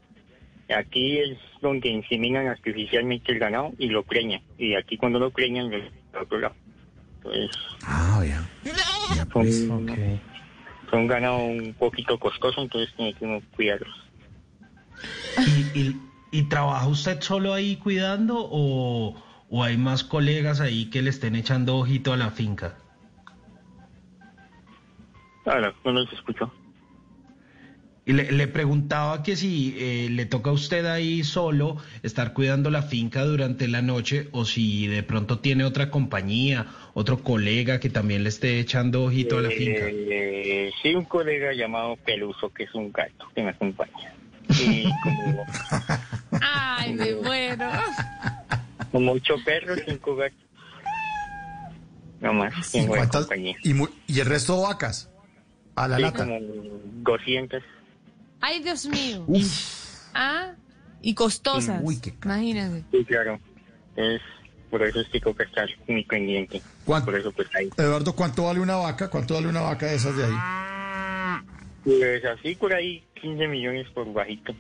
Aquí 0.75 1.17
es 1.19 1.38
donde 1.61 1.89
inseminan 1.89 2.48
artificialmente 2.48 3.31
el 3.31 3.39
ganado 3.39 3.72
y 3.77 3.88
lo 3.89 4.03
preñan. 4.03 4.41
Y 4.57 4.75
aquí 4.75 4.98
cuando 4.98 5.19
lo 5.19 5.31
preñan, 5.31 5.72
lo 5.72 5.77
a 6.19 6.23
otro 6.23 6.39
lado. 6.39 6.56
Entonces, 7.17 7.49
Ah, 7.85 8.23
ya. 8.25 8.48
Ya, 9.15 9.25
pues. 9.25 9.65
son, 9.65 9.88
son 10.91 11.07
ganado 11.07 11.38
un 11.39 11.73
poquito 11.73 12.19
costoso, 12.19 12.61
entonces 12.61 12.93
tiene 12.95 13.14
que 13.14 13.25
uno 13.25 13.41
cuidarlos. 13.56 13.95
¿Y, 15.73 15.80
y, 15.80 16.01
y 16.31 16.43
trabaja 16.43 16.88
usted 16.88 17.19
solo 17.22 17.53
ahí 17.53 17.77
cuidando 17.77 18.35
o, 18.38 19.15
o 19.49 19.64
hay 19.64 19.77
más 19.77 20.03
colegas 20.03 20.61
ahí 20.61 20.89
que 20.89 21.01
le 21.01 21.09
estén 21.09 21.35
echando 21.35 21.77
ojito 21.77 22.14
a 22.14 22.17
la 22.17 22.30
finca? 22.30 22.77
Ahora, 25.45 25.73
no 25.83 25.91
los 25.91 26.14
escucho. 26.14 26.51
Y 28.09 28.13
le, 28.13 28.31
le 28.31 28.47
preguntaba 28.47 29.21
que 29.21 29.35
si 29.35 29.75
eh, 29.77 30.07
le 30.09 30.25
toca 30.25 30.49
a 30.49 30.53
usted 30.53 30.83
ahí 30.88 31.23
solo 31.23 31.77
estar 32.01 32.33
cuidando 32.33 32.71
la 32.71 32.81
finca 32.81 33.23
durante 33.23 33.67
la 33.67 33.83
noche 33.83 34.29
o 34.31 34.45
si 34.45 34.88
de 34.88 35.03
pronto 35.03 35.38
tiene 35.38 35.63
otra 35.63 35.91
compañía, 35.91 36.65
otro 36.95 37.19
colega 37.19 37.79
que 37.79 37.91
también 37.91 38.23
le 38.23 38.29
esté 38.29 38.59
echando 38.59 39.03
ojito 39.03 39.38
a 39.38 39.41
la 39.43 39.49
finca. 39.51 39.81
Eh, 39.91 40.71
sí, 40.81 40.95
un 40.95 41.05
colega 41.05 41.53
llamado 41.53 41.97
Peluso, 41.97 42.49
que 42.51 42.63
es 42.63 42.73
un 42.73 42.91
gato 42.91 43.27
que 43.35 43.43
me 43.43 43.49
acompaña. 43.51 44.15
Y 44.59 44.85
como, 45.03 45.45
Ay, 46.41 46.93
me 46.95 47.13
muero. 47.13 47.69
como 48.91 49.11
ocho 49.11 49.35
perros, 49.45 49.81
cinco 49.88 50.15
gatos. 50.15 50.39
No 52.21 52.33
más. 52.33 52.53
¿Y, 52.73 52.79
tengo 52.79 52.93
de 52.93 52.99
cuántas- 53.01 53.21
compañía. 53.27 53.55
y, 53.63 53.73
mu- 53.75 53.88
y 54.07 54.19
el 54.19 54.25
resto 54.25 54.59
vacas? 54.61 55.11
A 55.75 55.88
la 55.88 55.97
Sí, 55.97 56.01
lata. 56.01 56.25
como 56.25 56.39
200. 57.03 57.61
Ay, 58.42 58.61
Dios 58.64 58.85
mío. 58.85 59.26
Ah, 60.14 60.51
y 61.01 61.14
costosas. 61.14 61.82
Uy, 61.84 61.98
qué 62.00 62.14
Imagínate. 62.24 62.84
Sí, 62.92 63.06
claro. 63.06 63.40
Entonces, 63.95 64.22
por 64.69 64.84
eso 64.84 65.01
es 65.01 65.08
que 65.09 65.19
toca 65.19 65.43
estar 65.43 65.68
muy 65.88 66.03
pendiente. 66.06 66.61
¿Cuánto? 66.85 67.08
Por 67.08 67.19
eso, 67.19 67.32
pues 67.32 67.48
ahí. 67.56 67.69
Eduardo, 67.77 68.14
¿cuánto 68.16 68.43
vale 68.45 68.59
una 68.59 68.76
vaca? 68.76 69.09
¿Cuánto 69.09 69.34
vale 69.35 69.48
una 69.48 69.61
vaca 69.61 69.88
de 69.88 69.95
esas 69.95 70.16
de 70.16 70.26
ahí? 70.26 71.43
Pues 71.84 72.24
así 72.26 72.56
por 72.56 72.74
ahí, 72.74 73.03
15 73.22 73.48
millones 73.48 73.88
por 73.93 74.11
bajito. 74.14 74.53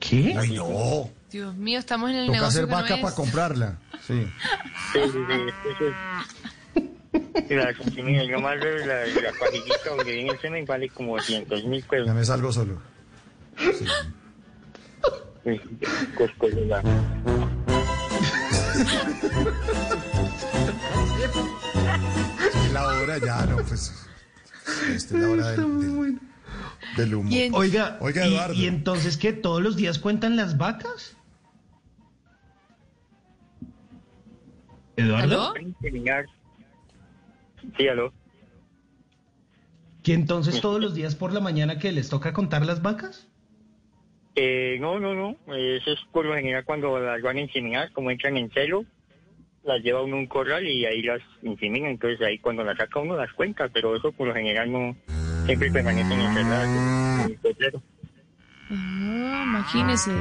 ¿Qué? 0.00 0.34
Ay, 0.36 0.52
no. 0.54 1.10
Dios 1.30 1.54
mío, 1.56 1.78
estamos 1.78 2.10
en 2.10 2.16
el 2.16 2.26
Toca 2.26 2.38
negocio 2.38 2.60
hacer 2.60 2.64
que 2.66 2.70
no 2.70 2.82
vaca 2.82 2.94
es. 2.96 3.00
para 3.02 3.14
comprarla. 3.14 3.78
Sí. 4.06 4.26
Sí, 4.92 4.98
sí, 5.04 5.18
sí, 5.28 5.70
eso 5.70 5.88
es. 5.88 7.50
Y 7.50 7.54
La 7.54 7.72
consumida, 7.74 8.24
nomás 8.26 8.56
la, 8.58 8.70
la, 8.86 9.06
la 9.06 9.32
pajillita 9.38 9.90
donde 9.96 10.12
viene 10.12 10.30
el 10.30 10.38
semen 10.40 10.64
vale 10.64 10.88
como 10.88 11.16
200 11.16 11.64
mil 11.64 11.82
pesos. 11.84 12.06
Ya 12.06 12.14
me 12.14 12.24
salgo 12.24 12.52
solo. 12.52 12.80
Sí, 15.44 15.60
Costco 16.16 16.46
es 16.48 16.54
la- 16.66 16.82
hora 23.02 23.18
ya, 23.18 23.46
no, 23.46 23.56
pues. 23.56 24.06
Esta 24.88 25.14
es 25.16 25.20
la 25.22 25.28
hora 25.28 25.50
del, 25.50 25.80
del, 25.80 26.20
del 26.96 27.14
humo. 27.14 27.30
Oiga, 27.54 27.98
Oiga, 28.00 28.26
¿y- 28.26 28.34
Eduardo. 28.34 28.54
¿y, 28.54 28.66
entonces 28.66 29.16
qué? 29.16 29.32
¿Todos 29.32 29.62
los 29.62 29.76
días 29.76 29.98
cuentan 29.98 30.36
las 30.36 30.56
vacas? 30.58 31.16
¿Eduardo? 34.96 35.54
Sí, 37.76 37.88
aló. 37.88 38.12
¿Que 40.02 40.14
entonces 40.14 40.60
todos 40.60 40.80
los 40.80 40.94
días 40.94 41.14
por 41.14 41.32
la 41.32 41.40
mañana 41.40 41.78
que 41.78 41.92
les 41.92 42.08
toca 42.08 42.32
contar 42.32 42.66
las 42.66 42.82
vacas? 42.82 43.28
Eh, 44.34 44.78
no, 44.80 44.98
no, 44.98 45.14
no. 45.14 45.36
Eso 45.54 45.92
es 45.92 46.00
por 46.10 46.24
lo 46.24 46.34
general 46.34 46.64
cuando 46.64 46.98
las 46.98 47.20
van 47.22 47.36
a 47.36 47.40
inseminar, 47.42 47.90
como 47.92 48.10
entran 48.10 48.36
en 48.36 48.50
celo, 48.50 48.84
las 49.64 49.82
lleva 49.82 50.02
uno 50.02 50.16
a 50.16 50.20
un 50.20 50.26
corral 50.26 50.66
y 50.66 50.84
ahí 50.86 51.02
las 51.02 51.20
insemina. 51.42 51.90
Entonces 51.90 52.20
ahí 52.26 52.38
cuando 52.38 52.64
las 52.64 52.76
saca 52.76 53.00
uno 53.00 53.16
las 53.16 53.32
cuenta, 53.32 53.68
pero 53.68 53.94
eso 53.96 54.10
por 54.12 54.28
lo 54.28 54.34
general 54.34 54.72
no 54.72 54.96
siempre 55.46 55.70
permanecen 55.70 56.20
encerradas 56.20 56.68
en 56.68 57.38
el. 57.60 57.82
Ah, 58.70 59.44
imagínese. 59.46 60.12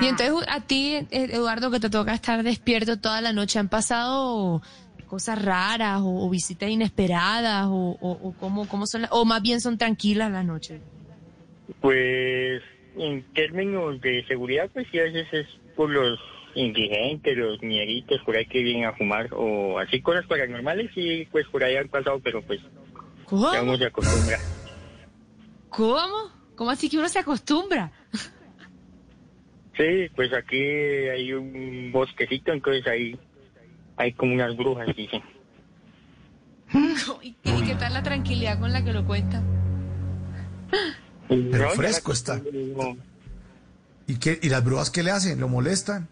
Y 0.00 0.06
entonces 0.08 0.34
a 0.48 0.60
ti, 0.60 1.06
Eduardo, 1.10 1.70
que 1.70 1.78
te 1.80 1.90
toca 1.90 2.12
estar 2.12 2.42
despierto 2.42 2.98
toda 2.98 3.20
la 3.20 3.32
noche, 3.32 3.58
¿han 3.60 3.68
pasado 3.68 4.60
cosas 5.06 5.44
raras 5.44 6.00
o, 6.02 6.26
o 6.26 6.30
visitas 6.30 6.68
inesperadas 6.70 7.66
o, 7.66 7.96
o, 8.00 8.10
o 8.28 8.34
cómo, 8.40 8.66
cómo 8.68 8.86
son 8.86 9.02
las- 9.02 9.10
o 9.12 9.24
más 9.24 9.42
bien 9.42 9.60
son 9.60 9.78
tranquilas 9.78 10.30
las 10.30 10.44
noches? 10.44 10.80
Pues 11.80 12.62
en 13.00 13.22
términos 13.32 14.00
de 14.00 14.24
seguridad, 14.26 14.68
pues 14.72 14.86
sí, 14.90 14.98
a 14.98 15.04
veces 15.04 15.26
es 15.32 15.46
por 15.74 15.90
los 15.90 16.18
indigentes, 16.54 17.36
los 17.36 17.62
mieritos 17.62 18.20
por 18.22 18.36
ahí 18.36 18.44
que 18.46 18.62
vienen 18.62 18.84
a 18.84 18.92
fumar 18.92 19.28
o 19.32 19.78
así 19.78 20.02
cosas 20.02 20.26
paranormales, 20.26 20.90
sí, 20.94 21.26
pues 21.30 21.46
por 21.48 21.64
ahí 21.64 21.76
han 21.76 21.88
pasado, 21.88 22.20
pero 22.22 22.42
pues 22.42 22.60
¿Cómo? 23.24 23.52
ya 23.52 23.62
uno 23.62 23.76
se 23.76 23.86
acostumbra. 23.86 24.38
¿Cómo? 25.70 26.30
¿Cómo 26.56 26.70
así 26.70 26.90
que 26.90 26.98
uno 26.98 27.08
se 27.08 27.20
acostumbra? 27.20 27.90
Sí, 29.76 30.10
pues 30.14 30.32
aquí 30.34 30.60
hay 30.60 31.32
un 31.32 31.90
bosquecito, 31.92 32.52
entonces 32.52 32.86
ahí 32.86 33.18
hay 33.96 34.12
como 34.12 34.34
unas 34.34 34.54
brujas, 34.56 34.94
dicen. 34.94 35.22
¿Y 37.22 37.32
qué, 37.42 37.74
tal 37.76 37.94
la 37.94 38.02
tranquilidad 38.02 38.60
con 38.60 38.72
la 38.72 38.84
que 38.84 38.92
lo 38.92 39.06
cuenta? 39.06 39.42
Pero 41.50 41.70
fresco 41.70 42.12
está. 42.12 42.40
¿Y, 44.06 44.18
qué, 44.18 44.38
¿Y 44.42 44.48
las 44.48 44.64
brujas 44.64 44.90
qué 44.90 45.02
le 45.02 45.10
hacen? 45.12 45.38
¿Lo 45.40 45.48
molestan? 45.48 46.08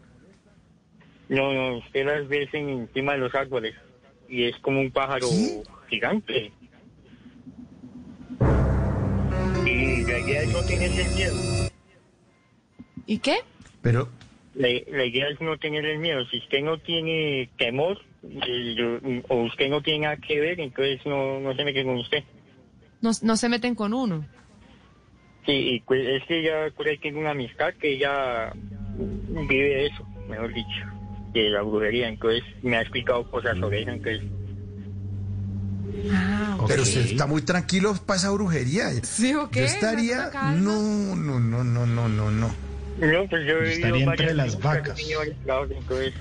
no, 1.29 1.53
no, 1.53 1.79
usted 1.79 2.07
las 2.07 2.27
ve 2.29 2.49
en- 2.53 2.69
encima 2.71 3.13
de 3.13 3.19
los 3.19 3.35
árboles 3.35 3.75
y 4.31 4.45
es 4.45 4.57
como 4.61 4.81
un 4.81 4.91
pájaro 4.91 5.27
gigante. 5.91 6.53
Y 9.67 10.03
la 10.05 10.19
idea 10.21 10.43
es 10.43 10.53
no 10.53 10.63
tenerle 10.63 11.05
miedo. 11.15 11.37
¿Y 13.07 13.19
qué? 13.19 13.37
Pero, 13.83 14.09
La, 14.55 14.69
la 14.91 15.05
idea 15.05 15.29
es 15.29 15.41
no 15.41 15.59
tenerle 15.59 15.99
miedo. 15.99 16.25
Si 16.31 16.39
usted 16.39 16.63
no 16.63 16.79
tiene 16.79 17.51
temor 17.59 17.99
eh, 18.23 19.23
o 19.29 19.43
usted 19.45 19.69
no 19.69 19.83
tiene 19.83 20.01
nada 20.07 20.17
que 20.17 20.41
ver, 20.41 20.61
entonces 20.61 21.01
no, 21.05 21.41
no 21.41 21.55
se 21.55 21.65
mete 21.65 21.85
con 21.85 21.97
usted. 21.97 22.25
No, 23.01 23.11
no 23.23 23.37
se 23.37 23.49
meten 23.49 23.75
con 23.75 23.93
uno. 23.93 24.25
Sí, 25.49 25.55
y 25.55 25.81
pues 25.81 26.07
es 26.07 26.25
que 26.25 26.41
ella 26.41 26.71
por 26.77 26.87
ahí 26.87 26.99
tiene 26.99 27.19
una 27.21 27.31
amistad 27.31 27.73
que 27.81 27.95
ella 27.95 28.53
vive 29.49 29.87
eso, 29.87 30.07
mejor 30.29 30.53
dicho, 30.53 30.85
de 31.33 31.49
la 31.49 31.63
brujería. 31.63 32.07
Entonces 32.11 32.43
me 32.61 32.77
ha 32.77 32.83
explicado 32.83 33.25
cosas 33.31 33.57
sobre 33.57 33.81
eso. 33.81 33.91
Entonces, 33.93 34.25
pero 36.67 36.83
usted 36.83 37.01
está 37.01 37.27
muy 37.27 37.41
tranquilo 37.41 37.95
para 38.05 38.19
esa 38.19 38.31
brujería. 38.31 38.91
Sí, 39.03 39.35
¿o 39.35 39.49
qué? 39.49 39.61
Yo 39.61 39.65
estaría. 39.65 40.31
No, 40.59 41.17
no, 41.17 41.41
no, 41.41 41.65
no, 41.65 41.87
no, 41.87 42.09
no, 42.11 42.31
no. 42.31 42.55
no, 42.99 43.29
pues 43.31 43.47
yo 43.47 43.63
he 43.63 43.73
Estaría 43.73 44.05
entre 44.05 44.27
varias 44.27 44.37
las 44.37 44.61
vacas. 44.61 45.01
lados, 45.47 45.71
entonces 45.71 46.13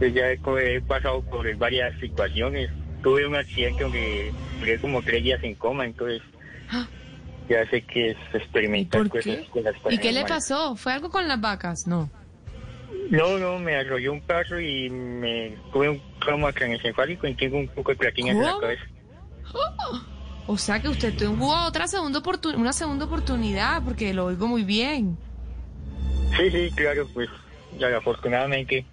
pues 0.00 0.12
ya 0.12 0.32
he, 0.32 0.40
he 0.76 0.80
pasado 0.80 1.22
por 1.22 1.56
varias 1.56 1.96
situaciones. 2.00 2.68
Tuve 3.00 3.28
un 3.28 3.36
accidente 3.36 3.80
donde 3.84 4.32
duré 4.58 4.80
como 4.80 5.02
tres 5.02 5.22
días 5.22 5.38
en 5.44 5.54
coma, 5.54 5.84
entonces 5.84 6.20
ya 7.48 7.68
sé 7.70 7.82
que 7.82 8.10
es 8.10 8.16
experimentar 8.32 9.02
por 9.02 9.10
cosas, 9.10 9.24
qué? 9.24 9.46
cosas 9.50 9.74
¿Y 9.90 9.98
qué 9.98 10.12
le 10.12 10.24
pasó? 10.24 10.76
¿Fue 10.76 10.92
algo 10.92 11.10
con 11.10 11.28
las 11.28 11.40
vacas? 11.40 11.86
No. 11.86 12.10
No, 13.10 13.38
no, 13.38 13.58
me 13.58 13.76
arrolló 13.76 14.12
un 14.12 14.20
perro 14.22 14.60
y 14.60 14.88
me 14.88 15.56
tuve 15.72 15.90
un 15.90 16.02
trauma 16.20 16.52
craneoencefálico 16.52 17.26
y 17.26 17.34
tengo 17.34 17.58
un 17.58 17.68
poco 17.68 17.90
de 17.90 17.96
plaquinas 17.96 18.36
en 18.36 18.42
la 18.42 18.58
cabeza. 18.60 18.82
O 20.46 20.58
sea 20.58 20.80
que 20.80 20.88
usted 20.88 21.14
tuvo 21.16 21.54
otra 21.66 21.86
segunda 21.86 22.22
una 22.56 22.72
segunda 22.72 23.04
oportunidad 23.04 23.82
porque 23.82 24.12
lo 24.12 24.26
oigo 24.26 24.46
muy 24.46 24.62
bien. 24.62 25.16
Sí, 26.36 26.50
sí, 26.50 26.70
claro, 26.74 27.06
pues 27.14 27.28
ya 27.78 27.96
afortunadamente, 27.96 28.84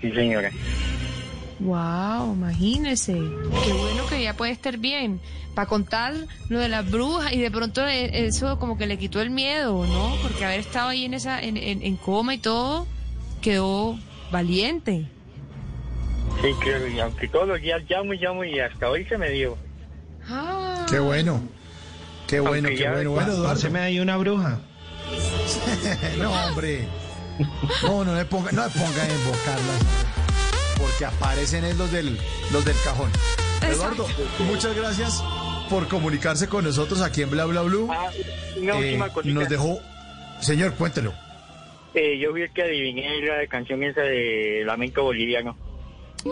sí 0.00 0.12
señora. 0.12 0.50
Wow, 1.64 2.34
imagínese. 2.34 3.12
Qué 3.12 3.72
bueno 3.72 4.06
que 4.08 4.22
ya 4.22 4.34
puede 4.34 4.52
estar 4.52 4.78
bien. 4.78 5.20
Para 5.54 5.68
contar 5.68 6.14
lo 6.48 6.58
de 6.60 6.68
las 6.68 6.90
brujas 6.90 7.32
y 7.32 7.38
de 7.40 7.50
pronto 7.50 7.86
eh, 7.86 8.26
eso 8.26 8.58
como 8.58 8.78
que 8.78 8.86
le 8.86 8.98
quitó 8.98 9.20
el 9.20 9.28
miedo, 9.30 9.86
¿no? 9.86 10.14
Porque 10.22 10.44
haber 10.46 10.60
estado 10.60 10.88
ahí 10.88 11.04
en 11.04 11.12
esa 11.14 11.40
en, 11.42 11.56
en- 11.58 11.82
en 11.82 11.96
coma 11.96 12.34
y 12.34 12.38
todo 12.38 12.86
quedó 13.42 13.98
valiente. 14.30 15.06
Sí, 16.40 16.48
claro, 16.62 16.88
y 16.88 16.98
aunque 17.00 17.28
todos 17.28 17.46
los 17.46 17.60
días 17.60 17.82
llamo 17.88 18.14
y 18.14 18.18
llamo 18.18 18.44
y 18.44 18.58
hasta 18.60 18.88
hoy 18.88 19.04
se 19.04 19.18
me 19.18 19.28
dio. 19.28 19.58
Ah. 20.28 20.86
Qué 20.88 20.98
bueno. 20.98 21.42
Qué 22.26 22.40
bueno, 22.40 22.68
Aunque 22.68 22.74
qué 22.76 22.82
ya- 22.84 22.92
bueno. 22.92 23.10
Bueno, 23.10 23.32
Eduardo. 23.32 23.78
Ahí 23.78 24.00
una 24.00 24.16
bruja. 24.16 24.58
no, 26.18 26.32
hombre. 26.46 26.88
No, 27.82 28.04
no 28.04 28.12
me 28.14 28.24
ponga, 28.24 28.52
no 28.52 28.62
me 28.64 28.70
ponga 28.70 29.02
a 29.02 29.12
invocarlas. 29.12 29.82
Porque 30.78 31.04
aparecen 31.04 31.64
es 31.64 31.76
los 31.76 31.90
del, 31.92 32.18
los 32.52 32.64
del 32.64 32.76
cajón. 32.84 33.10
Eduardo, 33.62 34.06
muchas 34.40 34.74
gracias 34.74 35.22
por 35.70 35.86
comunicarse 35.88 36.48
con 36.48 36.64
nosotros 36.64 37.00
aquí 37.00 37.22
en 37.22 37.30
Bla 37.30 37.44
Bla 37.44 37.62
Blue. 37.62 37.88
Ah, 37.90 38.10
una 38.56 38.80
Eh, 38.80 38.98
cosita. 39.12 39.34
nos 39.34 39.48
dejó. 39.48 39.80
Señor, 40.40 40.74
cuéntelo. 40.74 41.12
Eh, 41.94 42.18
yo 42.18 42.32
vi 42.32 42.48
que 42.48 42.62
adiviné 42.62 43.20
la 43.26 43.46
canción 43.48 43.82
esa 43.82 44.00
de 44.00 44.62
Lamento 44.66 45.02
Boliviano. 45.04 45.56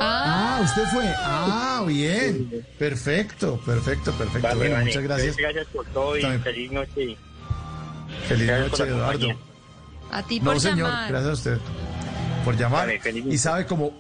Ah, 0.01 0.61
usted 0.65 0.85
fue. 0.93 1.05
Ah, 1.19 1.85
bien. 1.87 2.65
Perfecto, 2.79 3.61
perfecto, 3.65 4.13
perfecto. 4.13 4.41
Vale, 4.49 4.57
bueno, 4.59 4.75
vale. 4.75 4.87
muchas 4.87 5.03
gracias. 5.03 5.37
Gracias 5.37 5.67
por 5.69 5.85
todo 5.87 6.17
y 6.17 6.23
También. 6.23 6.43
feliz 6.43 6.73
noche. 6.73 7.17
Feliz 8.29 8.47
Gracias 8.47 8.71
noche, 8.71 8.83
Eduardo. 8.91 9.29
A 10.13 10.23
ti 10.25 10.39
No, 10.41 10.47
por 10.53 10.61
señor, 10.61 10.89
llamar. 10.89 11.09
gracias 11.11 11.31
a 11.31 11.35
usted 11.35 11.59
por 12.45 12.57
llamar. 12.57 12.87
Vale, 12.87 13.25
y 13.31 13.39
sabe, 13.39 13.67
como, 13.67 13.93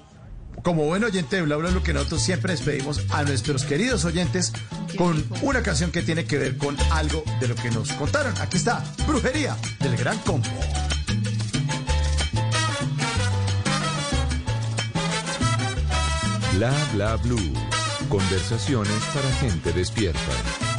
como 0.62 0.84
buen 0.84 1.04
oyente 1.04 1.36
de 1.36 1.42
Bla 1.42 1.56
Bla 1.56 1.70
Blue, 1.70 1.82
que 1.82 1.92
nosotros 1.92 2.22
siempre 2.22 2.52
despedimos 2.52 3.00
a 3.10 3.22
nuestros 3.22 3.64
queridos 3.64 4.04
oyentes 4.04 4.52
con 4.96 5.24
una 5.42 5.62
canción 5.62 5.90
que 5.90 6.02
tiene 6.02 6.24
que 6.24 6.38
ver 6.38 6.56
con 6.56 6.76
algo 6.92 7.22
de 7.40 7.48
lo 7.48 7.54
que 7.54 7.70
nos 7.70 7.92
contaron. 7.92 8.34
Aquí 8.40 8.56
está, 8.56 8.84
Brujería 9.06 9.56
del 9.80 9.96
Gran 9.96 10.18
Combo. 10.18 10.48
Bla 16.56 16.72
bla 16.92 17.16
blue. 17.16 17.52
Conversaciones 18.08 19.02
para 19.14 19.30
gente 19.40 19.72
despierta. 19.72 20.69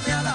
Casa 0.00 0.10
ella 0.10 0.22
me 0.22 0.27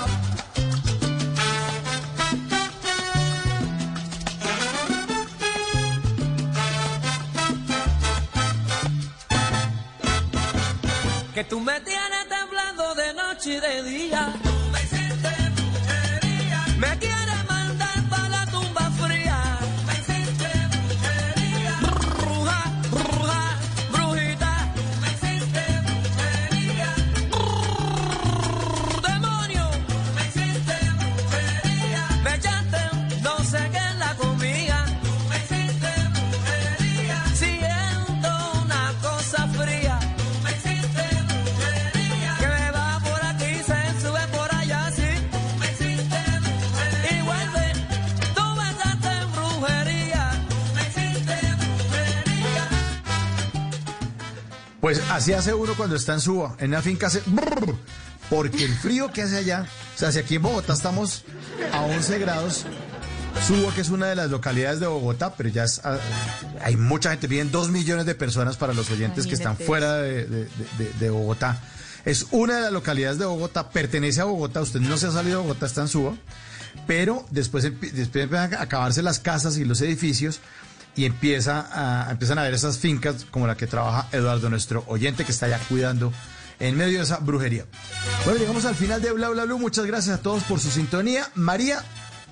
así 55.15 55.33
hace 55.33 55.53
uno 55.53 55.73
cuando 55.75 55.95
está 55.95 56.13
en 56.13 56.21
Suba. 56.21 56.55
En 56.59 56.69
una 56.69 56.81
finca 56.81 57.07
hace... 57.07 57.21
brrr, 57.25 57.75
Porque 58.29 58.63
el 58.65 58.73
frío 58.75 59.11
que 59.11 59.21
hace 59.23 59.37
allá, 59.37 59.65
o 59.95 59.97
sea, 59.97 60.11
si 60.11 60.19
aquí 60.19 60.35
en 60.35 60.41
Bogotá 60.41 60.73
estamos 60.73 61.23
a 61.71 61.81
11 61.81 62.19
grados, 62.19 62.65
Suba, 63.47 63.73
que 63.73 63.81
es 63.81 63.89
una 63.89 64.07
de 64.07 64.15
las 64.15 64.29
localidades 64.29 64.79
de 64.79 64.87
Bogotá, 64.87 65.33
pero 65.35 65.49
ya 65.49 65.63
es, 65.63 65.81
ah, 65.83 65.97
hay 66.63 66.77
mucha 66.77 67.09
gente, 67.11 67.27
viven 67.27 67.51
dos 67.51 67.69
millones 67.69 68.05
de 68.05 68.15
personas 68.15 68.57
para 68.57 68.73
los 68.73 68.89
oyentes 68.91 69.25
que 69.27 69.33
están 69.33 69.57
fuera 69.57 69.95
de, 69.97 70.25
de- 70.25 70.47
de- 70.77 70.93
de 70.99 71.09
Bogotá. 71.09 71.59
Es 72.05 72.27
una 72.31 72.55
de 72.57 72.61
las 72.63 72.71
localidades 72.71 73.17
de 73.17 73.25
Bogotá, 73.25 73.69
pertenece 73.69 74.21
a 74.21 74.25
Bogotá, 74.25 74.61
usted 74.61 74.79
no 74.81 74.97
se 74.97 75.07
ha 75.07 75.11
salido 75.11 75.39
de 75.39 75.47
Bogotá, 75.47 75.65
está 75.65 75.81
en 75.81 75.87
Suba, 75.87 76.13
pero 76.87 77.25
después, 77.31 77.63
después 77.63 78.23
empiezan 78.23 78.53
a 78.55 78.61
acabarse 78.61 79.01
las 79.01 79.19
casas 79.19 79.57
y 79.57 79.65
los 79.65 79.81
edificios 79.81 80.39
y 80.95 81.05
empieza 81.05 81.67
a, 81.71 82.11
empiezan 82.11 82.39
a 82.39 82.43
ver 82.43 82.53
esas 82.53 82.77
fincas 82.77 83.25
como 83.29 83.47
la 83.47 83.55
que 83.55 83.67
trabaja 83.67 84.07
Eduardo, 84.11 84.49
nuestro 84.49 84.83
oyente 84.87 85.25
que 85.25 85.31
está 85.31 85.47
ya 85.47 85.59
cuidando 85.59 86.13
en 86.59 86.77
medio 86.77 86.99
de 86.99 87.03
esa 87.03 87.17
brujería. 87.17 87.65
Bueno, 88.25 88.39
llegamos 88.39 88.65
al 88.65 88.75
final 88.75 89.01
de 89.01 89.11
Bla 89.11 89.29
Bla 89.29 89.45
Blue. 89.45 89.59
Muchas 89.59 89.85
gracias 89.85 90.19
a 90.19 90.21
todos 90.21 90.43
por 90.43 90.59
su 90.59 90.69
sintonía. 90.69 91.29
María, 91.35 91.83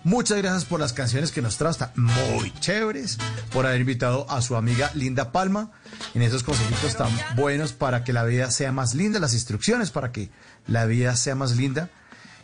muchas 0.04 0.38
gracias 0.38 0.66
por 0.66 0.80
las 0.80 0.94
canciones 0.94 1.32
que 1.32 1.42
nos 1.42 1.58
trae, 1.58 1.74
muy 1.96 2.54
chéveres, 2.60 3.18
por 3.52 3.66
haber 3.66 3.82
invitado 3.82 4.30
a 4.30 4.42
su 4.42 4.56
amiga 4.56 4.92
Linda 4.94 5.32
Palma 5.32 5.72
en 6.14 6.22
esos 6.22 6.44
consejitos 6.44 6.96
tan 6.96 7.10
buenos 7.36 7.74
para 7.74 8.04
que 8.04 8.14
la 8.14 8.24
vida 8.24 8.52
sea 8.52 8.72
más 8.72 8.94
linda, 8.94 9.20
las 9.20 9.34
instrucciones 9.34 9.92
para 9.92 10.12
que 10.12 10.30
la 10.68 10.86
vida 10.86 11.16
sea 11.16 11.36
más 11.36 11.56
linda 11.58 11.90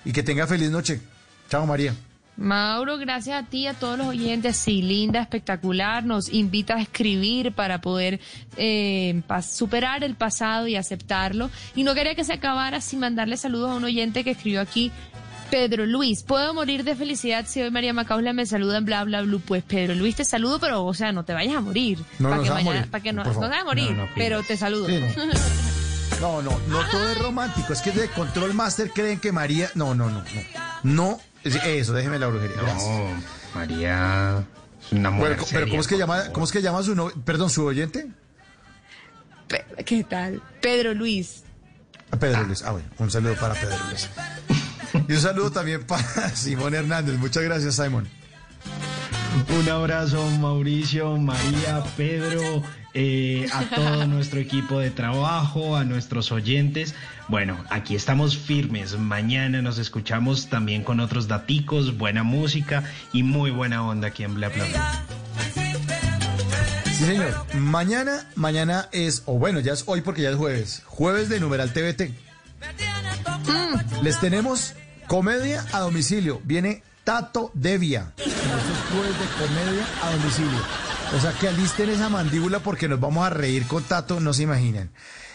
y 0.03 0.13
que 0.13 0.23
tenga 0.23 0.47
feliz 0.47 0.71
noche. 0.71 1.01
Chao 1.49 1.65
María. 1.65 1.95
Mauro, 2.37 2.97
gracias 2.97 3.43
a 3.43 3.47
ti, 3.47 3.67
a 3.67 3.73
todos 3.73 3.97
los 3.97 4.07
oyentes. 4.07 4.57
Sí, 4.57 4.81
linda, 4.81 5.21
espectacular. 5.21 6.05
Nos 6.05 6.31
invita 6.31 6.75
a 6.75 6.81
escribir 6.81 7.51
para 7.51 7.81
poder 7.81 8.19
eh, 8.57 9.21
superar 9.41 10.03
el 10.03 10.15
pasado 10.15 10.67
y 10.67 10.75
aceptarlo. 10.75 11.49
Y 11.75 11.83
no 11.83 11.95
quería 11.95 12.15
que 12.15 12.23
se 12.23 12.33
acabara 12.33 12.79
sin 12.79 12.99
mandarle 12.99 13.37
saludos 13.37 13.71
a 13.71 13.75
un 13.75 13.83
oyente 13.83 14.23
que 14.23 14.31
escribió 14.31 14.61
aquí. 14.61 14.91
Pedro 15.49 15.85
Luis, 15.85 16.23
puedo 16.23 16.53
morir 16.53 16.83
de 16.83 16.95
felicidad 16.95 17.45
si 17.47 17.61
hoy 17.61 17.71
María 17.71 17.93
Macausla 17.93 18.33
me 18.33 18.45
saluda 18.45 18.77
en 18.77 18.85
bla 18.85 19.03
bla 19.03 19.21
bla. 19.21 19.39
Pues 19.45 19.63
Pedro 19.63 19.95
Luis, 19.95 20.15
te 20.15 20.25
saludo, 20.25 20.59
pero 20.59 20.85
o 20.85 20.93
sea, 20.93 21.11
no 21.11 21.23
te 21.23 21.33
vayas 21.33 21.55
a 21.55 21.61
morir. 21.61 21.99
No, 22.19 22.29
para 22.29 22.37
no 22.37 22.43
que 22.43 22.49
mañana, 22.49 22.71
morir, 22.75 22.91
para 22.91 23.03
que 23.03 23.13
no, 23.13 23.23
no 23.23 23.45
a 23.45 23.63
morir, 23.63 23.91
No, 23.91 24.05
no, 24.05 24.09
pero 24.15 24.43
te 24.43 24.57
saludo. 24.57 24.87
Sí, 24.87 24.99
No, 26.21 26.41
no, 26.41 26.49
no 26.67 26.79
todo 26.89 27.11
es 27.11 27.17
romántico. 27.19 27.73
Es 27.73 27.81
que 27.81 27.91
de 27.91 28.09
Control 28.09 28.53
Master 28.53 28.91
creen 28.91 29.19
que 29.19 29.31
María. 29.31 29.69
No, 29.75 29.93
no, 29.93 30.09
no, 30.09 30.23
no. 30.23 30.23
No, 30.83 31.19
eso, 31.55 31.93
déjeme 31.93 32.19
la 32.19 32.27
brujería. 32.27 32.57
Gracias. 32.61 32.83
No, 32.83 33.23
María 33.55 34.43
es 34.85 34.91
una 34.91 35.09
mujer 35.11 35.35
Bueno, 35.37 35.45
pero 35.51 35.67
¿cómo 35.69 35.81
es 35.81 35.87
que 35.87 35.97
llama, 35.97 36.23
cómo 36.31 36.45
es 36.45 36.51
que 36.51 36.61
llama 36.61 36.83
su 36.83 36.95
no, 36.95 37.09
perdón, 37.25 37.49
su 37.49 37.65
oyente? 37.65 38.07
Pe- 39.47 39.65
¿Qué 39.85 40.03
tal? 40.03 40.41
Pedro 40.61 40.93
Luis. 40.93 41.43
A 42.11 42.17
Pedro 42.17 42.43
Luis. 42.43 42.61
Ah, 42.63 42.71
bueno, 42.71 42.87
un 42.99 43.11
saludo 43.11 43.35
para 43.35 43.53
Pedro 43.53 43.77
Luis. 43.89 44.09
Y 45.07 45.13
un 45.13 45.19
saludo 45.21 45.51
también 45.51 45.83
para 45.85 46.29
Simón 46.35 46.73
Hernández. 46.73 47.17
Muchas 47.17 47.43
gracias, 47.43 47.75
Simon. 47.75 48.07
Un 49.59 49.69
abrazo, 49.69 50.25
Mauricio, 50.39 51.15
María, 51.17 51.83
Pedro, 51.95 52.63
eh, 52.93 53.47
a 53.53 53.63
todo 53.63 54.07
nuestro 54.07 54.39
equipo 54.39 54.79
de 54.79 54.91
trabajo, 54.91 55.75
a 55.75 55.83
nuestros 55.83 56.31
oyentes. 56.31 56.95
Bueno, 57.27 57.57
aquí 57.69 57.95
estamos 57.95 58.37
firmes. 58.37 58.97
Mañana 58.97 59.61
nos 59.61 59.77
escuchamos 59.77 60.47
también 60.47 60.83
con 60.83 60.99
otros 60.99 61.27
daticos, 61.27 61.97
buena 61.97 62.23
música 62.23 62.83
y 63.13 63.23
muy 63.23 63.51
buena 63.51 63.85
onda 63.85 64.07
aquí 64.09 64.23
en 64.23 64.33
Bla 64.35 64.49
Bla 64.49 64.65
Bla. 64.65 65.03
Sí, 66.97 67.05
señor. 67.05 67.45
Mañana, 67.53 68.25
mañana 68.35 68.89
es, 68.91 69.21
o 69.27 69.37
bueno, 69.37 69.59
ya 69.59 69.73
es 69.73 69.83
hoy 69.85 70.01
porque 70.01 70.23
ya 70.23 70.31
es 70.31 70.35
jueves. 70.35 70.81
Jueves 70.85 71.29
de 71.29 71.39
Numeral 71.39 71.71
TVT. 71.71 72.11
Les 74.01 74.19
tenemos 74.19 74.73
comedia 75.05 75.63
a 75.73 75.79
domicilio. 75.81 76.41
Viene 76.43 76.81
Tato 77.03 77.51
Devia. 77.53 78.13
Jueves 78.17 79.19
de 79.19 79.45
comedia 79.45 79.85
a 80.01 80.11
domicilio. 80.11 80.86
O 81.15 81.19
sea 81.19 81.31
que 81.31 81.47
alisten 81.47 81.89
esa 81.89 82.09
mandíbula 82.09 82.59
porque 82.59 82.89
nos 82.89 82.99
vamos 82.99 83.25
a 83.25 83.29
reír 83.29 83.65
con 83.65 83.83
Tato, 83.83 84.19
no 84.19 84.33
se 84.33 84.43
imaginan. 84.43 84.91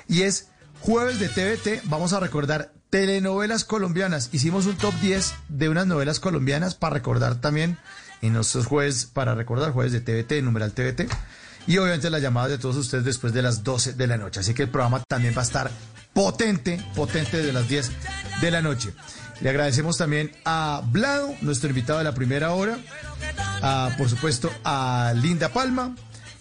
Y 0.06 0.22
es 0.22 0.48
jueves 0.80 1.18
de 1.18 1.28
TVT. 1.28 1.82
Vamos 1.84 2.12
a 2.12 2.20
recordar 2.20 2.72
telenovelas 2.90 3.64
colombianas. 3.64 4.28
Hicimos 4.32 4.66
un 4.66 4.76
top 4.76 4.94
10 5.00 5.34
de 5.48 5.68
unas 5.70 5.86
novelas 5.86 6.20
colombianas 6.20 6.74
para 6.74 6.94
recordar 6.94 7.40
también 7.40 7.78
en 8.20 8.34
nuestros 8.34 8.66
jueves, 8.66 9.06
para 9.06 9.34
recordar 9.34 9.72
jueves 9.72 9.92
de 9.92 10.00
TVT, 10.00 10.42
numeral 10.42 10.72
TVT. 10.72 11.08
Y 11.66 11.78
obviamente 11.78 12.10
las 12.10 12.20
llamadas 12.20 12.50
de 12.50 12.58
todos 12.58 12.76
ustedes 12.76 13.04
después 13.04 13.32
de 13.32 13.40
las 13.40 13.64
12 13.64 13.94
de 13.94 14.06
la 14.06 14.18
noche. 14.18 14.40
Así 14.40 14.52
que 14.52 14.64
el 14.64 14.68
programa 14.68 15.02
también 15.08 15.34
va 15.34 15.40
a 15.40 15.44
estar 15.44 15.70
potente, 16.12 16.84
potente 16.94 17.38
desde 17.38 17.52
las 17.52 17.66
10 17.66 17.90
de 18.42 18.50
la 18.50 18.60
noche. 18.60 18.92
Le 19.42 19.50
agradecemos 19.50 19.98
también 19.98 20.30
a 20.44 20.82
Blado, 20.86 21.34
nuestro 21.40 21.68
invitado 21.68 21.98
de 21.98 22.04
la 22.04 22.14
primera 22.14 22.52
hora, 22.52 22.78
a, 23.60 23.90
por 23.98 24.08
supuesto 24.08 24.52
a 24.62 25.12
Linda 25.16 25.48
Palma, 25.48 25.96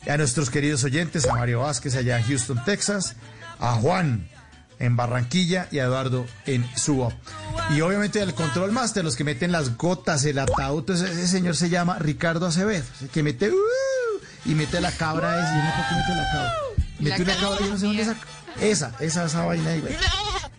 a 0.08 0.18
nuestros 0.18 0.52
queridos 0.52 0.84
oyentes, 0.84 1.26
a 1.28 1.34
Mario 1.34 1.62
Vázquez 1.62 1.96
allá 1.96 2.20
en 2.20 2.26
Houston, 2.26 2.64
Texas, 2.64 3.16
a 3.60 3.74
Juan 3.74 4.30
en 4.78 4.96
Barranquilla 4.96 5.68
y 5.72 5.80
a 5.80 5.86
Eduardo 5.86 6.28
en 6.46 6.64
Suba. 6.78 7.10
Y 7.72 7.82
obviamente 7.82 8.22
el 8.22 8.36
control 8.36 8.72
master, 8.72 9.04
los 9.04 9.16
que 9.16 9.24
meten 9.24 9.52
las 9.52 9.78
gotas, 9.78 10.24
el 10.26 10.38
ataúd, 10.38 10.88
ese, 10.92 11.28
señor 11.28 11.56
se 11.56 11.70
llama 11.70 11.98
Ricardo 11.98 12.46
Acevedo, 12.46 12.86
que 13.12 13.24
mete 13.24 13.50
uh, 13.50 13.56
y 14.46 14.54
mete 14.54 14.80
la 14.80 14.92
cabra 14.92 15.32
yo 15.34 15.42
no 15.42 15.72
sé 15.72 15.78
por 15.78 15.90
qué 15.90 15.96
mete 15.96 16.16
la 16.16 16.32
cabra. 16.32 16.52
La 17.00 17.10
Mete 17.10 17.24
una 17.24 17.36
cabra, 17.36 17.60
yo 17.60 17.72
no 17.72 17.78
sé 17.80 17.86
dónde 17.88 18.06
saca. 18.06 18.28
Esa, 18.60 18.94
esa, 19.00 19.26
esa 19.26 19.46
vaina 19.46 19.70
ahí. 19.72 19.84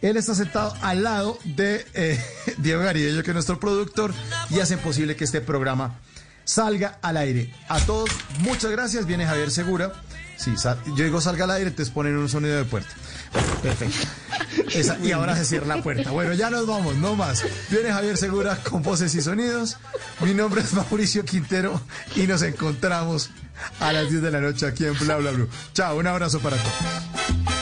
Él 0.00 0.16
está 0.16 0.34
sentado 0.34 0.74
al 0.82 1.04
lado 1.04 1.38
de 1.44 1.86
eh, 1.94 2.24
Diego 2.58 2.82
Garibello, 2.82 3.22
que 3.22 3.30
es 3.30 3.34
nuestro 3.34 3.60
productor, 3.60 4.12
y 4.50 4.60
hacen 4.60 4.78
posible 4.80 5.14
que 5.16 5.24
este 5.24 5.40
programa 5.40 6.00
salga 6.44 6.98
al 7.02 7.16
aire. 7.16 7.54
A 7.68 7.78
todos, 7.80 8.10
muchas 8.40 8.70
gracias. 8.72 9.06
Viene 9.06 9.26
Javier 9.26 9.50
Segura. 9.50 9.92
Sí, 10.36 10.56
sal- 10.56 10.80
yo 10.96 11.04
digo 11.04 11.20
salga 11.20 11.44
al 11.44 11.52
aire, 11.52 11.70
entonces 11.70 11.94
ponen 11.94 12.16
un 12.16 12.28
sonido 12.28 12.56
de 12.56 12.64
puerta. 12.64 12.90
Perfecto. 13.62 14.08
Y 15.04 15.12
ahora 15.12 15.36
se 15.36 15.44
cierra 15.44 15.76
la 15.76 15.82
puerta. 15.82 16.10
Bueno, 16.10 16.32
ya 16.34 16.50
nos 16.50 16.66
vamos, 16.66 16.96
no 16.96 17.14
más. 17.14 17.44
Viene 17.70 17.92
Javier 17.92 18.16
Segura 18.16 18.56
con 18.56 18.82
voces 18.82 19.14
y 19.14 19.22
sonidos. 19.22 19.76
Mi 20.20 20.34
nombre 20.34 20.62
es 20.62 20.72
Mauricio 20.72 21.24
Quintero 21.24 21.80
y 22.16 22.26
nos 22.26 22.42
encontramos 22.42 23.30
a 23.78 23.92
las 23.92 24.10
10 24.10 24.20
de 24.22 24.30
la 24.32 24.40
noche 24.40 24.66
aquí 24.66 24.84
en 24.84 24.98
Bla 24.98 25.16
Bla 25.18 25.30
Blue. 25.30 25.48
Chao, 25.74 25.96
un 25.96 26.06
abrazo 26.08 26.40
para 26.40 26.56
todos. 26.56 27.61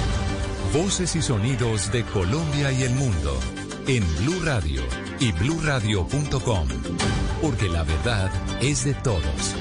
Voces 0.73 1.17
y 1.17 1.21
sonidos 1.21 1.91
de 1.91 2.05
Colombia 2.05 2.71
y 2.71 2.83
el 2.83 2.93
mundo 2.93 3.37
en 3.87 4.05
Blue 4.19 4.39
Radio 4.41 4.81
y 5.19 5.33
bluradio.com, 5.33 6.67
porque 7.41 7.67
la 7.67 7.83
verdad 7.83 8.31
es 8.61 8.85
de 8.85 8.93
todos. 8.93 9.55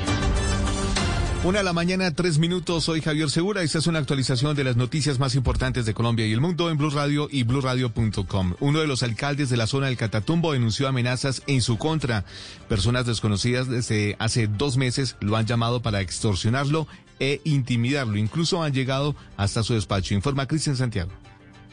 Una 1.43 1.61
a 1.61 1.63
la 1.65 1.73
mañana, 1.73 2.13
tres 2.13 2.39
minutos. 2.39 2.85
Soy 2.85 3.01
Javier 3.01 3.29
Segura. 3.29 3.63
Esta 3.63 3.79
es 3.79 3.89
una 3.89 3.99
actualización 3.99 4.55
de 4.55 4.63
las 4.63 4.77
noticias 4.77 5.19
más 5.19 5.35
importantes 5.35 5.85
de 5.85 5.95
Colombia 5.95 6.27
y 6.27 6.33
el 6.33 6.41
mundo 6.41 6.71
en 6.71 6.79
Blue 6.79 6.91
Radio 6.91 7.29
y 7.29 7.43
bluradio.com. 7.43 8.55
Uno 8.61 8.79
de 8.79 8.87
los 8.87 9.03
alcaldes 9.03 9.51
de 9.51 9.57
la 9.57 9.67
zona 9.67 9.87
del 9.87 9.97
Catatumbo 9.97 10.53
denunció 10.53 10.87
amenazas 10.87 11.43
en 11.49 11.61
su 11.61 11.77
contra. 11.77 12.25
Personas 12.69 13.07
desconocidas 13.07 13.69
desde 13.69 14.15
hace 14.21 14.47
dos 14.47 14.77
meses 14.77 15.17
lo 15.21 15.37
han 15.37 15.47
llamado 15.47 15.83
para 15.83 16.03
extorsionarlo 16.03 16.87
e 17.20 17.40
intimidarlo. 17.44 18.16
Incluso 18.16 18.62
han 18.62 18.73
llegado 18.73 19.15
hasta 19.36 19.62
su 19.62 19.74
despacho. 19.74 20.15
Informa 20.15 20.49
Cristian 20.49 20.76
Santiago. 20.76 21.12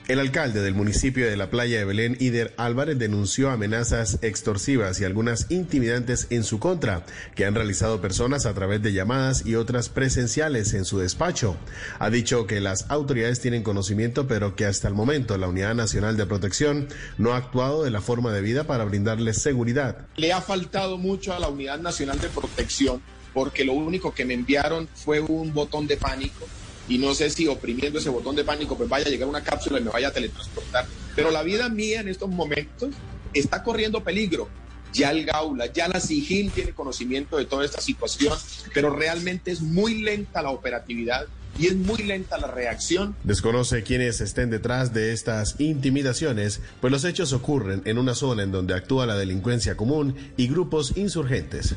El 0.07 0.19
alcalde 0.19 0.61
del 0.61 0.73
municipio 0.73 1.29
de 1.29 1.35
la 1.35 1.49
playa 1.49 1.79
de 1.79 1.83
Belén, 1.83 2.15
Ider 2.21 2.53
Álvarez, 2.55 2.97
denunció 2.97 3.49
amenazas 3.49 4.19
extorsivas 4.21 5.01
y 5.01 5.03
algunas 5.03 5.51
intimidantes 5.51 6.27
en 6.29 6.45
su 6.45 6.59
contra 6.59 7.05
que 7.35 7.43
han 7.43 7.55
realizado 7.55 7.99
personas 7.99 8.45
a 8.45 8.53
través 8.53 8.81
de 8.81 8.93
llamadas 8.93 9.45
y 9.45 9.55
otras 9.55 9.89
presenciales 9.89 10.73
en 10.73 10.85
su 10.85 10.99
despacho. 10.99 11.57
Ha 11.99 12.09
dicho 12.09 12.47
que 12.47 12.61
las 12.61 12.89
autoridades 12.89 13.41
tienen 13.41 13.63
conocimiento, 13.63 14.27
pero 14.27 14.55
que 14.55 14.65
hasta 14.65 14.87
el 14.87 14.93
momento 14.93 15.37
la 15.37 15.49
Unidad 15.49 15.75
Nacional 15.75 16.15
de 16.15 16.25
Protección 16.25 16.87
no 17.17 17.33
ha 17.33 17.37
actuado 17.37 17.83
de 17.83 17.91
la 17.91 17.99
forma 17.99 18.31
debida 18.31 18.63
para 18.63 18.85
brindarles 18.85 19.41
seguridad. 19.41 20.07
Le 20.15 20.31
ha 20.31 20.39
faltado 20.39 20.97
mucho 20.97 21.33
a 21.33 21.39
la 21.39 21.49
Unidad 21.49 21.79
Nacional 21.79 22.21
de 22.21 22.29
Protección 22.29 23.01
porque 23.37 23.63
lo 23.63 23.73
único 23.73 24.15
que 24.15 24.25
me 24.25 24.33
enviaron 24.33 24.89
fue 24.95 25.19
un 25.19 25.53
botón 25.53 25.85
de 25.85 25.95
pánico 25.95 26.47
y 26.89 26.97
no 26.97 27.13
sé 27.13 27.29
si 27.29 27.47
oprimiendo 27.47 27.99
ese 27.99 28.09
botón 28.09 28.35
de 28.35 28.43
pánico 28.43 28.75
pues 28.75 28.89
vaya 28.89 29.05
a 29.05 29.09
llegar 29.09 29.27
una 29.29 29.43
cápsula 29.43 29.79
y 29.79 29.83
me 29.83 29.91
vaya 29.91 30.07
a 30.07 30.11
teletransportar. 30.11 30.87
Pero 31.15 31.29
la 31.29 31.43
vida 31.43 31.69
mía 31.69 31.99
en 31.99 32.07
estos 32.07 32.29
momentos 32.29 32.95
está 33.35 33.61
corriendo 33.61 34.03
peligro. 34.03 34.49
Ya 34.91 35.11
el 35.11 35.23
Gaula, 35.23 35.71
ya 35.71 35.87
la 35.87 35.99
SIGIN 35.99 36.49
tiene 36.49 36.71
conocimiento 36.71 37.37
de 37.37 37.45
toda 37.45 37.63
esta 37.63 37.79
situación, 37.79 38.35
pero 38.73 38.89
realmente 38.89 39.51
es 39.51 39.61
muy 39.61 40.01
lenta 40.01 40.41
la 40.41 40.49
operatividad 40.49 41.27
y 41.59 41.67
es 41.67 41.75
muy 41.75 42.03
lenta 42.03 42.37
la 42.37 42.47
reacción. 42.47 43.15
Desconoce 43.23 43.83
quiénes 43.83 44.21
estén 44.21 44.49
detrás 44.49 44.93
de 44.93 45.13
estas 45.13 45.55
intimidaciones, 45.59 46.61
pues 46.81 46.91
los 46.91 47.03
hechos 47.03 47.33
ocurren 47.33 47.81
en 47.85 47.97
una 47.97 48.13
zona 48.15 48.43
en 48.43 48.51
donde 48.51 48.73
actúa 48.75 49.05
la 49.05 49.15
delincuencia 49.15 49.75
común 49.77 50.15
y 50.37 50.47
grupos 50.47 50.95
insurgentes. 50.97 51.75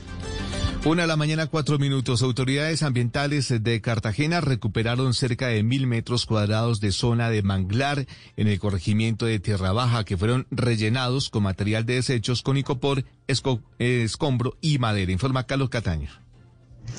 Una 0.83 1.05
a 1.05 1.07
la 1.07 1.17
mañana, 1.17 1.47
cuatro 1.47 1.78
minutos. 1.78 2.23
Autoridades 2.23 2.83
ambientales 2.83 3.52
de 3.62 3.81
Cartagena 3.83 4.41
recuperaron 4.41 5.12
cerca 5.12 5.49
de 5.49 5.62
mil 5.62 5.86
metros 5.86 6.25
cuadrados 6.25 6.81
de 6.81 6.91
zona 6.91 7.28
de 7.28 7.42
manglar 7.42 8.07
en 8.39 8.49
el 8.49 8.59
corregimiento 8.59 9.26
de 9.26 9.41
Tierra 9.41 9.73
Baja 9.73 10.05
que 10.05 10.17
fueron 10.17 10.47
rellenados 10.50 11.28
con 11.28 11.42
material 11.42 11.84
de 11.84 11.97
desechos 11.97 12.41
con 12.41 12.57
icopor, 12.57 13.05
esco- 13.28 13.60
eh, 13.78 14.05
escombro 14.05 14.57
y 14.62 14.78
madera. 14.78 15.12
Informa 15.12 15.44
Carlos 15.47 15.68
Cataño. 15.68 16.09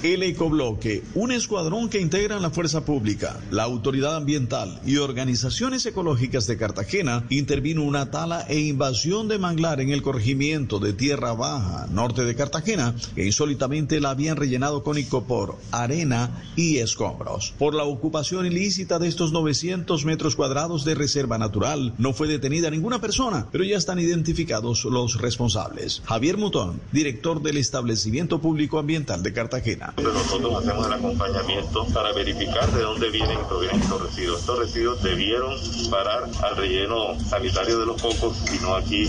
El 0.03 0.23
Ecobloque, 0.23 1.03
un 1.13 1.31
escuadrón 1.31 1.89
que 1.89 1.99
integra 1.99 2.39
la 2.39 2.49
Fuerza 2.49 2.85
Pública, 2.85 3.39
la 3.51 3.63
Autoridad 3.63 4.15
Ambiental 4.15 4.79
y 4.85 4.97
organizaciones 4.97 5.85
ecológicas 5.85 6.47
de 6.47 6.57
Cartagena, 6.57 7.25
intervino 7.29 7.83
una 7.83 8.09
tala 8.09 8.45
e 8.49 8.59
invasión 8.59 9.27
de 9.27 9.37
manglar 9.37 9.79
en 9.79 9.89
el 9.89 10.01
corregimiento 10.01 10.79
de 10.79 10.93
Tierra 10.93 11.33
Baja, 11.33 11.87
norte 11.91 12.23
de 12.23 12.35
Cartagena, 12.35 12.95
que 13.15 13.25
insólitamente 13.25 13.99
la 13.99 14.11
habían 14.11 14.37
rellenado 14.37 14.83
con 14.83 14.97
icopor, 14.97 15.57
arena 15.71 16.43
y 16.55 16.77
escombros. 16.77 17.53
Por 17.59 17.75
la 17.75 17.83
ocupación 17.83 18.45
ilícita 18.45 18.99
de 18.99 19.07
estos 19.07 19.31
900 19.31 20.05
metros 20.05 20.35
cuadrados 20.35 20.85
de 20.85 20.95
reserva 20.95 21.37
natural, 21.37 21.93
no 21.97 22.13
fue 22.13 22.27
detenida 22.27 22.69
ninguna 22.69 22.99
persona, 23.01 23.47
pero 23.51 23.63
ya 23.63 23.77
están 23.77 23.99
identificados 23.99 24.85
los 24.85 25.19
responsables. 25.19 26.01
Javier 26.05 26.37
Mutón, 26.37 26.81
director 26.91 27.41
del 27.41 27.57
Establecimiento 27.57 28.41
Público 28.41 28.79
Ambiental 28.79 29.23
de 29.23 29.33
Cartagena. 29.33 29.80
Nosotros 30.01 30.63
hacemos 30.63 30.87
el 30.87 30.93
acompañamiento 30.93 31.85
para 31.93 32.13
verificar 32.13 32.71
de 32.71 32.81
dónde 32.81 33.09
vienen 33.09 33.39
y 33.39 33.43
provienen 33.47 33.81
estos 33.81 34.01
residuos. 34.01 34.39
Estos 34.41 34.59
residuos 34.59 35.03
debieron 35.03 35.55
parar 35.89 36.29
al 36.43 36.55
relleno 36.55 37.19
sanitario 37.19 37.79
de 37.79 37.85
los 37.85 38.01
focos 38.01 38.37
y 38.53 38.61
no 38.61 38.75
aquí 38.75 39.07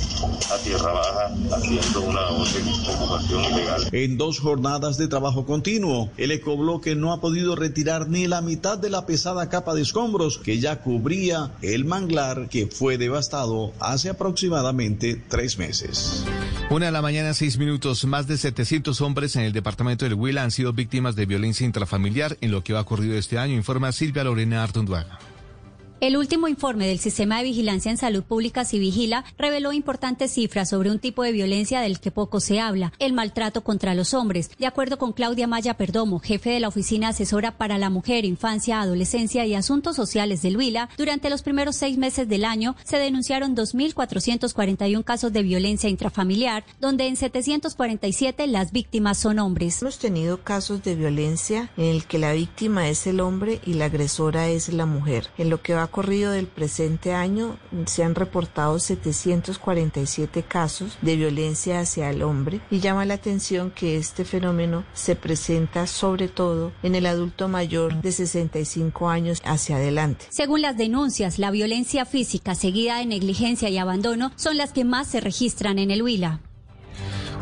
a 0.53 0.59
tierra 0.59 0.93
baja 0.93 1.35
haciendo 1.57 2.01
una 2.03 2.29
ocupación 2.29 3.45
ilegal. 3.45 3.89
En 3.93 4.17
dos 4.17 4.39
jornadas 4.39 4.97
de 4.97 5.09
trabajo 5.09 5.45
continuo, 5.47 6.11
el 6.17 6.31
ecobloque 6.31 6.95
no 6.95 7.13
ha 7.13 7.21
podido 7.21 7.57
retirar 7.57 8.09
ni 8.09 8.27
la 8.27 8.41
mitad 8.41 8.79
de 8.79 8.91
la 8.91 9.07
pesada 9.07 9.49
capa 9.49 9.75
de 9.75 9.83
escombros 9.83 10.39
que 10.39 10.59
ya 10.59 10.81
cubría 10.81 11.53
el 11.63 11.85
manglar 11.85 12.49
que 12.49 12.67
fue 12.67 12.99
devastado 12.99 13.73
hace 13.81 14.11
aproximadamente 14.11 15.23
tres 15.29 15.59
meses. 15.59 16.25
Una 16.71 16.89
a 16.89 16.91
la 16.91 17.03
mañana, 17.03 17.35
seis 17.35 17.59
minutos. 17.59 18.05
Más 18.07 18.27
de 18.27 18.39
700 18.39 19.01
hombres 19.03 19.37
en 19.37 19.43
el 19.43 19.53
departamento 19.53 20.05
del 20.05 20.15
Huila 20.15 20.43
han 20.43 20.51
sido 20.51 20.62
víctimas 20.71 21.17
de 21.17 21.27
violencia 21.27 21.67
intrafamiliar 21.67 22.37
en 22.41 22.53
lo 22.53 22.63
que 22.63 22.73
va 22.73 22.83
ocurrido 22.83 23.17
este 23.17 23.39
año, 23.39 23.55
informa 23.55 23.91
Silvia 23.91 24.23
Lorena 24.23 24.63
Artunduaga. 24.63 25.19
El 26.03 26.17
último 26.17 26.49
informe 26.49 26.89
del 26.89 26.99
Sistema 26.99 27.39
de 27.39 27.45
Vigilancia 27.45 27.89
en 27.89 27.97
Salud 27.97 28.25
Pública 28.25 28.65
Vigila 28.65 29.25
reveló 29.39 29.73
importantes 29.73 30.33
cifras 30.33 30.69
sobre 30.69 30.91
un 30.91 30.99
tipo 30.99 31.23
de 31.23 31.31
violencia 31.31 31.81
del 31.81 32.01
que 32.01 32.11
poco 32.11 32.41
se 32.41 32.59
habla, 32.59 32.93
el 32.99 33.13
maltrato 33.13 33.63
contra 33.63 33.95
los 33.95 34.13
hombres. 34.13 34.51
De 34.59 34.67
acuerdo 34.67 34.99
con 34.99 35.13
Claudia 35.13 35.47
Maya 35.47 35.75
Perdomo, 35.75 36.19
jefe 36.19 36.51
de 36.51 36.59
la 36.59 36.67
Oficina 36.67 37.11
Asesora 37.11 37.57
para 37.57 37.79
la 37.79 37.89
Mujer, 37.89 38.25
Infancia, 38.25 38.81
Adolescencia 38.81 39.47
y 39.47 39.55
Asuntos 39.55 39.95
Sociales 39.95 40.43
del 40.43 40.57
Huila, 40.57 40.89
durante 40.99 41.31
los 41.31 41.43
primeros 41.43 41.77
seis 41.77 41.97
meses 41.97 42.29
del 42.29 42.47
año 42.47 42.75
se 42.83 42.99
denunciaron 42.99 43.55
2.441 43.55 45.05
casos 45.05 45.33
de 45.33 45.45
violencia 45.45 45.89
intrafamiliar, 45.89 46.65
donde 46.81 47.07
en 47.07 47.15
747 47.15 48.49
las 48.49 48.73
víctimas 48.73 49.19
son 49.19 49.39
hombres. 49.39 49.81
Hemos 49.83 50.01
tenido 50.01 50.43
casos 50.43 50.83
de 50.83 50.97
violencia 50.97 51.71
en 51.77 51.85
el 51.85 52.07
que 52.07 52.19
la 52.19 52.33
víctima 52.33 52.89
es 52.89 53.07
el 53.07 53.21
hombre 53.21 53.61
y 53.65 53.75
la 53.75 53.85
agresora 53.85 54.49
es 54.49 54.69
la 54.73 54.87
mujer. 54.87 55.29
En 55.39 55.49
lo 55.49 55.63
que 55.63 55.75
va 55.75 55.92
corrido 55.93 56.33
del 56.33 56.49
presente 56.49 57.15
año 57.15 57.57
se 57.87 58.03
han 58.03 58.17
reportado 58.17 58.81
747 58.81 60.43
casos 60.43 60.99
de 61.03 61.15
violencia 61.15 61.79
hacia 61.79 62.11
el 62.11 62.23
hombre 62.23 62.61
y 62.71 62.81
llama 62.81 63.05
la 63.05 63.15
atención 63.15 63.71
que 63.71 63.97
este 63.97 64.25
fenómeno 64.25 64.85
se 64.93 65.15
presenta 65.15 65.87
sobre 65.87 66.27
todo 66.27 66.73
en 66.83 66.97
el 66.97 67.07
adulto 67.07 67.47
mayor 67.47 68.03
de 68.03 68.11
65 68.11 69.09
años 69.09 69.41
hacia 69.45 69.77
adelante. 69.77 70.27
Según 70.31 70.63
las 70.63 70.77
denuncias, 70.77 71.39
la 71.39 71.53
violencia 71.53 72.05
física 72.07 72.57
seguida 72.57 72.97
de 72.97 73.07
negligencia 73.07 73.69
y 73.69 73.79
abandono 73.79 74.33
son 74.35 74.57
las 74.57 74.73
que 74.73 74.85
más 74.85 75.07
se 75.07 75.21
registran 75.21 75.79
en 75.79 75.91
el 75.93 76.03
Huila. 76.03 76.41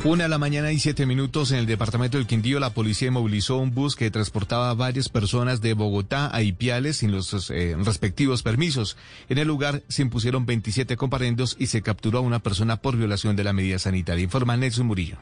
Una 0.02 0.24
a 0.24 0.28
la 0.28 0.38
mañana 0.38 0.72
y 0.72 0.78
siete 0.78 1.04
minutos 1.04 1.52
en 1.52 1.58
el 1.58 1.66
departamento 1.66 2.16
del 2.16 2.26
Quindío, 2.26 2.58
la 2.58 2.72
policía 2.72 3.10
movilizó 3.10 3.58
un 3.58 3.74
bus 3.74 3.96
que 3.96 4.10
transportaba 4.10 4.70
a 4.70 4.74
varias 4.74 5.10
personas 5.10 5.60
de 5.60 5.74
Bogotá 5.74 6.34
a 6.34 6.42
Ipiales 6.42 6.96
sin 6.96 7.12
los 7.12 7.50
eh, 7.50 7.76
respectivos 7.78 8.42
permisos. 8.42 8.96
En 9.28 9.36
el 9.36 9.46
lugar 9.46 9.82
se 9.88 10.00
impusieron 10.00 10.46
27 10.46 10.96
comparendos 10.96 11.54
y 11.58 11.66
se 11.66 11.82
capturó 11.82 12.20
a 12.20 12.22
una 12.22 12.38
persona 12.38 12.78
por 12.78 12.96
violación 12.96 13.36
de 13.36 13.44
la 13.44 13.52
medida 13.52 13.78
sanitaria. 13.78 14.24
Informa 14.24 14.56
Nelson 14.56 14.86
Murillo. 14.86 15.18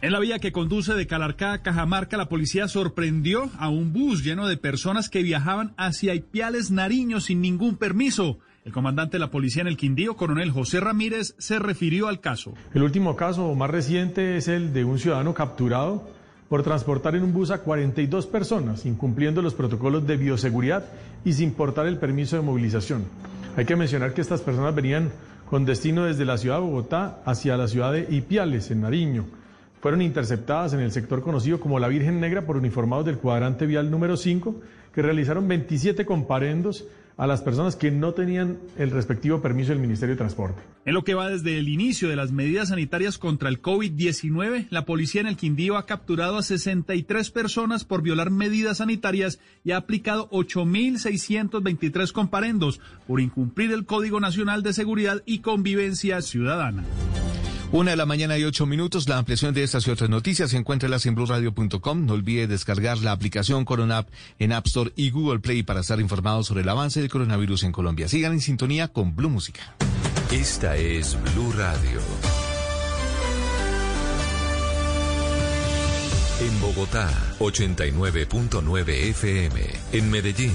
En 0.00 0.12
la 0.12 0.20
vía 0.20 0.38
que 0.38 0.52
conduce 0.52 0.94
de 0.94 1.06
Calarcá 1.06 1.52
a 1.52 1.62
Cajamarca, 1.62 2.16
la 2.16 2.30
policía 2.30 2.68
sorprendió 2.68 3.50
a 3.58 3.68
un 3.68 3.92
bus 3.92 4.24
lleno 4.24 4.48
de 4.48 4.56
personas 4.56 5.10
que 5.10 5.22
viajaban 5.22 5.74
hacia 5.76 6.14
Ipiales, 6.14 6.70
Nariño, 6.70 7.20
sin 7.20 7.42
ningún 7.42 7.76
permiso. 7.76 8.38
El 8.66 8.72
comandante 8.72 9.12
de 9.12 9.20
la 9.20 9.30
policía 9.30 9.62
en 9.62 9.68
el 9.68 9.76
Quindío, 9.76 10.16
coronel 10.16 10.50
José 10.50 10.80
Ramírez, 10.80 11.36
se 11.38 11.60
refirió 11.60 12.08
al 12.08 12.18
caso. 12.18 12.52
El 12.74 12.82
último 12.82 13.14
caso 13.14 13.54
más 13.54 13.70
reciente 13.70 14.36
es 14.36 14.48
el 14.48 14.72
de 14.72 14.84
un 14.84 14.98
ciudadano 14.98 15.34
capturado 15.34 16.10
por 16.48 16.64
transportar 16.64 17.14
en 17.14 17.22
un 17.22 17.32
bus 17.32 17.52
a 17.52 17.58
42 17.58 18.26
personas, 18.26 18.84
incumpliendo 18.84 19.40
los 19.40 19.54
protocolos 19.54 20.04
de 20.08 20.16
bioseguridad 20.16 20.84
y 21.24 21.34
sin 21.34 21.52
portar 21.52 21.86
el 21.86 21.98
permiso 21.98 22.34
de 22.34 22.42
movilización. 22.42 23.04
Hay 23.56 23.66
que 23.66 23.76
mencionar 23.76 24.14
que 24.14 24.20
estas 24.20 24.40
personas 24.40 24.74
venían 24.74 25.12
con 25.48 25.64
destino 25.64 26.02
desde 26.02 26.24
la 26.24 26.36
ciudad 26.36 26.56
de 26.56 26.62
Bogotá 26.62 27.20
hacia 27.24 27.56
la 27.56 27.68
ciudad 27.68 27.92
de 27.92 28.08
Ipiales, 28.10 28.72
en 28.72 28.80
Nariño. 28.80 29.26
Fueron 29.80 30.02
interceptadas 30.02 30.72
en 30.72 30.80
el 30.80 30.90
sector 30.90 31.22
conocido 31.22 31.60
como 31.60 31.78
la 31.78 31.86
Virgen 31.86 32.18
Negra 32.18 32.42
por 32.42 32.56
uniformados 32.56 33.06
del 33.06 33.18
cuadrante 33.18 33.64
vial 33.64 33.92
número 33.92 34.16
5, 34.16 34.60
que 34.92 35.02
realizaron 35.02 35.46
27 35.46 36.04
comparendos 36.04 36.84
a 37.16 37.26
las 37.26 37.40
personas 37.40 37.76
que 37.76 37.90
no 37.90 38.12
tenían 38.12 38.58
el 38.76 38.90
respectivo 38.90 39.40
permiso 39.40 39.70
del 39.70 39.80
Ministerio 39.80 40.14
de 40.14 40.18
Transporte. 40.18 40.62
En 40.84 40.94
lo 40.94 41.02
que 41.02 41.14
va 41.14 41.30
desde 41.30 41.58
el 41.58 41.68
inicio 41.68 42.08
de 42.08 42.16
las 42.16 42.30
medidas 42.30 42.68
sanitarias 42.68 43.18
contra 43.18 43.48
el 43.48 43.62
COVID-19, 43.62 44.66
la 44.70 44.84
policía 44.84 45.22
en 45.22 45.26
el 45.26 45.36
Quindío 45.36 45.76
ha 45.76 45.86
capturado 45.86 46.36
a 46.36 46.42
63 46.42 47.30
personas 47.30 47.84
por 47.84 48.02
violar 48.02 48.30
medidas 48.30 48.78
sanitarias 48.78 49.38
y 49.64 49.72
ha 49.72 49.78
aplicado 49.78 50.28
8.623 50.30 52.12
comparendos 52.12 52.80
por 53.06 53.20
incumplir 53.20 53.72
el 53.72 53.86
Código 53.86 54.20
Nacional 54.20 54.62
de 54.62 54.74
Seguridad 54.74 55.22
y 55.24 55.38
Convivencia 55.38 56.20
Ciudadana. 56.20 56.84
Una 57.72 57.90
de 57.90 57.96
la 57.96 58.06
mañana 58.06 58.38
y 58.38 58.44
ocho 58.44 58.64
minutos. 58.64 59.08
La 59.08 59.18
ampliación 59.18 59.52
de 59.52 59.62
estas 59.62 59.86
y 59.86 59.90
otras 59.90 60.08
noticias 60.08 60.50
se 60.50 60.56
encuentra 60.56 60.88
en 61.04 61.14
blueradio.com. 61.14 62.06
No 62.06 62.12
olvide 62.12 62.46
descargar 62.46 62.98
la 62.98 63.12
aplicación 63.12 63.64
Coronap 63.64 64.08
en 64.38 64.52
App 64.52 64.66
Store 64.66 64.92
y 64.96 65.10
Google 65.10 65.40
Play 65.40 65.62
para 65.62 65.80
estar 65.80 66.00
informados 66.00 66.46
sobre 66.46 66.62
el 66.62 66.68
avance 66.68 67.00
del 67.00 67.10
coronavirus 67.10 67.64
en 67.64 67.72
Colombia. 67.72 68.08
Sigan 68.08 68.32
en 68.32 68.40
sintonía 68.40 68.88
con 68.88 69.16
Blue 69.16 69.30
Música. 69.30 69.74
Esta 70.30 70.76
es 70.76 71.18
Blue 71.34 71.52
Radio. 71.52 72.00
En 76.38 76.60
Bogotá, 76.60 77.10
89.9 77.38 78.88
FM. 78.88 79.60
En 79.92 80.10
Medellín, 80.10 80.54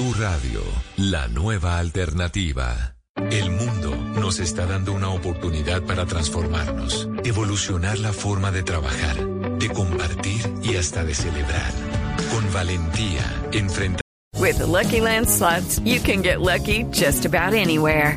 Blue 0.00 0.14
Radio, 0.14 0.62
la 0.96 1.28
nueva 1.28 1.78
alternativa. 1.78 2.96
El 3.30 3.50
mundo 3.50 3.94
nos 4.18 4.38
está 4.38 4.64
dando 4.64 4.94
una 4.94 5.10
oportunidad 5.10 5.82
para 5.82 6.06
transformarnos, 6.06 7.06
evolucionar 7.22 7.98
la 7.98 8.14
forma 8.14 8.50
de 8.50 8.62
trabajar, 8.62 9.16
de 9.58 9.68
compartir 9.68 10.40
y 10.62 10.76
hasta 10.76 11.04
de 11.04 11.14
celebrar. 11.14 11.72
Con 12.30 12.50
valentía, 12.50 13.24
enfrentar. 13.52 14.00
With 14.38 14.56
the 14.56 14.66
Lucky 14.66 15.02
Land 15.02 15.26
you 15.84 16.00
can 16.00 16.22
get 16.22 16.40
lucky 16.40 16.84
just 16.84 17.26
about 17.26 17.52
anywhere. 17.52 18.16